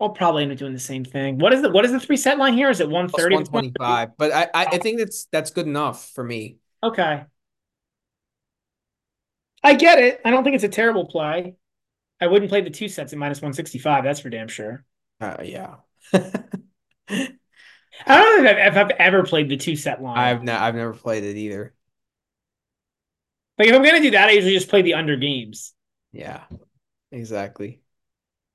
I'll 0.00 0.10
probably 0.10 0.42
end 0.42 0.52
up 0.52 0.58
doing 0.58 0.72
the 0.72 0.78
same 0.78 1.04
thing. 1.04 1.38
What 1.38 1.52
is 1.52 1.62
the 1.62 1.70
what 1.70 1.84
is 1.84 1.92
the 1.92 2.00
three 2.00 2.16
set 2.16 2.36
line 2.36 2.54
here? 2.54 2.68
Is 2.68 2.80
it 2.80 2.88
Plus 2.88 3.12
130? 3.12 3.36
125. 3.36 4.16
But 4.18 4.32
I, 4.32 4.42
I, 4.54 4.66
I 4.72 4.78
think 4.78 4.98
that's 4.98 5.26
that's 5.32 5.50
good 5.50 5.66
enough 5.66 6.10
for 6.14 6.22
me. 6.22 6.56
Okay. 6.82 7.24
I 9.62 9.74
get 9.74 9.98
it. 9.98 10.20
I 10.24 10.30
don't 10.30 10.44
think 10.44 10.56
it's 10.56 10.64
a 10.64 10.68
terrible 10.68 11.06
play. 11.06 11.56
I 12.20 12.26
wouldn't 12.26 12.50
play 12.50 12.60
the 12.60 12.70
two 12.70 12.88
sets 12.88 13.12
at 13.12 13.18
minus 13.18 13.38
165. 13.38 14.04
That's 14.04 14.20
for 14.20 14.28
damn 14.28 14.48
sure. 14.48 14.84
Uh, 15.20 15.36
yeah. 15.42 15.76
I 18.06 18.20
don't 18.20 18.44
know 18.44 18.50
if 18.50 18.76
I've, 18.76 18.90
ever 18.90 19.22
played 19.22 19.48
the 19.48 19.56
two 19.56 19.76
set 19.76 20.02
line. 20.02 20.18
I've 20.18 20.42
ne 20.42 20.52
I've 20.52 20.74
never 20.74 20.92
played 20.92 21.24
it 21.24 21.36
either. 21.36 21.74
Like 23.58 23.68
if 23.68 23.74
I'm 23.74 23.82
gonna 23.82 24.00
do 24.00 24.10
that, 24.12 24.28
I 24.28 24.32
usually 24.32 24.54
just 24.54 24.68
play 24.68 24.82
the 24.82 24.94
under 24.94 25.16
games. 25.16 25.72
Yeah, 26.12 26.42
exactly. 27.12 27.80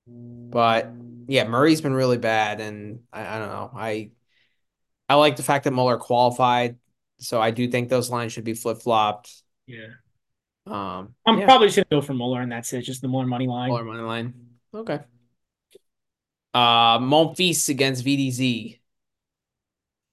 But 0.07 0.91
yeah, 1.27 1.47
Murray's 1.47 1.81
been 1.81 1.93
really 1.93 2.17
bad, 2.17 2.59
and 2.59 3.01
I, 3.13 3.35
I 3.35 3.39
don't 3.39 3.49
know. 3.49 3.71
I 3.73 4.11
I 5.07 5.15
like 5.15 5.35
the 5.35 5.43
fact 5.43 5.63
that 5.63 5.71
Muller 5.71 5.97
qualified, 5.97 6.77
so 7.19 7.41
I 7.41 7.51
do 7.51 7.67
think 7.69 7.89
those 7.89 8.09
lines 8.09 8.33
should 8.33 8.43
be 8.43 8.53
flip 8.53 8.81
flopped. 8.81 9.31
Yeah. 9.67 9.87
Um, 10.65 11.15
I'm 11.25 11.39
yeah, 11.39 11.45
probably 11.45 11.67
just 11.67 11.77
gonna 11.77 12.01
go 12.01 12.05
for 12.05 12.13
Muller, 12.13 12.41
and 12.41 12.51
that's 12.51 12.71
it. 12.73 12.81
Just 12.81 13.01
the 13.01 13.07
more 13.07 13.25
money 13.25 13.47
line. 13.47 13.69
Muller 13.69 13.85
money 13.85 14.01
line. 14.01 14.33
Okay. 14.73 14.99
Uh, 16.53 16.99
Monfils 16.99 17.69
against 17.69 18.03
VDZ. 18.03 18.79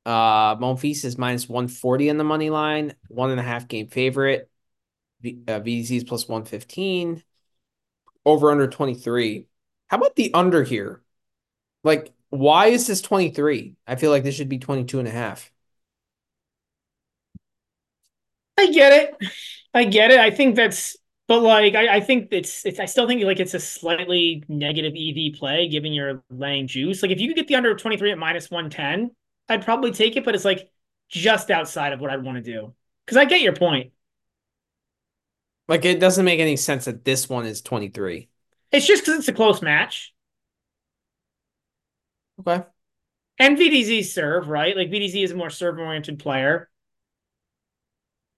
Uh, 0.04 0.56
Monfils 0.56 1.04
is 1.04 1.18
minus 1.18 1.48
140 1.48 2.10
on 2.10 2.16
the 2.16 2.24
money 2.24 2.50
line, 2.50 2.94
one 3.08 3.30
and 3.30 3.40
a 3.40 3.42
half 3.42 3.66
game 3.68 3.88
favorite. 3.88 4.50
V, 5.20 5.42
uh, 5.48 5.60
VDZ 5.60 5.96
is 5.96 6.04
plus 6.04 6.28
115. 6.28 7.22
Over 8.24 8.50
under 8.50 8.68
23. 8.68 9.46
How 9.88 9.98
about 9.98 10.16
the 10.16 10.32
under 10.34 10.62
here? 10.62 11.02
Like, 11.84 12.12
why 12.30 12.66
is 12.68 12.86
this 12.86 13.00
23? 13.00 13.76
I 13.86 13.96
feel 13.96 14.10
like 14.10 14.24
this 14.24 14.34
should 14.34 14.48
be 14.48 14.58
22 14.58 14.98
and 14.98 15.08
a 15.08 15.12
half. 15.12 15.52
I 18.58 18.70
get 18.72 18.92
it. 18.92 19.30
I 19.74 19.84
get 19.84 20.10
it. 20.10 20.18
I 20.18 20.30
think 20.30 20.56
that's, 20.56 20.96
but 21.28 21.42
like, 21.42 21.74
I, 21.74 21.96
I 21.96 22.00
think 22.00 22.28
it's, 22.30 22.64
it's, 22.64 22.78
I 22.78 22.84
still 22.84 23.06
think 23.06 23.22
like 23.24 23.40
it's 23.40 23.54
a 23.54 23.60
slightly 23.60 24.44
negative 24.48 24.94
EV 24.96 25.38
play, 25.38 25.68
given 25.68 25.92
you're 25.92 26.22
laying 26.30 26.66
juice. 26.66 27.02
Like 27.02 27.10
if 27.10 27.20
you 27.20 27.28
could 27.28 27.36
get 27.36 27.48
the 27.48 27.56
under 27.56 27.74
23 27.74 28.12
at 28.12 28.18
minus 28.18 28.50
110, 28.50 29.10
I'd 29.48 29.64
probably 29.64 29.92
take 29.92 30.16
it, 30.16 30.24
but 30.24 30.34
it's 30.34 30.44
like 30.44 30.70
just 31.08 31.50
outside 31.50 31.92
of 31.92 32.00
what 32.00 32.10
I'd 32.10 32.22
want 32.22 32.36
to 32.36 32.42
do. 32.42 32.74
Because 33.04 33.16
I 33.16 33.24
get 33.24 33.40
your 33.40 33.54
point. 33.54 33.92
Like, 35.68 35.84
it 35.84 35.98
doesn't 35.98 36.24
make 36.24 36.38
any 36.38 36.56
sense 36.56 36.84
that 36.84 37.04
this 37.04 37.28
one 37.28 37.44
is 37.44 37.60
23. 37.60 38.28
It's 38.70 38.86
just 38.86 39.04
because 39.04 39.18
it's 39.18 39.28
a 39.28 39.32
close 39.32 39.62
match. 39.62 40.14
Okay. 42.40 42.64
And 43.38 43.58
VDZ 43.58 44.04
serve, 44.04 44.48
right? 44.48 44.76
Like 44.76 44.90
VDZ 44.90 45.24
is 45.24 45.32
a 45.32 45.36
more 45.36 45.50
serve 45.50 45.78
oriented 45.78 46.18
player. 46.18 46.70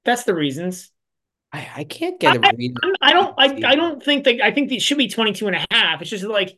That's 0.05 0.25
the 0.25 0.35
reasons. 0.35 0.91
I, 1.53 1.69
I 1.77 1.85
can't 1.85 2.21
get 2.21 2.37
a 2.37 2.41
read. 2.57 2.77
I'm- 2.83 2.95
I 3.01 3.13
don't 3.13 3.35
I, 3.39 3.71
I 3.71 3.75
don't 3.75 4.03
think 4.03 4.25
that 4.25 4.41
I 4.43 4.51
think 4.53 4.71
it 4.73 4.83
should 4.83 4.99
be 4.99 5.09
22 5.09 5.47
and 5.47 5.57
a 5.57 5.67
half. 5.71 6.01
It's 6.03 6.11
just 6.11 6.25
like 6.25 6.57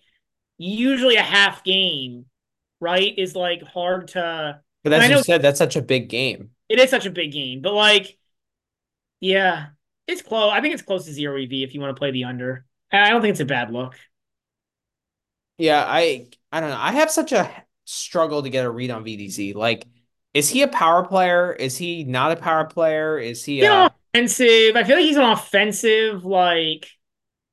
usually 0.59 1.17
a 1.17 1.23
half 1.23 1.63
game, 1.65 2.27
right, 2.81 3.15
is 3.17 3.35
like 3.37 3.63
hard 3.63 4.09
to. 4.09 4.61
But 4.83 4.93
as 4.95 5.09
you 5.09 5.15
know 5.15 5.23
said, 5.23 5.43
that's 5.43 5.59
such 5.59 5.77
a 5.77 5.83
big 5.83 6.09
game. 6.09 6.51
it 6.69 6.79
is 6.79 6.91
such 6.91 7.07
a 7.07 7.11
big 7.11 7.33
game, 7.33 7.61
but 7.61 7.75
like, 7.75 8.19
yeah, 9.21 9.67
it's 10.07 10.23
close. 10.23 10.53
I 10.53 10.61
think 10.61 10.75
it's 10.75 10.83
close 10.83 11.05
to 11.05 11.13
zero 11.13 11.37
EV 11.41 11.53
if 11.53 11.75
you 11.75 11.81
want 11.81 11.95
to 11.95 11.99
play 11.99 12.11
the 12.11 12.25
under. 12.25 12.65
I 12.93 13.11
don't 13.11 13.21
think 13.21 13.33
it's 13.33 13.41
a 13.41 13.45
bad 13.45 13.71
look. 13.73 13.97
Yeah, 15.59 15.85
I 15.87 16.29
I 16.51 16.61
don't 16.61 16.71
know. 16.71 16.79
I 16.79 16.93
have 16.93 17.11
such 17.11 17.33
a 17.33 17.51
struggle 17.85 18.43
to 18.43 18.51
get 18.51 18.65
a 18.65 18.71
read 18.71 18.91
on 18.91 19.05
VDZ. 19.05 19.55
Like, 19.55 19.87
is 20.35 20.49
he 20.49 20.63
a 20.63 20.69
power 20.69 21.05
player? 21.05 21.53
Is 21.53 21.77
he 21.77 22.05
not 22.05 22.33
a 22.33 22.37
power 22.37 22.65
player? 22.65 23.19
Is 23.19 23.45
he 23.45 23.61
know, 23.61 23.87
a 23.87 23.95
offensive. 24.15 24.77
I 24.77 24.85
feel 24.85 24.97
like 24.97 25.05
he's 25.05 25.17
an 25.17 25.23
offensive, 25.23 26.25
like 26.25 26.89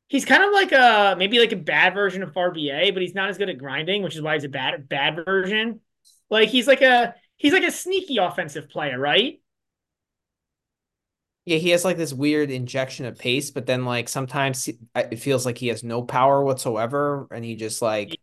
he's 0.07 0.25
kind 0.25 0.43
of 0.43 0.51
like 0.53 0.71
a 0.71 1.15
maybe 1.17 1.39
like 1.39 1.51
a 1.51 1.57
bad 1.57 1.93
version 1.93 2.23
of 2.23 2.33
RBA, 2.33 2.91
but 2.91 3.01
he's 3.01 3.15
not 3.15 3.29
as 3.29 3.37
good 3.37 3.49
at 3.49 3.57
grinding, 3.57 4.03
which 4.03 4.15
is 4.15 4.21
why 4.21 4.33
he's 4.35 4.43
a 4.43 4.49
bad 4.49 4.87
bad 4.89 5.15
version. 5.25 5.81
Like 6.29 6.49
he's 6.49 6.67
like 6.67 6.81
a 6.81 7.15
he's 7.37 7.53
like 7.53 7.63
a 7.63 7.71
sneaky 7.71 8.17
offensive 8.17 8.69
player, 8.69 8.99
right? 8.99 9.39
yeah, 11.45 11.57
he 11.57 11.69
has 11.69 11.85
like 11.85 11.95
this 11.97 12.13
weird 12.13 12.51
injection 12.51 13.05
of 13.05 13.17
pace, 13.17 13.51
but 13.51 13.65
then 13.65 13.85
like 13.85 14.09
sometimes 14.09 14.65
he- 14.65 14.79
it 14.95 15.17
feels 15.19 15.45
like 15.45 15.57
he 15.57 15.69
has 15.69 15.81
no 15.83 16.03
power 16.03 16.43
whatsoever, 16.43 17.27
and 17.31 17.45
he 17.45 17.55
just 17.55 17.81
like 17.81 18.19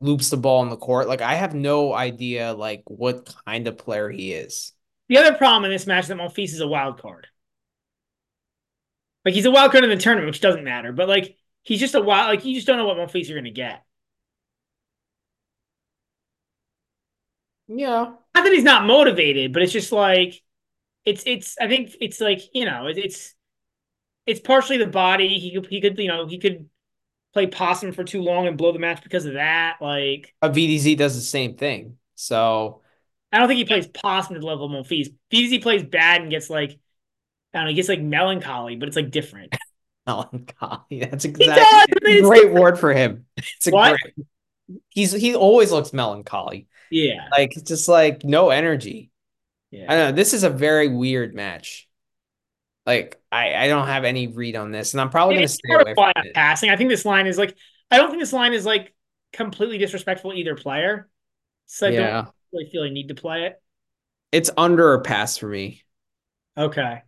loops 0.00 0.30
the 0.30 0.36
ball 0.36 0.62
in 0.64 0.70
the 0.70 0.76
court. 0.76 1.08
Like 1.08 1.22
I 1.22 1.34
have 1.36 1.54
no 1.54 1.94
idea 1.94 2.52
like 2.52 2.82
what 2.86 3.32
kind 3.46 3.68
of 3.68 3.78
player 3.78 4.10
he 4.10 4.32
is. 4.32 4.72
The 5.08 5.18
other 5.18 5.34
problem 5.34 5.64
in 5.64 5.70
this 5.70 5.86
match 5.86 6.04
is 6.04 6.08
that 6.08 6.18
Monfils 6.18 6.52
is 6.52 6.60
a 6.60 6.66
wild 6.68 7.00
card. 7.00 7.28
Like 9.24 9.34
he's 9.34 9.46
a 9.46 9.50
wild 9.50 9.72
card 9.72 9.84
in 9.84 9.90
the 9.90 9.96
tournament, 9.96 10.28
which 10.28 10.40
doesn't 10.40 10.64
matter, 10.64 10.92
but 10.92 11.08
like 11.08 11.36
he's 11.62 11.80
just 11.80 11.94
a 11.94 12.00
wild. 12.00 12.28
Like 12.28 12.44
you 12.44 12.54
just 12.54 12.66
don't 12.66 12.76
know 12.78 12.86
what 12.86 12.96
Monfils 12.96 13.28
you're 13.28 13.36
going 13.38 13.44
to 13.44 13.50
get. 13.50 13.82
Yeah. 17.66 18.14
Not 18.34 18.44
that 18.44 18.52
he's 18.52 18.64
not 18.64 18.86
motivated, 18.86 19.52
but 19.52 19.62
it's 19.62 19.72
just 19.72 19.92
like 19.92 20.42
it's 21.04 21.24
it's. 21.26 21.56
I 21.60 21.68
think 21.68 21.96
it's 22.00 22.20
like 22.20 22.40
you 22.54 22.64
know 22.66 22.88
it, 22.88 22.98
it's 22.98 23.34
it's 24.26 24.40
partially 24.40 24.78
the 24.78 24.86
body. 24.86 25.38
He 25.38 25.52
could 25.54 25.66
he 25.66 25.80
could 25.80 25.98
you 25.98 26.08
know 26.08 26.26
he 26.26 26.38
could 26.38 26.68
play 27.34 27.46
possum 27.48 27.92
for 27.92 28.04
too 28.04 28.22
long 28.22 28.46
and 28.48 28.58
blow 28.58 28.72
the 28.72 28.80
match 28.80 29.02
because 29.02 29.26
of 29.26 29.34
that. 29.34 29.78
Like 29.80 30.34
A 30.42 30.50
VDZ 30.50 30.96
does 30.96 31.14
the 31.14 31.20
same 31.20 31.56
thing. 31.56 31.98
So 32.14 32.82
I 33.32 33.38
don't 33.38 33.48
think 33.48 33.58
he 33.58 33.64
plays 33.64 33.86
possum 33.86 34.34
to 34.34 34.40
the 34.40 34.46
level 34.46 34.66
of 34.66 34.86
Monfils. 34.86 35.08
VZ 35.30 35.60
plays 35.60 35.82
bad 35.84 36.22
and 36.22 36.30
gets 36.30 36.50
like 36.50 36.78
I 37.54 37.58
don't 37.58 37.64
know, 37.66 37.70
he 37.70 37.76
gets 37.76 37.88
like 37.88 38.00
melancholy, 38.02 38.76
but 38.76 38.88
it's 38.88 38.96
like 38.96 39.10
different. 39.10 39.54
melancholy. 40.06 41.00
That's 41.00 41.24
exactly. 41.24 41.80
I 41.92 41.94
mean, 42.04 42.16
great 42.20 42.52
different. 42.52 42.52
word 42.52 42.78
for 42.78 42.92
him. 42.92 43.26
It's 43.36 43.66
a 43.66 43.72
What? 43.72 43.98
great. 43.98 44.14
He's 44.90 45.12
he 45.12 45.34
always 45.36 45.72
looks 45.72 45.92
melancholy. 45.92 46.68
Yeah, 46.90 47.34
Like 47.36 47.52
just 47.64 47.88
like 47.88 48.24
no 48.24 48.50
energy. 48.50 49.10
I 49.88 49.94
yeah. 49.94 49.96
don't 49.96 50.10
know. 50.10 50.16
This 50.16 50.34
is 50.34 50.44
a 50.44 50.50
very 50.50 50.88
weird 50.88 51.34
match. 51.34 51.88
Like 52.86 53.22
I 53.32 53.54
I 53.56 53.68
don't 53.68 53.88
have 53.88 54.04
any 54.04 54.28
read 54.28 54.56
on 54.56 54.72
this, 54.72 54.94
and 54.94 55.00
I'm 55.00 55.10
probably 55.10 55.36
gonna 55.36 55.48
It's 55.48 55.54
stay 55.54 55.74
away 55.74 55.96
from 55.96 56.12
it. 56.24 56.34
passing. 56.34 56.70
I 56.70 56.76
think 56.76 56.90
this 56.90 57.04
line 57.04 57.26
is 57.26 57.38
like 57.38 57.56
I 57.90 57.98
don't 57.98 58.10
think 58.10 58.22
this 58.22 58.32
line 58.32 58.52
is 58.52 58.66
like 58.66 58.94
completely 59.32 59.78
disrespectful 59.78 60.32
to 60.32 60.36
either 60.36 60.56
player. 60.56 61.08
So 61.66 61.88
I 61.88 61.92
Yeah, 61.92 62.24
don't 62.24 62.34
really 62.52 62.70
feel 62.70 62.82
I 62.84 62.90
need 62.90 63.08
to 63.08 63.14
play 63.14 63.46
it. 63.46 63.62
it's 64.32 64.50
under 64.56 64.94
a 64.94 65.00
pass 65.00 65.36
for 65.38 65.48
me. 65.48 65.82
Okay. 66.56 67.04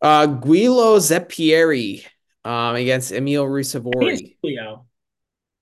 Uh, 0.00 0.26
Guilo 0.26 0.98
Zeppieri, 0.98 2.04
um, 2.44 2.76
against 2.76 3.12
Emil 3.12 3.42
I 3.42 3.46
think 3.46 3.58
it's 3.60 3.74
Ruusuvuori. 3.74 4.36
Julio. 4.42 4.86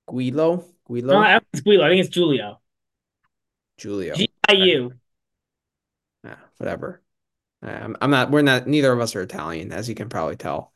Guilo, 0.08 0.64
No, 0.90 1.18
I 1.18 1.38
think 1.38 1.44
it's 1.52 1.62
Julio. 1.64 1.82
I 1.84 1.88
think 1.88 2.04
it's 2.06 2.14
Julio. 2.14 2.60
Julio. 3.80 4.14
G 4.14 4.28
I 4.48 4.52
U. 4.52 4.92
Ah, 6.24 6.38
whatever. 6.58 7.02
Um, 7.62 7.96
I'm 8.00 8.10
not. 8.10 8.30
We're 8.30 8.42
not. 8.42 8.66
Neither 8.66 8.92
of 8.92 9.00
us 9.00 9.16
are 9.16 9.22
Italian, 9.22 9.72
as 9.72 9.88
you 9.88 9.94
can 9.94 10.08
probably 10.08 10.36
tell. 10.36 10.72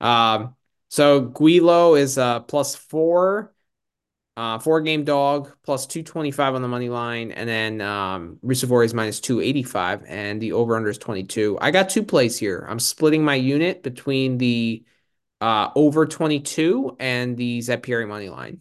Um, 0.00 0.54
so 0.88 1.22
Guilo 1.26 1.98
is 1.98 2.18
uh 2.18 2.40
plus 2.40 2.74
four, 2.76 3.54
uh, 4.36 4.58
four 4.58 4.80
game 4.80 5.04
dog 5.04 5.50
plus 5.64 5.86
two 5.86 6.02
twenty 6.02 6.30
five 6.30 6.54
on 6.54 6.62
the 6.62 6.68
money 6.68 6.88
line, 6.88 7.32
and 7.32 7.48
then 7.48 7.80
um 7.80 8.38
Ruusuvuori 8.44 8.84
is 8.84 8.94
minus 8.94 9.20
two 9.20 9.40
eighty 9.40 9.62
five, 9.62 10.04
and 10.06 10.40
the 10.40 10.52
over 10.52 10.76
under 10.76 10.90
is 10.90 10.98
twenty 10.98 11.24
two. 11.24 11.58
I 11.60 11.70
got 11.70 11.88
two 11.88 12.02
plays 12.02 12.38
here. 12.38 12.66
I'm 12.68 12.78
splitting 12.78 13.24
my 13.24 13.34
unit 13.34 13.82
between 13.82 14.38
the 14.38 14.84
uh 15.40 15.70
over 15.74 16.06
twenty 16.06 16.40
two 16.40 16.96
and 16.98 17.36
the 17.36 17.60
Zeppieri 17.60 18.06
money 18.06 18.28
line. 18.28 18.60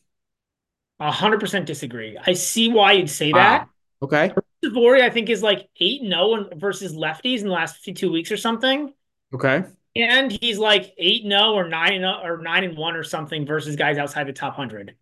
A 1.00 1.12
hundred 1.12 1.42
percent 1.42 1.66
disagree. 1.66 2.18
I 2.26 2.34
see 2.34 2.72
why 2.72 2.94
you'd 2.94 3.10
say 3.10 3.34
that. 3.34 3.68
Okay. 4.02 4.34
Savory, 4.64 5.04
I 5.04 5.10
think, 5.10 5.30
is 5.30 5.44
like 5.44 5.68
8 5.80 6.02
0 6.08 6.50
versus 6.56 6.96
lefties 6.96 7.40
in 7.40 7.48
the 7.48 7.54
last 7.54 7.78
52 7.78 8.12
weeks 8.12 8.32
or 8.32 8.38
something. 8.38 8.94
Okay. 9.34 9.64
And 9.96 10.32
he's 10.32 10.58
like 10.58 10.94
8 10.98 11.24
0 11.24 11.54
or 11.54 11.68
9 11.68 12.00
0 12.00 12.20
or 12.24 12.38
9 12.42 12.64
and 12.64 12.78
1 12.78 12.96
or 12.96 13.04
something 13.04 13.46
versus 13.46 13.76
guys 13.76 13.98
outside 13.98 14.28
the 14.28 14.34
top 14.34 14.58
100. 14.58 14.96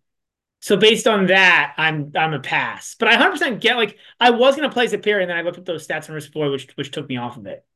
So 0.64 0.78
based 0.78 1.06
on 1.06 1.26
that, 1.26 1.74
I'm 1.76 2.10
I'm 2.16 2.32
a 2.32 2.40
pass. 2.40 2.96
But 2.98 3.08
I 3.08 3.12
100% 3.12 3.60
get 3.60 3.76
like 3.76 3.98
I 4.18 4.30
was 4.30 4.56
going 4.56 4.66
to 4.66 4.72
play 4.72 4.86
Zeppieri 4.86 5.20
and 5.20 5.28
then 5.28 5.36
I 5.36 5.42
looked 5.42 5.58
at 5.58 5.66
those 5.66 5.86
stats 5.86 6.08
on 6.08 6.16
Ruusuvuori, 6.16 6.50
which 6.52 6.72
which 6.74 6.90
took 6.90 7.06
me 7.06 7.18
off 7.18 7.36
of 7.36 7.44
it. 7.44 7.66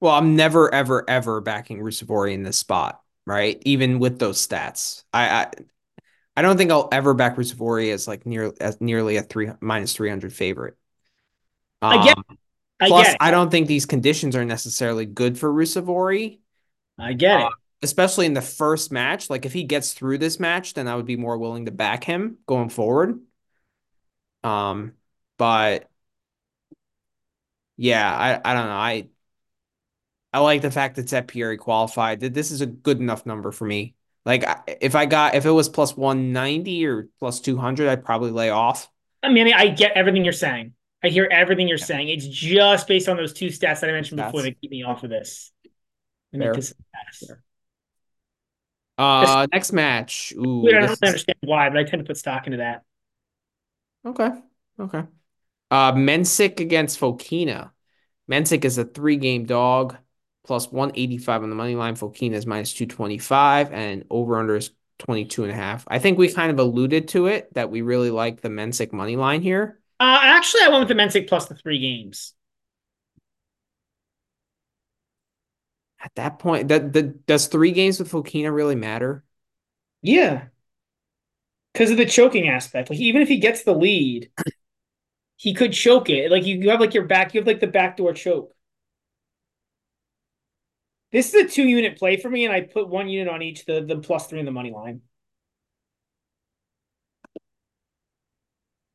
Well, 0.00 0.14
I'm 0.14 0.36
never, 0.36 0.72
ever, 0.72 1.04
ever 1.10 1.40
backing 1.40 1.80
Ruusuvuori 1.80 2.32
in 2.34 2.44
this 2.44 2.56
spot, 2.56 3.02
right? 3.26 3.60
Even 3.66 3.98
with 3.98 4.20
those 4.20 4.46
stats, 4.46 5.02
I, 5.12 5.28
I, 5.28 5.50
I 6.36 6.42
don't 6.42 6.56
think 6.56 6.70
I'll 6.70 6.88
ever 6.92 7.14
back 7.14 7.34
Ruusuvuori 7.34 7.92
as 7.92 8.06
like 8.06 8.24
near 8.24 8.52
as 8.60 8.80
nearly 8.80 9.16
a 9.16 9.22
three 9.22 9.50
minus 9.60 9.94
three 9.94 10.08
hundred 10.10 10.32
favorite. 10.32 10.76
I 11.82 12.04
get- 12.04 12.16
Um, 12.16 12.38
I 12.80 12.86
plus, 12.86 13.06
get 13.06 13.14
it. 13.14 13.18
I 13.20 13.32
don't 13.32 13.50
think 13.50 13.66
these 13.66 13.86
conditions 13.86 14.36
are 14.36 14.44
necessarily 14.44 15.04
good 15.04 15.36
for 15.36 15.52
Ruusuvuori, 15.52 16.38
I 16.98 17.12
get 17.14 17.40
it. 17.40 17.52
Especially 17.82 18.26
in 18.26 18.34
the 18.34 18.42
first 18.42 18.92
match. 18.92 19.30
Like 19.30 19.46
if 19.46 19.52
he 19.52 19.64
gets 19.64 19.92
through 19.92 20.18
this 20.18 20.40
match, 20.40 20.74
then 20.74 20.88
I 20.88 20.96
would 20.96 21.06
be 21.06 21.16
more 21.16 21.38
willing 21.38 21.66
to 21.66 21.72
back 21.72 22.04
him 22.04 22.38
going 22.46 22.68
forward. 22.70 23.20
Um, 24.42 24.94
but 25.36 25.88
yeah, 27.76 28.12
I, 28.12 28.50
I 28.50 28.54
don't 28.54 28.66
know. 28.66 28.72
I 28.72 29.08
I 30.32 30.40
like 30.40 30.62
the 30.62 30.70
fact 30.70 30.96
that 30.96 31.06
Zeppieri 31.06 31.58
qualified. 31.58 32.20
That 32.20 32.34
this 32.34 32.50
is 32.50 32.60
a 32.60 32.66
good 32.66 32.98
enough 33.00 33.24
number 33.24 33.50
for 33.52 33.64
me. 33.64 33.94
Like 34.24 34.44
if 34.80 34.94
I 34.94 35.06
got 35.06 35.34
if 35.34 35.46
it 35.46 35.50
was 35.50 35.68
plus 35.68 35.96
190 35.96 36.86
or 36.86 37.08
plus 37.18 37.40
200, 37.40 37.88
I'd 37.88 38.04
probably 38.04 38.30
lay 38.30 38.50
off. 38.50 38.90
I 39.22 39.30
mean, 39.30 39.52
I 39.52 39.68
get 39.68 39.92
everything 39.92 40.24
you're 40.24 40.32
saying. 40.32 40.74
I 41.02 41.08
hear 41.08 41.28
everything 41.30 41.68
you're 41.68 41.78
Yeah. 41.78 41.84
saying. 41.86 42.08
It's 42.08 42.26
just 42.26 42.86
based 42.88 43.08
on 43.08 43.16
those 43.16 43.32
two 43.32 43.46
stats 43.46 43.80
that 43.80 43.88
I 43.88 43.92
mentioned 43.92 44.18
before 44.18 44.42
that 44.42 44.60
keep 44.60 44.70
me 44.70 44.82
off 44.82 45.04
of 45.04 45.10
this. 45.10 45.52
Fair. 46.32 46.40
make 46.40 46.52
this 46.54 46.74
pass. 46.92 47.26
Fair. 47.26 47.42
Uh, 48.98 49.46
next 49.52 49.72
match. 49.72 50.32
Ooh, 50.36 50.60
Weird, 50.62 50.76
I 50.82 50.86
don't 50.86 50.92
is- 50.92 51.02
understand 51.02 51.38
why, 51.44 51.68
but 51.70 51.78
I 51.78 51.84
tend 51.84 52.00
to 52.02 52.06
put 52.06 52.16
stock 52.16 52.46
into 52.46 52.58
that. 52.58 52.82
okay, 54.04 54.30
okay. 54.80 55.02
Uh, 55.70 55.92
Mensik 55.92 56.60
against 56.60 56.98
Fokina. 56.98 57.70
Mensik 58.30 58.64
is 58.64 58.78
a 58.78 58.84
three-game 58.84 59.44
dog, 59.44 59.96
plus 60.46 60.70
185 60.72 61.42
on 61.42 61.50
the 61.50 61.56
money 61.56 61.74
line. 61.74 61.94
Fokina 61.94 62.32
is 62.34 62.46
minus 62.46 62.72
225, 62.72 63.72
and 63.72 64.04
over/under 64.10 64.56
is 64.56 64.70
22 64.98 65.44
and 65.44 65.52
a 65.52 65.56
half. 65.56 65.84
I 65.88 65.98
think 65.98 66.18
we 66.18 66.32
kind 66.32 66.50
of 66.50 66.58
alluded 66.58 67.08
to 67.08 67.26
it 67.28 67.52
that 67.54 67.70
we 67.70 67.82
really 67.82 68.10
like 68.10 68.40
the 68.40 68.48
Mensik 68.48 68.92
money 68.92 69.16
line 69.16 69.42
here. 69.42 69.78
Uh, 70.00 70.18
actually, 70.22 70.62
I 70.64 70.68
went 70.68 70.88
with 70.88 70.88
the 70.96 71.02
Mensik 71.02 71.28
plus 71.28 71.46
the 71.46 71.54
three 71.54 71.78
games. 71.78 72.34
At 76.00 76.14
that 76.14 76.38
point, 76.38 76.68
that 76.68 76.92
the 76.92 77.02
does 77.02 77.48
three 77.48 77.72
games 77.72 77.98
with 77.98 78.10
Fokina 78.10 78.54
really 78.54 78.76
matter? 78.76 79.24
Yeah. 80.00 80.46
Because 81.72 81.90
of 81.90 81.96
the 81.96 82.06
choking 82.06 82.48
aspect. 82.48 82.90
Like, 82.90 82.98
even 82.98 83.20
if 83.20 83.28
he 83.28 83.38
gets 83.38 83.64
the 83.64 83.74
lead, 83.74 84.30
he 85.36 85.54
could 85.54 85.72
choke 85.72 86.08
it. 86.08 86.30
Like, 86.30 86.44
you, 86.44 86.56
you 86.56 86.70
have 86.70 86.80
like 86.80 86.94
your 86.94 87.04
back, 87.04 87.34
you 87.34 87.40
have 87.40 87.46
like 87.46 87.60
the 87.60 87.66
backdoor 87.66 88.12
choke. 88.12 88.54
This 91.10 91.34
is 91.34 91.46
a 91.46 91.48
two 91.48 91.66
unit 91.66 91.98
play 91.98 92.16
for 92.16 92.28
me, 92.28 92.44
and 92.44 92.52
I 92.52 92.60
put 92.60 92.88
one 92.88 93.08
unit 93.08 93.32
on 93.32 93.42
each, 93.42 93.64
the, 93.64 93.82
the 93.82 93.98
plus 93.98 94.26
three 94.26 94.40
in 94.40 94.44
the 94.44 94.52
money 94.52 94.70
line. 94.70 95.00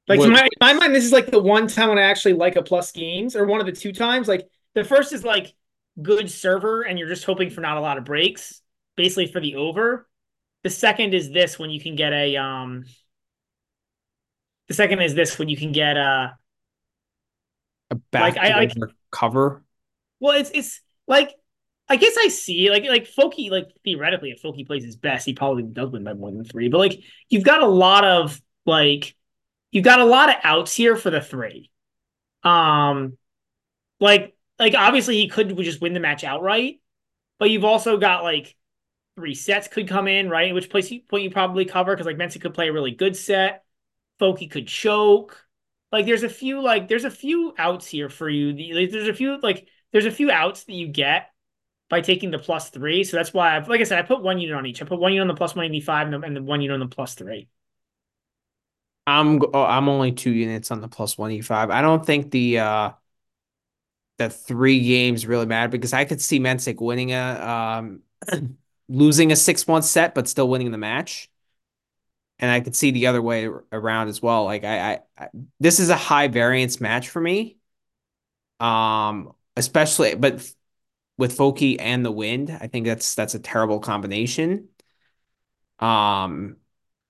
Like, 0.07 0.19
in 0.19 0.31
my, 0.31 0.43
in 0.43 0.49
my 0.59 0.73
mind, 0.73 0.93
this 0.93 1.05
is 1.05 1.11
like 1.11 1.31
the 1.31 1.41
one 1.41 1.67
time 1.67 1.89
when 1.89 1.97
I 1.97 2.03
actually 2.03 2.33
like 2.33 2.55
a 2.55 2.61
plus 2.61 2.91
games, 2.91 3.35
or 3.35 3.45
one 3.45 3.61
of 3.61 3.65
the 3.65 3.71
two 3.71 3.93
times. 3.93 4.27
Like, 4.27 4.47
the 4.75 4.83
first 4.83 5.11
is 5.13 5.23
like 5.23 5.53
good 6.01 6.29
server, 6.29 6.81
and 6.83 6.97
you're 6.97 7.07
just 7.07 7.25
hoping 7.25 7.49
for 7.49 7.61
not 7.61 7.77
a 7.77 7.81
lot 7.81 7.97
of 7.97 8.05
breaks, 8.05 8.61
basically 8.95 9.27
for 9.27 9.39
the 9.39 9.55
over. 9.55 10.07
The 10.63 10.69
second 10.69 11.13
is 11.13 11.31
this 11.31 11.59
when 11.59 11.69
you 11.69 11.79
can 11.81 11.95
get 11.95 12.13
a 12.13 12.37
um 12.37 12.85
the 14.67 14.73
second 14.73 15.01
is 15.01 15.13
this 15.13 15.37
when 15.37 15.49
you 15.49 15.57
can 15.57 15.71
get 15.71 15.97
a 15.97 16.37
A 17.91 17.95
Like, 17.95 18.35
back 18.35 18.37
I- 18.37 18.63
I- 18.63 18.69
cover. 19.11 19.63
well 20.19 20.37
it's 20.37 20.51
it's 20.53 20.81
like 21.07 21.31
I 21.89 21.97
guess 21.97 22.15
I 22.17 22.29
see 22.29 22.69
like 22.69 22.85
like 22.85 23.05
Foki 23.07 23.49
like 23.51 23.67
theoretically 23.83 24.31
if 24.31 24.41
Foki 24.41 24.65
plays 24.65 24.83
his 24.83 24.95
best 24.95 25.25
he 25.25 25.33
probably 25.33 25.63
does 25.63 25.91
win 25.91 26.03
by 26.03 26.13
more 26.13 26.31
than 26.31 26.43
three 26.43 26.69
but 26.69 26.77
like 26.77 26.99
you've 27.29 27.43
got 27.43 27.61
a 27.61 27.67
lot 27.67 28.05
of 28.05 28.41
like 28.65 29.15
you've 29.71 29.83
got 29.83 29.99
a 29.99 30.05
lot 30.05 30.29
of 30.29 30.35
outs 30.43 30.73
here 30.73 30.95
for 30.95 31.09
the 31.09 31.21
three 31.21 31.69
um 32.43 33.17
like 33.99 34.35
like 34.63 34.75
obviously 34.75 35.15
he 35.15 35.27
could 35.27 35.55
just 35.57 35.81
win 35.81 35.93
the 35.93 35.99
match 35.99 36.23
outright 36.23 36.79
but 37.39 37.49
you've 37.49 37.65
also 37.65 37.97
got 37.97 38.23
like 38.23 38.55
three 39.15 39.35
sets 39.35 39.67
could 39.67 39.87
come 39.87 40.07
in 40.07 40.29
right 40.29 40.53
which 40.53 40.69
place 40.69 40.89
you 40.91 41.01
point 41.01 41.23
you 41.23 41.29
probably 41.31 41.65
cover 41.65 41.93
because 41.93 42.05
like 42.05 42.17
Mensik 42.17 42.41
could 42.41 42.53
play 42.53 42.69
a 42.69 42.73
really 42.73 42.91
good 42.91 43.15
set 43.15 43.63
Foki 44.19 44.49
could 44.49 44.67
choke 44.67 45.45
like 45.91 46.05
there's 46.05 46.23
a 46.23 46.29
few 46.29 46.61
like 46.61 46.87
there's 46.87 47.05
a 47.05 47.11
few 47.11 47.53
outs 47.57 47.87
here 47.87 48.09
for 48.09 48.29
you 48.29 48.53
there's 48.89 49.07
a 49.07 49.13
few 49.13 49.39
like 49.41 49.67
there's 49.91 50.05
a 50.05 50.11
few 50.11 50.31
outs 50.31 50.63
that 50.63 50.73
you 50.73 50.87
get 50.87 51.29
by 51.89 52.01
taking 52.01 52.31
the 52.31 52.39
plus 52.39 52.71
three. 52.71 53.03
So 53.03 53.17
that's 53.17 53.33
why 53.33 53.55
I've, 53.55 53.69
like 53.69 53.79
I 53.79 53.83
said, 53.83 53.99
I 53.99 54.01
put 54.01 54.23
one 54.23 54.39
unit 54.39 54.55
on 54.55 54.65
each. 54.65 54.81
I 54.81 54.85
put 54.85 54.99
one 54.99 55.13
unit 55.13 55.21
on 55.21 55.27
the 55.27 55.37
plus 55.37 55.51
185 55.51 56.07
and, 56.07 56.13
the, 56.13 56.25
and 56.25 56.35
the 56.35 56.41
one 56.41 56.59
unit 56.59 56.73
on 56.73 56.79
the 56.79 56.93
plus 56.93 57.13
three. 57.13 57.47
I'm 59.05 59.41
oh, 59.53 59.63
I'm 59.63 59.89
only 59.89 60.13
two 60.13 60.31
units 60.31 60.71
on 60.71 60.81
the 60.81 60.87
plus 60.87 61.17
185. 61.17 61.69
I 61.69 61.81
don't 61.81 62.03
think 62.03 62.31
the 62.31 62.59
uh 62.59 62.91
the 64.17 64.29
three 64.29 64.81
games 64.81 65.25
really 65.25 65.45
matter 65.45 65.69
because 65.69 65.93
I 65.93 66.05
could 66.05 66.21
see 66.21 66.39
Mensik 66.39 66.79
winning 66.81 67.11
a 67.13 67.19
um 67.79 68.01
losing 68.89 69.31
a 69.31 69.35
6-1 69.35 69.83
set 69.83 70.15
but 70.15 70.27
still 70.27 70.47
winning 70.49 70.71
the 70.71 70.77
match. 70.77 71.29
And 72.39 72.51
I 72.51 72.59
could 72.59 72.75
see 72.75 72.91
the 72.91 73.07
other 73.07 73.21
way 73.21 73.47
around 73.71 74.09
as 74.09 74.21
well. 74.21 74.43
Like 74.45 74.63
I, 74.63 74.93
I, 74.93 74.99
I 75.17 75.29
this 75.59 75.79
is 75.79 75.89
a 75.89 75.95
high 75.95 76.27
variance 76.27 76.81
match 76.81 77.09
for 77.09 77.21
me. 77.21 77.57
Um 78.59 79.33
especially 79.55 80.15
but 80.15 80.51
with 81.17 81.37
Foki 81.37 81.77
and 81.79 82.05
the 82.05 82.11
wind. 82.11 82.51
I 82.51 82.67
think 82.67 82.85
that's 82.87 83.15
that's 83.15 83.35
a 83.35 83.39
terrible 83.39 83.79
combination. 83.79 84.69
Um, 85.79 86.57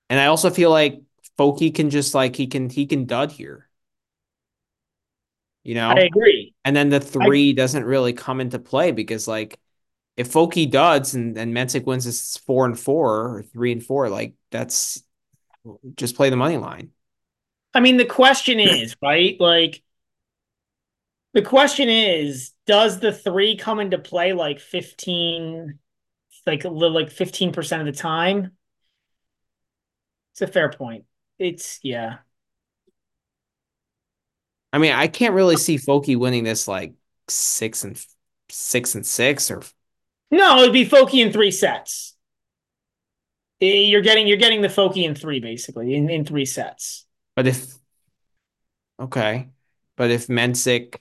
and 0.09 0.19
I 0.19 0.27
also 0.27 0.49
feel 0.49 0.71
like 0.71 1.01
Foki 1.39 1.73
can 1.73 1.89
just 1.89 2.13
like 2.15 2.35
he 2.35 2.47
can 2.47 2.69
he 2.69 2.85
can 2.87 3.05
dud 3.05 3.31
here. 3.33 3.62
You 5.63 5.75
know, 5.75 5.89
I 5.89 6.01
agree. 6.01 6.53
And 6.65 6.75
then 6.75 6.89
the 6.89 6.99
three 6.99 7.49
I... 7.49 7.53
doesn't 7.53 7.85
really 7.85 8.13
come 8.13 8.41
into 8.41 8.59
play 8.59 8.91
because 8.91 9.27
like 9.27 9.59
if 10.17 10.31
Foki 10.31 10.69
duds 10.69 11.15
and 11.15 11.37
and 11.37 11.55
Mensik 11.55 11.85
wins 11.85 12.05
this 12.05 12.37
four 12.37 12.65
and 12.65 12.79
four 12.79 13.37
or 13.37 13.43
three 13.43 13.71
and 13.71 13.83
four, 13.83 14.09
like 14.09 14.35
that's 14.51 15.03
just 15.95 16.15
play 16.15 16.29
the 16.29 16.35
money 16.35 16.57
line. 16.57 16.91
I 17.73 17.79
mean, 17.79 17.97
the 17.97 18.05
question 18.05 18.59
is 18.59 18.95
right, 19.01 19.35
like 19.39 19.81
the 21.33 21.41
question 21.41 21.89
is, 21.89 22.51
does 22.67 22.99
the 22.99 23.11
three 23.11 23.57
come 23.57 23.79
into 23.79 23.97
play 23.97 24.33
like 24.33 24.59
15, 24.59 25.79
like 26.45 26.63
like 26.63 27.09
15% 27.09 27.79
of 27.79 27.85
the 27.85 27.91
time? 27.91 28.51
It's 30.33 30.41
a 30.41 30.47
fair 30.47 30.69
point. 30.69 31.05
It's 31.39 31.79
yeah. 31.83 32.17
I 34.73 34.79
mean, 34.79 34.91
I 34.91 35.07
can't 35.07 35.35
really 35.35 35.55
see 35.55 35.77
Foki 35.77 36.17
winning 36.17 36.43
this 36.43 36.67
like 36.67 36.93
six 37.29 37.83
and 37.83 38.03
six 38.49 38.95
and 38.95 39.05
six 39.05 39.51
or 39.51 39.61
no, 40.31 40.63
it'd 40.63 40.73
be 40.73 40.85
Foki 40.85 41.23
in 41.23 41.31
three 41.31 41.51
sets. 41.51 42.15
Eh, 43.61 43.83
you're 43.83 44.01
getting 44.01 44.27
you're 44.27 44.37
getting 44.37 44.61
the 44.61 44.67
Foki 44.67 45.03
in 45.03 45.13
three 45.13 45.39
basically 45.39 45.93
in, 45.93 46.09
in 46.09 46.25
three 46.25 46.45
sets. 46.45 47.05
But 47.35 47.45
if 47.45 47.71
okay, 48.99 49.49
but 49.95 50.09
if 50.09 50.25
Mensik 50.27 50.95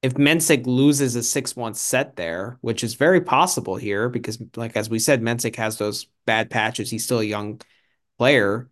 if 0.00 0.14
Mensik 0.14 0.64
loses 0.66 1.16
a 1.16 1.22
6-1 1.22 1.74
set 1.74 2.16
there, 2.16 2.56
which 2.60 2.82
is 2.82 2.94
very 2.94 3.20
possible 3.20 3.76
here 3.76 4.08
because 4.08 4.38
like 4.56 4.74
as 4.76 4.88
we 4.88 4.98
said 4.98 5.20
Mensik 5.20 5.56
has 5.56 5.76
those 5.76 6.06
bad 6.24 6.48
patches, 6.50 6.90
he's 6.90 7.04
still 7.04 7.18
a 7.18 7.24
young 7.24 7.60
player, 8.16 8.70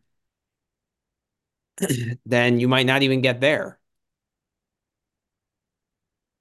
then 2.26 2.60
you 2.60 2.68
might 2.68 2.86
not 2.86 3.02
even 3.02 3.20
get 3.20 3.40
there. 3.40 3.78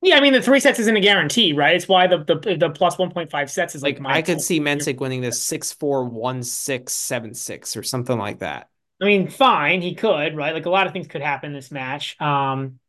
Yeah, 0.02 0.18
I 0.18 0.20
mean 0.22 0.34
the 0.34 0.42
three 0.42 0.60
sets 0.60 0.80
isn't 0.80 0.96
a 0.96 1.00
guarantee, 1.02 1.54
right? 1.54 1.76
It's 1.76 1.88
why 1.88 2.06
the 2.08 2.20
the, 2.24 2.58
the 2.58 2.70
plus 2.70 2.98
1.5 2.98 3.50
sets 3.50 3.74
is 3.74 3.82
like, 3.82 4.00
like 4.00 4.18
I 4.18 4.22
could 4.22 4.40
see 4.42 4.60
Mensik 4.60 5.00
winning 5.00 5.22
this 5.22 5.42
6-4 5.42 6.06
1-6 6.06 7.76
or 7.76 7.84
something 7.84 8.18
like 8.18 8.40
that. 8.40 8.70
I 9.02 9.06
mean, 9.06 9.28
fine, 9.30 9.82
he 9.82 9.94
could, 9.96 10.36
right? 10.36 10.54
Like 10.54 10.66
a 10.66 10.70
lot 10.70 10.88
of 10.88 10.94
things 10.94 11.08
could 11.08 11.22
happen 11.22 11.54
this 11.54 11.72
match. 11.72 12.20
Um 12.22 12.80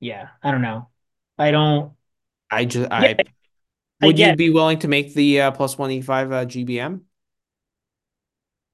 yeah, 0.00 0.28
I 0.42 0.50
don't 0.50 0.62
know. 0.62 0.88
I 1.38 1.50
don't. 1.50 1.92
I 2.50 2.64
just 2.64 2.90
I. 2.90 3.14
Yeah, 3.14 3.16
would 4.00 4.18
I 4.22 4.34
you 4.34 4.36
be 4.36 4.50
willing 4.50 4.80
to 4.80 4.88
make 4.88 5.14
the 5.14 5.42
uh, 5.42 5.50
plus 5.52 5.78
one 5.78 5.90
e 5.92 6.02
five 6.02 6.32
uh, 6.32 6.44
GBM? 6.46 7.02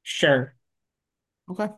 Sure. 0.03 0.57
Okay. 1.49 1.69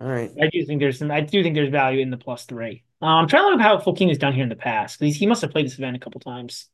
All 0.00 0.08
right. 0.08 0.30
I 0.40 0.48
do 0.48 0.64
think 0.64 0.80
there's 0.80 0.98
some. 0.98 1.10
I 1.10 1.20
do 1.20 1.42
think 1.42 1.54
there's 1.54 1.70
value 1.70 2.00
in 2.00 2.10
the 2.10 2.16
plus 2.16 2.44
three. 2.44 2.82
Um, 3.00 3.10
I'm 3.10 3.28
trying 3.28 3.44
to 3.44 3.50
look 3.50 3.60
how 3.60 3.78
Fokina 3.78 4.08
has 4.08 4.18
done 4.18 4.32
here 4.32 4.42
in 4.42 4.48
the 4.48 4.56
past. 4.56 5.00
He, 5.00 5.10
he 5.12 5.26
must 5.26 5.42
have 5.42 5.50
played 5.50 5.66
this 5.66 5.78
event 5.78 5.96
a 5.96 6.00
couple 6.00 6.20
times. 6.20 6.68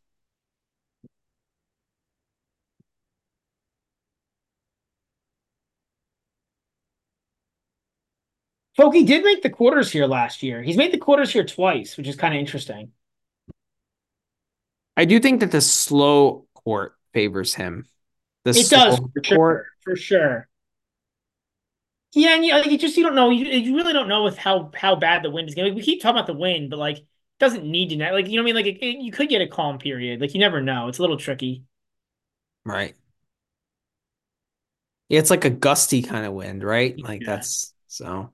Foki 8.79 9.07
did 9.07 9.23
make 9.25 9.43
the 9.43 9.51
quarters 9.51 9.91
here 9.91 10.07
last 10.07 10.43
year. 10.43 10.63
He's 10.63 10.79
made 10.79 10.93
the 10.93 10.99
quarters 10.99 11.31
here 11.31 11.45
twice, 11.45 11.99
which 11.99 12.09
is 12.09 12.17
kind 12.17 12.33
of 12.33 12.41
interesting. 12.41 12.93
I 14.97 15.05
do 15.05 15.21
think 15.21 15.41
that 15.41 15.51
the 15.51 15.61
slow 15.61 16.47
court 16.55 16.95
favors 17.13 17.55
him. 17.55 17.87
The 18.45 18.51
it 18.51 18.71
does 18.71 18.99
for 18.99 19.09
court. 19.09 19.25
sure, 19.25 19.67
for 19.83 19.97
sure. 19.97 20.50
Yeah, 22.13 22.35
and 22.35 22.45
you, 22.45 22.53
like, 22.53 22.67
you 22.67 22.79
just 22.79 22.97
you 22.97 23.05
don't 23.05 23.15
know. 23.15 23.31
You, 23.31 23.47
you 23.47 23.77
really 23.77 23.93
don't 23.93 24.09
know 24.09 24.25
with 24.25 24.37
how 24.37 24.71
how 24.75 24.97
bad 24.97 25.23
the 25.23 25.31
wind 25.31 25.49
is 25.49 25.55
going. 25.55 25.69
Like, 25.69 25.77
we 25.77 25.83
keep 25.83 26.03
talking 26.03 26.17
about 26.17 26.27
the 26.27 26.35
wind, 26.35 26.71
but 26.71 26.79
like 26.79 26.99
it 26.99 27.07
doesn't 27.39 27.65
need 27.65 27.91
to. 27.91 27.97
Net. 27.97 28.13
Like 28.13 28.29
you 28.29 28.37
know 28.37 28.43
what 28.43 28.51
I 28.51 28.53
mean? 28.53 28.55
Like 28.57 28.67
it, 28.67 28.85
it, 28.85 29.01
you 29.01 29.13
could 29.13 29.29
get 29.29 29.43
a 29.43 29.47
calm 29.47 29.79
period. 29.79 30.21
Like 30.21 30.35
you 30.35 30.41
never 30.41 30.61
know. 30.61 30.89
It's 30.89 30.99
a 30.99 31.03
little 31.03 31.17
tricky. 31.17 31.65
Right. 32.65 32.95
Yeah, 35.09 35.21
it's 35.21 35.31
like 35.31 35.45
a 35.45 35.51
gusty 35.51 36.03
kind 36.03 36.27
of 36.27 36.33
wind, 36.33 36.63
right? 36.65 36.99
Like 36.99 37.23
yeah. 37.23 37.27
that's 37.31 37.75
so. 37.87 38.31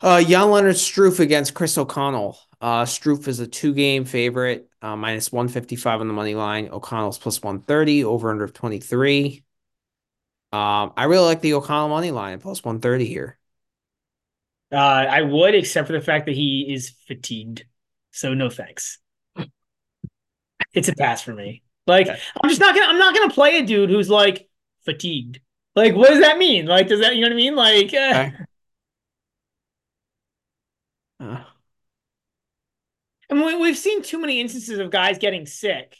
Uh, 0.00 0.22
Jan-Lennard 0.22 0.74
Struff 0.74 1.20
against 1.20 1.54
Chris 1.54 1.78
O'Connell. 1.78 2.36
Uh, 2.60 2.84
Struff 2.84 3.28
is 3.28 3.40
a 3.40 3.46
two 3.46 3.72
game 3.72 4.04
favorite, 4.04 4.68
uh, 4.82 4.96
minus 4.96 5.30
155 5.30 6.00
on 6.00 6.08
the 6.08 6.14
money 6.14 6.34
line. 6.34 6.68
O'Connell's 6.70 7.18
plus 7.18 7.40
130, 7.40 8.04
over 8.04 8.30
under 8.30 8.44
of 8.44 8.52
23. 8.52 9.44
Um, 10.52 10.92
I 10.96 11.04
really 11.04 11.24
like 11.24 11.40
the 11.40 11.54
O'Connell 11.54 11.88
money 11.88 12.10
line, 12.10 12.38
plus 12.38 12.62
130 12.62 13.06
here. 13.06 13.38
Uh, 14.70 14.76
I 14.76 15.22
would, 15.22 15.54
except 15.54 15.86
for 15.86 15.92
the 15.92 16.00
fact 16.00 16.26
that 16.26 16.34
he 16.34 16.72
is 16.72 16.90
fatigued. 17.06 17.64
So 18.10 18.34
no 18.34 18.50
thanks. 18.50 18.98
it's 20.74 20.88
a 20.88 20.94
pass 20.94 21.22
for 21.22 21.34
me. 21.34 21.62
Like 21.86 22.08
okay. 22.08 22.20
I'm 22.42 22.48
just 22.48 22.60
not 22.60 22.74
gonna 22.74 22.86
I'm 22.86 22.98
not 22.98 23.14
gonna 23.14 23.32
play 23.32 23.58
a 23.58 23.66
dude 23.66 23.90
who's 23.90 24.08
like 24.08 24.48
fatigued. 24.84 25.40
Like 25.74 25.94
what 25.94 26.10
does 26.10 26.20
that 26.20 26.38
mean? 26.38 26.66
Like 26.66 26.88
does 26.88 27.00
that 27.00 27.16
you 27.16 27.22
know 27.22 27.28
what 27.28 27.32
I 27.32 27.36
mean? 27.36 27.56
Like 27.56 27.94
uh, 27.94 27.96
okay. 27.96 28.32
Uh. 31.20 31.44
And 33.30 33.40
we, 33.40 33.56
we've 33.56 33.78
seen 33.78 34.02
too 34.02 34.18
many 34.18 34.42
instances 34.42 34.78
of 34.78 34.90
guys 34.90 35.16
getting 35.16 35.46
sick, 35.46 35.96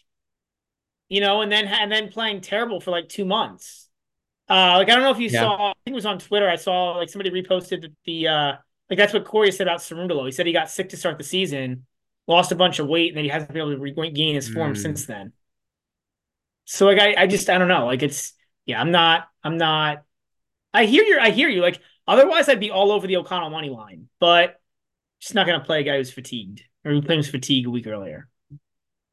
you 1.09 1.23
know, 1.23 1.41
and 1.41 1.51
then 1.51 1.67
and 1.67 1.91
then 1.91 2.11
playing 2.11 2.43
terrible 2.43 2.79
for 2.79 2.91
like 2.91 3.09
two 3.09 3.25
months. 3.25 3.89
Uh, 4.49 4.75
like 4.77 4.89
I 4.89 4.95
don't 4.95 5.03
know 5.03 5.11
if 5.11 5.19
you 5.19 5.29
yeah. 5.29 5.41
saw, 5.41 5.71
I 5.71 5.75
think 5.85 5.93
it 5.93 5.95
was 5.95 6.07
on 6.07 6.19
Twitter. 6.19 6.49
I 6.49 6.57
saw 6.57 6.93
like 6.93 7.09
somebody 7.09 7.31
reposted 7.31 7.83
the, 7.83 7.93
the 8.05 8.29
uh, 8.29 8.53
like 8.91 8.99
that's 8.99 9.13
what 9.13 9.25
Corey 9.25 9.53
said 9.53 9.67
about 9.67 9.81
Cerundolo. 9.81 10.27
He 10.27 10.33
said 10.33 10.47
he 10.47 10.53
got 10.53 10.71
sick 10.71 10.91
to 10.91 10.97
start 10.97 11.19
the 11.19 11.25
season, 11.25 11.87
lost 12.27 12.53
a 12.53 12.55
bunch 12.55 12.79
of 12.79 12.87
weight, 12.87 13.09
and 13.09 13.17
then 13.17 13.25
he 13.25 13.31
hasn't 13.31 13.53
been 13.53 13.63
able 13.63 13.75
to 13.75 14.01
regain 14.01 14.35
his 14.35 14.49
form 14.49 14.75
mm. 14.75 14.79
since 14.79 15.07
then. 15.07 15.33
So 16.65 16.87
like 16.87 16.99
I, 16.99 17.23
I 17.23 17.27
just 17.27 17.49
I 17.49 17.59
don't 17.59 17.69
know. 17.69 17.87
Like 17.87 18.03
it's 18.03 18.35
yeah, 18.67 18.81
I'm 18.81 18.91
not 18.91 19.29
I'm 19.43 19.57
not. 19.57 20.03
I 20.75 20.87
hear 20.87 21.05
you. 21.05 21.19
I 21.19 21.31
hear 21.31 21.49
you. 21.49 21.61
Like 21.63 21.81
otherwise, 22.07 22.49
I'd 22.49 22.61
be 22.61 22.71
all 22.71 22.93
over 22.93 23.07
the 23.07 23.17
O'Connell 23.17 23.51
money 23.51 23.71
line, 23.71 24.09
but 24.21 24.61
just 25.21 25.35
not 25.35 25.47
going 25.47 25.59
to 25.59 25.65
play 25.65 25.81
a 25.81 25.85
guy 25.85 25.97
who's 25.97 26.13
fatigued 26.13 26.63
or 26.85 26.93
who 26.93 27.03
claims 27.03 27.29
fatigue 27.29 27.67
a 27.67 27.71
week 27.71 27.87
earlier. 27.87 28.29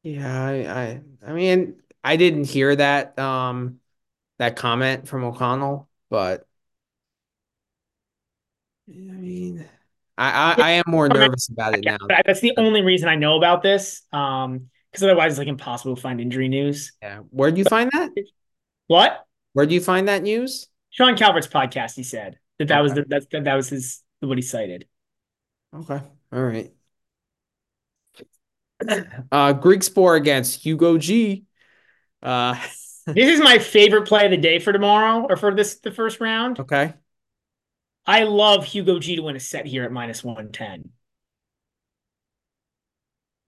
Yeah, 0.02 0.44
I, 0.44 0.52
I, 0.52 1.00
I 1.26 1.32
mean, 1.32 1.76
I 2.02 2.16
didn't 2.16 2.44
hear 2.44 2.74
that 2.76 3.18
um 3.18 3.79
that 4.40 4.56
comment 4.56 5.06
from 5.06 5.22
O'Connell, 5.22 5.86
but 6.08 6.46
I 8.88 8.92
mean, 8.92 9.66
I, 10.16 10.30
I, 10.30 10.62
I 10.62 10.70
am 10.70 10.84
more 10.86 11.10
nervous 11.10 11.50
about 11.50 11.74
it 11.74 11.84
now. 11.84 11.98
That's 12.24 12.40
the 12.40 12.54
only 12.56 12.80
reason 12.80 13.10
I 13.10 13.16
know 13.16 13.36
about 13.36 13.62
this. 13.62 14.02
Um, 14.12 14.70
because 14.90 15.04
otherwise 15.04 15.32
it's 15.32 15.38
like 15.38 15.46
impossible 15.46 15.94
to 15.94 16.00
find 16.00 16.22
injury 16.22 16.48
news. 16.48 16.92
Yeah, 17.02 17.18
where 17.28 17.50
do 17.52 17.58
you 17.58 17.64
find 17.66 17.90
that? 17.92 18.10
What? 18.86 19.24
Where 19.52 19.66
do 19.66 19.74
you 19.74 19.80
find 19.80 20.08
that 20.08 20.22
news? 20.22 20.68
Sean 20.88 21.16
Calvert's 21.16 21.46
podcast. 21.46 21.94
He 21.94 22.02
said 22.02 22.38
that 22.58 22.68
that 22.68 22.78
okay. 22.78 22.82
was 22.82 22.94
the, 22.94 23.04
that, 23.08 23.30
that 23.30 23.44
that 23.44 23.54
was 23.54 23.68
his 23.68 24.02
what 24.20 24.38
he 24.38 24.42
cited. 24.42 24.88
Okay. 25.74 26.00
All 26.32 26.42
right. 26.42 26.72
Uh, 29.30 29.52
Griekspoor 29.52 30.16
against 30.16 30.64
Hugo 30.64 30.96
G. 30.96 31.44
Uh, 32.22 32.58
this 33.14 33.28
is 33.30 33.40
my 33.40 33.58
favorite 33.58 34.06
play 34.06 34.24
of 34.24 34.30
the 34.30 34.36
day 34.36 34.58
for 34.58 34.72
tomorrow 34.72 35.26
or 35.28 35.36
for 35.36 35.54
this 35.54 35.78
the 35.80 35.90
first 35.90 36.20
round. 36.20 36.60
Okay. 36.60 36.94
I 38.06 38.24
love 38.24 38.64
Hugo 38.64 38.98
G 38.98 39.16
to 39.16 39.22
win 39.22 39.36
a 39.36 39.40
set 39.40 39.66
here 39.66 39.84
at 39.84 39.92
minus 39.92 40.22
110. 40.24 40.90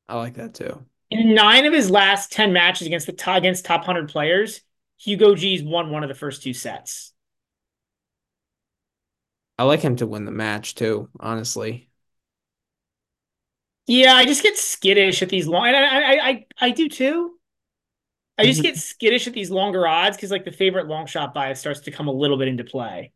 I 0.08 0.16
like 0.16 0.34
that 0.34 0.54
too. 0.54 0.86
In 1.10 1.34
nine 1.34 1.66
of 1.66 1.72
his 1.72 1.90
last 1.90 2.32
10 2.32 2.52
matches 2.52 2.86
against 2.86 3.06
the 3.06 3.12
top, 3.12 3.38
against 3.38 3.64
top 3.64 3.80
100 3.86 4.08
players, 4.08 4.62
Hugo 4.98 5.34
G's 5.34 5.62
won 5.62 5.90
one 5.90 6.02
of 6.02 6.08
the 6.08 6.14
first 6.14 6.42
two 6.42 6.54
sets. 6.54 7.12
I 9.58 9.64
like 9.64 9.80
him 9.80 9.96
to 9.96 10.06
win 10.06 10.24
the 10.26 10.30
match 10.30 10.74
too, 10.74 11.08
honestly. 11.20 11.88
Yeah, 13.86 14.14
I 14.14 14.24
just 14.24 14.42
get 14.42 14.56
skittish 14.56 15.22
at 15.22 15.28
these 15.28 15.46
long. 15.46 15.66
And 15.66 15.76
I, 15.76 16.00
I, 16.14 16.28
I, 16.28 16.46
I 16.60 16.70
do 16.70 16.88
too. 16.88 17.38
I 18.38 18.44
just 18.44 18.62
get 18.62 18.76
skittish 18.76 19.26
at 19.26 19.34
these 19.34 19.50
longer 19.50 19.86
odds 19.86 20.16
because 20.16 20.30
like 20.30 20.44
the 20.44 20.52
favorite 20.52 20.86
long 20.86 21.06
shot 21.06 21.34
bias 21.34 21.60
starts 21.60 21.80
to 21.80 21.90
come 21.90 22.08
a 22.08 22.12
little 22.12 22.38
bit 22.38 22.48
into 22.48 22.64
play. 22.64 23.12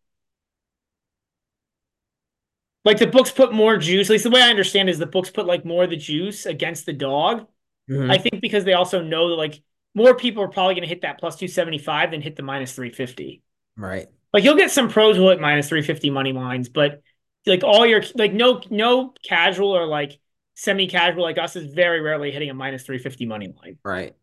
Like 2.85 2.99
the 2.99 3.07
books 3.07 3.31
put 3.31 3.53
more 3.53 3.77
juice. 3.79 4.09
At 4.09 4.13
least 4.13 4.25
the 4.25 4.31
way 4.31 4.43
I 4.43 4.51
understand 4.51 4.89
is 4.89 4.99
the 4.99 5.07
books 5.07 5.31
put 5.31 5.47
like 5.47 5.65
more 5.65 5.85
of 5.85 5.91
the 5.91 5.97
juice 5.97 6.47
against 6.47 6.87
the 6.87 6.93
dog. 6.93 7.47
Mm-hmm. 7.91 8.11
I 8.11 8.19
think 8.19 8.41
because 8.41 8.65
they 8.65 8.75
also 8.75 9.03
know 9.03 9.31
that 9.31 9.37
like 9.37 9.61
more 9.95 10.15
people 10.15 10.43
are 10.43 10.49
probably 10.49 10.75
going 10.75 10.83
to 10.83 10.89
hit 10.89 11.03
that 11.03 11.19
plus 11.19 11.37
275 11.37 12.11
than 12.11 12.21
hit 12.21 12.37
the 12.37 12.43
minus 12.43 12.75
350. 12.75 13.43
Right. 13.77 14.07
Like 14.33 14.45
you'll 14.45 14.57
get 14.57 14.71
some 14.71 14.89
pros 14.89 15.19
will 15.19 15.31
hit 15.31 15.41
minus 15.41 15.69
350 15.69 16.11
money 16.11 16.33
lines, 16.33 16.69
but 16.69 17.03
like 17.47 17.65
all 17.65 17.87
your 17.87 18.03
like 18.15 18.33
no 18.33 18.61
no 18.71 19.15
casual 19.25 19.71
or 19.75 19.87
like 19.87 20.19
semi 20.55 20.87
casual 20.87 21.23
like 21.23 21.39
us 21.39 21.57
is 21.57 21.73
very 21.73 22.01
rarely 22.01 22.31
hitting 22.31 22.51
a 22.51 22.55
minus 22.55 22.83
350 22.83 23.27
money 23.27 23.55
line. 23.57 23.79
Right. 23.83 24.15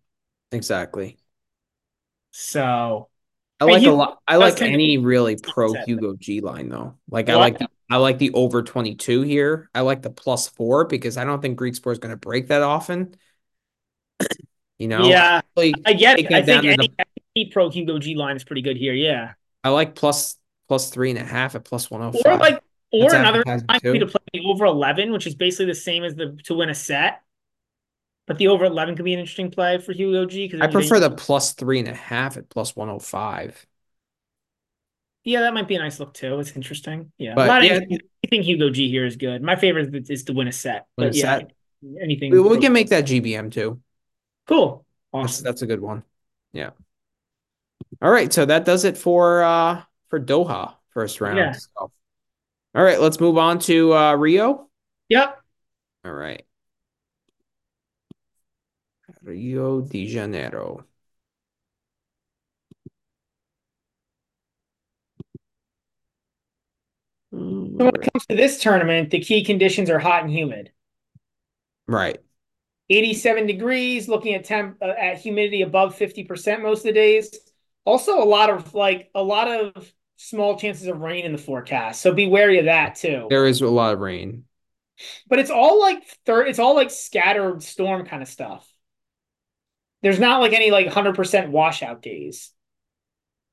Exactly. 0.53 1.17
So 2.31 3.09
I 3.59 3.65
like 3.65 3.84
a 3.84 3.91
lot. 3.91 4.19
I 4.27 4.38
like 4.38 4.61
any 4.61 4.97
really 4.97 5.35
pro 5.35 5.73
Hugo 5.85 6.15
G 6.15 6.41
line 6.41 6.69
though. 6.69 6.95
Like 7.09 7.30
I 7.30 7.35
like 7.35 7.59
the, 7.59 7.67
I 7.89 7.97
like 7.97 8.17
the 8.17 8.31
over 8.31 8.63
22 8.63 9.21
here. 9.21 9.69
I 9.73 9.81
like 9.81 10.01
the 10.01 10.09
plus 10.09 10.47
four 10.47 10.85
because 10.85 11.17
I 11.17 11.25
don't 11.25 11.41
think 11.41 11.59
Griekspoor 11.59 11.91
is 11.91 11.99
going 11.99 12.11
to 12.11 12.17
break 12.17 12.47
that 12.47 12.61
often. 12.61 13.15
you 14.80 14.88
know? 14.88 15.05
Yeah. 15.05 15.41
Like, 15.55 15.75
I 15.85 15.93
get 15.93 16.19
it. 16.19 16.31
I 16.31 16.41
think 16.41 16.65
any, 16.65 16.88
the, 16.88 17.05
any 17.35 17.51
pro 17.51 17.69
Hugo 17.69 17.99
G 17.99 18.15
line 18.15 18.35
is 18.35 18.43
pretty 18.43 18.61
good 18.61 18.77
here. 18.77 18.93
Yeah. 18.93 19.34
I 19.63 19.69
like 19.69 19.95
plus 19.95 20.38
plus 20.67 20.89
three 20.89 21.09
and 21.09 21.19
a 21.19 21.23
half 21.23 21.55
at 21.55 21.65
plus 21.65 21.91
105. 21.91 22.21
Or 22.25 22.39
like 22.39 22.61
or 22.91 23.09
That's 23.09 23.13
another 23.13 23.43
time 23.43 23.59
to 23.67 24.05
play 24.05 24.21
the 24.34 24.43
over 24.45 24.65
11, 24.65 25.11
which 25.11 25.27
is 25.27 25.35
basically 25.35 25.65
the 25.65 25.75
same 25.75 26.03
as 26.03 26.15
the 26.15 26.38
to 26.45 26.53
win 26.55 26.69
a 26.69 26.75
set. 26.75 27.21
But 28.25 28.37
the 28.37 28.47
over 28.47 28.65
11 28.65 28.95
could 28.95 29.05
be 29.05 29.13
an 29.13 29.19
interesting 29.19 29.51
play 29.51 29.77
for 29.79 29.91
Hugo 29.91 30.25
G. 30.25 30.53
I 30.61 30.67
prefer 30.67 30.99
the 30.99 31.11
plus 31.11 31.53
three 31.53 31.79
and 31.79 31.87
a 31.89 31.93
half 31.93 32.37
at 32.37 32.49
plus 32.49 32.75
105. 32.75 33.65
Yeah, 35.25 35.41
that 35.41 35.53
might 35.53 35.67
be 35.67 35.75
a 35.75 35.79
nice 35.79 35.99
look 35.99 36.13
too. 36.13 36.39
It's 36.39 36.55
interesting. 36.55 37.11
Yeah, 37.17 37.33
but 37.35 37.63
yeah, 37.63 37.73
anything, 37.73 37.99
anything 38.23 38.43
Hugo 38.43 38.69
G 38.69 38.89
here 38.89 39.05
is 39.05 39.15
good. 39.15 39.41
My 39.41 39.55
favorite 39.55 40.09
is 40.09 40.23
to 40.25 40.33
win 40.33 40.47
a 40.47 40.51
set. 40.51 40.87
Win 40.97 41.07
but 41.07 41.15
a 41.15 41.17
yeah, 41.17 41.37
set. 41.39 41.51
anything. 42.01 42.31
We, 42.31 42.41
we, 42.41 42.59
can 42.59 42.73
make 42.73 42.89
that 42.89 43.05
GBM 43.05 43.51
too. 43.51 43.81
Cool. 44.47 44.85
Awesome. 45.13 45.25
That's, 45.25 45.41
that's 45.41 45.61
a 45.61 45.65
good 45.65 45.79
one. 45.79 46.03
Yeah. 46.51 46.71
All 48.01 48.11
right, 48.11 48.33
so 48.33 48.45
that 48.45 48.65
does 48.65 48.83
it 48.83 48.97
for 48.97 49.43
uh 49.43 49.83
for 50.09 50.19
Doha 50.19 50.75
first 50.89 51.21
round. 51.21 51.37
Yeah. 51.37 51.53
So. 51.53 51.91
All 52.75 52.83
right, 52.83 52.99
let's 52.99 53.19
move 53.19 53.37
on 53.37 53.59
to 53.59 53.93
uh 53.93 54.15
Rio. 54.15 54.69
Yep. 55.09 55.39
All 56.05 56.11
right. 56.11 56.43
Rio 59.23 59.81
de 59.81 60.07
Janeiro. 60.07 60.85
when 67.31 67.87
it 67.87 68.11
comes 68.13 68.25
to 68.27 68.35
this 68.35 68.61
tournament, 68.61 69.09
the 69.09 69.19
key 69.19 69.43
conditions 69.43 69.89
are 69.89 69.99
hot 69.99 70.23
and 70.23 70.31
humid. 70.31 70.71
Right. 71.87 72.19
87 72.89 73.47
degrees, 73.47 74.07
looking 74.07 74.35
at 74.35 74.43
temp 74.43 74.77
uh, 74.81 74.87
at 74.89 75.17
humidity 75.17 75.61
above 75.61 75.95
50% 75.95 76.61
most 76.61 76.79
of 76.79 76.83
the 76.85 76.93
days. 76.93 77.37
Also 77.85 78.21
a 78.21 78.25
lot 78.25 78.49
of 78.49 78.73
like 78.73 79.09
a 79.15 79.23
lot 79.23 79.47
of 79.49 79.91
small 80.17 80.57
chances 80.57 80.87
of 80.87 80.99
rain 80.99 81.25
in 81.25 81.31
the 81.31 81.37
forecast. 81.37 82.01
So 82.01 82.13
be 82.13 82.27
wary 82.27 82.59
of 82.59 82.65
that 82.65 82.95
too. 82.95 83.27
There 83.29 83.45
is 83.45 83.61
a 83.61 83.67
lot 83.67 83.93
of 83.93 83.99
rain. 83.99 84.45
But 85.27 85.39
it's 85.39 85.49
all 85.49 85.79
like 85.79 86.03
third 86.25 86.47
it's 86.47 86.59
all 86.59 86.75
like 86.75 86.91
scattered 86.91 87.63
storm 87.63 88.05
kind 88.05 88.21
of 88.21 88.29
stuff. 88.29 88.72
There's 90.03 90.19
not 90.19 90.41
like 90.41 90.53
any 90.53 90.69
like 90.69 90.88
100% 90.88 91.49
washout 91.49 92.01
days. 92.01 92.51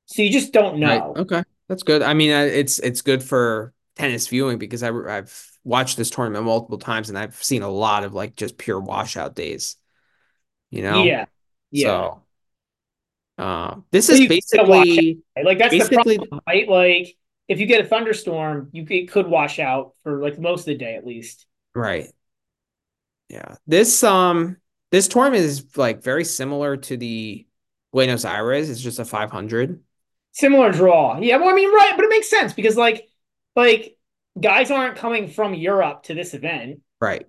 So 0.06 0.22
you 0.22 0.30
just 0.30 0.52
don't 0.52 0.78
know. 0.78 1.12
Right. 1.14 1.20
Okay. 1.20 1.42
That's 1.68 1.84
good. 1.84 2.02
I 2.02 2.14
mean, 2.14 2.30
it's 2.30 2.80
it's 2.80 3.00
good 3.00 3.22
for 3.22 3.72
tennis 3.94 4.26
viewing 4.26 4.58
because 4.58 4.82
I, 4.82 4.90
I've 4.90 5.48
watched 5.62 5.96
this 5.96 6.10
tournament 6.10 6.44
multiple 6.44 6.78
times 6.78 7.08
and 7.08 7.16
I've 7.16 7.40
seen 7.42 7.62
a 7.62 7.70
lot 7.70 8.02
of 8.02 8.12
like 8.12 8.34
just 8.34 8.58
pure 8.58 8.80
washout 8.80 9.36
days. 9.36 9.76
You 10.70 10.82
know? 10.82 11.04
Yeah. 11.04 11.26
Yeah. 11.70 11.86
So, 11.86 12.22
uh, 13.38 13.76
this 13.92 14.08
so 14.08 14.14
is 14.14 14.26
basically 14.26 15.20
like 15.42 15.58
that's 15.58 15.70
basically, 15.70 16.16
the 16.16 16.26
problem, 16.26 16.40
right? 16.48 16.68
Like 16.68 17.16
if 17.46 17.60
you 17.60 17.66
get 17.66 17.84
a 17.84 17.88
thunderstorm, 17.88 18.70
you 18.72 18.84
it 18.90 19.12
could 19.12 19.28
wash 19.28 19.60
out 19.60 19.94
for 20.02 20.20
like 20.20 20.38
most 20.38 20.60
of 20.60 20.66
the 20.66 20.74
day 20.74 20.96
at 20.96 21.06
least. 21.06 21.46
Right. 21.74 22.08
Yeah. 23.28 23.54
This 23.68 24.02
um 24.02 24.56
this 24.90 25.08
tournament 25.08 25.44
is 25.44 25.76
like 25.76 26.02
very 26.02 26.24
similar 26.24 26.76
to 26.76 26.96
the 26.96 27.46
Buenos 27.92 28.24
Aires. 28.24 28.70
It's 28.70 28.80
just 28.80 28.98
a 28.98 29.04
500. 29.04 29.82
Similar 30.32 30.72
draw. 30.72 31.18
Yeah, 31.20 31.36
well, 31.36 31.48
I 31.48 31.54
mean, 31.54 31.72
right, 31.72 31.92
but 31.96 32.04
it 32.04 32.10
makes 32.10 32.30
sense 32.30 32.52
because 32.52 32.76
like 32.76 33.08
like 33.56 33.96
guys 34.40 34.70
aren't 34.70 34.96
coming 34.96 35.28
from 35.28 35.54
Europe 35.54 36.04
to 36.04 36.14
this 36.14 36.34
event. 36.34 36.80
Right. 37.00 37.26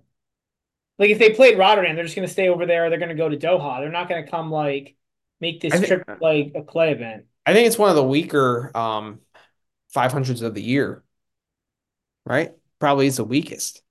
Like 0.98 1.10
if 1.10 1.18
they 1.18 1.30
played 1.30 1.58
Rotterdam, 1.58 1.96
they're 1.96 2.04
just 2.04 2.16
gonna 2.16 2.28
stay 2.28 2.48
over 2.48 2.66
there, 2.66 2.90
they're 2.90 2.98
gonna 2.98 3.14
go 3.14 3.28
to 3.28 3.36
Doha. 3.36 3.80
They're 3.80 3.90
not 3.90 4.08
gonna 4.08 4.28
come 4.28 4.50
like 4.50 4.96
make 5.40 5.60
this 5.60 5.72
think, 5.72 5.86
trip 5.86 6.04
like 6.20 6.52
a 6.54 6.62
clay 6.62 6.92
event. 6.92 7.24
I 7.44 7.52
think 7.52 7.66
it's 7.66 7.78
one 7.78 7.90
of 7.90 7.96
the 7.96 8.04
weaker 8.04 8.70
um 8.76 9.20
500s 9.94 10.42
of 10.42 10.54
the 10.54 10.62
year. 10.62 11.02
Right? 12.24 12.52
Probably 12.78 13.08
is 13.08 13.16
the 13.16 13.24
weakest. 13.24 13.82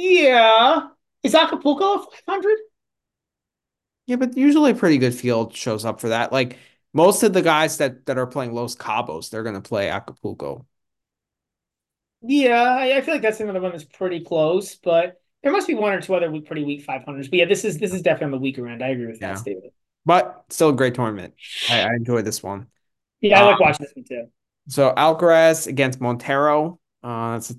Yeah. 0.00 0.88
Is 1.22 1.34
Acapulco 1.34 1.94
a 1.94 1.98
500? 1.98 2.56
Yeah, 4.06 4.16
but 4.16 4.36
usually 4.36 4.72
a 4.72 4.74
pretty 4.74 4.98
good 4.98 5.14
field 5.14 5.54
shows 5.54 5.84
up 5.84 6.00
for 6.00 6.08
that. 6.08 6.32
Like 6.32 6.58
most 6.92 7.22
of 7.22 7.32
the 7.32 7.42
guys 7.42 7.76
that 7.76 8.06
that 8.06 8.18
are 8.18 8.26
playing 8.26 8.54
Los 8.54 8.74
Cabos, 8.74 9.30
they're 9.30 9.42
going 9.42 9.54
to 9.54 9.60
play 9.60 9.88
Acapulco. 9.88 10.66
Yeah, 12.22 12.62
I, 12.62 12.96
I, 12.96 13.00
feel 13.00 13.14
like 13.14 13.22
that's 13.22 13.40
another 13.40 13.62
one 13.62 13.70
that's 13.70 13.84
pretty 13.84 14.20
close, 14.20 14.74
but 14.74 15.20
there 15.42 15.52
must 15.52 15.66
be 15.66 15.74
one 15.74 15.94
or 15.94 16.02
two 16.02 16.14
other 16.14 16.30
pretty 16.40 16.64
weak 16.64 16.86
500s. 16.86 17.30
But 17.30 17.38
yeah, 17.38 17.44
this 17.46 17.64
is 17.64 17.78
this 17.78 17.92
is 17.92 18.02
definitely 18.02 18.26
on 18.26 18.30
the 18.32 18.38
weaker 18.38 18.66
end. 18.66 18.82
I 18.82 18.88
agree 18.88 19.06
with 19.06 19.20
yeah. 19.20 19.34
that 19.34 19.38
statement. 19.38 19.72
But 20.04 20.44
still 20.48 20.70
a 20.70 20.74
great 20.74 20.94
tournament. 20.94 21.34
I, 21.68 21.82
I 21.82 21.94
enjoy 21.94 22.22
this 22.22 22.42
one. 22.42 22.66
Yeah, 23.20 23.42
I 23.42 23.44
like 23.44 23.54
um, 23.54 23.60
watching 23.60 23.86
this 23.86 23.92
one 23.94 24.04
too. 24.04 24.26
So 24.68 24.92
Alcaraz 24.96 25.66
against 25.66 26.00
Monteiro. 26.00 26.78
Uh, 27.02 27.32
that's 27.32 27.54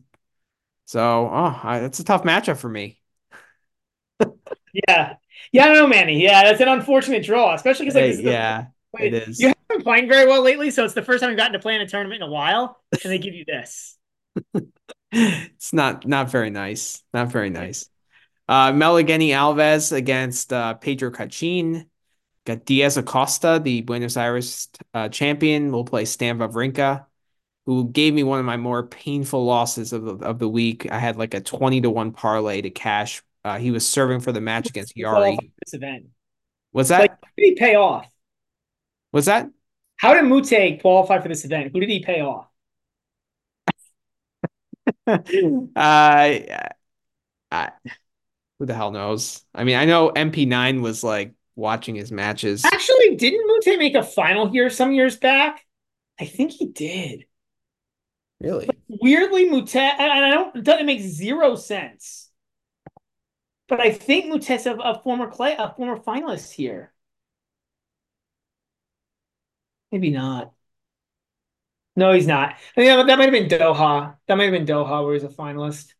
so 0.91 1.29
oh, 1.31 1.59
I, 1.63 1.79
that's 1.79 1.99
a 1.99 2.03
tough 2.03 2.23
matchup 2.23 2.57
for 2.57 2.67
me. 2.67 2.99
yeah, 4.73 5.13
yeah, 5.53 5.63
I 5.63 5.67
don't 5.67 5.77
know, 5.77 5.87
Manny. 5.87 6.21
Yeah, 6.21 6.43
that's 6.43 6.59
an 6.59 6.67
unfortunate 6.67 7.23
draw, 7.23 7.55
especially 7.55 7.85
because 7.85 7.95
like 7.95 8.25
hey, 8.25 8.29
yeah, 8.29 8.65
the, 8.91 9.05
it 9.05 9.13
is. 9.13 9.39
You 9.39 9.47
haven't 9.47 9.67
been 9.69 9.81
playing 9.83 10.09
very 10.09 10.27
well 10.27 10.41
lately, 10.41 10.69
so 10.69 10.83
it's 10.83 10.93
the 10.93 11.01
first 11.01 11.21
time 11.21 11.31
I've 11.31 11.37
gotten 11.37 11.53
to 11.53 11.59
play 11.59 11.75
in 11.75 11.81
a 11.81 11.87
tournament 11.87 12.21
in 12.21 12.27
a 12.27 12.29
while, 12.29 12.77
and 12.91 13.09
they 13.09 13.19
give 13.19 13.33
you 13.33 13.45
this. 13.45 13.97
it's 15.13 15.71
not 15.71 16.05
not 16.05 16.29
very 16.29 16.49
nice. 16.49 17.01
Not 17.13 17.29
very 17.29 17.49
nice. 17.49 17.87
Uh, 18.49 18.73
Meligeni 18.73 19.29
Alves 19.29 19.93
against 19.93 20.51
uh, 20.51 20.73
Pedro 20.73 21.09
Cachin. 21.09 21.89
Got 22.43 22.65
Diaz 22.65 22.97
Acosta, 22.97 23.61
the 23.63 23.79
Buenos 23.79 24.17
Aires 24.17 24.67
uh, 24.93 25.07
champion, 25.07 25.71
will 25.71 25.85
play 25.85 26.03
Stan 26.03 26.37
Wawrinka, 26.37 27.05
who 27.65 27.89
gave 27.89 28.13
me 28.13 28.23
one 28.23 28.39
of 28.39 28.45
my 28.45 28.57
more 28.57 28.83
painful 28.83 29.45
losses 29.45 29.93
of 29.93 30.03
the, 30.03 30.25
of 30.25 30.39
the 30.39 30.49
week. 30.49 30.91
I 30.91 30.99
had 30.99 31.17
like 31.17 31.33
a 31.33 31.41
20 31.41 31.81
to 31.81 31.89
1 31.89 32.11
parlay 32.11 32.61
to 32.61 32.69
cash 32.69 33.21
uh, 33.43 33.57
he 33.57 33.71
was 33.71 33.87
serving 33.87 34.19
for 34.19 34.31
the 34.31 34.41
match 34.41 34.69
against 34.69 34.95
Jarry. 34.95 35.37
This 35.63 35.73
event. 35.73 36.07
What's 36.71 36.89
that? 36.89 37.01
Like, 37.01 37.21
did 37.37 37.43
he 37.43 37.55
pay 37.55 37.75
off? 37.75 38.05
What's 39.11 39.25
that? 39.25 39.49
How 39.97 40.13
did 40.13 40.23
Mute 40.23 40.79
qualify 40.79 41.19
for 41.19 41.27
this 41.27 41.43
event? 41.43 41.71
Who 41.73 41.79
did 41.79 41.89
he 41.89 42.03
pay 42.03 42.21
off? 42.21 42.47
uh, 45.07 45.19
I, 45.75 47.69
who 48.59 48.65
the 48.65 48.73
hell 48.73 48.91
knows? 48.91 49.43
I 49.53 49.63
mean, 49.63 49.75
I 49.75 49.85
know 49.85 50.11
MP9 50.11 50.81
was 50.81 51.03
like 51.03 51.33
watching 51.55 51.95
his 51.95 52.11
matches. 52.11 52.63
Actually, 52.63 53.15
didn't 53.15 53.45
Mute 53.45 53.79
make 53.79 53.95
a 53.95 54.03
final 54.03 54.49
here 54.49 54.69
some 54.69 54.91
years 54.91 55.17
back? 55.17 55.65
I 56.19 56.25
think 56.25 56.51
he 56.51 56.67
did. 56.67 57.25
Really? 58.41 58.69
weirdly, 58.87 59.49
Mute, 59.49 59.75
and 59.75 60.11
I 60.11 60.29
don't, 60.31 60.67
it 60.67 60.85
makes 60.85 61.03
zero 61.03 61.55
sense 61.55 62.29
But 63.67 63.79
I 63.79 63.91
think 63.91 64.25
Mutesa, 64.33 64.77
a 64.83 64.99
former 65.01 65.29
clay, 65.29 65.55
a 65.57 65.73
former 65.73 65.97
finalist 65.97 66.51
here. 66.51 66.91
Maybe 69.91 70.09
not. 70.09 70.53
No, 71.95 72.13
he's 72.13 72.27
not. 72.27 72.55
I 72.75 72.79
mean, 72.81 73.07
that 73.07 73.17
might 73.17 73.25
have 73.25 73.31
been 73.31 73.47
Doha. 73.47 74.15
That 74.27 74.35
might 74.37 74.45
have 74.45 74.53
been 74.53 74.65
Doha 74.65 75.03
where 75.05 75.13
he's 75.13 75.23
a 75.23 75.27
finalist. 75.27 75.93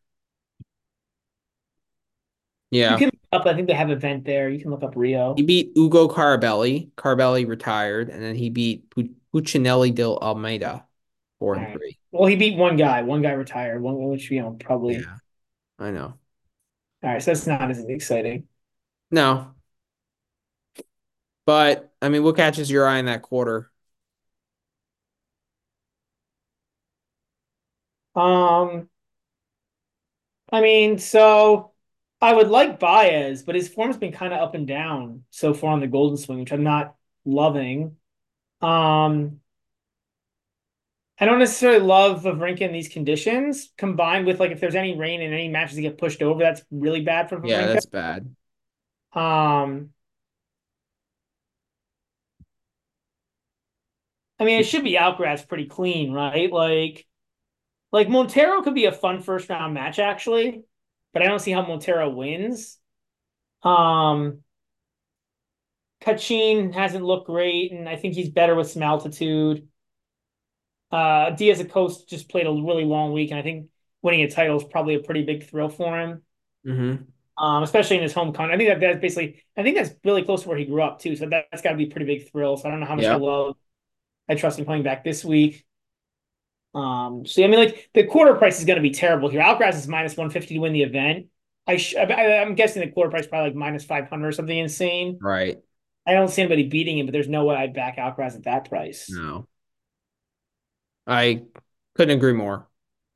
Yeah. 2.70 2.92
You 2.92 2.98
can 2.98 3.10
look 3.12 3.40
up, 3.40 3.46
I 3.46 3.54
think 3.54 3.68
they 3.68 3.74
have 3.74 3.88
an 3.90 3.96
event 3.96 4.24
there. 4.24 4.48
You 4.48 4.58
can 4.58 4.70
look 4.70 4.82
up 4.82 4.94
Rio. 4.96 5.34
He 5.34 5.42
beat 5.42 5.72
Ugo 5.76 6.08
Carabelli. 6.08 6.90
Carabelli 6.96 7.46
retired, 7.46 8.08
and 8.08 8.22
then 8.22 8.34
he 8.34 8.48
beat 8.48 8.90
Puccinelli 9.34 9.94
de 9.94 10.04
Almeida, 10.04 10.86
four 11.38 11.54
and 11.54 11.64
right. 11.64 11.72
three. 11.74 11.98
Well, 12.12 12.26
he 12.28 12.36
beat 12.36 12.56
one 12.56 12.76
guy. 12.76 13.02
One 13.02 13.22
guy 13.22 13.32
retired. 13.32 13.82
One, 13.82 13.96
which 14.08 14.30
you 14.30 14.40
know 14.40 14.56
probably. 14.60 14.98
Yeah, 14.98 15.16
I 15.78 15.90
know. 15.90 16.18
All 17.02 17.10
right, 17.10 17.22
so 17.22 17.32
that's 17.32 17.46
not 17.46 17.70
as 17.70 17.84
exciting. 17.84 18.46
No, 19.10 19.54
but 21.46 21.92
I 22.00 22.08
mean, 22.08 22.22
what 22.22 22.36
catches 22.36 22.70
your 22.70 22.86
eye 22.86 22.98
in 22.98 23.06
that 23.06 23.22
quarter? 23.22 23.70
Um, 28.14 28.88
I 30.50 30.60
mean, 30.60 30.98
so 30.98 31.72
I 32.20 32.34
would 32.34 32.48
like 32.48 32.78
Baez, 32.78 33.42
but 33.42 33.54
his 33.54 33.68
form's 33.68 33.96
been 33.96 34.12
kind 34.12 34.32
of 34.32 34.40
up 34.40 34.54
and 34.54 34.66
down 34.66 35.24
so 35.30 35.54
far 35.54 35.72
on 35.72 35.80
the 35.80 35.86
Golden 35.86 36.16
Swing, 36.16 36.40
which 36.40 36.52
I'm 36.52 36.62
not 36.64 36.96
loving. 37.24 37.96
Um, 38.62 39.41
I 41.22 41.24
don't 41.24 41.38
necessarily 41.38 41.78
love 41.78 42.24
Wawrinka 42.24 42.62
in 42.62 42.72
these 42.72 42.88
conditions. 42.88 43.70
Combined 43.78 44.26
with 44.26 44.40
like 44.40 44.50
if 44.50 44.58
there's 44.58 44.74
any 44.74 44.98
rain 44.98 45.22
and 45.22 45.32
any 45.32 45.46
matches 45.46 45.76
that 45.76 45.82
get 45.82 45.96
pushed 45.96 46.20
over, 46.20 46.40
that's 46.40 46.62
really 46.72 47.02
bad 47.02 47.28
for 47.28 47.38
Wawrinka. 47.38 47.48
Yeah, 47.48 47.66
that's 47.68 47.86
bad. 47.86 48.34
Um, 49.12 49.90
I 54.40 54.44
mean, 54.44 54.58
it 54.58 54.64
should 54.64 54.82
be 54.82 54.96
Alcaraz 54.96 55.46
pretty 55.46 55.66
clean, 55.66 56.12
right? 56.12 56.50
Like, 56.50 57.06
like 57.92 58.08
Monteiro 58.08 58.64
could 58.64 58.74
be 58.74 58.86
a 58.86 58.92
fun 58.92 59.20
first 59.20 59.48
round 59.48 59.74
match 59.74 60.00
actually, 60.00 60.64
but 61.12 61.22
I 61.22 61.26
don't 61.26 61.38
see 61.38 61.52
how 61.52 61.62
Monteiro 61.64 62.12
wins. 62.12 62.78
Um, 63.62 64.40
Cachin 66.00 66.72
hasn't 66.72 67.04
looked 67.04 67.28
great, 67.28 67.70
and 67.70 67.88
I 67.88 67.94
think 67.94 68.14
he's 68.14 68.28
better 68.28 68.56
with 68.56 68.68
some 68.68 68.82
altitude. 68.82 69.68
Uh, 70.92 71.30
Diaz 71.30 71.58
Acosta 71.58 72.06
just 72.06 72.28
played 72.28 72.46
a 72.46 72.50
really 72.50 72.84
long 72.84 73.12
week, 73.12 73.30
and 73.30 73.40
I 73.40 73.42
think 73.42 73.68
winning 74.02 74.22
a 74.22 74.30
title 74.30 74.58
is 74.58 74.64
probably 74.64 74.94
a 74.94 75.00
pretty 75.00 75.24
big 75.24 75.48
thrill 75.48 75.70
for 75.70 75.98
him. 75.98 76.22
Mm-hmm. 76.66 77.04
Um, 77.42 77.62
especially 77.62 77.96
in 77.96 78.02
his 78.02 78.12
home 78.12 78.32
country. 78.34 78.54
I 78.54 78.58
think 78.58 78.68
that 78.68 78.80
that's 78.80 79.00
basically, 79.00 79.42
I 79.56 79.62
think 79.62 79.76
that's 79.76 79.90
really 80.04 80.22
close 80.22 80.42
to 80.42 80.48
where 80.48 80.58
he 80.58 80.66
grew 80.66 80.82
up 80.82 81.00
too. 81.00 81.16
So 81.16 81.26
that, 81.30 81.46
has 81.50 81.62
got 81.62 81.70
to 81.70 81.76
be 81.76 81.84
a 81.84 81.88
pretty 81.88 82.06
big 82.06 82.30
thrill. 82.30 82.56
So 82.58 82.68
I 82.68 82.70
don't 82.70 82.80
know 82.80 82.86
how 82.86 82.94
much 82.94 83.06
I 83.06 83.16
love. 83.16 83.56
I 84.28 84.34
trust 84.34 84.58
him 84.58 84.66
coming 84.66 84.82
back 84.82 85.02
this 85.02 85.24
week. 85.24 85.64
Um, 86.74 87.24
so 87.26 87.42
I 87.42 87.46
mean, 87.48 87.58
like 87.58 87.90
the 87.94 88.04
quarter 88.04 88.34
price 88.34 88.58
is 88.58 88.64
going 88.64 88.76
to 88.76 88.82
be 88.82 88.90
terrible 88.90 89.28
here. 89.28 89.40
Alcaraz 89.40 89.74
is 89.74 89.88
minus 89.88 90.16
one 90.16 90.30
fifty 90.30 90.54
to 90.54 90.60
win 90.60 90.72
the 90.72 90.82
event. 90.82 91.26
I, 91.66 91.76
sh- 91.76 91.96
I 91.96 92.04
am 92.42 92.54
guessing 92.54 92.82
the 92.82 92.90
quarter 92.90 93.10
price 93.10 93.26
probably 93.26 93.50
like 93.50 93.56
minus 93.56 93.84
five 93.84 94.08
hundred 94.08 94.28
or 94.28 94.32
something 94.32 94.56
insane. 94.56 95.18
Right. 95.20 95.58
I 96.06 96.14
don't 96.14 96.28
see 96.28 96.42
anybody 96.42 96.68
beating 96.68 96.98
him, 96.98 97.06
but 97.06 97.12
there's 97.12 97.28
no 97.28 97.44
way 97.44 97.56
I'd 97.56 97.74
back 97.74 97.96
Alcaraz 97.96 98.36
at 98.36 98.44
that 98.44 98.68
price. 98.68 99.08
No. 99.10 99.48
I 101.06 101.42
couldn't 101.94 102.16
agree 102.16 102.32
more. 102.32 102.68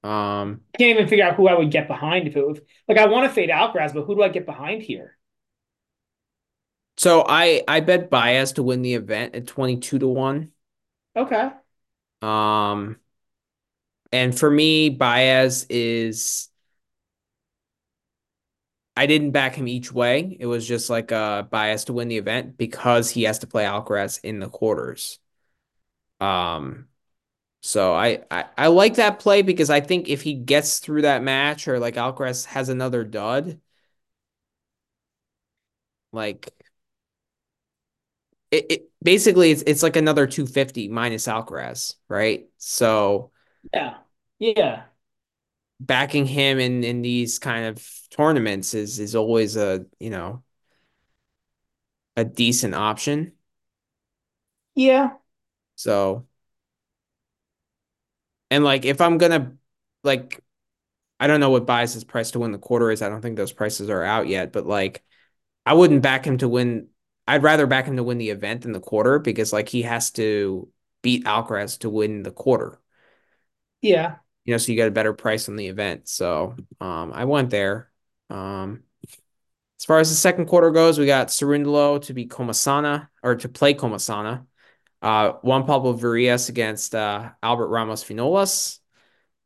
Um, 0.03 0.61
I 0.75 0.79
can't 0.79 0.97
even 0.99 1.09
figure 1.09 1.25
out 1.25 1.35
who 1.35 1.49
I 1.49 1.55
would 1.55 1.71
get 1.71 1.89
behind 1.89 2.29
if 2.29 2.37
it 2.37 2.47
was 2.47 2.61
like 2.87 2.99
I 2.99 3.07
want 3.07 3.29
to 3.29 3.35
fade 3.35 3.51
Alcaraz, 3.51 3.93
but 3.93 4.03
who 4.05 4.15
do 4.15 4.23
I 4.23 4.29
get 4.29 4.47
behind 4.47 4.83
here? 4.83 5.17
So 6.97 7.25
I 7.29 7.63
I 7.69 7.81
bet 7.81 8.11
Baez 8.11 8.53
to 8.53 8.63
win 8.63 8.83
the 8.83 8.95
event 8.95 9.35
at 9.35 9.47
22 9.47 9.99
to 9.99 10.09
1. 10.09 10.53
Okay. 11.17 11.51
Um 12.23 12.97
and 14.13 14.39
for 14.39 14.51
me 14.51 14.91
Baez 14.91 15.67
is 15.69 16.49
I 18.97 19.07
didn't 19.07 19.33
back 19.33 19.55
him 19.55 19.69
each 19.69 19.93
way. 19.93 20.37
It 20.41 20.47
was 20.47 20.67
just 20.67 20.89
like 20.89 21.11
a 21.11 21.47
bias 21.51 21.85
to 21.85 21.93
win 21.93 22.09
the 22.09 22.17
event 22.17 22.57
because 22.57 23.11
he 23.11 23.25
has 23.25 23.41
to 23.41 23.47
play 23.47 23.65
Alcaraz 23.65 24.21
in 24.25 24.41
the 24.41 24.49
quarters. 24.49 25.19
Um 26.21 26.87
so 27.67 27.93
I, 27.95 28.23
I, 28.31 28.45
I 28.57 28.67
like 28.69 28.95
that 28.95 29.19
play 29.19 29.43
because 29.43 29.71
I 29.71 29.81
think 29.81 30.09
if 30.09 30.23
he 30.23 30.35
gets 30.35 30.79
through 30.79 31.03
that 31.03 31.23
match 31.25 31.67
or 31.67 31.81
like 31.81 31.97
Alcaraz 31.97 32.45
has 32.47 32.69
another 32.69 33.03
dud, 33.03 33.61
like 36.13 36.55
it, 38.51 38.67
it 38.71 38.91
basically 39.03 39.51
it's 39.51 39.63
it's 39.67 39.83
like 39.83 39.97
another 39.97 40.27
250 40.27 40.89
minus 40.89 41.27
Alcaraz, 41.27 41.95
right? 42.09 42.47
So 42.59 43.31
yeah. 43.73 43.99
Yeah. 44.39 44.85
Backing 45.81 46.27
him 46.27 46.59
in 46.59 46.85
in 46.85 47.03
these 47.03 47.39
kind 47.39 47.67
of 47.67 47.87
tournaments 48.11 48.75
is 48.75 48.99
is 48.99 49.15
always 49.15 49.57
a, 49.57 49.87
you 50.01 50.11
know, 50.11 50.43
a 52.17 52.25
decent 52.25 52.75
option. 52.75 53.33
Yeah. 54.75 55.17
So 55.77 56.27
and 58.51 58.65
like 58.65 58.85
if 58.85 59.01
I'm 59.01 59.19
gonna 59.19 59.53
like 60.05 60.41
I 61.19 61.27
don't 61.27 61.41
know 61.41 61.51
what 61.51 61.67
Baez's 61.67 62.05
price 62.05 62.33
to 62.33 62.39
win 62.41 62.53
the 62.53 62.59
quarter 62.59 62.91
is. 62.91 63.03
I 63.03 63.09
don't 63.09 63.23
think 63.23 63.37
those 63.37 63.53
prices 63.53 63.89
are 63.91 64.03
out 64.05 64.29
yet, 64.29 64.53
but 64.53 64.67
like 64.67 65.03
I 65.65 65.75
wouldn't 65.75 66.03
back 66.03 66.27
him 66.27 66.39
to 66.39 66.49
win. 66.49 66.89
I'd 67.27 67.43
rather 67.43 67.67
back 67.67 67.87
him 67.87 67.97
to 67.97 68.03
win 68.05 68.19
the 68.19 68.31
event 68.31 68.63
than 68.63 68.73
the 68.73 68.81
quarter 68.81 69.19
because 69.19 69.53
like 69.53 69.69
he 69.69 69.83
has 69.83 70.11
to 70.13 70.69
beat 71.03 71.25
Alcaraz 71.25 71.81
to 71.81 71.91
win 71.91 72.23
the 72.23 72.31
quarter. 72.31 72.81
Yeah. 73.83 74.17
You 74.45 74.55
know, 74.55 74.59
so 74.59 74.71
you 74.73 74.77
get 74.77 74.89
a 74.89 74.93
better 74.93 75.13
price 75.13 75.49
on 75.49 75.57
the 75.57 75.69
event. 75.69 76.09
So 76.09 76.57
um 76.81 77.13
I 77.13 77.25
went 77.25 77.51
there. 77.51 77.91
Um 78.31 78.83
as 79.79 79.85
far 79.85 79.99
as 79.99 80.09
the 80.09 80.17
second 80.17 80.47
quarter 80.47 80.71
goes, 80.71 80.99
we 80.99 81.07
got 81.07 81.29
Cerundolo 81.29 82.03
to 82.05 82.15
be 82.15 82.27
Comesaña 82.27 83.09
or 83.23 83.37
to 83.37 83.49
play 83.49 83.75
Comesaña. 83.75 84.47
Uh, 85.03 85.33
Juan 85.43 85.67
Pablo 85.67 85.95
Varillas 85.95 86.49
against 86.49 86.95
uh, 86.95 87.31
Albert 87.43 87.69
Ramos 87.69 88.05
Vinolas. 88.05 88.79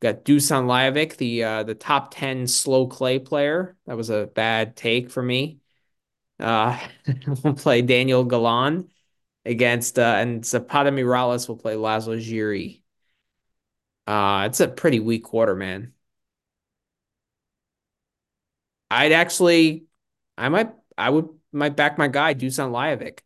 Got 0.00 0.24
Dusan 0.24 0.66
Lajovic, 0.66 1.16
the 1.18 1.44
uh, 1.44 1.62
the 1.64 1.74
top 1.74 2.12
10 2.14 2.46
slow 2.46 2.86
clay 2.88 3.18
player. 3.18 3.76
That 3.86 3.96
was 3.96 4.10
a 4.10 4.26
bad 4.34 4.76
take 4.76 5.10
for 5.10 5.22
me. 5.22 5.60
Uh, 6.40 6.78
we'll 7.44 7.54
play 7.54 7.82
Daniel 7.82 8.24
Galan 8.24 8.90
against 9.46 9.98
uh, 9.98 10.02
and 10.18 10.44
Zapata 10.44 10.90
Miralles 10.92 11.48
will 11.48 11.56
play 11.56 11.74
Laslo 11.76 12.18
Djere. 12.20 12.82
Uh, 14.06 14.44
it's 14.46 14.60
a 14.60 14.68
pretty 14.68 15.00
weak 15.00 15.24
quarter, 15.24 15.54
man. 15.54 15.94
I'd 18.90 19.12
actually, 19.12 19.86
I 20.36 20.48
might, 20.48 20.72
I 20.98 21.10
would 21.10 21.28
might 21.52 21.76
back 21.76 21.98
my 21.98 22.08
guy 22.08 22.34
Dusan 22.34 22.70
Lajovic 22.72 23.20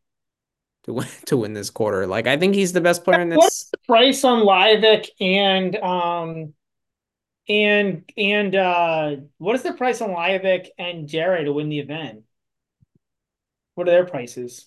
to 0.85 0.93
win 0.93 1.09
to 1.27 1.36
win 1.36 1.52
this 1.52 1.70
quarter. 1.70 2.06
Like 2.06 2.27
I 2.27 2.36
think 2.36 2.55
he's 2.55 2.73
the 2.73 2.81
best 2.81 3.05
player 3.05 3.20
in 3.20 3.28
this. 3.28 3.39
What's 3.39 3.70
the 3.70 3.78
price 3.86 4.24
on 4.24 4.44
Lajovic 4.44 5.09
and 5.20 5.77
um 5.77 6.55
and 7.48 8.11
and 8.16 8.55
uh 8.55 9.16
what 9.39 9.56
is 9.56 9.62
the 9.62 9.73
price 9.73 10.01
on 10.01 10.11
Lajovic 10.11 10.69
and 10.78 11.09
Djere 11.09 11.44
to 11.44 11.52
win 11.52 11.69
the 11.69 11.81
event? 11.81 12.23
What 13.74 13.89
are 13.89 13.93
their 13.93 14.06
prices? 14.06 14.66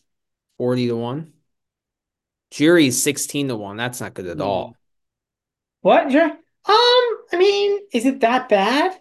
40 0.57 0.88
to 0.88 0.95
1. 0.98 1.34
Djere's 2.52 3.02
16 3.02 3.49
to 3.49 3.56
1. 3.56 3.77
That's 3.77 4.02
not 4.02 4.14
good 4.14 4.27
at 4.27 4.41
all. 4.41 4.76
What? 5.81 6.14
Um, 6.14 6.34
I 6.68 7.38
mean, 7.38 7.80
is 7.94 8.06
it 8.06 8.22
that 8.22 8.49
bad? 8.49 8.99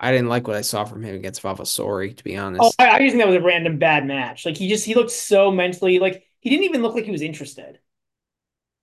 I 0.00 0.12
didn't 0.12 0.28
like 0.28 0.46
what 0.46 0.56
I 0.56 0.60
saw 0.60 0.84
from 0.84 1.02
him 1.02 1.14
against 1.14 1.42
Vavassori, 1.42 2.16
to 2.16 2.24
be 2.24 2.36
honest. 2.36 2.62
Oh, 2.78 2.84
I, 2.84 2.90
I 2.90 2.98
just 3.00 3.12
think 3.12 3.22
that 3.22 3.28
was 3.28 3.36
a 3.36 3.40
random 3.40 3.78
bad 3.78 4.06
match. 4.06 4.46
Like 4.46 4.56
he 4.56 4.68
just 4.68 4.84
he 4.84 4.94
looked 4.94 5.10
so 5.10 5.50
mentally 5.50 5.98
like 5.98 6.24
he 6.40 6.50
didn't 6.50 6.64
even 6.64 6.82
look 6.82 6.94
like 6.94 7.04
he 7.04 7.10
was 7.10 7.22
interested. 7.22 7.78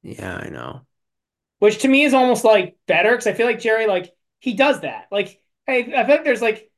Yeah, 0.03 0.35
I 0.37 0.49
know. 0.49 0.85
Which 1.59 1.79
to 1.79 1.87
me 1.87 2.03
is 2.03 2.13
almost 2.13 2.43
like 2.43 2.77
better 2.87 3.11
because 3.11 3.27
I 3.27 3.33
feel 3.33 3.45
like 3.45 3.59
Djere 3.59 3.87
like 3.87 4.13
he 4.39 4.53
does 4.53 4.81
that. 4.81 5.07
Like 5.11 5.41
I, 5.67 5.77
I 5.95 6.05
feel 6.05 6.15
like 6.15 6.23
there's 6.23 6.41
like 6.41 6.71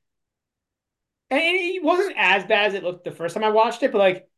and 1.30 1.41
it 1.41 1.84
wasn't 1.84 2.15
as 2.18 2.45
bad 2.45 2.68
as 2.68 2.73
it 2.76 2.84
looked 2.84 3.03
the 3.06 3.11
first 3.11 3.34
time 3.34 3.44
I 3.44 3.49
watched 3.49 3.84
it, 3.84 3.91
but 3.91 3.98
like 3.99 4.30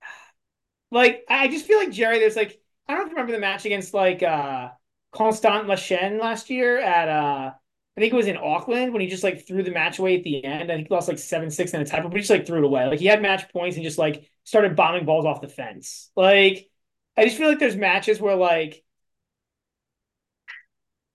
like 0.90 1.24
I 1.28 1.48
just 1.48 1.66
feel 1.66 1.78
like 1.78 1.90
Djere, 1.90 2.18
there's 2.18 2.36
like 2.36 2.60
I 2.88 2.94
don't 2.96 3.10
remember 3.10 3.32
the 3.32 3.38
match 3.38 3.64
against 3.64 3.94
like 3.94 4.22
uh 4.22 4.70
Constant 5.12 5.66
Lestienne 5.66 6.20
last 6.20 6.50
year 6.50 6.78
at 6.78 7.08
uh 7.08 7.52
I 7.96 8.00
think 8.00 8.12
it 8.12 8.16
was 8.16 8.28
in 8.28 8.36
Auckland 8.36 8.92
when 8.92 9.02
he 9.02 9.08
just 9.08 9.24
like 9.24 9.46
threw 9.46 9.62
the 9.62 9.72
match 9.72 9.98
away 9.98 10.16
at 10.16 10.24
the 10.24 10.44
end. 10.44 10.70
I 10.70 10.76
think 10.76 10.88
he 10.88 10.94
lost 10.94 11.08
like 11.08 11.18
seven 11.18 11.50
six 11.50 11.74
in 11.74 11.80
a 11.80 11.84
tie, 11.84 12.00
but 12.00 12.12
he 12.12 12.18
just 12.18 12.30
like 12.30 12.46
threw 12.46 12.58
it 12.58 12.64
away. 12.64 12.86
Like 12.86 13.00
he 13.00 13.06
had 13.06 13.20
match 13.20 13.52
points 13.52 13.76
and 13.76 13.84
just 13.84 13.98
like 13.98 14.30
started 14.44 14.76
bombing 14.76 15.04
balls 15.04 15.26
off 15.26 15.40
the 15.40 15.48
fence. 15.48 16.10
Like 16.16 16.70
I 17.16 17.24
just 17.24 17.36
feel 17.36 17.48
like 17.48 17.58
there's 17.58 17.76
matches 17.76 18.20
where 18.20 18.36
like 18.36 18.82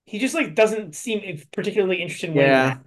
he 0.04 0.18
just 0.18 0.34
like 0.34 0.54
doesn't 0.54 0.94
seem 0.94 1.42
particularly 1.52 2.00
interested 2.00 2.30
in 2.30 2.36
winning. 2.36 2.50
Yeah. 2.50 2.78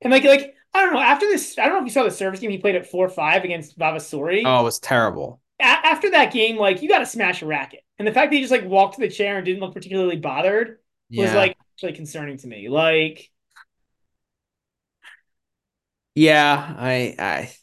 And 0.00 0.12
like 0.12 0.24
like 0.24 0.54
I 0.74 0.84
don't 0.84 0.94
know. 0.94 1.00
After 1.00 1.26
this, 1.26 1.58
I 1.58 1.64
don't 1.64 1.74
know 1.74 1.78
if 1.80 1.84
you 1.84 1.92
saw 1.92 2.02
the 2.04 2.10
service 2.10 2.40
game 2.40 2.50
he 2.50 2.58
played 2.58 2.74
at 2.74 2.86
four 2.90 3.08
five 3.08 3.44
against 3.44 3.78
Vavassori. 3.78 4.42
Oh, 4.44 4.60
it 4.60 4.64
was 4.64 4.78
terrible. 4.78 5.40
A- 5.60 5.64
after 5.64 6.10
that 6.10 6.32
game, 6.32 6.56
like 6.56 6.82
you 6.82 6.88
got 6.88 6.98
to 7.00 7.06
smash 7.06 7.42
a 7.42 7.46
racket. 7.46 7.84
And 7.98 8.06
the 8.06 8.12
fact 8.12 8.30
that 8.30 8.36
he 8.36 8.42
just 8.42 8.52
like 8.52 8.64
walked 8.64 8.94
to 8.96 9.00
the 9.00 9.10
chair 9.10 9.36
and 9.36 9.44
didn't 9.44 9.60
look 9.60 9.74
particularly 9.74 10.16
bothered 10.16 10.78
was 11.16 11.32
like 11.34 11.56
actually 11.74 11.94
concerning 11.94 12.36
to 12.38 12.46
me. 12.46 12.68
Like 12.68 13.30
Yeah, 16.14 16.74
I 16.76 17.14
I 17.18 17.54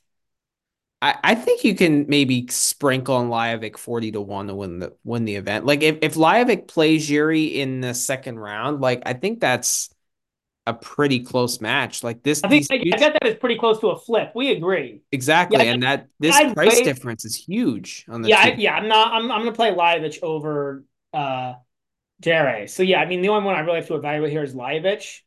I 1.01 1.15
I 1.23 1.35
think 1.35 1.63
you 1.63 1.75
can 1.75 2.05
maybe 2.07 2.47
sprinkle 2.49 3.15
on 3.15 3.29
Lajovic 3.29 3.77
40 3.77 4.11
to 4.11 4.21
1 4.21 4.47
to 4.47 4.55
win 4.55 4.79
the 4.79 4.93
win 5.03 5.25
the 5.25 5.35
event. 5.35 5.65
Like 5.65 5.83
if 5.83 5.97
if 6.01 6.15
Lajovic 6.15 6.67
plays 6.67 7.09
Yuri 7.09 7.45
in 7.45 7.81
the 7.81 7.93
second 7.93 8.39
round, 8.39 8.81
like 8.81 9.03
I 9.05 9.13
think 9.13 9.39
that's 9.39 9.89
a 10.67 10.73
pretty 10.73 11.19
close 11.19 11.61
match. 11.61 12.03
Like 12.03 12.23
this 12.23 12.43
I 12.43 12.47
think 12.47 12.67
I 12.71 12.97
that 12.97 13.25
is 13.25 13.35
pretty 13.35 13.57
close 13.57 13.79
to 13.81 13.87
a 13.89 13.99
flip. 13.99 14.31
We 14.35 14.51
agree. 14.51 15.01
exactly 15.11 15.63
Yeah, 15.63 15.73
and 15.73 15.83
that 15.83 16.07
this 16.19 16.35
I'd 16.35 16.55
price 16.55 16.75
wait- 16.75 16.85
difference 16.85 17.25
is 17.25 17.35
huge 17.35 18.05
on 18.09 18.21
the 18.21 18.29
Yeah, 18.29 18.39
I, 18.39 18.55
yeah, 18.57 18.75
I'm 18.75 18.87
not. 18.87 19.13
I'm 19.13 19.31
I'm 19.31 19.39
gonna 19.41 19.51
play 19.53 19.71
Lajovic 19.71 20.23
over 20.23 20.83
uh 21.13 21.53
Djere. 22.21 22.69
So 22.69 22.83
yeah, 22.83 22.99
I 23.01 23.05
mean 23.05 23.21
the 23.21 23.29
only 23.29 23.45
one 23.45 23.55
I 23.55 23.59
really 23.59 23.77
have 23.77 23.87
to 23.87 23.95
evaluate 23.95 24.31
here 24.31 24.43
is 24.43 24.55
Lajovic. 24.55 25.19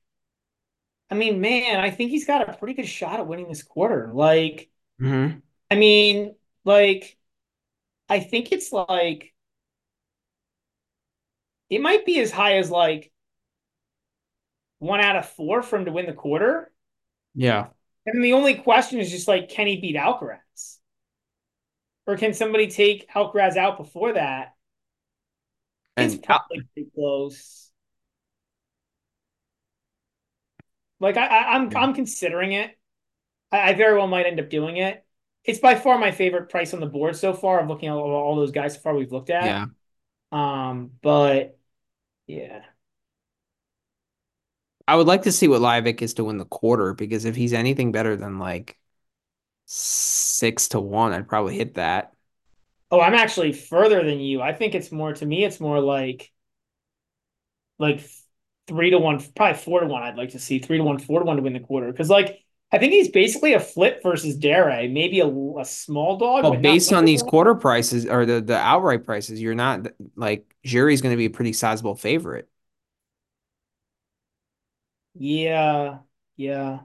I 1.10 1.14
mean, 1.14 1.40
man, 1.40 1.80
I 1.80 1.90
think 1.90 2.10
he's 2.10 2.26
got 2.26 2.46
a 2.48 2.52
pretty 2.52 2.74
good 2.74 2.86
shot 2.88 3.18
at 3.20 3.26
winning 3.26 3.48
this 3.48 3.62
quarter. 3.62 4.10
Like, 4.12 4.68
Mhm. 5.00 5.40
I 5.70 5.74
mean, 5.76 6.34
like, 6.64 7.16
I 8.10 8.20
think 8.20 8.52
it's 8.52 8.72
like 8.72 9.32
it 11.70 11.80
might 11.80 12.04
be 12.06 12.18
as 12.20 12.30
high 12.30 12.56
as 12.58 12.70
like 12.70 13.12
one 14.78 15.00
out 15.00 15.16
of 15.16 15.28
four 15.30 15.62
for 15.62 15.76
him 15.76 15.84
to 15.86 15.92
win 15.92 16.06
the 16.06 16.12
quarter. 16.12 16.70
Yeah. 17.34 17.68
And 18.06 18.24
the 18.24 18.32
only 18.32 18.54
question 18.54 18.98
is 19.00 19.10
just 19.10 19.28
like, 19.28 19.48
can 19.50 19.66
he 19.66 19.80
beat 19.80 19.96
Alcaraz? 19.96 20.78
Or 22.06 22.16
can 22.16 22.32
somebody 22.34 22.68
take 22.68 23.08
Alcaraz 23.10 23.56
out 23.56 23.76
before 23.76 24.14
that? 24.14 24.54
It's 25.98 26.14
And 26.14 26.24
Al- 26.28 26.38
probably 26.38 26.62
pretty 26.74 26.90
close. 26.94 27.70
Like 31.00 31.16
I, 31.16 31.26
I 31.26 31.54
I'm 31.54 31.70
Yeah. 31.70 31.78
I'm 31.80 31.94
considering 31.94 32.52
it. 32.52 32.76
I, 33.52 33.70
I 33.70 33.74
very 33.74 33.96
well 33.96 34.06
might 34.08 34.26
end 34.26 34.40
up 34.40 34.50
doing 34.50 34.78
it. 34.78 35.04
It's 35.44 35.60
by 35.60 35.74
far 35.76 35.98
my 35.98 36.10
favorite 36.10 36.50
price 36.50 36.74
on 36.74 36.80
the 36.80 36.86
board 36.86 37.16
so 37.16 37.32
far. 37.34 37.60
I'm 37.60 37.68
looking 37.68 37.88
at 37.88 37.94
all, 37.94 38.10
all 38.10 38.36
those 38.36 38.50
guys 38.52 38.74
so 38.74 38.80
far 38.80 38.94
we've 38.94 39.12
looked 39.12 39.30
at. 39.30 39.44
yeah. 39.44 39.66
Um, 40.32 40.92
but 41.02 41.58
yeah. 42.26 42.62
I 44.88 44.96
would 44.96 45.06
like 45.06 45.22
to 45.24 45.32
see 45.32 45.48
what 45.48 45.60
Lajovic 45.60 46.00
is 46.00 46.14
to 46.14 46.24
win 46.24 46.38
the 46.38 46.46
quarter 46.46 46.94
because 46.94 47.26
if 47.26 47.36
he's 47.36 47.52
anything 47.52 47.92
better 47.92 48.16
than 48.16 48.38
like 48.38 48.78
six 49.66 50.68
to 50.68 50.80
one, 50.80 51.12
I'd 51.12 51.28
probably 51.28 51.58
hit 51.58 51.74
that. 51.74 52.14
Oh, 52.90 52.98
I'm 52.98 53.12
actually 53.12 53.52
further 53.52 54.02
than 54.02 54.18
you. 54.18 54.40
I 54.40 54.54
think 54.54 54.74
it's 54.74 54.90
more 54.90 55.12
to 55.12 55.26
me, 55.26 55.44
it's 55.44 55.60
more 55.60 55.78
like 55.78 56.32
like 57.78 58.00
three 58.66 58.88
to 58.88 58.98
one, 58.98 59.22
probably 59.36 59.60
four 59.60 59.80
to 59.80 59.86
one. 59.86 60.02
I'd 60.02 60.16
like 60.16 60.30
to 60.30 60.38
see 60.38 60.58
three 60.58 60.78
to 60.78 60.84
one, 60.84 60.98
four 60.98 61.20
to 61.20 61.26
one 61.26 61.36
to 61.36 61.42
win 61.42 61.52
the 61.52 61.60
quarter. 61.60 61.92
Because 61.92 62.08
like 62.08 62.40
I 62.72 62.78
think 62.78 62.94
he's 62.94 63.10
basically 63.10 63.52
a 63.52 63.60
flip 63.60 64.02
versus 64.02 64.36
Dare, 64.36 64.88
maybe 64.88 65.20
a, 65.20 65.28
a 65.28 65.66
small 65.66 66.16
dog. 66.16 66.44
Well, 66.44 66.52
but 66.52 66.62
based 66.62 66.94
on 66.94 67.04
these 67.04 67.22
quarter 67.22 67.54
prices 67.54 68.06
or 68.06 68.24
the 68.24 68.40
the 68.40 68.56
outright 68.56 69.04
prices, 69.04 69.38
you're 69.38 69.54
not 69.54 69.86
like 70.16 70.46
Djere's 70.64 71.02
going 71.02 71.12
to 71.12 71.18
be 71.18 71.26
a 71.26 71.30
pretty 71.30 71.52
sizable 71.52 71.94
favorite. 71.94 72.48
Yeah, 75.18 75.98
yeah. 76.36 76.80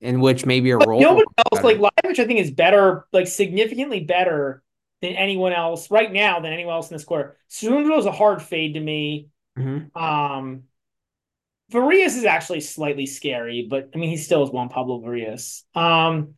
in 0.00 0.20
which 0.20 0.46
maybe 0.46 0.70
a 0.70 0.78
But 0.78 0.88
role. 0.88 1.00
nobody 1.00 1.26
else, 1.38 1.62
like 1.62 1.78
Live, 1.78 1.92
which 2.04 2.18
I 2.18 2.26
think 2.26 2.40
is 2.40 2.50
better, 2.50 3.06
like 3.12 3.26
significantly 3.26 4.00
better 4.00 4.62
than 5.02 5.12
anyone 5.14 5.52
else 5.52 5.90
right 5.90 6.10
now 6.12 6.40
than 6.40 6.52
anyone 6.52 6.74
else 6.74 6.90
in 6.90 6.94
this 6.96 7.04
quarter. 7.04 7.36
Sundro 7.50 7.98
is 7.98 8.06
a 8.06 8.12
hard 8.12 8.42
fade 8.42 8.74
to 8.74 8.80
me. 8.80 9.28
Mhm. 9.58 9.94
Um, 9.96 10.64
Varillas 11.72 12.16
is 12.16 12.24
actually 12.24 12.60
slightly 12.60 13.06
scary, 13.06 13.66
but 13.68 13.90
I 13.94 13.98
mean, 13.98 14.10
he 14.10 14.16
still 14.16 14.42
is 14.42 14.50
Juan 14.50 14.68
Pablo 14.70 15.00
Varillas. 15.00 15.62
Um, 15.74 16.34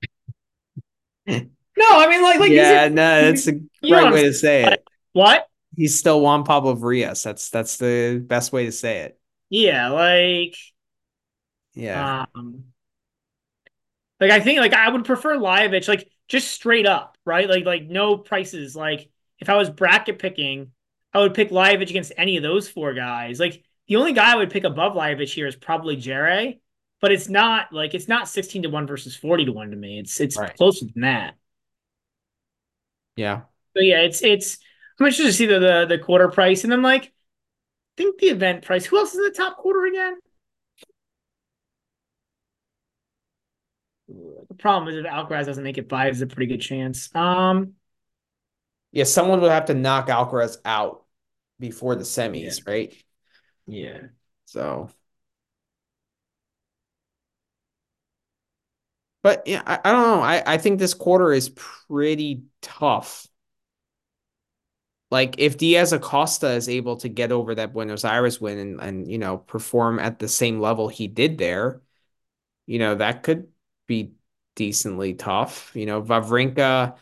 no, 1.26 1.38
I 1.80 2.08
mean, 2.08 2.22
like, 2.22 2.40
like 2.40 2.50
yeah, 2.50 2.86
are- 2.86 2.90
no, 2.90 3.22
that's 3.26 3.44
the 3.46 3.62
right 3.90 4.12
way 4.12 4.24
to 4.24 4.32
say 4.32 4.64
it. 4.64 4.84
what? 5.12 5.46
He's 5.76 5.98
still 5.98 6.20
Juan 6.20 6.44
Pablo 6.44 6.74
Varillas. 6.76 7.22
That's 7.24 7.48
that's 7.50 7.76
the 7.78 8.22
best 8.24 8.52
way 8.52 8.66
to 8.66 8.72
say 8.72 8.98
it. 9.00 9.18
Yeah, 9.48 9.88
like, 9.90 10.54
Yeah. 11.74 12.26
um, 12.34 12.64
like 14.20 14.30
I 14.30 14.40
think 14.40 14.60
like 14.60 14.72
I 14.74 14.88
would 14.88 15.04
prefer 15.04 15.36
Lajovic, 15.36 15.88
like 15.88 16.08
just 16.28 16.50
straight 16.50 16.86
up, 16.86 17.16
right? 17.24 17.48
Like, 17.48 17.64
like 17.64 17.84
no 17.84 18.16
prices. 18.16 18.76
Like, 18.76 19.10
if 19.38 19.48
I 19.48 19.56
was 19.56 19.70
bracket 19.70 20.18
picking, 20.18 20.72
I 21.12 21.20
would 21.20 21.34
pick 21.34 21.50
Lajovic 21.50 21.90
against 21.90 22.12
any 22.16 22.36
of 22.36 22.42
those 22.42 22.68
four 22.68 22.94
guys. 22.94 23.40
Like, 23.40 23.64
the 23.88 23.96
only 23.96 24.12
guy 24.12 24.32
I 24.32 24.36
would 24.36 24.50
pick 24.50 24.64
above 24.64 24.94
Lajovic 24.94 25.32
here 25.32 25.46
is 25.46 25.56
probably 25.56 25.96
Djere, 25.96 26.60
but 27.00 27.12
it's 27.12 27.28
not 27.28 27.72
like 27.72 27.94
it's 27.94 28.08
not 28.08 28.28
16 28.28 28.62
to 28.62 28.70
1 28.70 28.86
versus 28.86 29.16
40 29.16 29.46
to 29.46 29.52
1 29.52 29.70
to 29.70 29.76
me. 29.76 29.98
It's 29.98 30.20
it's 30.20 30.36
Right. 30.38 30.54
closer 30.56 30.86
than 30.86 31.02
that. 31.02 31.34
yeah. 33.16 33.42
But 33.74 33.84
yeah, 33.84 34.00
it's 34.00 34.22
it's 34.22 34.58
I'm 35.00 35.06
interested 35.06 35.24
to 35.26 35.32
see 35.32 35.46
the, 35.46 35.58
the 35.58 35.86
the 35.88 35.98
quarter 35.98 36.28
price 36.28 36.62
and 36.64 36.72
then 36.72 36.82
like 36.82 37.04
I 37.06 37.10
think 37.96 38.20
the 38.20 38.28
event 38.28 38.64
price. 38.64 38.86
Who 38.86 38.98
else 38.98 39.12
is 39.12 39.18
in 39.18 39.24
the 39.24 39.30
top 39.30 39.58
quarter 39.58 39.86
again? 39.86 40.18
The 44.48 44.54
problem 44.58 44.88
is 44.92 44.96
if 44.96 45.06
Alcaraz 45.10 45.46
doesn't 45.46 45.64
make 45.64 45.78
it 45.78 45.88
five, 45.88 46.12
is 46.12 46.22
a 46.22 46.26
pretty 46.26 46.46
good 46.46 46.60
chance. 46.60 47.14
Um, 47.14 47.74
Yeah, 48.92 49.04
someone 49.04 49.40
would 49.40 49.50
have 49.50 49.66
to 49.66 49.74
knock 49.74 50.08
Alcaraz 50.08 50.58
out 50.64 51.04
before 51.58 51.94
the 51.96 52.04
semis, 52.04 52.66
right? 52.66 52.94
yeah. 53.66 54.08
So, 54.44 54.90
but 59.22 59.42
yeah, 59.46 59.62
I, 59.66 59.78
I 59.84 59.92
don't 59.92 60.02
know. 60.02 60.20
I, 60.22 60.42
I 60.54 60.58
think 60.58 60.78
this 60.78 60.94
quarter 60.94 61.32
is 61.32 61.50
pretty 61.50 62.42
tough. 62.60 63.26
Like 65.10 65.34
if 65.38 65.58
Diaz 65.58 65.92
Acosta 65.92 66.50
is 66.52 66.68
able 66.68 66.96
to 66.96 67.08
get 67.08 67.32
over 67.32 67.54
that 67.54 67.72
Buenos 67.74 68.04
Aires 68.04 68.40
win 68.40 68.58
and, 68.58 68.80
and 68.80 69.10
you 69.10 69.18
know 69.18 69.38
perform 69.38 69.98
at 69.98 70.18
the 70.18 70.28
same 70.28 70.58
level 70.60 70.88
he 70.88 71.06
did 71.06 71.36
there, 71.38 71.82
you 72.66 72.78
know, 72.80 72.96
that 72.96 73.22
could 73.24 73.48
be 73.86 74.12
decently 74.56 75.14
tough. 75.14 75.72
You 75.74 75.86
know, 75.86 76.02
Wawrinka 76.02 76.96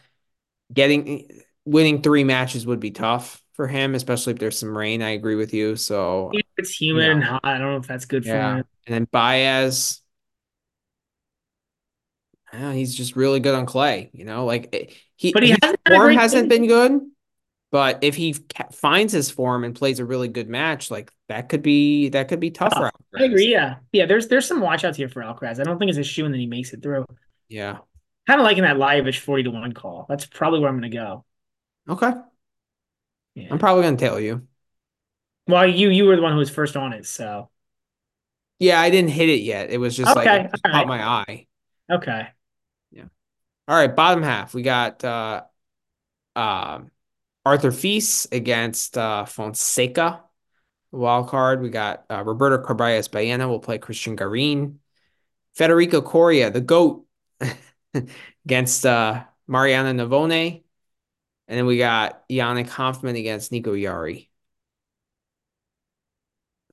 getting 0.72 1.30
winning 1.64 2.02
three 2.02 2.24
matches 2.24 2.66
would 2.66 2.80
be 2.80 2.90
tough 2.90 3.42
for 3.54 3.68
him, 3.68 3.94
especially 3.94 4.32
if 4.34 4.38
there's 4.38 4.58
some 4.58 4.76
rain. 4.76 5.02
I 5.02 5.10
agree 5.10 5.34
with 5.36 5.54
you. 5.54 5.76
So 5.76 6.32
It's 6.56 6.80
humid 6.80 7.04
Yeah. 7.04 7.12
and 7.12 7.24
hot. 7.24 7.40
I 7.44 7.58
don't 7.58 7.72
know 7.72 7.76
if 7.78 7.86
that's 7.86 8.06
good 8.06 8.24
for 8.24 8.36
yeah, 8.36 8.56
him. 8.58 8.64
and 8.86 8.94
then 8.94 9.04
Baez, 9.10 10.00
yeah, 12.52 12.72
he's 12.72 12.94
just 12.94 13.16
really 13.16 13.40
good 13.40 13.54
on 13.54 13.66
clay. 13.66 14.10
You 14.12 14.24
know, 14.24 14.44
like 14.44 14.68
eh, 14.74 14.86
he, 15.16 15.32
But 15.32 15.42
he 15.42 15.50
hasn't 15.62 15.80
form 15.86 16.12
hasn't 16.14 16.42
game. 16.44 16.48
been 16.48 16.66
good. 16.66 17.00
But 17.70 18.02
if 18.02 18.16
he 18.16 18.34
finds 18.72 19.12
his 19.12 19.30
form 19.30 19.62
and 19.62 19.74
plays 19.74 20.00
a 20.00 20.04
really 20.04 20.26
good 20.26 20.48
match, 20.48 20.90
like 20.90 21.12
that 21.28 21.48
could 21.48 21.62
be 21.62 22.08
that 22.08 22.28
could 22.28 22.40
be 22.40 22.50
tough 22.50 22.72
for 22.72 22.90
I 23.16 23.24
agree. 23.24 23.52
Yeah, 23.52 23.76
yeah. 23.92 24.06
There's 24.06 24.26
there's 24.26 24.46
some 24.46 24.60
watchouts 24.60 24.96
here 24.96 25.08
for 25.08 25.22
Alcaraz. 25.22 25.60
I 25.60 25.64
don't 25.64 25.78
think 25.78 25.88
it's 25.88 25.98
a 25.98 26.02
shoe 26.02 26.24
and 26.24 26.34
then 26.34 26.40
he 26.40 26.46
makes 26.46 26.72
it 26.72 26.82
through. 26.82 27.06
Yeah. 27.48 27.78
Kind 28.26 28.40
of 28.40 28.44
liking 28.44 28.64
that 28.64 28.76
Lajovic 28.76 29.18
40 29.18 29.44
to 29.44 29.50
1 29.50 29.72
call. 29.72 30.06
That's 30.08 30.26
probably 30.26 30.60
where 30.60 30.68
I'm 30.68 30.78
going 30.78 30.90
to 30.90 30.96
go. 30.96 31.24
Okay. 31.88 32.12
Yeah. 33.34 33.48
I'm 33.50 33.58
probably 33.58 33.84
gonna 33.84 33.96
tell 33.96 34.18
you. 34.20 34.46
Well, 35.46 35.66
you 35.66 35.88
you 35.90 36.04
were 36.04 36.16
the 36.16 36.22
one 36.22 36.32
who 36.32 36.38
was 36.38 36.50
first 36.50 36.76
on 36.76 36.92
it, 36.92 37.06
so 37.06 37.50
Yeah, 38.58 38.80
I 38.80 38.90
didn't 38.90 39.10
hit 39.10 39.28
it 39.28 39.40
yet. 39.40 39.70
It 39.70 39.78
was 39.78 39.96
just 39.96 40.14
like 40.14 40.26
it 40.26 40.50
just 40.50 40.62
caught 40.64 40.72
right. 40.72 40.86
my 40.86 41.02
eye. 41.02 41.46
okay. 41.90 42.28
Yeah. 42.90 43.04
All 43.68 43.76
right, 43.76 43.94
bottom 43.94 44.22
half. 44.22 44.54
We 44.54 44.62
got 44.62 45.04
uh 45.04 45.42
um 46.36 46.90
Arthur 47.44 47.72
Fils 47.72 48.26
against 48.32 48.96
uh 48.98 49.24
Fonseca. 49.24 50.22
Wild 50.92 51.28
card. 51.28 51.62
We 51.62 51.70
got 51.70 52.04
uh, 52.10 52.24
Roberto 52.24 52.62
Carballes 52.64 53.10
Baena 53.10 53.48
will 53.48 53.60
play 53.60 53.78
Cristian 53.78 54.16
Garin. 54.16 54.80
Federico 55.54 56.00
Coria, 56.02 56.50
the 56.50 56.60
GOAT, 56.60 57.06
against 58.44 58.86
uh 58.86 59.24
Mariano 59.46 59.92
Navone. 59.92 60.64
And 61.48 61.58
then 61.58 61.66
we 61.66 61.78
got 61.78 62.28
Yannick 62.28 62.68
Hanfmann 62.68 63.18
against 63.18 63.52
Nico 63.52 63.76
Jarry. 63.76 64.30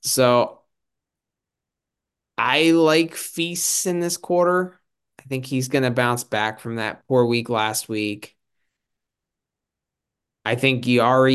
So 0.01 0.63
I 2.37 2.71
like 2.71 3.15
Fils 3.15 3.85
in 3.85 3.99
this 3.99 4.17
quarter. 4.17 4.79
I 5.19 5.23
think 5.23 5.45
he's 5.45 5.67
going 5.67 5.83
to 5.83 5.91
bounce 5.91 6.23
back 6.23 6.59
from 6.59 6.75
that 6.75 7.05
poor 7.07 7.25
week 7.25 7.49
last 7.49 7.89
week. 7.89 8.36
I 10.47 10.55
think 10.55 10.85
Jarry, 10.85 11.33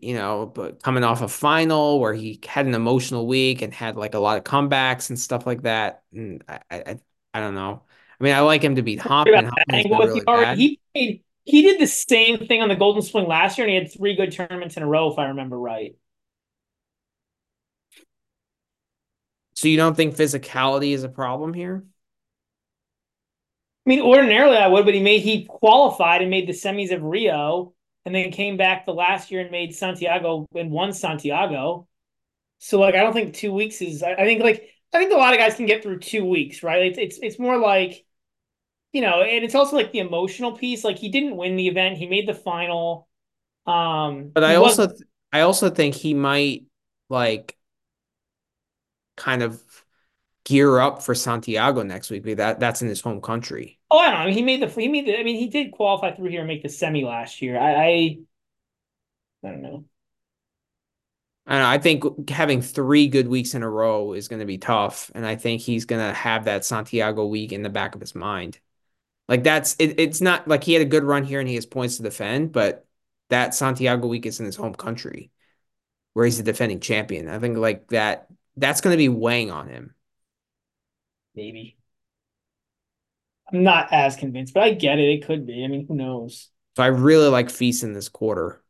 you 0.00 0.14
know, 0.14 0.46
but 0.46 0.82
coming 0.82 1.04
off 1.04 1.20
a 1.20 1.28
final 1.28 2.00
where 2.00 2.14
he 2.14 2.40
had 2.46 2.64
an 2.64 2.74
emotional 2.74 3.26
week 3.26 3.60
and 3.60 3.74
had 3.74 3.96
like 3.96 4.14
a 4.14 4.18
lot 4.18 4.38
of 4.38 4.44
comebacks 4.44 5.10
and 5.10 5.20
stuff 5.20 5.46
like 5.46 5.62
that. 5.62 6.02
And 6.14 6.42
I, 6.48 6.60
I, 6.70 7.00
I 7.34 7.40
don't 7.40 7.54
know. 7.54 7.82
I 8.18 8.24
mean, 8.24 8.32
I 8.32 8.40
like 8.40 8.62
him 8.62 8.76
to 8.76 8.82
beat 8.82 9.00
About 9.00 9.26
Hanfmann. 9.26 9.26
that 9.26 9.44
Hanfmann's 9.44 9.84
angle 9.84 9.98
been 9.98 10.14
with 10.14 10.24
really. 10.26 10.56
He 10.56 10.80
played, 10.94 11.22
he 11.44 11.60
did 11.60 11.78
the 11.78 11.86
same 11.86 12.46
thing 12.46 12.62
on 12.62 12.70
the 12.70 12.74
Golden 12.74 13.02
Swing 13.02 13.26
last 13.26 13.58
year, 13.58 13.66
and 13.66 13.74
he 13.74 13.78
had 13.78 13.92
three 13.92 14.16
good 14.16 14.32
tournaments 14.32 14.78
in 14.78 14.82
a 14.82 14.86
row, 14.86 15.12
if 15.12 15.18
I 15.18 15.26
remember 15.26 15.58
right. 15.58 15.94
So 19.56 19.68
you 19.68 19.76
don't 19.76 19.94
think 19.94 20.16
physicality 20.16 20.94
is 20.94 21.04
a 21.04 21.10
problem 21.10 21.52
here? 21.52 21.84
I 23.86 23.90
mean, 23.90 24.00
ordinarily 24.00 24.56
I 24.56 24.68
would, 24.68 24.86
but 24.86 24.94
he 24.94 25.02
made 25.02 25.20
he 25.20 25.44
qualified 25.44 26.22
and 26.22 26.30
made 26.30 26.48
the 26.48 26.54
semis 26.54 26.92
of 26.92 27.02
Rio, 27.02 27.74
and 28.04 28.14
then 28.14 28.32
came 28.32 28.56
back 28.56 28.86
the 28.86 28.94
last 28.94 29.30
year 29.30 29.40
and 29.40 29.50
made 29.50 29.74
Santiago 29.74 30.46
and 30.54 30.70
won 30.70 30.92
Santiago. 30.92 31.88
So 32.58 32.80
like, 32.80 32.94
I 32.94 32.98
don't 33.02 33.12
think 33.12 33.34
two 33.34 33.52
weeks 33.52 33.80
is. 33.82 34.02
I, 34.02 34.12
I 34.14 34.24
think 34.24 34.42
like 34.42 34.68
I 34.92 34.98
think 34.98 35.12
a 35.12 35.16
lot 35.16 35.34
of 35.34 35.40
guys 35.40 35.54
can 35.56 35.66
get 35.66 35.82
through 35.82 36.00
two 36.00 36.24
weeks, 36.24 36.62
right? 36.62 36.82
It's 36.86 36.98
it's 36.98 37.18
it's 37.22 37.38
more 37.38 37.58
like, 37.58 38.04
you 38.92 39.00
know, 39.02 39.22
and 39.22 39.44
it's 39.44 39.54
also 39.54 39.76
like 39.76 39.92
the 39.92 40.00
emotional 40.00 40.52
piece. 40.52 40.84
Like 40.84 40.98
he 40.98 41.08
didn't 41.08 41.36
win 41.36 41.56
the 41.56 41.68
event, 41.68 41.98
he 41.98 42.06
made 42.06 42.28
the 42.28 42.34
final. 42.34 43.08
Um, 43.66 44.30
But 44.34 44.44
I 44.44 44.56
also 44.56 44.92
I 45.32 45.40
also 45.40 45.70
think 45.70 45.94
he 45.94 46.14
might 46.14 46.64
like 47.08 47.56
kind 49.16 49.42
of 49.42 49.62
gear 50.44 50.80
up 50.80 51.02
for 51.02 51.14
Santiago 51.14 51.82
next 51.82 52.10
week. 52.10 52.22
because 52.24 52.38
That 52.38 52.60
that's 52.60 52.82
in 52.82 52.88
his 52.88 53.00
home 53.00 53.20
country. 53.20 53.78
Oh 53.92 53.98
I 53.98 54.10
don't 54.10 54.20
know. 54.20 54.26
Mean, 54.26 54.34
he 54.34 54.42
made 54.42 54.62
the 54.62 54.68
he 54.68 54.88
made 54.88 55.06
the. 55.06 55.18
I 55.18 55.22
mean, 55.22 55.36
he 55.36 55.48
did 55.48 55.72
qualify 55.72 56.14
through 56.14 56.30
here 56.30 56.40
and 56.40 56.48
make 56.48 56.62
the 56.62 56.68
semi 56.68 57.04
last 57.04 57.42
year. 57.42 57.58
I 57.58 57.74
I, 57.74 58.18
I 59.44 59.48
don't 59.50 59.62
know. 59.62 59.84
And 61.46 61.62
I 61.62 61.78
think 61.78 62.30
having 62.30 62.62
three 62.62 63.08
good 63.08 63.26
weeks 63.26 63.54
in 63.54 63.62
a 63.62 63.68
row 63.68 64.12
is 64.12 64.28
going 64.28 64.40
to 64.40 64.46
be 64.46 64.58
tough. 64.58 65.10
And 65.14 65.26
I 65.26 65.36
think 65.36 65.60
he's 65.60 65.84
going 65.84 66.00
to 66.00 66.14
have 66.14 66.44
that 66.44 66.64
Santiago 66.64 67.26
week 67.26 67.52
in 67.52 67.62
the 67.62 67.68
back 67.68 67.94
of 67.94 68.00
his 68.00 68.14
mind. 68.14 68.60
Like 69.28 69.42
that's 69.42 69.74
it, 69.78 69.98
it's 69.98 70.20
not 70.20 70.46
like 70.46 70.62
he 70.64 70.72
had 70.72 70.82
a 70.82 70.86
good 70.86 71.04
run 71.04 71.24
here 71.24 71.40
and 71.40 71.48
he 71.48 71.56
has 71.56 71.66
points 71.66 71.96
to 71.96 72.02
defend, 72.02 72.52
but 72.52 72.86
that 73.28 73.54
Santiago 73.54 74.06
week 74.06 74.26
is 74.26 74.40
in 74.40 74.46
his 74.46 74.56
home 74.56 74.74
country 74.74 75.30
where 76.12 76.24
he's 76.24 76.38
the 76.38 76.44
defending 76.44 76.80
champion. 76.80 77.28
I 77.28 77.38
think 77.38 77.56
like 77.56 77.88
that 77.88 78.28
that's 78.56 78.80
going 78.80 78.92
to 78.92 78.98
be 78.98 79.08
weighing 79.08 79.50
on 79.50 79.68
him. 79.68 79.94
Maybe. 81.34 81.76
I'm 83.52 83.62
not 83.62 83.92
as 83.92 84.16
convinced, 84.16 84.54
but 84.54 84.62
I 84.62 84.72
get 84.72 84.98
it. 84.98 85.10
It 85.10 85.26
could 85.26 85.46
be. 85.46 85.64
I 85.64 85.68
mean, 85.68 85.86
who 85.86 85.94
knows? 85.94 86.48
So 86.76 86.82
I 86.82 86.86
really 86.86 87.28
like 87.28 87.50
Fils 87.50 87.82
in 87.82 87.92
this 87.92 88.08
quarter. 88.08 88.62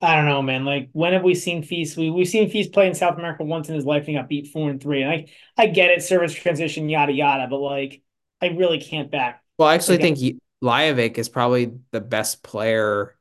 I 0.00 0.16
don't 0.16 0.26
know, 0.26 0.42
man. 0.42 0.64
Like, 0.64 0.88
when 0.92 1.12
have 1.12 1.22
we 1.22 1.34
seen 1.34 1.62
Fils? 1.62 1.96
We 1.96 2.10
we've 2.10 2.28
seen 2.28 2.50
Fils 2.50 2.68
play 2.68 2.88
in 2.88 2.94
South 2.94 3.18
America 3.18 3.44
once 3.44 3.68
in 3.68 3.74
his 3.74 3.84
life, 3.84 4.00
and 4.00 4.08
he 4.08 4.14
got 4.14 4.28
beat 4.28 4.48
four 4.48 4.68
and 4.68 4.82
three. 4.82 5.02
And 5.02 5.10
I 5.10 5.26
I 5.56 5.66
get 5.66 5.90
it, 5.90 6.02
service 6.02 6.34
transition, 6.34 6.88
yada 6.88 7.12
yada, 7.12 7.46
but 7.48 7.58
like, 7.58 8.02
I 8.40 8.48
really 8.48 8.80
can't 8.80 9.10
back. 9.10 9.42
Well, 9.58 9.68
I 9.68 9.74
actually 9.74 9.98
think 9.98 10.18
Lajovic 10.62 11.18
is 11.18 11.28
probably 11.28 11.72
the 11.92 12.00
best 12.00 12.42
player. 12.42 13.16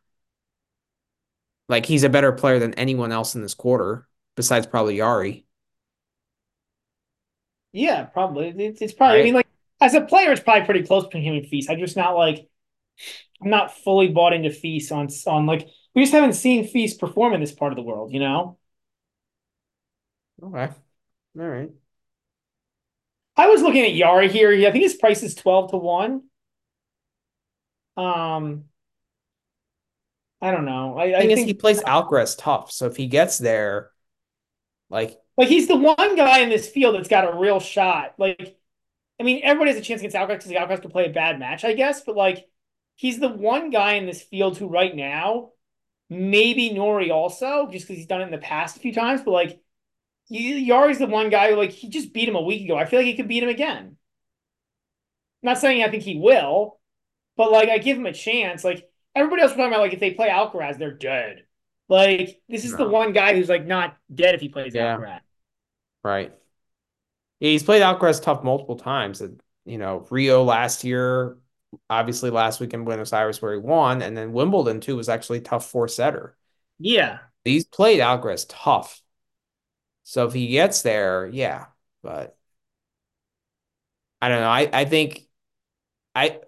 Like 1.70 1.86
he's 1.86 2.04
a 2.04 2.10
better 2.10 2.32
player 2.32 2.60
than 2.60 2.74
anyone 2.74 3.12
else 3.12 3.36
in 3.36 3.42
this 3.42 3.54
quarter, 3.54 4.08
besides 4.36 4.66
probably 4.66 4.98
Jarry, 4.98 5.46
yeah, 7.74 8.04
probably. 8.04 8.50
It's, 8.50 8.82
it's 8.82 8.94
probably. 8.94 9.22
I 9.22 9.24
mean, 9.24 9.34
like, 9.34 9.41
as 9.82 9.94
a 9.96 10.02
player, 10.02 10.32
it's 10.32 10.42
probably 10.42 10.66
pretty 10.66 10.84
close 10.84 11.06
between 11.06 11.24
him 11.24 11.36
and 11.36 11.48
Fils. 11.48 11.68
I'm 11.70 11.80
just 11.80 11.98
not 11.98 12.16
like, 12.16 12.48
I'm 13.42 13.50
not 13.50 13.76
fully 13.76 14.08
bought 14.08 14.34
into 14.34 14.52
Fils 14.52 14.92
on 14.92 15.10
on 15.28 15.46
like. 15.46 15.68
We 15.94 16.04
just 16.04 16.14
haven't 16.14 16.34
seen 16.34 16.68
Fils 16.68 16.94
perform 16.94 17.34
in 17.34 17.42
this 17.42 17.52
part 17.52 17.74
of 17.74 17.76
the 17.76 17.82
world, 17.82 18.14
you 18.14 18.20
know. 18.20 18.58
Okay. 20.42 20.70
All 21.38 21.48
right. 21.48 21.70
I 23.36 23.48
was 23.48 23.62
looking 23.62 23.86
at 23.86 23.94
Jarry 23.94 24.30
here. 24.30 24.52
I 24.52 24.72
think 24.72 24.84
his 24.84 24.96
price 24.96 25.24
is 25.24 25.36
twelve 25.36 25.72
to 25.72 25.78
one. 25.78 26.24
Um, 27.98 28.66
I 30.42 30.52
don't 30.52 30.66
know. 30.66 30.98
I, 30.98 31.20
I 31.20 31.28
think 31.28 31.48
he 31.48 31.54
plays 31.54 31.82
Alcaraz 31.82 32.36
tough, 32.38 32.72
so 32.72 32.88
if 32.88 32.96
he 32.96 33.08
gets 33.08 33.38
there, 33.38 33.92
like 34.90 35.18
like 35.38 35.50
he's 35.50 35.68
the 35.68 35.76
one 35.76 36.16
guy 36.16 36.40
in 36.40 36.50
this 36.50 36.68
field 36.68 36.96
that's 36.96 37.08
got 37.08 37.32
a 37.32 37.38
real 37.38 37.60
shot. 37.60 38.16
Like, 38.18 38.58
I 39.22 39.24
mean, 39.24 39.42
everybody 39.44 39.70
has 39.70 39.80
a 39.80 39.84
chance 39.84 40.02
against 40.02 40.18
Alcaraz 40.18 40.44
because 40.44 40.52
Alcaraz 40.52 40.82
could 40.82 40.92
play 40.92 41.06
a 41.06 41.14
bad 41.14 41.38
match, 41.38 41.64
I 41.64 41.74
guess. 41.74 42.02
But 42.02 42.16
like, 42.16 42.48
he's 42.96 43.20
the 43.20 43.30
one 43.30 43.70
guy 43.70 43.94
in 43.94 44.08
this 44.08 44.24
field 44.24 44.58
who, 44.58 44.68
right 44.68 44.96
now, 44.96 45.52
maybe 46.10 46.74
Norrie 46.74 47.12
also, 47.12 47.70
just 47.72 47.86
because 47.86 47.98
he's 47.98 48.08
done 48.08 48.22
it 48.22 48.26
in 48.26 48.32
the 48.32 48.40
past 48.40 48.78
a 48.78 48.80
few 48.80 48.92
times. 48.92 49.22
But 49.22 49.32
like, 49.32 49.62
Jarry's 50.32 50.98
the 50.98 51.06
one 51.06 51.30
guy 51.30 51.52
who, 51.52 51.56
like, 51.56 51.70
he 51.70 51.88
just 51.88 52.14
beat 52.14 52.28
him 52.28 52.36
a 52.36 52.42
week 52.42 52.66
ago. 52.66 52.76
I 52.76 52.86
feel 52.86 52.98
like 52.98 53.06
he 53.06 53.16
could 53.16 53.28
beat 53.28 53.44
him 53.44 53.50
again. 53.50 53.78
I'm 53.78 53.96
not 55.44 55.60
saying 55.60 55.84
I 55.84 55.90
think 55.90 56.02
he 56.02 56.18
will, 56.18 56.80
but 57.38 57.52
like, 57.52 57.70
I 57.70 57.78
give 57.78 57.98
him 57.98 58.08
a 58.08 58.14
chance. 58.14 58.64
Like, 58.64 58.90
everybody 59.16 59.44
else 59.44 59.52
was 59.52 59.58
talking 59.58 59.72
about, 59.72 59.82
like, 59.82 59.94
if 59.94 60.00
they 60.00 60.16
play 60.16 60.30
Alcaraz, 60.30 60.80
they're 60.80 60.92
dead. 60.98 61.44
Like, 61.90 62.42
this 62.50 62.66
is 62.66 62.76
the 62.76 62.88
one 62.88 63.14
guy 63.14 63.36
who's 63.36 63.50
like 63.50 63.68
not 63.68 63.98
dead 64.12 64.34
if 64.34 64.42
he 64.42 64.50
plays 64.50 64.74
Yeah. 64.74 64.98
Alcaraz. 64.98 65.20
right. 66.04 66.34
Yeah, 67.42 67.50
he's 67.50 67.64
played 67.64 67.82
Alcaraz 67.82 68.22
tough 68.24 68.44
multiple 68.44 68.78
times. 68.78 69.22
You 69.66 69.78
know, 69.78 70.08
Rio 70.10 70.44
last 70.44 70.86
year, 70.86 71.38
obviously 71.90 72.30
last 72.30 72.62
week 72.62 72.74
in 72.74 72.86
Buenos 72.86 73.12
Aires 73.14 73.42
where 73.42 73.54
he 73.54 73.60
won, 73.60 74.02
and 74.02 74.16
then 74.16 74.32
Wimbledon 74.32 74.80
too 74.80 74.96
was 74.96 75.10
actually 75.10 75.40
a 75.40 75.42
tough 75.42 75.66
four 75.70 75.90
setter. 75.90 76.38
Yeah. 76.80 77.20
He's 77.44 77.66
played 77.66 78.00
Alcaraz 78.00 78.46
tough. 78.48 79.02
So 80.04 80.28
if 80.28 80.34
he 80.34 80.48
gets 80.50 80.84
there, 80.84 81.28
yeah, 81.28 81.68
but 82.04 82.38
I 84.22 84.30
don't 84.30 84.42
know. 84.42 84.50
I, 84.50 84.70
I 84.72 84.86
think 84.86 85.28
I 86.16 86.42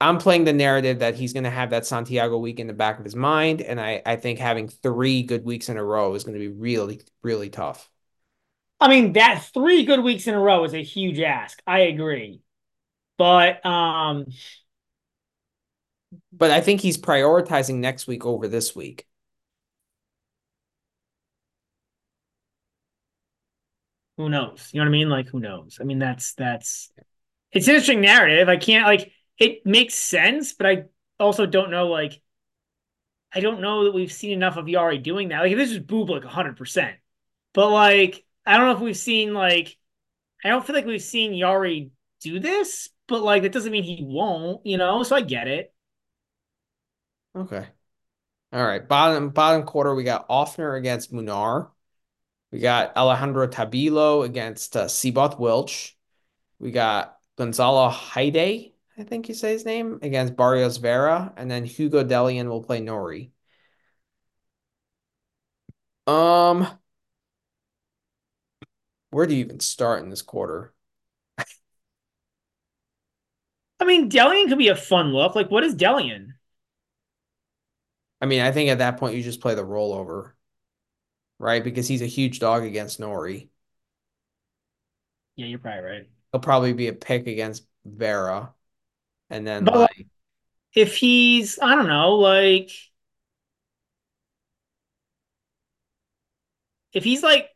I'm 0.00 0.18
playing 0.18 0.44
the 0.44 0.54
narrative 0.54 1.00
that 1.00 1.16
he's 1.16 1.34
going 1.34 1.44
to 1.44 1.50
have 1.50 1.70
that 1.72 1.86
Santiago 1.86 2.38
week 2.38 2.60
in 2.60 2.68
the 2.68 2.74
back 2.74 2.98
of 3.00 3.06
his 3.06 3.16
mind, 3.16 3.62
and 3.62 3.80
I 3.80 4.02
I 4.06 4.16
think 4.16 4.40
having 4.40 4.68
three 4.68 5.24
good 5.24 5.44
weeks 5.44 5.70
in 5.70 5.78
a 5.78 5.84
row 5.84 6.14
is 6.16 6.24
going 6.24 6.34
to 6.34 6.40
be 6.40 6.48
really 6.54 7.02
really 7.22 7.50
tough. 7.50 7.89
I 8.80 8.88
mean, 8.88 9.12
that 9.14 9.44
three 9.52 9.84
good 9.84 10.00
weeks 10.02 10.26
in 10.26 10.34
a 10.34 10.40
row 10.40 10.64
is 10.64 10.74
a 10.74 10.82
huge 10.82 11.20
ask. 11.20 11.60
I 11.66 11.80
agree. 11.80 12.40
But 13.18 13.64
um 13.66 14.26
But 16.32 16.50
I 16.50 16.60
think 16.60 16.80
he's 16.80 16.98
prioritizing 16.98 17.76
next 17.76 18.06
week 18.06 18.24
over 18.26 18.48
this 18.48 18.74
week. 18.74 19.06
who 24.16 24.28
knows? 24.28 24.68
You 24.72 24.80
know 24.80 24.84
what 24.84 24.88
I 24.90 24.92
mean? 24.92 25.08
Like 25.08 25.28
who 25.28 25.40
knows? 25.40 25.78
I 25.80 25.84
mean, 25.84 25.98
that's 25.98 26.34
that's 26.34 26.90
it's 27.52 27.68
an 27.68 27.74
interesting 27.74 28.00
narrative. 28.00 28.48
I 28.48 28.56
can't 28.56 28.86
like 28.86 29.12
it 29.38 29.64
makes 29.66 29.94
sense, 29.94 30.52
but 30.52 30.66
I 30.66 30.84
also 31.18 31.46
don't 31.46 31.70
know 31.70 31.88
like 31.88 32.20
I 33.32 33.40
don't 33.40 33.60
know 33.60 33.84
that 33.84 33.94
we've 33.94 34.12
seen 34.12 34.32
enough 34.32 34.56
of 34.56 34.66
Jarry 34.66 34.98
doing 34.98 35.28
that. 35.28 35.40
Like 35.40 35.52
if 35.52 35.58
this 35.58 35.70
is 35.70 35.78
Bublik 35.78 36.24
100%. 36.24 36.96
But 37.52 37.70
like 37.70 38.24
I 38.46 38.56
don't 38.56 38.66
know 38.66 38.74
if 38.74 38.80
we've 38.80 38.96
seen 38.96 39.34
like 39.34 39.76
I 40.44 40.48
don't 40.48 40.66
feel 40.66 40.74
like 40.74 40.86
we've 40.86 41.02
seen 41.02 41.38
Jarry 41.38 41.90
do 42.20 42.40
this, 42.40 42.88
but 43.06 43.22
like 43.22 43.42
that 43.42 43.52
doesn't 43.52 43.72
mean 43.72 43.82
he 43.82 44.02
won't, 44.02 44.64
you 44.64 44.78
know? 44.78 45.02
So 45.02 45.16
I 45.16 45.20
get 45.20 45.48
it. 45.48 45.72
Okay. 47.36 47.66
All 48.52 48.64
right. 48.64 48.86
Bottom 48.86 49.30
bottom 49.30 49.64
quarter, 49.64 49.94
we 49.94 50.04
got 50.04 50.28
Ofner 50.28 50.76
against 50.76 51.12
Munar. 51.12 51.70
We 52.50 52.58
got 52.58 52.96
Alejandro 52.96 53.46
Tabilo 53.46 54.24
against 54.24 54.76
uh, 54.76 54.88
Seyboth 54.88 55.38
Wild. 55.38 55.70
We 56.58 56.72
got 56.72 57.16
Gonzalo 57.36 57.88
Heide, 57.88 58.72
I 58.98 59.02
think 59.04 59.28
you 59.28 59.34
say 59.34 59.52
his 59.52 59.64
name, 59.64 60.00
against 60.02 60.36
Barrios 60.36 60.78
Vera, 60.78 61.32
and 61.36 61.50
then 61.50 61.64
Hugo 61.64 62.04
Dellien 62.04 62.48
will 62.48 62.62
play 62.62 62.80
Norrie. 62.80 63.32
Um, 66.06 66.66
where 69.10 69.26
do 69.26 69.34
you 69.34 69.44
even 69.44 69.60
start 69.60 70.02
in 70.02 70.10
this 70.10 70.22
quarter? 70.22 70.72
I 73.80 73.84
mean, 73.84 74.08
Dellien 74.10 74.48
could 74.48 74.58
be 74.58 74.68
a 74.68 74.76
fun 74.76 75.12
look. 75.12 75.34
Like 75.34 75.50
what 75.50 75.64
is 75.64 75.74
Dellien? 75.74 76.34
I 78.20 78.26
mean, 78.26 78.40
I 78.40 78.52
think 78.52 78.70
at 78.70 78.78
that 78.78 78.98
point 78.98 79.16
you 79.16 79.22
just 79.22 79.40
play 79.40 79.54
the 79.54 79.62
rollover, 79.64 80.32
right? 81.38 81.62
Because 81.62 81.88
he's 81.88 82.02
a 82.02 82.06
huge 82.06 82.38
dog 82.38 82.64
against 82.64 83.00
Norrie. 83.00 83.50
Yeah, 85.36 85.46
you're 85.46 85.58
probably 85.58 85.82
right. 85.82 86.08
He'll 86.32 86.40
probably 86.40 86.72
be 86.72 86.88
a 86.88 86.92
pick 86.92 87.26
against 87.26 87.66
Vera. 87.84 88.54
And 89.30 89.46
then 89.46 89.66
But 89.66 89.74
like 89.74 90.08
if 90.74 90.96
he's 90.96 91.58
I 91.60 91.74
don't 91.74 91.88
know, 91.88 92.16
like 92.16 92.72
if 96.92 97.04
he's 97.04 97.22
like 97.22 97.48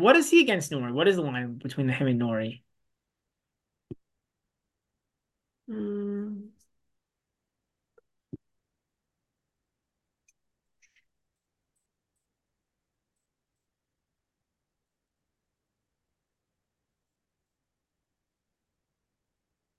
what 0.00 0.16
is 0.16 0.30
he 0.30 0.40
against 0.42 0.70
Norrie? 0.70 0.92
What 0.92 1.08
is 1.08 1.16
the 1.16 1.22
line 1.22 1.54
between 1.58 1.88
him 1.88 2.06
and 2.08 2.18
Norrie? 2.18 2.64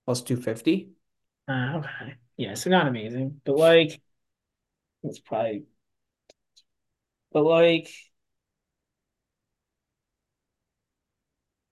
Plus 0.05 0.21
250. 0.21 0.91
Uh, 1.47 1.77
okay. 1.79 2.15
Yeah, 2.37 2.53
so 2.53 2.69
not 2.69 2.87
amazing, 2.87 3.41
but 3.45 3.55
like, 3.57 3.99
it's 5.03 5.19
probably, 5.19 5.65
but 7.31 7.43
like, 7.43 7.89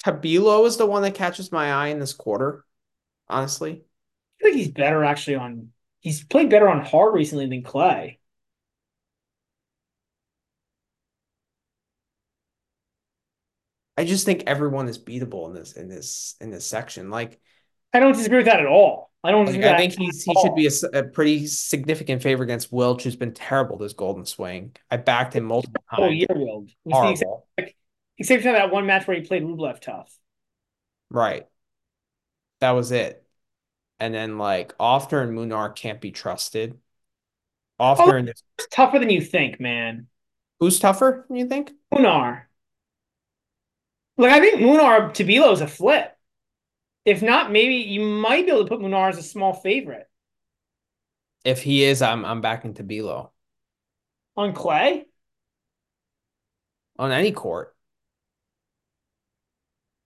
Tabilo 0.05 0.67
is 0.67 0.77
the 0.77 0.85
one 0.85 1.01
that 1.01 1.15
catches 1.15 1.51
my 1.51 1.71
eye 1.71 1.87
in 1.87 1.99
this 1.99 2.13
quarter, 2.13 2.63
honestly. 3.27 3.83
I 4.39 4.43
think 4.43 4.57
he's 4.57 4.71
better 4.71 5.03
actually 5.03 5.37
on 5.37 5.69
he's 6.01 6.23
played 6.23 6.49
better 6.49 6.69
on 6.69 6.85
hard 6.85 7.15
recently 7.15 7.47
than 7.47 7.63
Clay. 7.63 8.19
I 13.97 14.03
just 14.03 14.25
think 14.25 14.43
everyone 14.45 14.87
is 14.89 14.99
beatable 14.99 15.47
in 15.47 15.55
this 15.55 15.73
in 15.73 15.87
this 15.87 16.35
in 16.39 16.51
this 16.51 16.65
section. 16.65 17.09
Like 17.09 17.39
I 17.91 17.99
don't 17.99 18.13
disagree 18.13 18.39
with 18.39 18.47
that 18.47 18.59
at 18.59 18.67
all. 18.67 19.11
I 19.23 19.31
don't. 19.31 19.47
Like, 19.47 19.63
I 19.63 19.77
think 19.77 19.97
he's 19.97 20.23
he 20.23 20.35
should 20.39 20.53
be 20.53 20.67
a, 20.67 20.99
a, 20.99 21.03
pretty 21.03 21.47
significant 21.47 22.21
favor 22.21 22.43
against 22.43 22.71
Wild, 22.71 23.01
who's 23.01 23.15
been 23.15 23.33
terrible 23.33 23.77
this 23.77 23.93
Golden 23.93 24.25
Swing. 24.25 24.75
I 24.91 24.97
backed 24.97 25.33
him 25.35 25.45
multiple 25.45 25.83
times. 25.89 26.03
Oh, 26.03 26.09
year 26.09 26.27
Wild. 26.29 26.69
Except, 28.17 28.43
for 28.43 28.51
that 28.51 28.71
one 28.71 28.85
match 28.85 29.07
where 29.07 29.17
he 29.17 29.25
played 29.25 29.43
Rublev 29.43 29.79
tough. 29.81 30.17
Right. 31.09 31.47
That 32.61 32.71
was 32.71 32.91
it. 32.91 33.23
And 33.99 34.13
then 34.13 34.37
like 34.37 34.77
Ofner 34.77 35.23
and 35.23 35.37
Munar 35.37 35.75
can't 35.75 36.01
be 36.01 36.11
trusted. 36.11 36.77
Ofner 37.79 38.13
oh, 38.13 38.15
and 38.15 38.33
tougher 38.71 38.99
than 38.99 39.09
you 39.09 39.21
think, 39.21 39.59
man. 39.59 40.07
Who's 40.59 40.79
tougher 40.79 41.25
than 41.27 41.37
you 41.37 41.47
think? 41.47 41.71
Munar. 41.93 42.43
Look, 44.17 44.31
I 44.31 44.39
think 44.39 44.61
Munar 44.61 45.11
Tabilo 45.11 45.51
is 45.51 45.61
a 45.61 45.67
flip. 45.67 46.17
If 47.03 47.21
not, 47.21 47.51
maybe 47.51 47.75
you 47.75 48.01
might 48.01 48.45
be 48.45 48.51
able 48.51 48.63
to 48.63 48.69
put 48.69 48.79
Munar 48.79 49.09
as 49.09 49.17
a 49.17 49.23
small 49.23 49.53
favorite. 49.53 50.09
If 51.43 51.61
he 51.61 51.83
is, 51.83 52.01
I'm 52.01 52.25
I'm 52.25 52.41
backing 52.41 52.73
Tabilo. 52.73 53.29
On 54.37 54.53
clay? 54.53 55.05
On 56.97 57.11
any 57.11 57.31
court. 57.31 57.74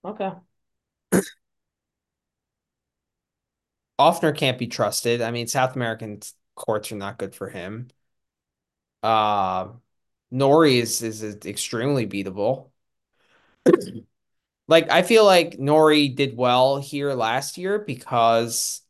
Okay. 0.04 0.32
Ofner 4.00 4.36
can't 4.36 4.58
be 4.58 4.66
trusted. 4.68 5.22
I 5.22 5.30
mean, 5.32 5.48
South 5.48 5.76
American 5.76 6.22
courts 6.56 6.92
are 6.92 6.96
not 6.96 7.18
good 7.20 7.36
for 7.36 7.50
him. 7.50 7.90
Uh 9.04 9.70
Norrie 10.32 10.80
is 10.80 11.02
is 11.02 11.24
extremely 11.46 12.08
beatable. 12.08 12.72
Like 14.68 14.90
I 14.92 15.04
feel 15.04 15.26
like 15.26 15.60
Norrie 15.60 16.10
did 16.10 16.38
well 16.38 16.80
here 16.80 17.14
last 17.14 17.58
year 17.58 17.80
because 17.80 18.82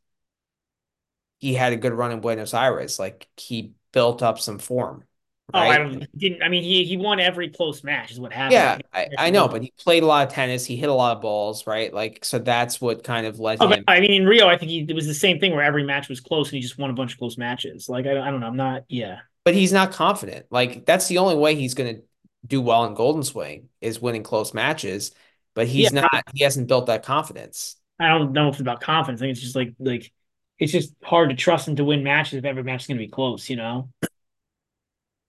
he 1.40 1.54
had 1.54 1.74
a 1.74 1.78
good 1.78 1.94
run 1.94 2.12
in 2.12 2.22
Buenos 2.22 2.54
Aires. 2.54 3.00
Like 3.00 3.28
he 3.38 3.74
built 3.92 4.22
up 4.22 4.40
some 4.40 4.60
form. 4.60 5.06
Right? 5.54 5.68
Oh, 5.68 5.72
I 5.72 5.78
don't 5.78 6.18
didn't. 6.18 6.44
I 6.44 6.50
mean, 6.50 6.64
he 6.64 6.84
he 6.84 6.98
won 6.98 7.20
every 7.20 7.50
close 7.50 7.84
match 7.84 8.12
is 8.12 8.20
what 8.20 8.32
happened. 8.32 8.54
Yeah, 8.54 8.78
I, 8.94 9.08
I 9.18 9.30
know, 9.30 9.48
but 9.48 9.62
he 9.62 9.74
played 9.80 10.04
a 10.04 10.06
lot 10.06 10.28
of 10.28 10.34
tennis. 10.34 10.66
He 10.66 10.76
hit 10.76 10.90
a 10.90 10.94
lot 10.94 11.16
of 11.16 11.22
balls, 11.22 11.66
right? 11.66 11.94
Like 11.94 12.24
so, 12.24 12.40
that's 12.40 12.80
what 12.80 13.04
kind 13.04 13.26
of 13.26 13.40
led 13.40 13.58
oh, 13.62 13.68
him. 13.68 13.84
I 13.88 14.00
mean, 14.00 14.12
in 14.12 14.26
Rio, 14.26 14.48
I 14.48 14.58
think 14.58 14.72
he 14.72 14.86
it 14.88 14.96
was 14.96 15.08
the 15.08 15.14
same 15.14 15.40
thing 15.40 15.54
where 15.54 15.64
every 15.64 15.84
match 15.84 16.10
was 16.10 16.20
close 16.20 16.50
and 16.50 16.56
he 16.56 16.62
just 16.62 16.78
won 16.78 16.90
a 16.90 16.94
bunch 16.94 17.14
of 17.14 17.20
close 17.20 17.38
matches. 17.38 17.90
Like 17.90 18.06
I, 18.06 18.20
I 18.20 18.32
don't 18.32 18.40
know, 18.40 18.48
I'm 18.48 18.58
not. 18.58 18.84
Yeah, 18.90 19.20
but 19.44 19.54
he's 19.54 19.74
not 19.74 19.92
confident. 19.92 20.46
Like 20.50 20.86
that's 20.86 21.08
the 21.08 21.18
only 21.18 21.36
way 21.36 21.56
he's 21.56 21.74
going 21.74 21.96
to 21.96 22.02
do 22.46 22.62
well 22.62 22.86
in 22.86 22.94
Golden 22.94 23.24
Swing 23.24 23.70
is 23.82 24.02
winning 24.02 24.24
close 24.24 24.54
matches 24.54 25.14
but 25.60 25.68
he's 25.68 25.92
yeah, 25.92 26.02
not. 26.02 26.24
He 26.34 26.44
hasn't 26.44 26.68
built 26.68 26.86
that 26.86 27.04
confidence. 27.04 27.76
I 28.00 28.08
don't 28.08 28.32
know 28.32 28.48
if 28.48 28.54
it's 28.54 28.62
about 28.62 28.80
confidence. 28.80 29.22
I 29.22 29.24
think 29.24 29.32
it's 29.34 29.42
just 29.42 29.58
like 29.58 29.74
like 29.78 30.10
it's 30.58 30.72
just 30.72 30.94
hard 31.04 31.32
to 31.32 31.36
trust 31.36 31.68
him 31.68 31.76
to 31.78 31.84
win 31.84 32.02
matches 32.02 32.38
if 32.38 32.46
every 32.46 32.64
match 32.64 32.84
is 32.84 32.88
going 32.88 32.98
to 32.98 33.04
be 33.04 33.12
close. 33.12 33.50
You 33.50 33.58
know. 33.58 33.90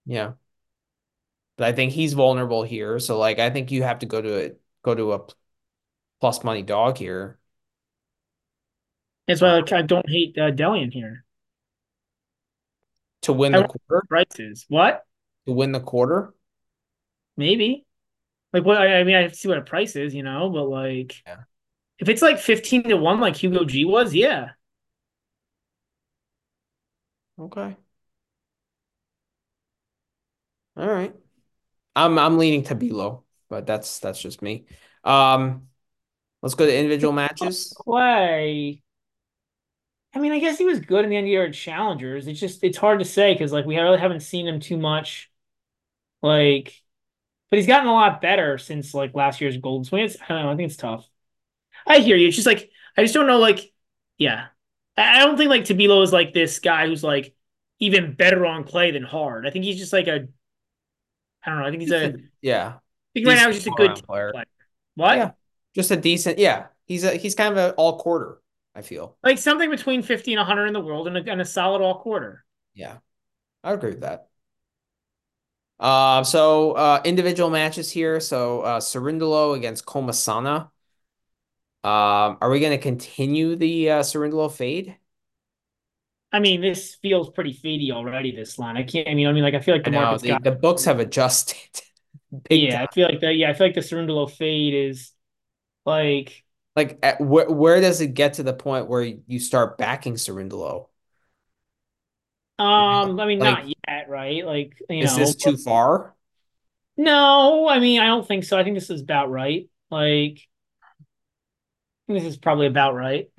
Yeah. 0.06 0.32
But 1.56 1.68
I 1.68 1.72
think 1.72 1.92
he's 1.92 2.14
vulnerable 2.14 2.62
here. 2.62 2.98
So 2.98 3.18
like 3.18 3.38
I 3.38 3.50
think 3.50 3.70
you 3.70 3.82
have 3.82 4.00
to 4.00 4.06
go 4.06 4.20
to 4.20 4.34
it 4.34 4.60
go 4.82 4.94
to 4.94 5.12
a 5.12 5.26
plus 6.20 6.42
money 6.42 6.62
dog 6.62 6.96
here. 6.96 7.38
That's 9.26 9.40
why 9.40 9.56
like, 9.56 9.72
I 9.72 9.82
don't 9.82 10.08
hate 10.08 10.36
uh, 10.38 10.50
Dellien 10.50 10.92
here. 10.92 11.24
To 13.22 13.32
win 13.32 13.52
the 13.52 13.64
quarter? 13.64 14.06
Prices. 14.08 14.64
What? 14.68 15.04
To 15.46 15.52
win 15.52 15.72
the 15.72 15.80
quarter? 15.80 16.34
Maybe. 17.36 17.84
Like 18.52 18.64
what 18.64 18.78
I 18.78 19.04
mean, 19.04 19.14
I 19.14 19.22
have 19.22 19.32
to 19.32 19.36
see 19.36 19.48
what 19.48 19.58
a 19.58 19.62
price 19.62 19.94
is, 19.96 20.14
you 20.14 20.22
know, 20.22 20.50
but 20.50 20.64
like 20.64 21.22
yeah. 21.26 21.42
if 21.98 22.08
it's 22.08 22.22
like 22.22 22.38
15 22.38 22.84
to 22.84 22.96
1 22.96 23.20
like 23.20 23.36
Hugo 23.36 23.64
G 23.64 23.84
was, 23.84 24.14
yeah. 24.14 24.50
Okay. 27.38 27.76
All 30.80 30.88
right. 30.88 31.14
I'm 31.94 32.18
I'm 32.18 32.38
leaning 32.38 32.64
Tabilo, 32.64 33.24
but 33.48 33.66
that's 33.66 33.98
that's 33.98 34.20
just 34.20 34.40
me. 34.42 34.64
Um 35.04 35.68
let's 36.42 36.54
go 36.54 36.66
to 36.66 36.74
individual 36.76 37.12
matches. 37.12 37.74
Play. 37.84 38.82
I 40.14 40.18
mean, 40.18 40.32
I 40.32 40.40
guess 40.40 40.58
he 40.58 40.64
was 40.64 40.80
good 40.80 41.04
in 41.04 41.10
the 41.10 41.16
end 41.16 41.26
of 41.26 41.30
year 41.30 41.50
challengers. 41.52 42.26
It's 42.26 42.40
just 42.40 42.64
it's 42.64 42.78
hard 42.78 42.98
to 42.98 43.04
say 43.04 43.34
because 43.34 43.52
like 43.52 43.66
we 43.66 43.78
really 43.78 43.98
haven't 43.98 44.20
seen 44.20 44.48
him 44.48 44.58
too 44.58 44.76
much. 44.76 45.30
Like 46.22 46.82
but 47.50 47.58
he's 47.58 47.66
gotten 47.66 47.88
a 47.88 47.92
lot 47.92 48.20
better 48.20 48.58
since 48.58 48.94
like 48.94 49.14
last 49.14 49.40
year's 49.40 49.56
Golden 49.56 49.84
Swing. 49.84 50.04
It's, 50.04 50.16
I 50.22 50.28
don't 50.28 50.44
know. 50.44 50.52
I 50.52 50.56
think 50.56 50.68
it's 50.68 50.76
tough. 50.76 51.06
I 51.86 51.98
hear 51.98 52.16
you. 52.16 52.28
It's 52.28 52.36
just 52.36 52.46
like 52.46 52.70
I 52.96 53.02
just 53.02 53.14
don't 53.14 53.26
know. 53.26 53.38
Like, 53.38 53.72
yeah, 54.18 54.48
I, 54.96 55.18
I 55.18 55.26
don't 55.26 55.36
think 55.36 55.50
like 55.50 55.64
Tabilo 55.64 56.02
is 56.02 56.12
like 56.12 56.32
this 56.32 56.60
guy 56.60 56.86
who's 56.86 57.04
like 57.04 57.34
even 57.80 58.14
better 58.14 58.46
on 58.46 58.64
clay 58.64 58.92
than 58.92 59.02
hard. 59.02 59.46
I 59.46 59.50
think 59.50 59.64
he's 59.64 59.78
just 59.78 59.92
like 59.92 60.06
a. 60.06 60.28
I 61.44 61.50
don't 61.50 61.60
know. 61.60 61.66
I 61.66 61.70
think 61.70 61.82
he's 61.82 61.92
a. 61.92 62.14
yeah. 62.42 62.74
I 62.76 62.80
think 63.14 63.26
right 63.26 63.36
now 63.36 63.46
he's 63.46 63.56
just 63.56 63.66
a 63.66 63.70
good 63.70 63.94
player. 64.06 64.32
player. 64.32 64.44
What? 64.94 65.16
Yeah. 65.16 65.30
Just 65.74 65.90
a 65.90 65.96
decent. 65.96 66.38
Yeah. 66.38 66.66
He's 66.86 67.04
a 67.04 67.16
he's 67.16 67.34
kind 67.34 67.56
of 67.56 67.58
an 67.58 67.74
all 67.76 67.98
quarter. 67.98 68.40
I 68.74 68.82
feel 68.82 69.16
like 69.22 69.38
something 69.38 69.70
between 69.70 70.02
fifty 70.02 70.32
and 70.32 70.42
hundred 70.42 70.66
in 70.66 70.72
the 70.72 70.80
world, 70.80 71.08
and 71.08 71.16
a, 71.16 71.30
and 71.30 71.40
a 71.40 71.44
solid 71.44 71.82
all 71.82 72.00
quarter. 72.00 72.44
Yeah, 72.74 72.98
I 73.64 73.72
agree 73.72 73.90
with 73.90 74.00
that. 74.00 74.28
Uh, 75.78 76.22
so 76.24 76.72
uh, 76.72 77.00
individual 77.04 77.50
matches 77.50 77.90
here. 77.90 78.20
So 78.20 78.60
uh, 78.62 78.80
Cerundolo 78.80 79.56
against 79.56 79.86
Comesaña. 79.86 80.70
Um, 81.82 82.38
are 82.40 82.50
we 82.50 82.60
going 82.60 82.72
to 82.72 82.78
continue 82.78 83.56
the 83.56 83.90
uh, 83.90 84.00
Cerundolo 84.00 84.52
fade? 84.52 84.96
I 86.32 86.38
mean, 86.38 86.60
this 86.60 86.94
feels 86.96 87.30
pretty 87.30 87.52
fadey 87.52 87.90
already. 87.90 88.34
This 88.34 88.58
line, 88.58 88.76
I 88.76 88.84
can't. 88.84 89.08
I 89.08 89.14
mean, 89.14 89.26
I 89.26 89.32
mean, 89.32 89.42
like 89.42 89.54
I 89.54 89.60
feel 89.60 89.74
like 89.74 89.84
the 89.84 89.90
know, 89.90 90.16
the, 90.16 90.28
got, 90.28 90.44
the 90.44 90.52
books 90.52 90.84
have 90.84 91.00
adjusted. 91.00 91.56
yeah, 92.50 92.78
time. 92.78 92.88
I 92.90 92.94
feel 92.94 93.08
like 93.08 93.20
that. 93.20 93.34
Yeah, 93.34 93.50
I 93.50 93.54
feel 93.54 93.66
like 93.66 93.74
the 93.74 93.80
Cerundolo 93.80 94.30
fade 94.30 94.74
is 94.74 95.12
like 95.84 96.44
like 96.76 96.98
at, 97.02 97.20
where 97.20 97.50
where 97.50 97.80
does 97.80 98.00
it 98.00 98.14
get 98.14 98.34
to 98.34 98.42
the 98.42 98.52
point 98.52 98.86
where 98.86 99.02
you 99.02 99.40
start 99.40 99.76
backing 99.76 100.14
Cerundolo? 100.14 100.86
Um, 102.58 103.18
I 103.18 103.26
mean, 103.26 103.38
like, 103.38 103.64
not 103.64 103.74
yet, 103.88 104.08
right? 104.10 104.44
Like, 104.44 104.80
you 104.90 105.02
is 105.02 105.12
know, 105.12 105.24
this 105.24 105.34
too 105.34 105.56
far? 105.56 106.14
No, 106.96 107.66
I 107.66 107.80
mean, 107.80 108.00
I 108.00 108.06
don't 108.06 108.28
think 108.28 108.44
so. 108.44 108.58
I 108.58 108.64
think 108.64 108.76
this 108.76 108.90
is 108.90 109.00
about 109.00 109.30
right. 109.30 109.70
Like, 109.90 110.46
this 112.06 112.24
is 112.24 112.36
probably 112.36 112.66
about 112.66 112.94
right. 112.94 113.29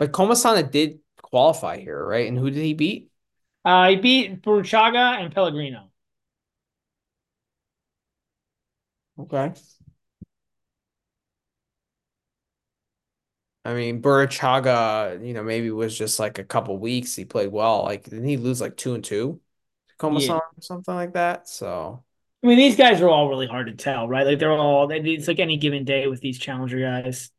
But 0.00 0.12
Comesaña 0.12 0.68
did 0.68 1.00
qualify 1.20 1.78
here, 1.78 2.02
right? 2.02 2.26
And 2.26 2.38
who 2.38 2.50
did 2.50 2.62
he 2.62 2.72
beat? 2.72 3.10
Uh, 3.66 3.90
he 3.90 3.96
beat 3.96 4.40
Burruchaga 4.40 5.20
and 5.20 5.32
Pellegrino. 5.32 5.90
Okay. 9.18 9.52
I 13.66 13.74
mean, 13.74 14.00
Burruchaga, 14.00 15.22
you 15.22 15.34
know, 15.34 15.42
maybe 15.42 15.70
was 15.70 15.96
just 15.96 16.18
like 16.18 16.38
a 16.38 16.44
couple 16.44 16.78
weeks. 16.78 17.14
He 17.14 17.26
played 17.26 17.52
well. 17.52 17.82
Like, 17.82 18.04
didn't 18.04 18.24
he 18.24 18.38
lose 18.38 18.58
like 18.58 18.78
two 18.78 18.94
and 18.94 19.04
two? 19.04 19.38
Comesaña 19.98 20.28
yeah. 20.28 20.36
or 20.36 20.62
something 20.62 20.94
like 20.94 21.12
that. 21.12 21.46
So, 21.46 22.02
I 22.42 22.46
mean, 22.46 22.56
these 22.56 22.74
guys 22.74 23.02
are 23.02 23.10
all 23.10 23.28
really 23.28 23.46
hard 23.46 23.66
to 23.66 23.74
tell, 23.74 24.08
right? 24.08 24.26
Like, 24.26 24.38
they're 24.38 24.50
all, 24.50 24.90
it's 24.90 25.28
like 25.28 25.40
any 25.40 25.58
given 25.58 25.84
day 25.84 26.06
with 26.06 26.22
these 26.22 26.38
challenger 26.38 26.80
guys. 26.80 27.30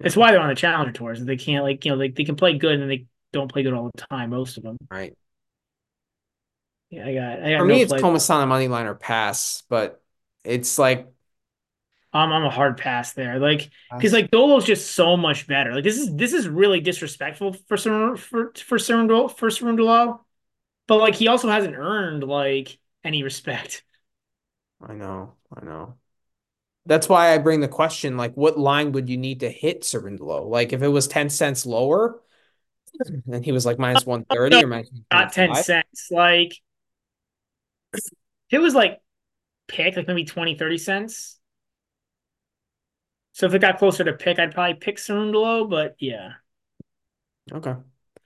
That's 0.00 0.16
why 0.16 0.30
they're 0.30 0.40
on 0.40 0.48
the 0.48 0.54
challenger 0.54 0.92
tours. 0.92 1.24
They 1.24 1.36
can't, 1.36 1.64
like, 1.64 1.84
you 1.84 1.90
know, 1.92 1.96
like 1.96 2.14
they 2.14 2.24
can 2.24 2.36
play 2.36 2.58
good 2.58 2.80
and 2.80 2.90
they 2.90 3.06
don't 3.32 3.50
play 3.50 3.62
good 3.62 3.72
all 3.74 3.90
the 3.94 4.02
time, 4.06 4.30
most 4.30 4.56
of 4.56 4.62
them. 4.62 4.76
Right. 4.90 5.16
Yeah, 6.90 7.06
I 7.06 7.14
got, 7.14 7.42
I 7.42 7.50
got 7.52 7.58
For 7.58 7.64
no 7.64 7.74
me, 7.74 7.80
it's 7.80 7.92
Comesaña 7.92 8.46
money 8.46 8.68
line 8.68 8.86
or 8.86 8.94
pass, 8.94 9.62
but 9.68 10.02
it's 10.44 10.78
like 10.78 11.08
I'm 12.12 12.32
I'm 12.32 12.44
a 12.44 12.50
hard 12.50 12.78
pass 12.78 13.12
there. 13.12 13.38
Like 13.38 13.70
because 13.96 14.12
like 14.12 14.30
Dolo's 14.30 14.64
just 14.64 14.92
so 14.92 15.16
much 15.16 15.46
better. 15.46 15.74
Like 15.74 15.84
this 15.84 15.98
is 15.98 16.14
this 16.16 16.32
is 16.32 16.48
really 16.48 16.80
disrespectful 16.80 17.54
for 17.68 17.76
Sir 17.76 18.16
for 18.16 18.52
for 18.56 18.78
Cerundolo 18.78 19.30
for 19.36 19.48
Cerundolo. 19.48 20.20
But 20.88 20.98
like 20.98 21.14
he 21.16 21.28
also 21.28 21.48
hasn't 21.48 21.76
earned 21.76 22.24
like 22.24 22.78
any 23.04 23.22
respect. 23.22 23.84
I 24.80 24.94
know, 24.94 25.36
I 25.54 25.64
know. 25.64 25.98
That's 26.86 27.08
why 27.08 27.32
I 27.32 27.38
bring 27.38 27.60
the 27.60 27.68
question 27.68 28.16
like, 28.16 28.34
what 28.34 28.58
line 28.58 28.92
would 28.92 29.08
you 29.08 29.16
need 29.16 29.40
to 29.40 29.50
hit 29.50 29.82
Cerundolo? 29.82 30.48
Like, 30.48 30.72
if 30.72 30.82
it 30.82 30.88
was 30.88 31.08
10 31.08 31.30
cents 31.30 31.66
lower 31.66 32.20
and 33.30 33.44
he 33.44 33.52
was 33.52 33.66
like 33.66 33.78
minus 33.78 34.06
130 34.06 34.64
or 34.64 34.66
minus 34.66 34.90
Not 35.12 35.32
10 35.32 35.54
cents. 35.56 36.08
Like, 36.10 36.54
it 38.50 38.58
was 38.58 38.74
like 38.74 39.00
pick, 39.68 39.96
like 39.96 40.06
maybe 40.06 40.24
20, 40.24 40.56
30 40.56 40.78
cents. 40.78 41.38
So 43.32 43.46
if 43.46 43.54
it 43.54 43.58
got 43.58 43.78
closer 43.78 44.02
to 44.04 44.14
pick, 44.14 44.38
I'd 44.38 44.54
probably 44.54 44.74
pick 44.74 44.96
Cerundolo, 44.96 45.68
but 45.68 45.96
yeah. 45.98 46.32
Okay. 47.52 47.74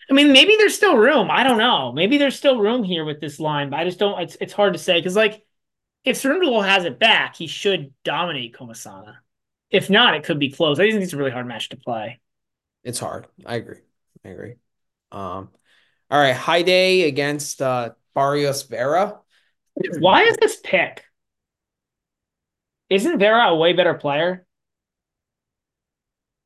I 0.09 0.13
mean, 0.13 0.33
maybe 0.33 0.57
there's 0.57 0.75
still 0.75 0.97
room. 0.97 1.31
I 1.31 1.43
don't 1.45 1.59
know. 1.59 1.93
Maybe 1.93 2.19
there's 2.19 2.37
still 2.37 2.59
room 2.61 2.83
here 2.83 3.05
with 3.05 3.21
this 3.21 3.39
line, 3.39 3.71
but 3.71 3.79
I 3.81 3.85
just 3.85 3.99
don't. 3.99 4.21
It's 4.21 4.37
it's 4.41 4.53
hard 4.53 4.73
to 4.73 4.79
say 4.79 4.99
because 4.99 5.17
like 5.17 5.45
if 6.05 6.21
Cerundolo 6.21 6.65
has 6.65 6.85
it 6.85 6.99
back, 6.99 7.37
he 7.37 7.47
should 7.47 7.93
dominate 8.05 8.55
Comesaña. 8.55 9.17
If 9.71 9.91
not, 9.91 10.15
it 10.15 10.25
could 10.25 10.39
be 10.39 10.51
close. 10.51 10.81
I 10.81 10.91
think 10.91 11.03
it's 11.03 11.13
a 11.13 11.17
really 11.17 11.31
hard 11.31 11.47
match 11.47 11.69
to 11.71 11.77
play. 11.77 12.21
It's 12.83 12.99
hard. 12.99 13.27
I 13.47 13.57
agree. 13.57 13.81
I 14.25 14.29
agree. 14.31 14.55
Um, 15.13 15.51
all 16.11 16.21
right, 16.21 16.35
Heide 16.35 17.07
against 17.07 17.63
uh, 17.63 17.91
Barrios 18.15 18.65
Vera. 18.65 19.21
Why 19.99 20.23
is 20.23 20.37
this 20.39 20.59
pick? 20.63 21.05
Isn't 22.89 23.19
Vera 23.19 23.49
a 23.49 23.57
way 23.57 23.73
better 23.73 23.95
player? 23.95 24.45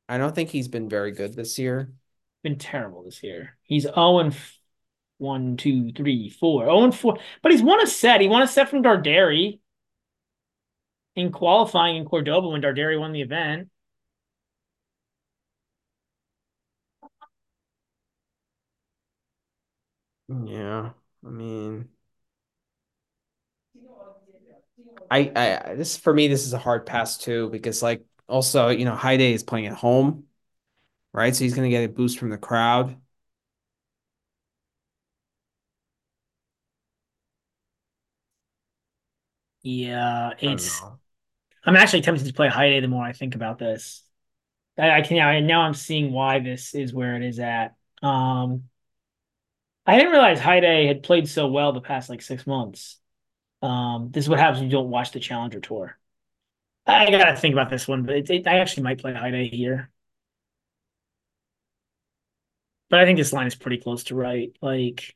I 0.07 0.19
don't 0.19 0.35
think 0.35 0.49
he's 0.49 0.67
been 0.67 0.87
very 0.87 1.11
good 1.11 1.35
this 1.35 1.57
year. 1.57 1.91
Been 2.43 2.59
terrible 2.59 3.03
this 3.03 3.23
year. 3.23 3.57
He's 3.63 3.83
0 3.83 4.19
and 4.19 4.35
1, 5.17 5.57
2, 5.57 5.91
3, 5.93 6.29
4. 6.29 6.63
0 6.65 6.83
and 6.83 6.95
4. 6.95 7.17
But 7.41 7.51
he's 7.51 7.61
won 7.63 7.81
a 7.81 7.87
set. 7.87 8.21
He 8.21 8.27
won 8.27 8.41
a 8.41 8.47
set 8.47 8.69
from 8.69 8.83
Darderi 8.83 9.59
in 11.15 11.31
qualifying 11.31 11.97
in 11.97 12.05
Cordoba 12.05 12.47
when 12.49 12.61
Darderi 12.61 12.99
won 12.99 13.11
the 13.11 13.21
event. 13.21 13.69
Yeah, 20.27 20.93
I 21.23 21.29
mean, 21.29 21.89
I, 25.09 25.31
I 25.35 25.75
this 25.75 25.97
for 25.97 26.13
me 26.13 26.27
this 26.27 26.45
is 26.45 26.53
a 26.53 26.57
hard 26.57 26.85
pass 26.85 27.17
too 27.17 27.49
because 27.49 27.81
like 27.83 28.03
also 28.27 28.69
you 28.69 28.85
know 28.85 28.95
Heide 28.95 29.21
is 29.21 29.43
playing 29.43 29.67
at 29.67 29.73
home, 29.73 30.25
right? 31.13 31.35
So 31.35 31.43
he's 31.45 31.55
gonna 31.55 31.69
get 31.69 31.85
a 31.85 31.89
boost 31.89 32.19
from 32.19 32.29
the 32.29 32.39
crowd. 32.39 32.97
Yeah, 39.65 40.33
it's. 40.39 40.81
I'm 41.65 41.75
actually 41.75 42.01
tempted 42.01 42.27
to 42.27 42.33
play 42.33 42.47
Heide 42.47 42.83
the 42.83 42.87
more 42.87 43.03
I 43.03 43.13
think 43.13 43.35
about 43.35 43.57
this. 43.57 44.03
I, 44.77 44.91
I 44.91 45.01
can 45.01 45.19
I, 45.19 45.39
now 45.39 45.61
I'm 45.61 45.73
seeing 45.73 46.11
why 46.13 46.39
this 46.39 46.75
is 46.75 46.93
where 46.93 47.15
it 47.15 47.23
is 47.23 47.39
at. 47.39 47.75
Um, 48.03 48.65
I 49.87 49.97
didn't 49.97 50.11
realize 50.11 50.39
Heide 50.39 50.87
had 50.87 51.03
played 51.03 51.27
so 51.27 51.47
well 51.47 51.73
the 51.73 51.81
past 51.81 52.09
like 52.09 52.21
six 52.21 52.45
months. 52.45 52.99
Um, 53.63 54.11
this 54.11 54.25
is 54.25 54.29
what 54.29 54.39
happens 54.39 54.59
when 54.59 54.69
you 54.69 54.77
don't 54.77 54.91
watch 54.91 55.11
the 55.11 55.19
Challenger 55.19 55.59
Tour. 55.59 55.97
I 56.85 57.09
gotta 57.09 57.35
think 57.35 57.53
about 57.53 57.71
this 57.71 57.87
one, 57.87 58.03
but 58.03 58.15
it, 58.15 58.29
it, 58.29 58.47
I 58.47 58.59
actually 58.59 58.83
might 58.83 58.99
play 58.99 59.13
Heide 59.13 59.51
here. 59.51 59.89
But 62.89 62.99
I 62.99 63.05
think 63.05 63.17
this 63.17 63.33
line 63.33 63.47
is 63.47 63.55
pretty 63.55 63.77
close 63.77 64.03
to 64.05 64.15
right. 64.15 64.55
Like, 64.61 65.15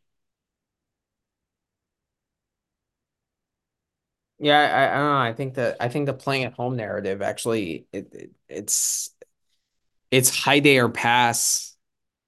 yeah, 4.39 4.59
I, 4.59 4.93
I 4.93 4.97
don't 4.97 5.11
know. 5.13 5.17
I 5.17 5.33
think 5.33 5.53
that 5.55 5.77
I 5.79 5.89
think 5.89 6.05
the 6.05 6.13
playing 6.13 6.45
at 6.45 6.53
home 6.53 6.75
narrative 6.75 7.21
actually 7.21 7.87
it, 7.91 8.13
it 8.13 8.31
it's 8.47 9.11
it's 10.11 10.43
day 10.43 10.77
or 10.79 10.89
pass, 10.89 11.75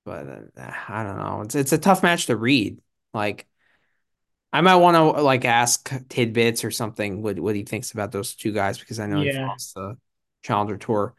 but 0.06 0.28
uh, 0.28 0.72
I 0.90 1.04
don't 1.04 1.18
know. 1.18 1.42
It's 1.42 1.56
it's 1.56 1.74
a 1.74 1.78
tough 1.78 2.04
match 2.04 2.28
to 2.28 2.36
read. 2.38 2.82
Like 3.14 3.48
I 4.54 4.62
might 4.62 4.76
want 4.76 4.96
to 4.96 5.22
like 5.22 5.46
ask 5.46 5.90
tidbits 6.10 6.64
or 6.64 6.72
something 6.72 7.22
what 7.22 7.40
what 7.40 7.56
he 7.56 7.64
thinks 7.64 7.92
about 7.92 8.12
those 8.12 8.36
two 8.36 8.52
guys 8.52 8.78
because 8.78 9.00
I 9.00 9.08
know 9.08 9.22
Yeah. 9.22 9.32
he 9.32 9.32
follows 9.32 9.72
the 9.76 9.98
Challenger 10.44 10.78
Tour 10.78 11.16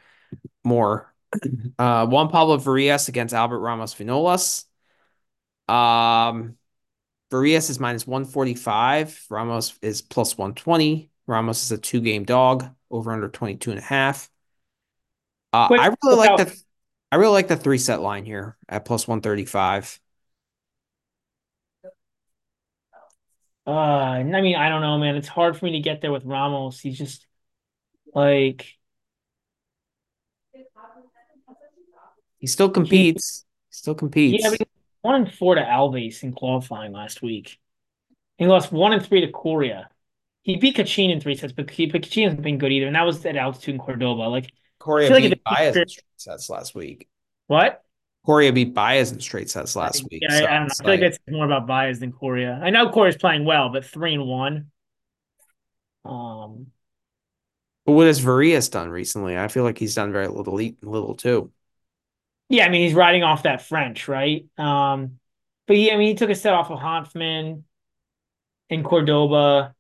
more. 0.65 1.13
Uh, 1.79 2.07
Juan 2.07 2.29
Pablo 2.31 2.59
Varillas 2.59 3.09
against 3.09 3.35
Albert 3.35 3.61
Ramos 3.61 3.95
Vinolas. 3.95 4.65
Um, 5.69 6.57
Varillas 7.33 7.71
is 7.71 7.81
minus 7.81 8.07
145. 8.07 9.27
Ramos 9.31 9.79
is 9.81 10.03
plus 10.03 10.37
120. 10.37 11.11
Ramos 11.27 11.63
is 11.65 11.73
a 11.73 11.79
two 11.79 12.03
game 12.03 12.25
dog 12.25 12.69
over 12.91 13.11
under 13.11 13.29
22 13.29 13.71
and 13.71 13.81
a 13.81 13.83
half. 13.83 14.31
Uh, 15.53 15.69
Quick- 15.69 15.81
I 15.81 15.95
really 16.05 16.17
like 16.17 16.35
quick 16.37 16.49
the 16.49 16.63
I 17.11 17.17
really 17.17 17.33
like 17.33 17.49
the 17.49 17.57
three 17.57 17.79
set 17.79 18.01
line 18.01 18.25
here 18.25 18.57
at 18.69 18.85
plus 18.85 19.09
135. 19.09 19.99
uh, 23.67 23.71
I 23.71 24.23
mean, 24.23 24.57
I 24.57 24.69
don't 24.69 24.83
know, 24.83 24.99
man. 24.99 25.17
It's 25.17 25.29
hard 25.29 25.57
for 25.57 25.65
me 25.67 25.73
to 25.73 25.81
get 25.81 26.01
there 26.01 26.13
with 26.13 26.25
Ramos. 26.25 26.81
He's 26.81 26.99
just 26.99 27.27
like, 28.15 28.77
He 32.39 32.47
still 32.47 32.71
competes. 32.71 33.45
He 33.71 33.75
still 33.75 33.95
competes. 33.95 34.43
yeah, 34.43 34.51
but 34.51 34.69
one 35.03 35.15
and 35.17 35.33
four 35.33 35.55
to 35.57 35.61
Alves 35.63 36.23
in 36.23 36.33
qualifying 36.33 36.93
last 36.93 37.23
week. 37.23 37.59
He 38.39 38.47
lost 38.47 38.73
one 38.73 38.93
and 38.93 39.05
three 39.05 39.21
to 39.21 39.31
Coria. 39.31 39.89
He 40.43 40.57
beat 40.57 40.75
Cachin 40.77 41.11
in 41.11 41.21
three 41.21 41.37
sets, 41.37 41.53
but 41.53 41.71
he, 41.71 41.87
but 41.87 42.03
Cachin 42.03 42.25
hasn't 42.25 42.43
been 42.43 42.59
good 42.59 42.73
either, 42.73 42.87
and 42.87 42.97
that 42.97 43.03
was 43.07 43.25
at 43.27 43.37
altitude 43.37 43.75
in 43.77 43.81
Cordoba. 43.81 44.23
Like, 44.23 44.53
like 44.87 45.23
beat 45.23 45.33
if- 45.33 45.45
Baez 45.45 45.77
in 45.77 45.89
straight 45.89 46.05
sets 46.17 46.51
last 46.51 46.75
week. 46.75 47.09
what? 47.47 47.83
Coria 48.25 48.53
beat 48.53 48.73
Baez 48.73 49.11
in 49.13 49.19
straight 49.21 49.51
sets 49.51 49.75
last 49.75 50.05
week. 50.11 50.23
Yeah, 50.23 50.35
I, 50.35 50.39
so 50.39 50.45
I 50.47 50.51
don't 50.51 50.61
know. 50.61 50.67
it's 50.67 50.81
I 50.81 50.85
feel 50.85 50.93
like 50.93 51.01
like- 51.01 51.11
that's 51.13 51.19
more 51.29 51.45
about 51.45 51.67
Baez 51.67 52.01
than 52.01 52.13
Coria. 52.13 52.61
I 52.63 52.71
know 52.71 52.89
Coria's 52.91 53.17
playing 53.17 53.45
well, 53.45 53.69
but 53.71 53.85
three 53.85 54.15
and 54.15 54.27
one. 54.27 54.71
Um, 56.05 56.67
But 57.85 57.93
what 57.93 58.07
has 58.07 58.21
Varillas 58.21 58.71
done 58.71 58.89
recently? 58.91 59.37
I 59.39 59.49
feel 59.49 59.65
like 59.65 59.79
he's 59.79 59.95
done 59.95 60.13
very 60.13 60.29
little, 60.29 60.55
little 60.83 61.15
too. 61.17 61.53
Yeah, 62.53 62.67
I 62.67 62.69
mean 62.69 62.83
he's 62.83 62.93
riding 62.93 63.23
off 63.23 63.45
that 63.45 63.63
French, 63.63 64.09
right? 64.09 64.45
Um, 64.59 65.19
but 65.67 65.77
he, 65.77 65.91
I 65.91 65.97
mean 65.97 66.09
he 66.09 66.15
took 66.15 66.29
a 66.29 66.35
set 66.35 66.53
off 66.53 66.71
of 66.71 66.79
Hanfmann 66.79 67.63
in 68.69 68.83
Cordoba, 68.83 69.75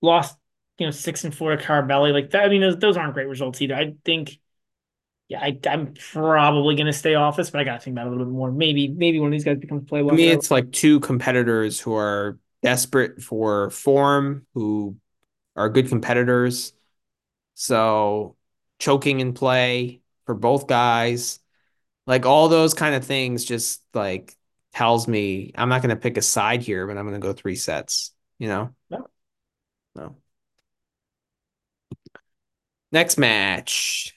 lost, 0.00 0.38
you 0.78 0.86
know, 0.86 0.92
six 0.92 1.24
and 1.24 1.34
four 1.34 1.54
to 1.54 1.62
Carabelli. 1.62 2.14
Like 2.14 2.30
that, 2.30 2.44
I 2.44 2.48
mean 2.48 2.62
those 2.62 2.78
those 2.78 2.96
aren't 2.96 3.12
great 3.12 3.28
results 3.28 3.60
either. 3.60 3.74
I 3.74 3.92
think, 4.02 4.38
yeah, 5.28 5.40
I, 5.42 5.58
I'm 5.68 5.92
probably 5.92 6.74
gonna 6.74 6.94
stay 6.94 7.16
off 7.16 7.36
this, 7.36 7.50
but 7.50 7.60
I 7.60 7.64
gotta 7.64 7.80
think 7.80 7.92
about 7.92 8.06
it 8.06 8.08
a 8.08 8.10
little 8.12 8.24
bit 8.24 8.34
more. 8.34 8.50
Maybe 8.50 8.88
maybe 8.88 9.20
one 9.20 9.28
of 9.28 9.32
these 9.32 9.44
guys 9.44 9.58
becomes 9.58 9.86
playable. 9.86 10.12
I 10.12 10.14
mean, 10.14 10.30
it's 10.30 10.50
like 10.50 10.72
two 10.72 11.00
competitors 11.00 11.78
who 11.80 11.92
are 11.92 12.38
desperate 12.62 13.20
for 13.20 13.68
form, 13.68 14.46
who 14.54 14.96
are 15.54 15.68
good 15.68 15.90
competitors. 15.90 16.72
So 17.56 18.36
choking 18.78 19.20
in 19.20 19.34
play 19.34 20.00
for 20.24 20.34
both 20.34 20.66
guys, 20.66 21.40
like 22.06 22.26
all 22.26 22.48
those 22.48 22.74
kind 22.74 22.94
of 22.94 23.04
things, 23.04 23.44
just 23.44 23.82
like 23.94 24.36
tells 24.72 25.08
me 25.08 25.52
I'm 25.54 25.68
not 25.68 25.82
going 25.82 25.94
to 25.94 26.00
pick 26.00 26.16
a 26.16 26.22
side 26.22 26.62
here, 26.62 26.86
but 26.86 26.96
I'm 26.96 27.06
going 27.06 27.20
to 27.20 27.26
go 27.26 27.32
three 27.32 27.56
sets. 27.56 28.12
You 28.38 28.48
know. 28.48 28.74
Yeah. 28.88 28.98
No. 29.94 30.16
Next 32.92 33.18
match. 33.18 34.14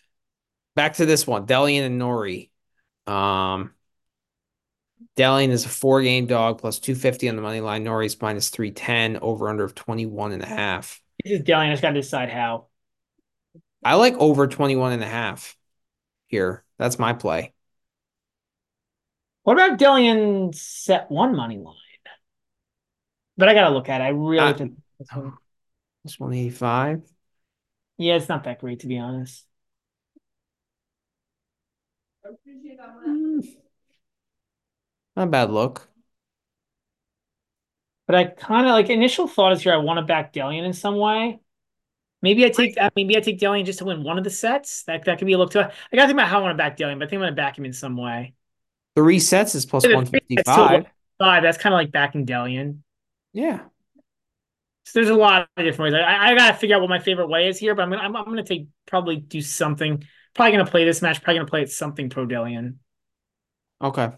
Back 0.76 0.96
to 0.96 1.06
this 1.06 1.28
one, 1.28 1.46
Dellien 1.46 1.86
and 1.86 2.00
Norrie. 2.00 2.50
Um, 3.06 3.74
Dellien 5.16 5.50
is 5.50 5.66
a 5.66 5.70
four 5.70 6.02
game 6.02 6.26
dog 6.26 6.60
plus 6.60 6.80
250 6.80 7.30
on 7.30 7.36
the 7.36 7.42
money 7.42 7.62
line. 7.62 7.84
Norrie's 7.84 8.20
minus 8.20 8.50
310 8.50 9.18
over 9.22 9.50
under 9.50 9.64
of 9.64 9.76
21 9.76 10.32
and 10.32 10.42
a 10.42 10.48
half. 10.48 11.02
this 11.24 11.40
is 11.40 11.46
Dellien. 11.46 11.68
I 11.68 11.72
just 11.72 11.82
gotta 11.82 11.94
decide 11.94 12.30
how. 12.30 12.68
I 13.84 13.96
like 13.96 14.16
over 14.16 14.48
21 14.48 14.94
and 14.94 15.04
a 15.04 15.08
half 15.08 15.56
here. 16.28 16.64
That's 16.80 16.98
my 16.98 17.14
play. 17.14 17.54
What 19.44 19.54
about 19.54 19.78
Dellien 19.80 20.54
set 20.56 21.12
one 21.12 21.36
money 21.36 21.58
line? 21.58 21.76
But 23.38 23.50
I 23.50 23.54
gotta 23.54 23.74
look 23.74 23.90
at 23.90 24.02
it. 24.02 24.06
I 24.06 24.10
really 24.10 24.40
Uh, 24.40 24.54
one- 25.20 25.38
It's 26.06 26.20
185. 26.20 27.02
yeah, 27.98 28.16
it's 28.16 28.30
not 28.30 28.44
that 28.44 28.60
great 28.60 28.82
to 28.82 28.88
be 28.88 28.98
honest. 28.98 29.46
Mm. 32.26 33.42
Not 35.16 35.28
a 35.28 35.32
bad 35.32 35.52
look. 35.52 35.90
But 38.08 38.16
I 38.16 38.26
kind 38.26 38.66
of 38.68 38.72
like 38.74 38.90
initial 38.90 39.28
thought 39.28 39.54
is 39.54 39.62
here. 39.64 39.74
I 39.74 39.78
want 39.78 39.98
to 39.98 40.06
back 40.06 40.34
Dellien 40.34 40.66
in 40.66 40.74
some 40.74 40.98
way. 40.98 41.40
Maybe 42.22 42.46
I 42.46 42.50
take 42.50 42.78
maybe 42.96 43.18
I 43.18 43.20
take 43.20 43.40
Dellien 43.40 43.66
just 43.66 43.80
to 43.80 43.86
win 43.86 44.04
one 44.04 44.18
of 44.18 44.24
the 44.24 44.30
sets. 44.30 44.84
That 44.84 45.06
that 45.06 45.18
could 45.20 45.26
be 45.28 45.34
a 45.34 45.38
look 45.38 45.52
to. 45.52 45.60
I 45.66 45.96
gotta 45.96 46.08
think 46.08 46.18
about 46.18 46.28
how 46.30 46.40
I 46.40 46.42
want 46.44 46.54
to 46.54 46.58
back 46.58 46.78
Dellien, 46.78 47.00
but 47.00 47.06
I 47.08 47.10
think 47.10 47.20
I'm 47.20 47.26
gonna 47.28 47.36
back 47.36 47.58
him 47.58 47.66
in 47.66 47.74
some 47.74 47.98
way. 47.98 48.34
Three 48.96 49.20
sets 49.20 49.56
is 49.56 49.66
three 49.66 49.80
sets 49.80 49.92
to 49.92 49.96
155. 49.96 50.86
Five. 51.20 51.44
That's 51.44 51.58
kind 51.58 51.74
of 51.74 51.78
like 51.78 51.92
backing 51.92 52.26
Dellien. 52.26 52.80
Yeah. 53.34 53.62
So 54.86 55.00
there's 55.00 55.10
a 55.10 55.16
lot 55.16 55.48
of 55.58 55.64
different 55.64 55.94
ways. 55.94 56.04
I, 56.06 56.32
I 56.32 56.36
gotta 56.36 56.58
figure 56.58 56.76
out 56.76 56.82
what 56.82 56.90
my 56.90 57.00
favorite 57.00 57.28
way 57.28 57.48
is 57.48 57.58
here, 57.58 57.74
but 57.74 57.84
I'm 57.84 57.90
gonna 57.90 58.02
I'm, 58.02 58.16
I'm 58.16 58.26
gonna 58.26 58.44
take 58.44 58.68
probably 58.86 59.18
do 59.18 59.42
something. 59.42 60.04
Probably 60.36 60.52
gonna 60.52 60.70
play 60.70 60.86
this 60.86 61.02
match. 61.02 61.24
Probably 61.24 61.40
gonna 61.40 61.50
play 61.50 61.62
it 61.64 61.72
something 61.72 62.10
pro 62.10 62.28
Dellien. 62.28 62.76
Okay. 63.82 64.10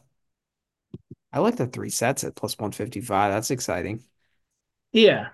I 1.32 1.40
like 1.40 1.58
the 1.58 1.68
three 1.68 1.90
sets 1.90 2.24
at 2.24 2.36
plus 2.36 2.58
155. 2.58 3.32
That's 3.32 3.52
exciting. 3.52 4.04
Yeah. 4.92 5.30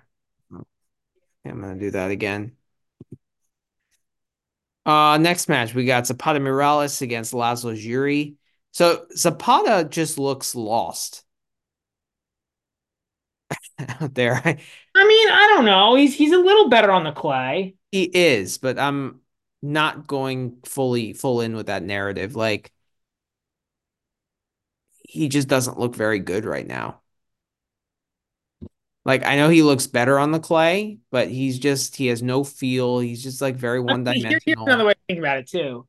I'm 1.44 1.60
gonna 1.60 1.78
do 1.78 1.90
that 1.92 2.10
again. 2.10 2.52
Uh, 4.84 5.16
next 5.18 5.48
match 5.48 5.74
we 5.74 5.84
got 5.84 6.06
Zapata 6.06 6.40
Miralles 6.40 7.02
against 7.02 7.32
Laslo 7.32 7.74
Djere. 7.74 8.34
So 8.72 9.06
Zapata 9.14 9.88
just 9.88 10.18
looks 10.18 10.54
lost 10.54 11.24
out 13.78 14.14
there. 14.14 14.34
I 14.34 15.06
mean, 15.06 15.28
I 15.30 15.52
don't 15.54 15.64
know. 15.64 15.94
He's 15.94 16.14
he's 16.14 16.32
a 16.32 16.38
little 16.38 16.68
better 16.68 16.90
on 16.90 17.04
the 17.04 17.12
clay. 17.12 17.74
He 17.90 18.04
is, 18.04 18.58
but 18.58 18.78
I'm 18.78 19.20
not 19.62 20.06
going 20.06 20.58
fully 20.64 21.12
full 21.12 21.40
in 21.40 21.54
with 21.54 21.66
that 21.66 21.82
narrative. 21.82 22.34
Like 22.34 22.72
he 25.04 25.28
just 25.28 25.48
doesn't 25.48 25.78
look 25.78 25.94
very 25.94 26.18
good 26.18 26.44
right 26.44 26.66
now. 26.66 27.00
Like 29.04 29.24
I 29.24 29.36
know 29.36 29.48
he 29.48 29.62
looks 29.62 29.86
better 29.86 30.18
on 30.18 30.30
the 30.30 30.38
clay, 30.38 30.98
but 31.10 31.28
he's 31.28 31.58
just 31.58 31.96
he 31.96 32.06
has 32.06 32.22
no 32.22 32.44
feel. 32.44 33.00
He's 33.00 33.22
just 33.22 33.40
like 33.40 33.56
very 33.56 33.80
one 33.80 34.04
dimensional. 34.04 34.40
Here's 34.44 34.66
another 34.66 34.84
way 34.84 34.92
to 34.94 34.98
think 35.08 35.18
about 35.18 35.38
it 35.38 35.48
too. 35.48 35.86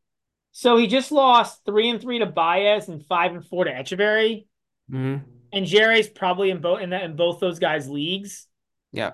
So 0.53 0.77
he 0.77 0.87
just 0.87 1.11
lost 1.11 1.65
three 1.65 1.89
and 1.89 1.99
three 1.99 2.19
to 2.19 2.25
Baez 2.25 2.87
and 2.87 3.05
five 3.05 3.33
and 3.33 3.45
four 3.45 3.65
to 3.65 3.71
Etcheverry. 3.71 4.45
Mm-hmm. 4.89 5.29
And 5.51 5.65
Djere's 5.65 6.07
probably 6.07 6.49
in 6.49 6.61
both 6.61 6.81
in 6.81 6.91
that 6.91 7.03
in 7.03 7.15
both 7.15 7.39
those 7.39 7.59
guys' 7.59 7.89
leagues. 7.89 8.47
Yeah. 8.91 9.11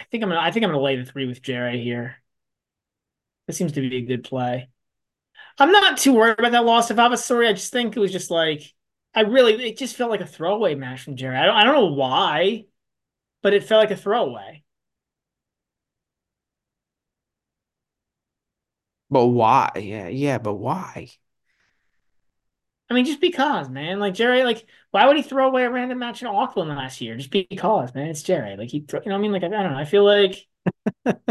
I 0.00 0.04
think 0.10 0.22
I'm 0.22 0.30
gonna 0.30 0.40
I 0.40 0.50
think 0.50 0.64
I'm 0.64 0.70
gonna 0.70 0.82
lay 0.82 0.96
the 0.96 1.04
three 1.04 1.26
with 1.26 1.42
Djere 1.42 1.82
here. 1.82 2.16
That 3.46 3.54
seems 3.54 3.72
to 3.72 3.80
be 3.80 3.96
a 3.96 4.02
good 4.02 4.24
play. 4.24 4.68
I'm 5.58 5.72
not 5.72 5.98
too 5.98 6.14
worried 6.14 6.38
about 6.38 6.52
that 6.52 6.64
loss 6.64 6.90
of 6.90 6.96
Vavassori. 6.96 7.48
I 7.48 7.52
just 7.52 7.72
think 7.72 7.96
it 7.96 8.00
was 8.00 8.12
just 8.12 8.30
like 8.30 8.62
I 9.14 9.22
really 9.22 9.54
it 9.54 9.78
just 9.78 9.96
felt 9.96 10.10
like 10.10 10.20
a 10.20 10.26
throwaway 10.26 10.74
match 10.74 11.02
from 11.02 11.16
Djere. 11.16 11.36
I 11.36 11.46
don't 11.46 11.56
I 11.56 11.64
don't 11.64 11.74
know 11.74 11.92
why 11.94 12.64
but 13.42 13.52
it 13.52 13.64
felt 13.64 13.80
like 13.80 13.90
a 13.90 13.96
throwaway. 14.00 14.61
But 19.12 19.26
why? 19.26 19.70
Yeah, 19.76 20.08
yeah, 20.08 20.38
but 20.38 20.54
why? 20.54 21.10
I 22.88 22.94
mean, 22.94 23.04
just 23.04 23.20
because, 23.20 23.68
man. 23.68 24.00
Like 24.00 24.14
Djere, 24.14 24.42
like 24.42 24.64
why 24.90 25.06
would 25.06 25.18
he 25.18 25.22
throw 25.22 25.48
away 25.48 25.64
a 25.64 25.70
random 25.70 25.98
match 25.98 26.22
in 26.22 26.28
Auckland 26.28 26.70
last 26.70 27.02
year? 27.02 27.14
Just 27.18 27.30
because, 27.30 27.94
man. 27.94 28.08
It's 28.08 28.22
Djere. 28.22 28.56
Like 28.56 28.70
he, 28.70 28.80
throw, 28.80 29.00
you 29.00 29.10
know, 29.10 29.16
what 29.16 29.18
I 29.18 29.20
mean, 29.20 29.32
like 29.32 29.42
I, 29.42 29.48
I 29.48 29.62
don't 29.62 29.72
know. 29.72 29.78
I 29.78 29.84
feel 29.84 30.04
like, 30.04 30.46
like 31.04 31.26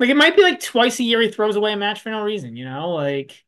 it 0.00 0.16
might 0.16 0.36
be 0.36 0.42
like 0.42 0.60
twice 0.60 1.00
a 1.00 1.02
year 1.02 1.22
he 1.22 1.30
throws 1.30 1.56
away 1.56 1.72
a 1.72 1.78
match 1.78 2.02
for 2.02 2.10
no 2.10 2.22
reason. 2.22 2.56
You 2.56 2.66
know, 2.66 2.90
like. 2.90 3.42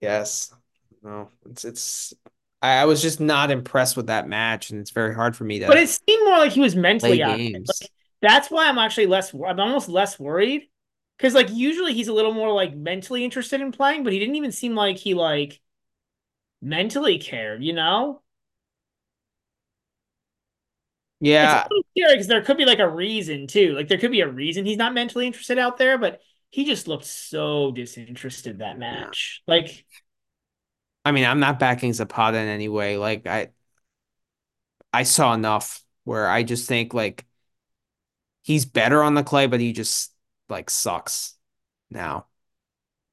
Yes. 0.00 0.52
No, 1.00 1.28
it's 1.48 1.64
it's 1.64 2.12
I, 2.60 2.78
I 2.78 2.84
was 2.86 3.00
just 3.00 3.20
not 3.20 3.52
impressed 3.52 3.96
with 3.96 4.08
that 4.08 4.26
match, 4.26 4.70
and 4.70 4.80
it's 4.80 4.90
very 4.90 5.14
hard 5.14 5.36
for 5.36 5.44
me 5.44 5.60
to. 5.60 5.68
But 5.68 5.78
it 5.78 5.88
seemed 5.88 6.24
more 6.24 6.38
like 6.38 6.50
he 6.50 6.60
was 6.60 6.74
mentally 6.74 7.22
out. 7.22 7.38
Like, 7.38 7.90
that's 8.20 8.50
why 8.50 8.68
I'm 8.68 8.78
actually 8.78 9.06
less. 9.06 9.32
I'm 9.34 9.60
almost 9.60 9.88
less 9.88 10.18
worried 10.18 10.68
because 11.16 11.34
like 11.34 11.50
usually 11.50 11.94
he's 11.94 12.08
a 12.08 12.12
little 12.12 12.32
more 12.34 12.52
like 12.52 12.74
mentally 12.76 13.24
interested 13.24 13.60
in 13.60 13.72
playing, 13.72 14.04
but 14.04 14.12
he 14.12 14.18
didn't 14.18 14.36
even 14.36 14.52
seem 14.52 14.74
like 14.74 14.96
he 14.98 15.14
like 15.14 15.60
mentally 16.60 17.18
cared. 17.18 17.62
You 17.62 17.72
know. 17.72 18.22
Yeah, 21.20 21.66
it's 21.70 21.90
scary 21.96 22.14
because 22.14 22.26
there 22.28 22.42
could 22.42 22.56
be 22.56 22.64
like 22.64 22.78
a 22.78 22.88
reason 22.88 23.46
too. 23.48 23.72
Like 23.74 23.88
there 23.88 23.98
could 23.98 24.12
be 24.12 24.20
a 24.20 24.28
reason 24.28 24.64
he's 24.64 24.76
not 24.76 24.94
mentally 24.94 25.26
interested 25.26 25.58
out 25.58 25.76
there, 25.76 25.98
but 25.98 26.20
he 26.50 26.64
just 26.64 26.86
looked 26.86 27.04
so 27.04 27.72
disinterested 27.72 28.58
that 28.58 28.78
match. 28.78 29.42
Like 29.46 29.84
I 31.04 31.12
mean, 31.12 31.24
I'm 31.24 31.40
not 31.40 31.58
backing 31.58 31.92
Zapata 31.92 32.38
in 32.38 32.48
any 32.48 32.68
way. 32.68 32.96
Like 32.98 33.26
I 33.26 33.48
I 34.92 35.02
saw 35.04 35.34
enough 35.34 35.82
where 36.04 36.28
I 36.28 36.42
just 36.42 36.68
think 36.68 36.94
like 36.94 37.24
he's 38.48 38.64
better 38.64 39.02
on 39.02 39.12
the 39.12 39.22
clay, 39.22 39.46
but 39.46 39.60
he 39.60 39.74
just 39.74 40.10
like 40.48 40.70
sucks 40.70 41.34
now. 41.90 42.24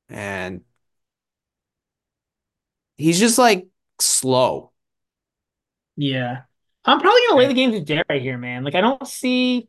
And 0.08 0.62
he's 2.96 3.20
just 3.20 3.38
like 3.38 3.68
slow. 4.00 4.72
Yeah. 5.98 6.44
I'm 6.86 7.02
probably 7.02 7.20
gonna 7.28 7.40
lay 7.40 7.48
the 7.48 7.54
game 7.54 7.72
to 7.74 7.82
Djere 7.82 8.22
here, 8.22 8.38
man. 8.38 8.64
Like 8.64 8.76
I 8.76 8.82
don't 8.82 9.06
see 9.06 9.68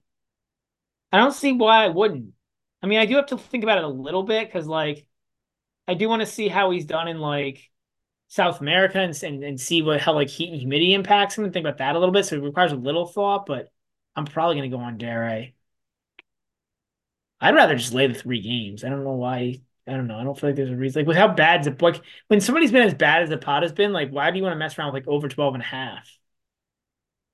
I 1.11 1.19
don't 1.19 1.33
see 1.33 1.53
why 1.53 1.85
I 1.85 1.89
wouldn't. 1.89 2.33
I 2.81 2.87
mean, 2.87 3.01
I 3.01 3.07
do 3.07 3.17
have 3.17 3.27
to 3.27 3.39
think 3.39 3.65
about 3.65 3.79
it 3.79 3.85
a 3.85 3.89
little 3.89 4.23
bit 4.23 4.47
because 4.47 4.69
like 4.69 5.05
I 5.89 5.95
do 5.95 6.09
want 6.09 6.21
to 6.21 6.27
see 6.27 6.47
how 6.47 6.71
he's 6.71 6.85
done 6.85 7.09
in 7.09 7.19
like 7.19 7.69
South 8.29 8.61
America 8.61 9.01
and, 9.01 9.21
and, 9.25 9.43
and 9.43 9.61
see 9.61 9.83
what 9.83 10.01
how 10.01 10.15
like 10.15 10.29
heat 10.29 10.51
and 10.51 10.61
humidity 10.61 10.95
impacts 10.95 11.37
him 11.37 11.43
and 11.43 11.53
think 11.53 11.65
about 11.67 11.79
that 11.79 11.97
a 11.97 11.99
little 11.99 12.13
bit. 12.13 12.25
So 12.25 12.37
it 12.37 12.43
requires 12.45 12.71
a 12.71 12.77
little 12.77 13.07
thought, 13.07 13.47
but 13.47 13.73
I'm 14.15 14.27
probably 14.27 14.55
gonna 14.57 14.69
go 14.69 14.79
on 14.79 14.99
Djere. 14.99 15.55
I'd 17.41 17.55
rather 17.55 17.77
just 17.77 17.93
lay 17.93 18.07
the 18.07 18.15
three 18.15 18.41
games. 18.41 18.85
I 18.85 18.89
don't 18.89 19.05
know 19.05 19.13
why. 19.13 19.61
I 19.87 19.93
don't 19.93 20.07
know. 20.07 20.19
I 20.19 20.25
don't 20.25 20.39
feel 20.39 20.51
like 20.51 20.57
there's 20.57 20.71
a 20.71 20.77
reason. 20.77 21.01
Like 21.03 21.07
with 21.09 21.17
how 21.17 21.29
bad 21.29 21.65
the 21.65 21.77
like 21.85 22.03
when 22.29 22.41
somebody's 22.41 22.73
been 22.73 22.87
as 22.87 22.95
bad 22.95 23.23
as 23.23 23.29
the 23.29 23.39
pot 23.39 23.63
has 23.63 23.73
been, 23.73 23.93
like 23.93 24.11
why 24.11 24.31
do 24.31 24.37
you 24.39 24.43
want 24.43 24.55
to 24.55 24.59
mess 24.59 24.79
around 24.79 24.93
with 24.93 25.05
like 25.05 25.09
over 25.09 25.29
12 25.29 25.55
and 25.55 25.63
a 25.63 25.67
half? 25.67 26.09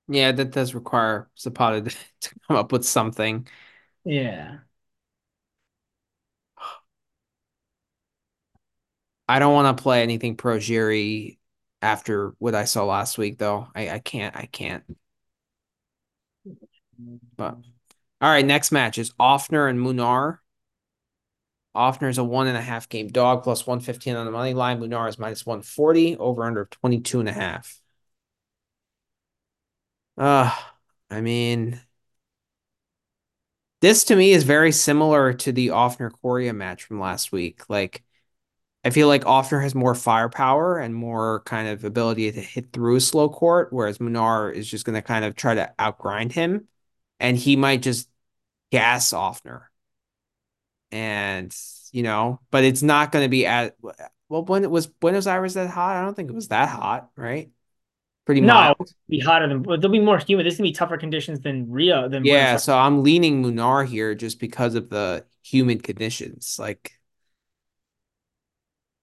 Yeah, 0.07 0.31
that 0.33 0.51
does 0.51 0.73
require 0.73 1.29
Zapata 1.39 1.81
to 2.21 2.35
come 2.47 2.57
up 2.57 2.71
with 2.71 2.85
something. 2.85 3.47
Yeah. 4.05 4.59
I 9.27 9.39
don't 9.39 9.53
want 9.53 9.77
to 9.77 9.81
play 9.83 10.03
anything 10.03 10.35
pro 10.37 10.57
Djere 10.57 11.37
after 11.81 12.35
what 12.39 12.55
I 12.55 12.65
saw 12.65 12.85
last 12.85 13.17
week, 13.17 13.37
though. 13.39 13.67
I, 13.75 13.89
I 13.89 13.99
can't. 13.99 14.35
I 14.35 14.45
can't. 14.47 14.83
But 17.35 17.57
all 18.23 18.29
right, 18.29 18.45
next 18.45 18.71
match 18.71 18.97
is 18.97 19.11
Ofner 19.19 19.69
and 19.69 19.77
Munar. 19.77 20.37
Ofner 21.75 22.09
is 22.09 22.17
a 22.17 22.23
one 22.23 22.47
and 22.47 22.55
a 22.55 22.61
half 22.61 22.87
game 22.87 23.09
dog 23.09 23.43
plus 23.43 23.67
115 23.67 24.15
on 24.15 24.25
the 24.25 24.31
money 24.31 24.53
line. 24.53 24.79
Munar 24.79 25.09
is 25.09 25.19
minus 25.19 25.45
140 25.45 26.15
over 26.15 26.45
under 26.45 26.63
22 26.63 27.19
and 27.19 27.27
a 27.27 27.33
half. 27.33 27.81
Uh, 30.17 30.55
I 31.09 31.19
mean, 31.19 31.81
this 33.81 34.05
to 34.05 34.15
me 34.15 34.31
is 34.31 34.45
very 34.45 34.71
similar 34.71 35.33
to 35.33 35.51
the 35.51 35.67
Ofner 35.67 36.09
Coria 36.21 36.53
match 36.53 36.85
from 36.85 37.01
last 37.01 37.33
week. 37.33 37.69
Like, 37.69 38.03
I 38.85 38.91
feel 38.91 39.09
like 39.09 39.25
Ofner 39.25 39.61
has 39.61 39.75
more 39.75 39.95
firepower 39.95 40.79
and 40.79 40.95
more 40.95 41.41
kind 41.41 41.67
of 41.67 41.83
ability 41.83 42.31
to 42.31 42.39
hit 42.39 42.71
through 42.71 42.95
a 42.95 43.01
slow 43.01 43.27
court, 43.27 43.73
whereas 43.73 43.97
Munar 43.97 44.53
is 44.53 44.69
just 44.69 44.85
going 44.85 44.95
to 44.95 45.01
kind 45.01 45.25
of 45.25 45.35
try 45.35 45.55
to 45.55 45.73
outgrind 45.77 46.31
him, 46.31 46.69
and 47.19 47.35
he 47.35 47.57
might 47.57 47.81
just 47.81 48.07
gas 48.73 49.13
Ofner. 49.13 49.61
And 50.91 51.55
you 51.91 52.01
know, 52.01 52.39
but 52.49 52.63
it's 52.63 52.81
not 52.81 53.11
going 53.11 53.23
to 53.23 53.29
be 53.29 53.45
at 53.45 53.75
well 54.29 54.43
when 54.45 54.63
it 54.63 54.71
was 54.71 54.87
Buenos 54.87 55.27
Aires 55.27 55.53
that 55.53 55.69
hot. 55.69 55.95
I 55.95 56.01
don't 56.01 56.15
think 56.15 56.29
it 56.29 56.35
was 56.35 56.47
that 56.47 56.69
hot, 56.69 57.09
right? 57.15 57.51
Pretty 58.25 58.41
no, 58.41 58.53
mild. 58.53 58.89
be 59.07 59.19
hotter 59.19 59.47
than 59.47 59.61
there'll 59.63 59.89
be 59.89 59.99
more 59.99 60.17
humid. 60.17 60.45
This 60.45 60.53
is 60.53 60.59
gonna 60.59 60.69
be 60.69 60.73
tougher 60.73 60.97
conditions 60.97 61.41
than 61.41 61.69
Rio. 61.69 62.09
Than 62.09 62.25
yeah, 62.25 62.57
so 62.57 62.75
I'm 62.75 63.03
leaning 63.03 63.43
Munar 63.43 63.85
here 63.85 64.15
just 64.15 64.39
because 64.39 64.75
of 64.75 64.89
the 64.89 65.25
humid 65.43 65.83
conditions. 65.83 66.57
Like 66.57 66.93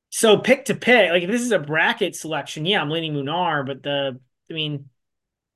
so 0.08 0.38
pick 0.38 0.64
to 0.64 0.74
pick, 0.74 1.10
like 1.10 1.22
if 1.22 1.30
this 1.30 1.42
is 1.42 1.52
a 1.52 1.58
bracket 1.58 2.16
selection, 2.16 2.64
yeah, 2.66 2.80
I'm 2.80 2.90
leaning 2.90 3.12
Munar, 3.12 3.64
but 3.64 3.82
the 3.82 4.18
I 4.50 4.54
mean, 4.54 4.88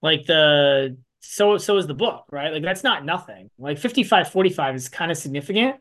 like 0.03 0.27
the 0.27 0.99
so 1.27 1.59
so 1.59 1.77
is 1.77 1.87
the 1.87 1.95
book, 1.95 2.25
right? 2.31 2.53
Like 2.53 2.63
that's 2.63 2.83
not 2.83 3.05
nothing. 3.05 3.51
Like 3.59 3.79
55 3.79 4.31
45 4.31 4.75
is 4.75 4.89
kind 4.89 5.11
of 5.11 5.17
significant. 5.17 5.77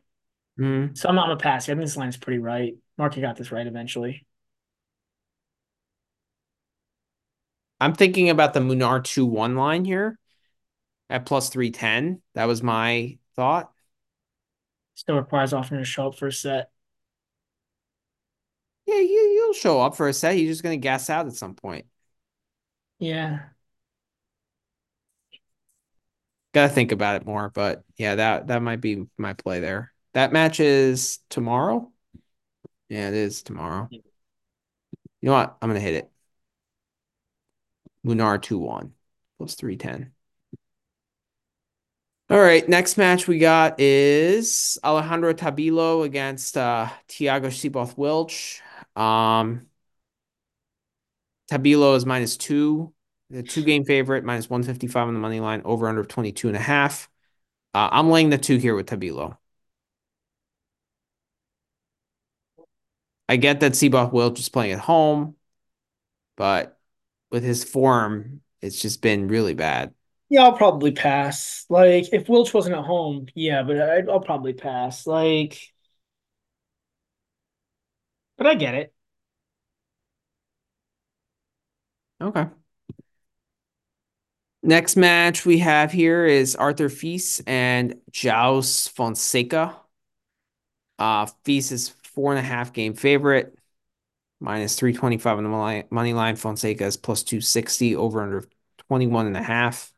Mm-hmm. 0.59 0.95
So 0.95 1.09
I'm 1.09 1.15
not 1.15 1.27
gonna 1.27 1.37
pass. 1.37 1.65
I 1.65 1.73
think 1.73 1.81
this 1.81 1.97
line 1.97 2.09
is 2.09 2.17
pretty 2.17 2.39
right. 2.39 2.73
Mark, 2.97 3.15
you 3.15 3.21
got 3.21 3.35
this 3.35 3.51
right 3.51 3.65
eventually. 3.65 4.25
I'm 7.79 7.93
thinking 7.93 8.29
about 8.29 8.53
the 8.53 8.61
Munar 8.61 9.03
2 9.03 9.25
1 9.25 9.55
line 9.55 9.83
here 9.83 10.17
at 11.09 11.25
plus 11.25 11.49
310. 11.49 12.21
That 12.35 12.45
was 12.45 12.63
my 12.63 13.17
thought. 13.35 13.71
Still 14.95 15.15
requires 15.15 15.51
Ofner 15.53 15.79
to 15.79 15.85
show 15.85 16.07
up 16.07 16.15
for 16.15 16.27
a 16.27 16.31
set. 16.31 16.69
Yeah, 18.85 18.99
you 18.99 19.31
you'll 19.35 19.53
show 19.53 19.81
up 19.81 19.95
for 19.95 20.07
a 20.07 20.13
set. 20.13 20.37
You're 20.37 20.51
just 20.51 20.63
gonna 20.63 20.77
gas 20.77 21.09
out 21.09 21.27
at 21.27 21.33
some 21.33 21.55
point. 21.55 21.85
Yeah. 22.99 23.39
Gotta 26.53 26.69
think 26.71 26.91
about 26.91 27.15
it 27.21 27.25
more, 27.25 27.49
but 27.49 27.83
yeah, 27.97 28.15
that 28.15 28.47
that 28.47 28.61
might 28.61 28.79
be 28.81 29.05
my 29.17 29.33
play 29.33 29.59
there. 29.59 29.91
That 30.13 30.31
match 30.31 30.59
is 30.59 31.19
tomorrow. 31.29 31.91
Yeah, 32.89 33.07
it 33.07 33.15
is 33.15 33.41
tomorrow. 33.41 33.87
You 33.89 34.01
know 35.21 35.33
what? 35.33 35.57
I'm 35.61 35.69
gonna 35.69 35.79
hit 35.79 35.95
it. 35.95 36.11
Munar 38.05 38.41
2-1. 38.41 38.93
plus 39.37 39.55
310. 39.55 40.13
All 42.29 42.39
right, 42.39 42.67
next 42.67 42.97
match 42.97 43.27
we 43.27 43.37
got 43.37 43.79
is 43.79 44.77
Alejandro 44.83 45.33
Tabilo 45.33 46.03
against 46.05 46.57
uh 46.57 46.89
Thiago 47.09 47.51
Seyboth 47.51 47.97
Wild. 47.97 48.31
Um 48.95 49.67
Tabilo 51.49 51.95
is 51.95 52.05
minus 52.05 52.37
two, 52.37 52.93
the 53.33 53.43
two 53.43 53.63
game 53.63 53.83
favorite, 53.83 54.23
minus 54.23 54.49
155 54.49 55.07
on 55.07 55.13
the 55.13 55.19
money 55.19 55.39
line, 55.39 55.61
over 55.65 55.87
under 55.87 56.03
22 56.03 56.47
and 56.47 56.57
a 56.57 56.61
half. 56.61 57.09
Uh, 57.73 57.89
I'm 57.91 58.09
laying 58.09 58.29
the 58.29 58.37
two 58.37 58.57
here 58.57 58.75
with 58.75 58.85
Tabilo. 58.85 59.37
I 63.27 63.37
get 63.37 63.61
that 63.61 63.75
Seyboth 63.75 64.13
will 64.13 64.29
just 64.31 64.53
playing 64.53 64.73
at 64.73 64.79
home, 64.79 65.35
but 66.37 66.77
with 67.31 67.43
his 67.43 67.63
form, 67.63 68.41
it's 68.61 68.79
just 68.79 69.01
been 69.01 69.27
really 69.27 69.55
bad. 69.55 69.93
Yeah, 70.29 70.43
I'll 70.43 70.57
probably 70.57 70.91
pass. 70.91 71.65
Like, 71.69 72.13
if 72.13 72.29
Wild 72.29 72.53
wasn't 72.53 72.75
at 72.75 72.83
home, 72.85 73.27
yeah, 73.33 73.63
but 73.63 73.79
I, 73.79 74.01
will 74.01 74.19
probably 74.19 74.53
pass. 74.53 75.07
Like, 75.07 75.59
but 78.37 78.45
I 78.45 78.55
get 78.55 78.75
it. 78.75 78.93
Okay. 82.21 82.47
Next 84.65 84.95
match 84.95 85.45
we 85.45 85.59
have 85.59 85.91
here 85.91 86.25
is 86.25 86.55
Arthur 86.55 86.87
Fils 86.87 87.41
and 87.45 87.95
João 88.11 88.89
Fonseca. 88.89 89.75
Uh, 90.97 91.25
Fils 91.43 91.73
is 91.73 91.89
four 91.89 92.31
and 92.31 92.39
a 92.39 92.47
half 92.47 92.71
game 92.71 92.93
favorite, 92.93 93.57
minus 94.39 94.77
325 94.77 95.37
on 95.39 95.43
the 95.43 95.85
money 95.91 96.13
line. 96.13 96.37
Fonseca 96.37 96.85
is 96.85 96.95
plus 96.95 97.23
260 97.23 97.97
over 97.97 98.21
under 98.21 98.45
21 98.87 99.27
and 99.27 99.35
a 99.35 99.43
half. 99.43 99.91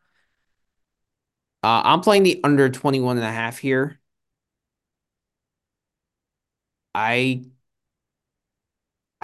Uh, 1.61 1.81
I'm 1.85 2.01
playing 2.01 2.23
the 2.23 2.41
under 2.43 2.67
21 2.67 3.17
and 3.17 3.25
a 3.25 3.31
half 3.31 3.59
here. 3.59 3.99
I 6.95 7.43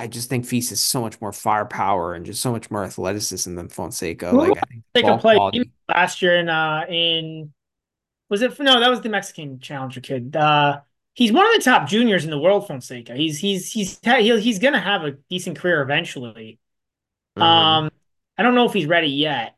I 0.02 0.07
just 0.07 0.30
think 0.30 0.48
Fils 0.48 0.69
has 0.69 0.82
so 0.82 0.99
much 0.99 1.22
more 1.22 1.32
firepower 1.32 2.15
and 2.15 2.26
just 2.26 2.41
so 2.41 2.52
much 2.52 2.72
more 2.72 2.84
athleticism 2.84 3.53
than 3.53 3.69
Fonseca. 3.69 4.32
Like 4.32 4.57
I 4.57 4.61
think 4.95 5.06
Fonseca 5.06 5.18
played 5.19 5.72
last 5.88 6.23
year 6.23 6.40
in 6.40 6.49
uh 6.49 6.86
in 6.90 7.53
was 8.28 8.41
it 8.41 8.60
no 8.60 8.80
that 8.80 8.90
was 8.90 9.02
the 9.02 9.10
Mexican 9.10 9.60
challenger 9.60 10.02
kid. 10.02 10.36
Uh 10.36 10.80
he's 11.14 11.32
one 11.32 11.45
of 11.45 11.53
the 11.53 11.61
top 11.64 11.88
juniors 11.88 12.23
in 12.23 12.32
the 12.32 12.40
world, 12.40 12.68
Fonseca. 12.68 13.15
He's 13.15 13.38
he's 13.38 13.72
he's 13.72 13.99
he's 14.03 14.57
gonna 14.57 14.82
have 14.82 15.03
a 15.03 15.11
decent 15.30 15.60
career 15.60 15.84
eventually. 15.84 16.57
Mm-hmm. 17.38 17.44
Um 17.44 17.91
I 18.40 18.41
don't 18.41 18.56
know 18.56 18.65
if 18.65 18.73
he's 18.73 18.88
ready 18.88 19.10
yet. 19.10 19.56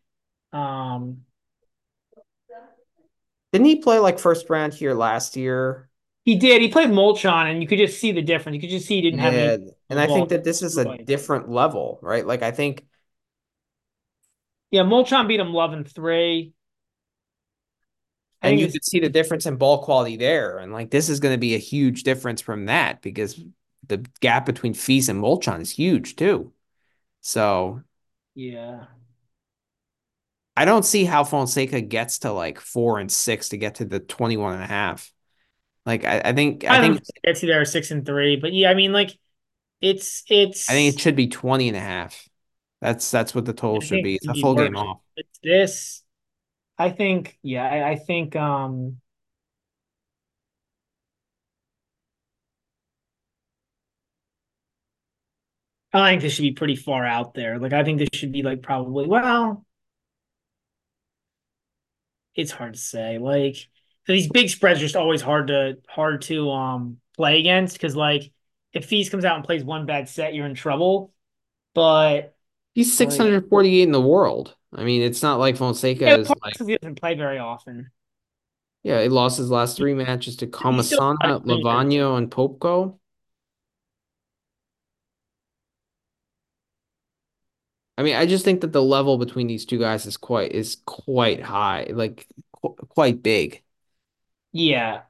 Um 0.52 1.22
didn't 3.53 3.68
he 3.68 3.78
play 3.78 3.99
like 3.99 4.20
first 4.20 4.49
round 4.49 4.74
here 4.74 4.94
last 4.94 5.38
year? 5.38 5.88
He 6.24 6.36
did. 6.36 6.62
He 6.62 6.70
played 6.70 6.90
Molcan, 6.90 7.52
and 7.52 7.62
you 7.62 7.68
could 7.68 7.80
just 7.80 8.00
see 8.00 8.14
the 8.14 8.22
difference. 8.22 8.56
You 8.56 8.62
could 8.62 8.70
just 8.70 8.88
see 8.88 8.95
he 8.95 9.02
didn't 9.02 9.20
yeah, 9.20 9.26
have 9.26 9.34
any. 9.34 9.72
And 9.90 10.00
I 10.00 10.08
think 10.08 10.30
that 10.30 10.44
this 10.44 10.62
is 10.62 10.78
a 10.78 10.98
different 10.98 11.50
level, 11.50 12.00
right? 12.02 12.26
Like 12.26 12.44
I 12.44 12.52
think. 12.52 12.86
Yeah, 14.72 14.84
Molcan 14.84 15.28
beat 15.28 15.40
him 15.40 15.54
love 15.54 15.74
and 15.74 15.88
three. 15.88 16.54
And 18.41 18.60
you 18.60 18.68
could 18.68 18.84
see 18.84 19.00
the 19.00 19.10
difference 19.10 19.45
in 19.45 19.56
ball 19.56 19.84
quality 19.84 20.18
there. 20.18 20.58
And 20.58 20.74
like 20.74 20.91
this 20.91 21.08
is 21.08 21.22
going 21.22 21.34
to 21.34 21.40
be 21.40 21.56
a 21.56 21.60
huge 21.60 22.04
difference 22.04 22.41
from 22.41 22.66
that 22.66 23.02
because 23.02 23.41
the 23.88 24.06
gap 24.20 24.45
between 24.45 24.74
Fils 24.74 25.08
and 25.08 25.22
Molcan 25.22 25.62
is 25.62 25.72
huge 25.72 26.18
too. 26.18 26.52
So 27.22 27.82
yeah. 28.36 28.86
I 30.58 30.66
don't 30.66 30.84
see 30.84 31.06
how 31.06 31.24
Fonseca 31.24 31.82
gets 31.82 32.20
to 32.20 32.32
like 32.32 32.60
four 32.60 33.00
and 33.00 33.12
six 33.12 33.50
to 33.50 33.58
get 33.58 33.76
to 33.76 33.86
the 33.86 34.00
21 34.00 34.54
and 34.54 34.64
a 34.64 34.68
half. 34.68 35.12
Like 35.85 36.05
I, 36.05 36.22
I 36.26 36.34
think 36.34 36.64
I, 36.64 36.77
I 36.77 36.81
think 36.81 37.01
you 37.26 37.47
there 37.47 37.65
six 37.65 37.91
and 37.91 38.05
three, 38.05 38.38
but 38.38 38.53
yeah, 38.53 38.69
I 38.69 38.73
mean 38.73 38.93
like 38.93 39.18
it's 39.81 40.23
it's 40.30 40.69
I 40.69 40.73
think 40.73 40.95
it 40.95 40.99
should 41.01 41.15
be 41.15 41.27
20 41.27 41.68
and 41.68 41.77
a 41.77 41.81
half. 41.81 42.27
That's 42.81 43.10
that's 43.11 43.35
what 43.35 43.45
the 43.45 43.53
total 43.53 43.81
should 43.81 44.03
be. 44.03 44.15
It's 44.15 44.27
a 44.27 44.34
full 44.34 44.55
game 44.55 44.76
off. 44.76 45.01
It's 45.15 45.39
this. 45.43 46.03
I 46.77 46.89
think, 46.89 47.38
yeah, 47.43 47.64
I, 47.64 47.91
I 47.91 47.95
think 47.95 48.35
um 48.35 48.97
I 55.93 56.11
think 56.11 56.23
this 56.23 56.34
should 56.34 56.41
be 56.41 56.53
pretty 56.53 56.76
far 56.76 57.05
out 57.05 57.34
there. 57.34 57.60
Like 57.60 57.73
I 57.73 57.84
think 57.84 57.99
this 57.99 58.10
should 58.14 58.31
be 58.31 58.41
like 58.41 58.61
probably 58.64 59.07
well, 59.07 59.65
it's 62.35 62.51
hard 62.51 62.73
to 62.73 62.80
say. 62.80 63.18
Like 63.19 63.68
these 64.07 64.27
big 64.27 64.49
spreads 64.49 64.80
are 64.80 64.84
just 64.84 64.95
always 64.95 65.21
hard 65.21 65.47
to 65.47 65.77
hard 65.88 66.21
to 66.23 66.49
um 66.51 66.97
play 67.15 67.39
against 67.39 67.75
because 67.75 67.95
like 67.95 68.31
if 68.73 68.85
Fils 68.85 69.09
comes 69.09 69.23
out 69.23 69.35
and 69.35 69.45
plays 69.45 69.63
one 69.63 69.85
bad 69.85 70.09
set, 70.09 70.34
you're 70.34 70.47
in 70.47 70.55
trouble. 70.55 71.13
But 71.73 72.35
he's 72.73 72.95
648 72.97 73.80
like, 73.80 73.84
in 73.84 73.91
the 73.91 74.01
world. 74.01 74.55
I 74.73 74.84
mean, 74.84 75.01
it's 75.01 75.21
not 75.21 75.39
like 75.39 75.57
Fonseca 75.57 76.05
yeah, 76.05 76.17
is 76.17 76.30
like 76.30 76.57
he 76.57 76.77
doesn't 76.77 76.99
play 76.99 77.15
very 77.15 77.38
often. 77.38 77.91
Yeah, 78.81 79.01
he 79.01 79.09
lost 79.09 79.38
his 79.38 79.49
last 79.49 79.77
three 79.77 79.93
matches 79.93 80.35
to 80.38 80.47
Comesaña, 80.47 81.45
Lavagno, 81.45 82.17
and 82.17 82.30
Popko. 82.30 82.97
I 87.97 88.03
mean, 88.03 88.15
I 88.15 88.25
just 88.25 88.43
think 88.43 88.61
that 88.61 88.73
the 88.73 88.81
level 88.81 89.17
between 89.17 89.47
these 89.47 89.65
two 89.65 89.80
guys 89.80 90.05
is 90.05 90.17
quite 90.17 90.51
is 90.51 90.77
quite 90.85 91.41
high, 91.41 91.88
like 91.91 92.27
qu 92.61 92.75
quite 92.89 93.23
big. 93.23 93.62
Yeah. 94.53 95.03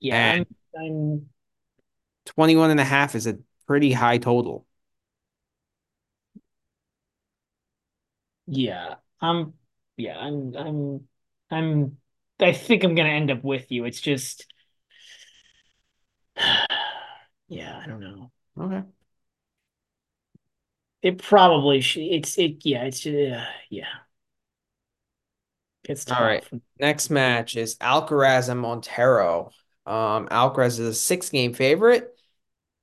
Yeah. 0.00 0.36
I'm, 0.36 0.46
I'm 0.78 1.30
21 2.26 2.70
and 2.72 2.80
a 2.80 2.84
half 2.84 3.14
is 3.16 3.26
a 3.28 3.38
pretty 3.66 3.92
high 3.92 4.18
total. 4.18 4.66
Yeah. 8.46 8.96
I'm 9.20 9.54
yeah, 9.96 10.18
I'm 10.18 10.54
I'm 10.56 11.08
I'm 11.50 11.98
I 12.40 12.52
think 12.52 12.84
I'm 12.84 12.94
gonna 12.94 13.10
end 13.10 13.30
up 13.30 13.44
with 13.44 13.70
you. 13.70 13.84
It's 13.84 14.00
just 14.00 14.46
yeah, 17.48 17.80
I 17.82 17.86
don't 17.86 18.00
know. 18.00 18.30
Okay. 18.58 18.82
It 21.02 21.18
probably 21.22 21.80
should. 21.80 22.02
It's 22.02 22.38
it. 22.38 22.64
Yeah. 22.64 22.84
It's 22.84 23.06
uh, 23.06 23.44
yeah. 23.70 24.00
It's 25.84 26.04
tough. 26.04 26.18
All 26.18 26.24
right. 26.24 26.46
Next 26.78 27.10
match 27.10 27.56
is 27.56 27.76
Alcaraz 27.76 28.48
and 28.48 28.60
Monteiro. 28.60 29.52
Um, 29.86 30.28
Alcaraz 30.28 30.78
is 30.78 30.80
a 30.80 30.94
six 30.94 31.30
game 31.30 31.52
favorite, 31.52 32.18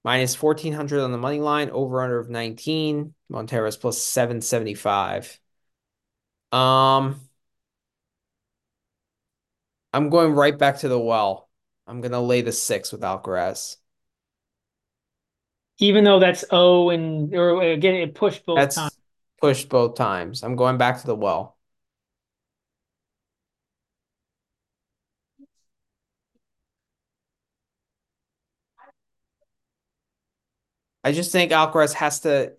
minus 0.04 0.36
1400 0.36 1.02
on 1.02 1.12
the 1.12 1.18
money 1.18 1.40
line, 1.40 1.70
over 1.70 2.02
under 2.02 2.20
of 2.20 2.30
19. 2.30 3.14
Monteiro 3.32 3.68
is 3.68 3.78
plus 3.78 4.02
775. 4.02 5.40
Um, 6.52 7.20
I'm 9.94 10.10
going 10.10 10.34
right 10.34 10.58
back 10.58 10.80
to 10.80 10.88
the 10.88 11.00
well. 11.00 11.50
I'm 11.88 12.02
going 12.02 12.12
to 12.12 12.20
lay 12.20 12.42
the 12.42 12.52
six 12.52 12.92
with 12.92 13.02
Alcaraz 13.02 13.78
even 15.80 16.04
though 16.04 16.20
that's 16.20 16.44
O 16.52 16.90
and 16.90 17.34
or 17.36 17.62
again 17.62 17.96
it 17.96 18.16
pushed 18.16 18.46
both 18.46 18.58
that's 18.58 18.76
times. 18.76 18.98
Pushed 19.40 19.70
both 19.70 19.96
times. 19.96 20.42
I'm 20.44 20.56
going 20.56 20.78
back 20.78 21.00
to 21.02 21.08
the 21.08 21.16
well. 21.16 21.57
I 31.08 31.14
just 31.14 31.32
think 31.32 31.54
Alcaraz 31.54 31.94
has 31.94 32.20
to 32.22 32.52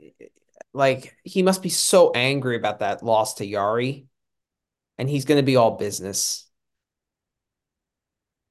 like 0.72 1.14
he 1.22 1.42
must 1.42 1.62
be 1.62 1.68
so 1.68 2.12
angry 2.12 2.56
about 2.56 2.78
that 2.78 3.02
loss 3.02 3.34
to 3.34 3.46
Yari, 3.46 4.06
And 4.96 5.06
he's 5.06 5.26
gonna 5.26 5.42
be 5.42 5.56
all 5.56 5.76
business. 5.76 6.46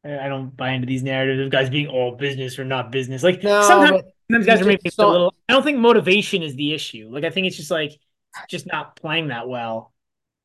I 0.06 0.28
don't 0.28 0.56
buy 0.56 0.74
into 0.74 0.86
these 0.86 1.02
narratives 1.02 1.44
of 1.44 1.50
guys 1.50 1.72
being 1.72 1.88
all 1.88 2.16
business 2.16 2.60
or 2.60 2.64
not 2.64 2.92
business. 2.92 3.24
Like 3.24 3.42
no, 3.42 3.64
sometimes, 3.64 4.04
sometimes 4.30 4.46
guys 4.46 4.62
are 4.62 4.92
so, 4.92 5.10
a 5.10 5.12
little. 5.12 5.36
I 5.50 5.54
don't 5.54 5.64
think 5.64 5.80
motivation 5.80 6.44
is 6.44 6.54
the 6.56 6.76
issue. 6.76 7.10
Like 7.12 7.24
I 7.24 7.32
think 7.32 7.48
it's 7.48 7.58
just 7.58 7.72
like 7.72 8.00
just 8.48 8.68
not 8.68 8.96
playing 8.98 9.30
that 9.30 9.50
well. 9.50 9.96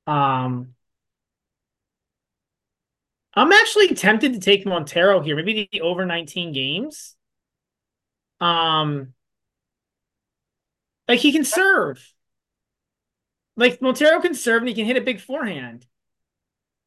Um, 0.07 0.69
I'm 3.35 3.53
actually 3.53 3.89
tempted 3.89 4.33
to 4.33 4.41
take 4.41 4.65
Monteiro 4.65 5.23
here. 5.23 5.37
Maybe 5.37 5.69
the 5.71 5.83
over 5.83 6.07
19 6.07 6.53
games. 6.55 7.17
Um, 8.41 9.13
like 11.09 11.21
he 11.21 11.33
can 11.33 11.45
serve. 11.45 12.13
Like 13.57 13.81
Monteiro 13.81 14.21
can 14.23 14.35
serve 14.35 14.63
and 14.63 14.69
he 14.69 14.75
can 14.75 14.87
hit 14.87 14.97
a 14.97 15.03
big 15.03 15.21
forehand. 15.21 15.87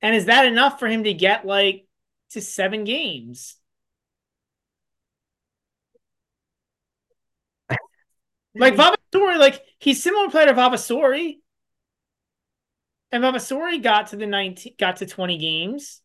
And 0.01 0.15
is 0.15 0.25
that 0.25 0.45
enough 0.45 0.79
for 0.79 0.87
him 0.87 1.03
to 1.03 1.13
get 1.13 1.45
like 1.45 1.85
to 2.31 2.41
seven 2.41 2.83
games. 2.83 3.55
like 8.55 8.75
Vavassori, 8.75 9.37
like 9.37 9.61
he's 9.79 10.01
similar 10.01 10.29
player 10.29 10.47
to 10.47 10.53
Vavassori. 10.53 11.37
And 13.11 13.23
Vavassori 13.23 13.81
got 13.81 14.07
to 14.07 14.17
the 14.17 14.27
19 14.27 14.73
got 14.77 14.97
to 14.97 15.05
20 15.05 15.37
games. 15.37 16.01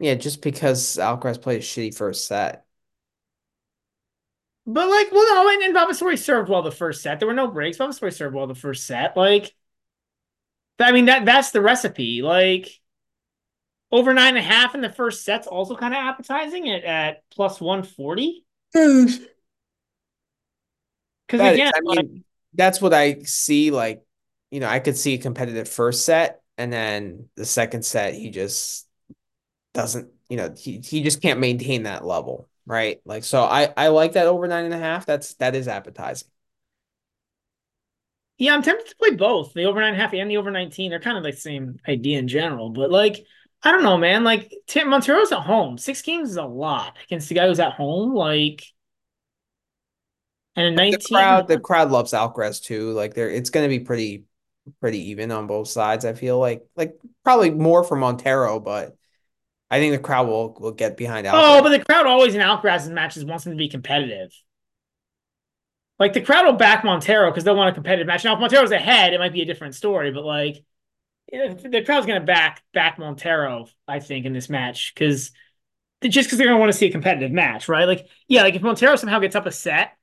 Yeah, 0.00 0.14
just 0.14 0.42
because 0.42 0.96
Alcaraz 0.96 1.40
played 1.40 1.60
a 1.60 1.62
shitty 1.62 1.96
first 1.96 2.26
set. 2.26 2.63
But 4.66 4.88
like, 4.88 5.12
well, 5.12 5.44
no, 5.44 5.50
and, 5.50 5.62
and 5.62 5.76
Vavassori 5.76 6.18
served 6.18 6.48
well 6.48 6.62
the 6.62 6.70
first 6.70 7.02
set. 7.02 7.18
There 7.18 7.28
were 7.28 7.34
no 7.34 7.48
breaks. 7.48 7.78
Vavassori 7.78 8.12
served 8.12 8.34
well 8.34 8.46
the 8.46 8.54
first 8.54 8.86
set. 8.86 9.16
Like, 9.16 9.54
I 10.78 10.92
mean 10.92 11.06
that 11.06 11.24
that's 11.24 11.50
the 11.50 11.60
recipe. 11.60 12.22
Like, 12.22 12.68
over 13.92 14.12
nine 14.12 14.36
and 14.36 14.38
a 14.38 14.42
half 14.42 14.74
in 14.74 14.80
the 14.80 14.90
first 14.90 15.24
set's 15.24 15.46
also 15.46 15.76
kind 15.76 15.94
of 15.94 15.98
appetizing 15.98 16.70
at, 16.70 16.84
at 16.84 17.22
plus 17.30 17.60
140. 17.60 18.44
Because 18.72 19.20
again, 21.52 21.72
I 21.76 21.80
mean, 21.80 21.96
like, 21.96 22.24
that's 22.54 22.80
what 22.80 22.92
I 22.92 23.22
see. 23.22 23.70
Like, 23.70 24.04
you 24.50 24.60
know, 24.60 24.68
I 24.68 24.80
could 24.80 24.96
see 24.96 25.14
a 25.14 25.18
competitive 25.18 25.68
first 25.68 26.04
set, 26.04 26.42
and 26.58 26.72
then 26.72 27.28
the 27.36 27.44
second 27.44 27.84
set, 27.84 28.14
he 28.14 28.30
just 28.30 28.88
doesn't, 29.74 30.10
you 30.28 30.36
know, 30.36 30.54
he, 30.56 30.80
he 30.84 31.02
just 31.02 31.22
can't 31.22 31.40
maintain 31.40 31.84
that 31.84 32.04
level, 32.04 32.48
right? 32.66 33.00
Like, 33.04 33.24
so 33.24 33.42
I 33.42 33.72
I 33.76 33.88
like 33.88 34.12
that 34.12 34.26
over 34.26 34.46
nine 34.46 34.64
and 34.64 34.74
a 34.74 34.78
half. 34.78 35.06
That's 35.06 35.34
that 35.34 35.54
is 35.54 35.68
appetizing. 35.68 36.28
Yeah, 38.38 38.54
I'm 38.54 38.62
tempted 38.62 38.88
to 38.88 38.96
play 38.96 39.10
both 39.10 39.54
the 39.54 39.64
over 39.64 39.80
nine 39.80 39.92
and 39.92 39.96
a 39.96 40.02
half 40.02 40.12
and 40.12 40.30
the 40.30 40.38
over 40.38 40.50
19. 40.50 40.90
They're 40.90 41.00
kind 41.00 41.16
of 41.16 41.22
like 41.24 41.34
the 41.34 41.40
same 41.40 41.78
idea 41.88 42.18
in 42.18 42.26
general, 42.26 42.70
but 42.70 42.90
like, 42.90 43.24
I 43.62 43.70
don't 43.70 43.84
know, 43.84 43.96
man. 43.96 44.24
Like, 44.24 44.52
Tim 44.66 44.88
Monteiro's 44.88 45.32
at 45.32 45.40
home. 45.40 45.78
Six 45.78 46.02
games 46.02 46.30
is 46.30 46.36
a 46.36 46.44
lot 46.44 46.96
against 47.04 47.28
the 47.28 47.36
guy 47.36 47.46
who's 47.46 47.60
at 47.60 47.72
home. 47.72 48.12
Like, 48.12 48.64
and 50.56 50.66
a 50.66 50.70
19. 50.72 50.92
The 50.92 51.08
crowd, 51.08 51.48
the 51.48 51.60
crowd 51.60 51.90
loves 51.90 52.12
Alcaraz 52.12 52.60
too. 52.60 52.90
Like, 52.90 53.14
there, 53.14 53.30
it's 53.30 53.50
going 53.50 53.64
to 53.64 53.78
be 53.78 53.84
pretty, 53.84 54.24
pretty 54.80 55.10
even 55.10 55.30
on 55.30 55.46
both 55.46 55.68
sides. 55.68 56.04
I 56.04 56.12
feel 56.12 56.38
like, 56.38 56.62
like 56.76 56.94
probably 57.22 57.50
more 57.50 57.84
for 57.84 57.96
Monteiro, 57.96 58.62
but 58.62 58.96
I 59.74 59.80
think 59.80 59.92
the 59.92 59.98
crowd 59.98 60.28
will 60.28 60.54
will 60.60 60.70
get 60.70 60.96
behind 60.96 61.26
Alcaraz. 61.26 61.58
Oh, 61.58 61.60
but 61.60 61.70
the 61.70 61.84
crowd 61.84 62.06
always 62.06 62.36
in 62.36 62.40
Alcaraz's 62.40 62.88
matches 62.88 63.24
wants 63.24 63.44
him 63.44 63.50
to 63.50 63.58
be 63.58 63.68
competitive. 63.68 64.30
Like 65.98 66.12
the 66.12 66.20
crowd 66.20 66.46
will 66.46 66.52
back 66.52 66.84
Monteiro 66.84 67.28
because 67.28 67.42
they'll 67.42 67.56
want 67.56 67.70
a 67.70 67.74
competitive 67.74 68.06
match. 68.06 68.22
Now, 68.22 68.34
if 68.34 68.38
Monteiro's 68.38 68.70
ahead, 68.70 69.12
it 69.12 69.18
might 69.18 69.32
be 69.32 69.42
a 69.42 69.46
different 69.46 69.74
story. 69.74 70.12
But 70.12 70.24
like, 70.24 70.62
the 71.28 71.82
crowd's 71.84 72.06
going 72.06 72.20
to 72.20 72.24
back 72.24 72.62
back 72.72 72.98
Monteiro, 72.98 73.68
I 73.88 73.98
think, 73.98 74.26
in 74.26 74.32
this 74.32 74.48
match 74.48 74.92
because 74.94 75.32
just 76.04 76.28
because 76.28 76.38
they're 76.38 76.46
going 76.46 76.56
to 76.56 76.60
want 76.60 76.70
to 76.70 76.78
see 76.78 76.86
a 76.86 76.92
competitive 76.92 77.32
match, 77.32 77.68
right? 77.68 77.88
Like, 77.88 78.06
yeah, 78.28 78.42
like 78.42 78.54
if 78.54 78.62
Monteiro 78.62 78.96
somehow 78.96 79.18
gets 79.18 79.34
up 79.34 79.46
a 79.46 79.50
set, 79.50 79.96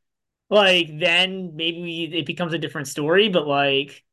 like 0.49 0.89
then 0.99 1.55
maybe 1.55 2.11
it 2.13 2.25
becomes 2.25 2.51
a 2.51 2.59
different 2.59 2.89
story. 2.89 3.29
But 3.29 3.47
like, 3.47 4.03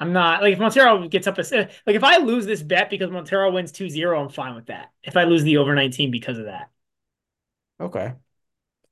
I'm 0.00 0.14
not 0.14 0.40
like 0.40 0.54
if 0.54 0.58
Monteiro 0.58 1.08
gets 1.10 1.26
up 1.26 1.38
a 1.38 1.42
uh, 1.42 1.68
like 1.86 1.94
if 1.94 2.02
I 2.02 2.16
lose 2.16 2.46
this 2.46 2.62
bet 2.62 2.88
because 2.88 3.10
Monteiro 3.10 3.52
wins 3.52 3.70
2-0, 3.70 4.18
I'm 4.18 4.30
fine 4.30 4.54
with 4.54 4.66
that. 4.66 4.90
If 5.02 5.14
I 5.14 5.24
lose 5.24 5.42
the 5.42 5.58
over 5.58 5.74
19 5.74 6.10
because 6.10 6.38
of 6.38 6.46
that. 6.46 6.70
Okay. 7.78 8.14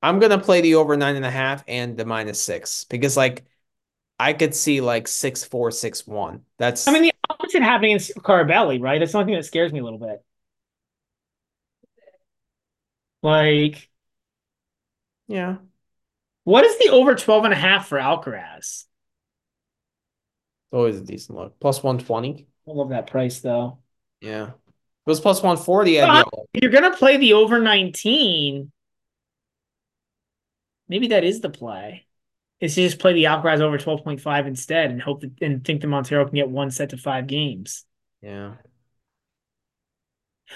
I'm 0.02 0.18
gonna 0.20 0.38
play 0.38 0.60
the 0.60 0.74
over 0.74 0.96
nine 0.96 1.16
and 1.16 1.24
a 1.24 1.30
half 1.30 1.64
and 1.66 1.96
the 1.96 2.04
minus 2.04 2.40
six 2.40 2.84
because 2.84 3.16
like 3.16 3.44
I 4.18 4.34
could 4.34 4.54
see 4.54 4.82
like 4.82 5.08
six 5.08 5.42
four 5.44 5.70
six 5.70 6.06
one. 6.06 6.42
That's 6.58 6.86
I 6.86 6.92
mean 6.92 7.02
the 7.02 7.12
opposite 7.30 7.62
happening 7.62 7.92
in 7.92 7.98
Carabelli, 7.98 8.80
right? 8.80 8.98
That's 8.98 9.12
something 9.12 9.34
that 9.34 9.44
scares 9.46 9.72
me 9.72 9.80
a 9.80 9.84
little 9.84 9.98
bit. 9.98 10.22
Like 13.22 13.88
yeah. 15.26 15.56
What 16.44 16.64
is 16.64 16.78
the 16.78 16.90
over 16.90 17.14
12 17.14 17.44
and 17.44 17.52
a 17.52 17.56
half 17.56 17.88
for 17.88 17.98
Alcaraz? 17.98 18.84
Always 20.70 20.98
a 20.98 21.04
decent 21.04 21.38
look. 21.38 21.58
Plus 21.60 21.82
120. 21.82 22.46
I 22.68 22.70
love 22.70 22.90
that 22.90 23.06
price 23.06 23.40
though. 23.40 23.78
Yeah. 24.20 24.48
It 24.48 25.10
was 25.10 25.20
plus 25.20 25.42
140. 25.42 25.92
you're 26.52 26.70
gonna 26.70 26.94
play 26.96 27.16
the 27.16 27.32
over 27.32 27.58
19 27.58 28.70
maybe 30.88 31.08
that 31.08 31.24
is 31.24 31.40
the 31.40 31.50
play. 31.50 32.06
Is 32.60 32.74
to 32.74 32.82
just 32.82 32.98
play 32.98 33.12
the 33.12 33.24
Alcaraz 33.24 33.60
over 33.60 33.78
12.5 33.78 34.46
instead 34.46 34.90
and 34.90 35.00
hope 35.00 35.20
that, 35.20 35.30
and 35.40 35.64
think 35.64 35.80
the 35.80 35.86
Monteiro 35.86 36.24
can 36.24 36.34
get 36.34 36.48
one 36.48 36.72
set 36.72 36.90
to 36.90 36.96
five 36.96 37.28
games. 37.28 37.84
Yeah. 38.20 38.54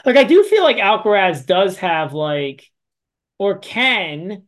Like 0.05 0.16
I 0.16 0.24
do 0.24 0.43
feel 0.43 0.64
like 0.64 0.78
Alcaraz 0.78 1.47
does 1.47 1.76
have 1.78 2.12
like 2.12 2.68
or 3.39 3.59
can 3.59 4.44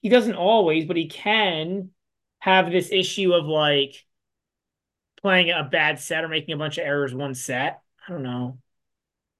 he 0.00 0.08
doesn't 0.08 0.34
always, 0.34 0.84
but 0.84 0.96
he 0.96 1.08
can 1.08 1.90
have 2.38 2.70
this 2.70 2.90
issue 2.92 3.32
of 3.32 3.46
like 3.46 4.04
playing 5.22 5.50
a 5.50 5.64
bad 5.64 6.00
set 6.00 6.24
or 6.24 6.28
making 6.28 6.54
a 6.54 6.58
bunch 6.58 6.78
of 6.78 6.84
errors 6.84 7.14
one 7.14 7.34
set. 7.34 7.80
I 8.06 8.12
don't 8.12 8.22
know. 8.22 8.58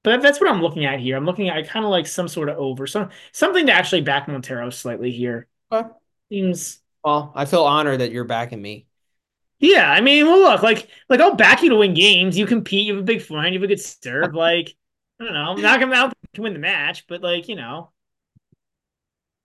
But 0.04 0.22
that's 0.22 0.40
what 0.40 0.50
I'm 0.50 0.62
looking 0.62 0.84
at 0.84 1.00
here. 1.00 1.16
I'm 1.16 1.26
looking 1.26 1.48
at 1.48 1.68
kind 1.68 1.84
of 1.84 1.90
like 1.90 2.06
some 2.06 2.28
sort 2.28 2.48
of 2.48 2.56
over, 2.56 2.86
some 2.86 3.10
something 3.32 3.66
to 3.66 3.72
actually 3.72 4.00
back 4.00 4.26
Monteiro 4.26 4.72
slightly 4.72 5.12
here. 5.12 5.46
Okay. 5.70 5.88
Seems 6.28 6.80
well. 7.04 7.32
I 7.34 7.44
feel 7.44 7.64
honored 7.64 8.00
that 8.00 8.10
you're 8.10 8.24
backing 8.24 8.60
me. 8.60 8.86
Yeah, 9.60 9.88
I 9.88 10.00
mean, 10.00 10.26
well, 10.26 10.40
look, 10.40 10.62
like, 10.64 10.88
like 11.08 11.20
I'll 11.20 11.36
back 11.36 11.62
you 11.62 11.70
to 11.70 11.76
win 11.76 11.94
games. 11.94 12.36
You 12.36 12.46
compete. 12.46 12.84
You 12.84 12.94
have 12.94 13.02
a 13.02 13.06
big 13.06 13.22
forehand. 13.22 13.54
You 13.54 13.60
have 13.60 13.64
a 13.64 13.68
good 13.68 13.80
serve. 13.80 14.34
Like, 14.42 14.74
I 15.20 15.24
don't 15.24 15.34
know. 15.34 15.52
I'm 15.52 15.62
not 15.62 15.78
gonna 15.78 15.94
out 15.94 16.12
to 16.34 16.42
win 16.42 16.52
the 16.52 16.58
match, 16.58 17.06
but 17.06 17.22
like, 17.22 17.48
you 17.48 17.54
know. 17.54 17.92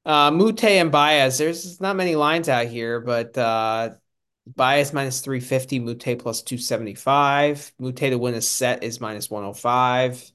Uh, 0.04 0.32
Mute 0.32 0.64
and 0.64 0.92
Baez. 0.92 1.38
There's 1.38 1.80
not 1.80 1.96
many 1.96 2.16
lines 2.16 2.50
out 2.50 2.66
here, 2.66 3.00
but 3.00 3.38
uh, 3.38 3.92
Baez 4.56 4.94
minus 4.94 5.22
350, 5.22 5.80
Mute 5.80 6.20
plus 6.20 6.42
275. 6.42 7.74
Mute 7.80 7.96
to 7.96 8.16
win 8.18 8.34
a 8.36 8.42
set 8.42 8.84
is 8.84 9.02
minus 9.02 9.30
105. 9.30 10.32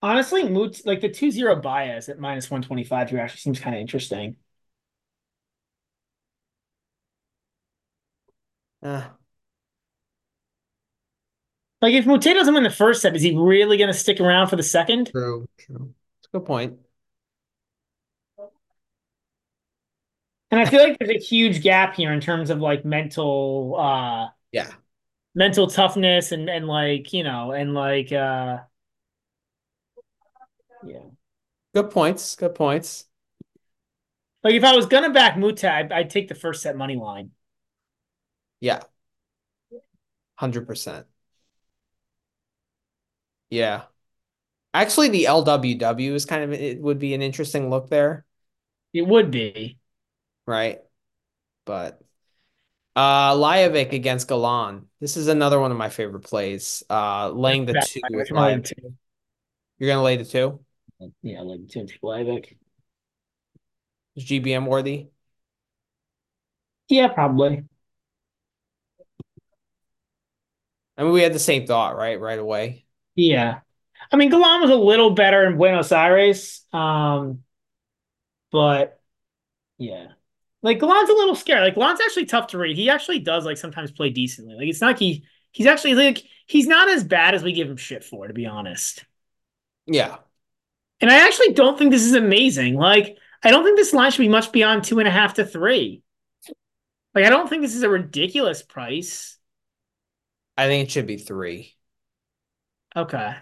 Honestly, 0.00 0.48
Mute 0.48 0.82
like 0.84 1.00
the 1.00 1.08
2-0 1.08 1.62
Baez 1.62 2.08
at 2.08 2.18
minus 2.18 2.50
125 2.50 3.10
here 3.10 3.20
actually 3.20 3.38
seems 3.38 3.60
kind 3.60 3.76
of 3.76 3.80
interesting. 3.80 4.36
Uh, 8.82 9.08
like 11.80 11.94
if 11.94 12.06
Mute 12.06 12.22
doesn't 12.22 12.54
win 12.54 12.62
the 12.62 12.70
first 12.70 13.02
set, 13.02 13.14
is 13.14 13.22
he 13.22 13.36
really 13.36 13.76
going 13.76 13.92
to 13.92 13.98
stick 13.98 14.20
around 14.20 14.48
for 14.48 14.56
the 14.56 14.62
second? 14.62 15.10
True, 15.10 15.48
true. 15.58 15.94
That's 16.20 16.28
a 16.32 16.38
good 16.38 16.46
point. 16.46 16.78
And 20.52 20.60
I 20.60 20.66
feel 20.66 20.82
like 20.82 20.98
there's 20.98 21.10
a 21.10 21.18
huge 21.18 21.62
gap 21.62 21.96
here 21.96 22.12
in 22.12 22.20
terms 22.20 22.50
of 22.50 22.60
like 22.60 22.84
mental 22.84 23.76
uh 23.78 24.28
yeah. 24.52 24.70
Mental 25.34 25.66
toughness 25.66 26.32
and 26.32 26.48
and 26.50 26.68
like, 26.68 27.12
you 27.12 27.24
know, 27.24 27.52
and 27.52 27.74
like 27.74 28.12
uh 28.12 28.58
yeah. 30.86 31.00
Good 31.74 31.90
points. 31.90 32.36
Good 32.36 32.54
points. 32.54 33.06
Like 34.44 34.54
if 34.54 34.64
I 34.64 34.74
was 34.76 34.86
gonna 34.86 35.10
back 35.10 35.36
Muta, 35.38 35.72
I'd, 35.72 35.92
I'd 35.92 36.10
take 36.10 36.28
the 36.28 36.34
first 36.34 36.62
set 36.62 36.76
money 36.76 36.96
line. 36.96 37.32
Yeah. 38.60 38.82
100%. 40.38 41.06
Yeah. 43.50 43.84
Actually, 44.74 45.10
the 45.10 45.26
LWW 45.26 46.14
is 46.14 46.26
kind 46.26 46.44
of 46.44 46.52
it 46.52 46.80
would 46.82 46.98
be 47.00 47.14
an 47.14 47.22
interesting 47.22 47.70
look 47.70 47.90
there. 47.90 48.26
It 48.94 49.06
would 49.06 49.30
be. 49.30 49.78
Right. 50.46 50.80
But 51.64 52.02
uh 52.96 53.34
Lajovic 53.34 53.92
against 53.92 54.28
Galan. 54.28 54.88
This 55.00 55.16
is 55.16 55.28
another 55.28 55.60
one 55.60 55.72
of 55.72 55.78
my 55.78 55.88
favorite 55.90 56.22
plays. 56.22 56.82
Uh 56.90 57.30
laying 57.30 57.66
the 57.66 57.74
two 57.74 58.00
with 58.10 58.30
Lajovic. 58.30 58.72
You're 59.78 59.90
gonna 59.90 60.02
lay 60.02 60.16
the 60.16 60.24
two? 60.24 60.64
Yeah, 61.22 61.40
lay 61.42 61.58
the 61.58 61.66
two 61.66 61.86
Lajovic. 62.02 62.56
Is 64.16 64.24
GBM 64.24 64.66
worthy? 64.66 65.08
Yeah, 66.88 67.08
probably. 67.08 67.64
I 70.96 71.02
mean, 71.02 71.12
we 71.12 71.22
had 71.22 71.32
the 71.32 71.38
same 71.38 71.66
thought, 71.66 71.96
right? 71.96 72.20
Right 72.20 72.38
away. 72.38 72.84
Yeah. 73.14 73.60
I 74.12 74.16
mean, 74.16 74.30
Galan 74.30 74.62
was 74.62 74.70
a 74.70 74.76
little 74.76 75.10
better 75.12 75.46
in 75.46 75.56
Buenos 75.56 75.92
Aires. 75.92 76.64
Um, 76.72 77.44
but 78.50 79.00
yeah. 79.78 80.12
Like 80.62 80.78
Galan's 80.78 81.10
a 81.10 81.14
little 81.14 81.34
scary. 81.34 81.60
Like 81.60 81.74
Galan's 81.74 82.00
actually 82.00 82.26
tough 82.26 82.48
to 82.48 82.58
read. 82.58 82.76
He 82.76 82.88
actually 82.88 83.18
does 83.18 83.44
like 83.44 83.56
sometimes 83.56 83.90
play 83.90 84.10
decently. 84.10 84.54
Like 84.54 84.68
it's 84.68 84.80
not 84.80 84.88
like 84.88 84.98
he 84.98 85.24
he's 85.50 85.66
actually 85.66 85.94
like 85.94 86.22
he's 86.46 86.66
not 86.66 86.88
as 86.88 87.04
bad 87.04 87.34
as 87.34 87.42
we 87.42 87.52
give 87.52 87.68
him 87.68 87.76
shit 87.76 88.04
for, 88.04 88.28
to 88.28 88.34
be 88.34 88.46
honest. 88.46 89.04
Yeah. 89.86 90.18
And 91.00 91.10
I 91.10 91.26
actually 91.26 91.52
don't 91.52 91.76
think 91.76 91.90
this 91.90 92.04
is 92.04 92.14
amazing. 92.14 92.76
Like, 92.76 93.16
I 93.42 93.50
don't 93.50 93.64
think 93.64 93.76
this 93.76 93.92
line 93.92 94.12
should 94.12 94.22
be 94.22 94.28
much 94.28 94.52
beyond 94.52 94.84
two 94.84 95.00
and 95.00 95.08
a 95.08 95.10
half 95.10 95.34
to 95.34 95.44
three. 95.44 96.02
Like, 97.12 97.24
I 97.24 97.28
don't 97.30 97.48
think 97.48 97.62
this 97.62 97.74
is 97.74 97.82
a 97.82 97.88
ridiculous 97.88 98.62
price. 98.62 99.36
I 100.56 100.66
think 100.68 100.86
it 100.86 100.92
should 100.92 101.08
be 101.08 101.16
three. 101.16 101.74
Okay. 102.94 103.34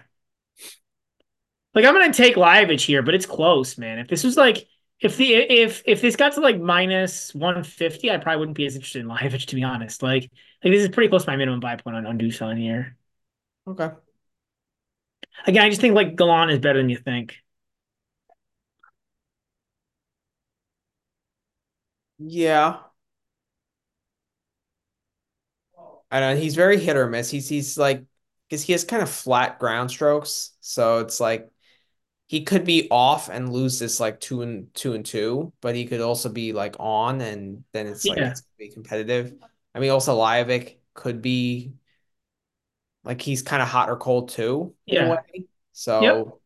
Like 1.73 1.85
I'm 1.85 1.93
gonna 1.93 2.13
take 2.13 2.35
Lajovic 2.35 2.81
here, 2.81 3.01
but 3.01 3.13
it's 3.13 3.25
close, 3.25 3.77
man. 3.77 3.99
If 3.99 4.07
this 4.07 4.23
was 4.23 4.35
like 4.37 4.67
If 5.01 5.17
the 5.17 5.33
if 5.33 5.81
if 5.85 6.01
this 6.01 6.15
got 6.15 6.33
to 6.33 6.41
like 6.41 6.59
minus 6.59 7.33
150, 7.33 8.11
I 8.11 8.17
probably 8.17 8.39
wouldn't 8.39 8.57
be 8.57 8.65
as 8.65 8.75
interested 8.75 9.01
in 9.01 9.07
Lajovic, 9.07 9.45
to 9.47 9.55
be 9.55 9.63
honest. 9.63 10.03
Like 10.03 10.23
like 10.63 10.73
this 10.73 10.81
is 10.83 10.89
pretty 10.89 11.09
close 11.09 11.25
to 11.25 11.31
my 11.31 11.37
minimum 11.37 11.59
buy 11.59 11.75
point 11.75 11.97
on, 11.97 12.05
on 12.05 12.19
Dusan 12.19 12.57
here. 12.57 12.97
Okay. 13.67 13.91
Again, 15.47 15.63
I 15.63 15.69
just 15.69 15.81
think 15.81 15.95
like 15.95 16.15
Galan 16.15 16.49
is 16.49 16.59
better 16.59 16.79
than 16.79 16.89
you 16.89 16.97
think. 16.97 17.35
Yeah. 22.19 22.83
I 26.11 26.19
know 26.19 26.35
he's 26.35 26.55
very 26.55 26.79
hit 26.79 26.97
or 26.97 27.07
miss. 27.07 27.29
He's 27.29 27.47
he's 27.49 27.77
like 27.77 28.03
because 28.49 28.63
he 28.63 28.73
has 28.73 28.83
kind 28.83 29.01
of 29.01 29.09
flat 29.09 29.59
ground 29.59 29.89
strokes, 29.91 30.51
so 30.59 30.99
it's 30.99 31.19
like 31.19 31.49
he 32.31 32.45
could 32.45 32.63
be 32.63 32.87
off 32.89 33.27
and 33.27 33.51
lose 33.51 33.77
this 33.77 33.99
like 33.99 34.17
two 34.21 34.41
and 34.41 34.73
two 34.73 34.93
and 34.93 35.05
two, 35.05 35.51
but 35.59 35.75
he 35.75 35.85
could 35.85 35.99
also 35.99 36.29
be 36.29 36.53
like 36.53 36.77
on 36.79 37.19
and 37.19 37.65
then 37.73 37.87
it's 37.87 38.07
like 38.07 38.19
Yeah. 38.19 38.31
it's 38.31 38.39
gonna 38.39 38.69
be 38.69 38.69
competitive. 38.69 39.33
I 39.75 39.79
mean, 39.81 39.89
also 39.91 40.17
Lajovic 40.17 40.77
could 40.93 41.21
be 41.21 41.73
like 43.03 43.21
he's 43.21 43.41
kind 43.41 43.61
of 43.61 43.67
hot 43.67 43.89
or 43.89 43.97
cold 43.97 44.29
too 44.29 44.73
in 44.87 45.01
a 45.01 45.03
Yeah. 45.03 45.09
way. 45.09 45.17
Yep. 45.33 45.47
So 45.73 46.39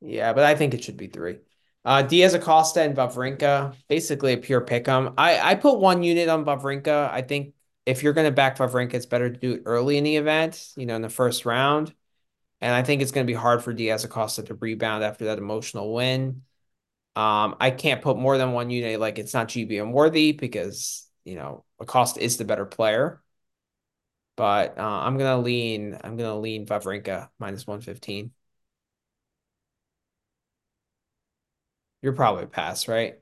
yeah, 0.00 0.32
but 0.32 0.44
I 0.44 0.54
think 0.54 0.72
it 0.72 0.84
should 0.84 0.96
be 0.96 1.08
three. 1.08 1.38
Uh, 1.84 2.02
Diaz 2.02 2.34
Acosta 2.34 2.82
and 2.82 2.96
Wawrinka, 2.96 3.74
basically 3.88 4.34
a 4.34 4.36
pure 4.36 4.60
pick 4.60 4.86
'em. 4.86 5.14
I 5.18 5.40
I 5.52 5.54
put 5.56 5.80
one 5.80 6.04
unit 6.04 6.28
on 6.28 6.44
Wawrinka. 6.44 7.10
I 7.10 7.22
think 7.22 7.54
if 7.86 8.04
you're 8.04 8.12
gonna 8.12 8.30
back 8.30 8.58
Wawrinka, 8.58 8.94
it's 8.94 9.06
better 9.06 9.30
to 9.30 9.36
do 9.36 9.54
it 9.54 9.62
early 9.66 9.96
in 9.96 10.04
the 10.04 10.16
event, 10.16 10.68
you 10.76 10.86
know, 10.86 10.94
in 10.94 11.02
the 11.02 11.08
first 11.08 11.44
round. 11.44 11.92
And 12.60 12.74
I 12.74 12.82
think 12.82 13.02
it's 13.02 13.10
going 13.12 13.26
to 13.26 13.30
be 13.30 13.36
hard 13.38 13.62
for 13.62 13.72
Diaz 13.72 14.04
Acosta 14.04 14.42
to 14.44 14.54
rebound 14.54 15.04
after 15.04 15.26
that 15.26 15.38
emotional 15.38 15.92
win. 15.92 16.42
Um, 17.16 17.56
I 17.60 17.70
can't 17.72 18.02
put 18.02 18.18
more 18.18 18.38
than 18.38 18.52
one 18.52 18.70
unit. 18.70 19.00
Like 19.00 19.18
it's 19.18 19.34
not 19.34 19.48
GBM 19.48 19.92
worthy 19.92 20.32
because 20.32 21.08
you 21.24 21.36
know 21.36 21.64
Acosta 21.80 22.20
is 22.22 22.38
the 22.38 22.44
better 22.46 22.66
player. 22.66 23.22
But 24.36 24.78
uh, 24.78 24.82
I'm 24.82 25.16
gonna 25.18 25.38
lean. 25.40 25.98
I'm 26.04 26.16
gonna 26.16 26.38
lean 26.38 26.66
Wawrinka 26.66 27.30
minus 27.38 27.66
one 27.66 27.80
fifteen. 27.80 28.32
You're 32.02 32.12
probably 32.14 32.44
a 32.44 32.46
pass, 32.46 32.88
right? 32.88 33.20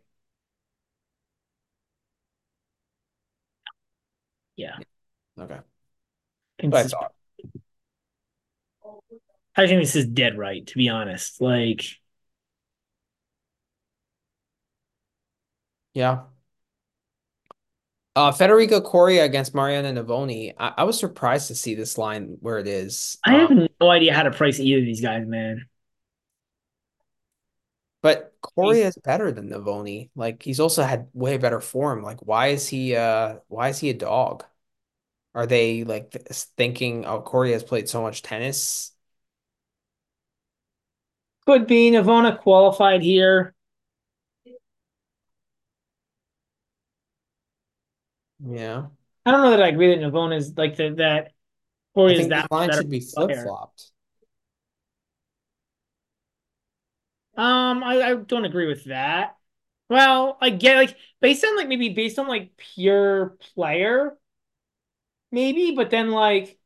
Yeah. 4.56 4.78
Okay. 5.38 5.60
But 6.62 6.92
I 9.56 9.66
this 9.66 9.66
is 9.66 9.66
thought, 9.66 9.66
I 9.66 9.66
think 9.68 9.80
this 9.82 9.96
is 9.96 10.06
dead 10.06 10.38
right, 10.38 10.66
to 10.66 10.76
be 10.76 10.88
honest. 10.88 11.40
Like 11.40 11.84
yeah. 15.94 16.24
Uh, 18.16 18.30
Federico 18.30 18.80
Coria 18.80 19.24
against 19.24 19.54
Mariano 19.54 19.90
Navone. 20.02 20.54
I, 20.58 20.74
I 20.78 20.84
was 20.84 20.98
surprised 20.98 21.48
to 21.48 21.54
see 21.54 21.74
this 21.74 21.98
line 21.98 22.36
where 22.40 22.58
it 22.58 22.68
is. 22.68 23.18
I 23.24 23.34
have 23.34 23.50
Um, 23.50 23.66
no 23.80 23.90
idea 23.90 24.14
how 24.14 24.22
to 24.22 24.30
price 24.30 24.58
either 24.60 24.78
of 24.80 24.84
these 24.84 25.00
guys, 25.00 25.26
man. 25.26 25.66
But 28.02 28.34
Coria 28.42 28.86
is 28.88 28.96
better 28.98 29.32
than 29.32 29.48
Navone. 29.50 30.10
Like 30.14 30.42
he's 30.42 30.60
also 30.60 30.82
had 30.82 31.08
way 31.14 31.38
better 31.38 31.60
form. 31.60 32.02
Like 32.02 32.20
why 32.20 32.48
is 32.48 32.68
he 32.68 32.94
uh 32.96 33.38
why 33.48 33.68
is 33.70 33.78
he 33.78 33.90
a 33.90 33.94
dog? 33.94 34.44
Are 35.34 35.46
they 35.46 35.84
like 35.84 36.12
th 36.12 36.26
thinking 36.58 37.06
oh 37.06 37.22
Coria 37.22 37.54
has 37.54 37.64
played 37.64 37.88
so 37.90 38.02
much 38.02 38.22
tennis? 38.22 38.93
Could 41.46 41.66
be 41.66 41.90
Navone 41.90 42.38
qualified 42.40 43.02
here. 43.02 43.54
Yeah. 48.46 48.86
I 49.26 49.30
don't 49.30 49.42
know 49.42 49.50
that 49.50 49.62
I 49.62 49.68
agree 49.68 49.94
that 49.94 50.00
Navone 50.00 50.36
is 50.36 50.54
like 50.56 50.76
the, 50.76 50.90
that 50.96 51.32
I 51.96 52.00
is 52.12 52.28
that 52.28 52.50
line 52.50 52.70
should 52.72 52.90
be 52.90 53.00
flip-flopped. 53.00 53.90
Um, 57.36 57.82
I, 57.82 58.02
I 58.02 58.14
don't 58.14 58.44
agree 58.44 58.66
with 58.66 58.84
that. 58.84 59.36
Well, 59.88 60.38
I 60.40 60.50
get 60.50 60.76
like 60.76 60.96
based 61.20 61.44
on 61.44 61.56
like 61.56 61.68
maybe 61.68 61.90
based 61.90 62.18
on 62.18 62.28
like 62.28 62.56
pure 62.56 63.36
player, 63.54 64.16
maybe, 65.30 65.72
but 65.72 65.90
then 65.90 66.10
like 66.10 66.58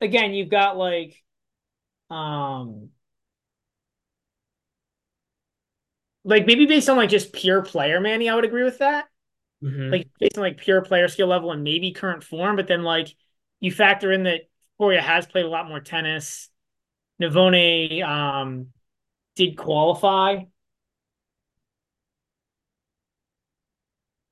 again, 0.00 0.34
you've 0.34 0.50
got 0.50 0.76
like 0.76 1.22
um 2.10 2.90
like 6.24 6.46
maybe 6.46 6.66
based 6.66 6.88
on 6.88 6.96
like 6.96 7.10
just 7.10 7.32
pure 7.32 7.62
player, 7.62 8.00
Manny, 8.00 8.28
I 8.28 8.34
would 8.34 8.44
agree 8.44 8.64
with 8.64 8.78
that. 8.78 9.06
hmm 9.62 9.92
Like 9.92 10.08
based 10.20 10.38
on 10.38 10.42
like 10.44 10.58
pure 10.58 10.82
player 10.82 11.08
skill 11.08 11.28
level 11.28 11.52
and 11.52 11.64
maybe 11.64 11.92
current 11.92 12.24
form, 12.24 12.56
but 12.56 12.68
then 12.68 12.82
like 12.84 13.14
you 13.60 13.72
factor 13.72 14.12
in 14.12 14.24
that 14.24 14.42
Coria 14.78 15.02
has 15.02 15.26
played 15.26 15.44
a 15.46 15.48
lot 15.50 15.68
more 15.68 15.80
tennis. 15.80 16.50
Navone 17.22 18.02
um 18.04 18.68
did 19.36 19.56
qualify. 19.58 20.44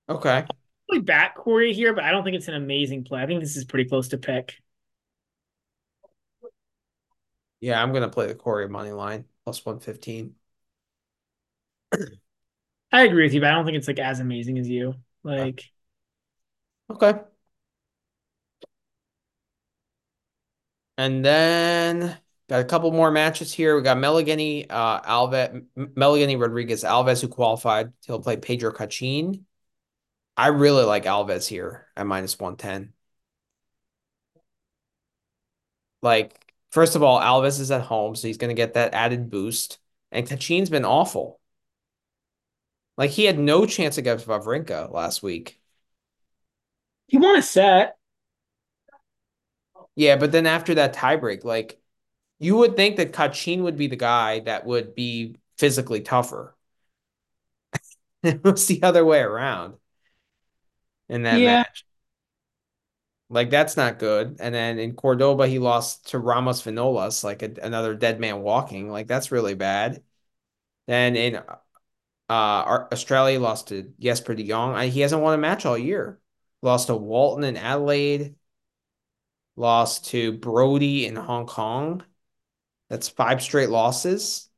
Okay. 0.09 0.49
Probably 0.89 1.03
back 1.05 1.37
Coria 1.37 1.73
here, 1.75 1.93
but 1.95 2.05
I 2.05 2.11
don't 2.11 2.25
think 2.25 2.37
it's 2.37 2.49
an 2.49 2.55
amazing 2.55 3.05
play. 3.05 3.23
I 3.23 3.27
think 3.27 3.41
this 3.41 3.57
is 3.57 3.65
pretty 3.65 3.89
close 3.89 4.09
to 4.09 4.19
pick. 4.19 4.55
Yeah, 7.61 7.83
I'm 7.83 7.93
gonna 7.93 8.09
play 8.09 8.27
the 8.27 8.35
Coria 8.35 8.69
money 8.69 8.93
line 8.93 9.27
plus 9.45 9.65
115. 9.65 10.37
I 12.93 13.03
agree 13.05 13.25
with 13.25 13.35
you, 13.35 13.41
but 13.41 13.51
I 13.51 13.55
don't 13.55 13.65
think 13.65 13.77
it's 13.77 13.89
like 13.89 13.99
as 13.99 14.21
amazing 14.21 14.59
as 14.59 14.69
you. 14.69 14.95
Like 15.23 15.65
Okay. 16.91 17.19
And 20.97 21.25
then 21.25 22.19
got 22.49 22.61
a 22.61 22.65
couple 22.65 22.91
more 22.93 23.11
matches 23.11 23.53
here. 23.53 23.77
We 23.77 23.83
got 23.83 23.99
Meligeni, 23.99 24.67
uh, 24.69 25.01
Alves, 25.03 25.65
Meligeni 25.77 26.41
Rodriguez 26.41 26.83
Alves, 26.85 27.21
who 27.21 27.29
qualified. 27.29 27.93
He'll 28.07 28.21
play 28.21 28.37
Pedro 28.37 28.73
Cachin. 28.73 29.47
I 30.37 30.49
really 30.49 30.85
like 30.85 31.05
Alves 31.05 31.49
here 31.49 31.89
at 31.97 32.07
minus 32.07 32.39
110. 32.39 32.95
Like, 36.03 36.55
first 36.71 36.97
of 36.97 37.03
all, 37.03 37.21
Alves 37.21 37.61
is 37.61 37.71
at 37.71 37.83
home, 37.83 38.15
so 38.15 38.29
he's 38.29 38.39
going 38.39 38.51
to 38.51 38.55
get 38.55 38.75
that 38.75 38.95
added 38.95 39.31
boost. 39.31 39.79
And 40.13 40.27
Cachin's 40.29 40.71
been 40.71 40.85
awful. 40.85 41.41
Like, 42.99 43.11
he 43.13 43.25
had 43.25 43.39
no 43.39 43.65
chance 43.67 43.97
against 43.99 44.27
Wawrinka 44.27 44.93
last 44.93 45.23
week. 45.23 45.59
he 47.07 47.19
won 47.19 47.37
a 47.37 47.43
set. 47.43 47.97
Yeah, 49.97 50.17
but 50.17 50.33
then 50.33 50.47
after 50.47 50.75
that 50.75 50.95
tiebreak, 50.95 51.45
like, 51.45 51.81
you 52.39 52.57
would 52.57 52.77
think 52.77 52.97
that 52.97 53.13
Cachin 53.13 53.65
would 53.65 53.77
be 53.77 53.89
the 53.89 53.97
guy 53.97 54.41
that 54.43 54.67
would 54.67 54.95
be 54.95 55.37
physically 55.59 56.01
tougher. 56.03 56.57
It 58.23 58.43
was 58.45 58.67
the 58.67 58.83
other 58.83 59.05
way 59.05 59.21
around 59.21 59.75
in 61.09 61.23
that 61.25 61.43
Yeah. 61.43 61.65
match. 61.69 61.85
Like 63.31 63.51
that's 63.51 63.77
not 63.77 63.99
good. 63.99 64.37
And 64.41 64.55
then 64.55 64.79
in 64.79 64.95
Cordoba, 64.95 65.47
he 65.47 65.59
lost 65.59 66.09
to 66.11 66.19
Ramos 66.19 66.63
Vinolas, 66.63 67.23
like 67.25 67.43
a, 67.43 67.53
another 67.63 67.95
dead 67.95 68.21
man 68.21 68.41
walking. 68.41 68.91
Like 68.91 69.07
that's 69.07 69.31
really 69.33 69.55
bad. 69.55 70.03
Then 70.87 71.17
in 71.17 71.41
uh 72.29 72.87
Australia, 72.93 73.41
lost 73.41 73.69
to 73.69 73.93
Jesper 73.99 74.35
de 74.35 74.47
Jong. 74.47 74.91
He 74.91 75.01
hasn't 75.01 75.23
won 75.23 75.35
a 75.35 75.39
match 75.39 75.65
all 75.67 75.79
year. 75.79 76.21
Lost 76.63 76.89
to 76.89 76.97
Walton 76.97 77.45
in 77.45 77.57
Adelaide. 77.57 78.35
Lost 79.57 80.07
to 80.07 80.33
Brody 80.33 81.07
in 81.07 81.17
Hong 81.17 81.47
Kong. 81.47 82.03
That's 82.89 83.09
five 83.09 83.43
straight 83.43 83.71
losses 83.71 84.49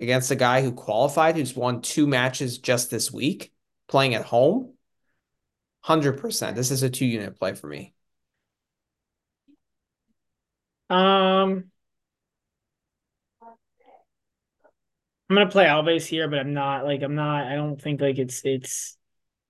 against 0.00 0.30
a 0.30 0.36
guy 0.36 0.62
who 0.62 0.72
qualified, 0.72 1.36
who's 1.36 1.54
won 1.54 1.82
two 1.82 2.06
matches 2.06 2.58
just 2.58 2.90
this 2.90 3.12
week, 3.12 3.52
playing 3.88 4.14
at 4.14 4.24
home. 4.24 4.74
100%. 5.82 6.54
This 6.54 6.70
is 6.70 6.82
a 6.82 6.90
two 6.90 7.06
unit 7.06 7.38
play 7.38 7.54
for 7.54 7.66
me. 7.66 7.94
Um 10.88 11.69
I'm 15.30 15.36
gonna 15.36 15.48
play 15.50 15.66
Alves 15.66 16.06
here, 16.06 16.26
but 16.28 16.40
I'm 16.40 16.54
not 16.54 16.84
like 16.84 17.02
I'm 17.02 17.14
not 17.14 17.46
I 17.46 17.54
don't 17.54 17.80
think 17.80 18.00
like 18.00 18.18
it's 18.18 18.42
it's 18.44 18.96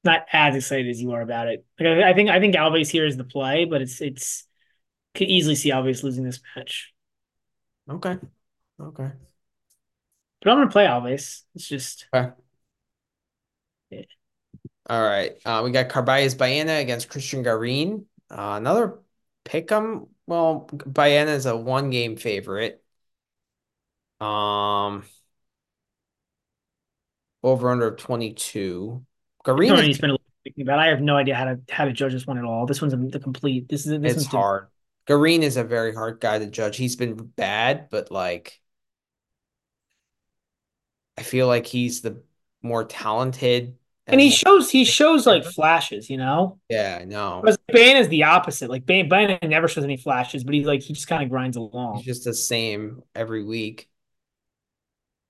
not 0.05 0.27
as 0.31 0.55
excited 0.55 0.89
as 0.89 1.01
you 1.01 1.12
are 1.12 1.23
about 1.23 1.48
it. 1.48 1.65
Like 1.78 1.89
I, 1.89 2.11
I 2.11 2.15
think 2.15 2.28
I 2.28 2.39
think 2.39 2.55
Alves 2.55 2.90
here 2.90 3.07
is 3.07 3.16
the 3.16 3.24
play, 3.24 3.65
but 3.65 3.81
it's 3.81 4.02
it's 4.02 4.47
could 5.15 5.28
easily 5.28 5.55
see 5.55 5.70
Alves 5.70 6.02
losing 6.02 6.24
this 6.24 6.40
match. 6.55 6.93
Okay. 7.89 8.19
Okay. 8.78 9.12
But 10.43 10.51
I'm 10.51 10.59
gonna 10.59 10.70
play 10.70 10.85
Alves. 10.85 11.44
It's 11.55 11.66
just 11.66 12.07
Okay. 12.15 12.31
Yeah. 13.90 14.02
All 14.89 15.02
right. 15.02 15.32
Uh, 15.47 15.62
we 15.65 15.70
got 15.70 15.89
Carballes 15.89 16.36
Baena 16.36 16.74
against 16.74 17.09
Cristian 17.09 17.43
Garin. 17.43 18.07
Uh, 18.31 18.55
another 18.57 19.01
pick 19.44 19.73
'em. 19.73 20.09
Well, 20.27 20.69
Baena 20.73 21.31
is 21.31 21.47
a 21.47 21.57
one 21.57 21.89
game 21.90 22.16
favorite. 22.16 22.82
Um, 24.20 25.05
over 27.43 27.71
under 27.71 27.89
of 27.89 27.97
22. 27.97 29.05
I 29.45 29.45
Garin 29.45 29.69
don't 29.69 29.79
is 29.85 29.97
spend 29.97 30.11
a 30.11 30.15
little 30.15 30.27
thinking 30.45 30.62
about. 30.62 30.79
I 30.79 30.89
have 30.89 31.01
no 31.01 31.17
idea 31.17 31.35
how 31.35 31.45
to 31.45 31.61
how 31.71 31.85
to 31.85 31.93
judge 31.93 32.12
this 32.12 32.27
one 32.27 32.39
at 32.39 32.45
all. 32.45 32.67
This 32.67 32.81
one's 32.81 32.95
the 33.12 33.21
complete. 33.21 33.69
This 33.69 33.87
is 33.87 34.01
this 34.01 34.17
it's 34.17 34.27
hard. 34.27 34.69
Garin 35.07 35.43
is 35.43 35.57
a 35.57 35.65
very 35.65 35.95
hard 35.95 36.21
guy 36.21 36.39
to 36.39 36.47
judge. 36.47 36.77
He's 36.77 36.97
been 36.97 37.15
bad, 37.15 37.89
but 37.91 38.11
like 38.11 38.61
I 41.17 41.23
feel 41.23 41.47
like 41.47 41.67
he's 41.67 42.01
the 42.01 42.23
more 42.62 42.85
talented 42.85 43.77
and 44.07 44.21
he 44.21 44.31
shows 44.31 44.71
he 44.71 44.85
shows 44.85 45.27
like 45.27 45.45
flashes, 45.45 46.11
you 46.11 46.17
know. 46.17 46.59
yeah, 46.69 46.99
I 47.01 47.05
know. 47.05 47.41
Whereas 47.41 47.59
Baena 47.69 48.01
is 48.01 48.09
the 48.09 48.25
opposite. 48.25 48.69
Like 48.71 48.85
Baena, 48.87 49.09
Baena 49.09 49.39
never 49.43 49.69
shows 49.69 49.85
any 49.85 49.97
flashes, 49.97 50.45
but 50.45 50.55
he's 50.55 50.67
like 50.67 50.83
he 50.83 50.95
just 50.95 51.07
kind 51.07 51.23
of 51.23 51.31
grinds 51.31 51.57
He's 51.57 51.62
along. 51.62 52.03
just 52.03 52.25
the 52.25 52.35
same 52.35 53.03
every 53.15 53.45
week. 53.45 53.89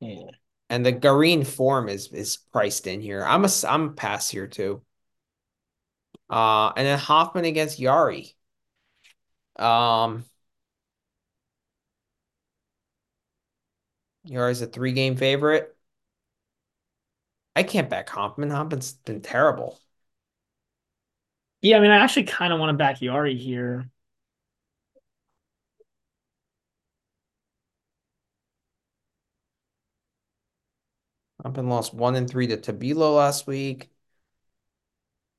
Yeah. 0.01 0.31
And 0.71 0.87
the 0.87 0.93
Garin 0.93 1.45
form 1.45 1.89
is 1.91 2.09
is 2.13 2.39
priced 2.39 2.87
in 2.87 3.03
here. 3.03 3.23
I'm 3.25 3.45
a 3.45 3.51
I'm 3.69 3.89
a 3.89 3.93
pass 3.93 4.31
here 4.31 4.47
too. 4.47 4.83
Uh, 6.31 6.73
and 6.77 6.87
then 6.87 6.99
Hanfmann 6.99 7.47
against 7.47 7.79
Jarry. 7.79 8.35
Um, 9.59 10.25
Jarry's 14.27 14.63
a 14.63 14.67
three 14.67 14.93
game 14.93 15.17
favorite. 15.17 15.77
I 17.55 17.63
can't 17.63 17.89
back 17.89 18.09
Hanfmann. 18.09 18.51
Hanfmann's 18.51 18.93
been 18.95 19.21
terrible. 19.21 19.79
Yeah, 21.63 21.77
I 21.77 21.81
mean, 21.81 21.91
I 21.91 21.97
actually 21.99 22.25
kind 22.25 22.53
of 22.53 22.59
want 22.59 22.71
to 22.71 22.77
back 22.77 23.01
Jarry 23.01 23.37
here. 23.37 23.91
Hanfmann 31.45 31.69
lost 31.69 31.95
one 31.95 32.17
and 32.17 32.29
three 32.29 32.47
to 32.49 32.57
Tabilo 32.57 33.17
last 33.17 33.47
week. 33.47 33.91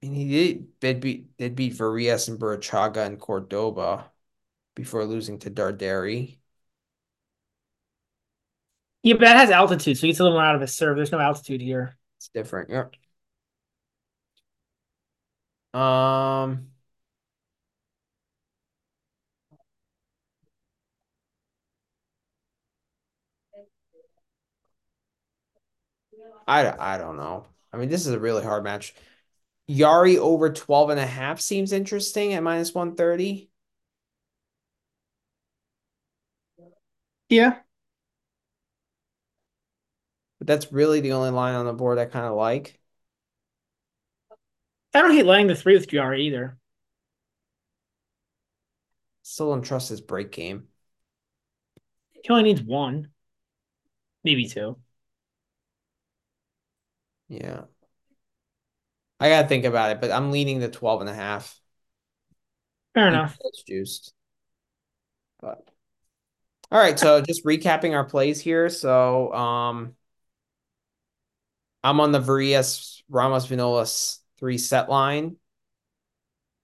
And 0.01 0.15
he 0.15 0.67
did, 0.79 0.99
beat 1.01 1.37
did 1.37 1.55
beat 1.55 1.73
Varillas 1.73 2.27
and 2.27 2.39
Burruchaga 2.39 3.05
and 3.05 3.19
Cordoba 3.19 4.11
before 4.75 5.05
losing 5.05 5.39
to 5.39 5.51
Darderi. 5.51 6.39
Yeah, 9.03 9.15
but 9.15 9.21
that 9.21 9.37
has 9.37 9.49
altitude, 9.49 9.97
so 9.97 10.01
he 10.01 10.07
gets 10.09 10.19
a 10.19 10.23
little 10.23 10.37
more 10.37 10.45
out 10.45 10.55
of 10.55 10.61
his 10.61 10.75
serve. 10.75 10.95
There's 10.95 11.11
no 11.11 11.19
altitude 11.19 11.61
here. 11.61 11.97
It's 12.17 12.29
different. 12.29 12.69
Yep. 12.69 12.95
Um, 15.73 16.70
I, 26.47 26.95
I 26.95 26.97
don't 26.97 27.17
know. 27.17 27.45
I 27.73 27.77
mean, 27.77 27.89
this 27.89 28.05
is 28.05 28.13
a 28.13 28.19
really 28.19 28.43
hard 28.43 28.63
match. 28.63 28.93
Jarry 29.69 30.17
over 30.17 30.51
12 30.51 30.89
and 30.91 30.99
a 30.99 31.05
half 31.05 31.39
seems 31.39 31.71
interesting 31.71 32.33
at 32.33 32.43
minus 32.43 32.73
130. 32.73 33.49
Yeah. 37.29 37.61
But 40.39 40.47
that's 40.47 40.71
really 40.73 41.01
the 41.01 41.13
only 41.13 41.29
line 41.29 41.55
on 41.55 41.65
the 41.65 41.73
board 41.73 41.97
I 41.99 42.05
kind 42.05 42.25
of 42.25 42.35
like. 42.35 42.79
I 44.93 45.01
don't 45.01 45.11
hate 45.13 45.25
laying 45.25 45.47
the 45.47 45.55
three 45.55 45.75
with 45.75 45.87
Jarry 45.87 46.25
either. 46.25 46.57
Still 49.21 49.51
don't 49.51 49.61
trust 49.61 49.89
his 49.89 50.01
break 50.01 50.31
game. 50.31 50.67
He 52.23 52.29
only 52.29 52.43
needs 52.43 52.61
one, 52.61 53.11
maybe 54.23 54.47
two. 54.47 54.77
Yeah. 57.31 57.61
I 59.21 59.29
gotta 59.29 59.47
think 59.47 59.63
about 59.63 59.91
it, 59.91 60.01
but 60.01 60.11
I'm 60.11 60.31
leaning 60.31 60.59
the 60.59 60.69
12 60.69 60.99
and 61.01 61.09
a 61.09 61.13
half. 61.13 61.59
Fair 62.93 63.07
enough. 63.07 63.37
It's 63.45 63.63
juiced. 63.63 64.13
But 65.39 65.63
all 66.71 66.79
right, 66.79 66.99
so 66.99 67.21
just 67.27 67.45
recapping 67.45 67.93
our 67.95 68.03
plays 68.03 68.41
here. 68.41 68.69
So 68.69 69.33
um 69.33 69.95
I'm 71.83 72.01
on 72.01 72.11
the 72.11 72.19
Varillas 72.19 73.01
Ramos 73.09 73.47
Vinolas 73.47 74.19
three 74.37 74.57
set 74.57 74.89
line. 74.89 75.37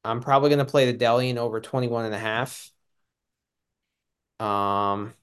I'm 0.04 0.20
probably 0.20 0.50
gonna 0.50 0.66
play 0.66 0.92
the 0.92 0.98
Dellien 0.98 1.38
over 1.38 1.62
21 1.62 2.06
and 2.06 2.16
a 2.16 2.20
half. 2.20 2.72
Um 4.42 5.14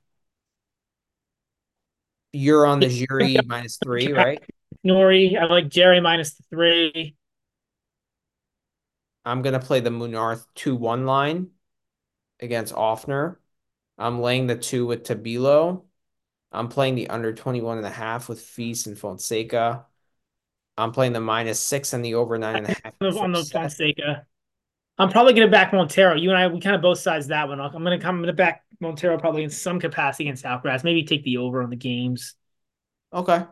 you're 2.33 2.67
on 2.67 2.81
the 2.81 2.89
Jarry 3.07 3.39
minus 3.47 3.77
three, 3.77 4.13
right? 4.13 4.43
Norrie, 4.85 5.37
I 5.37 5.47
like 5.47 5.69
Jarry 5.69 6.01
minus 6.01 6.35
the 6.35 6.45
three. 6.51 7.17
I'm 9.25 9.43
gonna 9.43 9.61
play 9.61 9.81
the 9.81 9.91
Munarth 9.91 10.47
2-1 10.55 11.07
line 11.07 11.49
against 12.41 12.75
Ofner. 12.75 13.37
I'm 13.97 14.21
laying 14.21 14.47
the 14.47 14.57
two 14.57 14.87
with 14.87 15.05
Tabilo. 15.05 15.85
I'm 16.53 16.69
playing 16.69 16.95
the 16.95 17.09
under 17.09 17.33
21 17.33 17.79
and 17.79 17.87
a 17.87 17.91
half 17.91 18.29
with 18.29 18.41
Fils 18.41 18.87
and 18.87 18.99
Fonseca. 18.99 19.87
I'm 20.77 20.93
playing 20.93 21.13
the 21.13 21.21
minus 21.21 21.61
six 21.61 21.93
and 21.93 22.05
the 22.05 22.15
over 22.15 22.37
nine 22.37 22.57
and 22.57 22.67
a 22.69 22.77
half. 22.85 22.95
on 23.19 23.33
the 23.33 23.45
Fonseca. 23.45 24.27
I'm 24.99 25.11
probably 25.11 25.33
gonna 25.33 25.49
back 25.49 25.73
Monteiro. 25.73 26.21
You 26.21 26.31
and 26.31 26.39
I, 26.39 26.47
we 26.49 26.61
kind 26.61 26.77
of 26.77 26.83
both 26.83 26.99
sides 26.99 27.29
that 27.29 27.49
one. 27.49 27.61
I'm 27.61 27.73
gonna 27.73 27.93
I'm 27.93 28.01
gonna 28.21 28.33
back 28.33 28.63
Monteiro 28.83 29.19
probably 29.19 29.43
in 29.43 29.51
some 29.51 29.81
capacity 29.81 30.25
against 30.25 30.45
Alcaraz. 30.45 30.85
Maybe 30.85 31.05
take 31.05 31.25
the 31.25 31.39
over 31.39 31.63
on 31.63 31.71
the 31.71 31.77
games. 31.77 32.35
Okay. 33.13 33.45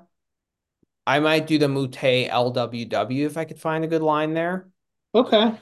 I 1.06 1.18
might 1.18 1.46
do 1.46 1.58
the 1.58 1.68
Mute 1.68 1.92
LWW 1.92 3.26
if 3.26 3.36
I 3.36 3.44
could 3.44 3.60
find 3.60 3.84
a 3.84 3.88
good 3.88 4.02
line 4.02 4.34
there. 4.34 4.68
Okay. 5.14 5.58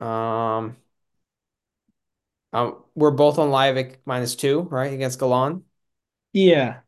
Um, 0.00 0.76
um, 2.52 2.82
we're 2.94 3.10
both 3.10 3.38
on 3.38 3.50
Lajovic 3.50 3.96
minus 4.04 4.34
two, 4.34 4.62
right, 4.62 4.92
against 4.92 5.18
Galan. 5.18 5.64
Yeah. 6.32 6.80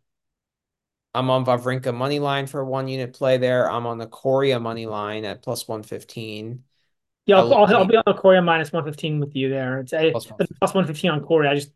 I'm 1.14 1.28
on 1.28 1.44
Wawrinka 1.44 1.94
money 1.94 2.18
line 2.18 2.46
for 2.46 2.64
one 2.64 2.88
unit 2.88 3.12
play 3.12 3.36
there. 3.36 3.70
I'm 3.70 3.86
on 3.86 3.98
the 3.98 4.06
Coria 4.06 4.60
money 4.60 4.86
line 4.86 5.24
at 5.24 5.42
plus 5.42 5.66
115. 5.66 6.64
Yeah, 7.26 7.38
I'll, 7.38 7.52
I'll, 7.52 7.76
I'll 7.76 7.84
be 7.84 7.96
on 7.96 8.04
the 8.06 8.14
Coria 8.14 8.42
minus 8.42 8.72
115 8.72 9.20
with 9.20 9.34
you 9.34 9.48
there. 9.50 9.80
It's 9.80 9.92
a 9.92 10.10
plus 10.12 10.26
115, 10.30 10.56
plus 10.58 10.74
115 10.74 11.10
on 11.10 11.20
Coria. 11.24 11.50
I 11.50 11.54
just 11.56 11.72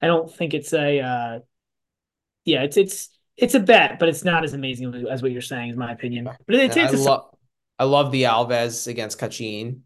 I 0.00 0.06
don't 0.06 0.32
think 0.32 0.54
it's 0.54 0.72
a 0.72 1.00
uh 1.00 1.38
yeah, 2.44 2.62
it's 2.62 2.76
it's 2.76 3.13
it's 3.36 3.54
a 3.54 3.60
bet, 3.60 3.98
but 3.98 4.08
it's 4.08 4.24
not 4.24 4.44
as 4.44 4.52
amazing 4.52 5.06
as 5.10 5.22
what 5.22 5.32
you're 5.32 5.42
saying, 5.42 5.70
is 5.70 5.76
my 5.76 5.92
opinion. 5.92 6.24
But 6.24 6.54
it's, 6.56 6.76
it's 6.76 6.94
I, 6.94 6.96
love 6.96 7.34
I 7.78 7.84
love 7.84 8.12
the 8.12 8.24
Alves 8.24 8.86
against 8.86 9.18
Cachin. 9.18 9.82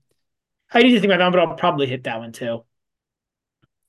I 0.72 0.82
need 0.82 0.92
to 0.92 1.00
think 1.00 1.12
about 1.12 1.32
that, 1.32 1.38
but 1.38 1.48
I'll 1.48 1.56
probably 1.56 1.86
hit 1.86 2.04
that 2.04 2.18
one 2.18 2.32
too. 2.32 2.64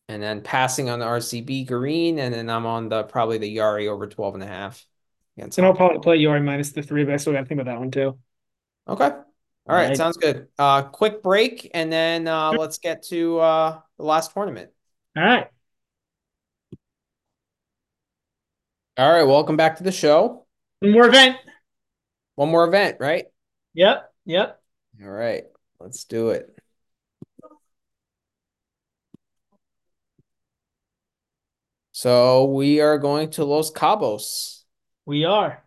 And 0.07 0.23
then 0.23 0.41
passing 0.41 0.89
on 0.89 0.99
the 0.99 1.05
RCB 1.05 1.67
Garin, 1.67 2.19
and 2.19 2.33
then 2.33 2.49
I'm 2.49 2.65
on 2.65 2.89
the 2.89 3.03
probably 3.03 3.37
the 3.37 3.53
Jarry 3.53 3.87
over 3.87 4.07
12 4.07 4.35
and 4.35 4.43
a 4.43 4.47
half. 4.47 4.85
And 5.37 5.65
I'll 5.65 5.73
probably 5.73 5.99
play 5.99 6.21
Jarry 6.21 6.41
minus 6.41 6.71
the 6.71 6.81
three, 6.81 7.03
but 7.05 7.13
I 7.13 7.17
still 7.17 7.33
got 7.33 7.39
to 7.39 7.45
think 7.45 7.61
about 7.61 7.71
that 7.71 7.79
one 7.79 7.91
too. 7.91 8.17
Okay. 8.87 9.09
All 9.69 9.75
right, 9.75 9.95
sounds 9.95 10.17
good. 10.17 10.47
Uh, 10.57 10.81
quick 10.81 11.21
break, 11.21 11.69
and 11.75 11.91
then 11.91 12.27
uh, 12.27 12.51
let's 12.51 12.79
get 12.79 13.03
to 13.03 13.39
uh, 13.39 13.79
the 13.97 14.03
last 14.03 14.33
tournament. 14.33 14.71
All 15.15 15.23
right. 15.23 15.47
All 18.99 19.09
right, 19.09 19.23
welcome 19.23 19.55
back 19.55 19.77
to 19.77 19.83
the 19.83 19.93
show. 19.93 20.45
One 20.81 20.91
more 20.91 21.07
event. 21.07 21.37
One 22.35 22.49
more 22.49 22.67
event, 22.67 22.97
right? 22.99 23.27
Yep. 23.73 24.13
Yep. 24.25 24.61
All 25.01 25.09
right, 25.09 25.45
let's 25.79 26.03
do 26.03 26.31
it. 26.31 26.53
So 31.93 32.43
we 32.43 32.81
are 32.81 32.97
going 32.97 33.29
to 33.31 33.45
Los 33.45 33.71
Cabos. 33.71 34.63
We 35.05 35.23
are. 35.23 35.63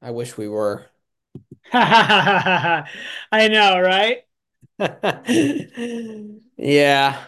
I 0.00 0.12
wish 0.12 0.36
we 0.36 0.46
were. 0.46 0.86
I 1.72 2.84
know, 3.32 3.80
right? 3.80 4.18
yeah. 6.56 7.24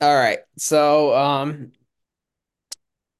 All 0.00 0.16
right. 0.16 0.38
So 0.58 1.14
um 1.14 1.70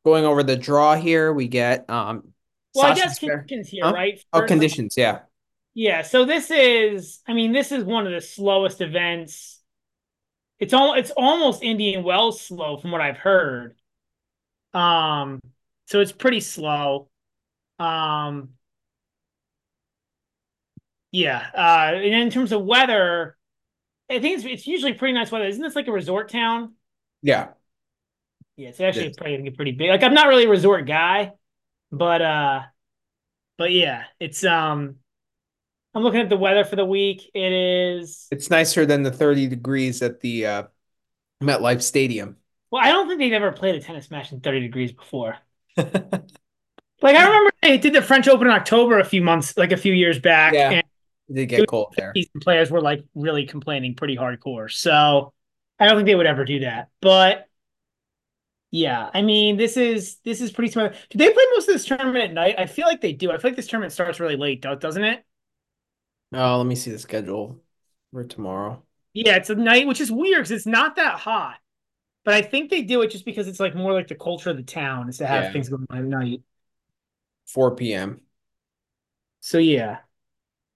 going 0.06 0.24
over 0.24 0.44
the 0.44 0.56
draw 0.56 0.94
here, 0.94 1.32
we 1.32 1.48
get 1.48 1.90
um 1.90 2.32
well, 2.74 2.86
I 2.86 2.94
guess 2.94 3.18
conditions 3.18 3.68
here, 3.68 3.84
huh? 3.84 3.92
right? 3.92 4.14
First, 4.14 4.26
oh, 4.32 4.46
conditions, 4.46 4.94
yeah. 4.96 5.20
Yeah, 5.74 6.02
so 6.02 6.24
this 6.24 6.50
is 6.50 7.20
I 7.26 7.34
mean, 7.34 7.52
this 7.52 7.72
is 7.72 7.82
one 7.84 8.06
of 8.06 8.12
the 8.12 8.20
slowest 8.20 8.80
events. 8.80 9.60
It's 10.60 10.72
all 10.72 10.94
it's 10.94 11.10
almost 11.10 11.62
Indian 11.62 12.04
Wells 12.04 12.40
slow 12.40 12.76
from 12.76 12.92
what 12.92 13.00
I've 13.00 13.18
heard. 13.18 13.74
Um 14.72 15.40
so 15.86 16.00
it's 16.00 16.12
pretty 16.12 16.40
slow. 16.40 17.08
Um 17.80 18.50
yeah, 21.10 21.46
uh, 21.54 21.94
and 21.94 22.14
in 22.14 22.30
terms 22.30 22.52
of 22.52 22.62
weather, 22.64 23.36
I 24.10 24.20
think 24.20 24.36
it's 24.38 24.44
it's 24.44 24.66
usually 24.66 24.92
pretty 24.92 25.14
nice 25.14 25.32
weather. 25.32 25.46
Isn't 25.46 25.62
this 25.62 25.74
like 25.74 25.88
a 25.88 25.92
resort 25.92 26.30
town? 26.30 26.74
Yeah. 27.22 27.48
Yeah, 28.56 28.68
it's 28.70 28.80
actually 28.80 29.08
it 29.08 29.16
probably 29.16 29.36
gonna 29.36 29.50
get 29.50 29.56
pretty 29.56 29.72
big. 29.72 29.90
Like 29.90 30.02
I'm 30.02 30.14
not 30.14 30.28
really 30.28 30.44
a 30.44 30.48
resort 30.48 30.86
guy, 30.86 31.32
but 31.92 32.22
uh 32.22 32.62
But 33.58 33.72
yeah, 33.72 34.04
it's 34.20 34.44
um 34.44 34.96
I'm 35.94 36.02
looking 36.02 36.20
at 36.20 36.28
the 36.30 36.36
weather 36.36 36.64
for 36.64 36.76
the 36.76 36.84
week. 36.86 37.30
It 37.34 37.52
is 37.52 38.30
It's 38.30 38.50
nicer 38.50 38.84
than 38.86 39.02
the 39.02 39.10
30 39.10 39.46
degrees 39.46 40.02
at 40.02 40.20
the 40.20 40.46
uh, 40.46 40.62
MetLife 41.42 41.82
Stadium. 41.82 42.38
well, 42.70 42.82
I 42.84 42.88
don't 42.90 43.06
think 43.08 43.20
they've 43.20 43.32
ever 43.32 43.52
played 43.52 43.74
a 43.76 43.80
tennis 43.80 44.10
match 44.10 44.32
in 44.32 44.40
30 44.40 44.60
degrees 44.60 44.92
before. 44.92 45.36
Like 47.02 47.16
I 47.16 47.26
remember 47.26 47.50
they 47.62 47.78
did 47.78 47.92
the 47.92 48.02
French 48.02 48.26
Open 48.28 48.46
in 48.48 48.52
October 48.52 48.98
a 48.98 49.04
few 49.04 49.22
months, 49.22 49.56
like 49.56 49.72
a 49.72 49.76
few 49.76 49.92
years 49.92 50.18
back, 50.18 50.54
Yeah, 50.54 50.70
and 50.70 50.82
it 51.28 51.34
did 51.34 51.46
get 51.46 51.66
cold 51.66 51.94
there. 51.96 52.14
these 52.14 52.28
players 52.42 52.70
were 52.70 52.80
like 52.80 53.04
really 53.14 53.46
complaining 53.46 53.94
pretty 53.94 54.16
hardcore. 54.16 54.70
So 54.72 55.32
I 55.78 55.86
don't 55.86 55.96
think 55.96 56.06
they 56.06 56.14
would 56.14 56.26
ever 56.26 56.44
do 56.44 56.60
that. 56.60 56.90
But 57.02 57.45
yeah, 58.70 59.10
I 59.14 59.22
mean, 59.22 59.56
this 59.56 59.76
is 59.76 60.16
this 60.24 60.40
is 60.40 60.50
pretty 60.52 60.72
smart. 60.72 60.94
Do 61.10 61.18
they 61.18 61.32
play 61.32 61.44
most 61.54 61.68
of 61.68 61.74
this 61.74 61.84
tournament 61.84 62.18
at 62.24 62.32
night? 62.32 62.56
I 62.58 62.66
feel 62.66 62.86
like 62.86 63.00
they 63.00 63.12
do. 63.12 63.30
I 63.30 63.38
feel 63.38 63.50
like 63.50 63.56
this 63.56 63.68
tournament 63.68 63.92
starts 63.92 64.20
really 64.20 64.36
late, 64.36 64.60
doesn't 64.60 65.04
it? 65.04 65.24
Oh, 66.32 66.58
let 66.58 66.66
me 66.66 66.74
see 66.76 66.90
the 66.92 66.98
schedule 66.98 67.60
for 68.12 68.24
tomorrow. 68.24 68.84
Yeah, 69.14 69.36
it's 69.36 69.50
a 69.50 69.54
night, 69.54 69.86
which 69.86 70.00
is 70.00 70.12
weird 70.12 70.40
because 70.40 70.50
it's 70.50 70.66
not 70.66 70.96
that 70.96 71.18
hot. 71.18 71.58
But 72.24 72.34
I 72.34 72.42
think 72.42 72.70
they 72.70 72.82
do 72.82 73.02
it 73.02 73.10
just 73.10 73.24
because 73.24 73.48
it's 73.48 73.60
like 73.60 73.74
more 73.74 73.92
like 73.92 74.08
the 74.08 74.14
culture 74.16 74.50
of 74.50 74.56
the 74.56 74.62
town 74.62 75.08
is 75.08 75.18
to 75.18 75.26
have 75.26 75.44
Yeah. 75.44 75.52
things 75.52 75.68
going 75.68 75.86
on 75.90 75.98
at 75.98 76.04
night. 76.04 76.42
4 77.44 77.92
p.m. 77.92 78.20
So 79.40 79.58
yeah. 79.58 79.98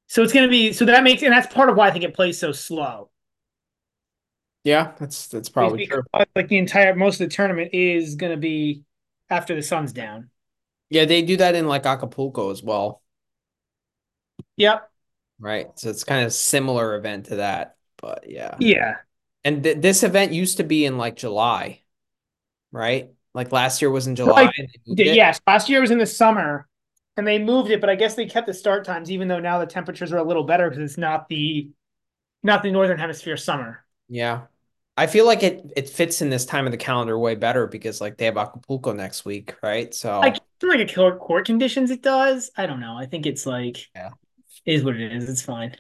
So 0.09 0.23
it's 0.23 0.33
gonna 0.33 0.49
be 0.49 0.73
so 0.73 0.85
that 0.87 1.05
makes 1.05 1.23
and 1.23 1.33
that's 1.33 1.53
part 1.53 1.71
of 1.71 1.77
why 1.77 1.89
I 1.89 1.91
think 1.93 2.05
it 2.05 2.15
plays 2.15 2.39
so 2.39 2.53
slow. 2.53 3.11
Yeah, 4.65 4.93
that's 4.99 5.29
that's 5.29 5.49
probably 5.49 5.87
true. 5.87 6.03
Uh, 6.13 6.25
like 6.37 6.49
the 6.49 6.59
entire 6.59 6.95
most 6.95 7.21
of 7.21 7.29
the 7.29 7.35
tournament 7.35 7.71
is 7.73 8.15
gonna 8.15 8.37
be 8.37 8.85
after 9.31 9.55
the 9.55 9.63
sun's 9.63 9.93
down. 9.93 10.31
Yeah, 10.91 11.05
they 11.07 11.23
do 11.23 11.37
that 11.39 11.55
in 11.55 11.67
like 11.69 11.87
Acapulco 11.87 12.51
as 12.51 12.63
well, 12.63 13.03
Yep. 14.57 14.91
right? 15.39 15.67
So 15.79 15.91
it's 15.91 16.05
kind 16.05 16.25
of 16.25 16.33
similar 16.33 16.97
event 16.97 17.27
to 17.27 17.37
that, 17.37 17.77
but 17.97 18.29
yeah. 18.29 18.59
Yeah. 18.59 18.97
And 19.45 19.63
th 19.65 19.79
this 19.81 20.03
event 20.03 20.33
used 20.33 20.59
to 20.59 20.65
be 20.65 20.85
in 20.87 20.99
like 20.99 21.17
July, 21.17 21.83
right? 22.73 23.11
Like 23.35 23.53
last 23.53 23.83
year 23.83 23.91
was 23.91 24.07
in 24.09 24.17
July 24.17 24.43
Like, 24.43 24.55
and 24.59 24.69
they 24.69 24.81
moved 24.87 25.01
it. 25.01 25.07
Yes, 25.15 25.41
last 25.47 25.69
year 25.69 25.81
was 25.81 25.91
in 25.91 25.99
the 25.99 26.07
summer 26.07 26.67
and 27.17 27.27
they 27.27 27.39
moved 27.39 27.71
it, 27.71 27.81
but 27.81 27.91
I 27.91 27.95
guess 27.95 28.15
they 28.15 28.27
kept 28.27 28.47
the 28.47 28.55
start 28.55 28.85
times, 28.85 29.11
even 29.11 29.29
though 29.29 29.41
now 29.41 29.59
the 29.59 29.67
temperatures 29.67 30.13
are 30.13 30.19
a 30.19 30.23
little 30.25 30.45
better 30.45 30.69
because 30.69 30.83
it's 30.85 30.99
not 30.99 31.29
the 31.29 31.71
not 32.43 32.63
the 32.63 32.73
northern 32.73 32.99
hemisphere 32.99 33.37
summer. 33.37 33.85
Yeah. 34.09 34.49
I 35.01 35.07
feel 35.07 35.25
like 35.25 35.43
it 35.43 35.73
it 35.77 35.89
fits 35.89 36.21
in 36.21 36.29
this 36.29 36.45
time 36.45 36.67
of 36.67 36.73
the 36.73 36.77
calendar 36.79 37.19
way 37.19 37.35
better 37.35 37.67
because 37.67 38.01
like 38.03 38.19
they 38.19 38.27
have 38.27 38.37
Acapulco 38.37 38.93
next 38.93 39.25
week, 39.25 39.55
right? 39.63 39.95
So 39.95 40.11
I 40.23 40.27
Like 40.27 40.41
like 40.63 40.81
a 40.81 40.85
killer 40.85 41.17
court 41.17 41.47
conditions, 41.47 41.91
it 41.91 42.03
does. 42.03 42.51
I 42.57 42.67
don't 42.67 42.81
know. 42.81 42.97
I 42.97 43.07
think 43.07 43.25
it's 43.27 43.47
like 43.47 43.89
Yeah. 43.97 44.11
is 44.67 44.85
what 44.85 44.97
it 44.97 45.13
is. 45.13 45.29
It's 45.29 45.43
fine. 45.43 45.77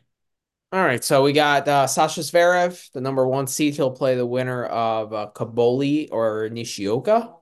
all 0.73 0.81
right, 0.85 1.03
so 1.03 1.25
we 1.25 1.33
got 1.33 1.67
uh, 1.67 1.87
Sasha 1.89 2.21
Zverev, 2.21 2.93
the 2.93 3.01
number 3.01 3.27
one 3.27 3.49
seed. 3.49 3.75
He'll 3.75 3.91
play 3.91 4.15
the 4.15 4.27
winner 4.27 4.65
of 4.67 5.13
uh, 5.13 5.31
Cobolli 5.35 6.09
or 6.13 6.49
Nishioka. 6.51 7.35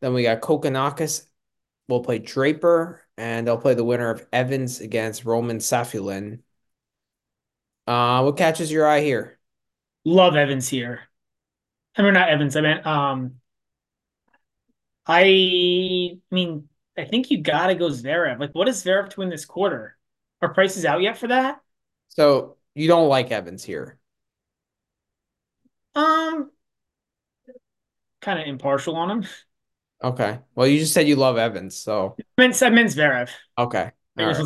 Then 0.00 0.14
we 0.14 0.24
got 0.24 0.40
Kokkinakis. 0.40 1.26
We'll 1.88 2.02
play 2.02 2.18
Draper, 2.18 3.02
and 3.16 3.46
they'll 3.46 3.58
play 3.58 3.74
the 3.74 3.84
winner 3.84 4.10
of 4.10 4.26
Evans 4.32 4.80
against 4.80 5.24
Roman 5.24 5.58
Safiullin. 5.58 6.40
Uh, 7.86 8.22
what 8.22 8.36
catches 8.36 8.72
your 8.72 8.86
eye 8.86 9.00
here? 9.02 9.33
Love 10.04 10.36
Evans 10.36 10.68
here. 10.68 11.00
I 11.96 12.02
mean 12.02 12.14
not 12.14 12.28
Evans, 12.28 12.56
I 12.56 12.60
meant 12.60 12.86
um 12.86 13.36
I 15.06 16.18
mean 16.30 16.68
I 16.96 17.04
think 17.04 17.30
you 17.30 17.38
gotta 17.42 17.74
go 17.74 17.88
Zverev. 17.88 18.38
Like 18.38 18.54
what 18.54 18.68
is 18.68 18.82
Zverev 18.84 19.10
to 19.10 19.20
win 19.20 19.28
this 19.30 19.44
quarter? 19.44 19.96
Are 20.42 20.52
prices 20.52 20.84
out 20.84 21.02
yet 21.02 21.16
for 21.16 21.28
that? 21.28 21.60
So 22.08 22.56
you 22.74 22.88
don't 22.88 23.08
like 23.08 23.30
Evans 23.30 23.64
here. 23.64 23.98
Um 25.94 26.50
kind 28.20 28.40
of 28.40 28.46
impartial 28.46 28.96
on 28.96 29.10
him. 29.10 29.26
Okay. 30.02 30.38
Well, 30.54 30.66
you 30.66 30.80
just 30.80 30.92
said 30.92 31.08
you 31.08 31.16
love 31.16 31.38
Evans, 31.38 31.76
so 31.76 32.16
I 32.18 32.42
meant 32.42 32.62
I 32.62 32.70
meant 32.70 32.90
Zverev. 32.90 33.30
okay. 33.56 33.92
Right. 34.16 34.36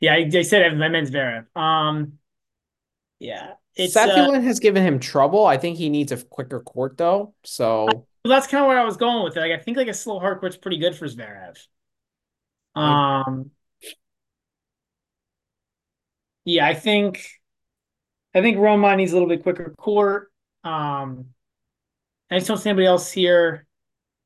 Yeah, 0.00 0.14
I, 0.14 0.30
I 0.32 0.42
said 0.42 0.62
Evans, 0.62 0.82
I 0.82 0.88
meant 0.88 1.08
Zverev. 1.08 1.46
Um 1.56 2.18
yeah. 3.18 3.54
It's 3.76 3.96
uh, 3.96 4.32
has 4.40 4.60
given 4.60 4.82
him 4.82 5.00
trouble. 5.00 5.46
I 5.46 5.56
think 5.58 5.76
he 5.76 5.88
needs 5.88 6.12
a 6.12 6.16
quicker 6.16 6.60
court 6.60 6.96
though. 6.96 7.34
So 7.44 7.86
well, 7.86 8.06
that's 8.24 8.46
kind 8.46 8.62
of 8.64 8.68
where 8.68 8.78
I 8.78 8.84
was 8.84 8.96
going 8.96 9.24
with 9.24 9.36
it. 9.36 9.40
Like 9.40 9.52
I 9.52 9.58
think 9.58 9.76
like 9.76 9.88
a 9.88 9.94
slow 9.94 10.18
hard 10.20 10.40
court's 10.40 10.56
pretty 10.56 10.78
good 10.78 10.94
for 10.96 11.06
Zverev. 11.06 11.58
Um 12.74 13.50
yeah, 16.44 16.66
I 16.66 16.74
think 16.74 17.26
I 18.34 18.42
think 18.42 18.58
Roma 18.58 18.96
needs 18.96 19.12
a 19.12 19.14
little 19.14 19.28
bit 19.28 19.42
quicker 19.42 19.74
court. 19.76 20.30
Um 20.62 21.26
I 22.30 22.36
just 22.38 22.48
don't 22.48 22.58
see 22.58 22.70
anybody 22.70 22.86
else 22.86 23.12
here. 23.12 23.66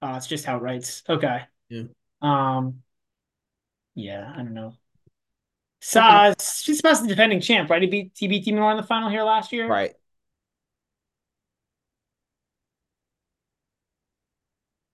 Uh, 0.01 0.15
it's 0.17 0.27
just 0.27 0.45
how 0.45 0.57
it 0.57 0.63
writes. 0.63 1.03
Okay. 1.09 1.43
Yeah. 1.69 1.85
Um 2.23 2.83
yeah, 3.95 4.33
I 4.35 4.39
don't 4.39 4.55
know. 4.55 4.75
Sa 5.81 6.35
she's 6.41 6.77
supposed 6.77 7.01
to 7.01 7.05
be 7.05 7.09
defending 7.09 7.41
champ, 7.41 7.71
right? 7.71 7.83
He 7.83 7.89
beat 7.89 8.13
he 8.17 8.29
beat 8.29 8.45
Demon 8.45 8.63
in 8.71 8.77
the 8.77 8.83
final 8.83 9.09
here 9.09 9.23
last 9.23 9.53
year. 9.53 9.69
right. 9.69 9.95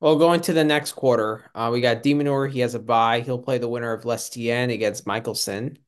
Well, 0.00 0.16
going 0.16 0.42
to 0.42 0.52
the 0.52 0.64
next 0.64 0.92
quarter, 0.92 1.50
uh, 1.54 1.70
we 1.72 1.80
got 1.80 2.02
de 2.02 2.12
Minaur. 2.12 2.50
He 2.50 2.60
has 2.60 2.74
a 2.74 2.78
bye. 2.78 3.20
He'll 3.20 3.38
play 3.38 3.56
the 3.56 3.68
winner 3.68 3.92
of 3.94 4.04
Lestienne 4.04 4.70
against 4.70 5.06
Michelsen. 5.06 5.78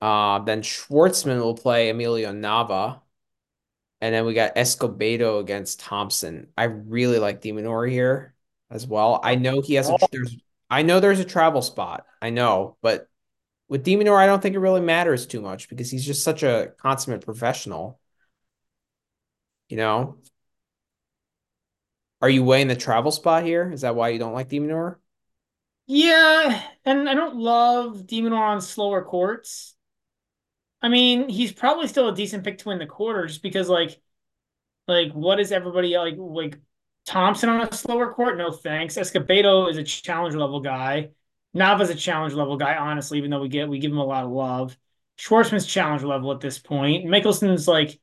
Uh, 0.00 0.38
then 0.40 0.62
Schwartzman 0.62 1.40
will 1.40 1.56
play 1.56 1.88
Emilio 1.88 2.32
Nava. 2.32 3.00
And 4.00 4.14
then 4.14 4.26
we 4.26 4.34
got 4.34 4.54
Escobedo 4.54 5.40
against 5.40 5.80
Thompson. 5.80 6.48
I 6.56 6.64
really 6.64 7.18
like 7.18 7.40
de 7.40 7.50
Minaur 7.50 7.90
here 7.90 8.34
as 8.70 8.86
well. 8.86 9.20
I 9.24 9.34
know 9.34 9.60
he 9.60 9.74
has 9.74 9.88
a 9.88 9.96
there's 10.12 10.36
I 10.68 10.82
know 10.82 11.00
there's 11.00 11.20
a 11.20 11.24
travel 11.24 11.62
spot. 11.62 12.06
I 12.20 12.30
know, 12.30 12.76
but 12.82 13.08
with 13.68 13.82
de 13.82 13.96
Minaur, 13.96 14.18
I 14.18 14.26
don't 14.26 14.40
think 14.40 14.54
it 14.54 14.60
really 14.60 14.80
matters 14.80 15.26
too 15.26 15.40
much 15.40 15.68
because 15.68 15.90
he's 15.90 16.04
just 16.04 16.22
such 16.22 16.42
a 16.42 16.72
consummate 16.78 17.24
professional. 17.24 18.00
You 19.68 19.76
know? 19.76 20.18
Are 22.22 22.30
you 22.30 22.44
weighing 22.44 22.68
the 22.68 22.76
travel 22.76 23.10
spot 23.10 23.44
here? 23.44 23.70
Is 23.70 23.82
that 23.82 23.96
why 23.96 24.10
you 24.10 24.18
don't 24.18 24.32
like 24.32 24.48
de 24.48 24.60
Minaur? 24.60 24.96
Yeah, 25.86 26.62
and 26.84 27.08
I 27.08 27.14
don't 27.14 27.36
love 27.36 28.06
Demon 28.06 28.32
on 28.32 28.60
slower 28.60 29.04
courts. 29.04 29.74
I 30.82 30.88
mean, 30.88 31.28
he's 31.28 31.52
probably 31.52 31.88
still 31.88 32.08
a 32.08 32.14
decent 32.14 32.44
pick 32.44 32.58
to 32.58 32.68
win 32.68 32.78
the 32.78 32.86
quarter 32.86 33.26
just 33.26 33.42
because 33.42 33.68
like 33.68 34.00
like 34.88 35.12
what 35.12 35.40
is 35.40 35.52
everybody 35.52 35.96
like 35.96 36.14
like 36.18 36.58
Thompson 37.06 37.48
on 37.48 37.62
a 37.62 37.72
slower 37.72 38.12
court? 38.12 38.36
No 38.36 38.50
thanks. 38.50 38.96
Escobedo 38.96 39.70
is 39.70 39.76
a 39.76 39.84
challenge 39.84 40.34
level 40.34 40.60
guy. 40.60 41.10
Nava's 41.54 41.90
a 41.90 41.94
challenge 41.94 42.34
level 42.34 42.56
guy, 42.56 42.76
honestly, 42.76 43.18
even 43.18 43.30
though 43.30 43.40
we 43.40 43.48
get 43.48 43.68
we 43.68 43.78
give 43.78 43.90
him 43.90 43.98
a 43.98 44.04
lot 44.04 44.24
of 44.24 44.30
love. 44.30 44.76
Schwartzman's 45.18 45.66
challenge 45.66 46.02
level 46.02 46.32
at 46.32 46.40
this 46.40 46.58
point. 46.58 47.06
Michelsen's 47.06 47.66
like 47.66 47.98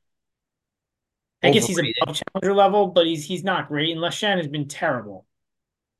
I 1.43 1.51
guess 1.51 1.67
he's 1.67 1.77
above 1.77 2.15
challenger 2.15 2.53
level, 2.53 2.87
but 2.87 3.05
he's 3.05 3.25
he's 3.25 3.43
not 3.43 3.67
great. 3.67 3.91
And 3.91 3.99
Lestienne 3.99 4.37
has 4.37 4.47
been 4.47 4.67
terrible. 4.67 5.25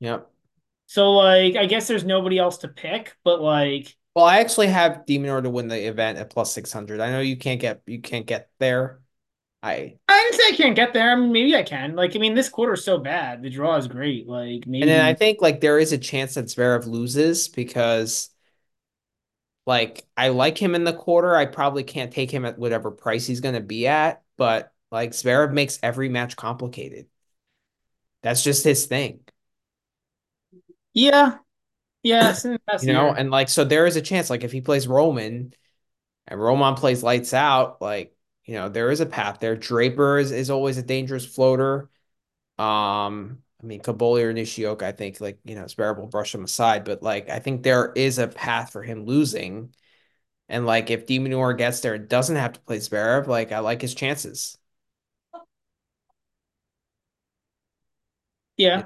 Yep. 0.00 0.30
So 0.86 1.12
like 1.12 1.56
I 1.56 1.66
guess 1.66 1.86
there's 1.86 2.04
nobody 2.04 2.38
else 2.38 2.58
to 2.58 2.68
pick, 2.68 3.16
but 3.24 3.40
like 3.40 3.94
Well, 4.14 4.24
I 4.24 4.40
actually 4.40 4.68
have 4.68 5.06
de 5.06 5.18
Minaur 5.18 5.42
to 5.42 5.50
win 5.50 5.68
the 5.68 5.86
event 5.86 6.18
at 6.18 6.30
plus 6.30 6.52
600. 6.52 7.00
I 7.00 7.10
know 7.10 7.20
you 7.20 7.36
can't 7.36 7.60
get 7.60 7.82
you 7.86 8.00
can't 8.00 8.26
get 8.26 8.48
there. 8.58 9.00
I 9.64 9.96
I 10.08 10.22
didn't 10.22 10.34
say 10.34 10.48
I 10.52 10.56
can't 10.56 10.76
get 10.76 10.92
there. 10.92 11.10
I 11.10 11.16
mean, 11.16 11.32
maybe 11.32 11.56
I 11.56 11.62
can. 11.62 11.96
Like, 11.96 12.14
I 12.14 12.18
mean, 12.18 12.34
this 12.34 12.50
quarter 12.50 12.74
is 12.74 12.84
so 12.84 12.98
bad. 12.98 13.42
The 13.42 13.48
draw 13.48 13.76
is 13.76 13.88
great. 13.88 14.28
Like, 14.28 14.66
maybe. 14.66 14.82
and 14.82 14.90
then 14.90 15.00
I 15.04 15.14
think 15.14 15.40
like 15.40 15.62
there 15.62 15.78
is 15.78 15.92
a 15.92 15.98
chance 15.98 16.34
that 16.34 16.46
Zverev 16.46 16.86
loses 16.86 17.48
because 17.48 18.28
like 19.66 20.06
I 20.18 20.28
like 20.28 20.58
him 20.58 20.74
in 20.74 20.84
the 20.84 20.92
quarter. 20.92 21.34
I 21.34 21.46
probably 21.46 21.82
can't 21.82 22.12
take 22.12 22.30
him 22.30 22.44
at 22.44 22.58
whatever 22.58 22.90
price 22.90 23.26
he's 23.26 23.40
going 23.40 23.54
to 23.54 23.62
be 23.62 23.86
at, 23.86 24.22
but 24.36 24.70
like 24.90 25.12
Zverev 25.12 25.52
makes 25.52 25.78
every 25.82 26.10
match 26.10 26.36
complicated. 26.36 27.06
That's 28.22 28.44
just 28.44 28.64
his 28.64 28.84
thing. 28.84 29.20
yeah, 30.92 31.38
yeah. 32.02 32.32
the 32.32 32.60
past 32.68 32.84
You 32.84 32.92
know, 32.92 33.14
and 33.14 33.30
like 33.30 33.48
so 33.48 33.64
there 33.64 33.86
is 33.86 33.96
a 33.96 34.02
chance 34.02 34.28
like 34.28 34.44
if 34.44 34.52
he 34.52 34.60
plays 34.60 34.86
Roman 34.86 35.54
and 36.28 36.40
Roman 36.40 36.74
plays 36.74 37.02
lights 37.02 37.32
out, 37.32 37.80
like 37.80 38.13
you 38.44 38.54
know, 38.54 38.68
there 38.68 38.90
is 38.90 39.00
a 39.00 39.06
path 39.06 39.40
there. 39.40 39.56
Draper 39.56 40.18
is, 40.18 40.30
is 40.32 40.50
always 40.50 40.78
a 40.78 40.82
dangerous 40.82 41.24
floater. 41.26 41.90
Um, 42.58 43.42
I 43.62 43.66
mean, 43.66 43.80
Cobolli 43.82 44.22
or 44.24 44.32
Nishioka, 44.32 44.86
I 44.86 44.92
think 44.92 45.20
like, 45.20 45.38
you 45.44 45.54
know, 45.56 45.64
Zverev 45.64 45.98
will 45.98 46.06
brush 46.08 46.34
him 46.34 46.44
aside, 46.44 46.84
but 46.84 47.02
like 47.02 47.30
I 47.30 47.40
think 47.40 47.62
there 47.62 47.92
is 47.94 48.18
a 48.18 48.28
path 48.28 48.72
for 48.72 48.82
him 48.82 49.06
losing. 49.06 49.74
And 50.48 50.66
like 50.66 50.90
if 50.90 51.06
de 51.06 51.18
Minaur 51.20 51.56
gets 51.56 51.80
there 51.80 51.94
and 51.94 52.08
doesn't 52.08 52.36
have 52.36 52.54
to 52.54 52.60
play 52.60 52.78
Zverev, 52.78 53.26
like 53.28 53.52
I 53.52 53.60
like 53.60 53.82
his 53.82 53.94
chances. 53.94 54.58
yeah, 58.56 58.84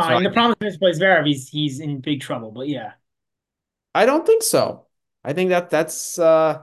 fine. 0.08 0.16
I 0.16 0.22
the 0.22 0.30
problem 0.30 0.56
is 0.62 0.76
plays 0.76 0.98
Zverev, 1.00 1.26
he's 1.26 1.48
he's 1.48 1.80
in 1.80 2.00
big 2.00 2.20
trouble. 2.20 2.50
But 2.52 2.68
yeah, 2.68 2.92
I 3.94 4.06
don't 4.06 4.26
think 4.26 4.42
so. 4.42 4.86
I 5.24 5.32
think 5.32 5.50
that 5.50 5.70
that's 5.70 6.18
uh 6.18 6.62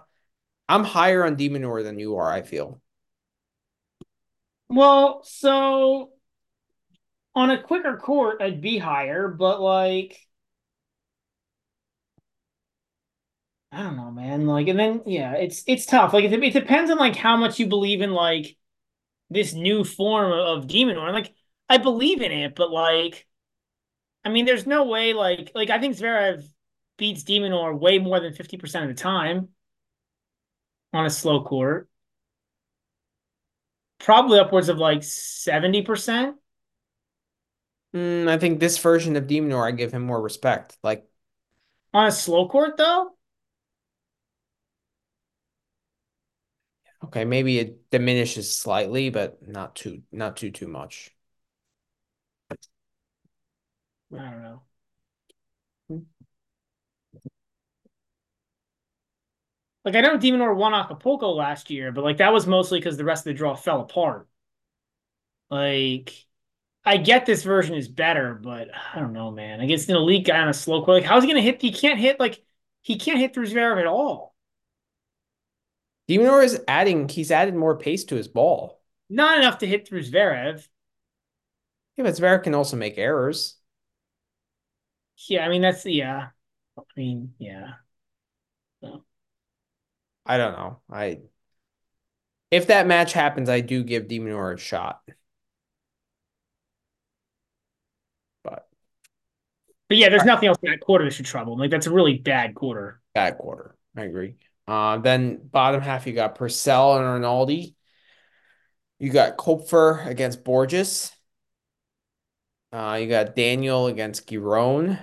I'm 0.70 0.84
higher 0.84 1.26
on 1.26 1.36
de 1.36 1.50
Minaur 1.50 1.84
than 1.84 1.98
you 2.00 2.18
are, 2.18 2.32
I 2.32 2.44
feel. 2.44 2.80
Well, 4.70 5.24
so 5.24 6.12
on 7.36 7.50
a 7.50 7.62
quicker 7.62 7.98
court, 7.98 8.42
I'd 8.42 8.62
be 8.62 8.78
higher, 8.78 9.28
but 9.28 9.62
like 9.62 10.20
I 13.72 13.84
don't 13.84 13.98
know, 13.98 14.12
man. 14.12 14.48
Like, 14.48 14.68
and 14.68 14.80
then 14.80 15.02
yeah, 15.06 15.34
it's 15.34 15.64
it's 15.68 15.86
tough. 15.86 16.14
Like, 16.14 16.26
it, 16.26 16.34
it 16.44 16.54
depends 16.54 16.90
on 16.92 16.98
like 16.98 17.16
how 17.16 17.38
much 17.38 17.60
you 17.60 17.68
believe 17.68 18.02
in 18.02 18.14
like 18.14 18.58
this 19.30 19.54
new 19.54 19.84
form 19.84 20.32
of 20.32 20.68
de 20.68 20.86
Minaur. 20.86 21.12
Like, 21.14 21.34
I 21.70 21.78
believe 21.78 22.22
in 22.22 22.32
it, 22.32 22.56
but 22.56 22.72
like, 22.72 23.28
I 24.26 24.30
mean, 24.30 24.46
there's 24.46 24.66
no 24.68 24.86
way. 24.86 25.14
Like, 25.14 25.52
like 25.56 25.70
I 25.70 25.80
think 25.80 25.96
Zverev 25.98 26.44
beats 26.98 27.24
de 27.24 27.40
Minaur 27.40 27.78
way 27.80 28.00
more 28.00 28.20
than 28.20 28.34
fifty 28.34 28.58
percent 28.58 28.90
of 28.90 28.96
the 28.96 29.02
time 29.02 29.50
on 30.94 31.06
a 31.06 31.10
slow 31.10 31.44
court. 31.44 31.88
Probably 34.00 34.40
upwards 34.40 34.70
of 34.70 34.78
like 34.78 35.04
seventy 35.04 35.82
percent 35.82 36.38
Mm, 37.94 38.28
I 38.28 38.38
think 38.38 38.60
this 38.60 38.78
version 38.78 39.16
of 39.16 39.28
de 39.28 39.40
Minaur, 39.42 39.68
I 39.68 39.72
give 39.72 39.92
him 39.92 40.04
more 40.04 40.22
respect. 40.22 40.78
Like, 40.84 41.08
on 41.94 42.08
a 42.08 42.12
slow 42.12 42.48
court, 42.48 42.78
though. 42.78 43.12
okay, 47.06 47.26
maybe 47.26 47.60
it 47.60 47.90
diminishes 47.90 48.56
slightly, 48.56 49.10
but 49.10 49.46
not 49.48 49.76
too, 49.76 50.04
not 50.12 50.38
too, 50.38 50.52
too 50.52 50.68
much. 50.68 51.12
I 52.52 52.56
don't 54.18 54.42
know. 54.44 54.62
Like 59.90 60.06
I 60.06 60.08
know 60.08 60.18
de 60.18 60.32
Minaur 60.32 60.56
won 60.56 60.76
Acapulco 60.76 61.32
last 61.32 61.72
year, 61.72 61.92
but 61.92 62.04
like 62.04 62.18
that 62.18 62.32
was 62.32 62.46
mostly 62.46 62.80
because 62.80 62.96
the 62.96 63.04
rest 63.04 63.22
of 63.22 63.32
the 63.32 63.34
draw 63.34 63.56
fell 63.56 63.82
apart. 63.82 64.28
Like 65.50 66.14
I 66.86 66.98
get 66.98 67.26
this 67.26 67.42
version 67.42 67.74
is 67.74 67.88
better, 67.88 68.36
but 68.36 68.68
I 68.94 69.00
don't 69.00 69.14
know, 69.14 69.32
man. 69.32 69.62
Against 69.62 69.90
an 69.90 69.96
elite 69.96 70.28
guy 70.28 70.38
on 70.42 70.48
a 70.48 70.54
slow 70.54 70.86
court, 70.86 71.02
like 71.02 71.10
how's 71.10 71.24
he 71.24 71.28
gonna 71.28 71.42
hit? 71.42 71.60
He 71.60 71.72
can't 71.72 71.98
hit 71.98 72.20
like 72.20 72.40
he 72.82 73.00
can't 73.00 73.18
hit 73.18 73.34
through 73.34 73.48
Zverev 73.48 73.80
at 73.80 73.88
all. 73.88 74.36
de 76.08 76.20
Minaur 76.20 76.44
is 76.44 76.62
adding, 76.68 77.10
he's 77.10 77.32
added 77.32 77.56
more 77.56 77.76
pace 77.76 78.04
to 78.06 78.16
his 78.16 78.28
ball. 78.28 78.80
Not 79.10 79.40
enough 79.40 79.58
to 79.58 79.68
hit 79.68 79.88
through 79.88 80.04
Zverev. 80.04 80.68
Yeah, 81.96 82.04
but 82.04 82.14
Zverev 82.14 82.44
can 82.44 82.54
also 82.54 82.78
make 82.78 83.00
errors. 83.00 83.58
Yeah, 85.28 85.48
I 85.48 85.50
mean 85.50 85.64
that's 85.64 85.84
yeah. 85.84 86.28
I 86.78 86.82
mean, 86.96 87.34
yeah. 87.40 87.72
So. 88.82 89.04
I 90.30 90.38
don't 90.38 90.54
know. 90.54 90.80
I 90.92 91.22
if 92.52 92.68
that 92.68 92.86
match 92.86 93.14
happens, 93.14 93.50
I 93.50 93.62
do 93.62 93.84
give 93.84 94.08
de 94.08 94.20
Minaur 94.20 94.54
a 94.54 94.58
shot. 94.58 95.02
But 98.44 98.68
But 99.88 99.98
yeah, 99.98 100.10
there's 100.10 100.24
nothing 100.24 100.48
else 100.50 100.60
in 100.62 100.70
that 100.70 100.82
quarter 100.82 101.06
that 101.06 101.14
should 101.14 101.26
trouble 101.26 101.54
him. 101.54 101.60
Like 101.60 101.72
that's 101.72 101.88
a 101.88 101.92
really 101.92 102.20
bad 102.20 102.54
quarter. 102.54 103.02
bad 103.16 103.40
quarter. 103.40 103.76
I 103.98 104.04
agree. 104.04 104.36
Uh, 104.68 105.00
then 105.00 105.40
bottom 105.44 105.82
half, 105.82 106.06
you 106.06 106.14
got 106.14 106.36
Purcell 106.36 106.98
and 106.98 107.06
Arnaldi. 107.06 107.74
You 109.00 109.12
got 109.12 109.38
Koepfer 109.38 110.06
against 110.06 110.44
Borges. 110.44 111.12
Uh, 112.72 113.00
you 113.02 113.10
got 113.10 113.36
Daniel 113.36 113.88
against 113.88 114.30
Giron. 114.30 115.00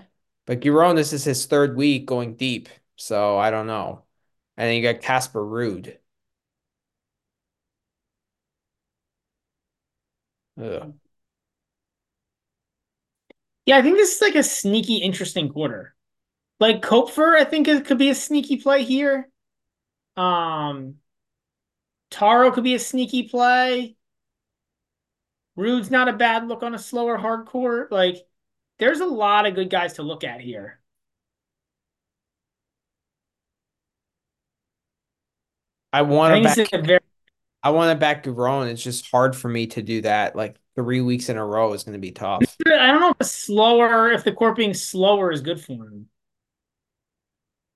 But 0.47 0.61
Giron, 0.61 0.95
this 0.95 1.13
is 1.13 1.25
his 1.25 1.47
third 1.47 1.77
week 1.77 2.07
going 2.07 2.37
deep. 2.37 2.69
So 2.95 3.37
I 3.37 3.51
don't 3.51 3.67
know. 3.67 4.06
And 4.57 4.69
then 4.69 4.77
you 4.77 4.83
got 4.83 5.03
Casper. 5.03 5.45
Ugh. 10.59 10.95
Yeah, 13.65 13.77
I 13.79 13.83
think 13.83 13.97
this 13.97 14.15
is 14.17 14.21
like 14.23 14.35
a 14.35 14.43
sneaky, 14.43 14.97
interesting 14.99 15.49
quarter. 15.49 15.95
Like 16.61 16.83
Koepfer, 16.83 17.37
I 17.37 17.45
think 17.45 17.69
it 17.69 17.87
could 17.87 17.99
be 17.99 18.11
a 18.11 18.15
sneaky 18.15 18.59
play 18.59 18.85
here. 18.85 19.31
Um, 20.17 20.97
Taro 22.11 22.51
could 22.51 22.65
be 22.65 22.75
a 22.75 22.79
sneaky 22.81 23.29
play. 23.29 23.97
Ruud's 25.57 25.91
not 25.91 26.07
a 26.09 26.13
bad 26.13 26.47
look 26.47 26.63
on 26.63 26.73
a 26.75 26.79
slower 26.79 27.17
hard 27.17 27.47
court. 27.47 27.91
Like, 27.91 28.27
there's 28.79 29.01
a 29.01 29.07
lot 29.07 29.47
of 29.47 29.55
good 29.55 29.71
guys 29.71 29.95
to 29.95 30.03
look 30.03 30.23
at 30.25 30.41
here. 30.41 30.81
I 35.97 36.03
want 36.03 36.37
to 36.37 36.43
back. 36.43 36.57
this 36.57 36.67
is 36.67 36.79
a 36.79 36.83
very 36.83 37.01
I 37.63 37.71
want 37.71 37.91
to 37.91 37.99
back 37.99 38.23
Giron. 38.23 38.71
It's 38.71 38.83
just 38.83 39.11
hard 39.11 39.35
for 39.35 39.49
me 39.49 39.67
to 39.69 39.83
do 39.83 40.03
that. 40.03 40.37
Like 40.37 40.57
three 40.75 41.01
weeks 41.01 41.31
in 41.31 41.37
a 41.39 41.45
row 41.45 41.73
is 41.73 41.85
going 41.85 41.95
to 41.95 41.99
be 41.99 42.13
tough. 42.13 42.43
I 42.67 42.93
don't 42.93 43.01
know 43.01 43.15
if 43.19 43.27
slower, 43.27 44.13
if 44.13 44.25
the 44.25 44.33
court 44.33 44.57
being 44.57 44.75
slower 44.75 45.33
is 45.33 45.41
good 45.41 45.61
for 45.61 45.73
him. 45.73 46.09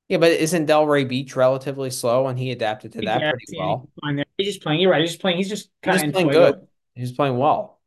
Yeah, 0.09 0.19
but 0.19 0.33
isn't 0.33 0.67
Delray 0.67 1.09
Beach 1.09 1.35
relatively 1.35 1.89
slow 1.89 2.27
and 2.27 2.39
he 2.39 2.51
adapted 2.51 2.93
to 2.93 3.03
that 3.03 3.23
Yeah, 3.23 3.31
pretty 3.31 3.57
well? 3.57 3.89
He's 4.37 4.49
just 4.49 4.63
playing. 4.63 4.81
You're 4.81 4.91
right. 4.91 5.01
He's 5.01 5.11
just 5.13 5.21
playing. 5.21 5.39
He's 5.39 5.49
just 5.49 5.71
He's 5.83 5.87
kind 5.87 5.95
just 5.95 6.07
of 6.07 6.13
playing 6.13 6.29
good. 6.29 6.67
He's 6.95 7.13
playing 7.13 7.39
well. 7.39 7.81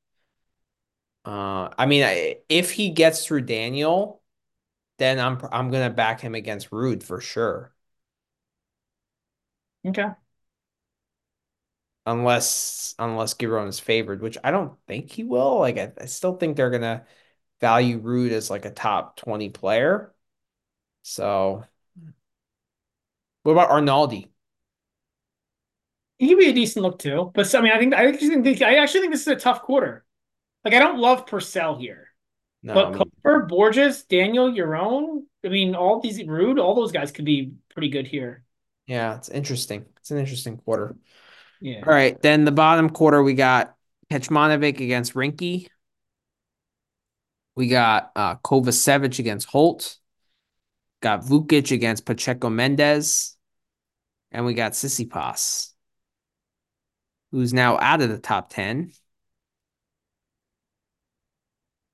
Uh, 1.26 1.70
I 1.78 1.86
mean, 1.86 2.04
I, 2.04 2.38
if 2.50 2.72
he 2.72 2.90
gets 2.90 3.26
through 3.26 3.42
Daniel, 3.42 4.22
then 4.98 5.20
I'm 5.20 5.40
I'm 5.52 5.72
gonna 5.72 5.90
back 5.90 6.22
him 6.22 6.36
against 6.36 6.72
Ruud 6.72 7.04
for 7.04 7.22
sure. 7.22 7.74
Okay. 9.86 10.14
Unless 12.06 12.96
unless 13.00 13.34
Giron 13.36 13.70
is 13.70 13.80
favored, 13.80 14.22
which 14.22 14.38
I 14.44 14.52
don't 14.52 14.78
think 14.88 15.12
he 15.12 15.24
will. 15.24 15.60
Like 15.60 15.78
I, 15.78 15.94
I 16.02 16.06
still 16.06 16.36
think 16.38 16.58
they're 16.58 16.70
gonna 16.70 17.06
value 17.62 18.02
Ruud 18.02 18.32
as 18.32 18.50
like 18.50 18.66
a 18.66 18.72
top 18.72 19.18
20 19.18 19.50
player. 19.52 20.14
So 21.04 21.66
what 23.44 23.54
about 23.54 23.70
Arnaldi? 23.70 24.28
He 26.18 26.30
could 26.30 26.40
be 26.40 26.50
a 26.50 26.54
decent 26.54 26.84
look 26.84 27.00
too. 27.00 27.32
But 27.34 27.48
so, 27.48 27.60
I 27.60 27.62
mean, 27.62 27.72
I 27.72 27.80
think 27.80 27.94
I 27.94 28.08
actually 28.08 28.42
think 28.42 28.62
I 28.62 28.76
actually 28.76 29.02
think 29.02 29.14
this 29.14 29.22
is 29.22 29.28
a 29.28 29.36
tough 29.36 29.62
quarter. 29.64 30.06
Like 30.66 30.74
I 30.74 30.80
don't 30.80 31.00
love 31.00 31.28
Purcell 31.28 31.78
here. 31.78 32.10
No, 32.64 32.84
I 32.86 32.90
But 32.90 32.94
mean, 32.94 33.12
Koepfer, 33.26 33.48
Borges, 33.50 34.04
Daniel, 34.06 34.54
your 34.54 34.76
own. 34.76 35.28
I 35.46 35.50
mean, 35.50 35.76
all 35.76 36.02
these 36.02 36.20
Ruud, 36.22 36.62
all 36.62 36.76
those 36.76 36.92
guys 36.94 37.12
could 37.12 37.26
be 37.26 37.54
pretty 37.74 37.90
good 37.90 38.08
here. 38.08 38.46
yeah, 38.86 39.16
it's 39.16 39.30
interesting. 39.30 39.86
It's 39.98 40.12
an 40.12 40.18
interesting 40.18 40.58
quarter. 40.58 40.96
Yeah. 41.64 41.80
All 41.88 41.94
right, 41.94 42.22
then 42.22 42.44
the 42.44 42.52
bottom 42.52 42.90
quarter 42.90 43.24
we 43.24 43.36
got 43.36 43.74
Kecmanovic 44.12 44.82
against 44.82 45.14
Rinky. 45.14 45.70
We 47.56 47.70
got 47.70 48.12
uh, 48.18 48.36
Kovacevic 48.36 49.18
against 49.18 49.48
Holt. 49.48 49.96
Got 51.02 51.22
Vukic 51.22 51.72
against 51.72 52.06
Pacheco 52.06 52.50
Mendez. 52.50 53.38
And 54.34 54.46
we 54.46 54.56
got 54.56 54.74
Tsitsipas, 54.74 55.70
who's 57.32 57.54
now 57.54 57.80
out 57.80 58.02
of 58.02 58.10
the 58.10 58.18
top 58.20 58.50
10. 58.50 58.92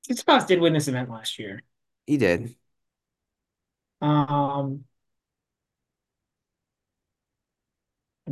Tsitsipas 0.10 0.48
did 0.48 0.62
win 0.62 0.74
this 0.74 0.88
event 0.88 1.12
last 1.12 1.38
year. 1.38 1.62
He 2.08 2.18
did. 2.18 2.56
Um, 4.02 4.86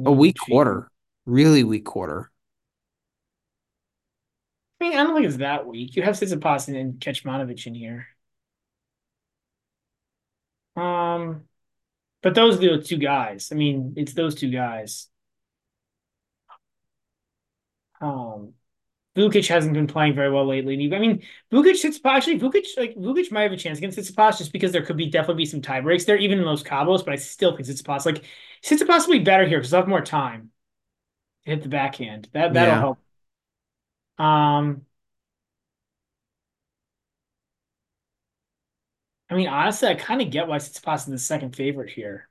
A 0.04 0.12
weak 0.12 0.38
quarter. 0.40 0.90
Really 1.28 1.66
weak 1.66 1.84
quarter. 1.84 2.32
I 4.80 4.84
mean, 4.86 4.98
I 4.98 5.04
don't 5.04 5.14
think 5.14 5.28
it's 5.28 5.38
that 5.38 5.68
weak. 5.68 5.98
You 5.98 6.04
have 6.04 6.16
Tsitsipas 6.16 6.70
and 6.70 7.02
Kecmanovic 7.02 7.68
in 7.68 7.76
here. 7.76 8.08
Um, 10.78 11.44
but 12.22 12.34
those 12.34 12.56
are 12.56 12.78
the 12.78 12.82
two 12.82 12.96
guys. 12.96 13.50
I 13.52 13.56
mean, 13.56 13.96
it's 13.98 14.14
those 14.14 14.36
two 14.36 14.50
guys. 14.50 15.10
Um, 18.00 18.54
Vukic 19.18 19.50
hasn't 19.50 19.74
been 19.74 19.88
playing 19.88 20.16
very 20.16 20.32
well 20.32 20.48
lately. 20.48 20.76
I 20.96 21.00
mean, 21.00 21.24
Vukic, 21.52 21.74
Tsitsipas, 21.74 22.06
actually, 22.06 22.40
Vukic, 22.40 22.68
like 22.78 22.96
Vukic 22.96 23.34
might 23.34 23.44
have 23.44 23.52
a 23.52 23.58
chance 23.58 23.80
against 23.80 23.98
Tsitsipas 24.00 24.38
just 24.38 24.54
because 24.54 24.72
there 24.72 24.86
could 24.86 24.96
be 24.96 25.10
definitely 25.10 25.44
be 25.44 25.50
some 25.50 25.62
tie 25.62 25.82
breaks 25.82 26.06
there, 26.06 26.16
even 26.16 26.40
in 26.40 26.46
those 26.46 26.64
Cabos. 26.64 27.04
But 27.04 27.16
I 27.16 27.18
still 27.18 27.54
think 27.58 27.68
Tsitsipas, 27.68 28.06
like 28.06 28.24
Tsitsipas, 28.64 29.08
will 29.08 29.18
be 29.18 29.26
better 29.26 29.46
here 29.46 29.58
because 29.58 29.72
they'll 29.72 29.82
have 29.82 29.90
more 29.90 30.00
time 30.00 30.52
hit 31.48 31.64
the 31.64 31.70
backhand. 31.70 32.30
That 32.34 32.54
that'll 32.54 32.76
Yeah. 32.76 32.78
help. 32.78 33.00
Um, 34.18 34.86
I 39.30 39.36
mean, 39.36 39.48
honestly, 39.48 39.88
I 39.90 39.96
kind 39.96 40.22
of 40.22 40.32
get 40.32 40.48
why 40.48 40.58
Tsitsipas 40.58 41.00
is 41.00 41.06
the 41.06 41.20
second 41.20 41.56
favorite 41.56 41.90
here. 41.92 42.30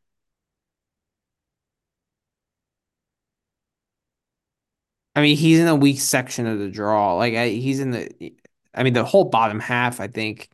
I 5.14 5.22
mean, 5.22 5.36
he's 5.36 5.58
in 5.60 5.66
a 5.66 5.74
weak 5.74 6.00
section 6.00 6.46
of 6.46 6.58
the 6.58 6.68
draw. 6.68 7.14
Like 7.16 7.34
I, 7.34 7.48
he's 7.48 7.80
in 7.80 7.90
the 7.92 8.34
I 8.74 8.82
mean, 8.82 8.92
the 8.92 9.04
whole 9.04 9.24
bottom 9.24 9.58
half, 9.60 10.00
I 10.00 10.08
think 10.08 10.50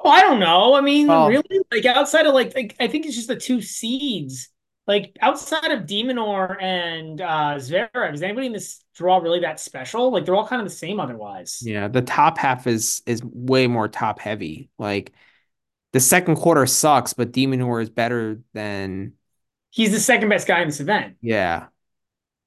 Oh, 0.00 0.10
I 0.10 0.20
don't 0.20 0.38
know. 0.40 0.74
I 0.74 0.80
mean, 0.80 1.08
Well, 1.08 1.24
really, 1.24 1.60
like 1.72 1.84
outside 1.84 2.26
of 2.26 2.34
like, 2.34 2.54
like 2.54 2.76
I 2.80 2.86
think 2.88 3.06
it's 3.06 3.16
just 3.16 3.28
the 3.28 3.36
two 3.36 3.60
seeds. 3.60 4.48
Like 4.88 5.16
outside 5.20 5.70
of 5.70 5.86
de 5.86 6.02
Minaur 6.02 6.60
and 6.62 7.20
uh 7.20 7.56
Zverev, 7.56 8.14
is 8.14 8.22
anybody 8.22 8.46
in 8.46 8.54
this 8.54 8.82
draw 8.94 9.18
really 9.18 9.40
that 9.40 9.60
special? 9.60 10.10
Like 10.10 10.24
they're 10.24 10.34
all 10.34 10.48
kind 10.48 10.62
of 10.62 10.66
the 10.66 10.74
same 10.74 10.98
otherwise. 10.98 11.62
yeah, 11.62 11.88
the 11.88 12.00
top 12.00 12.38
half 12.38 12.66
is 12.66 13.02
is 13.04 13.22
way 13.22 13.66
more 13.66 13.86
top 13.86 14.18
heavy. 14.18 14.70
Like 14.78 15.12
the 15.92 16.00
second 16.00 16.36
quarter 16.36 16.66
sucks, 16.66 17.12
but 17.12 17.32
de 17.32 17.46
Minaur 17.46 17.82
is 17.82 17.90
better 17.90 18.40
than 18.54 19.12
He's 19.70 19.92
the 19.92 20.00
second 20.00 20.30
best 20.30 20.48
guy 20.48 20.62
in 20.62 20.68
this 20.68 20.80
event. 20.80 21.16
yeah. 21.20 21.66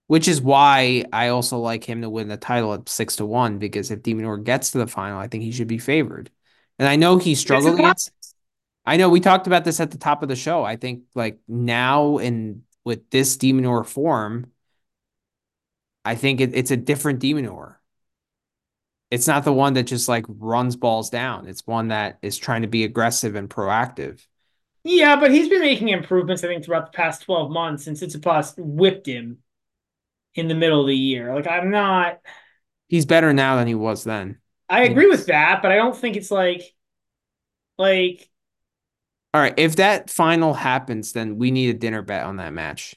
Which 0.07 0.27
is 0.27 0.41
why 0.41 1.05
I 1.13 1.29
also 1.29 1.59
like 1.59 1.85
him 1.85 2.01
to 2.01 2.09
win 2.09 2.27
the 2.27 2.35
title 2.35 2.73
at 2.73 2.89
six 2.89 3.17
to 3.17 3.25
one, 3.25 3.59
because 3.59 3.91
if 3.91 4.01
de 4.01 4.13
Minaur 4.13 4.43
gets 4.43 4.71
to 4.71 4.79
the 4.79 4.87
final, 4.87 5.19
I 5.19 5.27
think 5.27 5.43
he 5.43 5.51
should 5.51 5.69
be 5.69 5.77
favored. 5.77 6.29
And 6.79 6.89
I 6.89 6.95
know 6.95 7.17
he 7.17 7.35
struggled 7.35 7.79
against 7.79 8.11
I 8.85 8.97
know 8.97 9.09
we 9.09 9.19
talked 9.19 9.47
about 9.47 9.63
this 9.63 9.79
at 9.79 9.91
the 9.91 9.97
top 9.97 10.23
of 10.23 10.29
the 10.29 10.35
show. 10.35 10.63
I 10.63 10.75
think 10.75 11.03
like 11.13 11.39
now 11.47 12.17
and 12.17 12.63
with 12.83 13.09
this 13.09 13.37
de 13.37 13.53
Minaur 13.53 13.85
form, 13.85 14.51
I 16.03 16.15
think 16.15 16.41
it, 16.41 16.55
it's 16.55 16.71
a 16.71 16.77
different 16.77 17.19
de 17.19 17.33
Minaur. 17.33 17.75
It's 19.11 19.27
not 19.27 19.43
the 19.43 19.53
one 19.53 19.73
that 19.73 19.83
just 19.83 20.07
like 20.07 20.25
runs 20.27 20.75
balls 20.75 21.09
down. 21.09 21.47
It's 21.47 21.67
one 21.67 21.89
that 21.89 22.17
is 22.21 22.37
trying 22.37 22.61
to 22.63 22.67
be 22.67 22.83
aggressive 22.83 23.35
and 23.35 23.49
proactive. 23.49 24.25
Yeah, 24.83 25.19
but 25.19 25.31
he's 25.31 25.49
been 25.49 25.61
making 25.61 25.89
improvements, 25.89 26.43
I 26.43 26.47
think, 26.47 26.65
throughout 26.65 26.91
the 26.91 26.95
past 26.95 27.21
12 27.23 27.51
months 27.51 27.83
since 27.83 28.01
Tsitsipas 28.01 28.55
whipped 28.57 29.05
him 29.05 29.39
in 30.33 30.47
the 30.47 30.55
middle 30.55 30.81
of 30.81 30.87
the 30.87 30.95
year. 30.95 31.35
Like, 31.35 31.45
I'm 31.45 31.69
not. 31.69 32.19
He's 32.87 33.05
better 33.05 33.31
now 33.31 33.57
than 33.57 33.67
he 33.67 33.75
was 33.75 34.03
then. 34.03 34.39
I 34.67 34.83
agree 34.83 35.07
with 35.07 35.27
that, 35.27 35.61
but 35.61 35.71
I 35.71 35.75
don't 35.75 35.95
think 35.95 36.15
it's 36.15 36.31
like, 36.31 36.73
like, 37.77 38.30
All 39.33 39.41
right, 39.41 39.53
if 39.57 39.77
that 39.77 40.09
final 40.09 40.53
happens, 40.53 41.13
then 41.13 41.37
we 41.37 41.51
need 41.51 41.69
a 41.73 41.77
dinner 41.77 42.01
bet 42.01 42.25
on 42.25 42.37
that 42.37 42.53
match. 42.53 42.95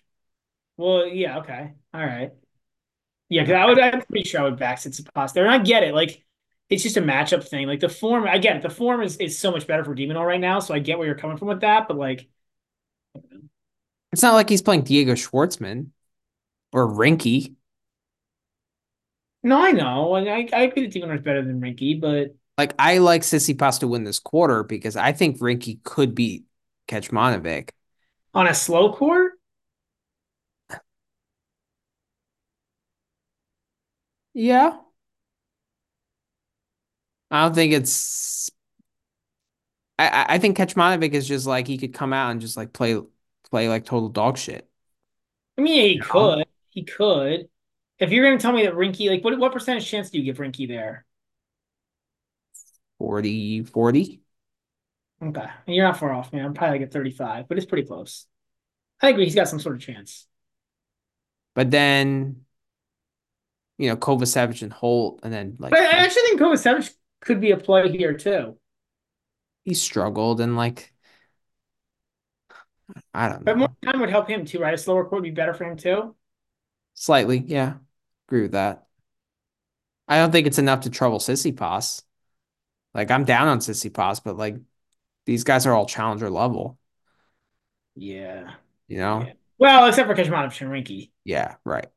well, 0.77 1.07
yeah, 1.07 1.39
okay, 1.39 1.73
all 1.93 2.01
right, 2.05 2.33
yeah, 3.31 3.43
because 3.43 3.55
I 3.57 3.67
would, 3.67 3.81
I'm 3.81 4.03
pretty 4.03 4.29
sure 4.29 4.41
I 4.43 4.45
would 4.45 4.59
back 4.59 4.79
Tsitsipas 4.79 5.33
there, 5.35 5.45
and 5.47 5.55
I 5.55 5.59
get 5.59 5.85
it, 5.85 5.95
like, 5.95 6.25
it's 6.71 6.83
just 6.83 6.97
a 6.99 7.03
matchup 7.03 7.47
thing. 7.49 7.67
Like 7.69 7.81
the 7.81 7.89
form, 7.91 8.27
I 8.27 8.39
get 8.39 8.57
it. 8.57 8.63
The 8.63 8.71
form 8.71 9.03
is 9.03 9.19
is 9.19 9.39
so 9.39 9.53
much 9.53 9.67
better 9.69 9.85
for 9.85 9.95
de 9.95 10.07
Minaur 10.09 10.27
right 10.27 10.41
now, 10.41 10.61
so 10.61 10.75
I 10.75 10.81
get 10.81 10.99
where 10.99 11.07
you're 11.07 11.17
coming 11.17 11.37
from 11.37 11.49
with 11.49 11.61
that, 11.63 11.89
but 11.89 11.97
like, 11.99 12.29
It's 14.13 14.23
not 14.23 14.35
like 14.35 14.49
he's 14.49 14.63
playing 14.63 14.83
Diego 14.85 15.15
Schwartzman 15.15 15.89
or 16.73 16.89
Rinky. 16.89 17.57
no, 19.43 19.59
I 19.61 19.73
know, 19.73 20.15
and 20.17 20.29
I 20.29 20.49
I 20.53 20.63
agree 20.63 20.87
that 20.87 20.93
de 20.93 21.13
is 21.15 21.23
better 21.23 21.45
than 21.45 21.61
Rinky, 21.61 22.01
but 22.01 22.35
Like 22.57 22.75
I 22.79 22.99
like 22.99 23.23
Tsitsipas 23.23 23.81
to 23.81 23.89
win 23.89 24.05
this 24.05 24.19
quarter 24.21 24.63
because 24.63 24.97
I 24.97 25.13
think 25.13 25.39
Rinky 25.39 25.83
could 25.83 26.15
beat 26.15 26.45
Kecmanovic. 26.89 27.71
on 28.35 28.47
a 28.47 28.55
slow 28.55 28.93
court, 28.93 29.33
Yeah. 34.35 34.81
I 37.31 37.43
don't 37.43 37.55
think 37.55 37.73
it's 37.73 38.51
I 39.99 40.27
I 40.37 40.39
think 40.39 40.57
Kecmanovic 40.57 41.13
is 41.13 41.29
just 41.29 41.47
like 41.47 41.67
he 41.67 41.79
could 41.79 41.95
come 41.95 42.13
out 42.13 42.31
and 42.31 42.41
just 42.41 42.57
like 42.57 42.73
play 42.73 43.01
play 43.51 43.69
like 43.69 43.85
total 43.85 44.09
dog 44.09 44.39
shit. 44.39 44.69
I 45.59 45.63
mean, 45.63 45.77
yeah, 45.77 45.87
he 45.87 45.99
You 45.99 46.05
know? 46.15 46.37
could, 46.39 46.45
he 46.71 46.85
could. 46.85 47.49
If 47.99 48.11
you're 48.11 48.25
going 48.25 48.39
to 48.39 48.43
tell 48.43 48.53
me 48.53 48.65
that 48.65 48.75
Rinky, 48.75 49.09
like, 49.09 49.23
what 49.25 49.39
what 49.39 49.53
percentage 49.53 49.89
chance 49.89 50.11
do 50.11 50.19
you 50.19 50.25
give 50.25 50.39
Rinky 50.39 50.67
there? 50.69 51.07
40 53.05 53.63
40. 53.65 54.23
Okay, 55.23 55.47
and 55.67 55.75
you're 55.75 55.87
not 55.87 55.99
far 55.99 56.13
off, 56.13 56.33
man. 56.33 56.45
I'm 56.45 56.55
probably 56.55 56.79
like 56.79 56.89
at 56.89 56.93
35, 56.93 57.49
but 57.49 57.57
it's 57.57 57.67
pretty 57.67 57.87
close. 57.87 58.27
I 59.01 59.11
agree. 59.11 59.25
He's 59.25 59.35
got 59.35 59.49
some 59.49 59.61
sort 59.61 59.77
of 59.77 59.81
chance. 59.83 60.27
But 61.55 61.71
then 61.71 62.45
you 63.79 63.89
know 63.89 63.97
Kovacevic 63.97 64.63
and 64.63 64.73
Holt 64.73 65.21
and 65.23 65.33
then 65.33 65.57
like 65.59 65.73
But 65.73 65.81
I 65.81 65.99
actually 65.99 66.23
think 66.23 66.41
Kovacevic 66.41 66.95
could 67.21 67.41
be 67.41 67.51
a 67.51 67.57
play 67.57 67.91
here 67.91 68.15
too. 68.15 68.57
he 69.65 69.75
struggled 69.75 70.41
and 70.41 70.57
like 70.57 70.93
I 73.15 73.29
don't 73.29 73.45
know. 73.47 73.53
But 73.53 73.59
more 73.59 73.69
time 73.85 74.01
would 74.01 74.11
help 74.11 74.29
him 74.29 74.45
too, 74.45 74.61
right? 74.61 74.75
A 74.75 74.79
slower 74.79 75.05
court 75.05 75.23
would 75.23 75.29
be 75.29 75.31
better 75.31 75.55
for 75.55 75.65
him 75.65 75.77
too. 75.77 76.15
Slightly, 76.95 77.39
yeah. 77.47 77.79
Agree 78.29 78.43
with 78.43 78.53
that. 78.53 78.87
I 80.09 80.17
don't 80.19 80.33
think 80.33 80.47
it's 80.47 80.59
enough 80.59 80.83
to 80.83 80.91
trouble 80.91 81.19
Tsitsipas. 81.19 82.03
Like 82.95 83.11
I'm 83.11 83.25
down 83.25 83.49
on 83.49 83.59
Tsitsipas, 83.59 84.23
but 84.25 84.37
like 84.37 84.57
these 85.27 85.45
guys 85.45 85.67
are 85.67 85.75
all 85.75 85.87
challenger 85.87 86.31
level, 86.31 86.79
Yeah. 87.97 88.55
you 88.89 88.99
know? 88.99 89.27
Yeah. 89.27 89.33
Well, 89.59 89.87
except 89.89 90.09
for 90.09 90.15
Kecmanovic 90.15 90.61
and 90.63 90.71
Rinky. 90.71 91.11
Yeah, 91.25 91.57
right. 91.65 91.91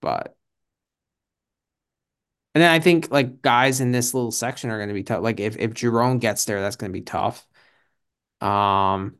But 0.00 0.36
and 2.54 2.62
then 2.62 2.70
I 2.70 2.80
think 2.80 3.10
like 3.10 3.42
guys 3.42 3.80
in 3.80 3.92
this 3.92 4.12
little 4.12 4.32
section 4.32 4.70
are 4.70 4.78
going 4.78 4.88
to 4.88 4.94
be 4.94 5.04
tough. 5.04 5.22
Like 5.22 5.38
if 5.40 5.56
if 5.56 5.72
Jerome 5.74 6.18
gets 6.18 6.44
there, 6.44 6.60
that's 6.60 6.76
going 6.76 6.90
to 6.92 6.98
be 6.98 7.02
tough. 7.04 7.46
Um, 8.40 9.16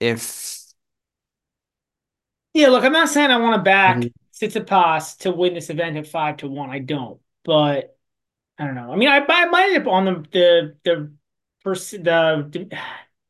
if 0.00 0.74
Yeah, 2.52 2.68
look, 2.68 2.84
I'm 2.84 2.92
not 2.92 3.08
saying 3.08 3.30
I 3.30 3.36
want 3.38 3.56
to 3.56 3.62
back 3.62 4.06
Mhm. 4.06 4.23
Tsitsipas 4.34 5.18
to 5.18 5.30
win 5.32 5.54
this 5.54 5.70
event 5.70 5.96
at 5.96 6.06
five 6.06 6.38
to 6.38 6.48
one. 6.48 6.70
I 6.70 6.80
don't, 6.80 7.20
but 7.44 7.96
I 8.58 8.66
don't 8.66 8.74
know. 8.74 8.92
I 8.92 8.96
mean, 8.96 9.08
I, 9.08 9.24
I 9.28 9.46
might 9.46 9.70
end 9.74 9.86
up 9.86 9.92
on 9.92 10.04
the 10.04 10.24
the 10.32 10.76
the 10.84 11.12
pers- 11.62 11.90
the 11.92 12.48
the, 12.50 12.78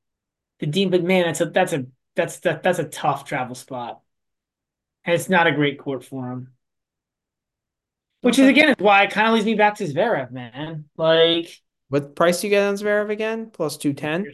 the 0.61 0.67
dean, 0.67 0.91
but 0.91 1.03
man, 1.03 1.27
that's 1.27 1.41
a 1.41 1.47
that's 1.47 1.73
a 1.73 1.87
that's 2.17 2.41
that 2.41 2.63
that's 2.63 2.79
a 2.79 2.85
tough 2.85 3.25
travel 3.25 3.55
spot, 3.55 4.01
and 5.05 5.15
it's 5.15 5.29
not 5.29 5.47
a 5.47 5.53
great 5.53 5.79
court 5.79 6.05
for 6.05 6.31
him. 6.31 6.53
Which 8.23 8.39
is 8.39 8.49
again 8.49 8.75
why 8.79 9.05
it 9.05 9.11
kind 9.11 9.29
of 9.29 9.35
leads 9.35 9.45
me 9.47 9.55
back 9.55 9.77
to 9.77 9.85
Zverev, 9.85 10.31
man. 10.31 10.87
Like, 10.97 11.61
what 11.89 12.17
price 12.17 12.41
do 12.41 12.47
you 12.47 12.51
get 12.51 12.67
on 12.67 12.75
Zverev 12.75 13.11
again? 13.11 13.51
Plus 13.51 13.77
210? 13.77 14.25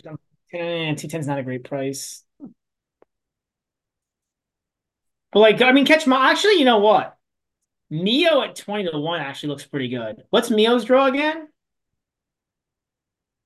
eh, 0.52 0.94
two 0.94 1.08
ten 1.08 1.20
is 1.20 1.26
not 1.26 1.38
a 1.38 1.42
great 1.42 1.64
price. 1.64 2.24
But 5.32 5.40
like, 5.40 5.62
I 5.62 5.72
mean, 5.72 5.86
catch 5.86 6.06
my 6.06 6.30
actually, 6.30 6.58
you 6.58 6.64
know 6.64 6.78
what? 6.78 7.16
Mio 7.90 8.42
at 8.42 8.56
20 8.56 8.90
to 8.90 8.98
1 8.98 9.20
actually 9.20 9.50
looks 9.50 9.66
pretty 9.66 9.88
good. 9.88 10.24
What's 10.30 10.50
Mio's 10.50 10.84
draw 10.84 11.06
again? 11.06 11.48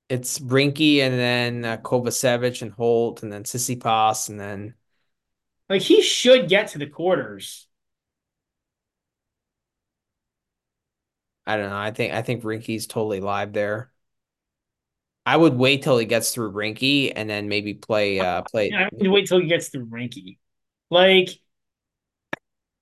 It's 0.09 0.39
Brinky 0.39 0.99
and 1.01 1.15
then 1.15 1.65
uh, 1.65 1.77
Kovacevic 1.79 2.63
and 2.63 2.73
Holt 2.73 3.23
and 3.23 3.33
then 3.33 3.45
Tsitsipas 3.45 4.29
and 4.29 4.39
then 4.39 4.75
Like 5.69 5.83
he 5.83 6.01
should 6.03 6.49
get 6.49 6.69
to 6.69 6.79
the 6.79 6.87
quarters. 6.87 7.67
I 11.47 11.57
don't 11.57 11.71
know. 11.71 11.77
I 11.77 11.91
think 11.91 12.15
I 12.15 12.23
think 12.23 12.43
Rinky's 12.43 12.87
totally 12.87 13.21
live 13.21 13.53
there. 13.53 13.91
I 15.27 15.37
would 15.37 15.55
wait 15.55 15.83
till 15.83 15.97
he 15.99 16.05
gets 16.07 16.33
through 16.35 16.53
Rinky 16.53 17.13
and 17.15 17.29
then 17.29 17.49
maybe 17.49 17.75
play 17.75 18.21
uh 18.21 18.43
play 18.43 18.71
I 18.73 18.89
to 18.91 19.09
wait 19.09 19.27
till 19.27 19.41
he 19.41 19.47
gets 19.47 19.69
through 19.69 19.87
Rinky. 19.87 20.39
Like 20.91 21.29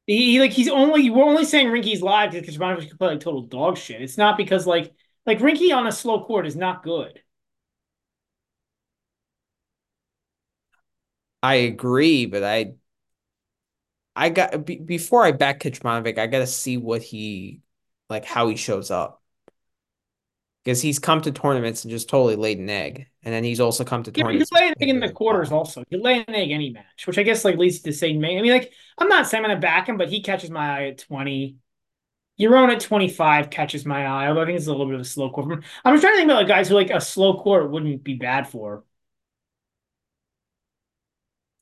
he 0.07 0.41
like 0.41 0.51
he's 0.53 0.69
only 0.69 1.11
we're 1.11 1.25
only 1.25 1.45
saying 1.45 1.69
Rinky's 1.69 2.03
live 2.03 2.33
because 2.33 2.57
Kecmanovic 2.57 2.89
can 2.89 2.99
play 2.99 3.09
like 3.09 3.21
total 3.21 3.43
dog 3.43 3.77
shit. 3.79 4.03
It's 4.03 4.19
not 4.19 4.37
because 4.37 4.67
like 4.67 4.93
like 5.27 5.39
Rinky 5.39 5.75
on 5.75 5.87
a 5.87 5.93
slow 5.93 6.25
court 6.25 6.47
is 6.47 6.57
not 6.57 6.83
good. 6.83 7.21
I 11.43 11.55
agree, 11.57 12.27
but 12.27 12.43
I 12.45 12.75
I 14.15 14.29
got 14.29 14.65
be, 14.67 14.77
before 14.79 15.25
I 15.25 15.33
back 15.33 15.61
Kecmanovic, 15.61 16.19
I 16.19 16.27
got 16.27 16.41
to 16.41 16.47
see 16.47 16.77
what 16.77 17.03
he 17.03 17.61
like 18.11 18.25
how 18.25 18.49
he 18.49 18.57
shows 18.57 18.91
up 18.91 19.22
because 20.65 20.81
he's 20.81 20.99
come 20.99 21.21
to 21.23 21.33
tournaments 21.33 21.85
and 21.85 21.91
just 21.91 22.09
totally 22.09 22.37
laid 22.37 22.59
an 22.59 22.71
egg, 22.71 23.09
and 23.23 23.35
then 23.35 23.45
he's 23.45 23.61
also 23.61 23.85
come 23.85 24.03
to 24.05 24.13
Yeah, 24.15 24.25
you 24.25 24.25
tournaments. 24.25 24.51
could 24.51 24.61
lay 24.61 24.69
an 24.69 24.75
egg 24.81 24.89
in 24.89 25.01
the 25.01 25.11
quarters 25.11 25.51
also. 25.51 25.83
You 25.91 26.01
lay 26.01 26.21
an 26.27 26.35
egg 26.35 26.51
any 26.51 26.71
match, 26.71 27.07
which 27.07 27.19
I 27.19 27.23
guess 27.23 27.45
like 27.45 27.57
leads 27.57 27.81
to 27.81 27.93
saying 27.93 28.19
I 28.19 28.21
mean, 28.43 28.53
like 28.53 28.73
I'm 28.99 29.09
not 29.09 29.27
saying 29.27 29.45
I'm 29.45 29.51
gonna 29.51 29.61
back 29.61 29.89
him, 29.89 29.97
but 29.97 30.09
he 30.09 30.23
catches 30.23 30.51
my 30.51 30.79
eye 30.79 30.85
at 30.89 30.99
20. 30.99 31.57
Your 32.37 32.57
own 32.57 32.71
at 32.71 32.81
25 32.81 33.51
catches 33.51 33.85
my 33.85 34.07
eye, 34.07 34.29
although 34.29 34.43
I 34.43 34.47
think 34.47 34.57
it's 34.59 34.67
a 34.67 34.71
little 34.71 34.87
bit 34.87 34.95
of 34.97 35.01
a 35.03 35.05
slow 35.05 35.31
court. 35.31 35.65
I'm 35.85 35.95
just 35.95 36.03
trying 36.03 36.15
to 36.15 36.19
think 36.19 36.25
about 36.31 36.39
like 36.39 36.49
guys 36.49 36.69
who 36.69 36.75
like 36.75 36.91
a 36.91 37.01
slow 37.01 37.39
court 37.41 37.71
wouldn't 37.71 38.03
be 38.03 38.15
bad 38.15 38.49
for. 38.49 38.85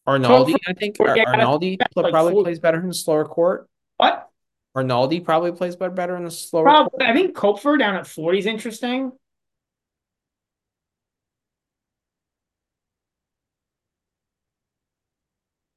Arnaldi, 0.07 0.55
I 0.67 0.73
think 0.73 0.99
Ar- 1.01 1.17
Arnaldi 1.17 1.79
like 1.97 2.13
probably 2.13 2.43
plays 2.43 2.59
better 2.59 2.81
in 2.81 2.93
slower 2.93 3.25
court. 3.25 3.69
What? 3.97 4.30
Arnaldi 4.77 5.25
probably 5.25 5.53
plays 5.53 5.77
better 5.77 5.91
better 5.91 6.17
in 6.17 6.25
the 6.25 6.31
slower 6.31 6.65
Probably. 6.65 7.05
I 7.07 7.13
think 7.13 7.37
Koepfer 7.37 7.79
down 7.79 7.97
at 7.97 8.07
40 8.07 8.39
is 8.39 8.47
interesting. 8.47 9.13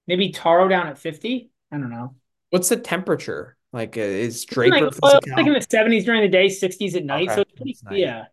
Maybe 0.07 0.31
Taro 0.31 0.67
down 0.67 0.87
at 0.87 0.97
50. 0.97 1.49
I 1.71 1.77
don't 1.77 1.89
know. 1.89 2.15
What's 2.49 2.69
the 2.69 2.77
temperature 2.77 3.57
Like, 3.71 3.97
uh, 3.97 4.01
is 4.01 4.45
Like, 4.55 4.79
Draper 4.79 4.89
well, 5.01 5.19
like 5.35 5.47
in 5.47 5.53
the 5.53 5.59
70s 5.59 6.05
during 6.05 6.21
the 6.21 6.27
day, 6.27 6.47
60s 6.47 6.95
at 6.95 7.05
night. 7.05 7.29
Okay, 7.29 7.35
So 7.35 7.41
it's 7.41 7.81
pretty, 7.81 8.01
yeah. 8.01 8.25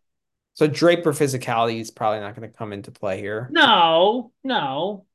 So 0.55 0.67
Draper 0.67 1.13
physicality 1.13 1.81
is 1.81 1.91
probably 1.91 2.21
not 2.21 2.37
going 2.37 2.51
to 2.51 2.55
come 2.55 2.73
into 2.73 2.91
play 2.91 3.19
here. 3.19 3.49
No, 3.51 4.33
no. 4.45 5.07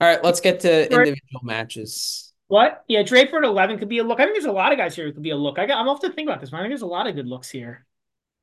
All 0.00 0.08
right, 0.08 0.22
let's 0.24 0.40
get 0.40 0.60
to 0.60 0.84
individual 0.84 1.42
matches. 1.42 2.32
What? 2.48 2.84
Yeah, 2.88 3.02
Draper 3.02 3.38
at 3.38 3.44
11 3.44 3.78
could 3.78 3.88
be 3.88 3.98
a 3.98 4.04
look. 4.04 4.18
I 4.18 4.24
think 4.24 4.34
there's 4.34 4.46
a 4.46 4.52
lot 4.52 4.72
of 4.72 4.78
guys 4.78 4.96
here 4.96 5.04
who 5.04 5.12
could 5.12 5.22
be 5.22 5.30
a 5.30 5.36
look. 5.36 5.58
I 5.58 5.66
got, 5.66 5.78
I'm 5.78 5.88
off 5.88 6.00
to 6.00 6.10
think 6.10 6.28
about 6.28 6.40
this. 6.40 6.52
I 6.52 6.58
think 6.58 6.70
there's 6.70 6.82
a 6.82 6.86
lot 6.86 7.06
of 7.06 7.14
good 7.14 7.28
looks 7.28 7.50
here. 7.50 7.86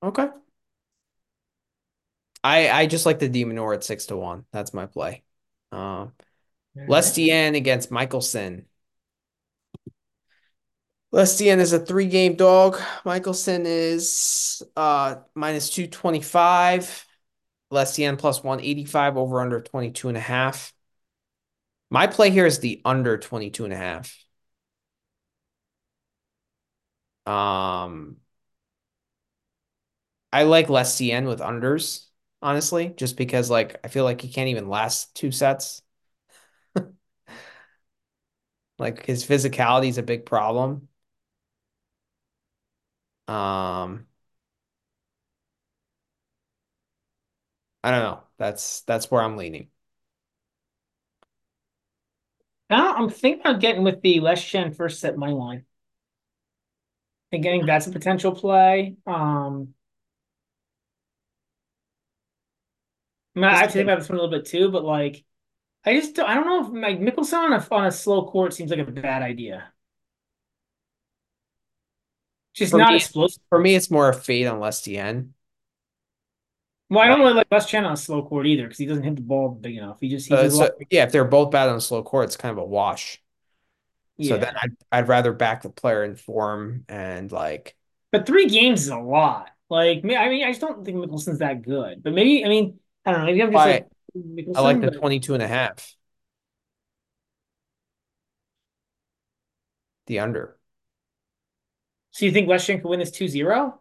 Okay. 0.02 0.28
I 2.44 2.70
I 2.70 2.86
just 2.86 3.06
like 3.06 3.20
the 3.20 3.28
De 3.28 3.44
Minaur 3.44 3.74
at 3.74 3.84
six 3.84 4.06
to 4.06 4.18
one. 4.18 4.46
That's 4.52 4.74
my 4.74 4.86
play. 4.86 5.24
Um, 5.72 6.14
Lestienne 6.88 7.56
against 7.56 7.90
Michelsen. 7.90 8.66
Lestienne 11.12 11.60
is 11.60 11.74
a 11.74 11.80
three 11.80 12.08
game 12.08 12.36
dog. 12.36 12.78
Michelsen 13.04 13.64
is 13.66 14.62
uh 14.76 15.16
minus 15.34 15.70
225. 15.70 17.06
Lestienne 17.72 18.18
plus 18.18 18.44
185 18.44 19.18
over 19.18 19.42
under 19.42 19.62
22 19.62 20.08
and 20.08 20.18
a 20.18 20.22
half. 20.22 20.74
My 21.90 22.08
play 22.08 22.30
here 22.32 22.46
is 22.46 22.60
the 22.60 22.82
under 22.86 23.18
22 23.18 23.66
and 23.66 23.74
a 23.74 23.78
half. 23.78 24.18
Um 27.26 28.18
I 30.34 30.44
like 30.44 30.68
Lestienne 30.68 31.28
with 31.28 31.40
unders, 31.40 32.06
honestly, 32.42 32.90
just 32.98 33.18
because 33.18 33.50
like 33.50 33.80
I 33.84 33.88
feel 33.88 34.04
like 34.04 34.22
he 34.22 34.30
can't 34.32 34.50
even 34.50 34.70
last 34.70 35.16
two 35.16 35.32
sets. 35.32 35.82
Like 38.80 39.06
his 39.06 39.24
physicality 39.26 39.90
is 39.90 39.98
a 40.00 40.04
big 40.04 40.26
problem. 40.26 40.88
Um, 43.28 44.08
I 47.84 47.92
don't 47.92 48.02
know. 48.04 48.24
That's 48.38 48.82
that's 48.82 49.10
where 49.12 49.22
I'm 49.22 49.38
leaning. 49.38 49.70
Now 52.70 52.96
I'm 52.96 53.10
thinking 53.10 53.46
of 53.46 53.60
getting 53.62 53.84
with 53.84 54.02
the 54.02 54.20
less 54.20 54.40
Lestienne 54.40 54.76
first 54.76 55.00
set 55.00 55.18
money 55.18 55.34
line. 55.34 55.66
I 57.32 57.42
think 57.42 57.66
that's 57.66 57.88
a 57.88 57.92
potential 57.92 58.34
play. 58.34 58.96
Um, 59.06 59.74
I, 63.36 63.40
mean, 63.40 63.50
I 63.50 63.58
have 63.58 63.68
to 63.68 63.74
think 63.74 63.84
about 63.84 64.00
this 64.00 64.10
one 64.10 64.18
a 64.18 64.22
little 64.22 64.38
bit 64.38 64.46
too, 64.48 64.70
but 64.72 64.84
like, 64.84 65.24
I 65.86 65.96
just 65.96 66.16
don't, 66.16 66.30
I 66.30 66.36
don't 66.36 66.46
know 66.48 66.66
if 66.66 66.84
like 66.84 67.00
Michelsen 67.00 67.34
on 67.40 67.54
a 67.54 67.68
on 67.72 67.86
a 67.86 67.92
slow 67.92 68.26
court 68.28 68.54
seems 68.54 68.72
like 68.72 68.80
a 68.80 68.92
bad 68.92 69.22
idea. 69.24 69.72
Just 72.54 72.72
For 72.72 72.78
not 72.78 72.92
me, 72.92 72.98
explosive. 72.98 73.42
for 73.50 73.60
me, 73.60 73.76
it's 73.76 73.92
more 73.92 74.10
a 74.10 74.14
fade 74.14 74.48
on 74.48 74.60
Lestienne. 74.60 75.34
Well, 76.90 77.00
I 77.00 77.08
don't 77.08 77.20
Like, 77.20 77.26
really 77.26 77.34
like 77.36 77.50
Lestienne 77.52 77.86
on 77.86 77.98
slow 77.98 78.24
court 78.24 78.48
either 78.48 78.64
because 78.64 78.78
he 78.78 78.86
doesn't 78.86 79.04
hit 79.04 79.16
the 79.18 79.22
ball 79.22 79.50
big 79.50 79.76
enough. 79.76 80.00
He 80.00 80.10
just 80.10 80.28
he 80.28 80.34
uh, 80.34 80.44
does 80.44 80.54
a 80.54 80.58
lot. 80.58 80.72
so 80.72 80.86
yeah, 80.90 81.04
if 81.04 81.12
they're 81.12 81.26
both 81.26 81.52
bad 81.52 81.70
on 81.70 81.82
slow 81.82 82.02
court, 82.04 82.26
it's 82.26 82.38
kind 82.38 82.52
of 82.52 82.58
a 82.58 82.66
wash. 82.66 83.22
So 84.22 84.38
then 84.38 84.54
I'd 84.62 84.76
I'd 84.92 85.08
rather 85.08 85.32
back 85.32 85.62
the 85.62 85.70
player 85.70 86.04
in 86.04 86.16
form 86.16 86.86
and 86.90 87.32
like 87.32 87.76
but 88.12 88.26
three 88.26 88.48
games 88.48 88.84
is 88.84 88.90
a 88.90 88.98
lot. 88.98 89.50
Like, 89.70 90.00
I 90.00 90.02
mean, 90.30 90.44
I 90.44 90.50
just 90.50 90.62
don't 90.62 90.86
think 90.86 90.98
Michelsen's 90.98 91.40
that 91.40 91.62
good. 91.62 92.02
But 92.02 92.14
maybe, 92.14 92.46
I 92.46 92.48
mean, 92.48 92.80
I 93.06 93.12
don't 93.12 93.22
know. 93.22 93.26
Maybe 93.26 93.42
I'm 93.44 93.52
just 93.52 93.66
I 93.66 93.66
like 93.66 93.88
I 94.56 94.62
like 94.62 94.82
the 94.82 94.88
but 94.88 94.94
22 95.00 95.34
and 95.34 95.44
a 95.44 95.48
half, 95.48 95.96
the 100.08 100.20
under. 100.20 100.58
so 102.12 102.26
you 102.26 102.32
think 102.32 102.48
West 102.48 102.68
Lestienne 102.68 102.82
could 102.82 102.90
win 102.90 103.00
this 103.00 103.12
2-0? 103.12 103.80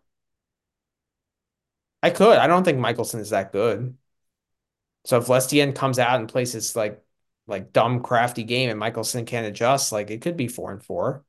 I 2.06 2.10
could. 2.10 2.38
I 2.38 2.46
don't 2.46 2.62
think 2.62 2.78
Michelsen 2.78 3.18
is 3.18 3.30
that 3.30 3.50
good. 3.50 3.96
So 5.04 5.18
if 5.18 5.26
Lestienne 5.26 5.74
comes 5.74 5.98
out 5.98 6.20
and 6.20 6.28
plays 6.28 6.52
this 6.52 6.76
like 6.76 7.02
like 7.48 7.72
dumb 7.72 8.00
crafty 8.02 8.44
game 8.44 8.70
and 8.70 8.80
Michelsen 8.80 9.26
can't 9.26 9.46
adjust, 9.46 9.90
like 9.92 10.10
it 10.10 10.20
could 10.22 10.36
be 10.36 10.46
four 10.48 10.70
and 10.72 10.82
four 10.84 11.24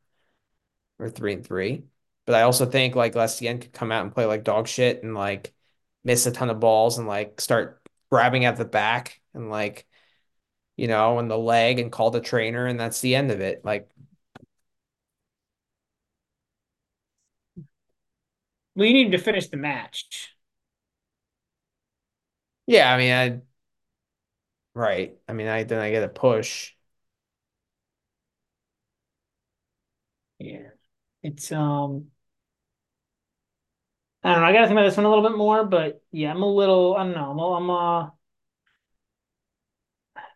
or 1.00 1.10
three 1.10 1.34
and 1.34 1.46
three. 1.46 1.86
But 2.26 2.36
I 2.36 2.42
also 2.44 2.66
think 2.66 2.96
like 2.96 3.16
Lestienne 3.16 3.60
could 3.62 3.74
come 3.74 3.92
out 3.92 4.04
and 4.04 4.14
play 4.14 4.26
like 4.26 4.44
dog 4.44 4.68
shit 4.68 5.02
and 5.04 5.16
like 5.16 5.54
miss 6.04 6.26
a 6.26 6.32
ton 6.32 6.50
of 6.50 6.60
balls 6.60 6.98
and 7.00 7.08
like 7.08 7.42
start 7.42 7.82
grabbing 8.12 8.46
at 8.46 8.58
the 8.58 8.66
back 8.66 9.20
and 9.34 9.50
like 9.50 9.88
you 10.78 10.88
know 10.88 11.20
and 11.20 11.32
the 11.32 11.38
leg 11.38 11.80
and 11.80 11.92
call 11.92 12.12
the 12.12 12.22
trainer 12.22 12.68
and 12.68 12.80
that's 12.80 13.02
the 13.02 13.16
end 13.16 13.32
of 13.32 13.42
it. 13.42 13.66
Like 13.66 13.90
we 18.76 18.94
need 18.94 19.08
him 19.08 19.12
to 19.12 19.18
finish 19.18 19.48
the 19.50 19.58
match. 19.58 20.37
Yeah, 22.68 22.94
I 22.94 22.98
mean 22.98 23.14
I 23.14 23.42
right. 24.74 25.18
I 25.28 25.34
mean 25.34 25.48
I 25.48 25.64
then 25.64 25.80
I 25.80 25.92
get 25.92 26.04
a 26.04 26.10
push. 26.10 26.74
Yeah. 30.40 30.70
It's 31.24 31.52
um 31.52 32.12
I 34.24 34.32
don't 34.34 34.42
know. 34.42 34.48
I 34.48 34.54
gotta 34.54 34.68
think 34.68 34.78
about 34.78 34.84
this 34.90 34.98
one 34.98 35.06
a 35.06 35.10
little 35.10 35.28
bit 35.28 35.38
more, 35.38 35.64
but 35.66 36.04
yeah, 36.12 36.32
I'm 36.32 36.42
a 36.44 36.48
little 36.52 36.96
I 36.96 37.04
don't 37.04 37.14
know. 37.14 37.54
I'm, 37.54 37.70
I'm 37.70 37.70
uh 37.70 38.10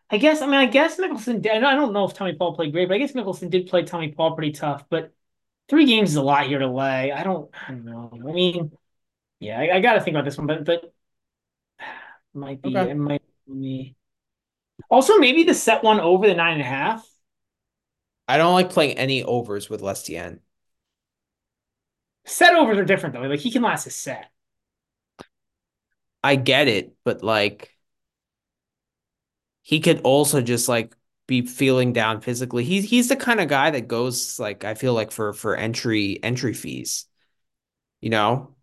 I 0.10 0.18
guess 0.18 0.42
I 0.42 0.46
mean 0.46 0.56
I 0.56 0.66
guess 0.66 0.98
Michelsen 1.00 1.42
did, 1.42 1.64
I 1.64 1.76
don't 1.76 1.94
know 1.94 2.06
if 2.06 2.14
Tommy 2.14 2.34
Paul 2.34 2.56
played 2.56 2.72
great, 2.74 2.88
but 2.88 2.96
I 2.96 2.98
guess 2.98 3.14
Michelsen 3.14 3.50
did 3.50 3.68
play 3.68 3.84
Tommy 3.84 4.12
Paul 4.12 4.36
pretty 4.36 4.52
tough, 4.52 4.86
but 4.90 5.14
three 5.70 5.86
games 5.86 6.12
is 6.12 6.16
a 6.18 6.24
lot 6.24 6.48
here 6.48 6.60
to 6.60 6.68
lay. 6.68 7.12
I 7.12 7.24
don't 7.24 7.52
I 7.68 7.72
don't 7.72 7.86
know. 7.86 8.12
I 8.14 8.34
mean, 8.34 8.72
yeah, 9.40 9.60
I, 9.60 9.78
I 9.78 9.82
gotta 9.82 10.02
think 10.02 10.16
about 10.16 10.26
this 10.26 10.38
one, 10.38 10.48
but 10.48 10.66
but 10.66 10.94
might 12.34 12.62
be 12.62 12.74
Okay. 12.76 12.90
it 12.90 12.96
might 12.96 13.22
be 13.48 13.54
me. 13.54 13.96
Also, 14.90 15.18
maybe 15.18 15.44
the 15.44 15.54
set 15.56 15.84
one 15.84 16.00
over 16.00 16.28
the 16.28 16.36
nine 16.36 16.54
and 16.54 16.62
a 16.62 16.66
half. 16.66 17.08
I 18.28 18.38
don't 18.38 18.54
like 18.54 18.72
playing 18.72 18.98
any 18.98 19.22
overs 19.24 19.70
with 19.70 19.82
Lestienne. 19.82 20.40
Set 22.26 22.56
overs 22.56 22.78
are 22.80 22.86
different 22.86 23.14
though. 23.14 23.22
Like 23.22 23.40
he 23.40 23.52
can 23.52 23.62
last 23.62 23.86
a 23.88 23.92
set. 23.92 24.32
I 26.24 26.36
get 26.36 26.68
it, 26.68 26.96
but 27.04 27.24
like 27.24 27.76
he 29.62 29.80
could 29.80 30.02
also 30.02 30.42
just 30.42 30.68
like 30.68 30.96
be 31.28 31.42
feeling 31.46 31.94
down 31.94 32.22
physically. 32.22 32.64
He's 32.64 32.90
he's 32.90 33.10
the 33.10 33.16
kind 33.16 33.40
of 33.40 33.48
guy 33.48 33.72
that 33.72 33.88
goes 33.88 34.40
like 34.40 34.64
I 34.64 34.74
feel 34.76 34.94
like 34.94 35.12
for 35.12 35.34
for 35.34 35.56
entry 35.56 36.20
entry 36.24 36.54
fees, 36.54 37.06
you 38.02 38.10
know? 38.12 38.56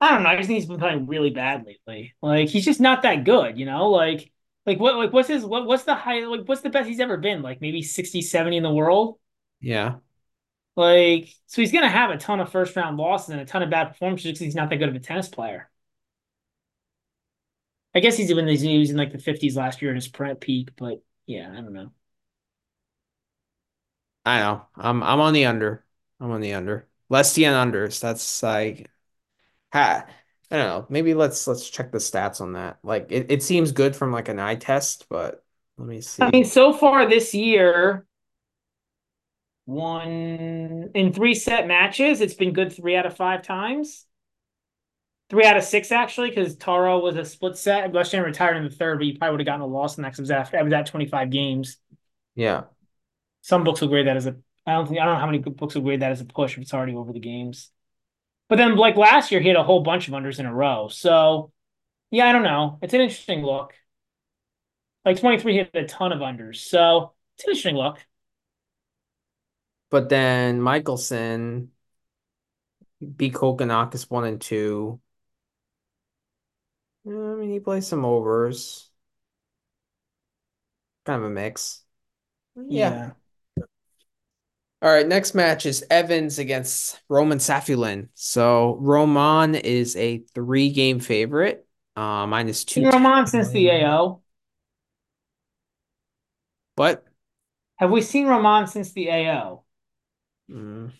I 0.00 0.10
don't 0.12 0.22
know. 0.22 0.30
I 0.30 0.36
just 0.36 0.46
think 0.46 0.58
he's 0.58 0.66
been 0.68 0.78
playing 0.78 1.06
really 1.06 1.30
bad 1.30 1.66
lately. 1.66 2.14
Like 2.22 2.48
he's 2.48 2.64
just 2.64 2.80
not 2.80 3.02
that 3.02 3.24
good, 3.24 3.58
you 3.58 3.66
know? 3.66 3.90
Like 3.90 4.32
like 4.66 4.78
what 4.80 4.96
like 4.96 5.12
what's 5.12 5.28
his 5.28 5.44
what 5.44 5.66
what's 5.66 5.84
the 5.84 5.94
high 5.94 6.20
like 6.24 6.46
what's 6.46 6.62
the 6.62 6.70
best 6.70 6.88
he's 6.88 7.00
ever 7.00 7.18
been? 7.18 7.42
Like 7.42 7.60
maybe 7.60 7.82
60, 7.82 8.22
70 8.22 8.56
in 8.56 8.62
the 8.62 8.72
world? 8.72 9.18
Yeah. 9.60 10.00
Like 10.76 11.34
so 11.46 11.60
he's 11.62 11.72
gonna 11.72 11.88
have 11.90 12.10
a 12.10 12.16
ton 12.16 12.40
of 12.40 12.50
first 12.50 12.74
round 12.76 12.96
losses 12.96 13.30
and 13.30 13.40
a 13.40 13.44
ton 13.44 13.62
of 13.62 13.70
bad 13.70 13.88
performances 13.88 14.26
because 14.32 14.40
he's 14.40 14.54
not 14.54 14.70
that 14.70 14.76
good 14.76 14.88
of 14.88 14.94
a 14.94 15.00
tennis 15.00 15.28
player. 15.28 15.70
I 17.94 18.00
guess 18.00 18.16
he's 18.16 18.30
even 18.30 18.46
he 18.48 18.78
was 18.78 18.90
in 18.90 18.96
like 18.96 19.12
the 19.12 19.18
50s 19.18 19.56
last 19.56 19.82
year 19.82 19.90
in 19.90 19.96
his 19.96 20.08
prep 20.08 20.40
peak, 20.40 20.70
but 20.76 21.02
yeah, 21.26 21.50
I 21.50 21.56
don't 21.56 21.72
know. 21.72 21.90
I 24.24 24.38
know. 24.40 24.66
I'm 24.76 25.02
I'm 25.02 25.20
on 25.20 25.32
the 25.32 25.46
under. 25.46 25.84
I'm 26.20 26.30
on 26.30 26.40
the 26.40 26.52
under. 26.54 26.88
Lestienne 27.08 27.54
unders. 27.54 28.00
That's 28.00 28.42
like 28.42 28.90
ha 29.72 30.06
I 30.50 30.56
don't 30.56 30.66
know. 30.66 30.86
Maybe 30.88 31.14
let's 31.14 31.46
let's 31.46 31.70
check 31.70 31.92
the 31.92 31.98
stats 31.98 32.40
on 32.40 32.54
that. 32.54 32.78
Like 32.82 33.06
it, 33.10 33.26
it 33.30 33.42
seems 33.42 33.70
good 33.70 33.94
from 33.94 34.10
like 34.10 34.28
an 34.28 34.40
eye 34.40 34.56
test, 34.56 35.06
but 35.08 35.44
let 35.78 35.86
me 35.86 36.00
see. 36.00 36.22
I 36.24 36.30
mean, 36.30 36.44
so 36.44 36.72
far 36.72 37.08
this 37.08 37.34
year, 37.34 38.04
one 39.66 40.90
in 40.94 41.12
three 41.12 41.36
set 41.36 41.68
matches, 41.68 42.20
it's 42.20 42.34
been 42.34 42.52
good 42.52 42.72
three 42.72 42.96
out 42.96 43.06
of 43.06 43.16
five 43.16 43.42
times. 43.42 44.06
Three 45.28 45.44
out 45.44 45.56
of 45.56 45.62
six 45.62 45.92
actually, 45.92 46.30
because 46.30 46.56
Taro 46.56 46.98
was 46.98 47.14
a 47.14 47.24
split 47.24 47.56
set. 47.56 47.92
Lestienne 47.92 48.24
retired 48.24 48.56
in 48.56 48.64
the 48.64 48.70
third, 48.70 48.98
but 48.98 49.04
he 49.04 49.12
probably 49.12 49.34
would 49.34 49.40
have 49.42 49.46
gotten 49.46 49.60
a 49.60 49.66
loss 49.66 49.96
in 49.96 50.02
that 50.02 50.10
because 50.12 50.32
after 50.32 50.58
it 50.58 50.64
was 50.64 50.72
at 50.72 50.86
25 50.86 51.30
games. 51.30 51.76
Yeah. 52.34 52.64
Some 53.42 53.62
books 53.62 53.80
will 53.80 53.88
grade 53.88 54.08
that 54.08 54.16
as 54.16 54.26
a 54.26 54.36
I 54.66 54.72
don't 54.72 54.88
think 54.88 55.00
I 55.00 55.04
don't 55.04 55.14
know 55.14 55.20
how 55.20 55.26
many 55.26 55.38
books 55.38 55.76
will 55.76 55.82
grade 55.82 56.02
that 56.02 56.10
as 56.10 56.20
a 56.20 56.24
push 56.24 56.56
if 56.56 56.62
it's 56.62 56.74
already 56.74 56.96
over 56.96 57.12
the 57.12 57.20
games. 57.20 57.70
But 58.50 58.56
then 58.56 58.76
like 58.76 58.96
last 58.98 59.30
year, 59.30 59.40
he 59.40 59.48
had 59.48 59.56
a 59.56 59.62
whole 59.62 59.80
bunch 59.80 60.08
of 60.08 60.14
unders 60.14 60.40
in 60.40 60.44
a 60.44 60.52
row. 60.54 60.88
So 60.88 61.52
yeah, 62.10 62.28
I 62.28 62.32
don't 62.32 62.42
know. 62.42 62.78
It's 62.82 62.94
an 62.94 63.00
interesting 63.00 63.44
look. 63.44 63.74
Like 65.04 65.20
23 65.20 65.56
hit 65.56 65.70
a 65.74 65.86
ton 65.86 66.12
of 66.12 66.18
unders. 66.20 66.56
So 66.56 67.12
it's 67.36 67.44
an 67.44 67.50
interesting 67.52 67.76
look. 67.76 67.98
But 69.90 70.08
then 70.08 70.60
Michelsen 70.60 71.68
beat 73.16 73.34
Kokkinakis 73.34 74.10
one 74.10 74.24
and 74.24 74.40
two. 74.40 75.00
I 77.06 77.10
mean, 77.10 77.50
he 77.50 77.60
plays 77.60 77.86
some 77.86 78.04
overs. 78.06 78.90
kind 81.04 81.22
of 81.22 81.30
a 81.30 81.34
mix. 81.34 81.84
Yeah. 82.56 82.90
Yeah. 82.90 83.10
All 84.82 84.90
right, 84.90 85.06
next 85.06 85.34
match 85.34 85.66
is 85.66 85.84
Evans 85.90 86.38
against 86.38 87.00
Roman 87.08 87.38
Safiullin. 87.38 88.08
So 88.14 88.76
Roman 88.80 89.54
is 89.54 89.94
a 89.96 90.18
three 90.34 90.70
game 90.70 91.00
favorite, 91.00 91.66
uh, 91.96 92.26
minus 92.26 92.64
two. 92.64 92.88
Roman 92.88 93.26
since 93.26 93.50
the 93.50 93.70
AO. 93.70 94.20
What? 96.76 97.04
have 97.80 97.90
we 97.90 98.02
seen 98.02 98.26
Roman 98.26 98.66
since 98.66 98.92
the 98.92 99.10
AO? 99.10 99.62
Mm. 100.50 100.92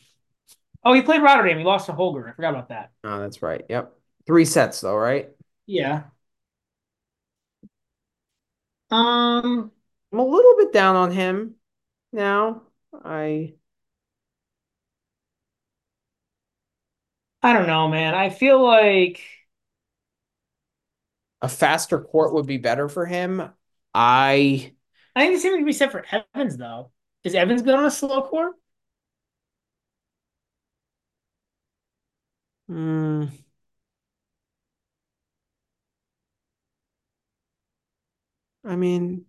Oh, 0.83 0.93
he 0.95 1.03
played 1.03 1.23
Rotterdam. 1.23 1.59
He 1.59 1.65
lost 1.65 1.87
to 1.87 1.93
Holger. 1.93 2.27
I 2.27 2.33
forgot 2.33 2.51
about 2.51 2.69
that. 2.71 2.91
Oh, 3.05 3.21
that's 3.21 3.43
right. 3.43 3.63
Yep. 3.69 3.93
Three 4.27 4.47
sets 4.47 4.81
though, 4.81 4.97
right? 4.97 5.29
Yeah. 5.67 6.05
Um, 8.91 9.71
I'm 10.11 10.19
a 10.19 10.25
little 10.25 10.57
bit 10.57 10.73
down 10.73 10.97
on 10.97 11.13
him 11.13 11.57
now. 12.13 12.63
I 13.05 13.55
I 17.43 17.53
don't 17.53 17.67
know, 17.67 17.89
man. 17.89 18.15
I 18.15 18.29
feel 18.31 18.63
like 18.63 19.21
a 21.43 21.49
faster 21.49 21.99
court 22.01 22.35
would 22.35 22.47
be 22.47 22.59
better 22.59 22.89
for 22.89 23.07
him. 23.07 23.51
I 23.95 24.73
I 25.17 25.21
think 25.21 25.35
the 25.35 25.41
same 25.41 25.53
would 25.53 25.67
be 25.67 25.73
said 25.73 25.91
for 25.93 26.05
Evans 26.35 26.57
though. 26.57 26.93
Is 27.25 27.35
Evans 27.35 27.63
good 27.63 27.75
on 27.75 27.85
a 27.87 27.91
slow 27.91 28.23
court? 28.23 28.55
Hmm. 32.69 33.27
I 38.65 38.77
mean, 38.77 39.27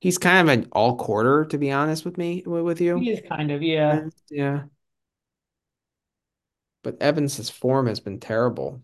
he's 0.00 0.18
kind 0.18 0.48
of 0.48 0.52
an 0.58 0.68
all 0.72 0.96
quarter, 0.96 1.44
to 1.46 1.58
be 1.58 1.70
honest 1.70 2.04
with 2.04 2.18
me, 2.18 2.42
with 2.46 2.80
you. 2.80 2.98
He 2.98 3.10
is 3.10 3.20
kind 3.28 3.50
of, 3.50 3.62
yeah. 3.62 4.06
Yeah. 4.30 4.64
But 6.82 7.00
Evans's 7.00 7.50
form 7.50 7.86
has 7.86 8.00
been 8.00 8.20
terrible. 8.20 8.82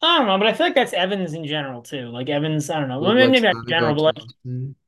I 0.00 0.18
don't 0.18 0.26
know, 0.28 0.38
but 0.38 0.46
I 0.46 0.52
feel 0.52 0.66
like 0.66 0.76
that's 0.76 0.92
Evans 0.92 1.34
in 1.34 1.44
general 1.44 1.82
too. 1.82 2.08
Like 2.08 2.28
Evans, 2.28 2.70
I 2.70 2.78
don't 2.78 2.88
know. 2.88 3.00
Well, 3.00 3.14
maybe 3.14 3.40
not 3.40 3.56
in 3.56 3.66
general, 3.66 3.94
but 3.94 4.02
like, 4.02 4.18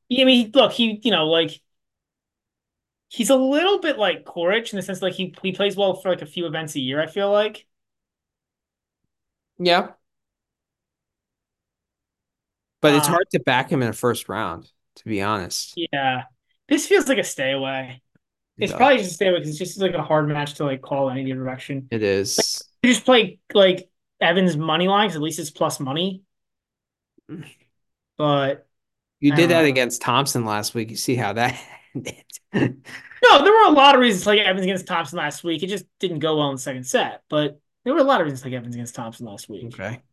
yeah, 0.07 0.21
I 0.23 0.25
mean, 0.25 0.51
look, 0.53 0.71
he, 0.71 0.99
you 1.03 1.11
know, 1.11 1.27
like 1.27 1.59
he's 3.09 3.29
a 3.29 3.35
little 3.35 3.79
bit 3.79 3.97
like 3.97 4.25
Coric 4.25 4.71
in 4.71 4.77
the 4.77 4.81
sense 4.81 5.01
like 5.01 5.13
he 5.13 5.35
he 5.41 5.51
plays 5.51 5.75
well 5.75 5.95
for 5.95 6.09
like 6.09 6.21
a 6.21 6.25
few 6.25 6.45
events 6.45 6.75
a 6.75 6.79
year. 6.79 7.01
I 7.01 7.07
feel 7.07 7.29
like. 7.31 7.65
Yeah. 9.59 9.89
But 12.81 12.95
it's 12.95 13.07
um, 13.07 13.13
hard 13.13 13.29
to 13.31 13.39
back 13.39 13.71
him 13.71 13.83
in 13.83 13.89
a 13.89 13.93
first 13.93 14.27
round, 14.27 14.71
to 14.95 15.05
be 15.05 15.21
honest. 15.21 15.73
Yeah, 15.75 16.23
this 16.67 16.87
feels 16.87 17.07
like 17.07 17.19
a 17.19 17.23
stay 17.23 17.51
away. 17.51 18.01
It 18.57 18.65
it's 18.65 18.73
probably 18.73 18.97
just 18.97 19.21
away 19.21 19.33
because 19.33 19.49
it's 19.49 19.57
just 19.57 19.79
like 19.79 19.93
a 19.93 20.03
hard 20.03 20.27
match 20.27 20.55
to 20.55 20.65
like 20.65 20.81
call 20.81 21.09
in 21.09 21.17
any 21.17 21.33
direction. 21.33 21.87
It 21.91 22.03
is. 22.03 22.37
Like, 22.37 22.89
you 22.89 22.93
just 22.93 23.05
play 23.05 23.39
like 23.53 23.89
Evans 24.19 24.55
money 24.57 24.87
lines. 24.87 25.15
At 25.15 25.21
least 25.21 25.39
it's 25.39 25.51
plus 25.51 25.79
money. 25.79 26.23
But 28.17 28.67
you 29.19 29.33
did 29.35 29.49
that 29.49 29.63
know. 29.63 29.67
against 29.67 30.03
Thompson 30.03 30.45
last 30.45 30.75
week. 30.75 30.91
You 30.91 30.95
see 30.95 31.15
how 31.15 31.33
that 31.33 31.59
ended. 31.95 32.23
no, 32.53 33.43
there 33.43 33.51
were 33.51 33.65
a 33.65 33.71
lot 33.71 33.95
of 33.95 34.01
reasons 34.01 34.27
like 34.27 34.39
Evans 34.39 34.63
against 34.63 34.85
Thompson 34.85 35.17
last 35.17 35.43
week. 35.43 35.63
It 35.63 35.67
just 35.67 35.85
didn't 35.99 36.19
go 36.19 36.37
well 36.37 36.49
in 36.49 36.55
the 36.55 36.61
second 36.61 36.83
set. 36.83 37.23
But 37.29 37.59
there 37.83 37.95
were 37.95 37.99
a 37.99 38.03
lot 38.03 38.21
of 38.21 38.25
reasons 38.25 38.43
like 38.45 38.53
Evans 38.53 38.75
against 38.75 38.93
Thompson 38.93 39.25
last 39.25 39.49
week. 39.49 39.73
Okay. 39.73 40.03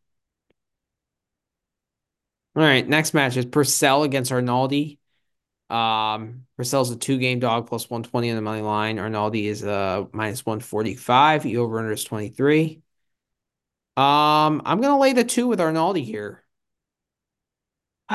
All 2.57 2.63
right, 2.63 2.87
next 2.89 3.15
match 3.15 3.37
is 3.37 3.47
Purcell 3.47 4.03
against 4.03 4.33
Arnaldi. 4.33 4.98
Um, 5.71 6.47
Purcell's 6.57 6.91
a 6.91 6.97
two 6.97 7.19
game 7.19 7.41
dog 7.41 7.67
plus 7.69 7.91
120 7.91 8.31
on 8.31 8.37
the 8.37 8.43
money 8.43 8.63
line. 8.63 8.97
Arnaldi 8.97 9.45
is 9.45 9.63
a 9.65 9.71
uh, 9.71 10.07
minus 10.13 10.45
145. 10.47 11.43
The 11.43 11.59
over 11.59 11.79
under 11.79 11.93
is 11.93 12.05
23. 12.05 12.83
Um, 13.97 14.63
I'm 14.65 14.81
gonna 14.81 14.99
lay 14.99 15.13
the 15.13 15.25
two 15.25 15.49
with 15.49 15.59
Arnaldi 15.61 16.05
here. 16.05 16.45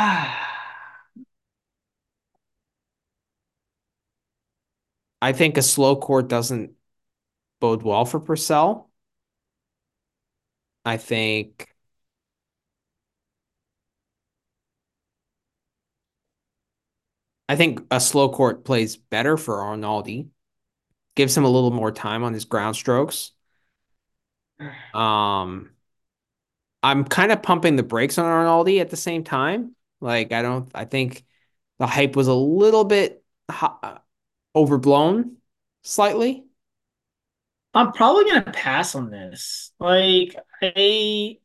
I 5.22 5.32
think 5.34 5.58
a 5.58 5.62
slow 5.62 5.96
court 5.96 6.28
doesn't 6.28 6.76
bode 7.62 7.84
well 7.84 8.06
for 8.06 8.20
Purcell. 8.20 8.92
I 10.86 10.98
think 10.98 11.73
I 17.50 17.56
think 17.56 17.82
a 17.92 18.00
slow 18.00 18.30
court 18.30 18.66
plays 18.66 18.96
better 18.96 19.38
for 19.38 19.58
Arnaldi. 19.58 20.30
Gives 21.16 21.38
him 21.38 21.44
a 21.44 21.50
little 21.50 21.72
more 21.72 21.92
time 21.92 22.24
on 22.24 22.34
his 22.34 22.46
ground 22.46 22.76
strokes. 22.76 23.32
Um, 24.94 25.72
I'm 26.84 27.06
kind 27.06 27.32
of 27.32 27.42
pumping 27.42 27.76
the 27.76 27.84
brakes 27.84 28.18
on 28.18 28.26
Arnaldi 28.26 28.80
at 28.82 28.90
the 28.90 28.98
same 28.98 29.24
time. 29.24 29.76
Like 30.02 30.32
I 30.32 30.42
don't, 30.42 30.70
I 30.76 30.86
think 30.86 31.26
the 31.80 31.88
hype 31.88 32.16
was 32.16 32.28
a 32.28 32.34
little 32.34 32.84
bit 32.84 33.24
overblown, 34.56 35.38
slightly. 35.84 36.46
I'm 37.74 37.92
probably 37.92 38.26
gonna 38.26 38.52
pass 38.52 38.96
on 38.96 39.10
this. 39.10 39.72
Like 39.80 40.36
I. 40.62 41.38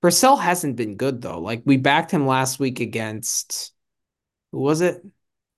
Purcell 0.00 0.36
hasn't 0.36 0.76
been 0.76 0.96
good 0.96 1.20
though. 1.20 1.40
Like 1.40 1.62
we 1.64 1.76
backed 1.76 2.10
him 2.10 2.26
last 2.26 2.58
week 2.58 2.80
against 2.80 3.72
who 4.52 4.60
was 4.60 4.80
it? 4.80 5.04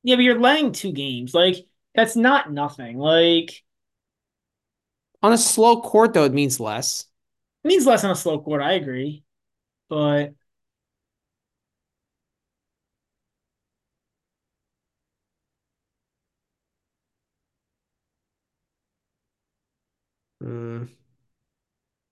Yeah, 0.02 0.16
but 0.16 0.22
you're 0.22 0.40
laying 0.40 0.72
two 0.72 0.92
games. 0.92 1.34
Like 1.34 1.56
that's 1.94 2.16
not 2.16 2.52
nothing. 2.52 2.98
Like 2.98 3.62
on 5.22 5.32
a 5.32 5.38
slow 5.38 5.80
court, 5.80 6.14
though, 6.14 6.24
it 6.24 6.32
means 6.32 6.58
less. 6.58 7.06
It 7.64 7.68
means 7.68 7.86
less 7.86 8.04
on 8.04 8.10
a 8.10 8.16
slow 8.16 8.40
court. 8.40 8.60
I 8.62 8.72
agree, 8.72 9.22
but 9.88 10.34
mm. 20.40 20.88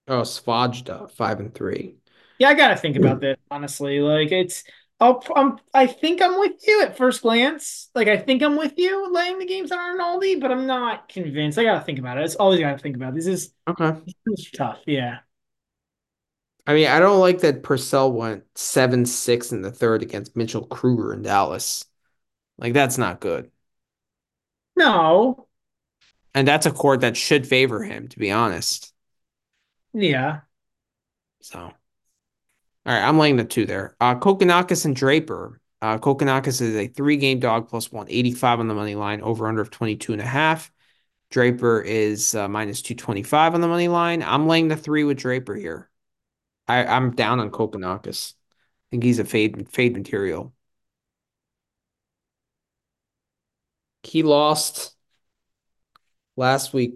Oh, 0.06 0.22
Svajda, 0.22 1.10
five 1.10 1.40
and 1.40 1.54
three. 1.54 1.99
Yeah, 2.40 2.48
I 2.48 2.54
gotta 2.54 2.76
think 2.76 2.96
about 2.96 3.20
this 3.20 3.36
honestly. 3.50 4.00
Like 4.00 4.32
it's 4.32 4.64
I'll, 5.00 5.24
I'm, 5.34 5.58
I 5.72 5.86
think 5.86 6.20
I'm 6.20 6.38
with 6.38 6.66
you 6.66 6.82
at 6.82 6.96
first 6.96 7.22
glance. 7.22 7.88
Like, 7.94 8.06
I 8.06 8.18
think 8.18 8.42
I'm 8.42 8.56
with 8.56 8.74
you 8.76 9.10
laying 9.10 9.38
the 9.38 9.46
games 9.46 9.72
on 9.72 9.78
Arnaldi, 9.78 10.38
but 10.38 10.52
I'm 10.52 10.66
not 10.66 11.08
convinced. 11.08 11.58
I 11.58 11.64
got 11.64 11.78
to 11.78 11.84
think 11.84 11.98
about 11.98 12.18
it. 12.18 12.24
It's 12.24 12.34
always 12.34 12.60
got 12.60 12.72
to 12.72 12.78
think 12.78 12.96
about 12.96 13.10
it. 13.10 13.14
This 13.14 13.26
is 13.26 13.54
okay. 13.66 13.98
This 14.26 14.40
is 14.40 14.50
tough. 14.50 14.80
Yeah. 14.86 15.20
I 16.66 16.74
mean, 16.74 16.86
I 16.86 17.00
don't 17.00 17.18
like 17.18 17.40
that 17.40 17.62
Purcell 17.62 18.12
went 18.12 18.44
7 18.54 19.06
6 19.06 19.52
in 19.52 19.62
the 19.62 19.72
third 19.72 20.02
against 20.02 20.36
Mitchell 20.36 20.66
Krueger 20.66 21.14
in 21.14 21.22
Dallas. 21.22 21.86
Like, 22.58 22.74
that's 22.74 22.98
not 22.98 23.20
good. 23.20 23.50
No. 24.76 25.48
And 26.34 26.46
that's 26.46 26.66
a 26.66 26.70
court 26.70 27.00
that 27.00 27.16
should 27.16 27.46
favor 27.46 27.82
him, 27.82 28.08
to 28.08 28.18
be 28.18 28.30
honest. 28.30 28.92
Yeah. 29.94 30.40
So. 31.40 31.72
All 32.86 32.94
right, 32.94 33.06
I'm 33.06 33.18
laying 33.18 33.36
the 33.36 33.44
two 33.44 33.66
there. 33.66 33.94
Uh, 34.00 34.14
Kokkinakis 34.14 34.84
and 34.84 34.96
Draper. 34.96 35.60
Uh, 35.82 35.98
Kokkinakis 35.98 36.60
is 36.60 36.76
a 36.76 36.88
three 36.88 37.16
game 37.16 37.38
dog 37.40 37.68
plus 37.68 37.92
185 37.92 38.60
on 38.60 38.68
the 38.68 38.74
money 38.74 38.94
line, 38.94 39.20
over 39.20 39.46
under 39.48 39.60
of 39.60 39.70
22 39.70 40.12
and 40.12 40.22
a 40.22 40.26
half. 40.26 40.70
Draper 41.30 41.80
is 41.82 42.34
uh, 42.34 42.48
minus 42.48 42.82
225 42.82 43.54
on 43.54 43.60
the 43.60 43.68
money 43.68 43.88
line. 43.88 44.22
I'm 44.22 44.46
laying 44.46 44.68
the 44.68 44.76
three 44.76 45.04
with 45.04 45.18
Draper 45.18 45.54
here. 45.54 45.90
I, 46.68 46.84
I'm 46.84 47.14
down 47.14 47.40
on 47.40 47.50
Kokkinakis. 47.50 48.34
I 48.34 48.36
think 48.90 49.04
he's 49.04 49.18
a 49.18 49.24
fade 49.24 49.68
fade 49.70 49.96
material. 49.96 50.54
He 54.02 54.22
lost 54.22 54.94
last 56.36 56.72
week 56.72 56.94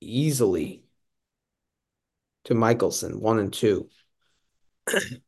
easily 0.00 0.82
to 2.44 2.54
Michelsen, 2.54 3.20
one 3.20 3.38
and 3.38 3.52
two. 3.52 3.88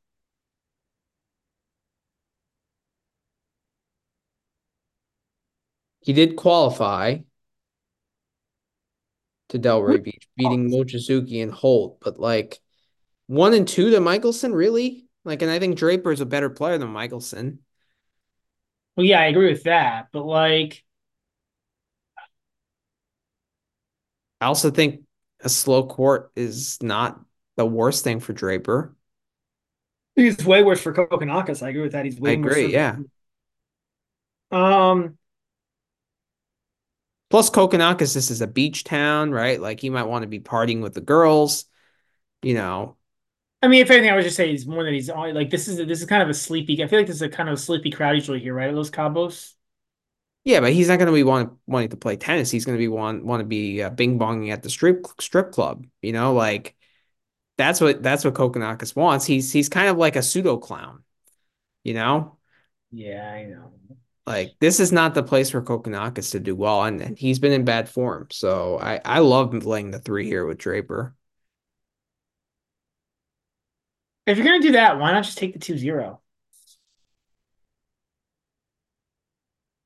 he 6.00 6.12
did 6.12 6.36
qualify 6.36 7.18
to 9.50 9.58
Delray 9.58 10.02
Beach, 10.02 10.28
beating 10.36 10.70
Mochizuki 10.70 11.42
and 11.42 11.52
Holt, 11.52 11.98
but 12.00 12.18
like 12.18 12.60
one 13.26 13.54
and 13.54 13.66
two 13.66 13.90
to 13.90 13.98
Michelsen, 13.98 14.54
really? 14.54 15.06
Like, 15.24 15.42
and 15.42 15.50
I 15.50 15.58
think 15.58 15.76
Draper 15.76 16.12
is 16.12 16.20
a 16.20 16.26
better 16.26 16.48
player 16.48 16.78
than 16.78 16.88
Michelsen. 16.88 17.58
Well, 18.96 19.06
yeah, 19.06 19.20
I 19.20 19.26
agree 19.26 19.50
with 19.50 19.64
that, 19.64 20.08
but 20.12 20.24
like, 20.24 20.84
I 24.40 24.46
also 24.46 24.70
think 24.70 25.02
a 25.40 25.48
slow 25.48 25.86
court 25.86 26.32
is 26.34 26.82
not 26.82 27.20
the 27.56 27.66
worst 27.66 28.04
thing 28.04 28.20
for 28.20 28.32
Draper. 28.32 28.96
He's 30.16 30.44
way 30.44 30.62
worse 30.62 30.80
for 30.80 30.92
Kokkinakis. 30.92 31.62
I 31.62 31.70
agree 31.70 31.82
with 31.82 31.92
that. 31.92 32.04
He's 32.04 32.20
I 32.24 32.30
way 32.30 32.36
more 32.36 32.50
agree. 32.50 32.62
service. 32.62 32.72
Yeah. 32.72 32.96
Um, 34.50 35.18
Plus, 37.28 37.48
Kokkinakis, 37.48 38.12
this 38.12 38.30
is 38.30 38.40
a 38.40 38.46
beach 38.46 38.82
town, 38.84 39.30
right? 39.30 39.60
Like 39.60 39.80
he 39.80 39.88
might 39.90 40.04
want 40.04 40.22
to 40.22 40.28
be 40.28 40.40
partying 40.40 40.82
with 40.82 40.94
the 40.94 41.00
girls, 41.00 41.64
you 42.42 42.54
know. 42.54 42.96
I 43.62 43.68
mean, 43.68 43.82
if 43.82 43.90
anything, 43.90 44.10
I 44.10 44.14
would 44.16 44.24
just 44.24 44.36
say 44.36 44.50
he's 44.50 44.66
more 44.66 44.84
than 44.84 44.94
he's 44.94 45.10
on. 45.10 45.34
Like 45.34 45.50
this 45.50 45.68
is 45.68 45.76
this 45.76 46.00
is 46.00 46.06
kind 46.06 46.22
of 46.22 46.28
a 46.28 46.34
sleepy. 46.34 46.82
I 46.82 46.86
feel 46.88 46.98
like 46.98 47.06
this 47.06 47.16
is 47.16 47.22
a 47.22 47.28
kind 47.28 47.48
of 47.48 47.54
a 47.54 47.58
sleepy 47.58 47.90
crowd 47.90 48.16
usually 48.16 48.40
here, 48.40 48.54
right? 48.54 48.74
Los 48.74 48.90
Cabos. 48.90 49.54
Yeah, 50.44 50.60
but 50.60 50.72
he's 50.72 50.88
not 50.88 50.96
going 50.96 51.06
to 51.08 51.12
be 51.12 51.22
want, 51.22 51.52
wanting 51.66 51.90
to 51.90 51.98
play 51.98 52.16
tennis. 52.16 52.50
He's 52.50 52.64
going 52.64 52.76
to 52.76 52.82
be 52.82 52.88
want 52.88 53.24
want 53.24 53.40
to 53.40 53.46
be 53.46 53.82
uh, 53.82 53.90
bing 53.90 54.18
bonging 54.18 54.50
at 54.50 54.62
the 54.62 54.70
strip 54.70 55.06
strip 55.20 55.52
club. 55.52 55.86
You 56.00 56.12
know, 56.12 56.32
like 56.32 56.74
that's 57.60 57.80
what 57.80 58.02
that's 58.02 58.24
what 58.24 58.34
Kokkinakis 58.34 58.96
wants. 58.96 59.24
He's 59.26 59.52
he's 59.52 59.68
kind 59.68 59.88
of 59.88 59.96
like 59.98 60.16
a 60.16 60.22
pseudo 60.22 60.56
clown. 60.58 61.04
You 61.84 61.94
know, 61.94 62.38
Yeah, 62.92 63.30
I 63.32 63.44
know. 63.44 63.72
like 64.26 64.54
this 64.60 64.80
is 64.80 64.92
not 64.92 65.14
the 65.14 65.22
place 65.22 65.50
for 65.50 65.62
Kokkinakis 65.62 66.32
to 66.32 66.40
do 66.40 66.54
well, 66.54 66.84
and, 66.84 67.16
he's 67.18 67.38
been 67.38 67.52
in 67.52 67.64
bad 67.64 67.88
form. 67.88 68.28
So 68.30 68.78
I 68.80 69.00
I 69.04 69.18
love 69.20 69.54
laying 69.66 69.90
the 69.90 69.98
three 69.98 70.26
here 70.26 70.46
with 70.46 70.58
Draper. 70.58 71.14
If 74.26 74.36
you're 74.38 74.46
gonna 74.46 74.60
do 74.60 74.72
that, 74.72 74.98
why 74.98 75.12
not 75.12 75.24
just 75.24 75.38
take 75.38 75.52
the 75.52 75.58
two 75.58 75.76
zero? 75.76 76.20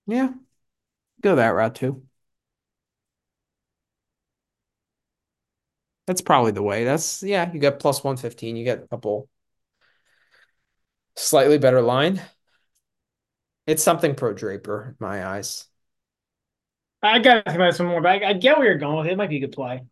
Yeah, 0.07 0.33
go 1.23 1.37
that 1.37 1.49
route 1.51 1.77
too. 1.77 2.04
That's 6.07 6.21
probably 6.21 6.53
the 6.53 6.63
way. 6.63 6.85
That's 6.85 7.23
yeah, 7.23 7.51
you 7.53 7.59
get 7.59 7.79
plus 7.79 8.05
115, 8.05 8.57
you 8.57 8.65
get 8.65 8.83
a 8.83 8.89
couple 8.89 9.29
slightly 11.17 11.59
better 11.59 11.81
line. 11.81 12.21
It's 13.67 13.83
something 13.83 14.15
pro 14.15 14.35
Draper 14.35 14.89
in 14.91 14.97
my 15.07 15.27
eyes. 15.27 15.67
I 17.03 17.19
gotta 17.19 17.43
think 17.43 17.57
about 17.57 17.77
some 17.77 17.87
more, 17.87 18.01
but 18.01 18.23
I, 18.23 18.31
I 18.31 18.33
get 18.35 18.59
where 18.59 18.67
you're 18.67 18.79
going 18.79 18.99
with 18.99 19.07
it. 19.07 19.13
It 19.13 19.19
might 19.19 19.31
be 19.31 19.37
a 19.37 19.41
good 19.41 19.53
play. 19.53 19.83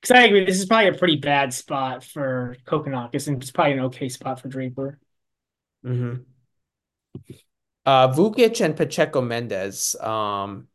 Because 0.00 0.16
I 0.16 0.22
agree, 0.22 0.44
this 0.44 0.58
is 0.58 0.66
probably 0.66 0.88
a 0.88 0.94
pretty 0.94 1.16
bad 1.16 1.52
spot 1.52 2.04
for 2.04 2.56
Kokkinakis, 2.66 3.28
and 3.28 3.42
it's 3.42 3.50
probably 3.50 3.74
an 3.74 3.80
okay 3.80 4.08
spot 4.08 4.40
for 4.40 4.48
Draper. 4.48 4.98
Mm-hmm. 5.84 6.22
Uh, 7.84 8.08
Vukic 8.08 8.64
and 8.64 8.76
Pacheco 8.76 9.20
Mendez. 9.20 9.94
Um, 9.96 10.68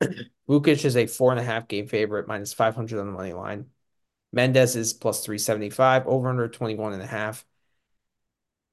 Vukic 0.48 0.84
is 0.84 0.96
a 0.96 1.06
four 1.06 1.30
and 1.30 1.40
a 1.40 1.44
half 1.44 1.68
game 1.68 1.86
favorite, 1.86 2.26
minus 2.26 2.54
500 2.54 3.00
on 3.00 3.06
the 3.06 3.12
money 3.12 3.34
line. 3.34 3.66
Mendez 4.32 4.76
is 4.76 4.92
plus 4.92 5.24
375, 5.24 6.06
over 6.06 6.28
under 6.28 6.48
21 6.48 6.92
and 6.92 7.02
a 7.02 7.06
half. 7.06 7.44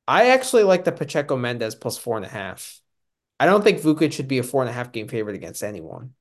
I 0.07 0.29
actually 0.29 0.63
like 0.63 0.85
the 0.85 0.91
Pacheco 0.91 1.35
Mendez 1.35 1.75
plus 1.75 1.97
four 1.97 2.15
and 2.15 2.25
a 2.25 2.29
half. 2.29 2.81
I 3.39 3.45
don't 3.45 3.63
think 3.63 3.81
Vukic 3.81 4.13
should 4.13 4.27
be 4.27 4.37
a 4.37 4.43
four 4.43 4.61
and 4.61 4.69
a 4.69 4.73
half 4.73 4.91
game 4.91 5.07
favorite 5.07 5.35
against 5.35 5.63
anyone. 5.63 6.13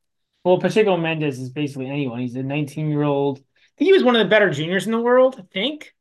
Well, 0.45 0.59
Pacheco 0.59 0.97
Mendez 0.97 1.39
is 1.39 1.51
basically 1.51 1.89
anyone. 1.89 2.21
He's 2.21 2.35
a 2.37 2.43
19 2.43 2.89
year 2.91 3.03
old. 3.03 3.39
I 3.39 3.43
think 3.79 3.87
he 3.89 3.93
was 3.93 4.05
one 4.05 4.17
of 4.17 4.21
the 4.25 4.31
better 4.31 4.51
juniors 4.51 4.87
in 4.87 4.93
the 4.93 5.01
world, 5.01 5.37
I 5.39 5.43
think. 5.53 5.95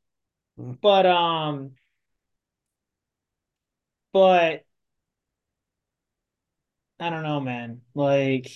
Mm. 0.59 0.79
But 0.81 1.05
um, 1.05 1.71
but 4.13 4.65
I 6.99 7.09
don't 7.09 7.23
know, 7.23 7.39
man. 7.39 7.81
Like 7.93 8.49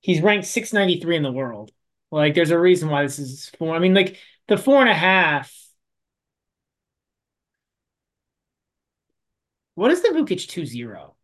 he's 0.00 0.20
ranked 0.20 0.46
693 0.46 1.16
in 1.16 1.22
the 1.22 1.32
world. 1.32 1.72
Like 2.14 2.34
there's 2.34 2.50
a 2.50 2.58
reason 2.58 2.88
why 2.90 3.02
this 3.02 3.18
is 3.18 3.48
four. 3.58 3.74
I 3.74 3.78
mean, 3.78 3.94
like 3.94 4.18
the 4.48 4.56
four 4.56 4.80
and 4.80 4.90
a 4.90 4.94
half. 4.94 5.52
What 9.76 9.92
is 9.92 10.02
the 10.02 10.08
Vukic 10.08 10.48
2-0? 10.48 11.14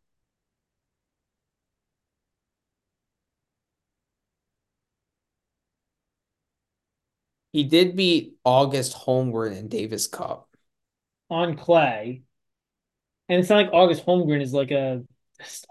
He 7.52 7.62
did 7.62 7.94
beat 7.94 8.38
August 8.44 8.92
Holmgren 8.92 9.56
in 9.56 9.68
Davis 9.68 10.08
Cup. 10.08 10.48
on 11.30 11.56
clay. 11.56 12.22
And 13.28 13.40
it's 13.40 13.48
not 13.48 13.56
like 13.56 13.72
August 13.72 14.04
Holmgren 14.04 14.42
is 14.42 14.52
like 14.52 14.70
a 14.70 15.04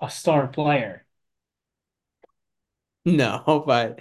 a 0.02 0.10
star 0.10 0.48
player. 0.48 1.06
No, 3.06 3.64
but 3.66 4.00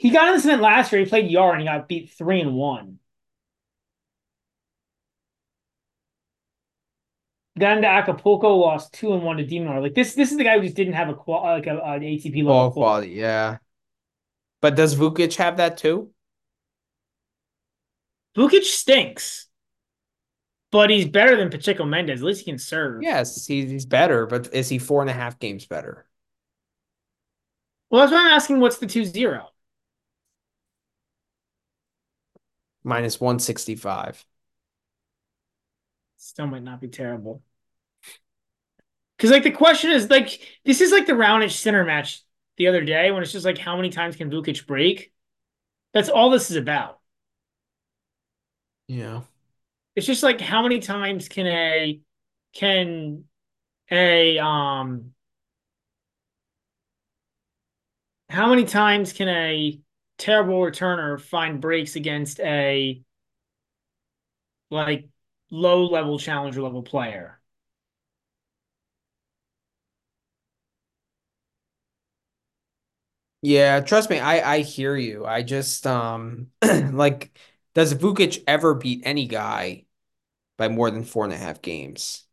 He 0.00 0.08
got 0.08 0.28
in 0.28 0.34
this 0.34 0.46
event 0.46 0.62
last 0.62 0.90
year. 0.92 1.04
He 1.04 1.06
played 1.06 1.30
Yar 1.30 1.52
and 1.52 1.60
he 1.60 1.66
got 1.66 1.86
beat 1.86 2.10
three 2.10 2.40
and 2.40 2.54
one. 2.54 2.98
Got 7.58 7.76
into 7.76 7.88
Acapulco, 7.88 8.56
lost 8.56 8.94
two 8.94 9.12
and 9.12 9.22
one 9.22 9.36
to 9.36 9.44
de 9.44 9.58
Minaur. 9.58 9.82
Like 9.82 9.92
this, 9.92 10.14
this 10.14 10.32
is 10.32 10.38
the 10.38 10.44
guy 10.44 10.56
who 10.56 10.64
just 10.64 10.74
didn't 10.74 10.94
have 10.94 11.10
a 11.10 11.14
qual 11.14 11.42
like 11.42 11.66
a, 11.66 11.72
an 11.72 12.00
ATP 12.00 12.36
level 12.36 12.44
ball 12.44 12.70
qual. 12.70 12.84
quality, 12.86 13.10
yeah. 13.10 13.58
But 14.62 14.74
does 14.74 14.94
Vukic 14.94 15.36
have 15.36 15.58
that 15.58 15.76
too? 15.76 16.08
Vukic 18.34 18.62
stinks, 18.62 19.48
but 20.72 20.88
he's 20.88 21.08
better 21.08 21.36
than 21.36 21.50
Pacheco 21.50 21.84
Mendez. 21.84 22.20
At 22.20 22.26
least 22.26 22.40
he 22.40 22.50
can 22.50 22.58
serve. 22.58 23.02
Yes, 23.02 23.44
he's, 23.44 23.70
he's 23.70 23.84
better, 23.84 24.24
but 24.24 24.48
is 24.54 24.70
he 24.70 24.78
four 24.78 25.02
and 25.02 25.10
a 25.10 25.12
half 25.14 25.38
games 25.38 25.66
better? 25.66 26.06
Well, 27.90 28.00
that's 28.00 28.12
why 28.12 28.20
I'm 28.20 28.30
asking. 28.30 28.60
What's 28.60 28.78
the 28.78 28.86
two 28.86 29.04
zero? 29.04 29.50
Minus 32.82 33.20
165. 33.20 34.24
Still 36.16 36.46
might 36.46 36.62
not 36.62 36.80
be 36.80 36.88
terrible. 36.88 37.42
Because 39.16 39.30
like 39.30 39.42
the 39.42 39.50
question 39.50 39.90
is 39.90 40.08
like 40.08 40.40
this 40.64 40.80
is 40.80 40.92
like 40.92 41.06
the 41.06 41.12
Raonic 41.12 41.50
center 41.50 41.84
match 41.84 42.22
the 42.56 42.68
other 42.68 42.82
day 42.82 43.10
when 43.10 43.22
it's 43.22 43.32
just 43.32 43.44
like 43.44 43.58
how 43.58 43.76
many 43.76 43.90
times 43.90 44.16
can 44.16 44.30
Vukic 44.30 44.66
break? 44.66 45.12
That's 45.92 46.08
all 46.08 46.30
this 46.30 46.50
is 46.50 46.56
about. 46.56 47.00
Yeah. 48.86 49.22
It's 49.94 50.06
just 50.06 50.22
like 50.22 50.40
how 50.40 50.62
many 50.62 50.78
times 50.78 51.28
can 51.28 51.46
a 51.46 52.00
can 52.54 53.24
a 53.90 54.38
um 54.38 55.12
how 58.28 58.48
many 58.48 58.64
times 58.64 59.12
can 59.12 59.28
a 59.28 59.80
terrible 60.20 60.60
returner 60.60 61.20
find 61.20 61.60
breaks 61.60 61.96
against 61.96 62.40
a 62.40 63.02
like 64.70 65.08
low 65.50 65.84
level 65.86 66.18
challenger 66.18 66.62
level 66.62 66.82
player? 66.82 67.40
Yeah, 73.42 73.80
trust 73.80 74.10
me, 74.10 74.18
I 74.18 74.56
I 74.56 74.60
hear 74.60 74.96
you. 74.96 75.24
I 75.24 75.42
just 75.42 75.86
um 75.86 76.50
like 76.62 77.36
does 77.74 77.94
Vukic 77.94 78.42
ever 78.46 78.74
beat 78.74 79.02
any 79.04 79.26
guy 79.26 79.86
by 80.58 80.68
more 80.68 80.90
than 80.90 81.04
four 81.04 81.24
and 81.24 81.32
a 81.34 81.38
half 81.38 81.62
games? 81.62 82.24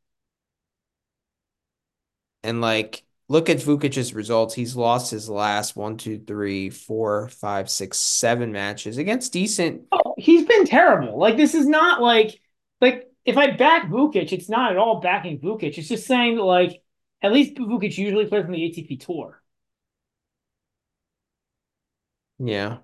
And 2.43 2.61
like 2.61 3.03
look 3.29 3.49
at 3.49 3.57
Vukic's 3.57 4.13
results. 4.13 4.53
He's 4.55 4.75
lost 4.75 5.11
his 5.11 5.29
last 5.29 5.75
one, 5.75 5.97
two, 5.97 6.19
three, 6.19 6.69
four, 6.69 7.27
five, 7.29 7.69
six, 7.69 7.97
seven 7.97 8.51
matches 8.51 8.97
against 8.97 9.33
decent. 9.33 9.83
Oh, 9.91 10.15
he's 10.17 10.45
been 10.45 10.65
terrible. 10.65 11.17
Like 11.17 11.37
this 11.37 11.53
is 11.55 11.67
not 11.67 12.01
like 12.01 12.39
like 12.81 13.09
if 13.25 13.37
I 13.37 13.51
back 13.51 13.89
Vukic, 13.89 14.31
it's 14.31 14.49
not 14.49 14.71
at 14.71 14.77
all 14.77 15.01
backing 15.01 15.39
Vukic. 15.39 15.77
It's 15.77 15.87
just 15.89 16.07
saying 16.07 16.35
that 16.37 16.43
like 16.43 16.81
at 17.21 17.31
least 17.33 17.55
Vukic 17.55 17.97
usually 17.97 18.25
plays 18.25 18.45
on 18.45 18.51
the 18.51 18.63
ATP 18.63 18.97
tour. 18.97 19.41
Yeah. 22.39 22.79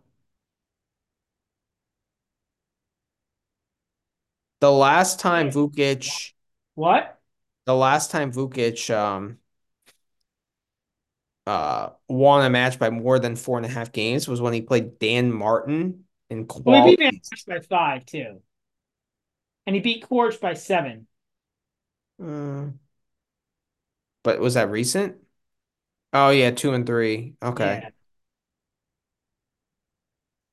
The 4.62 4.72
last 4.72 5.20
time 5.20 5.50
Vukic, 5.52 6.34
What? 6.76 7.20
the 7.66 7.76
last 7.76 8.12
time 8.12 8.32
Vukic 8.32 8.90
um 8.94 9.38
uh 11.48 11.90
won 12.08 12.46
a 12.46 12.50
match 12.50 12.80
by 12.80 12.90
more 12.90 13.20
than 13.20 13.36
four 13.36 13.58
and 13.58 13.66
a 13.66 13.70
half 13.70 13.92
games 13.92 14.28
was 14.28 14.42
when 14.42 14.54
he 14.54 14.62
played 14.62 15.00
Dan 15.00 15.32
Martin 15.32 16.06
in 16.30 16.48
Well, 16.66 16.76
he 16.76 16.82
beat 16.82 17.00
Van. 17.00 17.22
By 17.48 17.60
five 17.62 18.06
too, 18.06 18.42
and 19.66 19.76
he 19.76 19.82
beat 19.82 20.04
Korch 20.08 20.40
by 20.40 20.54
seven. 20.54 21.08
Uh, 22.20 22.72
but 24.24 24.40
was 24.40 24.54
that 24.56 24.70
recent? 24.70 25.18
Oh 26.14 26.30
yeah, 26.32 26.52
two 26.52 26.74
and 26.74 26.86
three. 26.88 27.36
Okay. 27.44 27.84
Yeah. 27.84 27.90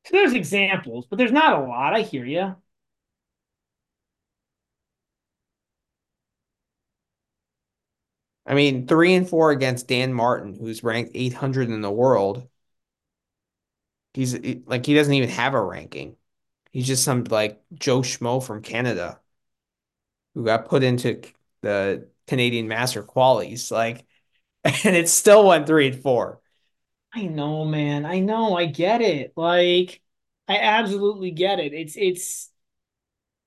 So 0.05 0.17
there's 0.17 0.33
examples, 0.35 1.07
but 1.07 1.17
there's 1.19 1.33
not 1.33 1.55
a 1.59 1.65
lot. 1.67 1.95
I 1.95 2.03
hear 2.03 2.25
you. 2.25 2.57
I 8.47 8.55
mean, 8.55 8.87
three 8.87 9.15
and 9.15 9.29
four 9.29 9.51
against 9.51 9.89
Dan 9.89 10.13
Martin, 10.13 10.55
who's 10.55 10.83
ranked 10.83 11.13
800 11.15 11.69
in 11.71 11.81
the 11.83 11.91
world. 11.91 12.49
He's 14.15 14.35
like 14.67 14.87
he 14.87 14.95
doesn't 14.95 15.13
even 15.15 15.29
have 15.31 15.55
a 15.55 15.63
ranking. 15.63 16.17
He's 16.73 16.87
just 16.87 17.05
some 17.05 17.25
like 17.25 17.63
Joe 17.75 18.01
Schmo 18.03 18.45
from 18.45 18.63
Canada 18.63 19.21
who 20.35 20.45
got 20.45 20.69
put 20.69 20.83
into 20.83 21.21
the 21.63 22.09
Canadian 22.27 22.69
Master 22.69 23.03
qualies. 23.03 23.71
Like, 23.71 24.05
and 24.65 24.97
it 24.97 25.09
still 25.09 25.47
went 25.47 25.67
three 25.67 25.89
and 25.89 26.03
four. 26.03 26.41
I 27.13 27.25
know, 27.27 27.65
man. 27.65 28.07
I 28.07 28.21
know. 28.21 28.57
I 28.57 28.67
get 28.67 29.01
it. 29.01 29.33
Like, 29.37 30.01
I 30.49 30.59
absolutely 30.59 31.33
get 31.33 31.59
it. 31.61 31.73
It's 31.73 31.97
it's 31.97 32.51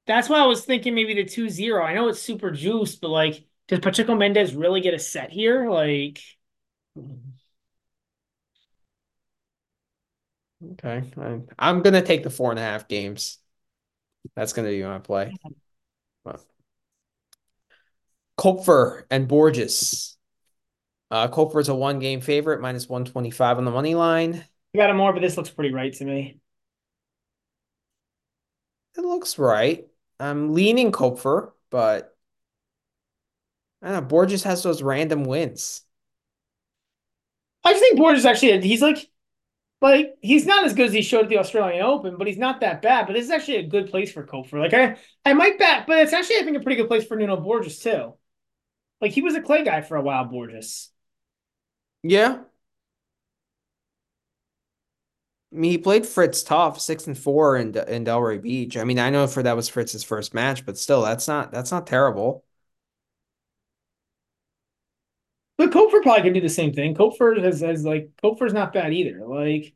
that's 0.05 0.29
why 0.29 0.39
I 0.39 0.45
was 0.45 0.65
thinking 0.65 0.95
maybe 0.95 1.13
the 1.13 1.23
2-0. 1.25 1.83
I 1.83 1.93
know 1.93 2.07
it's 2.09 2.21
super 2.21 2.51
juiced, 2.51 3.01
but 3.01 3.09
like, 3.09 3.45
does 3.67 3.79
Pacheco 3.79 4.15
Mendez 4.15 4.55
really 4.55 4.81
get 4.81 4.93
a 4.93 4.99
set 4.99 5.31
here? 5.31 5.69
Like, 5.69 6.21
Okay. 10.73 11.03
I'm, 11.17 11.47
I'm 11.59 11.81
gonna 11.81 12.01
take 12.01 12.23
the 12.23 12.29
four 12.29 12.51
and 12.51 12.59
a 12.59 12.63
half 12.63 12.87
games. 12.87 13.39
That's 14.35 14.53
gonna 14.53 14.69
be 14.69 14.83
my 14.83 14.99
play. 14.99 15.33
Koepfer 18.39 19.03
and 19.11 19.27
Borges. 19.27 20.17
Uh, 21.11 21.27
Koepfer's 21.27 21.69
a 21.69 21.75
one 21.75 21.99
game 21.99 22.21
favorite, 22.21 22.61
minus 22.61 22.89
125 22.89 23.57
on 23.57 23.65
the 23.65 23.71
money 23.71 23.95
line. 23.95 24.45
I 24.73 24.77
got 24.77 24.89
it 24.89 24.93
more, 24.93 25.13
but 25.13 25.21
this 25.21 25.37
looks 25.37 25.49
pretty 25.51 25.73
right 25.73 25.93
to 25.93 26.05
me. 26.05 26.39
It 28.97 29.01
looks 29.01 29.37
right. 29.37 29.87
I'm 30.19 30.53
leaning 30.53 30.91
Koepfer, 30.91 31.51
but 31.69 32.12
I 33.83 33.91
don't 33.91 33.95
know. 33.95 34.07
Borges 34.07 34.43
has 34.43 34.63
those 34.63 34.81
random 34.81 35.25
wins. 35.25 35.81
I 37.63 37.71
just 37.71 37.81
think 37.81 37.97
Borges 37.97 38.25
actually, 38.25 38.61
he's 38.61 38.81
like, 38.81 39.09
like 39.81 40.15
he's 40.21 40.45
not 40.45 40.65
as 40.65 40.73
good 40.73 40.87
as 40.87 40.93
he 40.93 41.01
showed 41.01 41.25
at 41.25 41.29
the 41.29 41.39
Australian 41.39 41.83
Open, 41.83 42.17
but 42.17 42.27
he's 42.27 42.37
not 42.37 42.61
that 42.61 42.81
bad. 42.81 43.07
But 43.07 43.13
this 43.13 43.25
is 43.25 43.31
actually 43.31 43.57
a 43.57 43.67
good 43.67 43.89
place 43.91 44.11
for 44.11 44.25
Koepfer. 44.25 44.59
Like 44.59 44.73
I, 44.73 44.97
I 45.25 45.33
might 45.33 45.59
bet, 45.59 45.87
but 45.87 45.99
it's 45.99 46.13
actually 46.13 46.37
I 46.37 46.43
think 46.43 46.57
a 46.57 46.61
pretty 46.61 46.77
good 46.81 46.87
place 46.87 47.05
for 47.05 47.17
Nuno 47.17 47.37
Borges 47.37 47.79
too. 47.79 48.15
Like 49.01 49.11
he 49.11 49.21
was 49.21 49.35
a 49.35 49.41
clay 49.41 49.63
guy 49.63 49.81
for 49.81 49.97
a 49.97 50.01
while, 50.01 50.25
Borges. 50.25 50.89
Yeah. 52.03 52.43
I 55.51 55.55
mean, 55.55 55.71
he 55.71 55.77
played 55.77 56.05
Fritz 56.05 56.41
tough, 56.43 56.79
six 56.81 57.05
and 57.05 57.17
four 57.17 57.57
in 57.57 57.77
in 57.77 58.05
Delray 58.05 58.41
Beach. 58.41 58.75
I 58.77 58.83
mean, 58.85 58.99
I 58.99 59.09
know 59.11 59.27
for 59.27 59.43
that 59.43 59.55
was 59.55 59.69
Fritz's 59.69 60.03
first 60.03 60.33
match, 60.33 60.65
but 60.65 60.77
still, 60.77 61.01
that's 61.03 61.27
not 61.27 61.51
that's 61.51 61.71
not 61.71 61.85
terrible. 61.85 62.43
But 65.57 65.71
Koepfer 65.71 66.01
probably 66.01 66.23
can 66.23 66.33
do 66.33 66.41
the 66.41 66.49
same 66.49 66.73
thing. 66.73 66.95
Koepfer 66.95 67.41
has, 67.43 67.61
has 67.61 67.85
like 67.85 68.09
Koepfer's 68.23 68.53
not 68.53 68.73
bad 68.73 68.93
either. 68.93 69.25
Like 69.25 69.73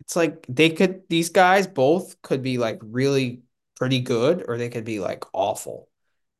it's 0.00 0.16
like 0.16 0.44
they 0.48 0.70
could 0.70 1.02
these 1.08 1.30
guys 1.30 1.66
both 1.66 2.20
could 2.22 2.42
be 2.42 2.58
like 2.58 2.78
really 2.82 3.42
pretty 3.76 4.00
good, 4.00 4.44
or 4.48 4.58
they 4.58 4.68
could 4.68 4.84
be 4.84 5.00
like 5.00 5.24
awful. 5.32 5.88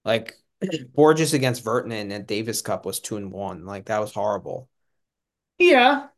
Like 0.05 0.36
Borges 0.94 1.35
against 1.35 1.65
Virtanen 1.65 2.12
at 2.12 2.27
Davis 2.27 2.62
Cup 2.62 2.86
was 2.86 3.01
two 3.01 3.17
and 3.17 3.33
one. 3.33 3.67
Like 3.67 3.86
that 3.86 4.01
was 4.01 4.15
horrible. 4.15 4.69
Yeah. 5.59 6.09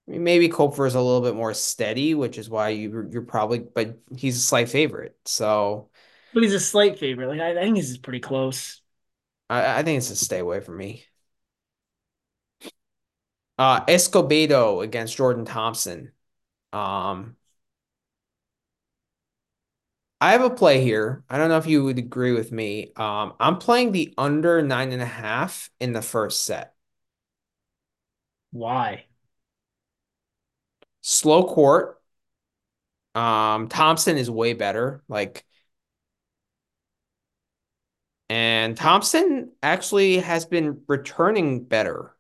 maybe 0.08 0.50
Koepfer 0.50 0.88
is 0.88 0.96
a 0.96 1.02
little 1.02 1.22
bit 1.22 1.36
more 1.36 1.54
steady, 1.54 2.14
which 2.16 2.38
is 2.38 2.50
why 2.50 2.70
you 2.70 3.08
you're 3.12 3.22
probably, 3.24 3.60
but 3.60 3.98
he's 4.16 4.38
a 4.38 4.42
slight 4.42 4.70
favorite. 4.70 5.18
So, 5.26 5.90
but 6.34 6.44
he's 6.44 6.54
a 6.54 6.60
slight 6.60 7.00
favorite. 7.00 7.28
Like 7.28 7.40
I, 7.40 7.52
I 7.52 7.64
think 7.64 7.78
this 7.78 7.90
is 7.90 7.98
pretty 7.98 8.20
close. 8.20 8.82
I, 9.50 9.80
I 9.80 9.84
think 9.84 9.98
it's 9.98 10.10
a 10.10 10.16
stay 10.16 10.40
away 10.40 10.60
from 10.60 10.78
me. 10.78 11.06
Uh, 13.58 13.86
Escobedo 13.86 14.82
against 14.84 15.16
Jordan 15.16 15.46
Thompson. 15.46 16.12
Um, 16.74 17.38
I 20.22 20.32
have 20.32 20.42
a 20.42 20.50
play 20.50 20.82
here. 20.82 21.24
I 21.30 21.38
don't 21.38 21.50
know 21.50 21.58
if 21.58 21.68
you 21.68 21.84
would 21.84 21.98
agree 21.98 22.32
with 22.34 22.52
me. 22.52 22.92
Um, 22.96 23.34
I'm 23.40 23.58
playing 23.58 23.92
the 23.92 24.14
under 24.18 24.62
nine 24.62 24.92
and 24.92 25.02
a 25.02 25.06
half 25.06 25.70
in 25.80 25.94
the 25.94 26.02
first 26.02 26.44
set. 26.46 26.74
Why? 28.52 29.06
Slow 31.06 31.46
court. 31.48 32.02
Um, 33.14 33.70
Thompson 33.70 34.18
is 34.18 34.30
way 34.30 34.54
better. 34.54 35.04
Like, 35.08 35.46
and 38.30 38.76
Thompson 38.76 39.52
actually 39.62 40.18
has 40.18 40.46
been 40.46 40.82
returning 40.88 41.64
better. 41.64 42.16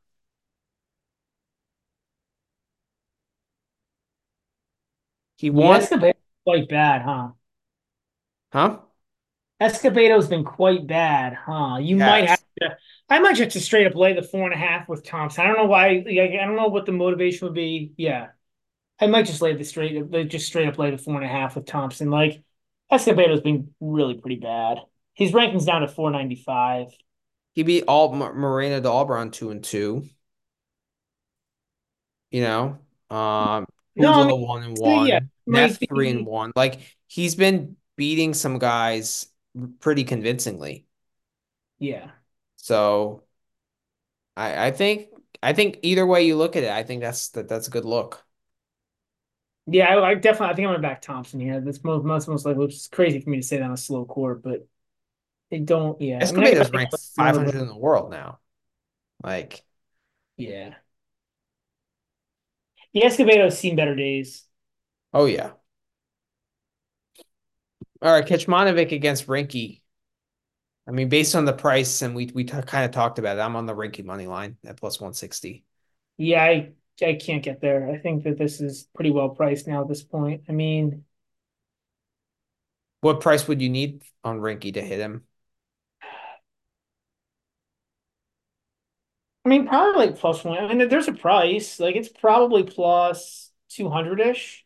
He 5.37 5.49
won. 5.49 5.81
Escobedo's 5.81 6.15
quite 6.45 6.69
bad, 6.69 7.01
huh? 7.01 7.31
Huh? 8.51 8.81
Escobedo's 9.59 10.27
been 10.27 10.43
quite 10.43 10.85
bad, 10.85 11.33
huh? 11.33 11.77
You 11.81 11.95
Yes. 11.95 11.97
might 11.97 12.25
have 12.25 12.39
to. 12.61 12.77
I 13.09 13.19
might 13.19 13.35
just 13.35 13.51
to 13.51 13.61
straight 13.61 13.87
up 13.87 13.95
lay 13.95 14.13
the 14.13 14.21
four 14.21 14.43
and 14.45 14.53
a 14.53 14.57
half 14.57 14.89
with 14.89 15.05
Thompson. 15.05 15.43
I 15.43 15.47
don't 15.47 15.57
know 15.57 15.65
why. 15.65 16.03
Like, 16.05 16.31
I 16.31 16.45
don't 16.45 16.55
know 16.57 16.67
what 16.67 16.85
the 16.85 16.91
motivation 16.91 17.47
would 17.47 17.53
be. 17.55 17.93
Yeah, 17.97 18.29
I 18.99 19.07
might 19.07 19.25
just 19.25 19.41
lay 19.41 19.53
the 19.53 19.63
straight, 19.63 20.09
like, 20.11 20.29
just 20.29 20.47
straight 20.47 20.67
up 20.67 20.77
lay 20.77 20.91
the 20.91 20.97
four 20.97 21.15
and 21.15 21.25
a 21.25 21.27
half 21.27 21.55
with 21.55 21.65
Thompson. 21.65 22.09
Like 22.09 22.41
Escobedo's 22.91 23.41
been 23.41 23.73
really 23.79 24.15
pretty 24.15 24.37
bad. 24.37 24.79
His 25.13 25.33
ranking's 25.33 25.65
down 25.65 25.81
to 25.81 25.87
four 25.87 26.11
ninety 26.11 26.35
five. 26.35 26.87
He 27.53 27.63
beat 27.63 27.85
all 27.87 28.13
Moreno 28.13 28.79
de 28.79 28.87
Alboran 28.87 29.31
two 29.31 29.49
and 29.49 29.63
two. 29.63 30.07
You 32.31 32.41
know, 32.41 32.79
um, 33.15 33.65
No, 33.95 34.11
I 34.13 34.25
mean, 34.27 34.41
one 34.41 34.63
and 34.63 34.77
one. 34.77 35.07
yeah, 35.07 35.19
Neff 35.47 35.79
three 35.87 36.09
and 36.09 36.25
one. 36.25 36.51
Like 36.55 36.79
he's 37.07 37.35
been 37.35 37.77
beating 37.95 38.33
some 38.33 38.59
guys 38.59 39.27
pretty 39.79 40.03
convincingly. 40.03 40.85
Yeah, 41.79 42.11
So 42.57 43.23
I 44.35 44.67
I 44.67 44.71
think 44.71 45.09
I 45.43 45.53
think 45.53 45.79
either 45.83 46.05
way 46.05 46.25
you 46.25 46.35
look 46.37 46.55
at 46.55 46.63
it, 46.63 46.69
I 46.71 46.83
think 46.83 47.01
that's 47.01 47.29
that 47.29 47.47
that's 47.47 47.67
a 47.67 47.71
good 47.71 47.85
look. 47.85 48.24
Yeah. 49.67 49.87
I, 49.95 50.09
I 50.11 50.15
definitely. 50.15 50.53
I 50.53 50.55
think 50.55 50.67
I'm 50.67 50.73
gonna 50.73 50.81
back 50.81 51.01
Thompson 51.01 51.39
here. 51.39 51.59
That's 51.61 51.83
most 51.83 52.05
most 52.05 52.27
most 52.27 52.45
likely. 52.45 52.65
Which 52.65 52.75
is 52.75 52.87
crazy 52.87 53.19
for 53.21 53.29
me 53.29 53.37
to 53.37 53.43
say 53.43 53.57
that 53.57 53.63
on 53.65 53.71
a 53.71 53.77
slow 53.77 54.05
court, 54.05 54.43
but 54.43 54.67
they 55.51 55.59
don't. 55.59 55.99
Yeah, 56.01 56.25
I 56.27 56.31
mean, 56.31 56.43
I 56.43 56.49
Escobedo's 56.49 56.51
gotta 56.51 56.71
ranked 56.71 56.95
500 57.15 57.55
in 57.55 57.67
the 57.67 57.77
world 57.77 58.11
now. 58.11 58.39
Like, 59.23 59.63
Yeah. 60.37 60.75
Yeah, 62.93 63.05
Escobedo's 63.07 63.57
seen 63.59 63.75
better 63.75 63.95
days. 63.95 64.45
oh 65.13 65.25
yeah. 65.25 65.53
All 68.01 68.11
right, 68.11 68.25
Kecmanovic 68.25 68.91
against 68.93 69.27
Rinky. 69.27 69.81
I 70.87 70.91
mean, 70.91 71.09
based 71.09 71.35
on 71.35 71.45
the 71.45 71.53
price, 71.53 72.01
and 72.01 72.15
we 72.15 72.27
we 72.33 72.43
kind 72.43 72.85
of 72.85 72.91
talked 72.91 73.17
about 73.19 73.37
it, 73.37 73.41
I'm 73.41 73.55
on 73.55 73.65
the 73.65 73.73
Rinky 73.75 74.03
money 74.05 74.27
line 74.27 74.57
at 74.63 74.77
plus 74.77 74.99
160. 74.99 75.63
Yeah, 76.17 76.43
I 76.43 76.73
I 77.01 77.15
can't 77.15 77.43
get 77.43 77.61
there. 77.61 77.89
I 77.89 77.97
think 77.97 78.23
that 78.23 78.37
this 78.37 78.61
is 78.61 78.87
pretty 78.95 79.11
well 79.11 79.29
priced 79.29 79.67
now 79.67 79.81
at 79.81 79.87
this 79.87 80.03
point. 80.03 80.43
I 80.49 80.51
mean, 80.53 81.05
What 83.01 83.21
price 83.21 83.47
would 83.47 83.61
you 83.61 83.69
need 83.69 84.03
on 84.23 84.39
Rinky 84.41 84.73
to 84.73 84.81
hit 84.81 84.99
him? 84.99 85.25
I 89.45 89.49
mean 89.49 89.67
probably 89.67 90.07
like 90.07 90.17
plus 90.17 90.43
one. 90.43 90.57
I 90.57 90.73
mean, 90.73 90.87
there's 90.89 91.07
a 91.07 91.13
price. 91.13 91.79
Like 91.79 91.95
it's 91.95 92.09
probably 92.09 92.63
plus 92.63 93.51
200-ish, 93.69 94.65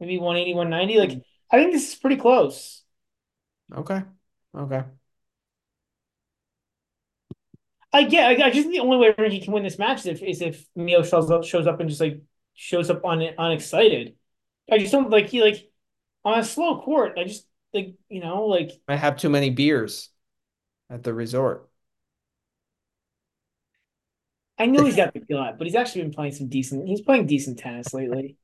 maybe 0.00 0.18
180, 0.18 0.54
190. 0.54 0.98
Like 0.98 1.24
I 1.50 1.58
think 1.58 1.72
this 1.72 1.88
is 1.92 1.94
pretty 1.96 2.16
close. 2.16 2.82
Okay. 3.72 4.02
Okay. 4.54 4.84
I 7.92 8.04
get. 8.04 8.40
I, 8.40 8.46
I 8.46 8.50
just 8.50 8.62
think 8.68 8.72
the 8.72 8.80
only 8.80 8.98
way 8.98 9.12
Rinky 9.12 9.42
can 9.42 9.52
win 9.52 9.64
this 9.64 9.78
match 9.78 10.00
is 10.00 10.06
if 10.06 10.22
is 10.22 10.40
if 10.40 10.64
Mio 10.76 11.02
shows 11.02 11.30
up 11.30 11.44
shows 11.44 11.66
up 11.66 11.80
and 11.80 11.88
just 11.88 12.00
like 12.00 12.20
shows 12.54 12.90
up 12.90 13.04
un, 13.04 13.22
unexcited. 13.36 14.14
I 14.70 14.78
just 14.78 14.92
don't 14.92 15.10
like 15.10 15.26
he 15.26 15.42
like 15.42 15.70
on 16.24 16.38
a 16.38 16.44
slow 16.44 16.80
court. 16.80 17.18
I 17.18 17.24
just 17.24 17.46
like 17.74 17.94
you 18.08 18.20
know 18.20 18.46
like 18.46 18.70
I 18.86 18.96
have 18.96 19.16
too 19.16 19.28
many 19.28 19.50
beers 19.50 20.10
at 20.88 21.02
the 21.02 21.12
resort. 21.12 21.68
I 24.58 24.66
know 24.66 24.84
he's 24.84 24.96
got 24.96 25.14
the 25.14 25.20
gut, 25.20 25.56
but 25.56 25.66
he's 25.66 25.74
actually 25.74 26.02
been 26.02 26.12
playing 26.12 26.32
some 26.32 26.48
decent. 26.48 26.86
He's 26.86 27.00
playing 27.00 27.26
decent 27.26 27.58
tennis 27.58 27.94
lately. 27.94 28.36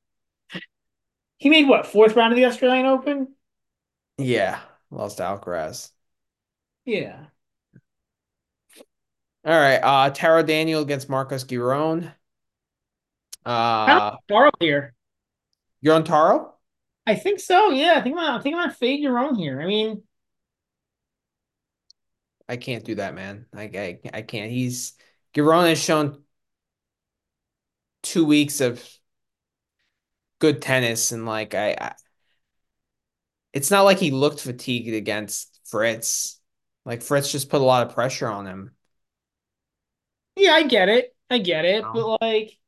He 1.38 1.50
made 1.50 1.68
what 1.68 1.86
fourth 1.86 2.16
round 2.16 2.32
of 2.32 2.36
the 2.36 2.46
Australian 2.46 2.86
Open? 2.86 3.34
Yeah, 4.18 4.60
lost 4.90 5.18
to 5.18 5.24
Alcaraz. 5.24 5.90
Yeah, 6.84 7.26
All 9.46 9.52
right, 9.52 9.76
uh 9.76 10.10
Taro 10.10 10.42
Daniel 10.42 10.82
against 10.82 11.08
Marcos 11.08 11.44
Giron. 11.44 12.12
Uh 13.44 14.16
borrow 14.28 14.50
here. 14.58 14.92
you're 15.80 15.94
on 15.94 16.04
Taro? 16.04 16.54
I 17.06 17.14
think 17.14 17.38
so. 17.38 17.70
Yeah, 17.70 17.94
I 17.96 18.00
think 18.02 18.18
I'm. 18.18 18.40
I 18.40 18.42
think 18.42 18.56
I'm 18.56 18.62
gonna 18.62 18.74
fade 18.74 19.04
Giron 19.04 19.36
here. 19.36 19.60
I 19.62 19.66
mean, 19.66 20.02
I 22.48 22.56
can't 22.56 22.84
do 22.84 22.96
that, 22.96 23.14
man. 23.14 23.46
I 23.54 23.62
I, 23.62 24.00
I 24.12 24.22
can't. 24.22 24.50
He's 24.50 24.94
Giron 25.34 25.68
has 25.68 25.80
shown 25.80 26.22
two 28.02 28.24
weeks 28.24 28.60
of 28.60 28.84
good 30.38 30.60
tennis 30.62 31.12
and 31.12 31.24
like 31.26 31.54
I, 31.54 31.76
I 31.80 31.94
it's 33.52 33.70
not 33.70 33.82
like 33.82 33.98
he 33.98 34.10
looked 34.10 34.40
fatigued 34.40 34.94
against 34.94 35.60
Fritz. 35.64 36.40
Like 36.84 37.02
Fritz 37.02 37.32
just 37.32 37.48
put 37.48 37.60
a 37.60 37.64
lot 37.64 37.86
of 37.86 37.94
pressure 37.94 38.28
on 38.28 38.46
him. 38.46 38.75
Yeah, 40.36 40.52
I 40.52 40.62
get 40.64 40.88
it. 40.88 41.14
I 41.30 41.38
get 41.38 41.64
it. 41.64 41.84
Um, 41.84 41.92
But 41.94 42.18
like, 42.20 42.58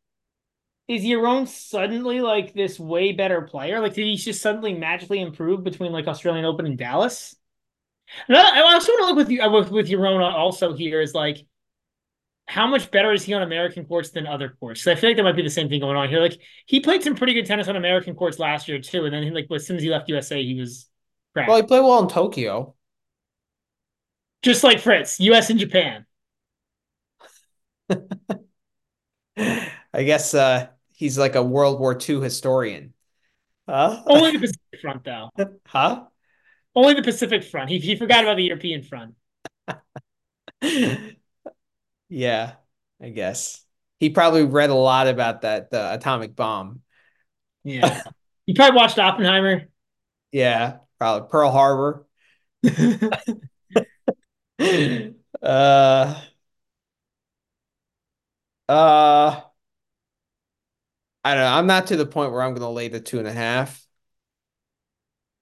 is 0.89 1.03
Giron 1.03 1.47
suddenly 1.49 2.21
like 2.21 2.55
this 2.55 2.79
way 2.81 3.13
better 3.13 3.43
player? 3.43 3.81
Like, 3.81 3.95
did 3.95 4.07
he 4.07 4.17
just 4.17 4.43
suddenly 4.43 4.75
magically 4.75 5.21
improve 5.21 5.65
between 5.65 5.93
like 5.93 6.07
Australian 6.07 6.45
Open 6.45 6.67
and 6.67 6.79
Dallas? 6.79 7.37
No, 8.29 8.41
I 8.41 8.63
also 8.75 8.93
want 8.93 9.03
to 9.03 9.07
look 9.07 9.17
with 9.17 9.31
you 9.31 9.51
with 9.53 9.71
with 9.71 9.89
Giron 9.89 10.23
also 10.33 10.75
here 10.75 11.01
is 11.01 11.15
like 11.15 11.47
how 12.47 12.67
much 12.67 12.91
better 12.91 13.13
is 13.13 13.25
he 13.25 13.35
on 13.35 13.43
American 13.43 13.85
courts 13.85 14.11
than 14.11 14.27
other 14.27 14.49
courts? 14.61 14.83
So 14.83 14.91
I 14.91 14.95
feel 14.95 15.11
like 15.11 15.17
there 15.17 15.25
might 15.25 15.37
be 15.37 15.43
the 15.43 15.51
same 15.51 15.69
thing 15.69 15.81
going 15.81 15.97
on 15.97 16.09
here. 16.09 16.21
Like 16.21 16.41
he 16.67 16.81
played 16.81 17.03
some 17.03 17.15
pretty 17.15 17.35
good 17.35 17.45
tennis 17.47 17.69
on 17.69 17.77
American 17.77 18.15
courts 18.15 18.39
last 18.39 18.69
year 18.69 18.81
too, 18.81 19.05
and 19.05 19.13
then 19.13 19.23
he, 19.23 19.31
like 19.31 19.47
as 19.55 19.67
soon 19.67 19.77
as 19.77 19.83
he 19.83 19.91
left 19.91 20.09
USA, 20.09 20.43
he 20.43 20.59
was 20.59 20.89
crap. 21.35 21.49
well, 21.49 21.57
he 21.57 21.63
played 21.65 21.81
well 21.81 22.01
in 22.03 22.09
Tokyo. 22.09 22.75
Just 24.43 24.65
like 24.65 24.81
Fritz, 24.81 25.21
US 25.21 25.51
and 25.51 25.59
Japan. 25.61 26.07
I 29.37 30.03
guess 30.05 30.35
uh 30.35 30.69
he's 30.95 31.19
like 31.19 31.35
a 31.35 31.43
World 31.43 31.81
War 31.81 31.95
II 31.95 32.21
historian. 32.21 32.95
Huh? 33.69 34.03
Only 34.07 34.33
the 34.33 34.39
Pacific 34.41 34.81
front 34.81 35.05
though. 35.05 35.31
Huh? 35.67 36.07
Only 36.75 36.95
the 36.95 37.03
Pacific 37.03 37.45
front. 37.45 37.71
He 37.71 37.79
he 37.79 37.97
forgot 37.97 38.25
about 38.25 38.37
the 38.37 38.45
European 38.45 38.83
front. 38.83 39.15
Yeah, 42.09 42.57
I 43.01 43.11
guess. 43.11 43.65
He 44.01 44.11
probably 44.11 44.45
read 44.45 44.71
a 44.71 44.75
lot 44.75 45.09
about 45.09 45.43
that 45.43 45.71
the 45.71 45.95
atomic 45.95 46.37
bomb. 46.37 46.83
Yeah. 47.65 48.03
You 48.47 48.55
probably 48.55 48.77
watched 48.77 48.99
Oppenheimer. 48.99 49.69
Yeah, 50.33 50.79
probably 50.99 51.29
Pearl 51.29 51.51
Harbor. 51.51 52.07
Uh 55.43 56.21
uh 58.69 59.43
I 61.25 61.35
don't 61.35 61.43
know. 61.45 61.51
I'm 61.53 61.67
not 61.67 61.89
to 61.89 61.97
the 61.97 62.07
point 62.07 62.33
where 62.33 62.43
I'm 62.43 62.55
gonna 62.55 62.71
lay 62.71 62.89
the 62.89 63.01
two 63.01 63.19
and 63.19 63.29
a 63.29 63.33
half, 63.33 63.87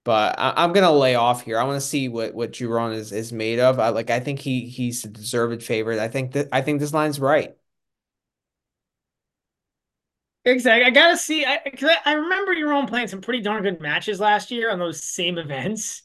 but 0.03 0.35
I, 0.39 0.53
I'm 0.63 0.73
gonna 0.73 0.91
lay 0.91 1.15
off 1.15 1.43
here. 1.43 1.59
I 1.59 1.63
want 1.63 1.81
to 1.81 1.87
see 1.87 2.07
what 2.09 2.33
what 2.33 2.51
Giron 2.51 2.93
is 2.95 3.11
is 3.11 3.31
made 3.33 3.59
of. 3.59 3.79
I 3.79 3.89
like 3.89 4.09
I 4.09 4.19
think 4.19 4.39
he 4.39 4.67
he's 4.67 5.03
a 5.05 5.09
deserved 5.09 5.63
favorite. 5.63 5.99
I 5.99 6.07
think 6.07 6.33
that 6.33 6.47
I 6.51 6.61
think 6.61 6.79
this 6.79 6.93
line's 6.93 7.19
right. 7.19 7.55
Exactly. 10.45 10.85
I 10.85 10.91
gotta 10.91 11.17
see. 11.17 11.43
I, 11.45 11.55
I 11.65 11.97
I 12.05 12.13
remember 12.13 12.55
Giron 12.55 12.87
playing 12.87 13.07
some 13.09 13.19
pretty 13.21 13.41
darn 13.41 13.63
good 13.63 13.81
matches 13.81 14.19
last 14.19 14.49
year 14.49 14.71
on 14.71 14.79
those 14.79 15.03
same 15.03 15.37
events. 15.37 16.03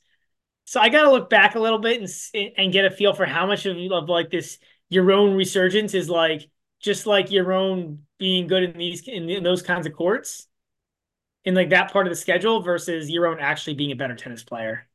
So 0.67 0.81
I 0.81 0.91
got 0.91 1.02
to 1.05 1.12
look 1.12 1.31
back 1.31 1.57
a 1.57 1.60
little 1.60 1.78
bit 1.81 2.01
and 2.34 2.52
and 2.59 2.73
get 2.73 2.86
a 2.86 2.91
feel 2.92 3.15
for 3.15 3.26
how 3.26 3.47
much 3.47 3.67
of, 3.67 3.76
of 3.92 4.09
like 4.10 4.31
this 4.31 4.59
Giron 4.92 5.36
resurgence 5.36 5.94
is 5.94 6.10
like 6.10 6.51
just 6.83 7.07
like 7.07 7.28
Giron 7.28 8.01
being 8.19 8.49
good 8.49 8.65
in 8.65 8.78
these 8.78 9.07
in, 9.09 9.28
in 9.31 9.43
those 9.44 9.62
kinds 9.62 9.86
of 9.86 9.94
courts 9.94 10.49
in 11.44 11.55
like 11.55 11.70
that 11.70 11.93
part 11.93 12.07
of 12.07 12.12
the 12.12 12.17
schedule 12.17 12.62
versus 12.62 13.11
Giron 13.11 13.41
actually 13.41 13.75
being 13.75 13.93
a 13.93 13.97
better 13.97 14.17
tennis 14.17 14.44
player. 14.44 14.89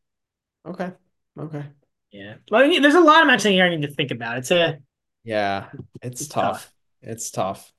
Okay. 0.66 0.94
Okay. 1.38 1.66
Yeah, 2.12 2.38
I 2.54 2.68
mean, 2.68 2.82
there's 2.82 2.96
a 2.96 3.02
lot 3.02 3.22
of 3.22 3.28
matches 3.28 3.46
here 3.46 3.66
I 3.66 3.70
need 3.70 3.82
to 3.82 3.94
think 3.94 4.12
about. 4.12 4.38
It's 4.38 4.52
a 4.52 4.80
Yeah, 5.24 5.70
it's 6.02 6.28
it's 6.28 6.28
tough. 6.28 6.72
tough. 6.74 6.74
It's 7.02 7.32
tough. 7.32 7.74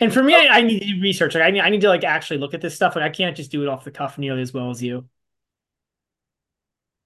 And 0.00 0.12
for 0.12 0.22
me, 0.22 0.34
I, 0.34 0.58
I 0.58 0.62
need 0.62 0.80
to 0.80 0.86
do 0.86 1.00
research. 1.00 1.34
Like 1.34 1.44
I 1.44 1.50
need 1.50 1.60
I 1.60 1.68
need 1.70 1.80
to 1.82 1.88
like 1.88 2.04
actually 2.04 2.38
look 2.38 2.54
at 2.54 2.60
this 2.60 2.74
stuff. 2.74 2.96
Like 2.96 3.04
I 3.04 3.10
can't 3.10 3.36
just 3.36 3.50
do 3.50 3.62
it 3.62 3.68
off 3.68 3.84
the 3.84 3.90
cuff 3.90 4.18
nearly 4.18 4.42
as 4.42 4.52
well 4.52 4.70
as 4.70 4.82
you. 4.82 5.08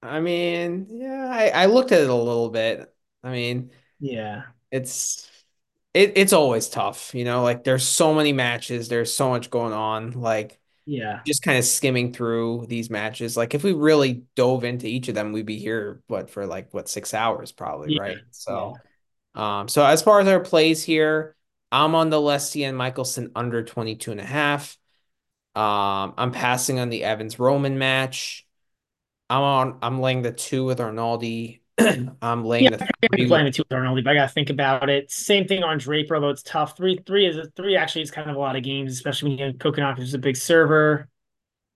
I 0.02 0.20
mean, 0.20 0.86
yeah, 0.91 1.28
I, 1.31 1.49
I 1.65 1.67
looked 1.67 1.93
at 1.93 2.01
it 2.02 2.10
a 2.10 2.15
little 2.15 2.51
bit. 2.51 2.94
I 3.23 3.31
mean, 3.33 3.70
Yeah, 3.99 4.44
it's 4.70 5.31
it, 5.97 6.12
it's 6.16 6.34
always 6.34 6.68
tough, 6.68 7.15
you 7.15 7.25
know, 7.25 7.42
like 7.42 7.65
there's 7.65 7.86
so 7.86 8.12
many 8.12 8.34
matches, 8.34 8.89
there's 8.89 9.15
so 9.15 9.31
much 9.31 9.49
going 9.49 9.73
on. 9.73 10.10
Like 10.10 10.60
yeah, 10.84 11.20
just 11.26 11.42
kind 11.42 11.57
of 11.57 11.65
skimming 11.65 12.12
through 12.12 12.66
these 12.68 12.91
matches. 12.91 13.34
Like 13.34 13.55
if 13.55 13.65
we 13.65 13.73
really 13.73 14.25
dove 14.34 14.62
into 14.62 14.86
each 14.86 15.08
of 15.08 15.15
them, 15.15 15.33
we'd 15.33 15.47
be 15.47 15.58
here, 15.58 16.02
what, 16.07 16.28
for 16.28 16.47
like 16.47 16.75
what, 16.75 16.91
six 16.91 17.15
hours 17.15 17.50
probably, 17.50 17.94
yeah, 17.94 18.02
right? 18.02 18.16
yeah. 18.18 18.23
So 18.31 18.76
um, 19.34 19.68
so 19.68 19.86
as 19.86 20.02
far 20.02 20.20
as 20.20 20.28
our 20.28 20.41
plays 20.41 20.84
here, 20.84 21.34
I'm 21.73 21.94
on 21.94 22.10
the 22.10 22.20
Leslie 22.20 22.65
and 22.65 22.76
Michelsen 22.76 23.33
under 23.34 23.62
22 23.62 24.10
and 24.10 24.20
a 24.20 24.25
half. 24.25 24.76
Um, 25.55 26.12
I'm 26.18 26.31
passing 26.31 26.78
on 26.78 26.91
the 26.91 27.05
Evans 27.05 27.39
Roman 27.39 27.78
match. 27.78 28.47
I'm 29.31 29.42
on 29.42 29.78
I'm 29.81 30.00
laying 30.02 30.20
the 30.20 30.33
two 30.33 30.66
with 30.66 30.78
Arnaldi. 30.78 31.60
I'm 32.23 32.45
laying 32.45 32.65
Yeah, 32.65 32.71
the 32.71 32.85
I'm 32.85 32.89
three 33.11 33.25
with 33.25 33.29
playing 33.29 33.47
the 33.47 33.51
two 33.51 33.63
with 33.69 33.77
Arnaldi, 33.77 34.03
but 34.03 34.11
I 34.11 34.15
gotta 34.15 34.33
think 34.33 34.51
about 34.51 34.89
it. 34.89 35.11
Same 35.11 35.47
thing 35.47 35.63
on 35.63 35.79
Draper, 35.79 36.15
although 36.15 36.31
it's 36.31 36.43
tough. 36.43 36.77
Three, 36.77 36.99
three 37.07 37.27
is 37.27 37.37
a 37.37 37.47
three 37.57 37.77
actually 37.77 38.03
is 38.03 38.11
kind 38.11 38.31
of 38.31 38.37
a 38.37 38.39
lot 38.39 38.57
of 38.57 38.63
games, 38.63 38.93
especially 38.93 39.31
when 39.31 39.39
you 39.39 39.45
have 39.47 39.55
Kokkinakis 39.57 40.15
a 40.15 40.19
big 40.19 40.37
server. 40.37 41.09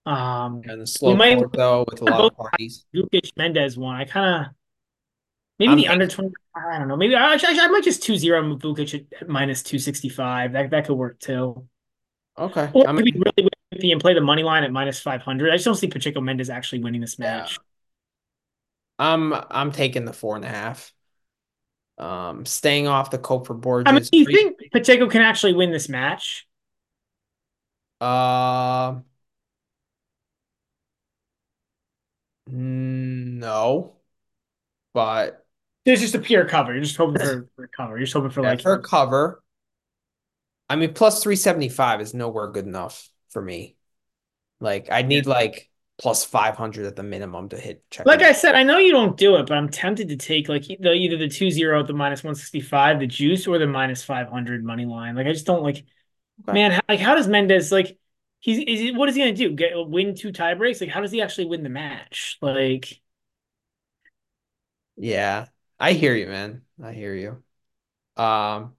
Um, 0.06 0.62
and 0.64 0.80
the 0.80 0.86
slow 0.86 1.14
might 1.14 1.36
court 1.36 1.52
though 1.52 1.84
with 1.90 2.00
a 2.00 2.04
lot 2.04 2.24
of 2.24 2.36
parties. 2.36 2.86
Vukic 2.94 3.32
Mendez 3.36 3.76
one. 3.76 3.96
I 3.96 4.04
kind 4.04 4.46
of 4.46 4.52
maybe 5.58 5.72
I'm 5.72 5.76
the 5.76 5.88
under 5.88 6.06
20. 6.06 6.30
I 6.54 6.78
don't 6.78 6.88
know. 6.88 6.96
Maybe 6.96 7.14
I 7.14 7.34
actually, 7.34 7.60
I 7.60 7.68
might 7.68 7.84
just 7.84 8.02
2-0 8.02 8.48
move 8.48 8.60
Vukic 8.60 9.06
at 9.20 9.28
minus 9.28 9.62
265. 9.62 10.52
That 10.52 10.70
that 10.70 10.86
could 10.86 10.94
work 10.96 11.20
too. 11.20 11.68
okay. 12.38 12.70
Or 12.72 12.88
I'm 12.88 12.96
maybe 12.96 13.12
really 13.12 13.48
win 13.72 13.92
and 13.92 14.00
play 14.00 14.14
the 14.14 14.20
money 14.20 14.42
line 14.42 14.64
at 14.64 14.72
minus 14.72 15.00
500. 15.00 15.50
I 15.50 15.54
just 15.54 15.64
don't 15.64 15.74
see 15.76 15.86
Pacheco 15.86 16.20
Mendez 16.20 16.50
actually 16.50 16.82
winning 16.82 17.00
this 17.00 17.16
yeah. 17.18 17.46
I'm 19.00 19.32
I'm 19.32 19.72
taking 19.72 20.04
the 20.04 20.12
four 20.12 20.36
and 20.36 20.44
a 20.44 20.48
half. 20.48 20.92
Um, 21.98 22.46
staying 22.46 22.86
off 22.88 23.10
the 23.10 23.18
Koepfer 23.18 23.60
I 23.84 23.92
mean, 23.92 24.02
do 24.10 24.18
you 24.18 24.26
think 24.26 24.58
Pacheco 24.72 25.08
can 25.08 25.22
actually 25.22 25.54
win 25.54 25.70
this 25.70 25.88
match? 25.88 26.46
Uh, 28.00 29.00
no, 32.46 33.96
but 34.94 35.46
There's 35.84 36.00
just 36.00 36.14
a 36.14 36.18
pure 36.18 36.44
cover. 36.46 36.72
You're 36.72 36.82
just 36.82 36.96
hoping 36.96 37.18
for, 37.18 37.48
for 37.56 37.66
cover. 37.68 37.92
You're 37.96 38.04
just 38.06 38.12
hoping 38.12 38.30
for 38.30 38.42
yeah, 38.42 38.54
like 38.54 38.62
for 38.62 38.78
cover, 38.78 39.42
I 40.68 40.76
mean, 40.76 40.94
plus 40.94 41.22
375 41.22 42.00
is 42.00 42.14
nowhere 42.14 42.48
good 42.48 42.66
enough 42.66 43.08
for 43.30 43.42
me. 43.42 43.76
Like, 44.60 44.90
I 44.90 45.02
Yeah. 45.02 45.08
need 45.08 45.26
like 45.26 45.69
plus 46.00 46.24
500 46.26 46.86
at 46.86 46.96
the 46.96 47.04
minimum 47.04 47.50
to 47.50 47.58
hit 47.60 47.88
check. 47.90 48.06
Like 48.06 48.22
I 48.22 48.32
said, 48.32 48.54
I 48.54 48.62
know 48.62 48.78
you 48.78 48.92
don't 48.92 49.16
do 49.16 49.36
it, 49.36 49.46
but 49.46 49.58
I'm 49.58 49.68
tempted 49.68 50.08
to 50.08 50.16
take 50.16 50.48
like 50.48 50.64
the 50.66 50.92
either 50.94 51.18
the 51.18 51.28
2-0 51.28 51.78
at 51.80 51.86
the 51.86 51.92
minus 51.92 52.24
165, 52.24 52.98
the 52.98 53.06
juice, 53.06 53.46
or 53.46 53.58
the 53.58 53.66
minus 53.66 54.02
500 54.02 54.64
money 54.64 54.86
line. 54.86 55.16
Like 55.16 55.26
I 55.26 55.32
just 55.32 55.44
don't 55.46 55.62
like, 55.62 55.84
Okay. 56.48 56.60
man, 56.60 56.72
how, 56.72 56.80
like 56.88 57.00
how 57.00 57.14
does 57.16 57.28
Mendez 57.28 57.72
like 57.72 57.98
he's 58.40 58.58
is 58.58 58.80
he, 58.80 58.92
what 58.92 59.08
is 59.10 59.16
he 59.16 59.22
gonna 59.22 59.34
do? 59.34 59.52
Get 59.52 59.72
win 59.88 60.14
two 60.16 60.32
tie 60.32 60.54
breaks? 60.54 60.80
Like 60.80 60.90
how 60.90 61.00
does 61.02 61.12
he 61.12 61.22
actually 61.22 61.46
win 61.46 61.62
the 61.64 61.70
match? 61.70 62.38
Like 62.42 63.00
Yeah, 64.96 65.48
I 65.78 65.92
hear 65.92 66.14
you, 66.14 66.26
man. 66.26 66.64
I 66.82 66.92
hear 66.92 67.14
you. 67.14 67.42
Um, 68.22 68.76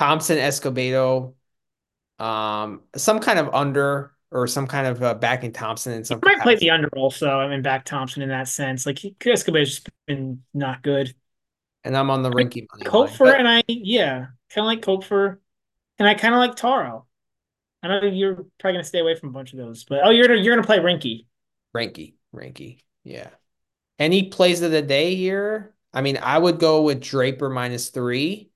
Thompson 0.00 0.38
Escobedo, 0.38 1.34
um, 2.20 2.84
some 2.96 3.20
kind 3.20 3.40
of 3.40 3.54
under 3.54 4.15
or 4.36 4.46
some 4.46 4.66
kind 4.66 4.86
of 4.86 5.02
uh, 5.02 5.14
backing 5.14 5.50
Thompson 5.50 5.94
in 5.94 6.00
he 6.00 6.04
some 6.04 6.20
might 6.22 6.40
play 6.40 6.56
the 6.56 6.70
under 6.70 6.88
also. 6.88 7.38
I 7.38 7.48
mean, 7.48 7.62
back 7.62 7.86
Thompson 7.86 8.22
in 8.22 8.28
that 8.28 8.48
sense. 8.48 8.84
Like 8.84 8.98
he 8.98 9.12
Escobar's 9.12 9.70
just 9.70 9.88
been 10.06 10.42
not 10.52 10.82
good. 10.82 11.14
And 11.84 11.96
I'm 11.96 12.10
on 12.10 12.22
the 12.22 12.30
Rinky 12.30 12.66
money. 12.70 12.84
Koepfer 12.84 13.18
But 13.18 13.38
and 13.38 13.48
I, 13.48 13.62
yeah, 13.66 14.26
kind 14.50 14.58
of 14.58 14.66
like 14.66 14.82
Koepfer, 14.82 15.38
and 15.98 16.06
I 16.06 16.14
kind 16.14 16.34
of 16.34 16.38
like 16.38 16.54
Taro. 16.54 17.06
I 17.82 17.88
know 17.88 18.06
you're 18.06 18.34
probably 18.58 18.72
gonna 18.72 18.84
stay 18.84 18.98
away 18.98 19.14
from 19.14 19.30
a 19.30 19.32
bunch 19.32 19.52
of 19.52 19.58
those, 19.58 19.84
but 19.84 20.00
oh, 20.04 20.10
you're 20.10 20.28
gonna 20.28 20.40
you're 20.40 20.54
gonna 20.54 20.66
play 20.66 20.78
Rinky. 20.78 21.24
Rinky, 21.74 22.14
Rinky, 22.34 22.80
yeah. 23.04 23.30
Any 23.98 24.24
plays 24.24 24.60
of 24.60 24.70
the 24.70 24.82
day 24.82 25.14
here? 25.14 25.74
I 25.94 26.02
mean, 26.02 26.18
I 26.18 26.36
would 26.36 26.58
go 26.58 26.82
with 26.82 27.00
Draper 27.00 27.48
minus 27.48 27.88
three. 27.88 28.50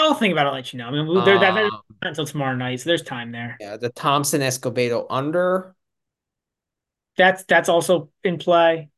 I'll 0.00 0.14
think 0.14 0.32
about 0.32 0.46
it. 0.46 0.48
I'll 0.50 0.54
let 0.54 0.72
you 0.72 0.78
know. 0.78 0.86
I 0.88 0.90
mean, 0.90 1.24
there 1.24 1.38
that 1.38 1.72
Um, 1.72 1.82
until 2.02 2.26
tomorrow 2.26 2.56
night, 2.56 2.80
so 2.80 2.88
there's 2.90 3.02
time 3.02 3.32
there. 3.32 3.60
yeah, 3.60 3.76
the 3.76 3.90
Thompson 3.90 4.40
Escobedo 4.40 5.06
under, 5.10 5.74
That's 7.16 7.44
that's 7.44 7.68
also 7.68 8.10
in 8.24 8.38
play. 8.38 8.90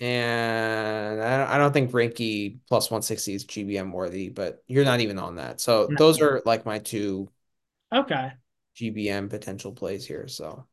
and 0.00 1.20
I 1.22 1.38
don't, 1.38 1.48
I 1.48 1.58
don't 1.58 1.72
think 1.72 1.90
Rinky 1.92 2.58
plus 2.68 2.90
160 2.90 3.34
is 3.34 3.44
GBM 3.44 3.92
worthy, 3.92 4.28
but 4.28 4.62
you're 4.66 4.84
not 4.84 5.00
even 5.00 5.18
on 5.18 5.36
that. 5.36 5.60
So 5.60 5.86
No. 5.88 5.96
those 5.96 6.20
are 6.20 6.42
like 6.44 6.66
my 6.66 6.78
two 6.78 7.30
Okay. 7.92 8.32
GBM 8.74 9.28
potential 9.28 9.72
plays 9.72 10.04
here. 10.06 10.26
So, 10.28 10.66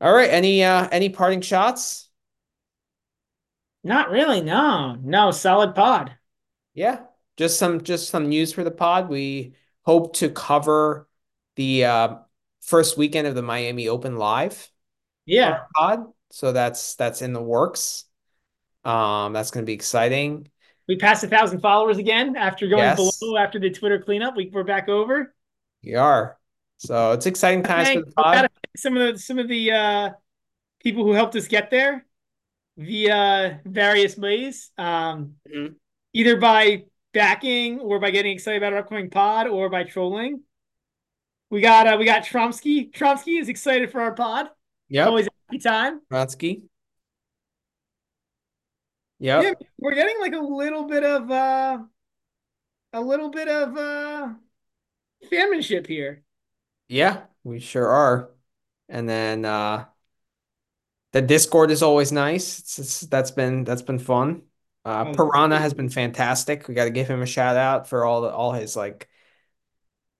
all 0.00 0.12
right, 0.12 0.30
any 0.30 0.62
uh 0.64 0.88
any 0.92 1.08
parting 1.08 1.40
shots? 1.40 2.08
Not 3.84 4.10
really. 4.10 4.40
No. 4.40 4.96
No. 4.96 5.30
Solid 5.30 5.76
pod. 5.76 6.18
Yeah, 6.74 7.06
just 7.36 7.58
some 7.58 7.82
just 7.82 8.08
some 8.10 8.28
news 8.28 8.52
for 8.52 8.64
the 8.64 8.70
pod. 8.70 9.08
We 9.08 9.54
hope 9.82 10.16
to 10.16 10.30
cover 10.30 11.08
the 11.56 11.84
uh, 11.84 12.16
first 12.62 12.96
weekend 12.96 13.26
of 13.26 13.34
the 13.34 13.42
Miami 13.42 13.88
Open 13.88 14.16
live 14.16 14.70
Yeah. 15.26 15.60
pod. 15.76 16.06
So 16.30 16.52
that's 16.52 16.94
that's 16.96 17.22
in 17.22 17.32
the 17.32 17.42
works. 17.42 18.04
Um, 18.84 19.32
that's 19.32 19.50
going 19.50 19.64
to 19.64 19.66
be 19.66 19.72
exciting. 19.74 20.48
We 20.86 20.96
passed 20.96 21.24
a 21.24 21.28
thousand 21.28 21.60
followers 21.60 21.96
again 21.96 22.36
after 22.36 22.68
going 22.68 22.82
Yes. 22.82 23.18
below 23.18 23.38
after 23.38 23.58
the 23.58 23.70
Twitter 23.70 23.98
cleanup. 24.00 24.36
We, 24.36 24.50
we're 24.52 24.64
back 24.64 24.88
over. 24.88 25.34
We 25.82 25.94
are. 25.94 26.38
So 26.76 27.12
it's 27.12 27.24
exciting 27.26 27.62
times 27.62 27.88
for 27.88 28.00
the 28.04 28.12
pod. 28.12 28.48
some 28.76 28.96
of 28.96 29.14
the 29.14 29.18
some 29.18 29.38
of 29.38 29.48
the 29.48 29.72
uh, 29.72 30.10
people 30.80 31.04
who 31.04 31.12
helped 31.12 31.36
us 31.36 31.46
get 31.48 31.70
there 31.70 32.04
via 32.76 33.60
various 33.64 34.16
ways, 34.18 34.70
um, 34.76 35.36
Mhm. 35.48 35.76
either 36.12 36.36
by 36.36 36.84
backing 37.14 37.80
or 37.80 37.98
by 37.98 38.10
getting 38.10 38.32
excited 38.32 38.58
about 38.62 38.74
our 38.74 38.80
upcoming 38.80 39.08
pod 39.08 39.46
or 39.46 39.70
by 39.70 39.84
trolling. 39.84 40.42
We 41.48 41.60
got 41.60 41.86
uh, 41.86 41.96
we 41.98 42.04
got 42.04 42.24
Tromsky. 42.24 42.92
Tromsky 42.92 43.40
is 43.40 43.48
excited 43.48 43.90
for 43.90 44.00
our 44.00 44.14
pod. 44.14 44.48
Yeah, 44.88 45.06
Always 45.06 45.28
a 45.28 45.30
happy 45.48 45.58
time. 45.58 46.00
Trotsky. 46.10 46.64
Yeah, 49.18 49.52
we're 49.78 49.94
getting 49.94 50.20
like 50.20 50.34
a 50.34 50.40
little 50.40 50.84
bit 50.84 51.04
of 51.04 51.30
uh 51.30 51.78
a 52.92 53.00
little 53.00 53.30
bit 53.30 53.48
of 53.48 53.76
uh 53.76 54.28
fanmanship 55.30 55.86
here. 55.86 56.22
Yeah, 56.88 57.22
we 57.44 57.60
sure 57.60 57.86
are. 57.88 58.30
And 58.88 59.08
then 59.08 59.44
uh 59.44 59.86
the 61.12 61.22
Discord 61.22 61.70
is 61.70 61.82
always 61.82 62.10
nice. 62.10 62.58
It's, 62.58 62.78
it's 62.78 63.00
that's 63.02 63.30
been 63.30 63.64
that's 63.64 63.82
been 63.82 64.00
fun. 64.00 64.42
Uh 64.84 65.04
Oh, 65.04 65.06
Piranha 65.06 65.58
has 65.58 65.72
been 65.74 65.88
fantastic. 65.88 66.68
We 66.68 66.74
got 66.74 66.84
to 66.84 66.90
give 66.90 67.08
him 67.08 67.22
a 67.22 67.26
shout 67.26 67.56
out 67.56 67.88
for 67.88 68.04
all 68.04 68.20
the 68.22 68.28
all 68.30 68.52
his 68.52 68.76
like 68.76 69.08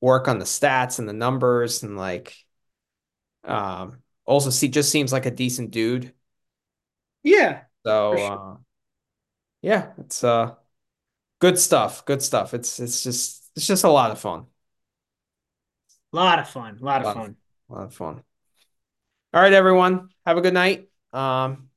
work 0.01 0.28
on 0.28 0.39
the 0.39 0.44
stats 0.44 0.99
and 0.99 1.09
the 1.09 1.12
numbers 1.12 1.83
and 1.83 1.97
like 1.97 2.36
um 3.44 4.02
also 4.25 4.51
see 4.51 4.68
just 4.68 4.91
seems 4.91 5.12
like 5.12 5.26
a 5.26 5.31
decent 5.31 5.70
dude. 5.70 6.12
Yeah, 7.23 7.65
So 7.84 8.17
sure. 8.17 8.39
uh 8.57 8.57
yeah, 9.62 9.93
it's 9.99 10.23
uh 10.25 10.55
good 11.41 11.59
stuff. 11.59 12.07
Good 12.07 12.23
stuff. 12.23 12.55
It's 12.55 12.81
it's 12.81 13.05
just 13.05 13.51
it's 13.57 13.67
just 13.67 13.84
a 13.84 13.91
lot 13.91 14.10
of 14.12 14.20
fun. 14.20 14.47
A 16.15 16.17
lot 16.17 16.39
of 16.39 16.49
fun. 16.49 16.78
A 16.81 16.84
lot 16.84 17.02
A 17.02 17.05
lot 17.05 17.18
of, 17.18 17.23
fun. 17.23 17.36
a 17.68 17.73
lot 17.75 17.84
of 17.84 17.94
fun. 17.94 18.25
All 19.33 19.41
right, 19.43 19.52
everyone. 19.52 20.09
Have 20.26 20.36
a 20.36 20.41
good 20.41 20.55
night. 20.55 20.89
Um, 21.12 21.68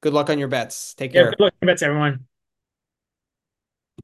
good 0.00 0.12
luck 0.12 0.30
on 0.30 0.38
your 0.38 0.48
bets. 0.48 0.94
Take 0.94 1.12
Yeah, 1.12 1.22
care. 1.22 1.30
good 1.30 1.40
luck 1.40 1.54
bets, 1.60 1.82
everyone. 1.82 2.26